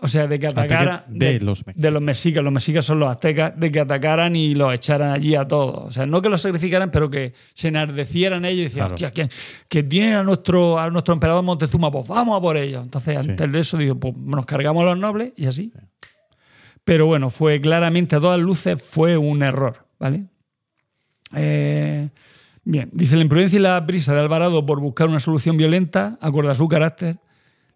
O 0.00 0.08
sea, 0.08 0.26
de 0.26 0.38
que 0.38 0.46
Ataque 0.48 0.74
atacaran. 0.74 1.04
de 1.08 1.40
los 1.40 1.60
mexicas. 1.66 1.82
de 1.82 1.90
los 1.90 2.02
mexicas. 2.02 2.44
Los 2.44 2.52
mexicas 2.52 2.84
son 2.84 2.98
los 2.98 3.08
aztecas. 3.10 3.58
De 3.58 3.70
que 3.72 3.80
atacaran 3.80 4.36
y 4.36 4.54
los 4.54 4.72
echaran 4.74 5.12
allí 5.12 5.34
a 5.34 5.46
todos. 5.48 5.76
O 5.84 5.90
sea, 5.90 6.04
no 6.06 6.20
que 6.20 6.28
los 6.28 6.40
sacrificaran, 6.42 6.90
pero 6.90 7.08
que 7.10 7.32
se 7.54 7.68
enardecieran 7.68 8.44
ellos 8.44 8.60
y 8.60 8.64
decían, 8.64 8.88
Claro. 8.88 8.94
hostia, 8.94 9.10
que, 9.12 9.28
que 9.68 9.82
tienen 9.82 10.14
a 10.14 10.22
nuestro, 10.22 10.78
a 10.78 10.90
nuestro 10.90 11.14
emperador 11.14 11.42
Montezuma, 11.42 11.90
pues 11.90 12.06
vamos 12.08 12.36
a 12.36 12.40
por 12.40 12.56
ellos. 12.56 12.82
Entonces, 12.82 13.16
antes 13.16 13.50
de 13.52 13.58
eso, 13.58 13.78
digo, 13.78 13.94
pues 13.98 14.16
nos 14.16 14.44
cargamos 14.46 14.82
a 14.82 14.86
los 14.86 14.98
nobles 14.98 15.32
y 15.36 15.46
así. 15.46 15.72
Pero 16.84 17.06
bueno, 17.06 17.30
fue 17.30 17.60
claramente 17.60 18.16
a 18.16 18.20
todas 18.20 18.38
luces, 18.38 18.82
fue 18.82 19.16
un 19.16 19.42
error, 19.42 19.86
¿vale? 19.98 20.26
Eh, 21.34 22.08
bien, 22.64 22.90
dice 22.92 23.16
la 23.16 23.22
imprudencia 23.22 23.58
y 23.58 23.62
la 23.62 23.84
prisa 23.86 24.14
de 24.14 24.20
Alvarado 24.20 24.64
por 24.66 24.80
buscar 24.80 25.08
una 25.08 25.20
solución 25.20 25.56
violenta 25.56 26.18
acorda 26.20 26.54
su 26.54 26.68
carácter. 26.68 27.18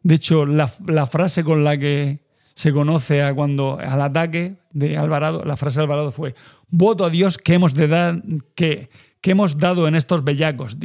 De 0.02 0.14
hecho, 0.14 0.46
la, 0.46 0.68
frase 1.06 1.44
con 1.44 1.64
la 1.64 1.76
que 1.76 2.20
se 2.54 2.72
conoce 2.72 3.22
a 3.22 3.34
cuando 3.34 3.78
al 3.78 4.00
ataque 4.00 4.56
de 4.72 4.96
Alvarado, 4.96 5.44
la 5.44 5.56
frase 5.56 5.78
de 5.78 5.84
Alvarado 5.84 6.10
fue: 6.10 6.34
Voto 6.68 7.04
a 7.04 7.10
Dios 7.10 7.38
que 7.38 7.54
hemos 7.54 7.74
de 7.74 8.22
que, 8.54 8.90
que 9.20 9.30
hemos 9.30 9.58
dado 9.58 9.88
en 9.88 9.94
estos 9.94 10.24
bellacos, 10.24 10.76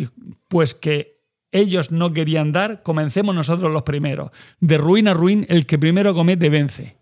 pues 0.48 0.74
que 0.74 1.14
ellos 1.52 1.92
no 1.92 2.12
querían 2.12 2.52
dar, 2.52 2.82
comencemos 2.82 3.36
nosotros 3.36 3.72
los 3.72 3.84
primeros. 3.84 4.32
De 4.60 4.78
ruin 4.78 5.08
a 5.08 5.14
ruin, 5.14 5.46
el 5.50 5.66
que 5.66 5.78
primero 5.78 6.16
comete 6.16 6.50
vence. 6.50 6.98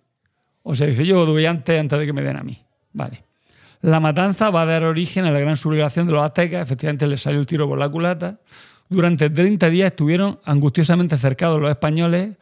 O 0.63 0.75
sea, 0.75 0.87
dice, 0.87 1.05
yo 1.05 1.25
doy 1.25 1.45
antes 1.45 1.79
antes 1.79 1.97
de 1.97 2.05
que 2.05 2.13
me 2.13 2.21
den 2.21 2.37
a 2.37 2.43
mí. 2.43 2.61
Vale. 2.91 3.23
La 3.81 3.99
matanza 3.99 4.49
va 4.49 4.61
a 4.61 4.65
dar 4.65 4.83
origen 4.83 5.25
a 5.25 5.31
la 5.31 5.39
gran 5.39 5.57
sublevación 5.57 6.05
de 6.05 6.13
los 6.13 6.21
aztecas. 6.21 6.61
Efectivamente, 6.61 7.07
les 7.07 7.21
salió 7.21 7.39
el 7.39 7.45
tiro 7.45 7.67
por 7.67 7.79
la 7.79 7.89
culata. 7.89 8.39
Durante 8.89 9.29
30 9.29 9.69
días 9.69 9.91
estuvieron 9.91 10.39
angustiosamente 10.43 11.17
cercados 11.17 11.61
los 11.61 11.71
españoles 11.71 12.37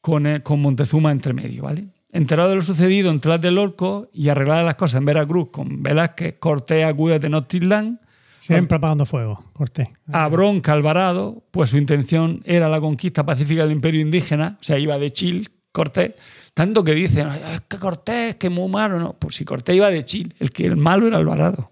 con, 0.00 0.26
eh, 0.26 0.42
con 0.42 0.60
Montezuma 0.60 1.12
entre 1.12 1.32
medio. 1.32 1.62
¿vale? 1.62 1.86
Enterado 2.12 2.50
de 2.50 2.56
lo 2.56 2.62
sucedido 2.62 3.10
en 3.10 3.20
Tlatelolco 3.20 4.08
y 4.12 4.28
arregladas 4.28 4.64
las 4.64 4.74
cosas 4.76 4.98
en 4.98 5.04
Veracruz 5.04 5.50
con 5.50 5.82
Velázquez, 5.82 6.36
Cortés 6.38 6.84
acude 6.84 7.16
a 7.16 7.20
Tenochtitlán, 7.20 8.00
Siempre 8.40 8.76
apagando 8.76 9.04
fuego, 9.04 9.44
Cortés. 9.52 9.88
a 10.12 10.28
bronca 10.28 10.72
Alvarado, 10.72 11.42
pues 11.50 11.70
su 11.70 11.78
intención 11.78 12.42
era 12.44 12.68
la 12.68 12.80
conquista 12.80 13.26
pacífica 13.26 13.62
del 13.64 13.72
imperio 13.72 14.00
indígena, 14.00 14.56
o 14.60 14.64
sea, 14.64 14.78
iba 14.78 14.98
de 14.98 15.12
Chile, 15.12 15.46
Cortés, 15.72 16.14
tanto 16.56 16.82
que 16.82 16.94
dicen, 16.94 17.28
"Ay, 17.28 17.38
es 17.52 17.60
que 17.68 17.78
Cortés, 17.78 18.36
que 18.36 18.46
es 18.46 18.52
muy 18.52 18.66
malo, 18.70 18.98
no, 18.98 19.12
pues 19.12 19.36
si 19.36 19.44
Cortés 19.44 19.76
iba 19.76 19.90
de 19.90 20.02
Chile, 20.04 20.34
el 20.38 20.50
que 20.50 20.64
el 20.64 20.76
malo 20.76 21.06
era 21.06 21.18
Alvarado, 21.18 21.70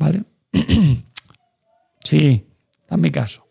¿vale? 0.00 0.24
sí, 2.02 2.44
hazme 2.88 3.12
caso. 3.12 3.46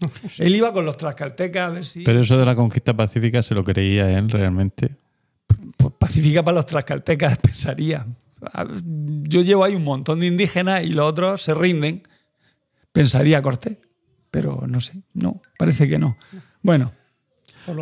Él 0.38 0.56
iba 0.56 0.72
con 0.72 0.84
los 0.84 0.96
tlaxcaltecas 0.96 1.62
a 1.62 1.70
ver 1.70 1.84
si... 1.84 2.02
Pero 2.02 2.20
eso 2.20 2.36
de 2.36 2.44
la 2.44 2.56
conquista 2.56 2.96
pacífica 2.96 3.44
se 3.44 3.54
lo 3.54 3.62
creía 3.62 4.10
él 4.10 4.28
realmente. 4.28 4.96
pues, 5.76 5.94
pacífica 5.96 6.42
para 6.42 6.56
los 6.56 6.66
tlaxcaltecas, 6.66 7.38
pensaría. 7.42 8.04
Yo 9.22 9.42
llevo 9.42 9.62
ahí 9.62 9.76
un 9.76 9.84
montón 9.84 10.18
de 10.18 10.26
indígenas 10.26 10.82
y 10.82 10.88
los 10.88 11.08
otros 11.08 11.42
se 11.42 11.54
rinden. 11.54 12.02
Pensaría 12.92 13.40
Cortés. 13.40 13.78
Pero 14.32 14.64
no 14.66 14.80
sé, 14.80 15.04
no, 15.14 15.42
parece 15.56 15.88
que 15.88 16.00
no. 16.00 16.16
Bueno, 16.60 16.90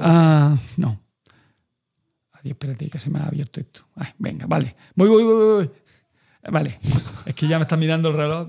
ah, 0.02 0.58
no. 0.76 1.00
Adiós, 2.40 2.52
espérate, 2.52 2.88
que 2.88 2.98
se 2.98 3.10
me 3.10 3.18
ha 3.18 3.26
abierto 3.26 3.60
esto. 3.60 3.86
Ay, 3.94 4.08
venga, 4.18 4.46
vale. 4.46 4.74
Voy, 4.94 5.08
voy, 5.08 5.22
voy, 5.24 5.34
voy, 5.34 5.54
voy. 5.54 5.70
Vale, 6.50 6.78
es 7.26 7.34
que 7.34 7.46
ya 7.46 7.58
me 7.58 7.62
está 7.62 7.76
mirando 7.76 8.08
el 8.08 8.16
reloj. 8.16 8.48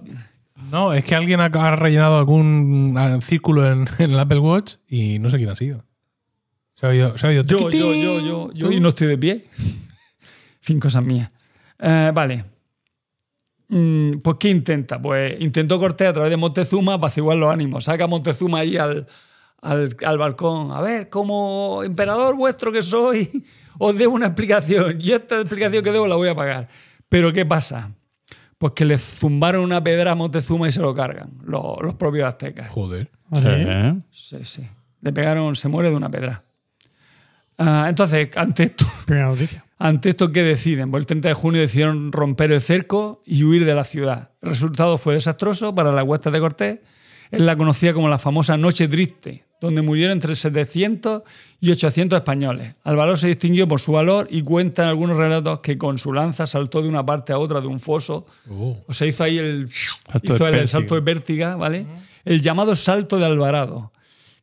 No, 0.72 0.94
es 0.94 1.04
que 1.04 1.16
alguien 1.16 1.42
ha, 1.42 1.50
rellenado 1.76 2.18
algún 2.18 2.96
ah, 2.98 3.20
círculo 3.22 3.70
en, 3.70 3.88
en 3.98 4.12
el 4.12 4.20
Apple 4.20 4.40
Watch 4.40 4.76
y 4.88 5.20
no 5.20 5.30
sé 5.30 5.38
quién 5.38 5.50
ha 5.50 5.56
sido. 5.56 5.84
Se 6.74 6.86
ha 6.86 6.90
oído. 6.90 7.18
Se 7.18 7.28
ha 7.28 7.30
oído 7.30 7.44
Yo, 7.44 7.70
yo, 7.70 7.94
yo, 7.94 8.20
yo, 8.20 8.54
yo, 8.54 8.72
y 8.72 8.80
no 8.80 8.90
estoy 8.90 9.08
de 9.08 9.18
pie. 9.18 9.46
fin, 10.62 10.80
cosas 10.80 11.04
mías. 11.04 11.30
Eh, 11.80 12.12
vale. 12.14 12.46
Mm, 13.68 14.20
pues, 14.20 14.38
¿qué 14.40 14.50
intenta? 14.50 15.02
Pues 15.02 15.40
intentó 15.42 15.80
Cortés 15.80 16.08
a 16.08 16.14
través 16.14 16.30
de 16.30 16.38
Montezuma 16.38 16.94
apaciguar 16.94 17.38
los 17.38 17.52
ánimos. 17.52 17.86
Saca 17.86 18.06
a 18.06 18.08
Montezuma 18.08 18.60
ahí 18.60 18.78
al, 18.78 19.08
al, 19.62 19.98
al 20.06 20.18
balcón. 20.18 20.72
A 20.72 20.82
ver, 20.82 21.10
como 21.10 21.84
emperador 21.84 22.36
vuestro 22.36 22.72
que 22.72 22.82
soy, 22.82 23.44
os 23.84 23.98
debo 23.98 24.14
una 24.14 24.28
explicación. 24.28 25.02
Y 25.02 25.12
esta 25.12 25.40
explicación 25.40 25.84
que 25.84 25.92
debo 25.92 26.06
la 26.06 26.16
voy 26.16 26.30
a 26.30 26.36
pagar. 26.36 26.68
Pero, 27.10 27.34
¿qué 27.34 27.48
pasa? 27.48 27.92
Pues 28.60 28.74
que 28.74 28.86
le 28.86 29.00
zumbaron 29.00 29.64
una 29.64 29.84
pedra 29.84 30.12
a 30.12 30.16
Montezuma 30.16 30.70
y 30.70 30.72
se 30.72 30.82
lo 30.82 30.94
cargan, 30.94 31.32
los, 31.44 31.82
los 31.82 31.96
propios 31.96 32.28
aztecas. 32.28 32.70
Joder. 32.70 33.10
¿Ah, 33.32 33.40
sí? 33.40 33.48
¿Eh? 33.48 33.96
Sí, 34.12 34.38
sí. 34.44 34.70
Le 35.02 35.12
pegaron, 35.12 35.56
se 35.56 35.68
muere 35.68 35.90
de 35.90 35.96
una 35.96 36.12
pedra. 36.12 36.44
Ah, 37.58 37.88
entonces, 37.90 38.30
ante 38.38 38.64
esto, 38.66 38.86
Primera 39.06 39.30
noticia. 39.30 39.66
ante 39.80 40.12
esto, 40.12 40.32
¿qué 40.32 40.44
deciden? 40.44 40.92
Pues 40.92 41.02
el 41.02 41.08
30 41.08 41.30
de 41.30 41.34
junio 41.34 41.62
decidieron 41.62 42.12
romper 42.12 42.52
el 42.52 42.62
cerco 42.62 43.24
y 43.26 43.44
huir 43.44 43.66
de 43.66 43.74
la 43.74 43.84
ciudad. 43.84 44.30
El 44.44 44.50
resultado 44.50 45.00
fue 45.00 45.16
desastroso 45.16 45.74
para 45.74 45.92
las 45.92 46.04
huestes 46.04 46.32
de 46.32 46.40
Cortés. 46.40 46.80
Es 47.32 47.42
la 47.42 47.56
conocida 47.56 47.94
como 47.94 48.10
la 48.10 48.20
famosa 48.20 48.58
Noche 48.58 48.88
Triste, 48.88 49.46
donde 49.62 49.82
murieron 49.82 50.12
entre 50.12 50.36
700 50.36 51.24
y 51.62 51.72
800 51.72 52.18
españoles. 52.18 52.76
Alvarado 52.84 53.16
se 53.16 53.28
distinguió 53.28 53.68
por 53.68 53.80
su 53.80 53.94
valor 53.94 54.28
y 54.30 54.42
cuentan 54.42 54.88
algunos 54.90 55.16
relatos 55.16 55.60
que 55.62 55.78
con 55.78 55.98
su 55.98 56.12
lanza 56.12 56.46
saltó 56.46 56.82
de 56.82 56.90
una 56.90 57.06
parte 57.06 57.32
a 57.32 57.40
otra 57.40 57.62
de 57.62 57.68
un 57.68 57.80
foso. 57.80 58.26
O 58.88 58.94
sea, 58.94 59.08
hizo 59.08 59.24
ahí 59.24 59.38
el, 59.38 59.70
Salto 59.70 60.34
hizo 60.36 60.44
de 60.44 60.50
el, 60.50 60.56
el 60.56 60.60
pértiga. 60.62 60.68
salto 60.68 60.96
de 60.96 61.02
pértiga, 61.02 61.56
¿vale? 61.56 61.86
El 62.26 62.42
llamado 62.42 62.76
salto 62.76 63.18
de 63.18 63.26
Alvarado. 63.26 63.92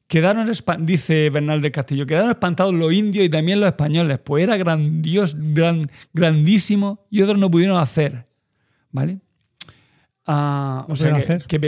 Quedaron, 0.07 0.51
dice 0.81 1.29
Bernal 1.29 1.61
del 1.61 1.71
Castillo, 1.71 2.07
quedaron 2.07 2.31
espantados 2.31 2.73
los 2.73 2.91
indios 2.95 3.27
y 3.27 3.29
también 3.29 3.61
los 3.61 3.69
españoles, 3.69 4.19
pues 4.25 4.43
era 4.43 4.57
grandioso, 4.57 5.37
gran, 5.39 5.83
grandísimo 6.15 7.05
y 7.11 7.21
otros 7.21 7.37
no 7.39 7.51
pudieron 7.51 7.77
hacer. 7.77 8.27
¿Vale? 8.91 9.19
Ah, 10.31 10.85
o 10.89 10.95
sea, 10.95 11.15
que, 11.49 11.59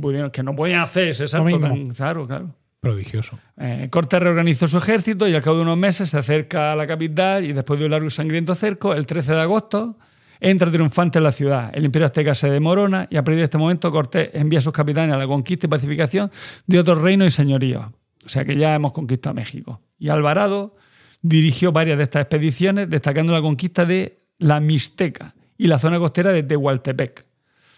pudieron, 0.00 0.30
que 0.30 0.42
no 0.42 0.56
podían 0.56 0.80
hacer 0.80 1.14
tan 1.28 1.90
claro, 1.90 2.26
claro. 2.26 2.54
Prodigioso. 2.80 3.38
Eh, 3.58 3.88
Cortés 3.90 4.20
reorganizó 4.20 4.66
su 4.66 4.78
ejército 4.78 5.28
y 5.28 5.34
al 5.34 5.42
cabo 5.42 5.56
de 5.56 5.62
unos 5.62 5.76
meses 5.76 6.08
se 6.08 6.18
acerca 6.18 6.72
a 6.72 6.76
la 6.76 6.86
capital 6.86 7.44
y 7.44 7.52
después 7.52 7.78
de 7.78 7.84
un 7.84 7.90
largo 7.90 8.06
y 8.06 8.10
sangriento 8.10 8.54
cerco, 8.54 8.94
el 8.94 9.04
13 9.04 9.34
de 9.34 9.40
agosto, 9.42 9.98
entra 10.40 10.70
triunfante 10.70 11.18
en 11.18 11.24
la 11.24 11.32
ciudad. 11.32 11.70
El 11.74 11.84
imperio 11.84 12.06
azteca 12.06 12.34
se 12.34 12.48
demorona 12.48 13.06
y 13.10 13.18
a 13.18 13.22
partir 13.22 13.38
de 13.38 13.44
este 13.44 13.58
momento 13.58 13.90
Cortés 13.90 14.30
envía 14.32 14.60
a 14.60 14.62
sus 14.62 14.72
capitanes 14.72 15.14
a 15.14 15.18
la 15.18 15.26
conquista 15.26 15.66
y 15.66 15.68
pacificación 15.68 16.30
de 16.66 16.78
otros 16.78 17.02
reinos 17.02 17.28
y 17.28 17.30
señoríos. 17.32 17.84
O 18.24 18.28
sea 18.30 18.46
que 18.46 18.56
ya 18.56 18.74
hemos 18.74 18.92
conquistado 18.92 19.34
México. 19.34 19.82
Y 19.98 20.08
Alvarado 20.08 20.76
dirigió 21.20 21.70
varias 21.70 21.98
de 21.98 22.04
estas 22.04 22.22
expediciones, 22.22 22.88
destacando 22.88 23.34
la 23.34 23.42
conquista 23.42 23.84
de 23.84 24.22
la 24.38 24.58
Mixteca 24.60 25.34
y 25.58 25.66
la 25.66 25.78
zona 25.78 25.98
costera 25.98 26.32
de 26.32 26.42
Tehualtepec. 26.42 27.26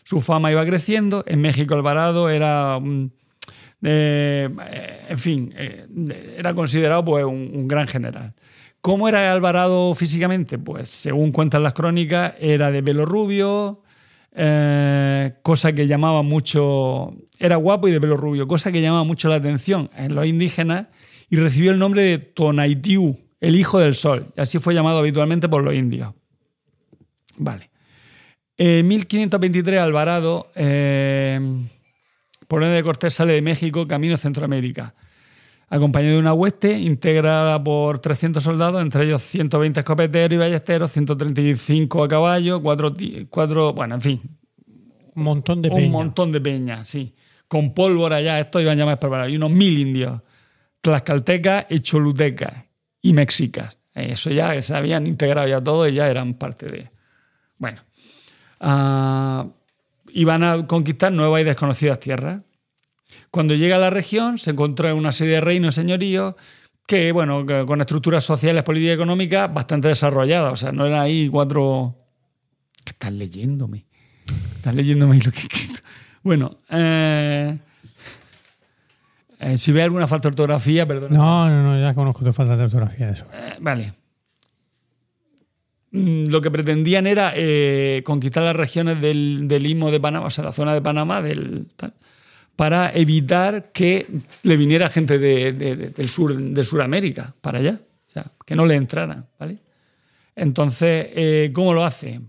Su 0.09 0.22
fama 0.22 0.51
iba 0.51 0.64
creciendo. 0.64 1.22
En 1.26 1.43
México 1.43 1.74
Alvarado 1.74 2.30
era, 2.30 2.80
eh, 3.82 4.48
en 5.06 5.18
fin, 5.18 5.52
eh, 5.55 5.86
era 6.39 6.55
considerado 6.55 7.05
pues, 7.05 7.26
un, 7.26 7.68
gran 7.68 7.86
general. 7.86 8.32
¿Cómo 8.80 9.06
era 9.06 9.30
Alvarado 9.30 9.94
físicamente? 9.94 10.59
Pues 10.59 10.89
según 10.89 11.30
cuentan 11.30 11.62
las 11.62 11.74
crónicas, 11.74 12.35
era 12.40 12.70
de 12.70 12.82
pelo 12.82 13.05
rubio, 13.05 13.82
eh, 14.35 15.35
cosa 15.43 15.74
que 15.74 15.86
llamaba 15.86 16.22
mucho 16.22 17.12
Era 17.39 17.56
guapo 17.56 17.86
y 17.86 17.93
de 17.93 18.01
pelo 18.01 18.16
rubio, 18.16 18.48
cosa 18.48 18.72
que 18.72 18.80
llamaba 18.80 19.05
mucho 19.05 19.28
la 19.28 19.35
atención 19.35 19.90
en 19.94 20.14
los 20.14 20.24
indígenas 20.24 20.86
y 21.28 21.36
recibió 21.36 21.70
el 21.70 21.78
nombre 21.78 22.01
de 22.01 22.16
Tonaitiu, 22.16 23.14
el 23.43 23.56
hijo 23.56 23.78
del 23.78 23.94
sol. 23.94 24.32
Así 24.39 24.59
fue 24.59 24.72
llamado 24.72 25.01
habitualmente 25.01 25.51
por 25.51 25.62
los 25.62 25.74
indios. 25.74 26.14
Vale. 27.36 27.68
En 28.59 28.89
1523 28.89 29.80
Alvarado, 29.80 30.51
eh, 30.56 31.40
por 32.48 32.60
orden 32.60 32.74
de 32.74 32.82
Cortés, 32.82 33.14
sale 33.14 33.35
de 33.35 33.43
México 33.43 33.86
camino 33.86 34.14
a 34.14 34.18
Centroamérica, 34.18 34.94
acompañado 35.68 36.14
de 36.14 36.18
una 36.20 36.32
hueste 36.32 36.76
integrada 36.78 37.62
por 37.62 38.01
300 38.01 38.43
soldados, 38.43 38.82
entre 38.82 39.05
ellos 39.05 39.22
120 39.22 39.80
escopeteros 39.80 40.35
y 40.35 40.39
ballesteros, 40.39 40.90
135 40.93 42.02
a 42.02 42.09
caballo, 42.09 42.60
cuatro, 42.60 42.93
ti- 42.93 43.26
cuatro 43.30 43.72
bueno, 43.74 43.94
en 43.94 44.01
fin, 44.01 44.20
Un 45.14 45.22
montón 45.22 45.62
de 45.62 45.68
un 45.68 45.76
peña. 45.76 45.90
montón 45.90 46.32
de 46.32 46.40
peñas, 46.40 46.89
sí. 46.89 47.14
Con 47.47 47.72
pólvora 47.74 48.20
ya, 48.20 48.40
estos 48.40 48.60
iban 48.62 48.76
ya 48.76 48.85
más 48.86 48.98
preparados. 48.98 49.32
Y 49.32 49.36
unos 49.36 49.51
mil 49.52 49.78
indios, 49.78 50.20
tlaxcaltecas 50.80 51.66
y 51.70 51.80
cholutecas 51.80 52.52
y 53.02 53.12
mexicas. 53.12 53.76
Eso 53.94 54.30
ya 54.30 54.60
se 54.62 54.74
habían 54.76 55.06
integrado 55.06 55.48
ya 55.48 55.60
todo 55.62 55.89
y 55.89 55.94
ya 55.94 56.09
eran 56.10 56.35
parte 56.35 56.66
de. 56.66 56.89
Bueno. 57.56 57.80
Ah, 58.60 59.47
iban 60.12 60.43
a 60.43 60.66
conquistar 60.66 61.12
nuevas 61.12 61.43
y 61.43 61.44
desconocidas 61.44 62.01
tierras. 62.01 62.43
Cuando 63.30 63.55
llega 63.55 63.76
a 63.76 63.78
la 63.78 63.90
región, 63.90 64.39
se 64.39 64.51
encontró 64.51 64.89
en 64.89 64.97
una 64.97 65.12
serie 65.12 65.35
de 65.35 65.40
reinos 65.40 65.74
señoríos 65.74 66.35
que, 66.86 67.12
bueno, 67.12 67.44
que 67.44 67.64
con 67.66 67.80
estructuras 67.80 68.24
sociales, 68.24 68.62
políticas 68.62 68.93
y 68.93 68.94
económicas 68.94 69.52
bastante 69.52 69.89
desarrolladas. 69.89 70.52
O 70.52 70.56
sea, 70.56 70.72
no 70.72 70.86
eran 70.86 71.01
ahí 71.01 71.28
cuatro. 71.28 71.97
¿Qué 72.85 72.93
estás 72.93 73.12
leyéndome? 73.12 73.86
Estás 74.56 74.74
leyéndome 74.74 75.18
lo 75.18 75.30
que 75.30 75.40
he 75.40 75.43
escrito. 75.43 75.80
Bueno, 76.22 76.59
eh, 76.70 77.59
eh, 79.40 79.56
si 79.56 79.72
ve 79.72 79.82
alguna 79.82 80.06
falta 80.06 80.28
de 80.28 80.32
ortografía, 80.32 80.86
perdón. 80.86 81.12
No, 81.12 81.48
no, 81.48 81.62
no, 81.62 81.80
ya 81.80 81.94
conozco 81.94 82.24
tu 82.24 82.32
falta 82.32 82.56
de 82.56 82.64
ortografía 82.64 83.10
eso. 83.10 83.26
Eh, 83.32 83.55
vale. 83.60 83.93
Mm, 85.90 86.27
Lo 86.28 86.40
que 86.40 86.51
pretendían 86.51 87.06
era 87.06 87.32
eh, 87.35 88.02
conquistar 88.05 88.43
las 88.43 88.55
regiones 88.56 89.01
del, 89.01 89.48
del 89.48 89.66
de 89.90 90.01
Panamá, 90.01 90.27
o 90.27 90.31
sea, 90.31 90.44
la 90.44 90.52
zona 90.52 90.74
de 90.74 90.82
Panamá, 90.82 91.23
para 92.56 92.93
evitar 92.93 93.70
que 93.73 94.06
le 94.43 94.56
viniera 94.56 94.90
gente 94.90 95.19
de- 95.19 95.52
de- 95.52 95.77
de- 95.77 95.90
del 95.90 96.09
sur 96.09 96.36
de 96.36 96.65
Sudamérica 96.65 97.35
para 97.40 97.59
allá, 97.60 97.81
o 98.09 98.10
sea, 98.12 98.32
que 98.44 98.55
no 98.56 98.66
le 98.66 98.74
entraran, 98.74 99.27
¿vale? 99.39 99.59
Entonces, 100.36 101.09
eh, 101.15 101.51
¿cómo 101.55 101.73
lo 101.73 101.85
hace? 101.85 102.20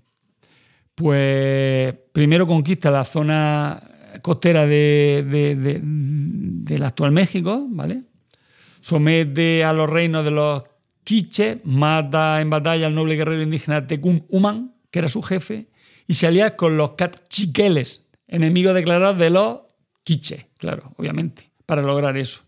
Pues 0.95 1.94
primero 2.11 2.45
conquista 2.48 2.91
la 2.91 3.06
zona 3.06 3.81
costera 4.22 4.65
de, 4.65 5.26
de- 5.30 5.56
de- 5.56 5.80
del 5.84 6.84
actual 6.84 7.11
México, 7.11 7.68
¿vale? 7.69 8.03
somete 8.81 9.64
a 9.65 9.73
los 9.73 9.90
reinos 9.90 10.23
de 10.23 10.31
los 10.31 10.64
quiches, 11.04 11.58
mata 11.64 12.42
en 12.42 12.50
batalla 12.50 12.88
al 12.88 12.96
noble 12.96 13.16
guerrero 13.16 13.42
indígena 13.42 13.88
Tecún 13.88 14.26
Uman, 14.30 14.74
que 14.92 15.00
era 15.00 15.08
su 15.08 15.22
jefe, 15.22 15.68
y 16.08 16.14
se 16.16 16.28
alía 16.28 16.56
con 16.56 16.78
los 16.78 16.92
cachiqueles, 16.92 18.08
enemigos 18.28 18.74
declarados 18.76 19.18
de 19.18 19.30
los 19.30 19.60
quiches, 20.04 20.48
claro, 20.58 20.94
obviamente, 20.98 21.52
para 21.66 21.82
lograr 21.82 22.18
eso. 22.18 22.42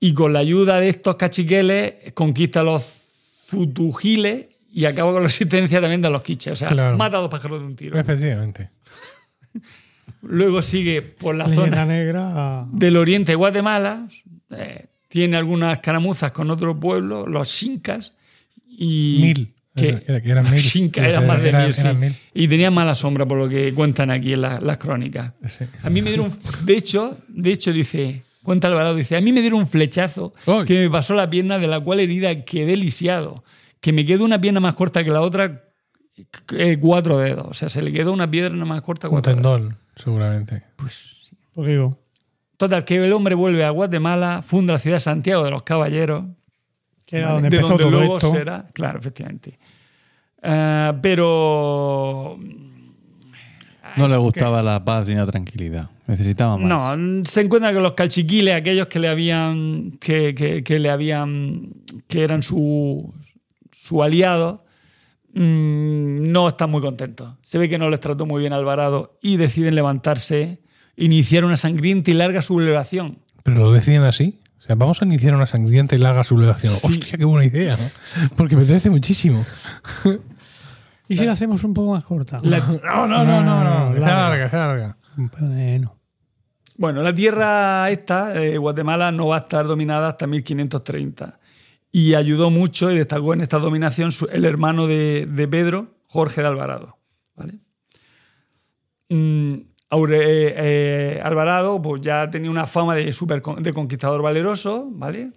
Y 0.00 0.14
con 0.14 0.32
la 0.32 0.38
ayuda 0.40 0.78
de 0.80 0.88
estos 0.88 1.16
cachiqueles 1.16 2.12
conquista 2.14 2.60
a 2.60 2.64
los 2.64 2.84
futugiles 3.46 4.46
y 4.70 4.84
acaba 4.84 5.12
con 5.12 5.22
la 5.22 5.28
existencia 5.28 5.80
también 5.80 6.02
de 6.02 6.10
los 6.10 6.22
quiches. 6.22 6.52
O 6.52 6.54
sea, 6.54 6.68
Claro. 6.68 6.96
mata 6.96 7.16
a 7.16 7.20
dos 7.20 7.30
pájaros 7.30 7.60
de 7.60 7.66
un 7.66 7.74
tiro. 7.74 7.98
Efectivamente. 7.98 8.70
Luego 10.22 10.62
sigue 10.62 11.02
por 11.02 11.34
la 11.34 11.46
Leyenda 11.46 11.70
zona 11.70 11.86
negra. 11.86 12.66
del 12.72 12.96
oriente 12.96 13.32
de 13.32 13.36
Guatemala, 13.36 14.08
eh, 14.50 14.86
tiene 15.08 15.36
algunas 15.36 15.74
escaramuzas 15.74 16.32
con 16.32 16.50
otro 16.50 16.78
pueblo, 16.78 17.26
los 17.26 17.48
Xincas, 17.48 18.14
y 18.68 19.18
Mil. 19.20 19.54
que, 19.74 20.00
que 20.22 20.30
eran 20.30 20.44
mil. 20.50 20.90
Eran 20.96 21.26
más 21.26 21.42
de 21.42 21.48
Era- 21.48 21.64
mil, 21.64 21.74
sí. 21.74 21.80
eran 21.82 21.98
mil. 21.98 22.14
Y 22.34 22.46
tenían 22.48 22.74
mala 22.74 22.94
sombra 22.94 23.26
por 23.26 23.38
lo 23.38 23.48
que 23.48 23.72
cuentan 23.72 24.10
aquí 24.10 24.34
en 24.34 24.42
la- 24.42 24.60
las 24.60 24.78
crónicas. 24.78 25.32
Sí. 25.46 25.64
A 25.82 25.90
mí 25.90 26.02
me 26.02 26.10
dieron, 26.10 26.32
de 26.64 26.76
hecho, 26.76 27.18
de 27.28 27.50
hecho 27.52 27.72
dice, 27.72 28.22
cuenta 28.42 28.68
Alvarado, 28.68 28.94
dice, 28.94 29.16
a 29.16 29.20
mí 29.20 29.32
me 29.32 29.40
dieron 29.40 29.60
un 29.60 29.66
flechazo 29.66 30.34
Ay. 30.46 30.64
que 30.66 30.78
me 30.78 30.90
pasó 30.90 31.14
la 31.14 31.28
pierna 31.28 31.58
de 31.58 31.66
la 31.66 31.80
cual 31.80 32.00
herida 32.00 32.44
quedé 32.44 32.76
lisiado, 32.76 33.42
que 33.80 33.92
me 33.92 34.04
quedó 34.04 34.24
una 34.24 34.40
pierna 34.40 34.60
más 34.60 34.74
corta 34.74 35.02
que 35.04 35.10
la 35.10 35.20
otra, 35.22 35.64
eh, 36.56 36.78
cuatro 36.80 37.18
dedos, 37.18 37.46
o 37.48 37.54
sea, 37.54 37.68
se 37.68 37.80
le 37.82 37.92
quedó 37.92 38.12
una 38.12 38.30
pierna 38.30 38.64
más 38.64 38.82
corta 38.82 39.08
Un 39.08 39.12
cuatro 39.14 39.34
dedos. 39.34 39.56
tendón, 39.56 39.78
seguramente. 39.96 40.62
Pues 40.76 41.30
digo, 41.56 41.98
Total, 42.58 42.84
que 42.84 42.96
el 43.02 43.12
hombre 43.14 43.34
vuelve 43.34 43.64
a 43.64 43.70
Guatemala, 43.70 44.42
funda 44.44 44.74
la 44.74 44.78
ciudad 44.78 44.96
de 44.96 45.00
Santiago 45.00 45.44
de 45.44 45.50
los 45.50 45.62
Caballeros, 45.62 46.24
que 47.06 47.16
era 47.18 47.32
donde 47.32 47.48
de 47.48 47.56
empezó 47.56 47.78
donde 47.78 47.84
todo 47.84 47.98
luego 48.00 48.16
esto. 48.18 48.30
será, 48.32 48.66
claro, 48.74 48.98
efectivamente. 48.98 49.58
Eh, 50.42 50.92
pero 51.00 52.38
No 53.96 54.08
le 54.08 54.16
gustaba 54.18 54.62
la 54.62 54.84
paz 54.84 55.08
ni 55.08 55.14
la 55.14 55.26
tranquilidad. 55.26 55.88
Necesitaba 56.06 56.56
más. 56.58 56.96
no, 56.98 57.24
se 57.24 57.42
encuentra 57.42 57.72
con 57.72 57.82
los 57.82 57.92
calchiquiles, 57.94 58.54
aquellos 58.54 58.86
que 58.88 58.98
le 58.98 59.08
habían, 59.08 59.92
que, 60.00 60.34
que- 60.34 60.62
que 60.64 60.78
le 60.78 60.90
habían, 60.90 61.68
que 62.06 62.22
eran 62.22 62.42
su, 62.42 63.12
su 63.70 64.02
aliado, 64.02 64.64
mm, 65.34 66.30
no 66.32 66.48
están 66.48 66.70
muy 66.70 66.80
contentos. 66.80 67.34
Se 67.42 67.58
ve 67.58 67.68
que 67.68 67.78
no 67.78 67.88
les 67.90 68.00
trató 68.00 68.26
muy 68.26 68.40
bien 68.40 68.52
Alvarado 68.52 69.18
y 69.22 69.36
deciden 69.36 69.74
levantarse, 69.74 70.60
iniciar 70.98 71.44
una 71.44 71.56
sangrienta 71.56 72.10
y 72.10 72.14
larga 72.14 72.42
sublevación. 72.42 73.18
Pero 73.42 73.58
lo 73.58 73.72
deciden 73.72 74.02
así. 74.02 74.38
O 74.58 74.60
sea, 74.60 74.74
vamos 74.74 75.00
a 75.00 75.04
iniciar 75.06 75.34
una 75.34 75.46
sangrienta 75.46 75.94
y 75.94 75.98
larga 75.98 76.24
sublevación. 76.24 76.72
Sí. 76.74 76.86
Hostia, 76.88 77.16
qué 77.18 77.24
buena 77.24 77.44
idea, 77.46 77.76
¿no? 77.76 78.28
Porque 78.36 78.56
me 78.56 78.62
apetece 78.64 78.90
muchísimo. 78.90 79.44
¿Y 81.08 81.16
si 81.16 81.24
la 81.24 81.32
hacemos 81.32 81.64
un 81.64 81.72
poco 81.72 81.92
más 81.92 82.04
corta? 82.04 82.36
La- 82.42 82.58
No, 82.58 83.06
no, 83.06 83.24
no, 83.24 83.42
no, 83.42 83.90
no. 83.90 83.94
Sea 83.96 84.06
larga. 84.28 84.50
sea 84.50 84.66
larga. 84.66 84.96
Bueno. 85.16 85.94
Bueno, 86.76 87.02
la 87.02 87.14
tierra 87.14 87.88
esta, 87.90 88.40
eh, 88.40 88.56
Guatemala, 88.58 89.10
no 89.10 89.28
va 89.28 89.36
a 89.36 89.40
estar 89.40 89.66
dominada 89.66 90.08
hasta 90.08 90.26
1530. 90.26 91.38
Y 91.90 92.14
ayudó 92.14 92.50
mucho 92.50 92.90
y 92.90 92.96
destacó 92.98 93.32
en 93.34 93.40
esta 93.40 93.58
dominación 93.58 94.12
su- 94.12 94.26
el 94.26 94.44
hermano 94.44 94.86
de, 94.86 95.26
de 95.26 95.48
Pedro, 95.48 95.94
Jorge 96.06 96.40
de 96.42 96.46
Alvarado. 96.48 96.98
¿vale? 97.34 97.54
Mm, 99.08 99.54
Aure- 99.90 100.20
eh, 100.20 100.54
eh, 100.56 101.20
Alvarado 101.24 101.80
pues, 101.80 102.00
ya 102.02 102.30
tenía 102.30 102.50
una 102.50 102.66
fama 102.66 102.94
de, 102.94 103.12
super, 103.12 103.42
de 103.42 103.72
conquistador 103.72 104.20
valeroso, 104.22 104.88
¿vale? 104.92 105.30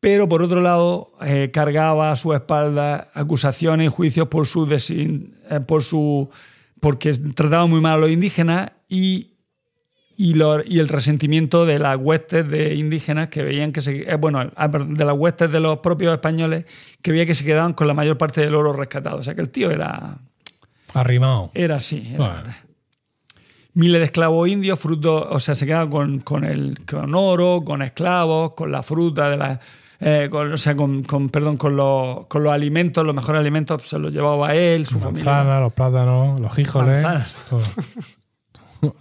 pero 0.00 0.28
por 0.28 0.42
otro 0.42 0.60
lado 0.62 1.12
eh, 1.22 1.50
cargaba 1.52 2.10
a 2.10 2.16
su 2.16 2.32
espalda 2.32 3.08
acusaciones 3.14 3.86
y 3.86 3.90
juicios 3.90 4.28
por 4.28 4.46
su, 4.46 4.66
desin- 4.66 5.34
eh, 5.50 5.60
por 5.60 5.82
su 5.82 6.30
porque 6.80 7.12
trataba 7.12 7.66
muy 7.66 7.80
mal 7.82 7.94
a 7.94 7.96
los 7.98 8.10
indígenas 8.10 8.72
y 8.88 9.26
y, 10.16 10.34
lo- 10.34 10.62
y 10.62 10.78
el 10.80 10.88
resentimiento 10.88 11.64
de 11.64 11.78
las 11.78 11.96
huestes 11.96 12.46
de 12.48 12.74
indígenas 12.74 13.28
que 13.28 13.42
veían 13.42 13.72
que 13.72 13.80
se. 13.80 14.16
bueno, 14.16 14.50
ah, 14.54 14.68
de 14.68 15.04
las 15.06 15.14
huestes 15.16 15.50
de 15.50 15.60
los 15.60 15.78
propios 15.78 16.12
españoles 16.12 16.66
que 17.00 17.10
veían 17.12 17.26
que 17.26 17.34
se 17.34 17.42
quedaban 17.44 17.72
con 17.72 17.86
la 17.86 17.94
mayor 17.94 18.18
parte 18.18 18.42
del 18.42 18.54
oro 18.54 18.74
rescatado. 18.74 19.16
O 19.16 19.22
sea 19.22 19.34
que 19.34 19.40
el 19.40 19.48
tío 19.50 19.70
era, 19.70 20.18
Arrimado. 20.92 21.50
era 21.54 21.76
así. 21.76 22.06
era- 22.14 22.18
Bueno. 22.18 22.54
Miles 23.74 24.00
de 24.00 24.04
esclavos 24.06 24.48
indios, 24.48 24.78
fruto, 24.78 25.28
o 25.30 25.38
sea, 25.40 25.54
se 25.54 25.64
quedaban 25.66 25.90
con, 25.90 26.18
con, 26.20 26.44
el, 26.44 26.78
con 26.90 27.14
oro, 27.14 27.62
con 27.64 27.82
esclavos, 27.82 28.52
con 28.54 28.72
la 28.72 28.82
fruta 28.82 29.30
de 29.30 29.36
la. 29.36 29.60
eh, 30.00 30.28
con, 30.30 30.52
o 30.52 30.56
sea, 30.56 30.74
con, 30.74 31.02
con- 31.04 31.28
perdón, 31.28 31.56
con 31.56 31.76
los, 31.76 32.26
con 32.26 32.42
los 32.42 32.52
alimentos, 32.52 33.04
los 33.06 33.14
mejores 33.14 33.40
alimentos 33.40 33.76
pues, 33.78 33.88
se 33.88 33.98
los 33.98 34.12
llevaba 34.12 34.54
él, 34.54 34.86
su 34.86 34.98
familia. 34.98 35.24
Manzana, 35.24 35.60
los 35.60 35.72
plátanos, 35.72 36.40
los. 36.40 36.52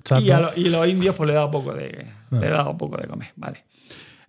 Chato. 0.03 0.21
Y, 0.21 0.29
a 0.31 0.39
lo- 0.41 0.51
y 0.55 0.65
los 0.69 0.85
indios 0.87 1.15
pues 1.15 1.27
le 1.29 1.33
daba 1.33 1.49
poco 1.49 1.73
de, 1.73 2.05
le 2.31 2.49
daba 2.49 2.77
poco 2.77 2.97
de 2.97 3.07
comer. 3.07 3.29
Vale. 3.37 3.63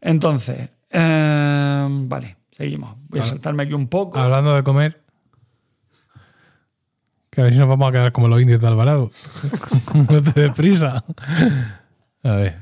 Entonces, 0.00 0.70
eh, 0.90 1.86
vale, 1.90 2.36
seguimos. 2.52 2.96
Voy 3.08 3.18
a 3.20 3.24
saltarme 3.24 3.64
aquí 3.64 3.72
un 3.72 3.88
poco. 3.88 4.18
Hablando 4.20 4.54
de 4.54 4.62
comer. 4.62 5.00
Que 7.30 7.40
a 7.40 7.44
ver 7.44 7.52
si 7.52 7.58
nos 7.60 7.68
vamos 7.68 7.88
a 7.88 7.92
quedar 7.92 8.12
como 8.12 8.28
los 8.28 8.40
indios 8.40 8.60
de 8.60 8.66
Alvarado. 8.66 9.10
no 10.10 10.22
te 10.22 10.40
des 10.40 10.54
prisa. 10.54 11.04
A 12.22 12.32
ver. 12.32 12.58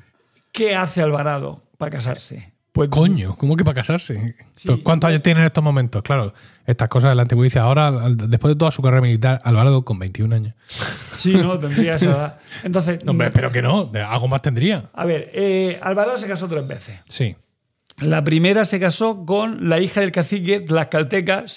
¿Qué 0.53 0.75
hace 0.77 1.03
Alvarado 1.03 1.63
para 1.79 1.91
casarse? 1.91 2.53
Pues 2.73 2.91
Coño, 2.91 3.35
¿cómo 3.37 3.57
que 3.57 3.65
para 3.65 3.75
casarse? 3.75 4.37
Sí. 4.55 4.69
¿Cuántos 4.85 5.09
años 5.09 5.23
tiene 5.23 5.41
en 5.41 5.47
estos 5.47 5.65
momentos? 5.65 6.03
Claro, 6.03 6.33
estas 6.65 6.89
cosas 6.89 7.11
de 7.11 7.17
la 7.17 7.23
antigüedad. 7.23 7.65
Ahora, 7.65 7.91
después 8.11 8.55
de 8.55 8.59
toda 8.59 8.71
su 8.71 8.83
carrera 8.83 9.01
militar, 9.01 9.41
Alvarado 9.43 9.85
con 9.85 9.99
21 9.99 10.33
años. 10.35 10.55
Sí, 11.17 11.33
no, 11.35 11.59
tendría 11.59 11.97
esa 11.97 12.05
edad. 12.07 12.39
Entonces, 12.63 13.05
No, 13.05 13.11
hombre, 13.13 13.31
pero 13.33 13.51
que 13.51 13.63
no, 13.63 13.91
algo 14.09 14.29
más 14.29 14.43
tendría. 14.43 14.91
a 14.93 15.07
ver, 15.07 15.31
eh, 15.33 15.81
Alvarado 15.83 16.19
se 16.19 16.29
casó 16.29 16.47
tres 16.47 16.69
veces. 16.69 17.01
Sí. 17.09 17.35
La 18.01 18.23
primera 18.23 18.65
se 18.65 18.79
casó 18.79 19.25
con 19.27 19.69
la 19.69 19.81
hija 19.81 20.01
del 20.03 20.13
cacique 20.13 20.61
tlaxcalteca 20.61 21.49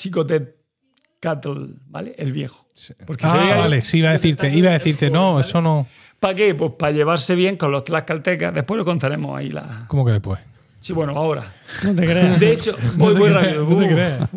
Xicotetcatl, 1.22 1.74
¿vale? 1.88 2.16
El 2.18 2.32
viejo. 2.32 2.68
Porque 3.06 3.28
se 3.28 3.38
Ah, 3.38 3.54
ahí- 3.54 3.60
vale, 3.60 3.84
sí, 3.84 4.00
iba 4.00 4.10
a 4.10 4.14
decirte, 4.14 4.50
iba 4.54 4.70
a 4.70 4.74
decirte, 4.74 5.10
no, 5.12 5.40
eso 5.40 5.62
no. 5.62 5.88
¿Para 6.20 6.34
qué? 6.36 6.54
Pues 6.56 6.72
para 6.78 6.92
llevarse 6.92 7.36
bien 7.36 7.58
con 7.58 7.72
los 7.72 7.84
tlaxcaltecas. 7.84 8.54
Después 8.54 8.78
lo 8.78 8.86
contaremos 8.86 9.38
ahí. 9.38 9.50
La... 9.50 9.86
¿Cómo 9.88 10.06
que 10.06 10.12
después? 10.14 10.40
Sí, 10.80 10.94
bueno, 10.94 11.14
ahora. 11.16 11.52
No 11.84 11.94
te 11.96 12.04
creas. 12.06 12.40
De 12.40 12.52
hecho, 12.52 12.76
voy 12.98 13.16
muy 13.16 13.30
rápido. 13.30 13.66
No 13.70 13.78
te 13.78 13.88
creas. 13.88 14.30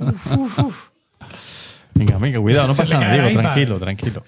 Venga, 1.96 2.18
venga, 2.18 2.40
cuidado, 2.40 2.66
no 2.68 2.74
Se 2.74 2.82
pasa 2.82 2.98
nada, 2.98 3.14
Diego, 3.24 3.40
tranquilo, 3.40 3.78
tranquilo. 3.78 4.24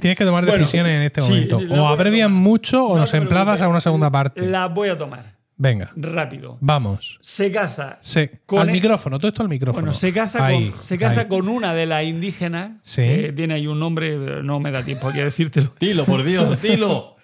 Tienes 0.00 0.18
que 0.18 0.24
tomar 0.24 0.44
Bueno, 0.44 0.58
decisiones 0.58 0.96
en 0.96 1.02
este 1.02 1.20
sí, 1.20 1.28
momento. 1.32 1.58
sí, 1.58 1.64
o 1.66 1.68
voy 1.68 1.78
a 1.78 1.88
abrevian 1.90 2.30
tomar. 2.30 2.42
mucho 2.42 2.86
o 2.86 2.94
No 2.94 3.00
nos 3.02 3.14
emplazas 3.14 3.60
a 3.60 3.68
una 3.68 3.80
segunda 3.80 4.10
parte. 4.10 4.44
Las 4.44 4.72
voy 4.74 4.88
a 4.88 4.98
tomar. 4.98 5.33
Venga, 5.56 5.92
Rápido. 5.94 6.58
vamos. 6.60 7.18
Se 7.22 7.50
casa. 7.52 7.98
Con 8.44 8.58
al 8.60 8.68
el- 8.68 8.72
micrófono, 8.74 9.18
todo 9.18 9.28
esto 9.28 9.42
al 9.42 9.48
micrófono. 9.48 9.82
Bueno, 9.82 9.92
se 9.92 10.12
casa, 10.12 10.44
Ahí, 10.44 10.68
con, 10.70 10.80
se 10.84 10.98
casa 10.98 11.20
ahí. 11.22 11.26
con 11.28 11.48
una 11.48 11.72
de 11.74 11.86
las 11.86 12.02
indígenas, 12.04 12.72
Sí. 12.82 13.02
que 13.02 13.32
tiene 13.36 13.54
ahí 13.54 13.66
un 13.68 13.78
nombre, 13.78 14.18
pero 14.18 14.42
no 14.42 14.58
me 14.58 14.70
da 14.72 14.82
tiempo 14.82 15.08
aquí 15.08 15.20
a 15.20 15.24
decírtelo. 15.24 15.72
Dilo, 15.80 16.04
por 16.06 16.24
Dios, 16.24 16.60
dilo. 16.60 17.16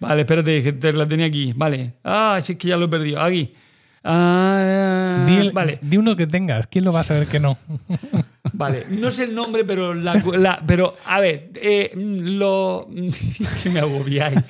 Vale, 0.00 0.22
espérate, 0.22 0.62
que 0.62 0.72
te 0.72 0.92
la 0.94 1.06
tenía 1.06 1.26
aquí. 1.26 1.52
Vale. 1.54 1.94
Ah, 2.02 2.38
sí, 2.40 2.52
es 2.54 2.58
que 2.58 2.68
ya 2.68 2.76
lo 2.76 2.86
he 2.86 2.88
perdido. 2.88 3.20
Aquí. 3.20 3.52
Ah, 4.02 5.22
Di, 5.26 5.36
el- 5.36 5.52
vale, 5.52 5.78
di 5.80 5.96
uno 5.96 6.16
que 6.16 6.26
tengas. 6.26 6.66
¿Quién 6.66 6.84
lo 6.84 6.92
va 6.92 7.00
a 7.00 7.04
saber 7.04 7.26
que 7.28 7.38
no? 7.38 7.56
vale. 8.54 8.86
No 8.88 9.10
sé 9.12 9.24
el 9.24 9.34
nombre, 9.34 9.64
pero 9.64 9.94
la, 9.94 10.14
la- 10.36 10.60
pero 10.66 10.96
a 11.04 11.20
ver, 11.20 11.50
eh, 11.54 11.92
lo 11.96 12.88
es 12.96 13.38
que 13.62 13.70
me 13.70 13.78
agobiáis. 13.80 14.40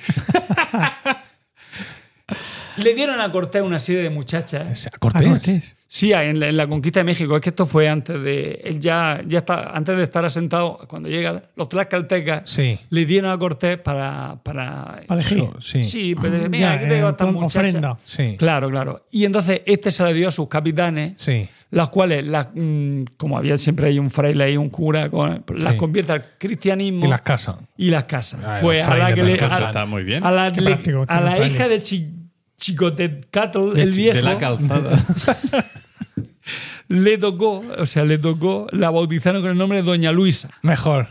Le 2.77 2.93
dieron 2.95 3.19
a 3.21 3.31
Cortés 3.31 3.61
una 3.61 3.79
serie 3.79 4.01
de 4.01 4.09
muchachas. 4.09 4.87
¿A 4.87 4.97
Cortés? 4.97 5.27
A 5.27 5.29
Cortés. 5.29 5.75
Sí, 5.87 6.11
en 6.11 6.39
la, 6.39 6.47
en 6.49 6.57
la 6.57 6.65
conquista 6.65 7.01
de 7.01 7.03
México. 7.03 7.35
Es 7.35 7.41
que 7.43 7.49
esto 7.49 7.67
fue 7.67 7.87
antes 7.87 8.19
de. 8.23 8.59
Él 8.63 8.79
ya, 8.79 9.21
ya 9.27 9.39
está, 9.39 9.69
antes 9.75 9.95
de 9.95 10.01
estar 10.03 10.25
asentado, 10.25 10.79
cuando 10.87 11.07
llega, 11.07 11.43
los 11.55 11.69
tlaxcaltecas 11.69 12.49
Sí. 12.49 12.79
le 12.89 13.05
dieron 13.05 13.29
a 13.29 13.37
Cortés 13.37 13.77
para. 13.77 14.37
Para, 14.41 15.01
Para 15.07 15.21
elegir. 15.21 15.45
Sí. 15.59 15.83
Sí, 15.83 16.15
pero 16.19 16.49
mira, 16.49 16.59
Ya, 16.59 16.71
aquí 16.73 16.87
tengo 16.87 17.15
plan 17.15 17.33
muchachas. 17.33 17.65
ofrenda. 17.75 17.97
Sí. 18.03 18.35
Claro, 18.39 18.71
claro. 18.71 19.05
Y 19.11 19.25
entonces 19.25 19.61
este 19.67 19.91
se 19.91 20.01
la 20.03 20.11
dio 20.13 20.29
a 20.29 20.31
sus 20.31 20.47
capitanes, 20.47 21.13
Sí. 21.17 21.47
las 21.69 21.89
cuales, 21.89 22.25
las, 22.25 22.47
mm, 22.55 23.03
como 23.15 23.37
había 23.37 23.55
siempre 23.59 23.89
hay 23.89 23.99
un 23.99 24.09
fraile 24.09 24.51
y 24.51 24.57
un 24.57 24.69
cura, 24.71 25.11
las 25.55 25.73
Sí. 25.73 25.77
convierte 25.77 26.11
al 26.13 26.25
cristianismo 26.39 27.05
Y 27.05 27.07
las 27.07 27.21
casas. 27.21 27.57
y 27.77 27.91
las 27.91 28.05
casa. 28.05 28.39
Ah, 28.43 28.57
pues 28.61 28.83
a 28.87 28.97
la 28.97 29.13
que 29.13 29.21
le, 29.21 29.33
a, 29.39 29.45
está 29.67 29.85
muy 29.85 30.03
bien. 30.03 30.23
a 30.25 30.31
la, 30.31 30.49
le- 30.49 30.63
práctico, 30.63 31.05
a 31.07 31.21
la 31.21 31.45
hija 31.45 31.67
de 31.67 31.79
Chi- 31.79 32.09
Chicotetcatl, 32.63 33.73
De, 33.73 33.81
el 33.83 33.91
de 33.91 33.97
viejo, 33.97 34.25
la 34.25 34.37
calzada. 34.37 34.97
le 36.87 37.17
tocó, 37.17 37.61
o 37.77 37.85
sea, 37.85 38.03
le 38.05 38.17
tocó, 38.17 38.67
la 38.71 38.89
bautizaron 38.89 39.41
con 39.41 39.51
el 39.51 39.57
nombre 39.57 39.79
de 39.79 39.83
Doña 39.83 40.11
Luisa. 40.11 40.49
Mejor. 40.61 41.07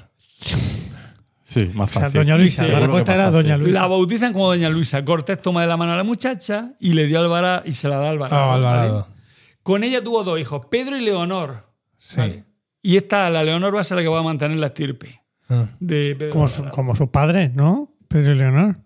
Sí, 1.45 1.71
más 1.75 1.91
O 1.91 1.93
sea, 1.93 2.03
fácil. 2.03 2.21
Doña 2.21 2.39
Luisa. 2.39 2.67
La 2.67 2.81
respuesta 2.81 3.15
era. 3.15 3.31
Doña 3.31 3.59
Luisa. 3.59 3.81
La 3.81 3.87
bautizan 3.87 4.33
como 4.33 4.47
Doña 4.49 4.71
Luisa. 4.71 5.05
Cortés 5.05 5.41
toma 5.43 5.61
de 5.63 5.67
la 5.67 5.77
mano 5.77 5.93
a 5.93 5.97
la 5.97 6.05
muchacha 6.05 6.73
y 6.81 6.95
le 6.95 7.07
dio 7.07 7.19
a 7.19 7.23
Alvarado 7.25 7.63
y 7.67 7.73
se 7.73 7.89
la 7.89 7.97
da 7.97 8.09
Alvarado. 8.11 8.43
Ah, 8.43 8.55
Alvarado. 8.55 9.01
¿vale? 9.03 9.15
Con 9.63 9.85
ella 9.85 10.03
tuvo 10.03 10.25
dos 10.25 10.39
hijos, 10.41 10.65
Pedro 10.71 10.97
y 10.97 11.01
Leonor. 11.05 11.69
Sí. 11.99 12.17
¿vale? 12.17 12.45
Y 12.81 12.97
esta, 12.97 13.29
la 13.31 13.45
Leonor, 13.45 13.77
va 13.77 13.83
a 13.83 13.85
ser 13.85 13.97
la 13.99 14.03
que 14.03 14.09
va 14.09 14.21
a 14.21 14.23
mantener 14.23 14.57
la 14.59 14.69
estirpe 14.69 15.21
Ah. 15.49 15.67
de 15.79 16.17
Pedro. 16.19 16.33
Como, 16.33 16.49
su- 16.49 16.65
como 16.71 16.97
sus 16.97 17.11
padres, 17.11 17.55
¿no? 17.55 17.93
Pedro 18.09 18.33
y 18.35 18.39
Leonor. 18.39 18.77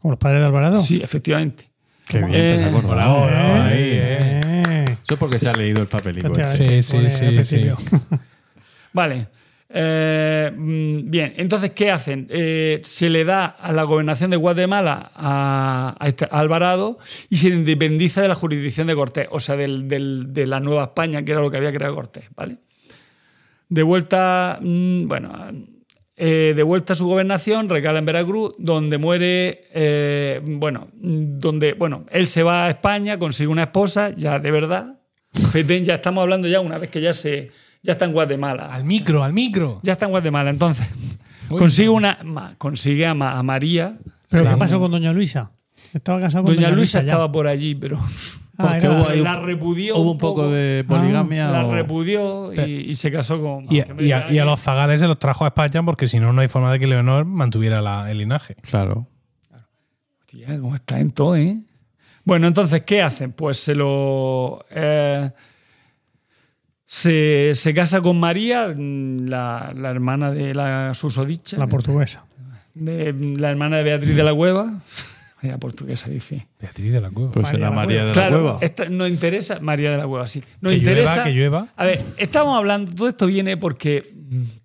Como 0.00 0.12
los 0.12 0.18
padres 0.18 0.40
de 0.40 0.46
Alvarado. 0.46 0.80
Sí, 0.80 1.00
efectivamente. 1.02 1.70
Qué 2.06 2.18
bien, 2.18 2.30
te 2.32 2.54
has 2.54 2.60
Eh, 2.60 2.64
acordado. 2.76 3.28
Eh, 3.28 3.32
eh. 3.72 4.40
eh. 4.44 4.84
Eso 5.04 5.14
es 5.14 5.18
porque 5.20 5.38
se 5.38 5.48
ha 5.48 5.52
leído 5.52 5.80
el 5.82 5.88
papelico. 5.88 6.32
ese. 6.38 6.42
Efectivamente, 6.78 6.82
Sí, 6.82 7.42
sí, 7.42 7.42
sí, 7.44 7.68
sí. 7.70 8.16
Vale. 8.92 9.28
Eh, 9.76 10.52
mm, 10.56 11.10
bien, 11.10 11.34
entonces, 11.36 11.72
¿qué 11.72 11.90
hacen? 11.90 12.28
Eh, 12.30 12.80
se 12.84 13.10
le 13.10 13.24
da 13.24 13.46
a 13.46 13.72
la 13.72 13.82
gobernación 13.82 14.30
de 14.30 14.36
Guatemala 14.36 15.10
a, 15.16 15.96
a 15.98 16.08
este- 16.08 16.28
Alvarado 16.30 16.98
y 17.28 17.36
se 17.38 17.48
independiza 17.48 18.22
de 18.22 18.28
la 18.28 18.36
jurisdicción 18.36 18.86
de 18.86 18.94
Cortés, 18.94 19.26
o 19.32 19.40
sea, 19.40 19.56
del- 19.56 19.88
del- 19.88 20.32
de 20.32 20.46
la 20.46 20.60
Nueva 20.60 20.84
España, 20.84 21.24
que 21.24 21.32
era 21.32 21.40
lo 21.40 21.50
que 21.50 21.56
había 21.56 21.72
creado 21.72 21.96
Cortés, 21.96 22.24
¿vale? 22.36 22.58
De 23.68 23.82
vuelta, 23.82 24.60
mm, 24.62 25.08
bueno, 25.08 25.32
eh, 26.16 26.52
de 26.54 26.62
vuelta 26.62 26.92
a 26.92 26.96
su 26.96 27.06
gobernación, 27.06 27.68
recala 27.68 27.98
en 27.98 28.04
Veracruz, 28.06 28.54
donde 28.58 28.98
muere, 28.98 29.64
eh, 29.74 30.40
bueno, 30.44 30.88
donde, 30.94 31.72
bueno, 31.74 32.04
él 32.10 32.26
se 32.26 32.42
va 32.42 32.66
a 32.66 32.70
España, 32.70 33.18
consigue 33.18 33.48
una 33.48 33.64
esposa, 33.64 34.10
ya 34.10 34.38
de 34.38 34.50
verdad. 34.50 35.00
Petén, 35.52 35.84
ya 35.84 35.96
estamos 35.96 36.22
hablando 36.22 36.46
ya 36.46 36.60
una 36.60 36.78
vez 36.78 36.90
que 36.90 37.00
ya 37.00 37.12
se, 37.12 37.50
ya 37.82 37.92
está 37.94 38.04
en 38.04 38.12
Guatemala. 38.12 38.72
Al 38.72 38.84
micro, 38.84 39.24
al 39.24 39.32
micro. 39.32 39.80
Ya 39.82 39.92
está 39.92 40.04
en 40.04 40.12
Guatemala, 40.12 40.50
entonces. 40.50 40.86
Uy. 41.50 41.58
Consigue 41.58 41.88
una. 41.88 42.16
ma- 42.24 42.54
Consigue 42.56 43.06
a, 43.06 43.14
Ma- 43.14 43.36
a 43.38 43.42
María. 43.42 43.98
¿Pero 44.30 44.44
Sí. 44.44 44.50
qué 44.50 44.56
pasó 44.56 44.78
con 44.80 44.90
Doña 44.92 45.12
Luisa? 45.12 45.50
Estaba 45.92 46.20
casado 46.20 46.44
con 46.44 46.54
Doña 46.54 46.70
Luisa 46.70 47.00
ya. 47.00 47.06
estaba 47.06 47.30
por 47.32 47.46
allí, 47.48 47.74
pero 47.74 47.98
Porque 48.56 48.76
era- 48.86 48.90
hubo 48.92 49.08
ahí 49.08 49.20
la 49.20 49.40
repudió. 49.40 49.96
Hubo 49.96 50.12
un 50.12 50.18
poco 50.18 50.48
de 50.48 50.84
poligamia. 50.86 51.50
La 51.50 51.66
o- 51.66 51.72
repudió 51.74 52.52
y, 52.54 52.90
y 52.90 52.94
se 52.94 53.10
casó 53.10 53.40
con. 53.40 53.66
Y, 53.72 53.80
a, 54.12 54.30
y 54.30 54.38
los 54.38 54.60
zagales 54.60 55.00
se 55.00 55.08
los 55.08 55.18
trajo 55.18 55.44
a 55.44 55.48
España 55.48 55.82
porque 55.84 56.06
si 56.06 56.20
no, 56.20 56.32
no 56.32 56.40
hay 56.40 56.48
forma 56.48 56.72
de 56.72 56.78
que 56.78 56.86
Leonor 56.86 57.24
mantuviera 57.24 57.80
la- 57.82 58.10
el 58.10 58.18
linaje. 58.18 58.54
Claro. 58.62 59.08
Hostia, 60.20 60.58
¿cómo 60.60 60.74
está 60.74 61.00
en 61.00 61.10
todo, 61.10 61.36
eh? 61.36 61.58
Bueno, 62.24 62.46
entonces, 62.46 62.82
¿qué 62.84 63.02
hacen? 63.02 63.32
Pues 63.32 63.58
se 63.58 63.74
lo. 63.74 64.64
eh, 64.70 65.30
se, 66.86 67.52
se 67.54 67.74
casa 67.74 68.00
con 68.00 68.18
María, 68.20 68.68
mm, 68.76 69.26
la, 69.26 69.72
la 69.74 69.90
hermana 69.90 70.30
de 70.30 70.54
la 70.54 70.94
susodicha. 70.94 71.56
La 71.56 71.66
portuguesa. 71.66 72.24
de, 72.74 73.12
la 73.38 73.50
hermana 73.50 73.78
de 73.78 73.82
Beatriz 73.82 74.16
de 74.16 74.22
la 74.24 74.34
Cueva. 74.34 74.72
Portuguesa, 75.58 76.08
dice. 76.10 76.46
Beatriz 76.60 76.92
de 76.92 77.00
la 77.00 77.10
Cueva. 77.10 77.32
Pues 77.32 77.44
María 77.44 77.58
era 77.58 77.66
de 77.68 77.70
la 77.74 77.76
María 77.80 78.00
de 78.00 78.06
la 78.06 78.12
Claro, 78.12 78.40
Cueva. 78.42 78.58
esta- 78.60 78.88
nos 78.88 79.08
interesa 79.10 79.60
María 79.60 79.90
de 79.90 79.98
la 79.98 80.06
Cueva, 80.06 80.26
sí. 80.28 80.42
Nos 80.60 80.72
Que 80.72 80.78
llueva, 80.78 80.90
interesa. 81.00 81.24
que 81.24 81.30
llueva. 81.32 81.68
A 81.76 81.84
ver, 81.84 82.00
estamos 82.18 82.56
hablando, 82.56 82.92
todo 82.94 83.08
esto 83.08 83.26
viene 83.26 83.56
porque 83.56 84.12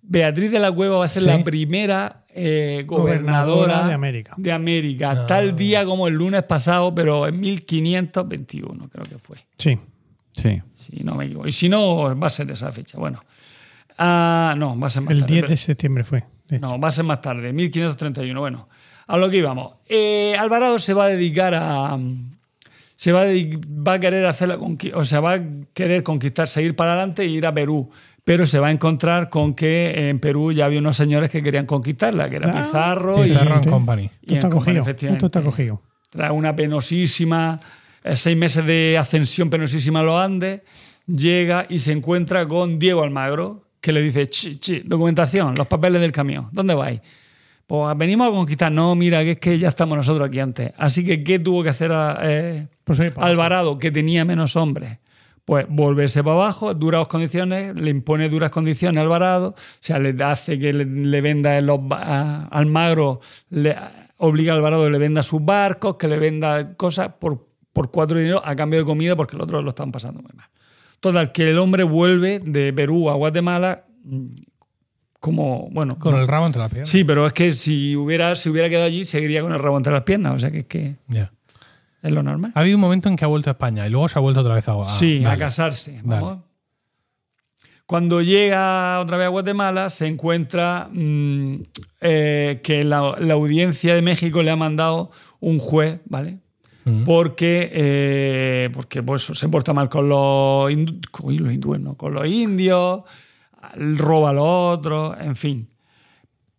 Beatriz 0.02 0.50
de 0.50 0.58
la 0.58 0.72
Cueva 0.72 0.98
va 0.98 1.04
a 1.04 1.08
ser 1.08 1.22
Sí. 1.22 1.28
la 1.28 1.42
primera 1.44 2.16
eh, 2.32 2.84
gobernadora, 2.86 3.44
Gobernadora 3.54 3.88
de 3.88 3.92
América. 3.94 4.34
de 4.36 4.52
América, 4.52 5.10
Ah. 5.10 5.26
tal 5.26 5.56
día 5.56 5.84
como 5.84 6.06
el 6.06 6.14
lunes 6.14 6.44
pasado, 6.44 6.94
pero 6.94 7.26
en 7.26 7.40
1521 7.40 8.88
creo 8.88 9.04
que 9.04 9.18
fue. 9.18 9.36
Sí. 9.58 9.76
Sí. 10.32 10.62
Si 10.76 11.02
no 11.02 11.16
me 11.16 11.24
equivoco. 11.24 11.48
Y 11.48 11.52
si 11.52 11.68
no, 11.68 12.16
va 12.16 12.26
a 12.28 12.30
ser 12.30 12.48
esa 12.52 12.70
fecha. 12.70 12.98
Bueno. 12.98 13.24
Ah, 13.98 14.54
no, 14.56 14.78
va 14.78 14.86
a 14.86 14.90
ser 14.90 15.02
más 15.02 15.12
El 15.12 15.20
tarde, 15.20 15.32
10 15.32 15.42
pero- 15.42 15.50
de 15.50 15.56
septiembre 15.56 16.04
fue. 16.04 16.24
no, 16.60 16.78
va 16.80 16.88
a 16.88 16.92
ser 16.92 17.04
más 17.04 17.20
tarde, 17.20 17.52
1531. 17.52 18.40
Bueno, 18.40 18.68
a 19.12 19.16
lo 19.18 19.28
que 19.30 19.38
íbamos. 19.38 19.74
Eh, 19.88 20.34
Alvarado 20.38 20.78
se 20.78 20.94
va 20.94 21.04
a 21.04 21.08
dedicar 21.08 21.54
a. 21.54 21.98
Se 22.96 23.12
va 23.12 23.22
a, 23.22 23.26
dedi- 23.26 23.58
va 23.86 23.94
a 23.94 23.98
querer 23.98 24.26
hacer 24.26 24.48
la 24.48 24.58
o 24.94 25.04
sea, 25.04 25.20
va 25.20 25.34
a 25.34 25.40
querer 25.72 26.02
conquistar, 26.02 26.46
seguir 26.48 26.76
para 26.76 26.92
adelante 26.92 27.22
e 27.22 27.26
ir 27.26 27.46
a 27.46 27.52
Perú. 27.54 27.90
Pero 28.24 28.44
se 28.44 28.58
va 28.58 28.68
a 28.68 28.70
encontrar 28.70 29.30
con 29.30 29.54
que 29.54 30.10
en 30.10 30.20
Perú 30.20 30.52
ya 30.52 30.66
había 30.66 30.78
unos 30.78 30.96
señores 30.96 31.30
que 31.30 31.42
querían 31.42 31.64
conquistarla, 31.64 32.28
que 32.28 32.36
era 32.36 32.50
Ah, 32.50 32.62
Pizarro 32.62 33.24
y, 33.24 33.30
Pizarro 33.30 33.62
sí. 33.62 33.68
Company. 33.70 34.10
y 34.22 34.34
Esto 34.34 34.34
está 34.34 34.50
cogido. 34.50 34.84
Esto 34.86 35.26
está 35.26 35.42
cogido. 35.42 35.82
Tras 36.10 36.30
una 36.30 36.54
penosísima, 36.54 37.58
eh, 38.04 38.16
seis 38.16 38.36
meses 38.36 38.66
de 38.66 38.96
ascensión 38.98 39.48
penosísima 39.48 40.00
a 40.00 40.02
los 40.02 40.20
Andes, 40.20 40.60
llega 41.06 41.64
y 41.70 41.78
se 41.78 41.92
encuentra 41.92 42.46
con 42.46 42.78
Diego 42.78 43.02
Almagro, 43.02 43.64
que 43.80 43.92
le 43.92 44.02
dice, 44.02 44.26
chi, 44.28 44.58
chi, 44.58 44.80
documentación, 44.84 45.54
los 45.54 45.66
papeles 45.66 46.02
del 46.02 46.12
camión, 46.12 46.48
¿dónde 46.52 46.74
vais? 46.74 47.00
Pues 47.70 47.96
venimos 47.96 48.26
a 48.26 48.32
conquistar. 48.32 48.72
No, 48.72 48.96
mira, 48.96 49.22
que 49.22 49.30
es 49.30 49.38
que 49.38 49.56
ya 49.56 49.68
estamos 49.68 49.96
nosotros 49.96 50.26
aquí 50.26 50.40
antes. 50.40 50.72
Así 50.76 51.04
que, 51.04 51.22
¿qué 51.22 51.38
tuvo 51.38 51.62
que 51.62 51.68
hacer 51.68 51.92
a, 51.92 52.18
eh, 52.22 52.66
Pues 52.82 52.98
para 53.12 53.28
Alvarado, 53.28 53.78
que 53.78 53.92
tenía 53.92 54.24
menos 54.24 54.56
hombres? 54.56 54.98
Pues 55.44 55.66
volverse 55.68 56.24
para 56.24 56.34
abajo, 56.34 56.74
duras 56.74 57.06
condiciones, 57.06 57.80
le 57.80 57.90
impone 57.90 58.28
duras 58.28 58.50
condiciones 58.50 58.98
a 58.98 59.02
Alvarado, 59.02 59.50
o 59.50 59.54
sea, 59.78 60.00
le 60.00 60.16
hace 60.24 60.58
que 60.58 60.72
le, 60.72 60.84
le 60.84 61.20
venda 61.20 61.58
en 61.58 61.66
los, 61.66 61.78
a 61.92 62.48
Almagro, 62.50 63.20
le 63.50 63.76
obliga 64.16 64.52
a 64.52 64.56
Alvarado 64.56 64.86
que 64.86 64.90
le 64.90 64.98
venda 64.98 65.22
sus 65.22 65.44
barcos, 65.44 65.94
que 65.94 66.08
le 66.08 66.18
venda 66.18 66.74
cosas 66.74 67.10
por, 67.20 67.46
por 67.72 67.92
cuatro 67.92 68.18
dinero 68.18 68.42
a 68.44 68.56
cambio 68.56 68.80
de 68.80 68.84
comida 68.84 69.14
porque 69.14 69.36
los 69.36 69.44
otros 69.44 69.62
lo 69.62 69.70
están 69.70 69.92
pasando 69.92 70.20
muy 70.22 70.32
mal. 70.34 70.48
Total, 70.98 71.30
que 71.30 71.48
el 71.48 71.58
hombre 71.60 71.84
vuelve 71.84 72.40
de 72.40 72.72
Perú 72.72 73.10
a 73.10 73.14
Guatemala 73.14 73.84
como, 75.20 75.68
bueno, 75.70 75.98
Con 75.98 76.16
el 76.18 76.26
rabo 76.26 76.46
entre 76.46 76.60
las 76.62 76.70
piernas. 76.70 76.88
Sí, 76.88 77.04
pero 77.04 77.26
es 77.26 77.32
que 77.32 77.50
si 77.52 77.94
hubiera, 77.94 78.34
si 78.34 78.48
hubiera 78.48 78.68
quedado 78.68 78.86
allí, 78.86 79.04
seguiría 79.04 79.42
con 79.42 79.52
el 79.52 79.58
rabo 79.58 79.76
entre 79.76 79.92
las 79.92 80.02
piernas. 80.02 80.34
O 80.34 80.38
sea 80.38 80.50
que 80.50 80.60
es 80.60 80.66
que 80.66 80.96
Ya. 81.08 81.30
es 82.02 82.10
lo 82.10 82.22
normal. 82.22 82.50
Ha 82.54 82.60
habido 82.60 82.76
un 82.76 82.80
momento 82.80 83.08
en 83.08 83.16
que 83.16 83.24
ha 83.24 83.28
vuelto 83.28 83.50
a 83.50 83.52
España 83.52 83.86
y 83.86 83.90
luego 83.90 84.08
se 84.08 84.18
ha 84.18 84.22
vuelto 84.22 84.40
otra 84.40 84.54
vez 84.54 84.66
a. 84.68 84.82
sí, 84.88 85.22
a 85.24 85.36
casarse. 85.36 86.00
Vamos. 86.02 86.38
Cuando 87.86 88.22
llega 88.22 89.00
otra 89.00 89.16
vez 89.16 89.26
a 89.26 89.30
Guatemala, 89.30 89.90
se 89.90 90.06
encuentra 90.06 90.88
mm, 90.92 91.54
eh, 92.00 92.60
que 92.62 92.84
la, 92.84 93.16
la 93.18 93.34
audiencia 93.34 93.94
de 93.94 94.02
México 94.02 94.42
le 94.44 94.50
ha 94.52 94.56
mandado 94.56 95.10
un 95.40 95.58
juez, 95.58 96.00
¿vale? 96.06 96.38
Mm. 96.84 97.02
Porque, 97.02 97.68
eh, 97.72 98.70
porque 98.72 99.02
pues, 99.02 99.24
se 99.24 99.48
porta 99.48 99.72
mal 99.72 99.88
con 99.88 100.08
los, 100.08 100.70
hindu- 100.70 101.00
con 101.10 101.36
los 101.36 101.52
hindúes, 101.52 101.80
¿no? 101.80 101.94
con 101.96 102.14
los 102.14 102.26
indios, 102.28 103.02
roba 103.76 104.30
a 104.30 104.32
los 104.32 104.44
otros, 104.46 105.16
en 105.20 105.36
fin. 105.36 105.68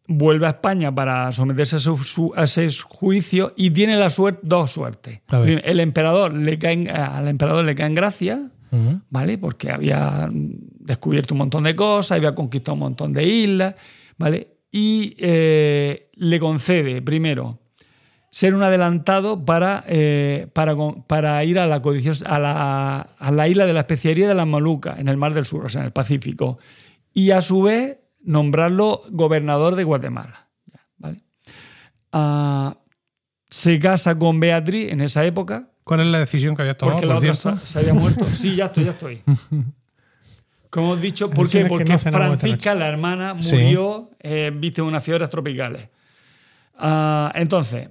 vuelve 0.07 0.45
a 0.45 0.49
España 0.49 0.93
para 0.93 1.31
someterse 1.31 1.77
a, 1.77 1.79
su- 1.79 1.97
su- 2.03 2.33
a 2.35 2.43
ese 2.43 2.67
juicio 2.83 3.53
y 3.55 3.71
tiene 3.71 3.95
la 3.95 4.09
suerte, 4.09 4.41
dos 4.43 4.71
suertes. 4.71 5.21
El 5.63 5.79
emperador 5.79 6.33
le 6.33 6.59
cae, 6.59 6.73
en- 6.73 6.89
al 6.89 7.27
emperador 7.29 7.63
le 7.63 7.75
cae 7.75 7.87
en 7.87 7.93
gracia. 7.93 8.41
¿vale? 9.09 9.37
Porque 9.37 9.69
había 9.69 10.29
descubierto 10.31 11.33
un 11.33 11.39
montón 11.39 11.63
de 11.65 11.75
cosas, 11.75 12.15
había 12.17 12.33
conquistado 12.33 12.73
un 12.75 12.79
montón 12.79 13.11
de 13.13 13.25
islas, 13.25 13.75
¿vale? 14.17 14.47
Y 14.71 15.13
eh, 15.19 16.09
le 16.15 16.39
concede, 16.39 17.01
primero, 17.01 17.59
ser 18.31 18.55
un 18.55 18.63
adelantado 18.63 19.43
para, 19.43 19.83
eh, 19.87 20.47
para, 20.53 20.73
para 21.05 21.43
ir 21.43 21.59
a 21.59 21.67
la, 21.67 21.75
a, 22.25 22.39
la, 22.39 22.99
a 23.19 23.31
la 23.31 23.47
isla 23.49 23.65
de 23.65 23.73
la 23.73 23.81
especiería 23.81 24.27
de 24.29 24.35
las 24.35 24.47
Molucas, 24.47 24.99
en 24.99 25.09
el 25.09 25.17
Mar 25.17 25.33
del 25.33 25.43
Sur, 25.45 25.65
o 25.65 25.69
sea, 25.69 25.81
en 25.81 25.87
el 25.87 25.91
Pacífico. 25.93 26.57
Y 27.13 27.31
a 27.31 27.41
su 27.41 27.63
vez, 27.63 27.99
nombrarlo 28.21 29.01
gobernador 29.09 29.75
de 29.75 29.83
Guatemala. 29.83 30.47
¿vale? 30.97 31.17
Ah, 32.11 32.77
se 33.49 33.79
casa 33.79 34.17
con 34.17 34.39
Beatriz 34.39 34.91
en 34.91 35.01
esa 35.01 35.25
época, 35.25 35.67
¿Cuál 35.83 36.01
es 36.01 36.07
la 36.07 36.19
decisión 36.19 36.55
que 36.55 36.61
habías 36.61 36.77
tomado, 36.77 36.97
porque 36.97 37.07
la 37.07 37.15
por 37.15 37.25
otra 37.27 37.55
se, 37.57 37.67
se 37.67 37.79
había 37.79 37.93
muerto. 37.93 38.23
Sí, 38.25 38.55
ya 38.55 38.67
estoy, 38.67 38.85
ya 38.85 38.91
estoy. 38.91 39.21
Como 40.69 40.87
hemos 40.87 41.01
dicho, 41.01 41.29
¿por 41.29 41.49
qué? 41.49 41.65
Porque 41.65 41.83
no 41.83 41.99
Francisca, 41.99 42.73
la 42.75 42.87
hermana, 42.87 43.35
Sí. 43.41 43.57
murió 43.57 44.09
eh, 44.19 44.51
víctima 44.55 44.85
de 44.85 44.89
unas 44.91 45.03
fiebres 45.03 45.29
tropicales. 45.29 45.89
Ah, 46.77 47.29
entonces, 47.35 47.89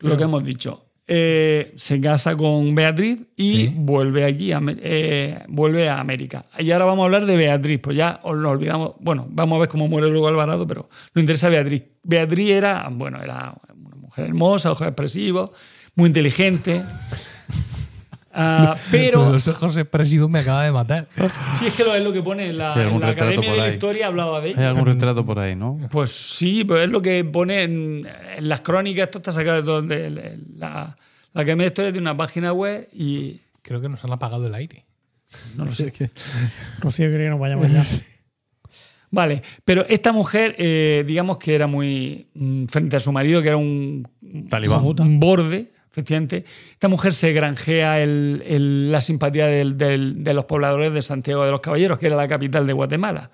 lo 0.00 0.16
que 0.16 0.24
hemos 0.24 0.42
dicho, 0.42 0.89
eh, 1.12 1.72
se 1.74 2.00
casa 2.00 2.36
con 2.36 2.72
Beatriz 2.76 3.20
y 3.36 3.48
Sí. 3.56 3.72
vuelve 3.74 4.24
aquí, 4.24 4.52
a, 4.52 4.60
eh, 4.64 5.40
vuelve 5.48 5.88
a 5.88 5.98
América. 5.98 6.44
Y 6.56 6.70
ahora 6.70 6.84
vamos 6.84 7.02
a 7.02 7.06
hablar 7.06 7.26
de 7.26 7.36
Beatriz, 7.36 7.80
pues 7.82 7.96
ya 7.96 8.20
os 8.22 8.38
lo 8.38 8.48
olvidamos. 8.50 8.92
Bueno, 9.00 9.26
vamos 9.28 9.56
a 9.56 9.60
ver 9.60 9.68
cómo 9.68 9.88
muere 9.88 10.08
luego 10.08 10.28
Alvarado, 10.28 10.68
pero 10.68 10.88
nos 11.12 11.20
interesa 11.20 11.48
Beatriz. 11.48 11.82
Beatriz 12.04 12.50
era, 12.52 12.88
bueno, 12.92 13.20
era 13.20 13.54
una 13.74 13.96
mujer 13.96 14.26
hermosa, 14.26 14.70
ojos 14.70 14.86
expresivos, 14.86 15.50
muy 15.96 16.06
inteligente. 16.06 16.80
Ah, 18.32 18.76
pero 18.90 19.32
Los 19.32 19.48
ojos 19.48 19.76
expresivos 19.76 20.30
me 20.30 20.38
acaba 20.38 20.64
de 20.64 20.70
matar. 20.72 21.08
si 21.58 21.66
es 21.66 21.74
que 21.74 21.82
lo 21.84 21.94
es 21.94 22.04
lo 22.04 22.12
que 22.12 22.22
pone 22.22 22.48
en 22.50 22.58
la, 22.58 22.72
Sí, 22.74 22.80
la 23.00 23.08
Academia 23.08 23.50
de 23.52 23.56
la. 23.58 23.68
Historia, 23.72 24.06
hablaba 24.06 24.40
de 24.40 24.48
Hay 24.50 24.54
ella. 24.54 24.68
algún 24.70 24.86
retrato 24.86 25.24
por 25.24 25.38
ahí, 25.38 25.56
¿no? 25.56 25.78
Pues 25.90 26.10
sí, 26.12 26.64
pues 26.64 26.84
es 26.84 26.90
lo 26.90 27.02
que 27.02 27.24
pone 27.24 27.62
en, 27.62 28.06
en 28.36 28.48
las 28.48 28.60
crónicas. 28.60 29.04
Esto 29.06 29.18
está 29.18 29.32
sacado 29.32 29.56
de 29.56 29.62
donde 29.62 30.38
la, 30.56 30.96
la 31.32 31.42
Academia 31.42 31.64
de 31.64 31.68
Historia 31.68 31.92
tiene 31.92 32.04
una 32.08 32.16
página 32.16 32.52
web 32.52 32.88
y 32.92 33.40
Creo 33.62 33.80
que 33.80 33.88
nos 33.88 34.02
han 34.04 34.12
apagado 34.12 34.46
el 34.46 34.54
aire. 34.54 34.84
no 35.56 35.64
lo 35.64 35.74
sé. 35.74 35.92
Rocío 36.80 37.08
quiere 37.08 37.24
que 37.24 37.30
nos 37.30 37.40
vayamos 37.40 37.70
ya. 37.70 37.82
Vale, 39.12 39.42
pero 39.64 39.84
esta 39.88 40.12
mujer, 40.12 40.54
eh, 40.56 41.02
digamos 41.06 41.38
que 41.38 41.54
era 41.54 41.66
muy. 41.66 42.28
mm, 42.34 42.66
frente 42.66 42.96
a 42.96 43.00
su 43.00 43.10
marido, 43.10 43.42
que 43.42 43.48
era 43.48 43.56
un, 43.56 44.06
Talibán. 44.48 44.84
un 44.84 45.18
borde, 45.18 45.72
efectivamente. 45.90 46.44
Esta 46.72 46.88
mujer 46.88 47.12
se 47.14 47.32
granjea 47.32 48.00
el- 48.00 48.42
el- 48.46 48.92
la 48.92 49.00
simpatía 49.00 49.46
del- 49.46 49.76
del- 49.76 50.22
de 50.24 50.34
los 50.34 50.44
pobladores 50.44 50.92
de 50.92 51.02
Santiago 51.02 51.44
de 51.44 51.50
los 51.50 51.60
Caballeros, 51.60 51.98
que 51.98 52.06
era 52.06 52.16
la 52.16 52.28
capital 52.28 52.66
de 52.66 52.72
Guatemala. 52.72 53.30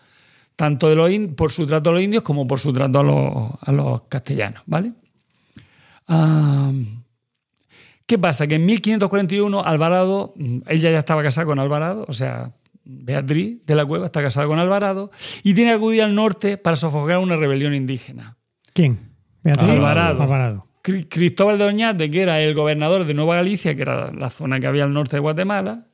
Tanto 0.56 0.88
de 0.88 0.96
los 0.96 1.10
in- 1.10 1.34
por 1.34 1.52
su 1.52 1.66
trato 1.66 1.90
a 1.90 1.92
los 1.92 2.02
indios 2.02 2.22
como 2.22 2.46
por 2.46 2.58
su 2.60 2.72
trato 2.72 3.00
a 3.00 3.02
los, 3.02 3.50
a 3.60 3.72
los 3.72 4.02
castellanos, 4.08 4.62
¿vale? 4.66 4.92
Ah, 6.08 6.72
¿Qué 8.06 8.18
pasa? 8.18 8.46
Que 8.46 8.54
en 8.54 8.64
1541 8.66 9.64
Alvarado, 9.64 10.32
ella 10.68 10.90
ya 10.92 10.98
estaba 11.00 11.22
casada 11.24 11.44
con 11.46 11.58
Alvarado, 11.58 12.04
o 12.08 12.12
sea, 12.12 12.52
Beatriz 12.84 13.58
de 13.66 13.74
la 13.74 13.84
Cueva 13.84 14.06
está 14.06 14.22
casada 14.22 14.46
con 14.46 14.60
Alvarado 14.60 15.10
y 15.42 15.54
tiene 15.54 15.72
que 15.72 15.76
acudir 15.76 16.02
al 16.02 16.14
norte 16.14 16.56
para 16.56 16.76
sofocar 16.76 17.18
una 17.18 17.34
rebelión 17.36 17.74
indígena. 17.74 18.36
¿Quién? 18.72 19.10
Beatriz. 19.42 19.70
Alvarado. 19.70 20.22
Alvarado. 20.22 20.66
Cri- 20.86 21.06
Cristóbal 21.08 21.58
de 21.58 21.64
Oñate, 21.64 22.10
que 22.10 22.22
era 22.22 22.40
el 22.40 22.54
gobernador 22.54 23.04
de 23.06 23.14
Nueva 23.14 23.34
Galicia, 23.36 23.74
que 23.74 23.82
era 23.82 24.12
la 24.12 24.30
zona 24.30 24.60
que 24.60 24.66
había 24.68 24.84
al 24.84 24.92
norte 24.92 25.16
de 25.16 25.20
Guatemala, 25.20 25.86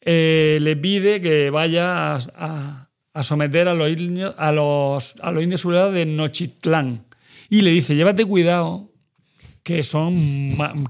eh, 0.00 0.58
le 0.60 0.76
pide 0.76 1.20
que 1.20 1.50
vaya 1.50 2.14
a, 2.14 2.18
a- 2.34 2.88
a 3.14 3.22
someter 3.22 3.68
a 3.68 3.74
los, 3.74 3.88
indios, 3.90 4.34
a, 4.38 4.50
los, 4.52 5.14
a 5.20 5.30
los 5.30 5.42
indios 5.44 5.62
de 5.92 6.06
Nochitlán. 6.06 7.04
Y 7.50 7.60
le 7.60 7.70
dice, 7.70 7.94
llévate 7.94 8.24
cuidado, 8.24 8.90
que 9.62 9.82
son 9.82 10.12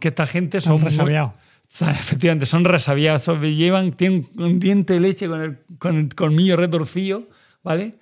que 0.01 0.09
esta 0.09 0.25
gente 0.27 0.61
son 0.61 0.81
resabiados. 0.81 1.33
efectivamente, 1.99 2.47
son 2.47 2.65
resabiados, 2.65 3.29
llevan, 3.41 3.93
tienen 3.93 4.27
un 4.39 4.59
diente 4.61 4.95
de 4.95 5.01
leche 5.01 5.27
con 5.29 5.43
el, 5.43 5.59
con 5.79 5.97
el 5.97 6.15
colmillo 6.15 6.57
retorcido, 6.57 7.29
¿vale? 7.63 7.97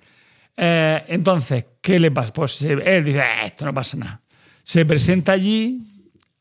Eh, 0.55 1.03
entonces, 1.07 1.65
¿qué 1.81 1.99
le 1.99 2.11
pasa? 2.11 2.31
Pues 2.31 2.51
se- 2.51 2.73
él 2.73 3.03
dice, 3.03 3.19
"Eh, 3.19 3.45
esto 3.47 3.65
no 3.65 3.73
pasa 3.73 3.97
nada. 3.97 4.20
Se 4.63 4.85
presenta 4.85 5.33
allí 5.33 5.81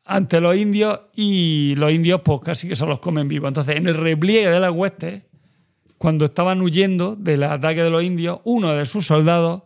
ante 0.05 0.41
los 0.41 0.57
indios 0.57 1.01
y 1.15 1.75
los 1.77 1.93
indios 1.93 2.21
pues 2.25 2.41
casi 2.43 2.69
que 2.69 2.77
se 2.77 2.87
los 2.87 3.01
comen 3.01 3.29
vivos. 3.29 3.49
Entonces, 3.49 3.77
en 3.77 3.87
el 3.87 3.95
repliegue 3.95 4.49
de 4.51 4.61
las 4.61 4.73
huestes, 4.73 5.23
cuando 5.99 6.25
estaban 6.25 6.61
huyendo 6.63 7.15
del 7.17 7.43
ataque 7.45 7.83
de 7.83 7.91
los 7.91 8.03
indios, 8.03 8.41
uno 8.45 8.73
de 8.75 8.87
sus 8.87 9.07
soldados 9.07 9.63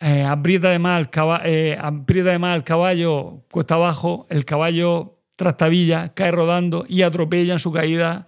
eh, 0.00 0.24
aprieta, 0.24 0.68
además 0.68 0.98
el 1.00 1.10
caba- 1.10 1.42
eh, 1.44 1.78
aprieta 1.80 2.30
además 2.30 2.56
el 2.56 2.64
caballo 2.64 3.44
cuesta 3.50 3.74
abajo, 3.76 4.26
el 4.30 4.44
caballo 4.44 5.18
trastabilla, 5.36 6.12
cae 6.14 6.30
rodando 6.32 6.84
y 6.88 7.02
atropella 7.02 7.52
en 7.52 7.58
su 7.58 7.70
caída 7.72 8.26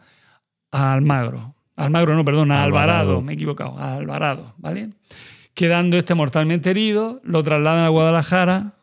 a 0.70 0.92
Almagro. 0.92 1.54
Almagro, 1.76 2.14
no, 2.14 2.24
perdón, 2.24 2.52
a 2.52 2.62
Alvarado, 2.62 3.00
Alvarado. 3.00 3.22
me 3.22 3.32
he 3.32 3.34
equivocado, 3.34 3.76
a 3.78 3.94
Alvarado, 3.96 4.54
¿vale? 4.58 4.90
Quedando 5.54 5.96
este 5.96 6.14
mortalmente 6.14 6.70
herido, 6.70 7.20
lo 7.24 7.42
trasladan 7.42 7.84
a 7.84 7.88
Guadalajara, 7.88 8.73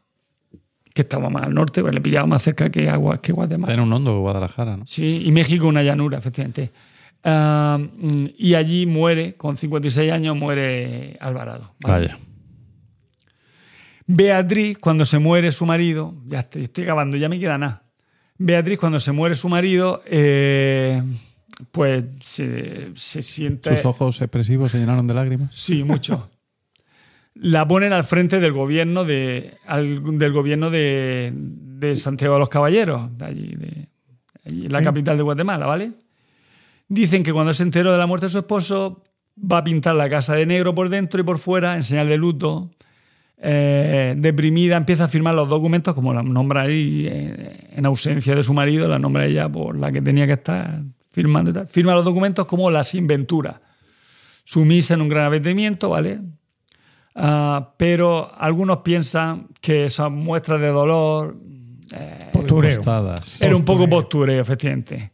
que 0.93 1.03
estaba 1.03 1.29
más 1.29 1.43
al 1.43 1.53
norte, 1.53 1.81
pues 1.81 1.93
le 1.93 2.01
pillaba 2.01 2.27
más 2.27 2.43
cerca 2.43 2.69
que, 2.69 2.89
Agua, 2.89 3.21
que 3.21 3.31
Guatemala. 3.31 3.73
En 3.73 3.79
un 3.79 3.93
hondo 3.93 4.19
Guadalajara, 4.19 4.77
¿no? 4.77 4.85
Sí, 4.87 5.23
y 5.25 5.31
México 5.31 5.67
una 5.67 5.83
llanura, 5.83 6.17
efectivamente. 6.17 6.71
Y 8.37 8.53
allí 8.55 8.85
muere, 8.85 9.35
con 9.35 9.57
56 9.57 10.11
años, 10.11 10.35
muere 10.35 11.17
Alvarado. 11.19 11.73
¿vale? 11.79 12.07
Vaya. 12.07 12.19
Beatriz, 14.07 14.77
cuando 14.79 15.05
se 15.05 15.19
muere 15.19 15.51
su 15.51 15.65
marido, 15.65 16.15
ya 16.25 16.39
estoy, 16.39 16.63
estoy 16.63 16.83
acabando, 16.83 17.15
ya 17.15 17.29
me 17.29 17.39
queda 17.39 17.57
nada. 17.57 17.83
Beatriz, 18.37 18.79
cuando 18.79 18.99
se 18.99 19.11
muere 19.11 19.35
su 19.35 19.47
marido, 19.47 20.01
eh, 20.05 21.01
pues 21.71 22.03
se, 22.21 22.91
se 22.95 23.21
siente. 23.21 23.75
Sus 23.75 23.85
ojos 23.85 24.19
expresivos 24.19 24.71
se 24.71 24.79
llenaron 24.79 25.07
de 25.07 25.13
lágrimas. 25.13 25.49
Sí, 25.53 25.83
mucho. 25.83 26.30
La 27.43 27.67
ponen 27.67 27.91
al 27.91 28.03
frente 28.03 28.39
del 28.39 28.51
gobierno 28.51 29.03
de, 29.03 29.55
al- 29.65 30.19
del 30.19 30.31
gobierno 30.31 30.69
de, 30.69 31.31
de 31.33 31.95
Santiago 31.95 32.35
de 32.35 32.39
los 32.39 32.49
Caballeros, 32.49 33.17
de 33.17 33.25
allí, 33.25 33.55
de 33.55 33.87
allí, 34.45 34.67
la 34.67 34.77
Sí. 34.79 34.83
capital 34.85 35.17
de 35.17 35.23
Guatemala, 35.23 35.65
¿vale? 35.65 35.91
Dicen 36.87 37.23
que 37.23 37.33
cuando 37.33 37.51
se 37.55 37.63
enteró 37.63 37.91
de 37.91 37.97
la 37.97 38.05
muerte 38.05 38.27
de 38.27 38.31
su 38.31 38.37
esposo, 38.37 39.03
va 39.39 39.57
a 39.59 39.63
pintar 39.63 39.95
la 39.95 40.07
casa 40.07 40.35
de 40.35 40.45
negro 40.45 40.75
por 40.75 40.89
dentro 40.89 41.19
y 41.19 41.23
por 41.23 41.39
fuera, 41.39 41.75
en 41.75 41.81
señal 41.83 42.09
de 42.09 42.17
luto. 42.17 42.69
Eh, 43.43 44.13
deprimida, 44.17 44.77
empieza 44.77 45.05
a 45.05 45.07
firmar 45.07 45.33
los 45.33 45.49
documentos, 45.49 45.95
como 45.95 46.13
la 46.13 46.21
nombra 46.21 46.61
ahí, 46.61 47.07
eh, 47.09 47.69
en 47.75 47.85
ausencia 47.87 48.35
de 48.35 48.43
su 48.43 48.53
marido, 48.53 48.87
la 48.87 48.99
nombra 48.99 49.25
ella 49.25 49.49
por 49.49 49.79
la 49.79 49.91
que 49.91 49.99
tenía 49.99 50.27
que 50.27 50.33
estar 50.33 50.83
firmando 51.11 51.49
y 51.49 51.53
tal. 51.55 51.65
Firma 51.67 51.95
los 51.95 52.05
documentos 52.05 52.45
como 52.45 52.69
la 52.69 52.83
sin 52.83 53.07
ventura 53.07 53.59
sumisa 54.43 54.93
en 54.93 55.01
un 55.01 55.09
gran 55.09 55.25
abatimiento, 55.25 55.89
¿vale? 55.89 56.19
Ah, 57.15 57.73
pero 57.77 58.31
algunos 58.37 58.77
piensan 58.77 59.47
que 59.59 59.85
esas 59.85 60.09
muestras 60.09 60.61
de 60.61 60.67
dolor 60.67 61.35
eh, 61.93 62.29
Postureo. 62.31 63.15
Era 63.39 63.55
un 63.55 63.65
poco 63.65 63.87
postureo, 63.87 64.41
efectivamente. 64.41 65.11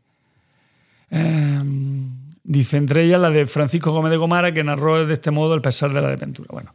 Eh, 1.10 1.62
dice 2.44 2.78
entre 2.78 3.04
ellas 3.04 3.20
la 3.20 3.30
de 3.32 3.48
Francisco 3.48 3.92
Gómez 3.92 4.12
de 4.12 4.18
Gomara, 4.18 4.54
que 4.54 4.64
narró 4.64 5.06
de 5.06 5.14
este 5.14 5.32
modo 5.32 5.56
el 5.56 5.62
pesar 5.62 5.94
de 5.94 6.02
la 6.02 6.10
desventura. 6.10 6.50
Bueno, 6.52 6.74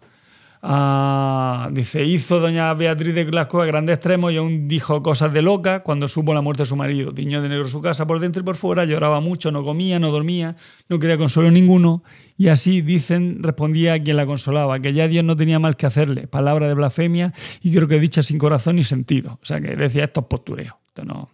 ah, 0.62 1.68
dice, 1.72 2.04
hizo 2.04 2.40
doña 2.40 2.72
Beatriz 2.74 3.14
de 3.14 3.24
Glasgow 3.24 3.60
a 3.60 3.66
grandes 3.66 3.96
extremos 3.96 4.32
y 4.32 4.36
aún 4.36 4.68
dijo 4.68 5.02
cosas 5.02 5.32
de 5.32 5.42
loca 5.42 5.82
cuando 5.82 6.08
supo 6.08 6.32
la 6.32 6.40
muerte 6.40 6.62
de 6.62 6.66
su 6.66 6.76
marido. 6.76 7.12
Tiñó 7.12 7.42
de 7.42 7.48
negro 7.48 7.68
su 7.68 7.80
casa 7.80 8.06
por 8.06 8.20
dentro 8.20 8.40
y 8.42 8.44
por 8.44 8.56
fuera, 8.56 8.84
lloraba 8.84 9.20
mucho, 9.20 9.50
no 9.50 9.64
comía, 9.64 9.98
no 9.98 10.10
dormía, 10.10 10.56
no 10.88 10.98
quería 10.98 11.18
consuelo 11.18 11.50
ninguno. 11.50 12.02
Y 12.36 12.48
así, 12.48 12.80
dicen, 12.80 13.42
respondía 13.42 13.94
a 13.94 13.98
quien 13.98 14.16
la 14.16 14.26
consolaba, 14.26 14.80
que 14.80 14.92
ya 14.92 15.08
Dios 15.08 15.24
no 15.24 15.36
tenía 15.36 15.58
mal 15.58 15.76
que 15.76 15.86
hacerle. 15.86 16.26
Palabra 16.26 16.68
de 16.68 16.74
blasfemia 16.74 17.32
y 17.62 17.72
creo 17.74 17.88
que 17.88 18.00
dicha 18.00 18.22
sin 18.22 18.38
corazón 18.38 18.76
ni 18.76 18.82
sentido. 18.82 19.38
O 19.42 19.44
sea, 19.44 19.60
que 19.60 19.76
decía, 19.76 20.04
esto 20.04 20.26
es. 20.58 20.68
Esto 20.86 21.04
no... 21.04 21.30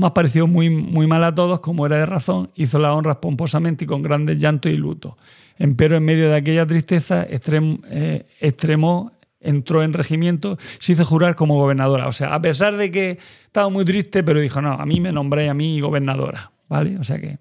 Más 0.00 0.12
pareció 0.12 0.46
muy, 0.46 0.70
muy 0.70 1.06
mal 1.06 1.22
a 1.24 1.34
todos, 1.34 1.60
como 1.60 1.84
era 1.84 1.98
de 1.98 2.06
razón, 2.06 2.50
hizo 2.54 2.78
las 2.78 2.92
honras 2.92 3.16
pomposamente 3.16 3.84
y 3.84 3.86
con 3.86 4.00
grandes 4.00 4.38
llantos 4.38 4.72
y 4.72 4.76
luto. 4.76 5.18
Empero 5.58 5.94
en 5.98 6.04
medio 6.04 6.30
de 6.30 6.36
aquella 6.36 6.64
tristeza, 6.66 7.28
extrem- 7.28 7.82
eh, 7.90 8.26
extremó, 8.40 9.12
entró 9.40 9.82
en 9.82 9.92
regimiento, 9.92 10.56
se 10.78 10.94
hizo 10.94 11.04
jurar 11.04 11.34
como 11.36 11.56
gobernadora. 11.56 12.08
O 12.08 12.12
sea, 12.12 12.34
a 12.34 12.40
pesar 12.40 12.78
de 12.78 12.90
que 12.90 13.18
estaba 13.44 13.68
muy 13.68 13.84
triste, 13.84 14.22
pero 14.24 14.40
dijo, 14.40 14.62
no, 14.62 14.72
a 14.72 14.86
mí 14.86 15.00
me 15.00 15.12
nombré 15.12 15.50
a 15.50 15.54
mí 15.54 15.78
gobernadora. 15.82 16.50
¿Vale? 16.66 16.96
O 16.98 17.04
sea 17.04 17.20
que, 17.20 17.38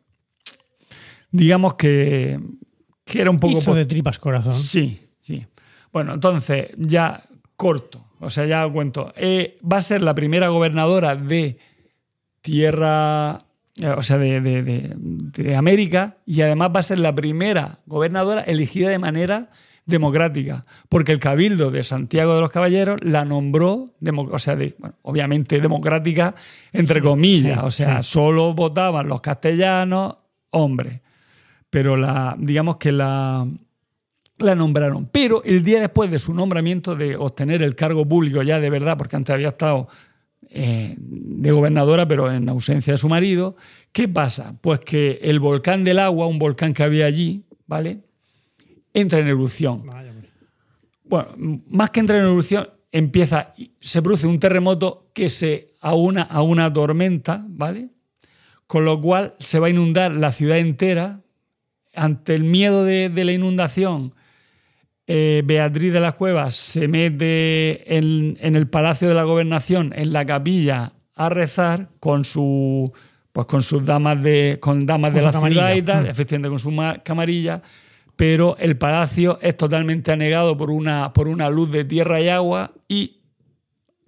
digamos 1.32 1.76
que, 1.76 2.42
que 3.06 3.22
era 3.22 3.30
un 3.30 3.40
poco... 3.40 3.60
Hizo 3.60 3.74
de 3.74 3.86
tripas 3.86 4.20
corazón. 4.20 4.54
Sí, 4.54 5.00
sí. 5.18 5.46
Bueno, 5.94 6.14
entonces, 6.14 6.72
ya 6.78 7.24
corto, 7.56 8.06
o 8.20 8.30
sea, 8.30 8.46
ya 8.46 8.68
cuento. 8.68 9.14
Eh, 9.16 9.58
va 9.64 9.78
a 9.78 9.82
ser 9.82 10.02
la 10.02 10.14
primera 10.14 10.50
gobernadora 10.50 11.16
de 11.16 11.58
tierra, 12.42 13.46
eh, 13.78 13.88
o 13.90 14.02
sea, 14.02 14.18
de, 14.18 14.42
de- 14.42 14.64
de- 14.64 14.94
de 14.98 15.56
América, 15.56 16.18
y 16.26 16.42
además 16.42 16.72
va 16.76 16.80
a 16.82 16.84
ser 16.84 17.00
la 17.00 17.14
primera 17.16 17.80
gobernadora 17.86 18.42
elegida 18.42 18.90
de 18.90 19.00
manera 19.00 19.50
democrática, 19.86 20.66
porque 20.88 21.12
el 21.12 21.20
Cabildo 21.20 21.72
de 21.72 21.82
Santiago 21.82 22.36
de 22.36 22.42
los 22.42 22.52
Caballeros 22.52 23.00
la 23.02 23.26
nombró, 23.26 23.96
o 24.32 24.40
sea, 24.40 24.56
bueno, 24.56 24.96
obviamente 25.02 25.60
democrática, 25.60 26.36
entre 26.74 27.02
comillas, 27.02 27.60
sí, 27.60 27.66
o 27.66 27.72
sea, 27.72 28.04
solo 28.04 28.54
votaban 28.54 29.08
los 29.08 29.22
castellanos, 29.22 30.18
hombres, 30.52 31.02
pero 31.72 31.98
la, 31.98 32.36
digamos 32.38 32.78
que 32.78 32.92
la, 32.92 33.48
la 34.38 34.56
nombraron. 34.56 35.08
Pero 35.12 35.44
el 35.44 35.64
día 35.64 35.80
después 35.80 36.12
de 36.12 36.20
su 36.20 36.34
nombramiento, 36.36 36.96
de 36.96 37.16
obtener 37.16 37.64
el 37.64 37.76
cargo 37.76 38.08
público 38.08 38.44
ya 38.44 38.60
de 38.60 38.70
verdad, 38.70 38.96
porque 38.98 39.16
antes 39.16 39.34
había 39.34 39.50
estado 39.50 39.88
eh, 40.52 40.96
de 40.98 41.52
gobernadora, 41.52 42.08
pero 42.08 42.32
en 42.32 42.50
ausencia 42.50 42.94
de 42.94 42.98
su 42.98 43.08
marido, 43.08 43.56
¿qué 43.92 44.08
pasa? 44.08 44.58
Pues 44.62 44.80
que 44.80 45.20
el 45.22 45.40
volcán 45.40 45.84
del 45.84 46.00
agua, 46.00 46.26
un 46.26 46.40
volcán 46.40 46.74
que 46.74 46.84
había 46.84 47.06
allí, 47.06 47.44
¿vale? 47.68 48.02
Entra 48.94 49.20
en 49.20 49.28
erupción. 49.28 49.84
Bueno, 51.04 51.28
más 51.68 51.92
que 51.92 52.00
entra 52.00 52.18
en 52.18 52.24
erupción, 52.24 52.68
empieza, 52.92 53.54
se 53.80 54.02
produce 54.02 54.28
un 54.28 54.40
terremoto 54.40 55.12
que 55.14 55.30
se 55.30 55.70
aúna 55.82 56.24
a 56.24 56.42
una 56.42 56.72
tormenta, 56.74 57.46
¿vale? 57.48 57.90
Con 58.66 58.86
lo 58.86 59.00
cual 59.00 59.36
se 59.40 59.60
va 59.60 59.68
a 59.68 59.72
inundar 59.72 60.12
la 60.14 60.32
ciudad 60.32 60.58
entera. 60.58 61.22
Ante 61.96 62.36
el 62.36 62.44
miedo 62.44 62.86
de, 62.86 63.10
de 63.10 63.24
la 63.24 63.34
inundación, 63.34 64.14
eh, 65.12 65.42
Beatriz 65.44 65.92
de 65.92 66.00
las 66.00 66.14
Cuevas 66.14 66.54
se 66.56 66.88
mete 66.88 67.98
en, 67.98 68.38
en 68.42 68.56
el 68.56 68.68
Palacio 68.68 69.08
de 69.08 69.16
la 69.16 69.24
Gobernación, 69.24 69.92
en 69.96 70.14
la 70.14 70.24
capilla, 70.24 70.94
a 71.16 71.30
rezar 71.30 71.90
con 72.00 72.24
su 72.26 72.92
pues 73.32 73.48
con 73.48 73.64
sus 73.64 73.84
damas 73.86 74.22
de 74.22 74.58
con 74.60 74.86
damas 74.86 75.10
Con 75.12 75.20
de 75.20 75.26
la 75.26 75.32
ciudad 75.50 75.74
y 75.76 75.82
tal, 75.82 76.04
Mm. 76.04 76.08
efectivamente 76.08 76.50
con 76.50 76.60
su 76.60 76.72
ma- 76.72 77.00
camarilla, 77.04 77.62
pero 78.16 78.56
el 78.60 78.78
palacio 78.78 79.40
es 79.42 79.56
totalmente 79.58 80.12
anegado 80.12 80.56
por 80.58 80.70
una, 80.72 81.12
por 81.14 81.28
una 81.28 81.50
luz 81.50 81.72
de 81.72 81.86
tierra 81.86 82.20
y 82.22 82.28
agua 82.30 82.72
y 82.88 83.18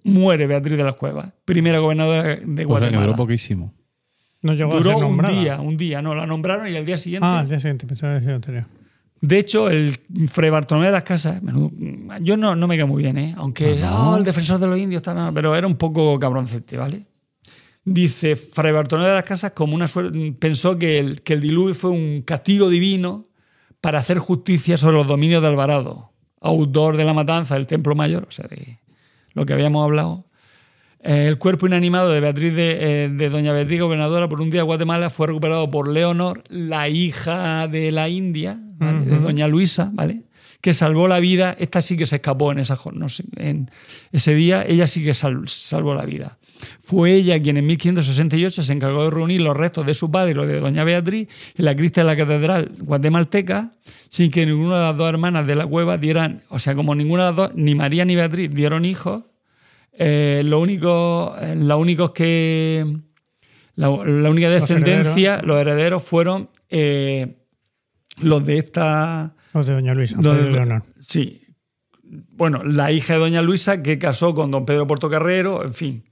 muere 0.04 0.46
Beatriz 0.46 0.76
de 0.76 0.84
las 0.84 0.96
Cuevas, 0.96 1.32
primera 1.44 1.78
gobernadora 1.78 2.22
de 2.22 2.32
O 2.34 2.36
sea, 2.38 2.54
que 2.56 2.64
Guatemala. 2.64 3.06
duró 3.06 3.16
poquísimo. 3.16 3.72
No 4.42 4.54
llegó 4.54 4.72
a 4.72 4.76
Duró 4.76 4.90
ser 4.90 4.94
un 4.96 5.02
nombrada. 5.02 5.40
día, 5.40 5.60
un 5.60 5.76
día, 5.76 6.02
no, 6.02 6.14
la 6.14 6.26
nombraron 6.26 6.66
y 6.68 6.76
al 6.76 6.84
día 6.84 6.96
siguiente 6.96 7.26
Ah, 7.28 7.40
al 7.40 7.48
día 7.48 7.60
siguiente, 7.60 7.86
pensaba 7.86 8.18
que 8.18 8.26
el 8.26 8.34
anterior. 8.34 8.64
De 9.22 9.38
hecho, 9.38 9.70
el 9.70 9.96
Fray 10.26 10.50
Bartolomé 10.50 10.88
de 10.88 10.92
las 10.92 11.04
Casas, 11.04 11.40
yo 12.22 12.36
no, 12.36 12.56
no 12.56 12.66
me 12.66 12.76
cae 12.76 12.86
muy 12.86 13.04
bien, 13.04 13.16
¿eh? 13.18 13.34
aunque 13.38 13.80
oh, 13.84 14.16
el 14.16 14.24
defensor 14.24 14.58
de 14.58 14.66
los 14.66 14.76
indios, 14.76 15.00
tal, 15.00 15.32
pero 15.32 15.54
era 15.54 15.64
un 15.64 15.76
poco 15.76 16.18
cabroncete, 16.18 16.76
¿vale? 16.76 17.06
Dice 17.84 18.34
Fray 18.34 18.72
Bartolomé 18.72 19.08
de 19.08 19.14
las 19.14 19.22
Casas 19.22 19.52
como 19.52 19.76
una 19.76 19.86
suerte, 19.86 20.34
pensó 20.36 20.76
que 20.76 20.98
el, 20.98 21.22
que 21.22 21.34
el 21.34 21.40
diluvio 21.40 21.72
fue 21.72 21.90
un 21.90 22.22
castigo 22.22 22.68
divino 22.68 23.28
para 23.80 24.00
hacer 24.00 24.18
justicia 24.18 24.76
sobre 24.76 24.96
los 24.96 25.06
dominios 25.06 25.40
de 25.40 25.46
Alvarado, 25.46 26.10
autor 26.40 26.96
de 26.96 27.04
la 27.04 27.14
matanza 27.14 27.54
del 27.54 27.68
Templo 27.68 27.94
Mayor, 27.94 28.26
o 28.28 28.32
sea, 28.32 28.48
de 28.48 28.80
lo 29.34 29.46
que 29.46 29.52
habíamos 29.52 29.84
hablado. 29.84 30.26
Eh, 31.04 31.26
el 31.28 31.36
cuerpo 31.38 31.66
inanimado 31.66 32.10
de 32.10 32.20
Beatriz 32.20 32.54
de, 32.54 33.04
eh, 33.04 33.08
de 33.08 33.28
Doña 33.30 33.52
Beatriz, 33.52 33.80
gobernadora, 33.80 34.28
por 34.28 34.40
un 34.40 34.50
día 34.50 34.60
de 34.60 34.64
Guatemala, 34.66 35.10
fue 35.10 35.26
recuperado 35.26 35.68
por 35.70 35.88
Leonor, 35.88 36.42
la 36.48 36.88
hija 36.88 37.66
de 37.68 37.90
la 37.90 38.08
India, 38.08 38.58
¿vale? 38.78 39.00
de 39.04 39.18
Doña 39.18 39.48
Luisa, 39.48 39.90
¿vale? 39.92 40.22
Que 40.60 40.72
salvó 40.72 41.08
la 41.08 41.18
vida. 41.18 41.56
Esta 41.58 41.82
sí 41.82 41.96
que 41.96 42.06
se 42.06 42.16
escapó 42.16 42.52
en, 42.52 42.60
esa, 42.60 42.76
jor- 42.76 42.94
no 42.94 43.08
sé, 43.08 43.24
en 43.36 43.68
ese 44.12 44.32
día, 44.36 44.64
ella 44.66 44.86
sí 44.86 45.02
que 45.02 45.12
sal- 45.12 45.42
salvó 45.48 45.92
la 45.94 46.04
vida. 46.06 46.38
Fue 46.80 47.12
ella 47.14 47.42
quien 47.42 47.56
en 47.56 47.66
1568 47.66 48.62
se 48.62 48.72
encargó 48.72 49.02
de 49.02 49.10
reunir 49.10 49.40
los 49.40 49.56
restos 49.56 49.84
de 49.84 49.94
su 49.94 50.08
padre 50.12 50.30
y 50.30 50.34
los 50.34 50.46
de 50.46 50.60
Doña 50.60 50.84
Beatriz 50.84 51.26
en 51.56 51.64
la 51.64 51.74
crista 51.74 52.02
de 52.02 52.06
la 52.06 52.16
catedral 52.16 52.70
guatemalteca, 52.80 53.72
sin 54.08 54.30
que 54.30 54.46
ninguna 54.46 54.76
de 54.78 54.84
las 54.84 54.96
dos 54.96 55.08
hermanas 55.08 55.44
de 55.48 55.56
la 55.56 55.66
cueva 55.66 55.98
dieran, 55.98 56.42
o 56.48 56.60
sea, 56.60 56.76
como 56.76 56.94
ninguna 56.94 57.24
de 57.24 57.28
las 57.30 57.36
dos, 57.36 57.50
ni 57.56 57.74
María 57.74 58.04
ni 58.04 58.14
Beatriz 58.14 58.48
dieron 58.54 58.84
hijos, 58.84 59.24
eh, 59.92 60.42
lo 60.44 60.60
único, 60.60 61.34
los 61.56 61.78
únicos 61.80 62.10
que. 62.12 62.86
La, 63.74 63.88
la 63.88 64.28
única 64.30 64.50
descendencia, 64.50 65.40
los 65.42 65.58
herederos, 65.58 66.02
fueron 66.02 66.50
eh, 66.68 67.36
los 68.20 68.44
de 68.44 68.58
esta. 68.58 69.34
Los 69.54 69.66
de 69.66 69.74
Doña 69.74 69.94
Luisa, 69.94 70.16
los 70.20 70.34
Pedro 70.36 70.46
de- 70.46 70.52
Leonor. 70.52 70.82
Sí. 71.00 71.40
Bueno, 72.04 72.62
la 72.64 72.92
hija 72.92 73.14
de 73.14 73.20
Doña 73.20 73.40
Luisa 73.42 73.82
que 73.82 73.98
casó 73.98 74.34
con 74.34 74.50
don 74.50 74.66
Pedro 74.66 74.86
Portocarrero, 74.86 75.64
en 75.64 75.72
fin. 75.72 76.04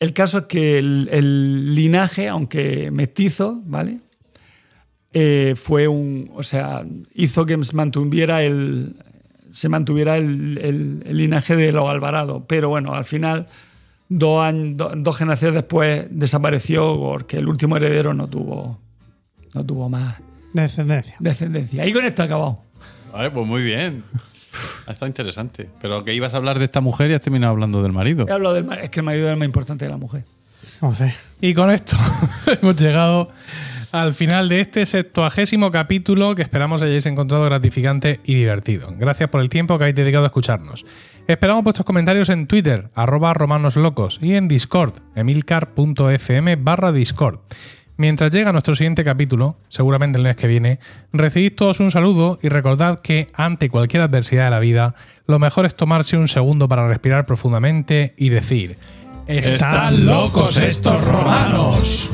El 0.00 0.12
caso 0.12 0.38
es 0.38 0.44
que 0.46 0.78
el, 0.78 1.08
el 1.12 1.74
linaje, 1.74 2.28
aunque 2.28 2.90
mestizo, 2.90 3.62
¿vale? 3.64 4.00
Eh, 5.12 5.54
fue 5.56 5.86
un. 5.88 6.30
O 6.34 6.42
sea, 6.42 6.84
hizo 7.14 7.46
que 7.46 7.62
se 7.62 7.74
mantuviera 7.76 8.42
el. 8.42 8.96
Se 9.56 9.68
mantuviera 9.68 10.16
el, 10.18 10.58
el- 10.58 11.02
el 11.06 11.16
linaje 11.16 11.56
de 11.56 11.72
los 11.72 11.88
Alvarado. 11.88 12.44
Pero 12.46 12.68
bueno, 12.68 12.94
al 12.94 13.04
final, 13.04 13.46
dos, 14.08 14.44
años, 14.44 14.76
do- 14.76 14.92
dos 14.96 15.16
generaciones 15.16 15.54
después, 15.54 16.06
desapareció 16.10 16.96
porque 16.98 17.38
el 17.38 17.48
último 17.48 17.76
heredero 17.76 18.12
no 18.14 18.28
tuvo. 18.28 18.78
No 19.54 19.64
tuvo 19.64 19.88
más 19.88 20.16
Descendencia. 20.52 21.16
descendencia. 21.18 21.86
Y 21.86 21.92
con 21.92 22.04
esto 22.04 22.22
acabado. 22.22 22.58
Vale, 23.12 23.30
pues 23.30 23.46
muy 23.46 23.62
bien. 23.62 24.02
Ha 24.86 24.92
estado 24.92 25.06
interesante. 25.08 25.68
Pero 25.80 26.04
que 26.04 26.12
ibas 26.14 26.34
a 26.34 26.36
hablar 26.36 26.58
de 26.58 26.66
esta 26.66 26.80
mujer 26.80 27.10
y 27.10 27.14
has 27.14 27.20
terminado 27.22 27.52
hablando 27.52 27.82
del 27.82 27.92
marido. 27.92 28.26
He 28.28 28.32
hablado 28.32 28.54
del 28.54 28.70
es 28.82 28.90
que 28.90 29.00
el 29.00 29.04
marido 29.06 29.26
es 29.28 29.32
el 29.32 29.38
más 29.38 29.46
importante 29.46 29.84
de 29.86 29.90
la 29.90 29.96
mujer. 29.96 30.24
Y 31.40 31.54
con 31.54 31.70
esto 31.70 31.96
hemos 32.60 32.76
llegado 32.76 33.30
al 34.02 34.14
final 34.14 34.48
de 34.48 34.60
este 34.60 34.84
septuagésimo 34.84 35.70
capítulo 35.70 36.34
que 36.34 36.42
esperamos 36.42 36.82
hayáis 36.82 37.06
encontrado 37.06 37.44
gratificante 37.46 38.20
y 38.24 38.34
divertido. 38.34 38.92
Gracias 38.98 39.30
por 39.30 39.40
el 39.40 39.48
tiempo 39.48 39.78
que 39.78 39.84
habéis 39.84 39.96
dedicado 39.96 40.24
a 40.24 40.26
escucharnos. 40.26 40.84
Esperamos 41.26 41.64
vuestros 41.64 41.86
comentarios 41.86 42.28
en 42.28 42.46
Twitter, 42.46 42.90
arroba 42.94 43.32
romanoslocos, 43.32 44.18
y 44.20 44.34
en 44.34 44.48
Discord, 44.48 44.94
emilcar.fm 45.14 46.56
barra 46.56 46.92
Discord. 46.92 47.40
Mientras 47.96 48.30
llega 48.30 48.52
nuestro 48.52 48.76
siguiente 48.76 49.02
capítulo, 49.02 49.56
seguramente 49.68 50.18
el 50.18 50.24
mes 50.24 50.36
que 50.36 50.46
viene, 50.46 50.78
recibid 51.12 51.54
todos 51.54 51.80
un 51.80 51.90
saludo 51.90 52.38
y 52.42 52.50
recordad 52.50 53.00
que 53.00 53.28
ante 53.32 53.70
cualquier 53.70 54.02
adversidad 54.02 54.44
de 54.44 54.50
la 54.50 54.60
vida, 54.60 54.94
lo 55.26 55.38
mejor 55.38 55.64
es 55.64 55.74
tomarse 55.74 56.18
un 56.18 56.28
segundo 56.28 56.68
para 56.68 56.86
respirar 56.86 57.24
profundamente 57.24 58.12
y 58.18 58.28
decir, 58.28 58.76
¡Están 59.26 60.04
locos 60.04 60.60
estos 60.60 61.02
romanos! 61.02 62.10